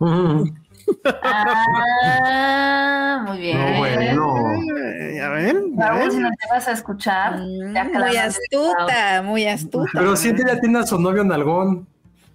Ah, 1.92 3.24
muy 3.26 3.38
bien. 3.38 4.16
No, 4.16 4.32
bueno. 4.32 6.10
Si 6.10 6.18
no 6.18 6.28
te 6.30 6.48
vas 6.50 6.68
a 6.68 6.72
escuchar, 6.72 7.38
Mm, 7.40 7.72
muy 7.98 8.16
astuta, 8.16 9.22
muy 9.22 9.46
astuta. 9.46 9.90
Pero 9.92 10.16
siente 10.16 10.42
ya 10.46 10.60
tiene 10.60 10.78
a 10.80 10.86
su 10.86 10.98
novio 10.98 11.24
Nalgón. 11.24 11.86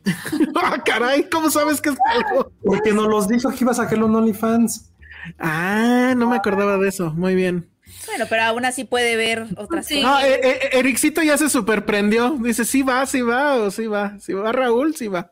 ah, 0.64 0.78
caray, 0.86 1.28
¿cómo 1.30 1.50
sabes 1.50 1.82
que 1.82 1.90
es 1.90 1.96
algo? 2.06 2.52
Porque 2.64 2.94
nos 2.94 3.08
los 3.08 3.28
dijo 3.28 3.50
que 3.52 3.58
iba 3.62 3.72
a 3.72 3.76
sacarlo 3.76 4.06
en 4.06 4.16
OnlyFans. 4.16 4.92
Ah, 5.40 6.14
no 6.16 6.30
me 6.30 6.36
acordaba 6.36 6.78
de 6.78 6.90
eso. 6.90 7.12
Muy 7.14 7.34
bien. 7.36 7.68
Bueno, 8.08 8.26
pero 8.30 8.44
aún 8.44 8.66
así 8.66 8.84
puede 8.84 9.16
ver 9.16 9.48
otras 9.58 9.88
Sí. 9.88 10.02
cosas. 10.02 10.22
No, 10.22 10.26
eh, 10.28 10.40
eh, 10.44 10.70
Ericito 10.74 11.24
ya 11.24 11.38
se 11.38 11.50
superprendió. 11.50 12.38
Dice, 12.40 12.66
sí 12.66 12.84
va, 12.84 13.06
sí 13.08 13.22
va, 13.22 13.56
o 13.56 13.72
sí 13.72 13.88
va. 13.88 14.18
Sí 14.20 14.34
va 14.34 14.52
Raúl, 14.52 14.96
sí 14.96 15.08
va. 15.08 15.32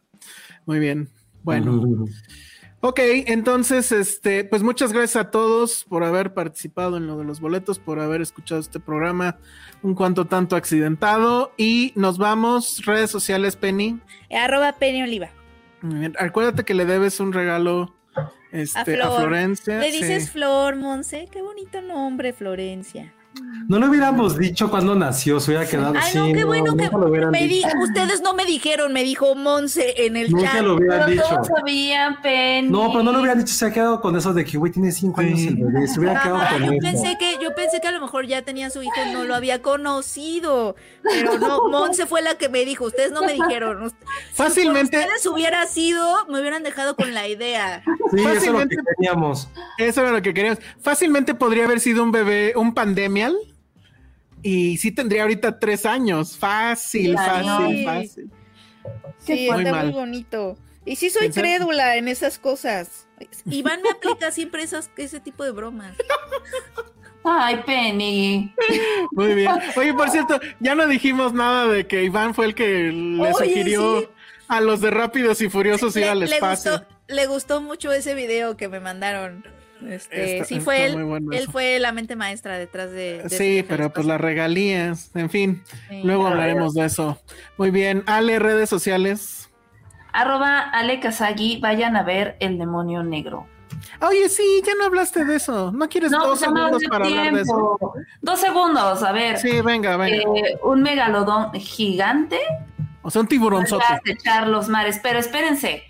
Muy 0.66 0.80
bien. 0.80 1.10
Bueno. 1.44 1.82
Ok, 2.86 3.00
entonces, 3.00 3.94
este, 3.94 4.44
pues 4.44 4.62
muchas 4.62 4.92
gracias 4.92 5.16
a 5.16 5.32
todos 5.32 5.86
por 5.86 6.04
haber 6.04 6.34
participado 6.34 6.98
en 6.98 7.08
lo 7.08 7.18
de 7.18 7.24
los 7.24 7.40
boletos, 7.40 7.80
por 7.80 8.02
haber 8.02 8.20
escuchado 8.20 8.60
este 8.60 8.82
programa 8.82 9.38
un 9.84 9.96
cuanto 9.96 10.26
tanto 10.26 10.58
accidentado. 10.58 11.54
Y 11.56 11.94
nos 11.96 12.18
vamos, 12.18 12.86
redes 12.86 13.10
sociales, 13.10 13.56
Penny. 13.56 14.02
Arroba 14.30 14.74
Penny 14.74 15.02
Oliva. 15.02 15.30
Acuérdate 16.20 16.66
que 16.66 16.74
le 16.74 16.84
debes 16.84 17.22
un 17.22 17.32
regalo 17.32 17.96
este, 18.52 18.78
a, 18.78 18.84
Flor. 18.84 19.22
Florencia. 19.22 19.80
Le 19.80 19.90
dices 19.90 20.26
Sí. 20.26 20.32
Flor, 20.32 20.76
Monse. 20.76 21.30
Qué 21.32 21.42
bonito 21.42 21.82
nombre, 21.82 22.34
Florencia. 22.34 23.14
No 23.68 23.80
lo 23.80 23.88
hubiéramos 23.88 24.38
dicho 24.38 24.70
cuando 24.70 24.94
nació, 24.94 25.40
se 25.40 25.52
hubiera 25.52 25.66
quedado 25.68 25.94
Ay, 25.96 26.02
así. 26.04 26.18
no, 26.18 26.34
qué 26.34 26.44
bueno 26.44 26.76
que 26.76 26.86
lo 26.88 27.32
me 27.32 27.48
di- 27.48 27.64
ustedes 27.82 28.22
no 28.22 28.34
me 28.34 28.46
dijeron, 28.46 28.92
me 28.92 29.04
dijo 29.04 29.36
Monse 29.36 30.06
en 30.06 30.18
el 30.18 30.30
Nunca 30.32 30.52
chat. 30.52 30.62
lo 30.62 30.76
hubieran 30.76 31.00
Pero 31.06 31.12
dicho. 31.12 31.24
todos 31.30 31.48
sabían, 31.48 32.22
Penny. 32.22 32.68
No, 32.70 32.92
pero 32.92 33.04
no 33.04 33.12
lo 33.14 33.20
hubieran 33.20 33.40
dicho, 33.40 33.54
se 33.54 33.66
ha 33.66 33.72
quedado 33.72 34.02
con 34.02 34.16
eso 34.18 34.34
de 34.34 34.44
que, 34.44 34.58
güey, 34.58 34.72
tiene 34.72 34.92
cinco 34.92 35.22
años 35.22 35.40
el 35.40 35.56
bebé, 35.56 35.88
se 35.88 35.98
hubiera 36.00 36.22
quedado 36.22 36.40
Ah, 36.42 36.50
con 36.52 36.64
yo 36.66 36.72
eso. 36.74 36.80
pensé 36.82 37.18
que 37.18 37.38
yo 37.42 37.56
pensé 37.56 37.80
que 37.80 37.88
a 37.88 37.92
lo 37.94 38.02
mejor 38.02 38.28
ya 38.28 38.42
tenía 38.42 38.70
su 38.70 38.84
hijo 38.84 38.94
y 39.10 39.14
no 39.14 39.24
lo 39.24 39.34
había 39.34 39.62
conocido, 39.62 40.76
pero 41.02 41.40
no, 41.40 41.70
Monse 41.70 42.06
fue 42.06 42.22
la 42.22 42.36
que 42.36 42.50
me 42.50 42.66
dijo, 42.66 42.86
ustedes 42.86 43.12
no 43.14 43.22
me 43.22 43.34
dijeron. 43.34 43.84
Ust- 43.86 43.96
Si 44.30 44.34
Fácilmente- 44.36 44.98
ustedes 45.00 45.26
hubiera 45.26 45.66
sido, 45.68 46.26
me 46.28 46.40
hubieran 46.42 46.64
dejado 46.64 46.96
con 46.96 47.14
la 47.14 47.28
idea. 47.30 47.82
Sí, 48.12 48.20
eso 48.20 48.20
es 48.20 48.24
lo 48.24 48.30
que 48.30 48.36
Fácilmente- 48.36 48.76
teníamos. 48.98 49.48
Eso 49.78 50.02
era 50.02 50.12
lo 50.12 50.22
que 50.22 50.34
queríamos. 50.34 50.60
Fácilmente 50.82 51.34
podría 51.34 51.64
haber 51.66 51.80
sido 51.80 52.04
un 52.04 52.12
bebé, 52.12 52.54
un 52.56 52.74
Y 54.42 54.78
sí 54.78 54.92
tendría 54.92 55.22
ahorita 55.24 55.60
tres 55.60 55.86
años. 55.86 56.38
Fácil, 56.38 57.12
Claro. 57.14 57.46
fácil, 57.48 57.78
Sí. 57.78 57.86
fácil. 57.86 58.32
Sí, 59.20 59.48
Muy 59.50 59.60
está 59.62 59.72
mal. 59.72 59.86
muy 59.88 59.94
bonito. 59.96 60.58
Y 60.86 60.98
sí 60.98 61.10
soy 61.10 61.30
crédula 61.30 61.96
en 61.96 62.10
esas 62.10 62.40
cosas. 62.40 63.08
Iván 63.46 63.82
me 63.82 63.90
aplica 63.90 64.32
siempre 64.32 64.64
esas, 64.64 64.92
ese 64.98 65.22
tipo 65.22 65.46
de 65.46 65.52
bromas. 65.52 65.96
Ay, 67.24 67.62
Penny. 67.66 68.54
Muy 69.14 69.34
bien. 69.34 69.50
Oye, 69.78 69.94
por 69.94 70.10
cierto, 70.10 70.42
ya 70.60 70.76
no 70.76 70.88
dijimos 70.88 71.32
nada 71.32 71.68
de 71.68 71.88
que 71.88 72.04
Iván 72.04 72.34
fue 72.34 72.48
el 72.48 72.56
que 72.56 72.92
le 72.92 73.22
Oye, 73.22 73.34
sugirió 73.34 74.02
sí. 74.02 74.08
a 74.50 74.60
los 74.60 74.82
de 74.82 74.92
Rápidos 74.92 75.40
y 75.42 75.50
Furiosos 75.50 75.96
ir 75.96 76.02
Le, 76.04 76.10
al 76.10 76.20
le 76.20 76.26
espacio. 76.26 76.72
gustó, 76.72 76.88
le 77.08 77.28
gustó 77.28 77.62
mucho 77.62 77.94
ese 77.94 78.14
video 78.14 78.58
que 78.58 78.68
me 78.68 78.82
mandaron. 78.82 79.46
Este, 79.88 80.34
Está- 80.36 80.46
sí 80.46 80.60
fue 80.60 80.86
él, 80.86 80.98
él 81.32 81.48
fue 81.52 81.80
la 81.80 81.92
mente 81.92 82.16
maestra 82.16 82.58
detrás 82.58 82.92
de, 82.92 83.24
de 83.24 83.30
Sí, 83.30 83.66
pero 83.68 83.92
pues 83.92 84.06
las 84.06 84.20
regalías, 84.22 85.12
en 85.16 85.30
fin, 85.30 85.64
Sí. 85.90 86.02
luego 86.04 86.28
hablaremos 86.28 86.74
de 86.74 86.86
eso. 86.86 87.20
Muy 87.58 87.72
bien, 87.72 88.04
Ale, 88.08 88.40
redes 88.40 88.70
sociales. 88.70 89.50
Arroba 90.12 90.60
Ale 90.60 91.00
Kazagi, 91.00 91.60
vayan 91.60 91.96
a 91.96 92.04
ver 92.04 92.38
El 92.40 92.58
Demonio 92.58 93.04
Negro. 93.04 93.48
Oye, 94.02 94.30
sí, 94.30 94.62
ya 94.66 94.74
no 94.76 94.86
hablaste 94.86 95.26
de 95.26 95.36
eso. 95.36 95.72
¿No 95.72 95.90
quieres 95.90 96.12
No, 96.12 96.26
dos 96.28 96.40
segundos 96.40 96.82
para 96.90 97.06
hablar 97.06 97.34
de 97.34 97.42
eso? 97.42 97.78
tiempo. 97.80 97.94
Dos 98.22 98.40
segundos, 98.40 99.02
a 99.04 99.12
ver. 99.12 99.38
Sí, 99.40 99.62
venga, 99.62 99.98
venga. 99.98 100.16
Eh, 100.18 100.58
un 100.64 100.82
megalodón 100.84 101.52
gigante 101.54 102.40
O 103.02 103.10
sea, 103.10 103.22
un 103.22 103.28
tiburonzote. 103.28 103.84
a 103.88 103.96
acechar 103.96 104.48
los 104.48 104.70
mares. 104.70 105.00
Pero 105.02 105.20
espérense, 105.20 105.84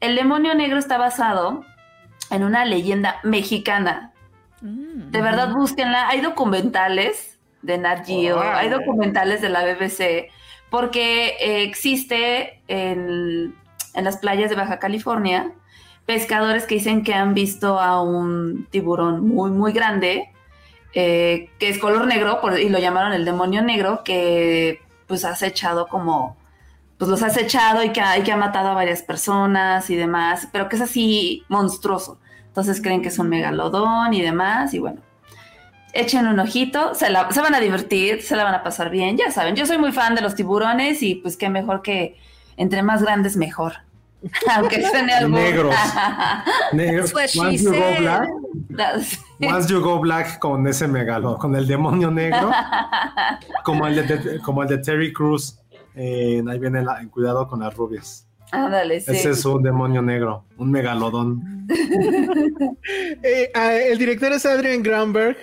el 0.00 0.16
demonio 0.16 0.54
negro 0.54 0.78
está 0.78 0.98
basado 0.98 1.64
en 2.32 2.44
una 2.44 2.64
leyenda 2.64 3.20
mexicana. 3.22 4.12
Mm. 4.60 5.10
De 5.10 5.20
verdad, 5.20 5.52
búsquenla. 5.52 6.08
Hay 6.08 6.20
documentales 6.20 7.38
de 7.62 7.78
Nat 7.78 8.04
Geo, 8.06 8.40
hay 8.40 8.68
documentales 8.68 9.40
de 9.40 9.48
la 9.48 9.62
BBC, 9.64 10.30
porque 10.70 11.36
eh, 11.40 11.62
existe 11.62 12.60
en, 12.66 13.54
en 13.94 14.04
las 14.04 14.16
playas 14.16 14.50
de 14.50 14.56
Baja 14.56 14.78
California 14.78 15.52
pescadores 16.06 16.64
que 16.66 16.74
dicen 16.74 17.04
que 17.04 17.14
han 17.14 17.32
visto 17.32 17.78
a 17.78 18.02
un 18.02 18.66
tiburón 18.70 19.24
muy, 19.28 19.52
muy 19.52 19.72
grande, 19.72 20.30
eh, 20.94 21.48
que 21.60 21.68
es 21.68 21.78
color 21.78 22.06
negro, 22.06 22.40
por- 22.40 22.58
y 22.58 22.68
lo 22.68 22.80
llamaron 22.80 23.12
el 23.12 23.24
demonio 23.24 23.62
negro, 23.62 24.02
que 24.04 24.80
pues 25.06 25.24
ha 25.24 25.30
acechado 25.30 25.86
como, 25.86 26.36
pues 26.98 27.08
los 27.08 27.22
ha 27.22 27.26
acechado 27.26 27.84
y 27.84 27.90
que 27.90 28.00
ha, 28.00 28.18
y 28.18 28.22
que 28.24 28.32
ha 28.32 28.36
matado 28.36 28.70
a 28.70 28.74
varias 28.74 29.02
personas 29.02 29.88
y 29.90 29.94
demás, 29.96 30.48
pero 30.50 30.68
que 30.68 30.74
es 30.74 30.82
así 30.82 31.44
monstruoso. 31.48 32.18
Entonces 32.52 32.82
creen 32.82 33.00
que 33.00 33.08
es 33.08 33.18
un 33.18 33.30
megalodón 33.30 34.12
y 34.12 34.20
demás. 34.20 34.74
Y 34.74 34.78
bueno, 34.78 35.00
echen 35.94 36.26
un 36.26 36.38
ojito, 36.38 36.94
se, 36.94 37.08
la- 37.10 37.30
se 37.32 37.40
van 37.40 37.54
a 37.54 37.60
divertir, 37.60 38.20
se 38.22 38.36
la 38.36 38.44
van 38.44 38.54
a 38.54 38.62
pasar 38.62 38.90
bien. 38.90 39.16
Ya 39.16 39.30
saben, 39.30 39.56
yo 39.56 39.64
soy 39.64 39.78
muy 39.78 39.90
fan 39.92 40.14
de 40.14 40.20
los 40.20 40.34
tiburones 40.34 41.02
y 41.02 41.14
pues 41.16 41.36
qué 41.36 41.48
mejor 41.48 41.80
que 41.82 42.18
entre 42.58 42.82
más 42.82 43.02
grandes 43.02 43.36
mejor. 43.36 43.72
Aunque 44.54 44.86
suene 44.86 45.14
algo. 45.14 45.34
Negros. 45.34 45.74
Negros. 46.72 47.12
That's 47.12 47.34
what 47.34 47.46
Once 47.46 47.58
she 47.58 47.64
you 47.64 47.70
go 47.72 47.78
said. 47.78 47.98
black, 48.00 48.28
Las- 48.68 49.18
once 49.40 49.68
you 49.72 49.80
go 49.80 49.98
black 49.98 50.38
con 50.38 50.66
ese 50.66 50.86
megalo, 50.86 51.38
con 51.38 51.56
el 51.56 51.66
demonio 51.66 52.10
negro, 52.10 52.50
como 53.64 53.86
el 53.86 54.06
de, 54.06 54.40
como 54.40 54.62
el 54.62 54.68
de 54.68 54.78
Terry 54.78 55.12
Cruz. 55.12 55.58
ahí 55.96 56.58
viene 56.60 56.82
la, 56.84 57.02
cuidado 57.10 57.48
con 57.48 57.60
las 57.60 57.74
rubias. 57.74 58.26
Ándale, 58.52 59.00
sí. 59.00 59.10
Ese 59.12 59.30
es 59.30 59.44
un 59.44 59.62
demonio 59.62 60.02
negro, 60.02 60.44
un 60.56 60.70
megalodón. 60.70 61.66
Eh, 63.22 63.50
ah, 63.54 63.74
el 63.74 63.98
director 63.98 64.32
es 64.32 64.44
Adrian 64.44 64.82
Granberg, 64.82 65.36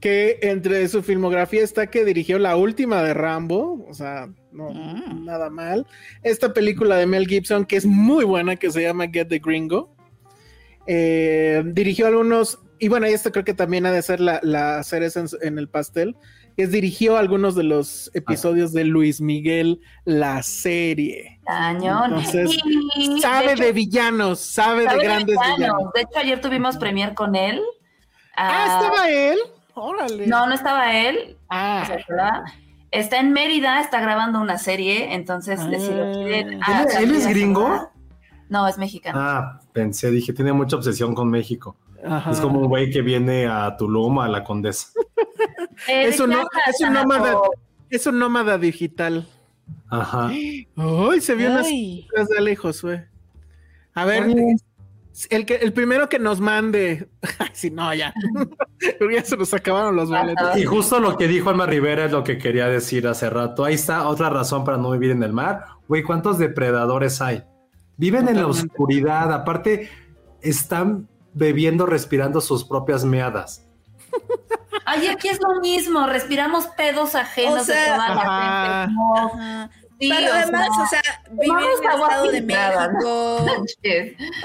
que 0.00 0.38
entre 0.42 0.88
su 0.88 1.02
filmografía 1.02 1.62
está 1.62 1.88
que 1.88 2.04
dirigió 2.04 2.38
la 2.38 2.56
última 2.56 3.02
de 3.02 3.12
Rambo, 3.14 3.84
o 3.88 3.94
sea, 3.94 4.28
no, 4.52 4.70
Mm. 4.70 5.24
nada 5.26 5.50
mal. 5.50 5.86
Esta 6.22 6.52
película 6.54 6.96
de 6.96 7.06
Mel 7.06 7.26
Gibson, 7.26 7.64
que 7.66 7.76
es 7.76 7.86
muy 7.86 8.24
buena, 8.24 8.56
que 8.56 8.70
se 8.70 8.82
llama 8.82 9.08
Get 9.12 9.28
the 9.28 9.38
Gringo. 9.38 9.94
Eh, 10.86 11.62
dirigió 11.66 12.06
algunos, 12.06 12.58
y 12.78 12.88
bueno, 12.88 13.08
y 13.08 13.12
esto 13.12 13.30
creo 13.30 13.44
que 13.44 13.54
también 13.54 13.84
ha 13.86 13.92
de 13.92 14.02
ser 14.02 14.20
la, 14.20 14.40
la 14.42 14.82
cereza 14.82 15.20
en, 15.20 15.26
en 15.42 15.58
el 15.58 15.68
pastel, 15.68 16.16
es 16.56 16.70
dirigió 16.72 17.16
algunos 17.16 17.54
de 17.54 17.62
los 17.64 18.10
episodios 18.14 18.72
de 18.72 18.84
Luis 18.84 19.20
Miguel, 19.20 19.80
la 20.04 20.42
serie. 20.42 21.40
Cañón. 21.46 22.04
Entonces, 22.14 22.56
Y, 22.96 23.20
Sabe 23.20 23.52
hecho, 23.52 23.62
de 23.64 23.72
villanos, 23.72 24.40
sabe, 24.40 24.84
sabe 24.84 24.96
de 24.96 25.02
de 25.02 25.04
grandes 25.08 25.36
villanos. 25.36 25.56
villanos. 25.58 25.92
De 25.94 26.00
hecho, 26.02 26.18
ayer 26.18 26.40
tuvimos 26.40 26.76
premier 26.76 27.14
con 27.14 27.34
él. 27.34 27.60
Ah, 28.36 28.66
Ah, 28.66 28.80
estaba 28.82 29.08
él. 29.10 29.38
Órale. 29.74 30.26
No, 30.26 30.46
no 30.46 30.54
estaba 30.54 30.94
él. 30.96 31.36
Ah. 31.48 31.80
o 31.82 31.86
sea, 31.86 32.04
¿verdad? 32.08 32.42
Está 32.90 33.18
en 33.20 33.32
Mérida, 33.32 33.80
está 33.80 34.00
grabando 34.00 34.40
una 34.40 34.58
serie, 34.58 35.14
entonces 35.14 35.60
si 35.60 35.66
lo 35.94 36.12
quieren. 36.24 36.60
Ah. 36.62 36.84
ah, 36.88 37.00
¿Él- 37.00 37.14
es 37.14 37.26
gringo? 37.28 37.90
No, 38.48 38.66
es 38.66 38.78
mexicano. 38.78 39.16
Ah, 39.20 39.60
pensé, 39.72 40.10
dije, 40.10 40.32
tiene 40.32 40.52
mucha 40.52 40.74
obsesión 40.76 41.14
con 41.14 41.30
México. 41.30 41.76
Ajá. 42.04 42.30
Es 42.32 42.40
como 42.40 42.58
un 42.60 42.66
güey 42.68 42.90
que 42.90 43.00
viene 43.02 43.46
a 43.46 43.76
Tulum, 43.76 44.18
a 44.18 44.28
la 44.28 44.42
Condesa. 44.42 44.88
Eh, 45.88 46.04
es 46.08 46.20
un 46.20 46.30
¿de 46.30 46.36
qué 46.36 46.42
no- 46.42 46.48
habla, 46.48 46.62
es 46.68 46.80
un 46.80 46.92
nómada. 46.92 47.34
Es 47.90 48.06
un 48.06 48.18
nómada 48.18 48.58
digital. 48.58 49.26
Ajá. 49.88 50.28
Ay, 50.28 50.66
se 51.20 51.34
vio 51.34 51.50
unas 51.50 51.66
películas 51.66 52.28
de 52.28 52.38
Ale 52.38 52.56
Josué. 52.56 53.08
A 53.94 54.04
ver, 54.04 54.24
Oye. 54.24 54.56
el 55.30 55.44
que 55.46 55.56
el 55.56 55.72
primero 55.72 56.08
que 56.08 56.18
nos 56.18 56.40
mande. 56.40 57.08
Sí, 57.52 57.70
no, 57.70 57.92
ya. 57.94 58.14
Ya 59.12 59.24
se 59.24 59.36
nos 59.36 59.52
acabaron 59.52 59.96
los 59.96 60.08
boletos. 60.08 60.56
Y 60.56 60.64
justo 60.64 60.98
lo 61.00 61.16
que 61.16 61.26
dijo 61.28 61.50
Alma 61.50 61.66
Rivera 61.66 62.04
es 62.06 62.12
lo 62.12 62.24
que 62.24 62.38
quería 62.38 62.68
decir 62.68 63.06
hace 63.08 63.28
rato. 63.28 63.64
Ahí 63.64 63.74
está 63.74 64.06
otra 64.08 64.30
razón 64.30 64.64
para 64.64 64.78
no 64.78 64.90
vivir 64.92 65.10
en 65.10 65.22
el 65.22 65.32
mar. 65.32 65.64
Güey, 65.88 66.02
¿cuántos 66.02 66.38
depredadores 66.38 67.20
hay? 67.20 67.42
Viven 67.96 68.28
en 68.28 68.36
la 68.36 68.46
oscuridad. 68.46 69.32
Aparte, 69.32 69.90
están 70.40 71.08
bebiendo, 71.34 71.84
respirando 71.86 72.40
sus 72.40 72.64
propias 72.64 73.04
meadas. 73.04 73.66
Ay, 74.90 75.06
aquí 75.08 75.28
es 75.28 75.38
lo 75.40 75.60
mismo, 75.60 76.06
respiramos 76.06 76.66
pedos 76.68 77.14
ajenos 77.14 77.62
O 77.62 77.64
sea, 77.64 77.80
de 77.82 77.86
toda 77.90 78.08
la 78.14 78.86
gente. 78.86 78.94
No, 78.94 79.14
Ajá. 79.16 79.70
sí, 80.00 80.10
Pero 80.14 80.30
o 80.32 80.34
además, 80.34 80.68
sea, 80.74 80.82
o 80.82 80.86
sea, 80.88 81.02
vivir 81.30 81.50
en 81.50 81.90
el 81.90 82.00
Estado 82.00 82.30
de. 82.30 82.42
México. 82.42 83.46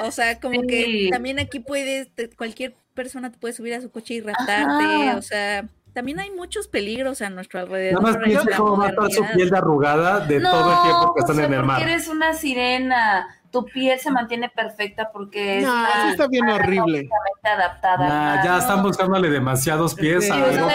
O 0.04 0.12
sea, 0.12 0.40
como 0.40 0.62
Sí. 0.62 0.68
que 0.68 1.10
también 1.12 1.40
aquí 1.40 1.60
puedes, 1.60 2.14
te- 2.14 2.30
cualquier 2.30 2.76
persona 2.94 3.32
te 3.32 3.38
puede 3.38 3.54
subir 3.54 3.74
a 3.74 3.82
su 3.82 3.90
coche 3.92 4.16
y 4.16 4.22
raptarte. 4.22 4.64
Ajá. 5.10 5.18
O 5.18 5.22
sea, 5.22 5.68
también 5.96 6.20
hay 6.20 6.30
muchos 6.30 6.68
peligros 6.68 7.22
a 7.24 7.30
nuestro 7.32 7.62
alrededor. 7.62 8.04
Nada 8.04 8.14
más 8.14 8.16
en 8.18 8.24
piensa 8.30 8.58
cómo 8.58 8.78
va 8.78 8.86
a 8.86 8.90
estar 8.90 9.12
su 9.12 9.26
piel 9.34 9.50
de 9.50 9.58
arrugada 9.58 10.20
de 10.20 10.40
todo 10.42 10.72
el 10.74 10.82
tiempo 10.84 11.14
que 11.16 11.20
están 11.22 11.40
en 11.40 11.54
el 11.54 11.64
mar. 11.64 11.82
eres 11.82 12.08
una 12.08 12.34
sirena. 12.34 13.28
Tu 13.50 13.64
piel 13.66 13.98
se 14.00 14.12
mantiene 14.12 14.50
perfecta 14.50 15.10
porque 15.14 15.62
No, 15.62 15.84
está 15.86 16.00
eso 16.02 16.10
está 16.12 16.28
bien 16.28 16.50
horrible. 16.50 17.08
adaptada. 17.42 18.08
Nah, 18.10 18.44
ya 18.44 18.52
¿no? 18.52 18.58
están 18.58 18.84
buscándole 18.84 19.30
demasiados 19.30 19.96
pies 19.96 20.26
Sí, 20.26 20.32
a 20.32 20.36
ustedes 20.36 20.60
No. 20.60 20.70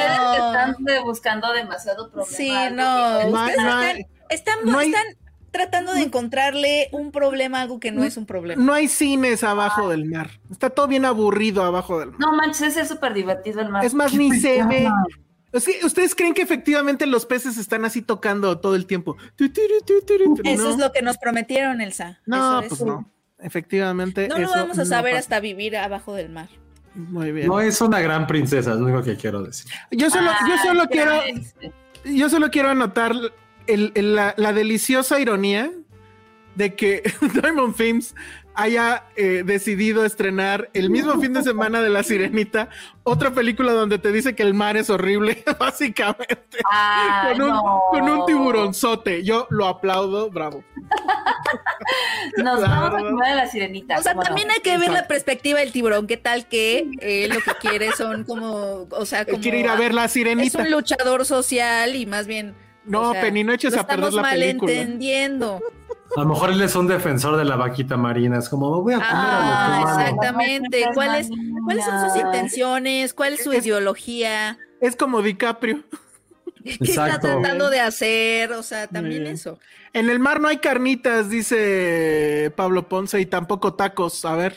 están 0.47 0.77
buscando 1.05 1.53
demasiado 1.53 2.11
problema. 2.11 2.35
Sí, 2.37 2.51
no. 2.73 3.19
están, 3.21 3.97
están, 4.31 4.59
no 4.65 4.79
hay- 4.79 4.89
están 4.93 5.05
tratando 5.51 5.93
de 5.95 6.03
encontrarle 6.03 6.89
un 6.93 7.11
problema 7.13 7.59
a 7.59 7.63
algo 7.63 7.81
que 7.81 7.91
no 7.93 8.05
es 8.05 8.17
un 8.17 8.27
problema. 8.27 8.63
No 8.63 8.73
hay 8.73 8.89
cines 8.89 9.43
abajo 9.45 9.89
del 9.89 10.05
mar. 10.05 10.31
Está 10.51 10.71
todo 10.71 10.87
bien 10.89 11.05
aburrido 11.05 11.63
abajo 11.65 11.99
del 12.01 12.11
mar. 12.11 12.21
No 12.21 12.33
manches, 12.37 12.77
es 12.77 12.89
súper 12.89 13.15
divertido 13.15 13.61
el 13.61 13.69
mar. 13.69 13.85
Es 13.85 13.95
más, 13.95 14.13
¿Qué 14.13 14.19
ni 14.19 14.33
se 14.39 14.63
ve. 14.65 14.83
llama? 14.85 15.05
Es 15.53 15.67
que, 15.67 15.85
¿Ustedes 15.85 16.15
creen 16.15 16.33
que 16.35 16.43
efectivamente 16.43 17.07
los 17.07 17.27
peces 17.27 17.59
están 17.59 17.85
así 17.85 18.03
tocando 18.03 18.59
todo 18.61 18.77
el 18.77 18.87
tiempo? 18.87 19.17
Eso 19.37 20.63
no, 20.65 20.71
es 20.71 20.79
lo 20.79 20.93
que 20.93 21.03
nos 21.03 21.19
prometieron, 21.19 21.81
Elsa. 21.81 22.21
no 22.27 22.61
Eso 22.61 22.69
pues 22.69 22.81
es- 22.81 22.87
no. 22.87 23.11
Efectivamente. 23.43 24.29
No 24.29 24.39
lo 24.39 24.51
vamos 24.51 24.79
a 24.79 24.83
no 24.83 24.87
saber 24.89 25.13
pasa. 25.15 25.21
hasta 25.21 25.41
vivir 25.41 25.77
abajo 25.77 26.15
del 26.15 26.29
mar. 26.29 26.49
Muy 26.95 27.33
bien. 27.33 27.47
No 27.47 27.61
es 27.61 27.81
una 27.81 28.01
gran 28.01 28.27
princesa, 28.27 28.73
es 28.73 28.77
lo 28.79 28.85
único 28.85 29.03
que 29.03 29.17
quiero 29.17 29.43
decir. 29.43 29.71
Yo 29.91 30.11
solo, 30.11 30.31
yo 30.47 30.57
solo 30.63 30.83
qué 30.83 30.89
quiero, 30.91 31.13
yo 32.05 32.29
solo 32.29 32.51
quiero 32.51 32.69
anotar 32.69 33.13
el- 33.67 33.93
el- 33.95 34.15
la, 34.17 34.35
la 34.37 34.53
deliciosa 34.53 35.21
ironía 35.21 35.71
de 36.55 36.75
que 36.75 37.03
Diamond 37.43 37.75
Films 37.75 38.15
haya 38.53 39.05
eh, 39.17 39.43
decidido 39.47 40.05
estrenar 40.05 40.69
el 40.75 40.91
mismo 40.91 41.19
fin 41.21 41.33
de 41.33 41.43
semana 41.43 41.81
de 41.81 41.89
La 41.89 42.03
Sirenita 42.03 42.69
otra 43.05 43.31
película 43.31 43.73
donde 43.73 43.99
te 43.99 44.11
dice 44.13 44.35
que 44.35 44.43
el 44.43 44.53
mar 44.55 44.77
es 44.77 44.91
horrible, 44.91 45.43
básicamente. 45.59 46.59
Con, 47.33 47.43
un, 47.43 47.49
no. 47.49 47.83
con 47.91 48.03
un 48.11 48.27
tiburonzote. 48.27 49.23
Yo 49.23 49.47
lo 49.51 49.67
aplaudo, 49.67 50.31
bravo. 50.31 50.65
Nos 52.37 52.61
vamos 52.61 52.95
a 52.95 52.99
comer 52.99 53.33
a 53.33 53.35
la 53.37 53.47
sirenita. 53.47 53.99
O 53.99 54.03
sea, 54.03 54.15
también 54.15 54.51
hay 54.51 54.61
que 54.61 54.77
ver 54.79 54.91
la 54.91 55.07
perspectiva 55.07 55.61
del 55.61 55.73
tiburón. 55.73 56.07
¿Qué 56.07 56.17
tal 56.17 56.47
que 56.47 56.87
eh, 57.01 57.29
lo 57.33 57.41
que 57.41 57.53
quiere 57.61 57.93
son 57.93 58.25
como, 58.25 58.87
o 58.91 59.07
sea, 59.07 59.25
como 59.25 59.41
Quiere 59.41 59.61
ir 59.61 59.69
a 59.69 59.77
ver 59.77 59.95
La 59.95 60.05
es 60.07 60.13
Sirenita. 60.13 60.59
un 60.59 60.71
luchador 60.71 61.25
social 61.25 61.95
y 61.95 62.05
más 62.07 62.27
bien. 62.27 62.55
No, 62.91 63.11
o 63.11 63.13
sea, 63.13 63.21
Penny, 63.23 63.45
no 63.45 63.53
eches 63.53 63.75
lo 63.75 63.81
a 63.81 63.87
perder 63.87 64.09
estamos 64.09 64.15
la 64.27 64.31
película. 64.31 64.73
malentendiendo. 64.73 65.61
A 66.17 66.21
lo 66.23 66.27
mejor 66.27 66.51
él 66.51 66.61
es 66.61 66.75
un 66.75 66.89
defensor 66.89 67.37
de 67.37 67.45
la 67.45 67.55
vaquita 67.57 67.97
marina. 67.97 68.39
Es 68.39 68.49
como, 68.49 68.83
voy 68.83 68.95
a 68.95 68.97
comer 68.97 69.11
Ah, 69.13 69.67
a 69.67 69.69
los 69.69 69.79
humanos. 69.93 70.03
exactamente. 70.11 70.87
¿Cuáles. 70.95 71.29
¿Cuáles 71.65 71.85
son 71.85 72.11
sus 72.11 72.21
intenciones? 72.21 73.15
¿Cuál 73.15 73.35
es 73.35 73.45
su 73.45 73.53
Es- 73.53 73.65
ideología? 73.65 74.59
Es 74.81 74.97
como 74.97 75.23
DiCaprio. 75.23 75.85
¿Qué 76.65 76.77
está 76.81 77.19
tratando 77.21 77.71
de 77.71 77.81
hacer? 77.81 78.53
O 78.53 78.63
sea, 78.63 78.87
también 78.89 79.27
eso. 79.27 79.59
En 79.93 80.11
el 80.11 80.19
mar 80.19 80.41
no 80.41 80.49
hay 80.49 80.59
carnitas, 80.59 81.31
dice 81.31 82.53
Pablo 82.57 82.89
Ponce, 82.89 83.21
y 83.21 83.27
tampoco 83.27 83.75
tacos. 83.75 84.25
A 84.25 84.35
ver. 84.35 84.57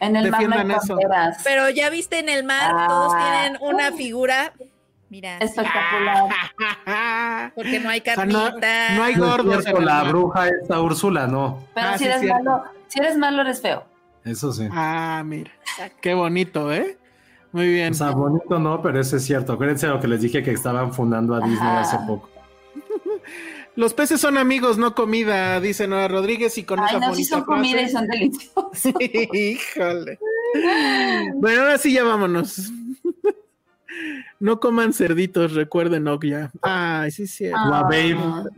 En 0.00 0.16
el 0.16 0.30
mar 0.30 0.46
no 0.48 0.54
hay 0.56 0.70
eso. 0.82 0.96
Pero 1.44 1.70
ya 1.70 1.88
viste 1.90 2.18
en 2.18 2.28
el 2.28 2.44
mar, 2.44 2.72
Ah. 2.76 2.86
todos 2.88 3.12
tienen 3.16 3.58
una 3.62 3.92
figura. 3.92 4.52
Mira, 5.14 5.38
Espectacular. 5.38 6.24
porque 7.54 7.78
no 7.78 7.88
hay 7.88 8.00
O 8.00 8.02
sea, 8.02 8.26
no, 8.26 8.32
carnita. 8.46 8.94
no 8.96 9.02
hay 9.04 9.14
No 9.14 9.26
gordos. 9.28 9.64
el 9.64 9.84
la 9.84 10.02
bruja 10.02 10.48
esta 10.48 10.80
Úrsula, 10.80 11.28
no. 11.28 11.64
Pero 11.72 11.86
Ah, 11.86 11.92
si 11.96 12.02
sí, 12.02 12.10
eres 12.10 12.24
malo, 12.24 12.64
si 12.88 12.98
eres 12.98 13.16
malo, 13.16 13.42
eres 13.42 13.62
feo. 13.62 13.84
Eso 14.24 14.52
sí. 14.52 14.66
Ah, 14.72 15.22
mira. 15.24 15.52
Exacto. 15.60 15.98
Qué 16.00 16.14
bonito, 16.14 16.72
¿eh? 16.72 16.98
Muy 17.52 17.68
bien. 17.68 17.92
O 17.92 17.94
sea, 17.94 18.10
bonito 18.10 18.58
no, 18.58 18.82
pero 18.82 19.00
eso 19.00 19.16
es 19.16 19.24
cierto. 19.24 19.52
Acuérdense 19.52 19.86
lo 19.86 20.00
que 20.00 20.08
les 20.08 20.20
dije 20.20 20.42
que 20.42 20.50
estaban 20.50 20.92
fundando 20.92 21.36
a 21.36 21.38
Disney 21.38 21.58
Ajá. 21.60 21.80
hace 21.82 21.98
poco. 22.08 22.28
Los 23.76 23.94
peces 23.94 24.20
son 24.20 24.36
amigos, 24.36 24.78
no 24.78 24.96
comida, 24.96 25.60
dice 25.60 25.86
Nora 25.86 26.08
Rodríguez, 26.08 26.58
y 26.58 26.64
con 26.64 26.80
Ay, 26.80 26.86
esa 26.96 26.98
no, 27.06 27.14
sí 27.14 27.24
son 27.24 27.44
comida 27.44 27.80
y 27.82 27.88
son 27.88 28.08
deliciosos. 28.08 28.92
Híjole. 29.32 30.18
Bueno, 31.36 31.62
ahora 31.62 31.78
sí 31.78 31.92
ya 31.92 32.02
vámonos. 32.02 32.72
No 34.44 34.60
coman 34.60 34.92
cerditos, 34.92 35.54
recuerden 35.54 36.06
Okja. 36.06 36.50
Ay, 36.60 37.10
sí, 37.12 37.26
sí. 37.26 37.46
Ah. 37.46 37.88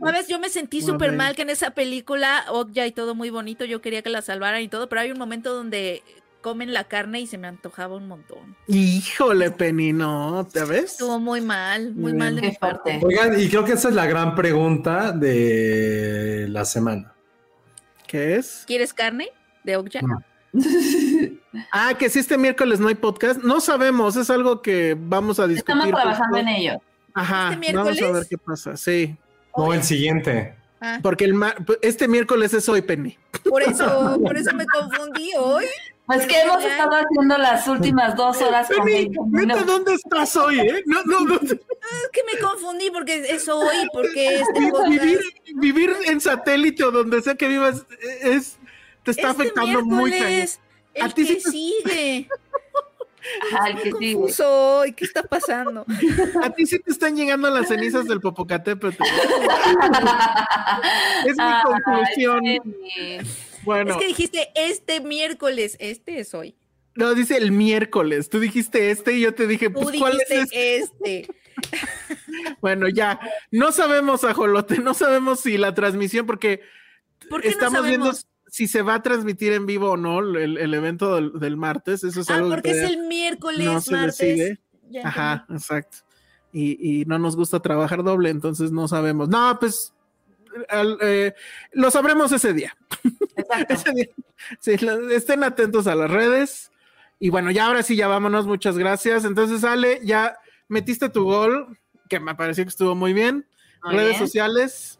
¿Sabes? 0.03 0.27
Yo 0.27 0.37
me 0.37 0.49
sentí 0.49 0.81
súper 0.81 1.13
mal 1.13 1.33
que 1.33 1.43
en 1.43 1.49
esa 1.49 1.71
película, 1.71 2.43
Okja 2.49 2.85
y 2.87 2.91
todo 2.91 3.15
muy 3.15 3.29
bonito, 3.29 3.63
yo 3.63 3.79
quería 3.79 4.01
que 4.01 4.09
la 4.09 4.21
salvaran 4.21 4.61
y 4.61 4.67
todo, 4.67 4.89
pero 4.89 4.99
hay 4.99 5.11
un 5.11 5.17
momento 5.17 5.53
donde 5.53 6.03
comen 6.41 6.73
la 6.73 6.83
carne 6.89 7.21
y 7.21 7.27
se 7.27 7.37
me 7.37 7.47
antojaba 7.47 7.95
un 7.95 8.09
montón. 8.09 8.57
Híjole, 8.67 9.49
Penny, 9.51 9.93
no, 9.93 10.45
¿te 10.51 10.65
ves? 10.65 10.91
Estuvo 10.91 11.21
muy 11.21 11.39
mal, 11.39 11.95
muy 11.95 12.11
mal 12.11 12.35
de 12.35 12.41
mi 12.41 12.51
parte. 12.51 12.99
Oigan, 13.01 13.39
y 13.39 13.47
creo 13.47 13.63
que 13.63 13.71
esa 13.71 13.87
es 13.87 13.95
la 13.95 14.07
gran 14.07 14.35
pregunta 14.35 15.13
de 15.13 16.47
la 16.49 16.65
semana. 16.65 17.13
¿Qué 18.05 18.35
es? 18.35 18.65
¿Quieres 18.67 18.93
carne 18.93 19.29
de 19.63 19.77
Okja? 19.77 20.01
No. 20.01 20.21
Ah, 21.71 21.95
que 21.97 22.09
si 22.09 22.19
este 22.19 22.37
miércoles 22.37 22.79
no 22.79 22.87
hay 22.87 22.95
podcast, 22.95 23.41
no 23.41 23.59
sabemos, 23.61 24.15
es 24.15 24.29
algo 24.29 24.61
que 24.61 24.95
vamos 24.99 25.39
a 25.39 25.47
discutir. 25.47 25.75
Estamos 25.75 25.89
trabajando 26.01 26.37
justo. 26.37 26.37
en 26.37 26.47
ello. 26.55 26.81
Ajá, 27.15 27.53
¿Este 27.53 27.73
vamos 27.73 27.89
a 27.89 27.91
miércoles? 27.93 28.13
ver 28.13 28.27
qué 28.29 28.37
pasa, 28.37 28.77
sí. 28.77 29.15
No, 29.55 29.73
el 29.73 29.81
siguiente. 29.83 30.55
Ah, 30.79 30.99
Porque 31.01 31.25
el 31.25 31.33
este 31.81 32.07
miércoles 32.07 32.53
es 32.53 32.69
hoy, 32.69 32.83
Penny. 32.83 33.17
por 33.49 33.63
eso, 33.63 34.19
por 34.23 34.37
eso 34.37 34.53
me 34.55 34.65
confundí 34.67 35.31
hoy. 35.39 35.65
Pues 36.05 36.25
que 36.27 36.39
hemos 36.39 36.63
estado 36.63 36.91
haciendo 36.95 37.37
las 37.37 37.67
últimas 37.67 38.15
dos 38.15 38.39
horas 38.41 38.67
con 38.73 38.85
Penny, 38.85 39.09
neta, 39.31 39.63
¿dónde 39.63 39.93
estás 39.95 40.35
hoy, 40.37 40.59
eh? 40.59 40.83
No, 40.85 41.03
no, 41.03 41.19
no. 41.21 41.35
Es 41.35 41.49
que 42.13 42.21
me 42.31 42.39
confundí 42.39 42.89
porque 42.91 43.25
es 43.29 43.49
hoy, 43.49 43.75
porque 43.91 44.35
este 44.35 44.59
podcast- 44.71 44.89
Vivir, 44.89 45.19
vivir 45.55 45.93
en 46.05 46.21
satélite 46.21 46.83
o 46.83 46.91
donde 46.91 47.21
sea 47.23 47.35
que 47.35 47.47
vivas 47.47 47.85
es 48.21 48.57
te 49.13 49.21
está 49.21 49.31
este 49.31 49.41
afectando 49.43 49.85
muy 49.85 50.11
cañón. 50.11 50.27
miércoles, 50.29 50.59
¿A 50.99 51.05
El 51.05 51.13
sí 51.13 51.25
te- 51.25 51.39
sigue. 51.51 52.29
Sigue. 53.73 54.13
Confuso 54.13 54.77
hoy, 54.79 54.93
¿qué 54.93 55.03
está 55.03 55.21
pasando? 55.21 55.85
A 56.43 56.49
ti 56.51 56.65
sí 56.65 56.79
te 56.79 56.91
están 56.91 57.17
llegando 57.17 57.49
las 57.49 57.67
cenizas 57.67 58.07
del 58.07 58.21
Popocatépetl. 58.21 59.03
Es 61.25 61.35
mi 61.35 61.43
Ay, 61.43 61.61
conclusión. 61.63 62.39
Penny. 62.41 62.61
Bueno, 63.63 63.91
Es 63.91 63.97
que 63.97 64.07
dijiste 64.07 64.49
este 64.55 65.01
miércoles, 65.01 65.75
este 65.79 66.19
es 66.19 66.33
hoy. 66.33 66.55
no 66.95 67.13
dice 67.15 67.35
el 67.37 67.51
miércoles. 67.51 68.29
Tú 68.29 68.39
dijiste 68.39 68.91
este 68.91 69.13
y 69.13 69.21
yo 69.21 69.33
te 69.35 69.45
dije, 69.45 69.69
Tú 69.69 69.81
pues, 69.81 69.97
¿cuál 69.99 70.21
es 70.21 70.31
este? 70.31 70.77
este. 70.77 71.27
Bueno, 72.61 72.87
ya. 72.87 73.19
No 73.51 73.73
sabemos, 73.73 74.23
Ajolote, 74.23 74.77
no 74.77 74.93
sabemos 74.93 75.41
si 75.41 75.57
la 75.57 75.73
transmisión, 75.73 76.25
porque 76.25 76.61
¿Por 77.29 77.41
qué 77.41 77.49
estamos 77.49 77.81
no 77.81 77.87
viendo? 77.87 78.13
Si 78.49 78.67
se 78.67 78.81
va 78.81 78.95
a 78.95 79.03
transmitir 79.03 79.53
en 79.53 79.65
vivo 79.65 79.91
o 79.91 79.97
no 79.97 80.19
el, 80.19 80.57
el 80.57 80.73
evento 80.73 81.15
del, 81.15 81.33
del 81.39 81.57
martes. 81.57 82.03
Eso 82.03 82.21
es 82.21 82.29
Ah, 82.29 82.35
algo 82.35 82.49
que 82.49 82.55
porque 82.55 82.69
es 82.71 82.77
todavía 82.77 82.97
el 83.01 83.07
miércoles, 83.07 83.65
no 83.65 83.81
se 83.81 83.91
martes. 83.91 84.17
decide. 84.17 84.59
Ya 84.89 85.07
Ajá, 85.07 85.45
exacto. 85.49 85.97
Y, 86.53 87.01
y 87.01 87.05
no 87.05 87.19
nos 87.19 87.35
gusta 87.35 87.59
trabajar 87.59 88.03
doble, 88.03 88.29
entonces 88.29 88.71
no 88.71 88.87
sabemos. 88.87 89.27
No, 89.29 89.57
pues 89.59 89.93
al- 90.69 90.97
eh, 91.01 91.33
lo 91.73 91.91
sabremos 91.91 92.31
ese 92.31 92.53
día. 92.53 92.75
Exacto. 93.35 93.73
Ese 93.73 93.91
día. 93.91 94.07
Sí, 94.59 94.77
lo- 94.77 95.09
estén 95.09 95.43
atentos 95.43 95.87
a 95.87 95.95
las 95.95 96.09
redes. 96.09 96.71
Y 97.19 97.29
bueno, 97.29 97.51
ya 97.51 97.65
ahora 97.67 97.83
sí, 97.83 97.95
ya 97.95 98.07
vámonos. 98.07 98.47
Muchas 98.47 98.77
gracias. 98.77 99.25
Entonces, 99.25 99.63
Ale, 99.63 99.99
ya 100.03 100.37
metiste 100.67 101.09
tu 101.09 101.25
gol, 101.25 101.77
que 102.09 102.19
me 102.19 102.33
pareció 102.35 102.63
que 102.63 102.69
estuvo 102.69 102.95
muy 102.95 103.13
bien. 103.13 103.45
Muy 103.83 103.95
redes 103.95 104.09
bien. 104.11 104.19
sociales. 104.19 104.96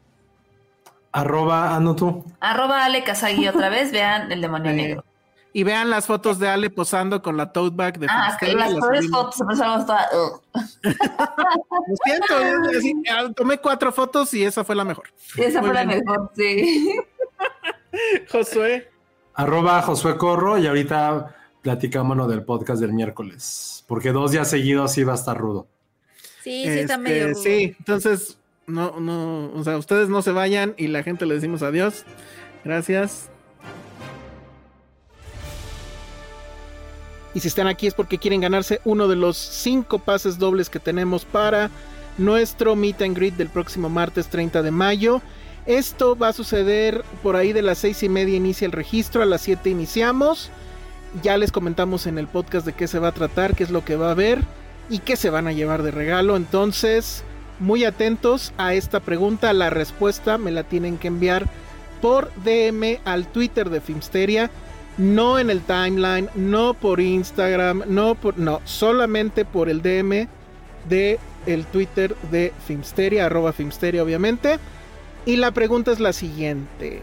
Arroba, 1.18 1.76
ah, 1.76 1.80
no 1.80 1.96
tú. 1.96 2.24
Arroba 2.40 2.86
Ale 2.86 3.04
Kazagi 3.04 3.48
otra 3.48 3.70
vez, 3.70 3.92
vean 3.92 4.32
el 4.32 4.40
demonio 4.40 4.72
negro. 4.72 5.04
Y 5.52 5.64
vean 5.64 5.90
las 5.90 6.06
fotos 6.06 6.38
de 6.38 6.48
Ale 6.48 6.70
posando 6.70 7.24
con 7.24 7.36
la 7.36 7.52
tote 7.52 7.76
bag 7.76 7.98
de 7.98 8.06
Ah, 8.08 8.30
es 8.30 8.38
que 8.38 8.54
las 8.54 8.72
las 8.72 8.80
peores 8.80 9.10
fotos, 9.10 9.42
empezamos 9.42 9.88
toda. 9.88 10.08
ugh. 10.14 10.42
Lo 10.84 11.96
siento, 12.06 12.36
así, 12.78 12.94
ah, 13.10 13.32
tomé 13.36 13.58
cuatro 13.58 13.92
fotos 13.92 14.32
y 14.36 14.44
esa 14.44 14.64
fue 14.64 14.76
la 14.76 14.86
mejor. 14.86 15.06
Esa 15.38 15.60
Muy 15.60 15.72
fue 15.72 15.74
la 15.74 15.86
mejor, 15.86 16.32
sí. 16.36 17.00
Josué. 18.32 18.92
Arroba 19.34 19.82
Josué 19.82 20.18
Corro 20.18 20.60
y 20.60 20.68
ahorita 20.68 21.36
platicamos 21.64 22.16
lo 22.16 22.28
del 22.28 22.44
podcast 22.44 22.80
del 22.80 22.94
miércoles. 22.94 23.84
Porque 23.88 24.12
dos 24.12 24.34
días 24.34 24.48
seguidos 24.48 24.92
sí 24.92 25.04
va 25.04 25.14
a 25.14 25.16
estar 25.16 25.36
rudo. 25.36 25.66
Sí, 26.44 26.62
sí, 26.64 26.70
está 26.80 27.00
medio. 27.00 27.30
Este, 27.30 27.34
rudo. 27.34 27.44
sí, 27.44 27.76
entonces, 27.80 28.38
no, 28.68 29.00
no, 29.00 29.52
o 29.54 29.64
sea, 29.64 29.78
ustedes 29.78 30.10
no 30.10 30.22
se 30.22 30.32
vayan 30.32 30.76
y 30.78 30.88
la 30.88 31.02
gente 31.02 31.26
le 31.26 31.36
decimos 31.36 31.64
adiós. 31.64 32.04
Gracias. 32.66 33.30
Y 37.34 37.40
si 37.40 37.48
están 37.48 37.68
aquí 37.68 37.88
es 37.88 37.94
porque 37.94 38.18
quieren 38.18 38.42
ganarse 38.42 38.82
uno 38.84 39.08
de 39.08 39.16
los 39.16 39.38
cinco 39.38 40.00
pases 40.00 40.38
dobles 40.38 40.70
que 40.70 40.80
tenemos 40.80 41.24
para 41.24 41.70
nuestro 42.18 42.76
meet 42.76 43.02
and 43.02 43.16
greet 43.16 43.36
del 43.36 43.50
próximo 43.50 43.90
martes 43.90 44.28
30 44.28 44.62
de 44.62 44.72
mayo. 44.72 45.22
Esto 45.66 46.18
va 46.18 46.30
a 46.30 46.34
suceder 46.34 47.04
por 47.24 47.36
ahí 47.36 47.54
de 47.54 47.62
las 47.62 47.78
seis 47.78 48.04
y 48.04 48.10
media 48.10 48.36
inicia 48.36 48.66
el 48.66 48.72
registro, 48.72 49.22
a 49.22 49.26
las 49.26 49.42
7 49.42 49.70
iniciamos. 49.70 50.50
Ya 51.22 51.38
les 51.38 51.52
comentamos 51.52 52.08
en 52.08 52.18
el 52.18 52.28
podcast 52.28 52.66
de 52.66 52.74
qué 52.74 52.88
se 52.88 53.00
va 53.00 53.10
a 53.10 53.14
tratar, 53.14 53.56
qué 53.56 53.64
es 53.64 53.70
lo 53.70 53.86
que 53.86 53.96
va 53.96 54.08
a 54.08 54.12
haber 54.12 54.44
y 54.90 55.00
qué 55.00 55.16
se 55.16 55.30
van 55.30 55.48
a 55.48 55.52
llevar 55.52 55.84
de 55.84 55.92
regalo. 55.92 56.38
Entonces, 56.38 57.24
muy 57.60 57.86
atentos 57.86 58.54
a 58.58 58.74
esta 58.74 59.00
pregunta. 59.00 59.54
La 59.54 59.70
respuesta 59.70 60.38
me 60.38 60.52
la 60.52 60.64
tienen 60.64 60.98
que 60.98 61.08
enviar 61.08 61.48
por 62.02 62.32
DM 62.44 63.00
al 63.06 63.28
Twitter 63.28 63.70
de 63.70 63.82
Filmsteria. 63.82 64.50
No 64.98 65.38
en 65.38 65.50
el 65.50 65.62
timeline, 65.62 66.30
no 66.36 66.74
por 66.74 67.00
Instagram, 67.00 67.84
no 67.88 68.16
por. 68.16 68.38
No, 68.40 68.62
solamente 68.66 69.46
por 69.46 69.70
el 69.70 69.82
DM 69.82 70.28
de 70.90 71.20
el 71.46 71.66
Twitter 71.66 72.16
de 72.32 72.52
Filmsteria, 72.66 73.26
arroba 73.26 73.54
Filmsteria, 73.54 74.04
obviamente. 74.04 74.60
Y 75.26 75.36
la 75.36 75.52
pregunta 75.52 75.92
es 75.92 76.00
la 76.00 76.14
siguiente. 76.14 77.02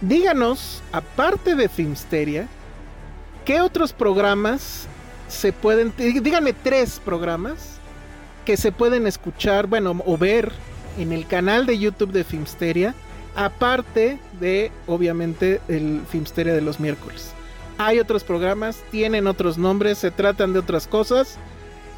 Díganos, 0.00 0.82
aparte 0.92 1.56
de 1.56 1.68
Filmsteria, 1.68 2.48
¿qué 3.44 3.60
otros 3.60 3.92
programas 3.92 4.86
se 5.28 5.52
pueden... 5.52 5.92
Díganme 5.98 6.54
tres 6.54 7.00
programas 7.04 7.79
que 8.50 8.56
se 8.56 8.72
pueden 8.72 9.06
escuchar, 9.06 9.68
bueno, 9.68 10.02
o 10.04 10.18
ver 10.18 10.50
en 10.98 11.12
el 11.12 11.28
canal 11.28 11.66
de 11.66 11.78
YouTube 11.78 12.10
de 12.10 12.24
Filmsteria, 12.24 12.96
aparte 13.36 14.18
de, 14.40 14.72
obviamente, 14.88 15.60
el 15.68 16.00
Filmsteria 16.10 16.52
de 16.52 16.60
los 16.60 16.80
miércoles. 16.80 17.30
Hay 17.78 18.00
otros 18.00 18.24
programas, 18.24 18.82
tienen 18.90 19.28
otros 19.28 19.56
nombres, 19.56 19.98
se 19.98 20.10
tratan 20.10 20.52
de 20.52 20.58
otras 20.58 20.88
cosas. 20.88 21.38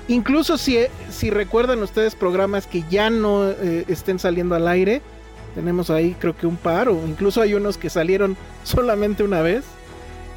Incluso 0.09 0.59
si, 0.59 0.77
si 1.09 1.31
recuerdan 1.31 1.83
ustedes 1.83 2.15
programas 2.15 2.67
que 2.67 2.85
ya 2.91 3.09
no 3.09 3.49
eh, 3.49 3.87
estén 3.89 4.19
saliendo 4.19 4.55
al 4.55 4.69
aire, 4.69 5.01
tenemos 5.55 5.89
ahí 5.89 6.15
creo 6.21 6.37
que 6.37 6.47
un 6.47 6.59
par, 6.59 6.91
o 6.91 7.03
incluso 7.09 7.41
hay 7.41 7.55
unos 7.55 7.79
que 7.79 7.89
salieron 7.89 8.37
solamente 8.63 9.25
una 9.25 9.41
vez. 9.41 9.65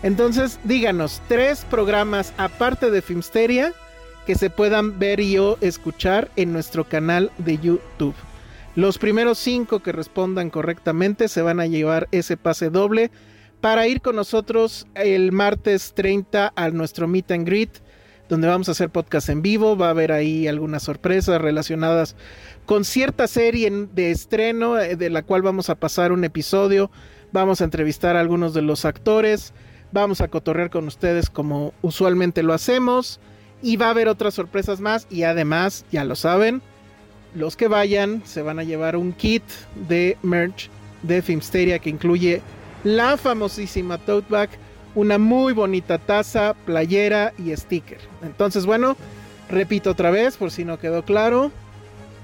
Entonces, 0.01 0.59
díganos, 0.63 1.21
tres 1.27 1.65
programas 1.69 2.31
aparte 2.37 2.89
de 2.89 3.01
Filmsteria 3.01 3.73
que 4.25 4.35
se 4.35 4.49
puedan 4.49 4.99
ver 4.99 5.19
y 5.19 5.37
o 5.37 5.57
escuchar 5.61 6.31
en 6.35 6.51
nuestro 6.51 6.83
canal 6.83 7.31
de 7.37 7.57
YouTube. 7.57 8.15
Los 8.75 8.97
primeros 8.97 9.37
cinco 9.37 9.79
que 9.81 9.91
respondan 9.91 10.49
correctamente 10.49 11.27
se 11.27 11.41
van 11.41 11.59
a 11.59 11.65
llevar 11.65 12.09
ese 12.11 12.35
pase 12.35 12.69
doble 12.69 13.11
para 13.61 13.87
ir 13.87 14.01
con 14.01 14.15
nosotros 14.15 14.85
el 14.95 15.31
martes 15.31 15.93
30 15.95 16.51
a 16.55 16.69
nuestro 16.71 17.07
meet 17.07 17.31
and 17.31 17.47
greet, 17.47 17.69
donde 18.27 18.47
vamos 18.47 18.67
a 18.67 18.73
hacer 18.73 18.89
podcast 18.89 19.29
en 19.29 19.41
vivo. 19.41 19.77
Va 19.77 19.87
a 19.87 19.91
haber 19.91 20.11
ahí 20.11 20.47
algunas 20.47 20.83
sorpresas 20.83 21.41
relacionadas 21.41 22.15
con 22.65 22.83
cierta 22.83 23.27
serie 23.27 23.71
de 23.71 24.11
estreno, 24.11 24.77
eh, 24.77 24.95
de 24.95 25.09
la 25.09 25.23
cual 25.23 25.41
vamos 25.41 25.69
a 25.69 25.75
pasar 25.75 26.11
un 26.11 26.25
episodio. 26.25 26.91
Vamos 27.31 27.61
a 27.61 27.63
entrevistar 27.63 28.17
a 28.17 28.19
algunos 28.19 28.53
de 28.53 28.61
los 28.61 28.85
actores. 28.85 29.53
Vamos 29.91 30.19
a 30.19 30.27
cotorrear 30.27 30.69
con 30.69 30.87
ustedes 30.87 31.29
como 31.29 31.73
usualmente 31.81 32.43
lo 32.43 32.53
hacemos. 32.53 33.19
Y 33.65 33.77
va 33.77 33.87
a 33.87 33.89
haber 33.89 34.07
otras 34.07 34.35
sorpresas 34.35 34.79
más. 34.79 35.07
Y 35.09 35.23
además, 35.23 35.85
ya 35.91 36.03
lo 36.03 36.15
saben, 36.15 36.61
los 37.33 37.55
que 37.55 37.67
vayan 37.67 38.21
se 38.23 38.43
van 38.43 38.59
a 38.59 38.63
llevar 38.63 38.95
un 38.95 39.11
kit 39.11 39.41
de 39.87 40.19
merch 40.21 40.69
de 41.01 41.23
Filmsteria 41.23 41.79
que 41.79 41.89
incluye 41.89 42.43
la 42.83 43.17
famosísima 43.17 43.97
tote 43.97 44.27
bag, 44.29 44.49
una 44.93 45.17
muy 45.17 45.51
bonita 45.53 45.97
taza, 45.97 46.53
playera 46.67 47.33
y 47.39 47.55
sticker. 47.55 47.97
Entonces, 48.21 48.67
bueno, 48.67 48.95
repito 49.49 49.89
otra 49.89 50.11
vez 50.11 50.37
por 50.37 50.51
si 50.51 50.63
no 50.63 50.77
quedó 50.77 51.03
claro. 51.03 51.51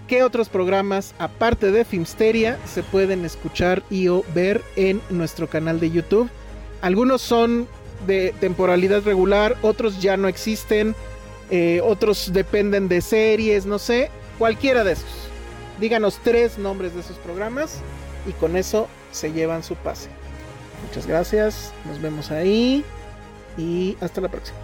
¿Qué 0.07 0.21
otros 0.21 0.47
programas, 0.47 1.15
aparte 1.17 1.71
de 1.71 1.85
Filmsteria, 1.85 2.59
se 2.67 2.83
pueden 2.83 3.25
escuchar 3.25 3.81
y 3.89 4.09
o 4.09 4.23
ver 4.35 4.61
en 4.75 5.01
nuestro 5.09 5.47
canal 5.47 5.79
de 5.79 5.89
YouTube? 5.89 6.29
Algunos 6.83 7.23
son 7.23 7.67
de 8.05 8.31
temporalidad 8.39 9.01
regular, 9.03 9.57
otros 9.63 9.99
ya 9.99 10.17
no 10.17 10.27
existen, 10.27 10.95
eh, 11.51 11.81
otros 11.83 12.31
dependen 12.33 12.87
de 12.87 13.01
series, 13.01 13.65
no 13.65 13.77
sé, 13.77 14.09
cualquiera 14.39 14.83
de 14.83 14.93
esos. 14.93 15.09
Díganos 15.79 16.19
tres 16.23 16.57
nombres 16.57 16.93
de 16.95 17.01
esos 17.01 17.17
programas 17.17 17.79
y 18.25 18.31
con 18.31 18.55
eso 18.55 18.87
se 19.11 19.33
llevan 19.33 19.61
su 19.61 19.75
pase. 19.75 20.09
Muchas 20.87 21.05
gracias, 21.05 21.73
nos 21.85 22.01
vemos 22.01 22.31
ahí 22.31 22.83
y 23.57 23.97
hasta 23.99 24.21
la 24.21 24.29
próxima. 24.29 24.57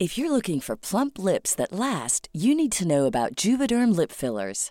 If 0.00 0.18
you're 0.18 0.30
looking 0.30 0.60
for 0.60 0.76
plump 0.76 1.18
lips 1.18 1.54
that 1.54 1.72
last, 1.72 2.28
you 2.32 2.54
need 2.54 2.72
to 2.72 2.86
know 2.86 3.06
about 3.06 3.36
Juvederm 3.36 3.96
lip 3.96 4.12
fillers. 4.12 4.70